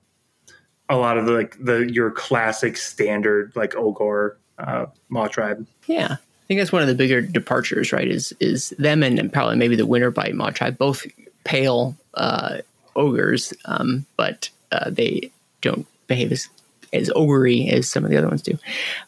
a 0.90 0.96
lot 0.96 1.16
of 1.16 1.24
the 1.24 1.32
like 1.32 1.56
the 1.58 1.90
your 1.90 2.10
classic 2.10 2.76
standard 2.76 3.50
like 3.56 3.74
ogre 3.74 4.38
uh 4.58 4.86
maw 5.08 5.26
tribe 5.26 5.66
Yeah, 5.88 6.12
I 6.12 6.44
think 6.46 6.60
that's 6.60 6.72
one 6.72 6.82
of 6.82 6.88
the 6.88 6.94
bigger 6.94 7.20
departures, 7.20 7.92
right? 7.92 8.08
Is 8.08 8.32
is 8.40 8.70
them 8.78 9.02
and, 9.02 9.18
and 9.18 9.32
probably 9.32 9.56
maybe 9.56 9.74
the 9.74 9.86
Winter 9.86 10.10
Bite 10.10 10.34
Maw 10.34 10.50
tribe, 10.50 10.78
both 10.78 11.06
pale 11.44 11.96
uh, 12.14 12.58
ogres, 12.98 13.54
um, 13.64 14.04
but 14.16 14.50
uh, 14.72 14.90
they 14.90 15.30
don't 15.60 15.86
behave 16.06 16.32
as 16.32 16.48
as 16.92 17.10
ogre 17.14 17.48
as 17.70 17.90
some 17.90 18.04
of 18.04 18.10
the 18.10 18.16
other 18.16 18.28
ones 18.28 18.42
do. 18.42 18.58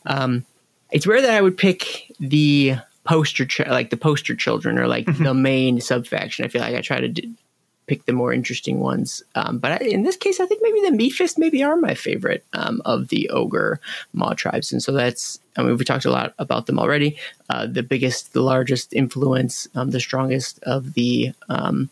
Um, 0.07 0.45
it's 0.91 1.07
rare 1.07 1.23
that 1.23 1.35
I 1.35 1.41
would 1.41 1.57
pick 1.57 2.13
the 2.21 2.77
poster, 3.05 3.47
ch- 3.47 3.67
like 3.67 3.91
the 3.91 3.97
poster 3.97 4.35
children, 4.35 4.79
or 4.79 4.87
like 4.87 5.07
the 5.19 5.35
main 5.35 5.81
subfaction. 5.81 6.45
I 6.45 6.49
feel 6.49 6.61
like 6.61 6.75
I 6.75 6.81
try 6.81 7.01
to 7.01 7.09
d- 7.09 7.33
pick 7.87 8.05
the 8.05 8.13
more 8.13 8.33
interesting 8.33 8.81
ones. 8.81 9.23
Um, 9.35 9.59
but 9.59 9.83
I, 9.83 9.85
in 9.85 10.03
this 10.03 10.17
case, 10.17 10.41
I 10.41 10.47
think 10.47 10.61
maybe 10.63 10.81
the 10.83 10.97
Meat 10.97 11.11
Fist 11.11 11.39
maybe 11.39 11.63
are 11.63 11.77
my 11.77 11.95
favorite 11.95 12.45
um, 12.53 12.83
of 12.85 13.09
the 13.09 13.29
ogre 13.31 13.81
maw 14.13 14.35
tribes, 14.35 14.73
and 14.73 14.83
so 14.83 14.93
that's. 14.93 15.41
I 15.57 15.63
mean, 15.63 15.77
we 15.77 15.85
talked 15.85 16.05
a 16.05 16.11
lot 16.11 16.35
about 16.39 16.67
them 16.67 16.79
already. 16.79 17.19
Uh, 17.49 17.67
the 17.67 17.83
biggest, 17.83 18.33
the 18.33 18.43
largest 18.43 18.93
influence, 18.93 19.69
um, 19.75 19.91
the 19.91 20.01
strongest 20.01 20.63
of 20.63 20.95
the 20.95 21.33
um, 21.49 21.91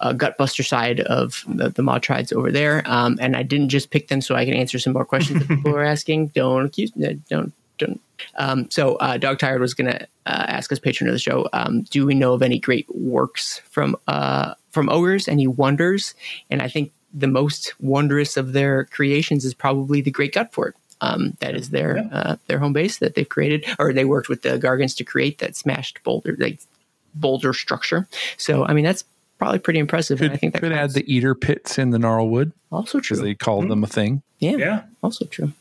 uh, 0.00 0.12
gutbuster 0.12 0.64
side 0.66 1.00
of 1.00 1.44
the, 1.46 1.70
the 1.70 1.82
Maw 1.82 1.98
tribes 1.98 2.32
over 2.32 2.50
there. 2.50 2.82
Um, 2.86 3.18
and 3.20 3.36
I 3.36 3.42
didn't 3.42 3.68
just 3.68 3.90
pick 3.90 4.08
them 4.08 4.20
so 4.20 4.34
I 4.34 4.44
can 4.44 4.54
answer 4.54 4.78
some 4.78 4.92
more 4.92 5.04
questions 5.04 5.40
that 5.40 5.48
people 5.48 5.74
are 5.76 5.84
asking. 5.94 6.28
Don't 6.28 6.66
accuse, 6.66 6.92
uh, 6.96 7.14
don't, 7.28 7.52
don't. 7.78 8.00
Um, 8.36 8.70
so 8.70 8.96
uh, 8.96 9.16
Dog 9.18 9.38
Tired 9.38 9.60
was 9.60 9.74
going 9.74 9.90
to 9.92 10.02
uh, 10.02 10.06
ask 10.48 10.72
us 10.72 10.78
patron 10.78 11.08
of 11.08 11.14
the 11.14 11.18
show, 11.18 11.48
um, 11.52 11.82
do 11.82 12.06
we 12.06 12.14
know 12.14 12.32
of 12.32 12.42
any 12.42 12.58
great 12.58 12.86
works 12.94 13.60
from 13.70 13.96
uh, 14.06 14.54
from 14.70 14.88
ogres? 14.88 15.28
Any 15.28 15.46
wonders? 15.46 16.14
And 16.50 16.62
I 16.62 16.68
think 16.68 16.92
the 17.12 17.26
most 17.28 17.74
wondrous 17.80 18.36
of 18.36 18.52
their 18.52 18.84
creations 18.86 19.44
is 19.44 19.54
probably 19.54 20.00
the 20.00 20.10
Great 20.10 20.32
Gut 20.34 20.52
Fort. 20.52 20.76
Um, 21.00 21.36
that 21.40 21.54
is 21.54 21.70
their 21.70 21.96
Yeah. 21.98 22.08
uh, 22.12 22.36
their 22.46 22.58
home 22.58 22.72
base 22.72 22.98
that 22.98 23.14
they've 23.14 23.28
created, 23.28 23.66
or 23.78 23.92
they 23.92 24.04
worked 24.04 24.28
with 24.28 24.42
the 24.42 24.58
Gargants 24.58 24.96
to 24.96 25.04
create 25.04 25.38
that 25.38 25.54
smashed 25.56 26.02
boulder, 26.04 26.36
like 26.38 26.60
boulder 27.14 27.52
structure. 27.52 28.06
So 28.36 28.64
I 28.64 28.72
mean 28.72 28.84
that's 28.84 29.04
probably 29.44 29.58
pretty 29.58 29.78
impressive. 29.78 30.20
Could, 30.20 30.28
and 30.28 30.32
I 30.32 30.36
think 30.38 30.54
that 30.54 30.62
could 30.62 30.72
add 30.72 30.92
the 30.92 31.04
eater 31.12 31.34
pits 31.34 31.78
in 31.78 31.90
the 31.90 31.98
gnarlwood 31.98 32.52
also 32.72 32.98
true. 32.98 33.18
they 33.18 33.34
called 33.34 33.68
them 33.68 33.84
a 33.84 33.86
thing. 33.86 34.22
yeah, 34.38 34.56
yeah 34.56 34.82
also 35.02 35.26
true. 35.26 35.52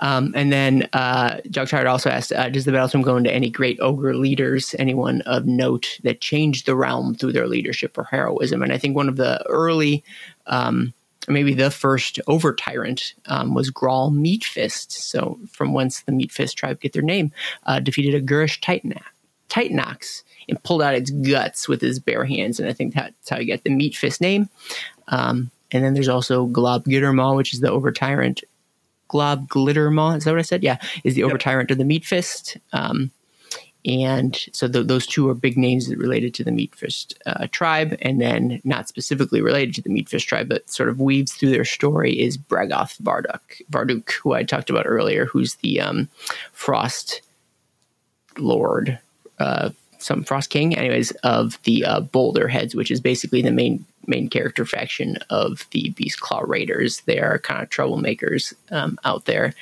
Um, 0.00 0.32
and 0.36 0.52
then 0.52 0.90
uh, 0.92 1.40
Jog 1.50 1.68
Tired 1.68 1.86
also 1.86 2.10
asked, 2.10 2.32
uh, 2.32 2.50
does 2.50 2.66
the 2.66 2.70
battletome 2.70 3.02
go 3.02 3.16
into 3.16 3.32
any 3.32 3.48
great 3.48 3.78
ogre 3.80 4.14
leaders, 4.14 4.74
anyone 4.78 5.22
of 5.22 5.46
note 5.46 5.98
that 6.02 6.20
changed 6.20 6.66
the 6.66 6.76
realm 6.76 7.14
through 7.14 7.32
their 7.32 7.48
leadership 7.48 7.96
or 7.96 8.04
heroism? 8.04 8.62
And 8.62 8.72
I 8.74 8.78
think 8.78 8.94
one 8.94 9.08
of 9.08 9.16
the 9.16 9.42
early, 9.48 10.04
um, 10.46 10.92
maybe 11.28 11.54
the 11.54 11.70
first 11.70 12.20
over 12.26 12.54
tyrant 12.54 13.14
um, 13.26 13.54
was 13.54 13.70
Grawl 13.70 14.12
Meatfist. 14.12 14.92
So 14.92 15.38
from 15.50 15.72
whence 15.72 16.02
the 16.02 16.12
Meatfist 16.12 16.56
tribe 16.56 16.80
get 16.80 16.92
their 16.92 17.02
name, 17.02 17.32
uh, 17.64 17.80
defeated 17.80 18.14
a 18.14 18.24
Ghurish 18.24 18.60
Titan 18.60 18.94
Titanox 19.48 20.22
and 20.48 20.62
pulled 20.62 20.82
out 20.82 20.94
its 20.94 21.10
guts 21.10 21.68
with 21.68 21.80
his 21.80 21.98
bare 21.98 22.24
hands. 22.24 22.58
And 22.58 22.68
I 22.68 22.72
think 22.72 22.94
that's 22.94 23.28
how 23.28 23.38
you 23.38 23.44
get 23.44 23.64
the 23.64 23.70
Meat 23.70 23.96
Fist 23.96 24.20
name. 24.20 24.48
Um, 25.08 25.50
and 25.70 25.84
then 25.84 25.94
there's 25.94 26.08
also 26.08 26.46
Glob 26.46 26.84
Gittermaw, 26.84 27.36
which 27.36 27.52
is 27.52 27.60
the 27.60 27.70
over 27.70 27.92
tyrant. 27.92 28.42
Glob 29.08 29.48
Glittermaw, 29.48 30.16
is 30.16 30.24
that 30.24 30.32
what 30.32 30.38
I 30.38 30.42
said? 30.42 30.62
Yeah, 30.62 30.78
is 31.04 31.14
the 31.14 31.24
over 31.24 31.38
tyrant 31.38 31.70
of 31.70 31.78
the 31.78 31.84
Meat 31.84 32.04
Fist. 32.04 32.58
Um, 32.72 33.10
and 33.84 34.36
so 34.52 34.68
th- 34.68 34.86
those 34.86 35.06
two 35.06 35.28
are 35.30 35.34
big 35.34 35.56
names 35.56 35.88
that 35.88 35.98
related 35.98 36.34
to 36.34 36.44
the 36.44 36.50
Meat 36.50 36.74
Fist 36.74 37.18
uh, 37.24 37.46
tribe, 37.50 37.96
and 38.02 38.20
then 38.20 38.60
not 38.64 38.88
specifically 38.88 39.40
related 39.40 39.74
to 39.76 39.82
the 39.82 39.88
Meat 39.88 40.08
Fist 40.08 40.28
tribe, 40.28 40.48
but 40.48 40.68
sort 40.68 40.88
of 40.88 41.00
weaves 41.00 41.32
through 41.32 41.50
their 41.50 41.64
story 41.64 42.20
is 42.20 42.36
Braggoth 42.36 43.00
Varduk, 43.00 43.62
Varduk, 43.70 44.10
who 44.12 44.32
I 44.32 44.42
talked 44.42 44.68
about 44.68 44.86
earlier, 44.86 45.26
who's 45.26 45.54
the 45.56 45.80
um, 45.80 46.08
Frost 46.52 47.22
Lord, 48.36 48.98
uh, 49.38 49.70
some 49.98 50.24
Frost 50.24 50.50
King, 50.50 50.76
anyways, 50.76 51.10
of 51.22 51.58
the 51.64 51.84
uh, 51.84 52.00
Boulder 52.00 52.48
Heads, 52.48 52.74
which 52.74 52.90
is 52.90 53.00
basically 53.00 53.42
the 53.42 53.52
main 53.52 53.84
main 54.06 54.28
character 54.28 54.64
faction 54.64 55.18
of 55.28 55.66
the 55.70 55.90
Beast 55.90 56.20
Claw 56.20 56.40
Raiders. 56.40 57.02
They 57.02 57.18
are 57.18 57.38
kind 57.38 57.62
of 57.62 57.68
troublemakers 57.68 58.54
um, 58.70 58.98
out 59.04 59.26
there, 59.26 59.54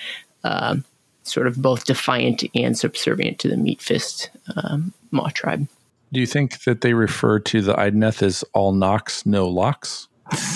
um, 0.45 0.85
sort 1.25 1.49
of 1.49 1.61
both 1.61 1.85
defiant 1.85 2.45
and 2.55 2.79
subservient 2.79 3.41
to 3.41 3.49
the 3.49 3.57
Meat 3.57 3.83
Fist 3.83 4.31
um, 4.57 4.93
Maw 5.11 5.31
tribe. 5.31 5.67
Do 6.13 6.21
you 6.21 6.27
think 6.27 6.63
that 6.65 6.83
they 6.83 6.95
refer 6.95 7.41
to 7.41 7.61
the 7.61 7.75
Idoneth 7.75 8.23
as 8.23 8.45
all 8.55 8.73
knocks, 8.73 9.27
no 9.27 9.49
locks? 9.49 10.07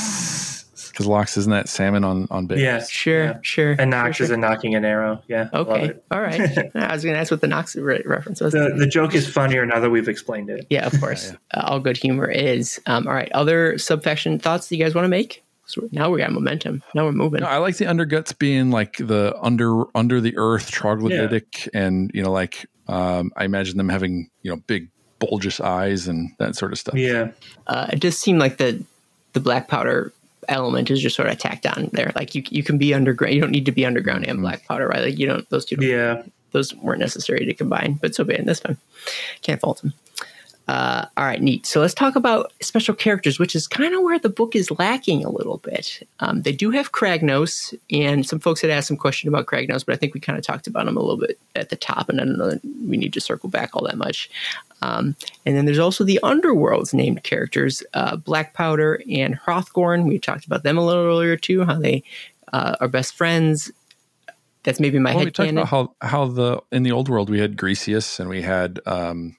Because 1.00 1.08
locks 1.08 1.36
isn't 1.38 1.50
that 1.50 1.66
salmon 1.66 2.04
on 2.04 2.28
on 2.30 2.44
bait? 2.44 2.58
yeah 2.58 2.84
Sure, 2.86 3.24
yeah. 3.24 3.38
sure. 3.40 3.74
and 3.78 3.90
Nox 3.90 4.16
sure, 4.16 4.24
is 4.24 4.28
sure. 4.28 4.36
a 4.36 4.38
knocking 4.38 4.74
an 4.74 4.84
arrow 4.84 5.22
yeah 5.28 5.48
Okay, 5.54 5.94
all 6.10 6.20
right. 6.20 6.38
I 6.74 6.92
was 6.92 7.02
going 7.02 7.14
to 7.14 7.18
ask 7.18 7.30
what 7.30 7.40
the 7.40 7.46
Nox 7.46 7.74
re- 7.74 8.02
reference 8.04 8.42
was. 8.42 8.52
the, 8.52 8.74
the 8.76 8.86
joke 8.86 9.14
is 9.14 9.26
funnier 9.26 9.64
now 9.64 9.80
that 9.80 9.88
we've 9.88 10.08
explained 10.08 10.50
it 10.50 10.66
Yeah, 10.68 10.86
of 10.86 11.00
course. 11.00 11.32
Uh, 11.52 11.62
all 11.64 11.80
good 11.80 11.96
humor 11.96 12.30
is. 12.30 12.80
Um, 12.86 13.08
all 13.08 13.14
right. 13.14 13.32
Other 13.32 13.76
subfaction 13.78 14.38
thoughts 14.38 14.68
that 14.68 14.76
you 14.76 14.84
guys 14.84 14.94
want 14.94 15.04
to 15.06 15.08
make? 15.08 15.42
So 15.64 15.88
now 15.90 16.10
we 16.10 16.18
got 16.18 16.30
momentum. 16.32 16.82
Now 16.94 17.06
we're 17.06 17.12
moving. 17.12 17.40
No, 17.40 17.46
I 17.46 17.56
like 17.56 17.76
the 17.76 17.86
underguts 17.86 18.36
being 18.38 18.70
like 18.70 18.96
the 18.98 19.34
under 19.40 19.84
under 19.96 20.20
the 20.20 20.36
earth 20.36 20.70
troglodytic, 20.70 21.68
and 21.72 22.10
you 22.12 22.22
know, 22.22 22.30
like 22.30 22.66
um, 22.88 23.32
I 23.36 23.44
imagine 23.44 23.78
them 23.78 23.88
having 23.88 24.30
you 24.42 24.50
know 24.50 24.56
big 24.66 24.90
bulbous 25.18 25.60
eyes 25.60 26.06
and 26.08 26.30
that 26.38 26.56
sort 26.56 26.72
of 26.72 26.78
stuff. 26.78 26.94
Yeah. 26.96 27.30
Uh, 27.66 27.88
it 27.92 28.00
just 28.00 28.20
seemed 28.20 28.38
like 28.38 28.58
the 28.58 28.84
the 29.32 29.40
black 29.40 29.68
powder 29.68 30.12
element 30.48 30.90
is 30.90 31.00
just 31.00 31.16
sort 31.16 31.28
of 31.28 31.38
tacked 31.38 31.66
on 31.66 31.90
there. 31.92 32.12
Like 32.14 32.34
you 32.34 32.42
you 32.48 32.62
can 32.62 32.78
be 32.78 32.94
underground. 32.94 33.34
You 33.34 33.40
don't 33.40 33.50
need 33.50 33.66
to 33.66 33.72
be 33.72 33.86
underground 33.86 34.26
and 34.26 34.36
mm-hmm. 34.36 34.42
black 34.42 34.66
powder, 34.66 34.88
right? 34.88 35.02
Like 35.02 35.18
you 35.18 35.26
don't. 35.26 35.48
Those 35.50 35.64
two. 35.64 35.76
Don't, 35.76 35.88
Yeah. 35.88 36.22
Those 36.52 36.74
weren't 36.74 36.98
necessary 36.98 37.44
to 37.44 37.54
combine, 37.54 37.94
but 37.94 38.14
so 38.14 38.24
bad. 38.24 38.44
That's 38.44 38.58
fine. 38.58 38.76
Can't 39.42 39.60
fault 39.60 39.82
them. 39.82 39.94
Uh, 40.68 41.06
all 41.16 41.24
right, 41.24 41.42
neat. 41.42 41.66
So 41.66 41.80
let's 41.80 41.94
talk 41.94 42.14
about 42.14 42.52
special 42.62 42.94
characters, 42.94 43.40
which 43.40 43.56
is 43.56 43.66
kind 43.66 43.92
of 43.92 44.02
where 44.02 44.20
the 44.20 44.28
book 44.28 44.54
is 44.54 44.70
lacking 44.78 45.24
a 45.24 45.28
little 45.30 45.58
bit. 45.58 46.06
Um, 46.20 46.42
they 46.42 46.52
do 46.52 46.70
have 46.70 46.92
Kragnos, 46.92 47.74
and 47.90 48.24
some 48.24 48.38
folks 48.38 48.60
had 48.60 48.70
asked 48.70 48.86
some 48.86 48.96
question 48.96 49.28
about 49.28 49.46
Kragnos, 49.46 49.84
but 49.84 49.94
I 49.94 49.96
think 49.96 50.14
we 50.14 50.20
kind 50.20 50.38
of 50.38 50.44
talked 50.44 50.68
about 50.68 50.86
him 50.86 50.96
a 50.96 51.00
little 51.00 51.16
bit 51.16 51.40
at 51.56 51.70
the 51.70 51.76
top, 51.76 52.08
and 52.08 52.20
I 52.20 52.24
don't 52.24 52.38
know 52.38 52.50
that 52.50 52.64
we 52.86 52.96
need 52.96 53.12
to 53.14 53.20
circle 53.20 53.48
back 53.48 53.70
all 53.74 53.84
that 53.86 53.96
much. 53.96 54.30
Um, 54.82 55.16
and 55.44 55.56
then 55.56 55.64
there's 55.66 55.78
also 55.80 56.04
the 56.04 56.20
Underworld's 56.22 56.94
named 56.94 57.24
characters, 57.24 57.82
uh, 57.94 58.14
Black 58.16 58.54
Powder 58.54 59.02
and 59.10 59.38
Hrothgorn. 59.40 60.04
We 60.06 60.18
talked 60.20 60.46
about 60.46 60.62
them 60.62 60.78
a 60.78 60.84
little 60.86 61.04
earlier 61.04 61.36
too, 61.36 61.64
how 61.64 61.80
they 61.80 62.04
uh, 62.52 62.76
are 62.80 62.88
best 62.88 63.14
friends. 63.14 63.72
That's 64.62 64.78
maybe 64.78 64.98
my 64.98 65.10
Well, 65.10 65.20
we 65.20 65.24
head 65.24 65.34
talked 65.34 65.46
canon. 65.48 65.58
about 65.58 65.68
how 65.68 65.94
how 66.00 66.26
the 66.26 66.60
in 66.70 66.82
the 66.82 66.92
old 66.92 67.08
world 67.08 67.28
we 67.30 67.40
had 67.40 67.56
Greasus 67.56 68.20
and 68.20 68.28
we 68.28 68.42
had 68.42 68.78
um, 68.86 69.36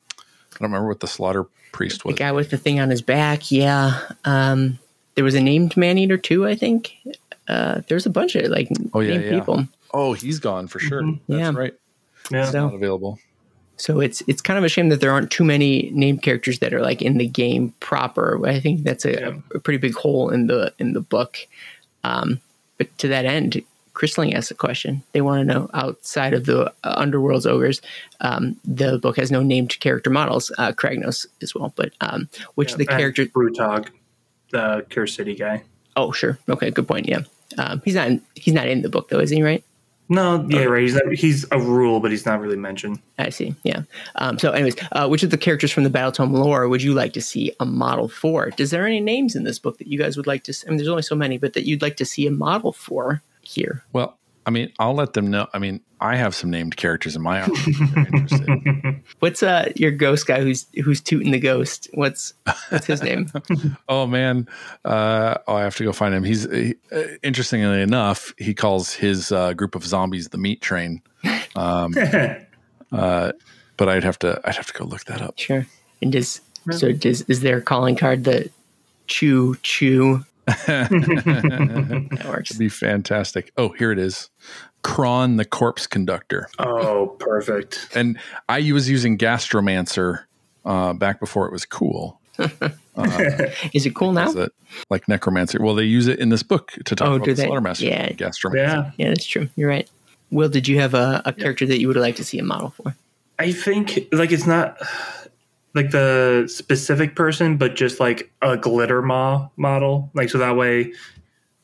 I 0.61 0.65
don't 0.65 0.71
remember 0.71 0.89
what 0.89 0.99
the 0.99 1.07
slaughter 1.07 1.45
priest 1.71 2.05
was. 2.05 2.13
the 2.15 2.19
guy 2.19 2.31
with 2.31 2.49
the 2.51 2.57
thing 2.57 2.79
on 2.79 2.89
his 2.89 3.01
back. 3.01 3.51
Yeah. 3.51 3.99
Um, 4.25 4.77
there 5.15 5.23
was 5.23 5.33
a 5.35 5.41
named 5.41 5.75
man 5.75 5.97
eater 5.97 6.17
too, 6.17 6.45
I 6.47 6.55
think. 6.55 6.95
Uh, 7.47 7.81
there's 7.87 8.05
a 8.05 8.09
bunch 8.09 8.35
of 8.35 8.49
like 8.51 8.69
Oh, 8.93 8.99
yeah, 8.99 9.17
named 9.17 9.25
yeah. 9.25 9.39
people. 9.39 9.67
Oh, 9.93 10.13
he's 10.13 10.39
gone 10.39 10.67
for 10.67 10.79
sure. 10.79 11.01
Mm-hmm. 11.01 11.33
Yeah. 11.33 11.51
right. 11.55 11.73
Yeah. 12.29 12.45
So- 12.51 12.65
Not 12.67 12.75
available. 12.75 13.19
So 13.77 13.99
it's 13.99 14.21
it's 14.27 14.41
kind 14.43 14.59
of 14.59 14.63
a 14.63 14.69
shame 14.69 14.89
that 14.89 14.99
there 15.01 15.11
aren't 15.11 15.31
too 15.31 15.43
many 15.43 15.89
named 15.91 16.21
characters 16.21 16.59
that 16.59 16.71
are 16.71 16.81
like 16.81 17.01
in 17.01 17.17
the 17.17 17.25
game 17.25 17.73
proper. 17.79 18.39
I 18.47 18.59
think 18.59 18.83
that's 18.83 19.05
a, 19.05 19.11
Yeah. 19.13 19.31
a 19.55 19.59
pretty 19.59 19.79
big 19.79 19.95
hole 19.95 20.29
in 20.29 20.45
the 20.45 20.71
in 20.77 20.93
the 20.93 21.01
book. 21.01 21.37
Um, 22.03 22.39
but 22.77 22.95
to 22.99 23.07
that 23.07 23.25
end, 23.25 23.63
Chrisling 24.01 24.33
asked 24.33 24.49
a 24.49 24.55
question. 24.55 25.03
They 25.11 25.21
want 25.21 25.41
to 25.41 25.53
know 25.53 25.69
outside 25.75 26.33
of 26.33 26.45
the 26.45 26.73
uh, 26.83 26.95
Underworld's 26.97 27.45
ogres, 27.45 27.81
um, 28.21 28.59
the 28.65 28.97
book 28.97 29.17
has 29.17 29.29
no 29.29 29.43
named 29.43 29.79
character 29.79 30.09
models. 30.09 30.51
Uh, 30.57 30.71
Kragnos 30.71 31.27
as 31.43 31.53
well, 31.53 31.71
but 31.75 31.91
um, 32.01 32.27
which 32.55 32.71
of 32.71 32.79
the 32.79 32.87
And 32.89 32.97
characters? 32.97 33.27
Brutogg, 33.27 33.89
the 34.51 34.83
Cursed 34.89 35.15
City 35.15 35.35
guy. 35.35 35.61
Oh, 35.95 36.11
sure. 36.11 36.39
Okay, 36.49 36.71
good 36.71 36.87
point. 36.87 37.07
Yeah, 37.07 37.19
um, 37.59 37.81
he's 37.85 37.93
not 37.93 38.07
in, 38.07 38.21
he's 38.33 38.55
not 38.55 38.67
in 38.67 38.81
the 38.81 38.89
book 38.89 39.09
though, 39.09 39.19
is 39.19 39.29
he? 39.29 39.43
Right? 39.43 39.63
No, 40.09 40.45
yeah, 40.49 40.63
right. 40.63 40.81
He's 40.81 40.95
not, 40.95 41.13
he's 41.13 41.45
a 41.51 41.59
rule, 41.59 41.99
but 41.99 42.09
he's 42.09 42.25
not 42.25 42.41
really 42.41 42.57
mentioned. 42.57 42.99
I 43.19 43.29
see. 43.29 43.55
Yeah. 43.63 43.83
Um, 44.15 44.39
so, 44.39 44.51
anyways, 44.51 44.75
uh, 44.93 45.07
which 45.07 45.21
of 45.21 45.29
the 45.29 45.37
characters 45.37 45.71
from 45.71 45.83
the 45.83 45.89
Battletome 45.91 46.33
lore 46.33 46.67
would 46.67 46.81
you 46.81 46.95
like 46.95 47.13
to 47.13 47.21
see 47.21 47.53
a 47.59 47.65
model 47.65 48.09
for? 48.09 48.51
Is 48.57 48.71
there 48.71 48.85
any 48.85 48.99
names 48.99 49.35
in 49.35 49.43
this 49.43 49.59
book 49.59 49.77
that 49.77 49.87
you 49.87 49.99
guys 49.99 50.17
would 50.17 50.27
like 50.27 50.43
to? 50.45 50.53
See? 50.53 50.65
I 50.65 50.71
mean, 50.71 50.77
there's 50.77 50.89
only 50.89 51.03
so 51.03 51.15
many, 51.15 51.37
but 51.37 51.53
that 51.53 51.67
you'd 51.67 51.83
like 51.83 51.97
to 51.97 52.05
see 52.05 52.25
a 52.25 52.31
model 52.31 52.73
for 52.73 53.21
here. 53.53 53.83
Well, 53.93 54.17
I 54.45 54.49
mean, 54.49 54.71
I'll 54.79 54.95
let 54.95 55.13
them 55.13 55.29
know. 55.29 55.47
I 55.53 55.59
mean, 55.59 55.81
I 55.99 56.15
have 56.15 56.33
some 56.33 56.49
named 56.49 56.75
characters 56.75 57.15
in 57.15 57.21
my 57.21 57.41
army. 57.41 57.53
if 57.57 57.93
they're 57.93 58.07
interested. 58.07 59.03
What's 59.19 59.43
uh 59.43 59.71
your 59.75 59.91
ghost 59.91 60.25
guy 60.25 60.41
who's 60.41 60.65
who's 60.83 60.99
tooting 60.99 61.31
the 61.31 61.39
ghost? 61.39 61.89
What's 61.93 62.33
what's 62.69 62.87
his 62.87 63.03
name? 63.03 63.27
oh 63.89 64.07
man, 64.07 64.47
uh, 64.83 65.37
oh, 65.47 65.55
I 65.55 65.61
have 65.61 65.75
to 65.75 65.83
go 65.83 65.91
find 65.91 66.15
him. 66.15 66.23
He's 66.23 66.49
he, 66.51 66.75
uh, 66.91 67.03
interestingly 67.21 67.81
enough, 67.81 68.33
he 68.37 68.53
calls 68.53 68.93
his 68.93 69.31
uh, 69.31 69.53
group 69.53 69.75
of 69.75 69.85
zombies 69.85 70.29
the 70.29 70.39
meat 70.39 70.61
train. 70.61 71.03
Um, 71.55 71.93
uh, 72.91 73.31
but 73.77 73.89
I'd 73.89 74.03
have 74.03 74.17
to 74.19 74.41
I'd 74.43 74.55
have 74.55 74.67
to 74.67 74.73
go 74.73 74.85
look 74.85 75.05
that 75.05 75.21
up. 75.21 75.37
sure. 75.37 75.67
And 76.01 76.11
does 76.11 76.41
so 76.71 76.91
does 76.91 77.21
is 77.23 77.41
their 77.41 77.61
calling 77.61 77.95
card 77.95 78.23
the 78.23 78.49
chew 79.05 79.55
chew? 79.61 80.25
That 80.67 82.23
works. 82.27 82.53
Be 82.53 82.69
fantastic. 82.69 83.51
Oh, 83.57 83.69
here 83.69 83.91
it 83.91 83.99
is. 83.99 84.29
Kron, 84.83 85.37
the 85.37 85.45
corpse 85.45 85.85
conductor. 85.87 86.47
oh, 86.59 87.15
perfect. 87.19 87.89
And 87.95 88.17
I 88.49 88.71
was 88.71 88.89
using 88.89 89.17
Gastromancer 89.17 90.23
uh, 90.65 90.93
back 90.93 91.19
before 91.19 91.45
it 91.45 91.51
was 91.51 91.65
cool. 91.65 92.19
Is 93.73 93.85
it 93.85 93.93
cool 93.95 94.13
now? 94.13 94.31
It 94.31 94.51
like 94.89 95.07
necromancer? 95.07 95.59
Well, 95.61 95.75
they 95.75 95.83
use 95.83 96.07
it 96.07 96.19
in 96.19 96.29
this 96.29 96.43
book 96.43 96.71
to 96.85 96.95
talk 96.95 97.07
Oh, 97.07 97.15
about 97.15 97.25
do 97.25 97.33
the 97.33 97.43
they? 97.43 97.47
Slaughtermaster. 97.47 97.81
Yeah. 97.81 98.09
Gastromancer. 98.09 98.55
Yeah. 98.55 98.91
Yeah, 98.97 99.07
that's 99.09 99.25
true. 99.25 99.47
You're 99.55 99.69
right. 99.69 99.89
Will, 100.31 100.49
did 100.49 100.67
you 100.67 100.79
have 100.79 100.93
a, 100.93 101.21
a 101.25 101.33
character 101.33 101.65
that 101.67 101.79
you 101.79 101.87
would 101.87 101.97
like 101.97 102.15
to 102.15 102.23
see 102.23 102.39
a 102.39 102.43
model 102.43 102.71
for? 102.71 102.95
I 103.37 103.51
think 103.51 104.07
like 104.11 104.31
it's 104.31 104.45
not 104.47 104.77
like 105.73 105.91
the 105.91 106.45
specific 106.47 107.15
person, 107.15 107.57
but 107.57 107.75
just 107.75 107.99
like 107.99 108.31
a 108.41 108.57
glitter 108.57 109.01
maw 109.01 109.49
model. 109.57 110.11
Like 110.13 110.29
so 110.29 110.37
that 110.37 110.55
way 110.57 110.93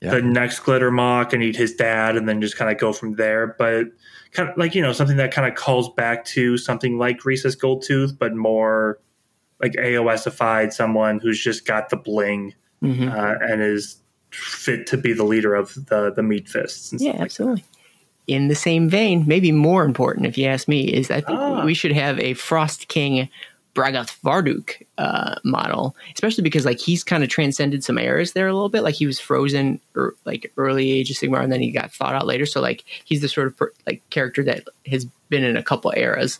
Yeah. 0.02 0.12
the 0.16 0.22
next 0.22 0.60
glitter 0.60 0.92
maw 0.92 1.24
can 1.26 1.42
eat 1.42 1.56
his 1.56 1.74
dad 1.74 2.16
and 2.16 2.28
then 2.30 2.40
just 2.42 2.56
kind 2.58 2.72
of 2.72 2.78
go 2.78 2.94
from 2.94 3.14
there. 3.16 3.56
But 3.60 3.88
kind 4.32 4.48
of 4.50 4.58
like, 4.58 4.76
you 4.76 4.82
know, 4.82 4.94
something 4.94 5.18
that 5.18 5.34
kind 5.34 5.48
of 5.48 5.56
calls 5.56 5.90
back 5.96 6.24
to 6.26 6.58
something 6.58 6.98
like 6.98 7.18
Greasus 7.20 7.56
Goldtooth, 7.58 8.18
but 8.18 8.36
more 8.36 9.00
like 9.62 9.74
AOSified 9.74 10.72
someone 10.72 11.20
who's 11.20 11.42
just 11.44 11.66
got 11.66 11.90
the 11.90 11.98
bling 11.98 12.54
Mhm. 12.84 13.12
uh, 13.12 13.38
and 13.44 13.62
is 13.62 13.98
fit 14.30 14.86
to 14.88 14.98
be 14.98 15.14
the 15.14 15.24
leader 15.24 15.56
of 15.56 15.74
the 15.88 16.12
the 16.16 16.22
meat 16.22 16.48
fists. 16.48 16.92
and 16.92 17.02
Yeah, 17.02 17.12
stuff 17.12 17.20
like 17.20 17.26
absolutely. 17.26 17.64
In 18.28 18.50
the 18.50 18.56
same 18.56 18.90
vein, 18.90 19.24
maybe 19.26 19.52
more 19.54 19.86
important, 19.86 20.26
if 20.28 20.38
you 20.38 20.46
ask 20.46 20.68
me, 20.68 20.84
is 20.84 21.10
I 21.10 21.22
think 21.22 21.40
Ah. 21.40 21.64
we 21.66 21.74
should 21.74 21.94
have 21.94 22.20
a 22.20 22.34
Frost 22.34 22.88
King 22.90 23.30
Braggoth 23.78 24.20
Varduk 24.22 24.82
uh, 24.98 25.36
model, 25.44 25.96
especially 26.16 26.42
because 26.42 26.66
like 26.66 26.80
he's 26.80 27.04
kind 27.04 27.24
of 27.24 27.30
transcended 27.30 27.84
some 27.84 28.00
eras 28.00 28.34
there 28.34 28.48
a 28.48 28.54
little 28.54 28.70
bit. 28.70 28.82
Like 28.82 28.96
he 28.96 29.06
was 29.06 29.20
frozen 29.20 29.80
or 29.96 30.16
like 30.26 30.52
early 30.58 30.92
age 30.92 31.12
of 31.12 31.18
Sigmar, 31.18 31.44
and 31.44 31.52
then 31.52 31.62
he 31.62 31.70
got 31.70 31.94
thought 31.94 32.16
out 32.16 32.26
later. 32.26 32.48
So 32.48 32.60
like 32.60 32.84
he's 33.06 33.22
the 33.22 33.30
sort 33.30 33.46
of 33.46 33.56
per, 33.56 33.72
like 33.86 34.02
character 34.10 34.44
that 34.46 34.64
has 34.88 35.06
been 35.30 35.44
in 35.44 35.56
a 35.56 35.62
couple 35.62 35.94
eras. 35.96 36.40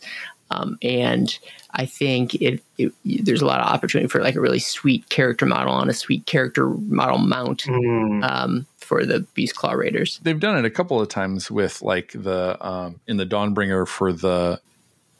Um, 0.50 0.78
and 0.82 1.38
I 1.72 1.86
think 1.86 2.34
it, 2.36 2.60
it 2.76 2.92
there's 3.04 3.42
a 3.42 3.46
lot 3.46 3.60
of 3.60 3.66
opportunity 3.66 4.08
for 4.08 4.20
like 4.20 4.34
a 4.34 4.40
really 4.40 4.58
sweet 4.58 5.08
character 5.08 5.46
model 5.46 5.74
on 5.74 5.88
a 5.88 5.94
sweet 5.94 6.26
character 6.26 6.70
model 6.70 7.18
mount 7.18 7.64
Mm, 7.64 8.28
um, 8.28 8.66
for 8.78 9.04
the 9.04 9.20
Beast 9.34 9.54
Claw 9.54 9.72
Raiders. 9.72 10.18
They've 10.24 10.40
done 10.40 10.58
it 10.58 10.64
a 10.64 10.70
couple 10.70 11.00
of 11.00 11.08
times 11.08 11.50
with 11.50 11.82
like 11.82 12.12
the 12.14 12.56
um, 12.66 12.98
in 13.06 13.16
the 13.16 13.26
Dawnbringer 13.26 13.86
for 13.86 14.12
the 14.12 14.60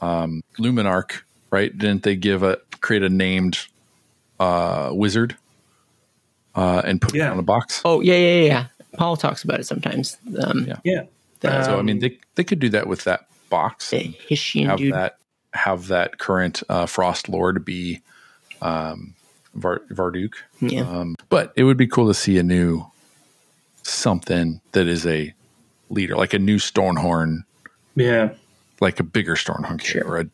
um, 0.00 0.42
Luminarch, 0.58 1.20
right? 1.50 1.76
Didn't 1.76 2.02
they 2.02 2.16
give 2.16 2.42
a 2.42 2.58
create 2.80 3.02
a 3.02 3.08
named 3.08 3.58
uh, 4.40 4.90
wizard 4.92 5.36
uh, 6.54 6.82
and 6.84 7.00
put 7.00 7.14
it 7.14 7.20
on 7.22 7.38
a 7.38 7.42
box? 7.42 7.82
Oh 7.84 8.00
yeah, 8.00 8.14
yeah, 8.16 8.34
yeah, 8.40 8.44
yeah. 8.46 8.66
Paul 8.94 9.16
talks 9.16 9.44
about 9.44 9.60
it 9.60 9.66
sometimes. 9.66 10.16
Um, 10.42 10.64
Yeah. 10.66 10.76
yeah. 10.84 11.02
the, 11.40 11.64
so 11.64 11.76
I 11.76 11.78
Um, 11.80 11.86
mean, 11.86 11.98
they 12.00 12.18
they 12.34 12.44
could 12.44 12.58
do 12.58 12.68
that 12.70 12.86
with 12.86 13.04
that 13.04 13.26
box. 13.50 13.90
the 13.90 14.14
Hyshian 14.28 14.66
have 14.66 14.78
dude. 14.78 14.92
that 14.94 15.18
have 15.54 15.88
that 15.88 16.18
current 16.18 16.62
uh, 16.68 16.86
Frost 16.86 17.28
Lord 17.28 17.64
be 17.64 18.00
um, 18.62 19.14
Var- 19.54 19.82
Varduk. 19.90 20.34
Yeah. 20.60 20.80
Um, 20.82 21.16
but 21.28 21.52
it 21.56 21.64
would 21.64 21.76
be 21.76 21.86
cool 21.86 22.06
to 22.08 22.14
see 22.14 22.38
a 22.38 22.42
new 22.42 22.86
something 23.82 24.60
that 24.72 24.86
is 24.86 25.06
a 25.06 25.32
leader, 25.90 26.16
like 26.16 26.34
a 26.34 26.38
new 26.38 26.58
Stonehorn, 26.58 27.44
Yeah. 27.94 28.30
Like 28.80 29.00
a 29.00 29.02
bigger 29.02 29.34
Stonehorn 29.34 29.80
Sure. 29.82 30.04
or 30.04 30.18
a 30.20 30.26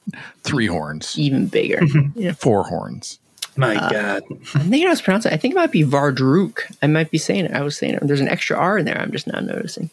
three 0.43 0.67
horns, 0.67 1.19
Even 1.19 1.47
bigger. 1.47 1.81
yeah. 2.15 2.33
four 2.33 2.65
horns. 2.65 3.19
My 3.57 3.77
Uh, 3.77 3.91
God. 3.91 4.23
I'm 4.31 4.39
thinking 4.69 4.87
I 4.87 4.91
was 4.91 5.01
pronouncing. 5.01 5.33
I 5.33 5.37
think 5.37 5.55
it 5.55 5.57
might 5.57 5.71
be 5.73 5.83
Vardruk. 5.85 6.59
I 6.83 6.87
might 6.89 7.11
be 7.11 7.19
saying 7.19 7.45
it. 7.47 7.53
I 7.53 7.63
was 7.63 7.77
saying 7.79 7.95
it. 7.95 8.07
There's 8.07 8.21
an 8.21 8.29
extra 8.29 8.57
R 8.57 8.79
in 8.79 8.85
there. 8.85 9.01
I'm 9.01 9.13
just 9.13 9.27
not 9.29 9.45
noticing. 9.45 9.91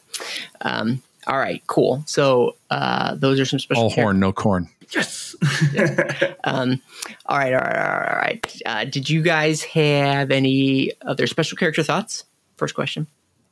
Um, 0.62 1.02
all 1.28 1.38
right, 1.38 1.62
cool. 1.68 2.04
So 2.08 2.56
uh, 2.72 3.14
those 3.16 3.40
are 3.40 3.46
some 3.46 3.60
special. 3.60 3.84
All 3.84 3.92
char- 3.92 4.04
horn, 4.06 4.20
no 4.20 4.34
corn. 4.34 4.68
Yes. 4.96 5.36
Um, 6.44 6.82
all 7.28 7.38
right, 7.38 7.54
all 7.54 7.60
right, 7.60 7.76
all 7.76 8.00
right, 8.00 8.10
all 8.12 8.18
right. 8.18 8.62
Uh, 8.66 8.86
did 8.86 9.10
you 9.10 9.22
guys 9.22 9.62
have 9.64 10.32
any 10.32 10.92
other 11.04 11.28
special 11.28 11.56
character 11.58 11.84
thoughts? 11.84 12.24
First 12.58 12.74
question. 12.76 13.06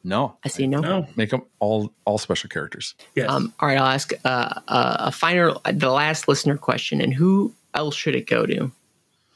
No, 0.03 0.38
I 0.43 0.47
see 0.47 0.65
no. 0.65 0.80
no. 0.80 1.07
make 1.15 1.30
them 1.30 1.43
all 1.59 1.91
all 2.05 2.17
special 2.17 2.49
characters. 2.49 2.95
Yes. 3.15 3.30
Um, 3.30 3.53
all 3.59 3.67
right, 3.67 3.77
I'll 3.77 3.85
ask 3.85 4.13
uh, 4.23 4.61
uh, 4.67 4.97
a 4.99 5.11
final, 5.11 5.61
the 5.71 5.91
last 5.91 6.27
listener 6.27 6.57
question, 6.57 7.01
and 7.01 7.13
who 7.13 7.53
else 7.73 7.95
should 7.95 8.15
it 8.15 8.27
go 8.27 8.45
to? 8.45 8.71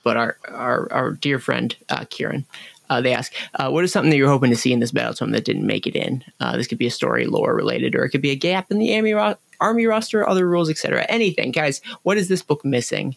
But 0.04 0.18
our 0.18 0.38
our, 0.48 0.92
our 0.92 1.12
dear 1.12 1.40
friend 1.40 1.76
uh, 1.90 2.06
Kieran. 2.10 2.46
Uh, 2.90 3.02
they 3.02 3.14
ask, 3.14 3.34
uh, 3.56 3.70
what 3.72 3.84
is 3.84 3.92
something 3.92 4.12
that 4.12 4.18
you're 4.18 4.30
hoping 4.30 4.52
to 4.52 4.58
see 4.58 4.74
in 4.74 4.80
this 4.80 4.92
battle 4.92 5.14
tome 5.14 5.32
that 5.32 5.46
didn't 5.46 5.66
make 5.66 5.88
it 5.88 5.96
in? 5.96 6.24
Uh, 6.40 6.58
this 6.58 6.68
could 6.68 6.78
be 6.78 6.86
a 6.86 6.92
story 6.92 7.26
lore 7.26 7.56
related, 7.56 7.96
or 7.96 8.04
it 8.04 8.10
could 8.10 8.22
be 8.22 8.30
a 8.30 8.36
gap 8.36 8.70
in 8.70 8.78
the 8.78 8.94
army, 8.96 9.14
ro- 9.14 9.38
army 9.60 9.86
roster, 9.86 10.28
other 10.28 10.48
rules, 10.48 10.70
etc. 10.70 11.06
Anything, 11.10 11.52
guys. 11.52 11.82
What 12.04 12.18
is 12.18 12.28
this 12.28 12.44
book 12.44 12.64
missing? 12.64 13.16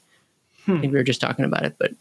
I 0.69 0.81
think 0.81 0.93
we 0.93 0.99
were 0.99 1.05
just 1.05 1.21
talking 1.21 1.45
about 1.45 1.65
it, 1.65 1.77
but 1.79 1.93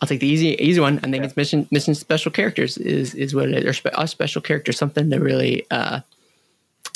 I'll 0.00 0.08
take 0.08 0.20
the 0.20 0.26
easy 0.28 0.48
easy 0.62 0.80
one. 0.80 0.98
I 1.02 1.10
think 1.10 1.24
it's 1.24 1.36
mission 1.36 1.66
mission 1.70 1.94
special 1.94 2.30
characters 2.30 2.76
is 2.78 3.14
is 3.14 3.34
what 3.34 3.48
it 3.48 3.54
is. 3.58 3.64
Or 3.64 3.72
spe- 3.72 3.94
a 3.96 4.06
special 4.06 4.42
character, 4.42 4.72
something 4.72 5.08
that 5.08 5.20
really. 5.20 5.66
Uh, 5.70 6.00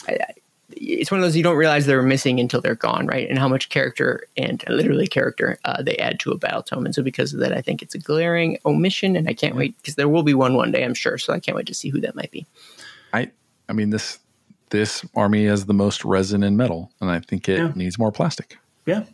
I, 0.09 0.19
it's 0.73 1.11
one 1.11 1.19
of 1.19 1.25
those 1.25 1.37
you 1.37 1.43
don't 1.43 1.57
realize 1.57 1.87
they're 1.87 2.01
missing 2.03 2.39
until 2.39 2.61
they're 2.61 2.77
gone, 2.77 3.07
right? 3.07 3.29
And 3.29 3.39
how 3.39 3.49
much 3.49 3.69
character 3.71 4.25
and 4.37 4.63
literally 4.69 5.07
character 5.07 5.59
uh, 5.65 5.83
they 5.83 5.97
add 5.97 6.21
to 6.21 6.31
a 6.31 6.39
battle 6.39 6.63
tome. 6.63 6.87
And 6.87 6.95
so 6.95 7.03
because 7.03 7.35
of 7.35 7.41
that, 7.41 7.53
I 7.53 7.61
think 7.61 7.83
it's 7.83 7.95
a 7.95 7.99
glaring 7.99 8.57
omission, 8.65 9.17
and 9.17 9.29
I 9.29 9.35
can't 9.35 9.57
wait 9.57 9.77
because 9.79 9.97
there 9.97 10.09
will 10.09 10.23
be 10.23 10.33
one 10.33 10.55
one 10.55 10.71
day, 10.71 10.85
I'm 10.85 10.95
sure. 10.95 11.19
So 11.19 11.33
I 11.33 11.41
can't 11.41 11.57
wait 11.57 11.67
to 11.67 11.75
see 11.75 11.89
who 11.89 12.01
that 12.03 12.15
might 12.15 12.31
be. 12.31 12.47
I 13.13 13.31
I 13.69 13.73
mean 13.73 13.91
this 13.91 14.19
this 14.71 15.05
army 15.17 15.47
has 15.47 15.67
the 15.67 15.75
most 15.75 16.05
resin 16.05 16.43
and 16.45 16.57
metal, 16.57 16.93
and 17.01 17.11
I 17.11 17.19
think 17.19 17.49
it 17.49 17.59
Yeah. 17.59 17.73
needs 17.75 17.99
more 17.99 18.13
plastic. 18.13 18.57
Yeah. 18.87 19.05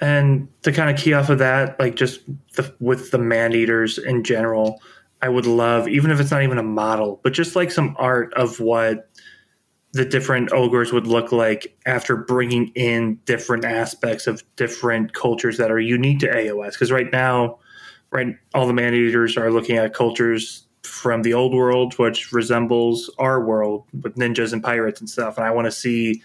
And 0.00 0.48
to 0.62 0.72
kind 0.72 0.90
of 0.90 1.02
key 1.02 1.12
off 1.14 1.30
of 1.30 1.38
that, 1.38 1.78
like 1.78 1.94
just 1.94 2.20
the, 2.54 2.74
with 2.80 3.10
the 3.10 3.18
man 3.18 3.52
eaters 3.52 3.98
in 3.98 4.24
general, 4.24 4.80
I 5.22 5.28
would 5.28 5.46
love, 5.46 5.88
even 5.88 6.10
if 6.10 6.20
it's 6.20 6.30
not 6.30 6.42
even 6.42 6.58
a 6.58 6.62
model, 6.62 7.20
but 7.22 7.32
just 7.32 7.56
like 7.56 7.70
some 7.70 7.96
art 7.98 8.34
of 8.34 8.60
what 8.60 9.08
the 9.92 10.04
different 10.04 10.52
ogres 10.52 10.92
would 10.92 11.06
look 11.06 11.30
like 11.30 11.78
after 11.86 12.16
bringing 12.16 12.68
in 12.74 13.20
different 13.24 13.64
aspects 13.64 14.26
of 14.26 14.42
different 14.56 15.14
cultures 15.14 15.56
that 15.56 15.70
are 15.70 15.78
unique 15.78 16.18
to 16.18 16.26
AOS. 16.26 16.72
Because 16.72 16.90
right 16.90 17.10
now, 17.12 17.58
right, 18.10 18.36
all 18.54 18.66
the 18.66 18.72
man 18.72 18.92
eaters 18.92 19.36
are 19.36 19.52
looking 19.52 19.76
at 19.76 19.94
cultures 19.94 20.66
from 20.82 21.22
the 21.22 21.32
old 21.32 21.54
world, 21.54 21.94
which 21.94 22.32
resembles 22.32 23.08
our 23.18 23.42
world 23.42 23.84
with 24.02 24.16
ninjas 24.16 24.52
and 24.52 24.62
pirates 24.62 25.00
and 25.00 25.08
stuff. 25.08 25.38
And 25.38 25.46
I 25.46 25.52
want 25.52 25.66
to 25.66 25.72
see 25.72 26.22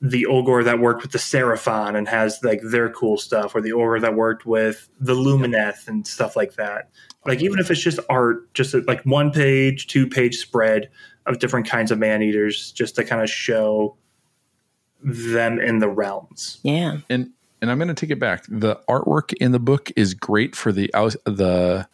the 0.00 0.26
ogre 0.26 0.62
that 0.62 0.78
worked 0.78 1.02
with 1.02 1.12
the 1.12 1.18
Seraphon 1.18 1.96
and 1.96 2.06
has 2.08 2.38
like 2.42 2.60
their 2.62 2.90
cool 2.90 3.16
stuff, 3.16 3.54
or 3.54 3.60
the 3.60 3.72
ogre 3.72 4.00
that 4.00 4.14
worked 4.14 4.46
with 4.46 4.88
the 5.00 5.14
Lumineth 5.14 5.88
and 5.88 6.06
stuff 6.06 6.36
like 6.36 6.54
that. 6.54 6.90
Like 7.26 7.42
even 7.42 7.58
if 7.58 7.70
it's 7.70 7.80
just 7.80 7.98
art, 8.08 8.52
just 8.54 8.74
like 8.86 9.02
one 9.02 9.32
page, 9.32 9.88
two 9.88 10.06
page 10.06 10.36
spread 10.36 10.88
of 11.26 11.40
different 11.40 11.68
kinds 11.68 11.90
of 11.90 11.98
man 11.98 12.22
eaters, 12.22 12.72
just 12.72 12.94
to 12.96 13.04
kind 13.04 13.22
of 13.22 13.28
show 13.28 13.96
them 15.02 15.58
in 15.58 15.78
the 15.78 15.88
realms. 15.88 16.60
Yeah. 16.62 16.98
And 17.10 17.30
and 17.60 17.70
I'm 17.70 17.78
going 17.78 17.88
to 17.88 17.94
take 17.94 18.10
it 18.10 18.20
back. 18.20 18.44
The 18.48 18.76
artwork 18.88 19.32
in 19.34 19.52
the 19.52 19.58
book 19.58 19.90
is 19.96 20.14
great 20.14 20.54
for 20.54 20.70
the 20.70 20.94
aus- 20.94 21.16
the 21.24 21.88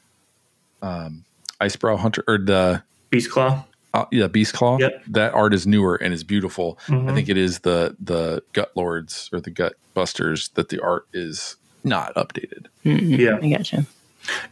um, 0.82 1.24
Icebrow 1.60 1.98
Hunter 1.98 2.22
or 2.28 2.38
the 2.38 2.82
Beast 3.10 3.30
Claw. 3.30 3.64
Uh, 3.94 4.04
yeah 4.10 4.26
Beast 4.26 4.52
Claw. 4.52 4.78
Yep. 4.78 5.04
That 5.08 5.32
art 5.34 5.54
is 5.54 5.66
newer 5.66 5.94
and 5.96 6.12
is 6.12 6.22
beautiful. 6.24 6.78
I 6.88 6.92
Mhm. 6.92 7.14
think 7.14 7.28
it 7.30 7.36
is 7.38 7.60
the 7.60 7.96
the 7.98 8.42
Gut 8.52 8.72
Lords 8.74 9.30
or 9.32 9.40
the 9.40 9.50
Gut 9.50 9.74
Busters 9.94 10.48
that 10.54 10.68
the 10.68 10.80
art 10.80 11.06
is 11.14 11.56
not 11.84 12.14
updated. 12.14 12.66
Mhm. 12.84 13.18
Yeah. 13.18 13.38
I 13.42 13.48
gotcha. 13.56 13.86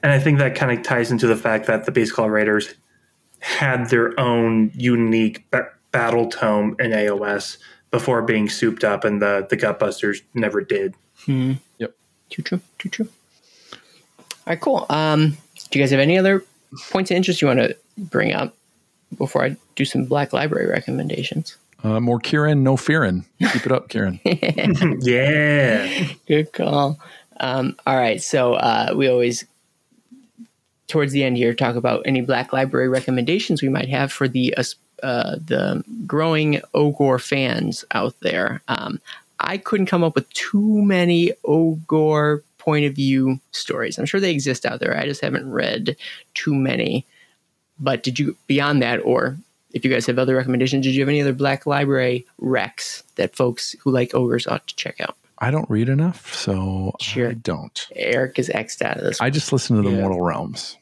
And 0.02 0.12
I 0.12 0.18
think 0.18 0.38
that 0.38 0.54
kind 0.54 0.76
of 0.76 0.84
ties 0.84 1.10
into 1.10 1.26
the 1.26 1.36
fact 1.36 1.66
that 1.66 1.84
the 1.86 1.92
Beast 1.92 2.14
Claw 2.14 2.26
Raiders 2.26 2.74
had 3.40 3.88
their 3.90 4.18
own 4.20 4.70
unique 4.74 5.44
ba- 5.50 5.70
battle 5.90 6.28
tome 6.30 6.76
in 6.78 6.92
AOS 6.92 7.58
before 7.90 8.22
being 8.22 8.48
souped 8.48 8.84
up, 8.84 9.04
and 9.04 9.20
the 9.20 9.46
the 9.50 9.56
Gut 9.56 9.78
Busters 9.78 10.22
never 10.34 10.60
did. 10.62 10.94
Mhm. 11.26 11.58
Yep. 11.78 11.94
Too 12.30 12.42
true. 12.42 12.60
Too 12.78 12.88
true. 12.88 13.08
All 13.72 13.78
right, 14.46 14.60
cool. 14.60 14.86
Um, 14.90 15.36
do 15.70 15.78
you 15.78 15.82
guys 15.82 15.90
have 15.90 16.00
any 16.00 16.18
other 16.18 16.44
points 16.90 17.10
of 17.10 17.16
interest 17.16 17.40
you 17.42 17.48
want 17.48 17.60
to 17.60 17.76
bring 17.98 18.32
up 18.32 18.54
before 19.16 19.44
I 19.44 19.56
do 19.76 19.84
some 19.84 20.04
Black 20.04 20.32
Library 20.32 20.66
recommendations? 20.66 21.56
Uh, 21.84 21.98
more 21.98 22.20
Kieran, 22.20 22.62
no 22.62 22.76
fearing. 22.76 23.24
Keep 23.40 23.66
it 23.66 23.72
up, 23.72 23.88
Kieran. 23.88 24.20
yeah, 24.24 26.12
Good 26.26 26.52
call. 26.52 26.98
Um, 27.40 27.76
all 27.86 27.96
right, 27.96 28.22
so 28.22 28.54
uh, 28.54 28.94
we 28.96 29.08
always 29.08 29.44
towards 30.86 31.12
the 31.12 31.24
end 31.24 31.36
here 31.36 31.54
talk 31.54 31.74
about 31.74 32.02
any 32.04 32.20
Black 32.20 32.52
Library 32.52 32.88
recommendations 32.88 33.62
we 33.62 33.68
might 33.68 33.88
have 33.88 34.12
for 34.12 34.28
the 34.28 34.54
uh, 34.56 34.64
uh, 35.02 35.36
the 35.44 35.82
growing 36.06 36.60
Ogre 36.74 37.18
fans 37.18 37.84
out 37.90 38.14
there. 38.20 38.62
Um, 38.68 39.00
I 39.40 39.58
couldn't 39.58 39.86
come 39.86 40.04
up 40.04 40.14
with 40.14 40.28
too 40.30 40.82
many 40.82 41.32
Ogre 41.44 42.44
point 42.58 42.84
of 42.84 42.94
view 42.94 43.40
stories. 43.50 43.98
I'm 43.98 44.06
sure 44.06 44.20
they 44.20 44.30
exist 44.30 44.64
out 44.64 44.78
there. 44.78 44.96
I 44.96 45.06
just 45.06 45.20
haven't 45.20 45.50
read 45.50 45.96
too 46.34 46.54
many. 46.54 47.04
But 47.82 48.02
did 48.02 48.18
you 48.18 48.36
beyond 48.46 48.80
that, 48.82 48.98
or 49.04 49.36
if 49.72 49.84
you 49.84 49.90
guys 49.90 50.06
have 50.06 50.18
other 50.18 50.36
recommendations, 50.36 50.84
did 50.86 50.94
you 50.94 51.00
have 51.02 51.08
any 51.08 51.20
other 51.20 51.32
Black 51.32 51.66
Library 51.66 52.24
recs 52.40 53.02
that 53.16 53.34
folks 53.36 53.74
who 53.80 53.90
like 53.90 54.14
ogres 54.14 54.46
ought 54.46 54.66
to 54.68 54.76
check 54.76 55.00
out? 55.00 55.16
I 55.38 55.50
don't 55.50 55.68
read 55.68 55.88
enough, 55.88 56.32
so 56.34 56.94
Sure. 57.00 57.30
I 57.30 57.34
don't. 57.34 57.88
Eric 57.96 58.38
is 58.38 58.48
X'd 58.50 58.82
out 58.82 58.96
of 58.98 59.02
this. 59.02 59.20
I 59.20 59.28
just 59.30 59.52
listen 59.52 59.76
to 59.76 59.82
the 59.82 59.90
Yeah. 59.94 60.00
Mortal 60.02 60.20
Realms. 60.22 60.76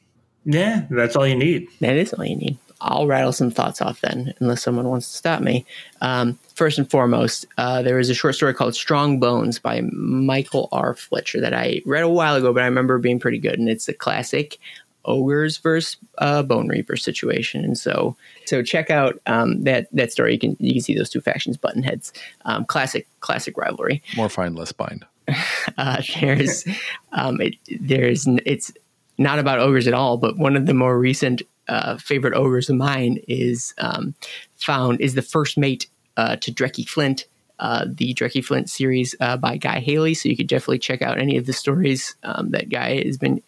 yeah, 0.45 0.85
that's 0.91 1.17
all 1.17 1.27
you 1.27 1.37
need. 1.37 1.67
That 1.81 1.97
is 1.97 2.13
all 2.13 2.25
you 2.27 2.37
need. 2.37 2.59
I'll 2.83 3.07
rattle 3.07 3.33
some 3.33 3.51
thoughts 3.51 3.83
off 3.83 4.01
then, 4.01 4.33
unless 4.41 4.63
someone 4.63 4.89
wants 4.89 5.11
to 5.11 5.17
stop 5.17 5.43
me. 5.43 5.67
Um, 6.01 6.39
first 6.55 6.79
and 6.79 6.91
foremost, 6.91 7.45
uh, 7.59 7.83
there 7.83 7.99
is 7.99 8.09
a 8.09 8.15
short 8.15 8.35
story 8.35 8.55
called 8.55 8.75
Strong 8.75 9.21
Bones 9.21 9.59
by 9.59 9.83
Michael 9.93 10.69
R. 10.73 10.95
Fletcher 10.95 11.43
that 11.43 11.53
I 11.53 11.83
read 11.85 12.03
a 12.05 12.09
while 12.09 12.37
ago, 12.37 12.55
but 12.55 12.63
I 12.63 12.67
remember 12.67 12.97
being 12.99 13.19
pretty 13.19 13.39
good. 13.39 13.59
And 13.59 13.69
it's 13.69 13.87
a 13.89 13.93
classic 13.93 14.59
ogres 15.05 15.59
versus 15.59 15.97
uh, 16.19 16.43
bone 16.43 16.69
reaper 16.69 16.97
situation. 16.97 17.65
And 17.65 17.79
so, 17.79 18.17
so 18.47 18.63
check 18.63 18.91
out 18.91 19.21
um, 19.27 19.65
that 19.65 19.89
that 19.93 20.13
story. 20.13 20.35
You 20.35 20.39
can 20.39 20.57
you 20.61 20.73
can 20.73 20.83
see 20.83 20.95
those 20.95 21.11
two 21.11 21.21
factions 21.21 21.57
button 21.57 21.83
heads. 21.83 22.13
Um, 22.45 22.65
classic 22.65 23.07
classic 23.21 23.57
rivalry 23.57 24.03
More 24.17 24.29
fine, 24.29 24.55
less 24.55 24.73
bind. 24.73 25.05
uh, 25.79 26.03
there's 26.21 26.67
um, 27.13 27.41
it, 27.41 27.55
there's 27.81 28.27
it's 28.45 28.73
not 29.19 29.39
about 29.39 29.59
ogres 29.59 29.87
at 29.87 29.95
all, 29.95 30.17
but 30.17 30.39
one 30.39 30.57
of 30.57 30.67
the 30.67 30.75
more 30.75 30.99
recent 30.99 31.43
uh, 31.69 31.97
favorite 31.99 32.35
ogres 32.35 32.69
of 32.69 32.77
mine 32.77 33.21
is 33.29 33.75
um, 33.79 34.15
found 34.57 35.01
is 35.01 35.15
the 35.15 35.23
first 35.23 35.57
mate 35.57 35.87
uh, 36.17 36.37
to 36.37 36.51
Drekki 36.51 36.85
Flynt. 36.85 37.27
Uh, 37.59 37.85
the 37.87 38.15
Drekki 38.15 38.41
Flynt 38.43 38.71
series 38.71 39.15
uh, 39.21 39.37
by 39.37 39.59
Guy 39.59 39.81
Haley. 39.81 40.15
So 40.15 40.31
you 40.31 40.37
could 40.37 40.47
definitely 40.47 40.79
check 40.79 41.03
out 41.03 41.19
any 41.19 41.37
of 41.37 41.45
the 41.45 41.53
stories 41.53 42.17
um, 42.23 42.53
that 42.53 42.71
Guy 42.71 43.05
has 43.05 43.19
been 43.19 43.43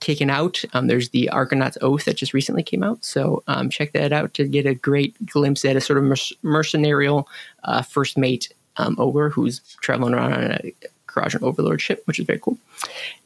kicking 0.00 0.30
out. 0.30 0.62
Um, 0.72 0.86
there's 0.86 1.10
the 1.10 1.30
Arkanaut's 1.32 1.78
Oath 1.80 2.06
that 2.06 2.16
just 2.16 2.34
recently 2.34 2.62
came 2.62 2.82
out. 2.82 3.04
So 3.04 3.42
um, 3.46 3.70
check 3.70 3.92
that 3.92 4.12
out 4.12 4.34
to 4.34 4.48
get 4.48 4.66
a 4.66 4.74
great 4.74 5.14
glimpse 5.26 5.64
at 5.64 5.76
a 5.76 5.80
sort 5.80 5.98
of 5.98 6.04
merc- 6.04 6.36
mercenarial 6.42 7.26
uh, 7.64 7.82
first 7.82 8.16
mate 8.18 8.52
um, 8.76 8.96
ogre 8.98 9.30
who's 9.30 9.60
traveling 9.80 10.14
around 10.14 10.32
on 10.32 10.52
a 10.52 10.74
Kharadron 11.06 11.42
Overlord 11.42 11.80
ship, 11.80 12.02
which 12.06 12.18
is 12.18 12.26
very 12.26 12.38
cool. 12.38 12.58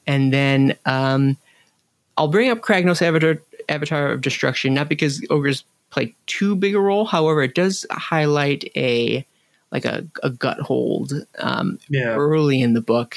And 0.06 0.32
then 0.32 0.76
um, 0.84 1.36
I'll 2.16 2.28
bring 2.28 2.50
up 2.50 2.60
Kragnos 2.60 3.02
Avatar, 3.02 3.38
Avatar 3.68 4.12
of 4.12 4.20
Destruction, 4.20 4.74
not 4.74 4.88
because 4.88 5.24
ogres 5.30 5.64
play 5.90 6.14
too 6.26 6.56
big 6.56 6.74
a 6.74 6.80
role. 6.80 7.04
However, 7.04 7.42
it 7.42 7.54
does 7.54 7.86
highlight 7.90 8.70
a 8.76 9.24
like 9.70 9.84
a, 9.84 10.06
a 10.22 10.30
gut 10.30 10.60
hold 10.60 11.12
um, 11.38 11.78
Yeah, 11.88 12.14
early 12.14 12.62
in 12.62 12.74
the 12.74 12.80
book, 12.80 13.16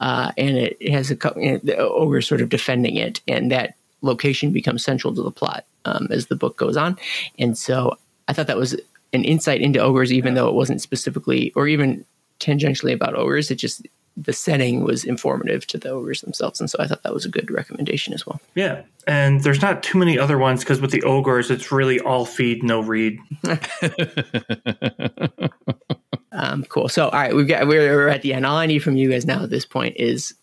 uh, 0.00 0.32
and 0.36 0.56
it, 0.56 0.90
has 0.90 1.10
a 1.10 1.14
the 1.14 1.76
ogre 1.78 2.20
sort 2.20 2.40
of 2.40 2.48
defending 2.48 2.96
it, 2.96 3.20
and 3.28 3.50
that 3.50 3.74
location 4.02 4.52
becomes 4.52 4.84
central 4.84 5.14
to 5.14 5.22
the 5.22 5.30
plot 5.30 5.64
um, 5.84 6.08
as 6.10 6.26
the 6.26 6.36
book 6.36 6.56
goes 6.56 6.76
on. 6.76 6.96
And 7.38 7.56
so 7.56 7.96
I 8.28 8.32
thought 8.32 8.46
that 8.46 8.56
was 8.56 8.74
an 9.12 9.24
insight 9.24 9.60
into 9.60 9.80
ogres, 9.80 10.12
even 10.12 10.34
though 10.34 10.48
it 10.48 10.54
wasn't 10.54 10.82
specifically 10.82 11.52
or 11.54 11.68
even 11.68 12.04
tangentially 12.40 12.92
about 12.92 13.14
ogres. 13.14 13.50
It 13.50 13.56
just 13.56 13.86
the 14.16 14.32
setting 14.32 14.84
was 14.84 15.04
informative 15.04 15.66
to 15.68 15.78
the 15.78 15.90
ogres 15.90 16.20
themselves, 16.20 16.60
and 16.60 16.70
so 16.70 16.78
I 16.78 16.86
thought 16.86 17.02
that 17.02 17.14
was 17.14 17.24
a 17.24 17.30
good 17.30 17.50
recommendation 17.50 18.14
as 18.14 18.26
well. 18.26 18.40
yeah. 18.54 18.82
And 19.06 19.42
there's 19.42 19.60
not 19.60 19.82
too 19.82 19.98
many 19.98 20.18
other 20.18 20.38
ones 20.38 20.60
because 20.60 20.80
with 20.80 20.90
the 20.90 21.02
ogres, 21.02 21.50
it's 21.50 21.70
really 21.70 22.00
all 22.00 22.24
feed, 22.24 22.62
no 22.62 22.80
read. 22.80 23.18
Um, 26.34 26.64
cool. 26.64 26.88
So, 26.88 27.04
all 27.04 27.12
right, 27.12 27.34
we've 27.34 27.46
got 27.46 27.66
we're, 27.66 27.96
we're 27.96 28.08
at 28.08 28.22
the 28.22 28.34
end. 28.34 28.44
All 28.44 28.56
I 28.56 28.66
need 28.66 28.80
from 28.80 28.96
you 28.96 29.08
guys 29.08 29.24
now 29.24 29.44
at 29.44 29.50
this 29.50 29.64
point 29.64 29.96
is 29.96 30.34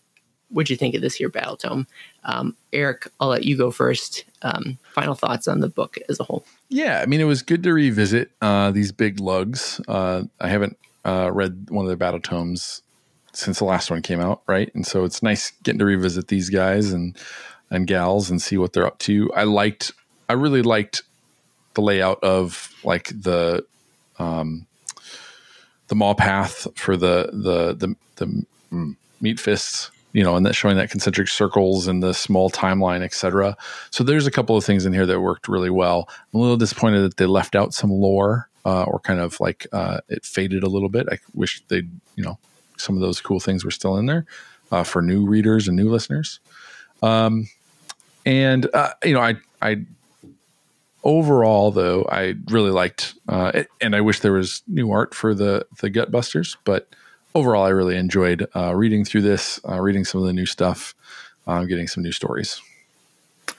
what'd 0.49 0.69
you 0.69 0.77
think 0.77 0.95
of 0.95 1.01
this 1.01 1.15
here 1.15 1.29
battle 1.29 1.57
tome? 1.57 1.85
Um, 2.23 2.55
Eric, 2.71 3.09
I'll 3.19 3.27
let 3.27 3.43
you 3.43 3.57
go 3.57 3.71
first. 3.71 4.23
Um, 4.41 4.77
final 4.93 5.15
thoughts 5.15 5.47
on 5.47 5.59
the 5.59 5.69
book 5.69 5.97
as 6.09 6.19
a 6.19 6.23
whole. 6.23 6.45
Yeah, 6.69 7.01
I 7.01 7.05
mean, 7.05 7.19
it 7.19 7.25
was 7.25 7.41
good 7.41 7.63
to 7.63 7.73
revisit 7.73 8.31
uh, 8.41 8.71
these 8.71 8.91
big 8.91 9.19
lugs. 9.19 9.81
Uh, 9.87 10.23
I 10.39 10.47
haven't 10.47 10.77
uh, 11.03 11.29
read 11.31 11.69
one 11.69 11.85
of 11.85 11.89
the 11.89 11.97
battle 11.97 12.21
tomes 12.21 12.81
since 13.33 13.59
the 13.59 13.65
last 13.65 13.89
one 13.89 14.01
came 14.01 14.19
out, 14.19 14.41
right? 14.47 14.73
And 14.75 14.85
so 14.85 15.03
it's 15.03 15.23
nice 15.23 15.51
getting 15.63 15.79
to 15.79 15.85
revisit 15.85 16.27
these 16.27 16.49
guys 16.49 16.91
and 16.91 17.17
and 17.69 17.87
gals 17.87 18.29
and 18.29 18.41
see 18.41 18.57
what 18.57 18.73
they're 18.73 18.85
up 18.85 18.99
to. 18.99 19.31
I 19.33 19.43
liked, 19.43 19.93
I 20.27 20.33
really 20.33 20.61
liked 20.61 21.03
the 21.73 21.81
layout 21.81 22.21
of 22.21 22.73
like 22.83 23.07
the 23.07 23.65
um, 24.19 24.67
the 25.87 25.95
maw 25.95 26.13
path 26.13 26.67
for 26.75 26.95
the 26.97 27.29
the 27.33 27.73
the 27.73 27.95
the 28.15 28.45
mm, 28.71 28.95
meat 29.19 29.39
fists 29.39 29.91
you 30.13 30.23
know 30.23 30.35
and 30.35 30.45
that 30.45 30.53
showing 30.53 30.77
that 30.77 30.89
concentric 30.89 31.27
circles 31.27 31.87
and 31.87 32.01
the 32.01 32.13
small 32.13 32.49
timeline 32.49 33.01
etc 33.01 33.55
so 33.89 34.03
there's 34.03 34.27
a 34.27 34.31
couple 34.31 34.55
of 34.57 34.63
things 34.63 34.85
in 34.85 34.93
here 34.93 35.05
that 35.05 35.19
worked 35.19 35.47
really 35.47 35.69
well 35.69 36.07
i'm 36.33 36.39
a 36.39 36.41
little 36.41 36.57
disappointed 36.57 37.01
that 37.01 37.17
they 37.17 37.25
left 37.25 37.55
out 37.55 37.73
some 37.73 37.91
lore 37.91 38.49
uh, 38.65 38.83
or 38.83 38.99
kind 38.99 39.19
of 39.19 39.39
like 39.39 39.65
uh, 39.73 39.99
it 40.07 40.23
faded 40.23 40.63
a 40.63 40.69
little 40.69 40.89
bit 40.89 41.07
i 41.11 41.17
wish 41.33 41.61
they'd 41.67 41.89
you 42.15 42.23
know 42.23 42.37
some 42.81 42.95
of 42.95 43.01
those 43.01 43.21
cool 43.21 43.39
things 43.39 43.63
were 43.63 43.71
still 43.71 43.97
in 43.97 44.05
there 44.07 44.25
uh, 44.71 44.83
for 44.83 45.01
new 45.01 45.25
readers 45.25 45.67
and 45.67 45.77
new 45.77 45.89
listeners 45.89 46.39
Um, 47.03 47.47
and 48.25 48.67
uh, 48.73 48.93
you 49.03 49.13
know, 49.13 49.21
I 49.21 49.35
I 49.61 49.85
overall 51.03 51.71
though 51.71 52.05
I 52.11 52.35
really 52.49 52.71
liked, 52.71 53.15
uh, 53.27 53.51
it, 53.53 53.67
and 53.79 53.95
I 53.95 54.01
wish 54.01 54.19
there 54.19 54.33
was 54.33 54.61
new 54.67 54.91
art 54.91 55.15
for 55.15 55.33
the 55.33 55.65
the 55.79 55.89
Gutbusters, 55.89 56.57
but 56.63 56.87
overall 57.33 57.63
I 57.63 57.69
really 57.69 57.97
enjoyed 57.97 58.47
uh, 58.55 58.75
reading 58.75 59.05
through 59.05 59.21
this, 59.23 59.59
uh, 59.67 59.79
reading 59.79 60.05
some 60.05 60.21
of 60.21 60.27
the 60.27 60.33
new 60.33 60.45
stuff, 60.45 60.93
uh, 61.47 61.63
getting 61.65 61.87
some 61.87 62.03
new 62.03 62.11
stories 62.11 62.61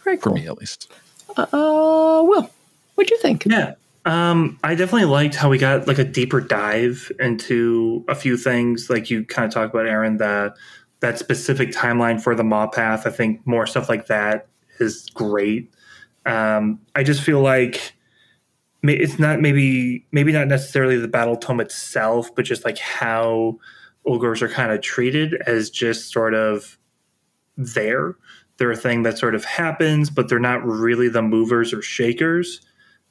Very 0.04 0.16
for 0.18 0.30
me 0.30 0.46
at 0.46 0.58
least. 0.58 0.92
Uh, 1.36 2.22
Will, 2.24 2.50
what'd 2.94 3.10
you 3.10 3.18
think? 3.18 3.46
Yeah. 3.46 3.74
Um, 4.04 4.58
I 4.64 4.74
definitely 4.74 5.06
liked 5.06 5.36
how 5.36 5.48
we 5.48 5.58
got 5.58 5.86
like 5.86 5.98
a 5.98 6.04
deeper 6.04 6.40
dive 6.40 7.12
into 7.20 8.04
a 8.08 8.14
few 8.14 8.36
things. 8.36 8.90
Like 8.90 9.10
you 9.10 9.24
kind 9.24 9.46
of 9.46 9.54
talked 9.54 9.72
about, 9.74 9.86
Aaron, 9.86 10.16
that 10.16 10.56
that 11.00 11.18
specific 11.18 11.70
timeline 11.70 12.20
for 12.20 12.34
the 12.34 12.44
Maw 12.44 12.66
Path. 12.66 13.06
I 13.06 13.10
think 13.10 13.46
more 13.46 13.66
stuff 13.66 13.88
like 13.88 14.06
that 14.06 14.48
is 14.80 15.08
great. 15.14 15.72
Um, 16.26 16.80
I 16.94 17.02
just 17.02 17.22
feel 17.22 17.40
like 17.40 17.94
it's 18.82 19.18
not 19.18 19.40
maybe 19.40 20.06
maybe 20.10 20.32
not 20.32 20.48
necessarily 20.48 20.96
the 20.96 21.08
battle 21.08 21.36
tome 21.36 21.60
itself, 21.60 22.34
but 22.34 22.44
just 22.44 22.64
like 22.64 22.78
how 22.78 23.58
ogres 24.04 24.42
are 24.42 24.48
kind 24.48 24.72
of 24.72 24.80
treated 24.80 25.34
as 25.46 25.70
just 25.70 26.12
sort 26.12 26.34
of 26.34 26.76
there. 27.56 28.16
They're 28.56 28.72
a 28.72 28.76
thing 28.76 29.04
that 29.04 29.18
sort 29.18 29.36
of 29.36 29.44
happens, 29.44 30.10
but 30.10 30.28
they're 30.28 30.40
not 30.40 30.64
really 30.64 31.08
the 31.08 31.22
movers 31.22 31.72
or 31.72 31.82
shakers 31.82 32.60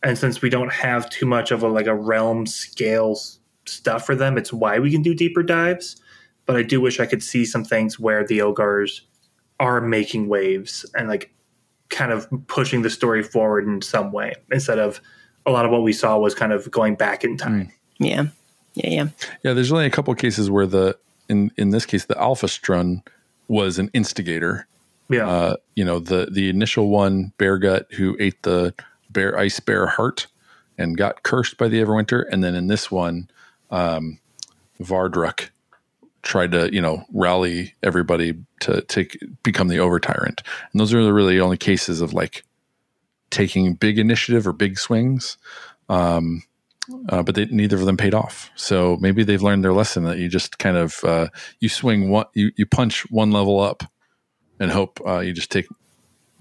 and 0.04 0.18
since 0.18 0.42
we 0.42 0.50
don't 0.50 0.72
have 0.72 1.10
too 1.10 1.26
much 1.26 1.52
of 1.52 1.64
a 1.64 1.68
like 1.68 1.88
a 1.88 1.96
realm 1.96 2.46
scale 2.46 3.20
stuff 3.66 4.06
for 4.06 4.16
them 4.16 4.38
it's 4.38 4.52
why 4.52 4.80
we 4.80 4.92
can 4.92 5.02
do 5.02 5.14
deeper 5.14 5.44
dives 5.44 6.02
but 6.46 6.56
i 6.56 6.64
do 6.64 6.82
wish 6.82 7.00
i 7.00 7.06
could 7.06 7.22
see 7.24 7.46
some 7.46 7.64
things 7.64 8.00
where 8.00 8.26
the 8.26 8.42
ogres 8.42 9.02
are 9.60 9.80
making 9.82 10.28
waves 10.28 10.86
and 10.96 11.08
like 11.08 11.32
kind 11.90 12.12
of 12.12 12.28
pushing 12.48 12.82
the 12.82 12.90
story 12.90 13.22
forward 13.22 13.66
in 13.68 13.82
some 13.82 14.12
way 14.12 14.34
instead 14.52 14.80
of 14.80 15.00
a 15.46 15.52
lot 15.52 15.66
of 15.66 15.72
what 15.72 15.84
we 15.84 15.94
saw 15.94 16.18
was 16.18 16.34
kind 16.34 16.52
of 16.54 16.70
going 16.72 16.96
back 16.96 17.24
in 17.24 17.38
time 17.38 17.72
Yeah. 18.00 18.26
Yeah, 18.74 18.90
yeah. 18.90 19.08
Yeah, 19.44 19.54
there's 19.54 19.72
only 19.72 19.86
a 19.86 19.90
couple 19.90 20.14
of 20.14 20.18
cases 20.18 20.50
where 20.50 20.66
the 20.66 20.98
in 21.28 21.52
in 21.58 21.72
this 21.72 21.86
case 21.86 22.06
the 22.06 22.16
Alfrostun 22.16 23.06
was 23.50 23.78
an 23.78 23.90
instigator. 23.94 24.66
yeah 25.10 25.28
Uh, 25.28 25.56
you 25.76 25.84
know, 25.84 26.00
the 26.00 26.30
the 26.32 26.50
initial 26.50 26.88
one, 26.88 27.34
Bergut, 27.38 27.92
who 27.94 28.16
ate 28.18 28.42
the 28.44 28.74
bear 29.11 29.38
ice 29.38 29.59
bear 29.59 29.88
heart 29.88 30.27
and 30.77 30.98
got 30.98 31.23
cursed 31.23 31.57
by 31.57 31.67
the 31.67 31.81
Everwinter, 31.81 32.23
and 32.31 32.43
then 32.43 32.56
in 32.56 32.67
this 32.67 32.90
one, 32.90 33.30
um, 33.69 34.19
Vardruk 34.81 35.49
tried 36.23 36.51
to 36.51 36.73
you 36.73 36.81
know 36.81 37.03
rally 37.14 37.73
everybody 37.83 38.35
to 38.61 38.81
take 38.83 39.17
become 39.43 39.67
the 39.67 39.80
over 39.80 39.99
tyrant, 39.99 40.41
and 40.72 40.80
those 40.80 40.93
are 40.93 41.03
the 41.03 41.14
really 41.14 41.40
only 41.40 41.57
cases 41.57 42.01
of 42.01 42.14
like 42.14 42.43
taking 43.30 43.73
big 43.75 43.98
initiative 43.99 44.48
or 44.48 44.53
big 44.53 44.77
swings. 44.77 45.38
Um, 45.90 46.43
uh, 47.09 47.22
but 47.23 47.35
they, 47.35 47.45
neither 47.45 47.77
of 47.77 47.85
them 47.85 47.95
paid 47.95 48.14
off. 48.14 48.49
So 48.56 48.98
maybe 48.99 49.23
they've 49.23 49.41
learned 49.41 49.64
their 49.64 49.72
lesson 49.73 50.03
that 50.03 50.17
you 50.17 50.27
just 50.27 50.57
kind 50.57 50.75
of 50.75 51.03
uh, 51.03 51.27
you 51.59 51.69
swing 51.69 52.09
one, 52.09 52.25
you 52.33 52.51
you 52.56 52.65
punch 52.65 53.09
one 53.11 53.31
level 53.31 53.59
up, 53.59 53.83
and 54.59 54.72
hope 54.72 54.99
uh, 55.06 55.19
you 55.19 55.31
just 55.31 55.51
take 55.51 55.67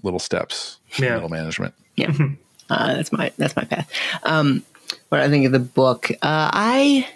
little 0.03 0.19
steps. 0.19 0.79
in 0.97 1.03
Yeah. 1.05 1.13
middle 1.15 1.29
management. 1.29 1.73
Yeah. 1.95 2.11
Uh, 2.71 2.93
that's 2.93 3.11
my 3.11 3.31
that's 3.37 3.55
my 3.55 3.65
path. 3.65 3.91
Um, 4.23 4.63
what 5.09 5.19
I 5.19 5.29
think 5.29 5.45
of 5.45 5.51
the 5.51 5.59
book, 5.59 6.09
uh, 6.11 6.15
I 6.53 7.07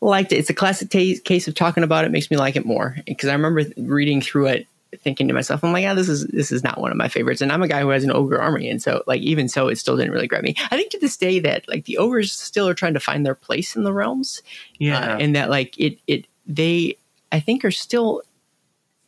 liked 0.00 0.32
it. 0.32 0.36
It's 0.36 0.50
a 0.50 0.54
classic 0.54 0.90
ta 0.90 1.20
case 1.24 1.46
of 1.48 1.54
talking 1.54 1.84
about 1.84 2.04
it 2.04 2.10
makes 2.10 2.30
me 2.30 2.36
like 2.36 2.56
it 2.56 2.64
more 2.64 2.96
because 3.06 3.28
I 3.28 3.32
remember 3.34 3.64
reading 3.76 4.22
through 4.22 4.46
it, 4.46 4.66
thinking 4.98 5.28
to 5.28 5.34
myself, 5.34 5.62
"I'm 5.62 5.72
like, 5.72 5.82
yeah, 5.82 5.92
this 5.92 6.08
is 6.08 6.26
this 6.28 6.50
is 6.50 6.64
not 6.64 6.80
one 6.80 6.90
of 6.90 6.96
my 6.96 7.08
favorites." 7.08 7.42
And 7.42 7.52
I'm 7.52 7.62
a 7.62 7.68
guy 7.68 7.82
who 7.82 7.90
has 7.90 8.04
an 8.04 8.10
ogre 8.10 8.40
army, 8.40 8.70
and 8.70 8.82
so 8.82 9.02
like 9.06 9.20
even 9.20 9.48
so, 9.48 9.68
it 9.68 9.76
still 9.76 9.96
didn't 9.96 10.12
really 10.12 10.26
grab 10.26 10.44
me. 10.44 10.54
I 10.70 10.76
think 10.76 10.90
to 10.92 10.98
this 10.98 11.16
day 11.16 11.40
that 11.40 11.68
like 11.68 11.84
the 11.84 11.98
ogres 11.98 12.32
still 12.32 12.68
are 12.68 12.74
trying 12.74 12.94
to 12.94 13.00
find 13.00 13.26
their 13.26 13.34
place 13.34 13.76
in 13.76 13.84
the 13.84 13.92
realms, 13.92 14.42
yeah 14.78 15.14
uh, 15.14 15.18
and 15.18 15.36
that 15.36 15.50
like 15.50 15.78
it 15.78 15.98
it 16.06 16.26
they 16.46 16.96
I 17.30 17.40
think 17.40 17.64
are 17.64 17.70
still 17.70 18.22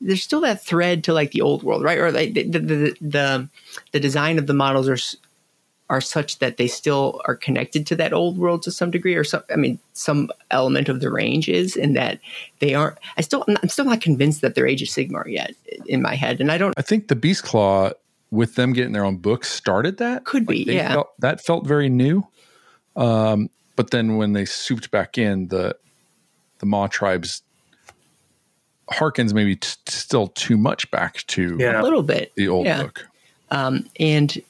there's 0.00 0.23
still 0.23 0.41
that 0.42 0.62
thread 0.62 1.05
to 1.05 1.15
like 1.15 1.31
the 1.31 1.41
old 1.41 1.62
world, 1.62 1.83
right? 1.83 1.99
Or 1.99 2.12
like 2.12 2.34
the 2.34 2.42
the 2.42 2.58
the, 2.58 2.97
the, 3.00 3.49
the 3.92 4.00
design 4.00 4.39
of 4.39 4.47
the 4.47 4.55
models 4.55 4.89
are 4.89 4.99
are 5.91 6.01
such 6.01 6.39
that 6.39 6.57
they 6.57 6.67
still 6.67 7.21
are 7.27 7.37
connected 7.37 7.87
to 7.87 7.97
that 7.97 8.13
old 8.13 8.39
world 8.39 8.63
to 8.63 8.71
some 8.71 8.91
degree, 8.91 9.15
or 9.15 9.25
some. 9.25 9.43
I 9.51 9.57
mean, 9.57 9.79
some 9.93 10.31
element 10.51 10.89
of 10.89 11.01
the 11.01 11.11
range 11.11 11.49
is, 11.49 11.77
in 11.77 11.93
that 11.95 12.19
they 12.61 12.75
aren't. 12.75 12.99
I 13.17 13.21
still, 13.21 13.45
I'm 13.63 13.69
still 13.69 13.85
not 13.85 14.01
convinced 14.01 14.41
that 14.41 14.55
they're 14.55 14.67
Age 14.67 14.83
of 14.83 14.89
Sigmar 14.89 15.27
yet 15.27 15.55
in 15.87 16.01
my 16.01 16.15
head, 16.15 16.41
and 16.41 16.51
I 16.51 16.59
don't. 16.59 16.75
I 16.77 16.83
think 16.83 17.09
the 17.09 17.17
Beast 17.17 17.43
Claw, 17.43 17.91
with 18.31 18.55
them 18.55 18.73
getting 18.73 18.93
their 18.93 19.05
own 19.05 19.19
books, 19.19 19.51
started 19.51 19.99
that. 19.99 20.25
Could 20.25 20.47
be, 20.47 20.65
they 20.65 20.77
yeah. 20.77 20.93
Felt, 20.93 21.21
that 21.21 21.41
felt 21.45 21.67
very 21.67 21.89
new. 21.89 22.27
Um, 22.97 23.51
but 23.77 23.91
then 23.91 24.17
when 24.17 24.33
they 24.33 24.45
souped 24.45 24.91
back 24.91 25.19
in, 25.19 25.49
the 25.49 25.77
the 26.61 26.67
Maw 26.67 26.87
tribes 26.87 27.43
harkens 28.91 29.33
maybe 29.33 29.57
t- 29.57 29.77
still 29.87 30.29
too 30.29 30.57
much 30.57 30.91
back 30.91 31.27
to 31.27 31.57
Yeah. 31.59 31.81
A 31.81 31.83
little 31.83 32.03
bit, 32.03 32.33
the 32.37 32.49
old 32.49 32.67
yeah. 32.67 32.83
book. 32.83 33.07
um, 33.51 33.89
and 33.99 34.41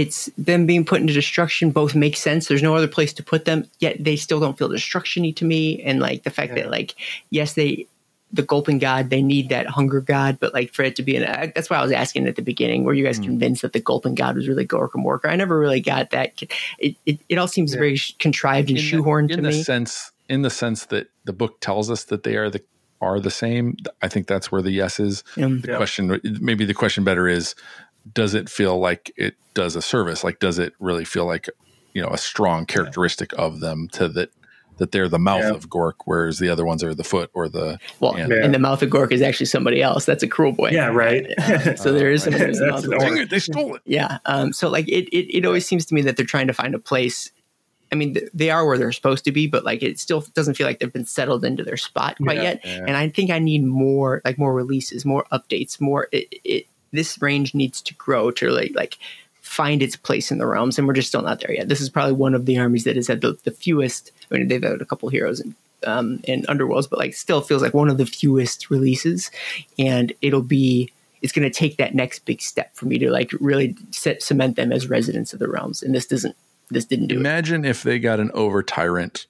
it's 0.00 0.18
them 0.36 0.66
being 0.66 0.84
put 0.84 1.00
into 1.00 1.12
destruction 1.14 1.70
both 1.70 1.94
makes 1.94 2.20
sense. 2.20 2.48
There's 2.48 2.62
no 2.62 2.74
other 2.76 2.86
place 2.96 3.12
to 3.14 3.22
put 3.22 3.46
them 3.46 3.64
yet 3.80 3.96
they 3.98 4.16
still 4.16 4.40
don't 4.40 4.56
feel 4.58 4.68
destructiony 4.68 5.34
to 5.36 5.44
me. 5.44 5.82
And 5.82 6.00
like 6.00 6.22
the 6.22 6.30
fact 6.30 6.50
Yeah. 6.50 6.62
that 6.64 6.70
like 6.70 6.94
yes 7.30 7.54
they 7.54 7.86
the 8.32 8.42
gulping 8.42 8.78
god 8.80 9.08
they 9.08 9.22
need 9.22 9.48
that 9.50 9.66
hunger 9.68 10.00
god 10.00 10.36
but 10.40 10.52
like 10.52 10.74
for 10.74 10.82
it 10.82 10.96
to 10.96 11.02
be 11.02 11.14
an 11.16 11.22
I- 11.24 11.52
that's 11.54 11.70
why 11.70 11.76
i 11.78 11.82
was 11.82 11.92
asking 11.92 12.26
at 12.26 12.34
the 12.34 12.42
beginning 12.42 12.82
were 12.82 12.92
you 12.92 13.04
guys 13.04 13.20
convinced 13.20 13.62
that 13.62 13.72
the 13.72 13.78
gulping 13.80 14.16
god 14.16 14.34
was 14.34 14.48
really 14.48 14.66
gork 14.66 14.90
and 14.94 15.04
morker 15.06 15.30
i 15.30 15.36
never 15.36 15.56
really 15.56 15.80
got 15.80 16.10
that 16.10 16.32
it, 16.80 16.96
it, 17.06 17.20
it 17.28 17.38
all 17.38 17.46
seems 17.46 17.72
Yeah. 17.72 17.78
very 17.78 17.94
sh- 17.96 18.16
contrived 18.18 18.68
and 18.68 18.78
in 18.78 18.84
the- 18.84 18.90
shoehorned 18.90 19.30
in 19.30 19.36
to 19.36 19.42
the 19.42 19.48
me. 19.56 19.62
sense 19.62 20.10
in 20.28 20.42
the 20.42 20.50
sense 20.50 20.86
that 20.86 21.06
the 21.24 21.32
book 21.32 21.60
tells 21.60 21.88
us 21.88 22.02
that 22.10 22.24
they 22.24 22.34
are 22.36 22.50
the 22.50 22.60
are 23.00 23.20
the 23.20 23.30
same 23.30 23.76
i 24.02 24.08
think 24.08 24.26
that's 24.26 24.50
where 24.50 24.60
the 24.60 24.72
yes 24.72 24.98
is. 24.98 25.22
Um, 25.40 25.60
the 25.60 25.68
Yeah. 25.70 25.76
question 25.76 26.20
maybe 26.40 26.64
the 26.64 26.74
question 26.74 27.04
better 27.04 27.28
is 27.28 27.54
does 28.14 28.34
it 28.34 28.48
feel 28.48 28.78
like 28.78 29.12
it 29.16 29.34
does 29.54 29.74
a 29.76 29.82
service 29.82 30.22
like 30.22 30.38
does 30.38 30.58
it 30.58 30.74
really 30.78 31.04
feel 31.04 31.24
like 31.26 31.48
you 31.94 32.02
know 32.02 32.08
a 32.08 32.18
strong 32.18 32.66
characteristic 32.66 33.32
of 33.38 33.60
them 33.60 33.88
to 33.92 34.06
that 34.08 34.30
that 34.78 34.92
they're 34.92 35.08
the 35.08 35.18
mouth 35.18 35.42
Yeah. 35.42 35.50
of 35.54 35.68
gork 35.70 35.94
whereas 36.04 36.38
the 36.38 36.50
other 36.50 36.64
ones 36.66 36.84
are 36.84 36.94
the 36.94 37.02
foot 37.04 37.30
or 37.32 37.48
the 37.48 37.78
well. 37.98 38.16
Yeah. 38.18 38.26
and 38.42 38.52
the 38.54 38.58
mouth 38.58 38.82
of 38.82 38.90
gork 38.90 39.10
is 39.12 39.22
actually 39.22 39.46
somebody 39.46 39.80
else 39.82 40.04
that's 40.04 40.22
a 40.22 40.28
Kruleboy 40.28 40.72
yeah 40.72 40.88
right 40.88 41.26
so 41.78 41.92
there 41.92 42.10
is 42.12 42.22
somebody 42.24 42.44
who's 42.44 42.58
the 42.58 42.66
mouth 42.70 42.84
of 42.84 42.92
an 42.92 42.98
gork. 42.98 43.00
Dang 43.00 43.16
it, 43.16 43.30
they 43.30 43.38
stole 43.38 43.74
it 43.76 43.82
Yeah. 43.86 44.18
Um, 44.26 44.52
so 44.52 44.68
like 44.68 44.86
it, 44.88 45.08
it, 45.16 45.38
it 45.38 45.46
always 45.46 45.64
seems 45.66 45.86
to 45.86 45.94
me 45.94 46.02
that 46.02 46.16
they're 46.18 46.26
trying 46.26 46.46
to 46.48 46.52
find 46.52 46.74
a 46.74 46.78
place. 46.78 47.32
I 47.90 47.94
mean, 47.94 48.14
th- 48.14 48.28
they 48.34 48.50
are 48.50 48.66
where 48.66 48.76
they're 48.78 48.90
supposed 48.92 49.24
to 49.26 49.32
be, 49.32 49.46
but 49.46 49.64
like 49.64 49.80
it 49.82 49.98
still 49.98 50.20
doesn't 50.34 50.54
feel 50.54 50.66
like 50.66 50.80
they've 50.80 50.92
been 50.92 51.04
settled 51.06 51.44
into 51.44 51.62
their 51.64 51.76
spot 51.78 52.16
quite 52.22 52.36
Yeah. 52.38 52.42
yet. 52.42 52.60
Yeah. 52.64 52.84
And 52.86 52.96
I 52.96 53.08
think 53.08 53.30
I 53.30 53.38
need 53.38 53.64
more, 53.64 54.20
like 54.24 54.36
more 54.38 54.52
releases, 54.52 55.04
more 55.06 55.24
updates, 55.32 55.80
more. 55.80 56.08
It, 56.12 56.26
it 56.44 56.66
this 56.92 57.20
range 57.20 57.54
needs 57.54 57.80
to 57.82 57.94
grow 57.94 58.30
to 58.32 58.50
like 58.50 58.72
like 58.74 58.98
find 59.42 59.82
its 59.82 59.96
place 59.96 60.30
in 60.32 60.38
the 60.38 60.46
realms, 60.46 60.78
and 60.78 60.86
we're 60.88 60.94
just 60.94 61.08
still 61.08 61.22
not 61.22 61.40
there 61.40 61.52
yet. 61.54 61.68
This 61.68 61.80
is 61.80 61.88
probably 61.88 62.12
one 62.12 62.34
of 62.34 62.46
the 62.46 62.58
armies 62.58 62.84
that 62.84 62.96
has 62.96 63.06
had 63.06 63.20
the, 63.20 63.38
the 63.44 63.50
fewest. 63.52 64.10
I 64.30 64.34
mean, 64.34 64.48
they've 64.48 64.62
had 64.62 64.80
a 64.82 64.84
couple 64.84 65.08
heroes 65.08 65.40
in 65.40 65.54
um, 65.86 66.20
in 66.24 66.42
Underworlds, 66.44 66.88
but 66.90 66.98
like 66.98 67.14
still 67.14 67.40
feels 67.40 67.62
like 67.62 67.74
one 67.74 67.88
of 67.88 67.96
the 67.98 68.06
fewest 68.06 68.70
releases, 68.70 69.30
and 69.78 70.12
it'll 70.22 70.42
be 70.42 70.90
it's 71.22 71.32
going 71.32 71.50
to 71.50 71.58
take 71.58 71.76
that 71.78 71.94
next 71.94 72.24
big 72.26 72.40
step 72.42 72.74
for 72.74 72.84
me 72.86 72.98
to 72.98 73.10
like 73.10 73.30
really 73.40 73.74
set, 73.90 74.22
cement 74.22 74.56
them 74.56 74.70
as 74.72 74.88
residents 74.88 75.32
of 75.32 75.38
the 75.38 75.48
realms. 75.48 75.82
And 75.82 75.94
this 75.94 76.06
doesn't, 76.06 76.36
this 76.70 76.84
didn't 76.84 77.06
do 77.08 77.14
it. 77.16 77.20
imagine 77.20 77.64
if 77.64 77.82
they 77.82 77.98
got 77.98 78.20
an 78.20 78.30
over 78.34 78.62
tyrant 78.62 79.26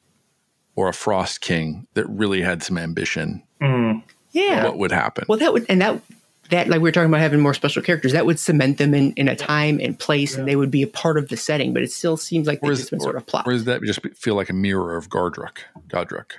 or 0.75 0.89
a 0.89 0.93
frost 0.93 1.41
king 1.41 1.87
that 1.95 2.05
really 2.07 2.43
had 2.43 2.63
some 2.63 2.77
ambition 2.77 3.43
Mm, 3.63 4.03
Yeah. 4.33 4.65
what 4.65 4.79
would 4.79 4.91
happen 4.93 5.25
Well, 5.29 5.39
that 5.39 5.53
would, 5.53 5.65
and 5.69 5.81
that, 5.81 6.03
that 6.51 6.69
like 6.69 6.79
we 6.79 6.89
were 6.89 6.93
talking 6.93 7.09
about 7.09 7.21
having 7.21 7.41
more 7.41 7.55
special 7.55 7.83
characters, 7.83 8.13
that 8.13 8.27
would 8.27 8.39
cement 8.39 8.79
them 8.79 8.95
in, 8.95 9.13
in 9.13 9.29
a 9.29 9.37
time 9.37 9.79
and 9.81 9.99
place, 9.99 10.37
and 10.37 10.47
they 10.47 10.57
would 10.57 10.71
be 10.71 10.83
a 10.83 10.87
part 10.87 11.19
of 11.19 11.29
the 11.29 11.37
setting. 11.37 11.73
But 11.73 11.83
it 11.83 11.93
still 11.93 12.17
seems 12.17 12.47
like 12.47 12.61
or, 12.63 12.69
they've 12.69 12.73
is, 12.73 12.79
just 12.81 12.91
been 12.91 13.01
or, 13.01 13.03
sort 13.03 13.17
of 13.17 13.27
plot. 13.27 13.47
or 13.47 13.53
does 13.53 13.65
that 13.65 13.83
just 13.83 14.01
feel 14.15 14.35
like 14.35 14.51
a 14.51 14.55
mirror 14.55 14.97
of 14.97 15.09
Gardruk? 15.09 15.59
Godruk. 15.89 16.33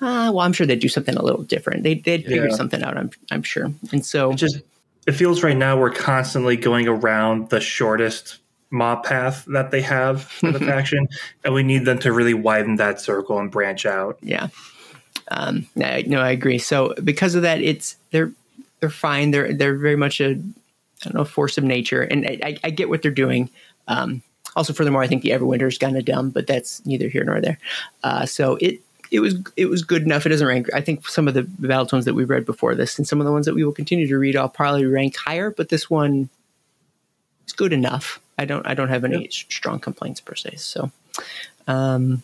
Uh, 0.00 0.30
well, 0.32 0.40
I'm 0.40 0.52
sure 0.52 0.66
they'd 0.66 0.78
do 0.78 0.88
something 0.88 1.16
a 1.16 1.22
little 1.22 1.42
different. 1.42 1.82
They, 1.82 1.94
they'd 1.94 2.24
figure 2.24 2.50
something 2.50 2.82
out. 2.82 2.96
I'm, 2.96 3.10
I'm 3.32 3.42
sure. 3.42 3.72
And 3.90 4.06
so, 4.06 4.30
it 4.30 4.36
just 4.36 4.60
it 5.06 5.12
feels 5.12 5.42
right 5.42 5.56
now 5.56 5.78
we're 5.78 5.90
constantly 5.90 6.56
going 6.56 6.86
around 6.86 7.50
the 7.50 7.60
shortest 7.60 8.38
mob 8.70 9.02
path 9.02 9.44
that 9.46 9.70
they 9.70 9.80
have 9.80 10.22
for 10.22 10.52
the 10.52 10.58
faction 10.66 11.08
and 11.42 11.54
we 11.54 11.62
need 11.62 11.86
them 11.86 11.98
to 11.98 12.12
really 12.12 12.34
widen 12.34 12.76
that 12.76 13.00
circle 13.00 13.38
and 13.38 13.50
branch 13.50 13.86
out 13.86 14.18
yeah. 14.20 14.48
Um, 15.30 15.66
no, 15.74 16.00
no, 16.06 16.20
I 16.20 16.30
agree. 16.30 16.58
So 16.58 16.94
because 17.02 17.34
of 17.34 17.42
that, 17.42 17.60
it's 17.60 17.96
they're 18.10 18.32
they're 18.80 18.90
fine. 18.90 19.30
They're 19.30 19.52
they're 19.52 19.76
very 19.76 19.96
much 19.96 20.20
a 20.20 20.30
I 20.30 21.04
don't 21.04 21.14
know 21.14 21.24
force 21.24 21.58
of 21.58 21.64
nature, 21.64 22.02
and 22.02 22.26
I, 22.26 22.58
I, 22.64 22.70
get 22.70 22.88
what 22.88 23.02
they're 23.02 23.12
doing. 23.12 23.50
Um, 23.86 24.22
also, 24.56 24.72
furthermore, 24.72 25.02
I 25.02 25.06
think 25.06 25.22
the 25.22 25.30
Everwinter 25.30 25.68
is 25.68 25.78
kind 25.78 25.96
of 25.96 26.04
dumb, 26.04 26.30
but 26.30 26.48
that's 26.48 26.84
neither 26.84 27.08
here 27.08 27.22
nor 27.22 27.40
there. 27.40 27.58
Uh, 28.02 28.26
so 28.26 28.56
it 28.60 28.80
it 29.10 29.20
was 29.20 29.36
it 29.56 29.66
was 29.66 29.82
good 29.82 30.02
enough. 30.02 30.26
It 30.26 30.30
doesn't 30.30 30.46
rank. 30.46 30.68
I 30.74 30.80
think 30.80 31.08
some 31.08 31.28
of 31.28 31.34
the 31.34 31.42
battletomes 31.42 32.04
that 32.04 32.14
we've 32.14 32.28
read 32.28 32.44
before 32.44 32.74
this, 32.74 32.98
and 32.98 33.06
some 33.06 33.20
of 33.20 33.26
the 33.26 33.32
ones 33.32 33.46
that 33.46 33.54
we 33.54 33.64
will 33.64 33.72
continue 33.72 34.06
to 34.08 34.18
read, 34.18 34.36
I'll 34.36 34.48
probably 34.48 34.86
rank 34.86 35.16
higher. 35.16 35.50
But 35.50 35.68
this 35.68 35.88
one 35.88 36.28
is 37.46 37.52
good 37.52 37.72
enough. 37.72 38.20
I 38.38 38.44
don't 38.44 38.66
I 38.66 38.74
don't 38.74 38.88
have 38.88 39.04
any 39.04 39.28
strong 39.30 39.78
complaints 39.80 40.20
per 40.20 40.34
se. 40.34 40.56
So, 40.56 40.90
um, 41.66 42.22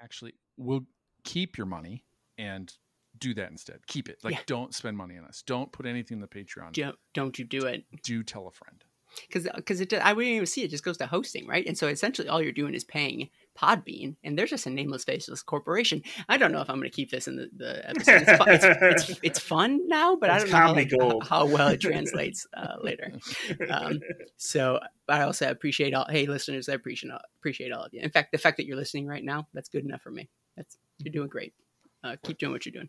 Actually 0.00 0.34
we'll 0.56 0.86
keep 1.24 1.56
your 1.56 1.66
money 1.66 2.04
and 2.38 2.72
do 3.18 3.34
that 3.34 3.50
instead. 3.50 3.86
Keep 3.86 4.08
it. 4.08 4.18
Like, 4.22 4.34
yeah. 4.34 4.40
don't 4.46 4.74
spend 4.74 4.96
money 4.96 5.16
on 5.16 5.24
us. 5.24 5.42
Don't 5.46 5.70
put 5.72 5.86
anything 5.86 6.16
in 6.16 6.20
the 6.20 6.28
Patreon. 6.28 6.72
Don't, 6.72 6.96
don't 7.14 7.38
you 7.38 7.44
do 7.44 7.66
it. 7.66 7.84
Do 8.02 8.22
tell 8.22 8.46
a 8.46 8.50
friend. 8.50 8.84
Because 9.26 9.48
because 9.54 9.80
it 9.80 9.92
I 9.94 10.12
wouldn't 10.12 10.34
even 10.34 10.46
see 10.46 10.62
it. 10.62 10.66
it. 10.66 10.70
Just 10.70 10.84
goes 10.84 10.98
to 10.98 11.06
hosting, 11.06 11.46
right? 11.46 11.66
And 11.66 11.76
so 11.78 11.86
essentially, 11.86 12.28
all 12.28 12.42
you're 12.42 12.52
doing 12.52 12.74
is 12.74 12.84
paying 12.84 13.30
Podbean, 13.56 14.16
and 14.22 14.38
they're 14.38 14.46
just 14.46 14.66
a 14.66 14.70
nameless, 14.70 15.04
faceless 15.04 15.42
corporation. 15.42 16.02
I 16.28 16.36
don't 16.36 16.52
know 16.52 16.60
if 16.60 16.68
I'm 16.68 16.76
going 16.76 16.90
to 16.90 16.94
keep 16.94 17.10
this 17.10 17.26
in 17.26 17.36
the, 17.36 17.48
the 17.56 17.88
episode. 17.88 18.22
It's, 18.22 18.36
fun, 18.36 18.48
it's, 18.48 18.64
it's, 19.10 19.20
it's, 19.22 19.38
fun 19.38 19.88
now, 19.88 20.16
but 20.16 20.28
it's 20.28 20.52
I 20.52 20.66
don't 20.66 20.92
know 20.92 21.20
how, 21.22 21.46
how, 21.46 21.46
well 21.46 21.68
it 21.68 21.80
translates 21.80 22.46
uh, 22.54 22.74
later. 22.82 23.12
Um, 23.70 24.00
so, 24.36 24.80
I 25.08 25.22
also 25.22 25.48
appreciate 25.48 25.94
all. 25.94 26.06
Hey, 26.08 26.26
listeners, 26.26 26.68
I 26.68 26.74
appreciate 26.74 27.12
appreciate 27.38 27.72
all 27.72 27.84
of 27.84 27.94
you. 27.94 28.00
In 28.00 28.10
fact, 28.10 28.32
the 28.32 28.38
fact 28.38 28.58
that 28.58 28.66
you're 28.66 28.76
listening 28.76 29.06
right 29.06 29.24
now, 29.24 29.46
that's 29.54 29.68
good 29.68 29.84
enough 29.84 30.02
for 30.02 30.10
me. 30.10 30.28
That's 30.56 30.76
you're 30.98 31.12
doing 31.12 31.28
great. 31.28 31.54
Uh, 32.04 32.16
keep 32.22 32.38
doing 32.38 32.52
what 32.52 32.66
you're 32.66 32.72
doing. 32.72 32.88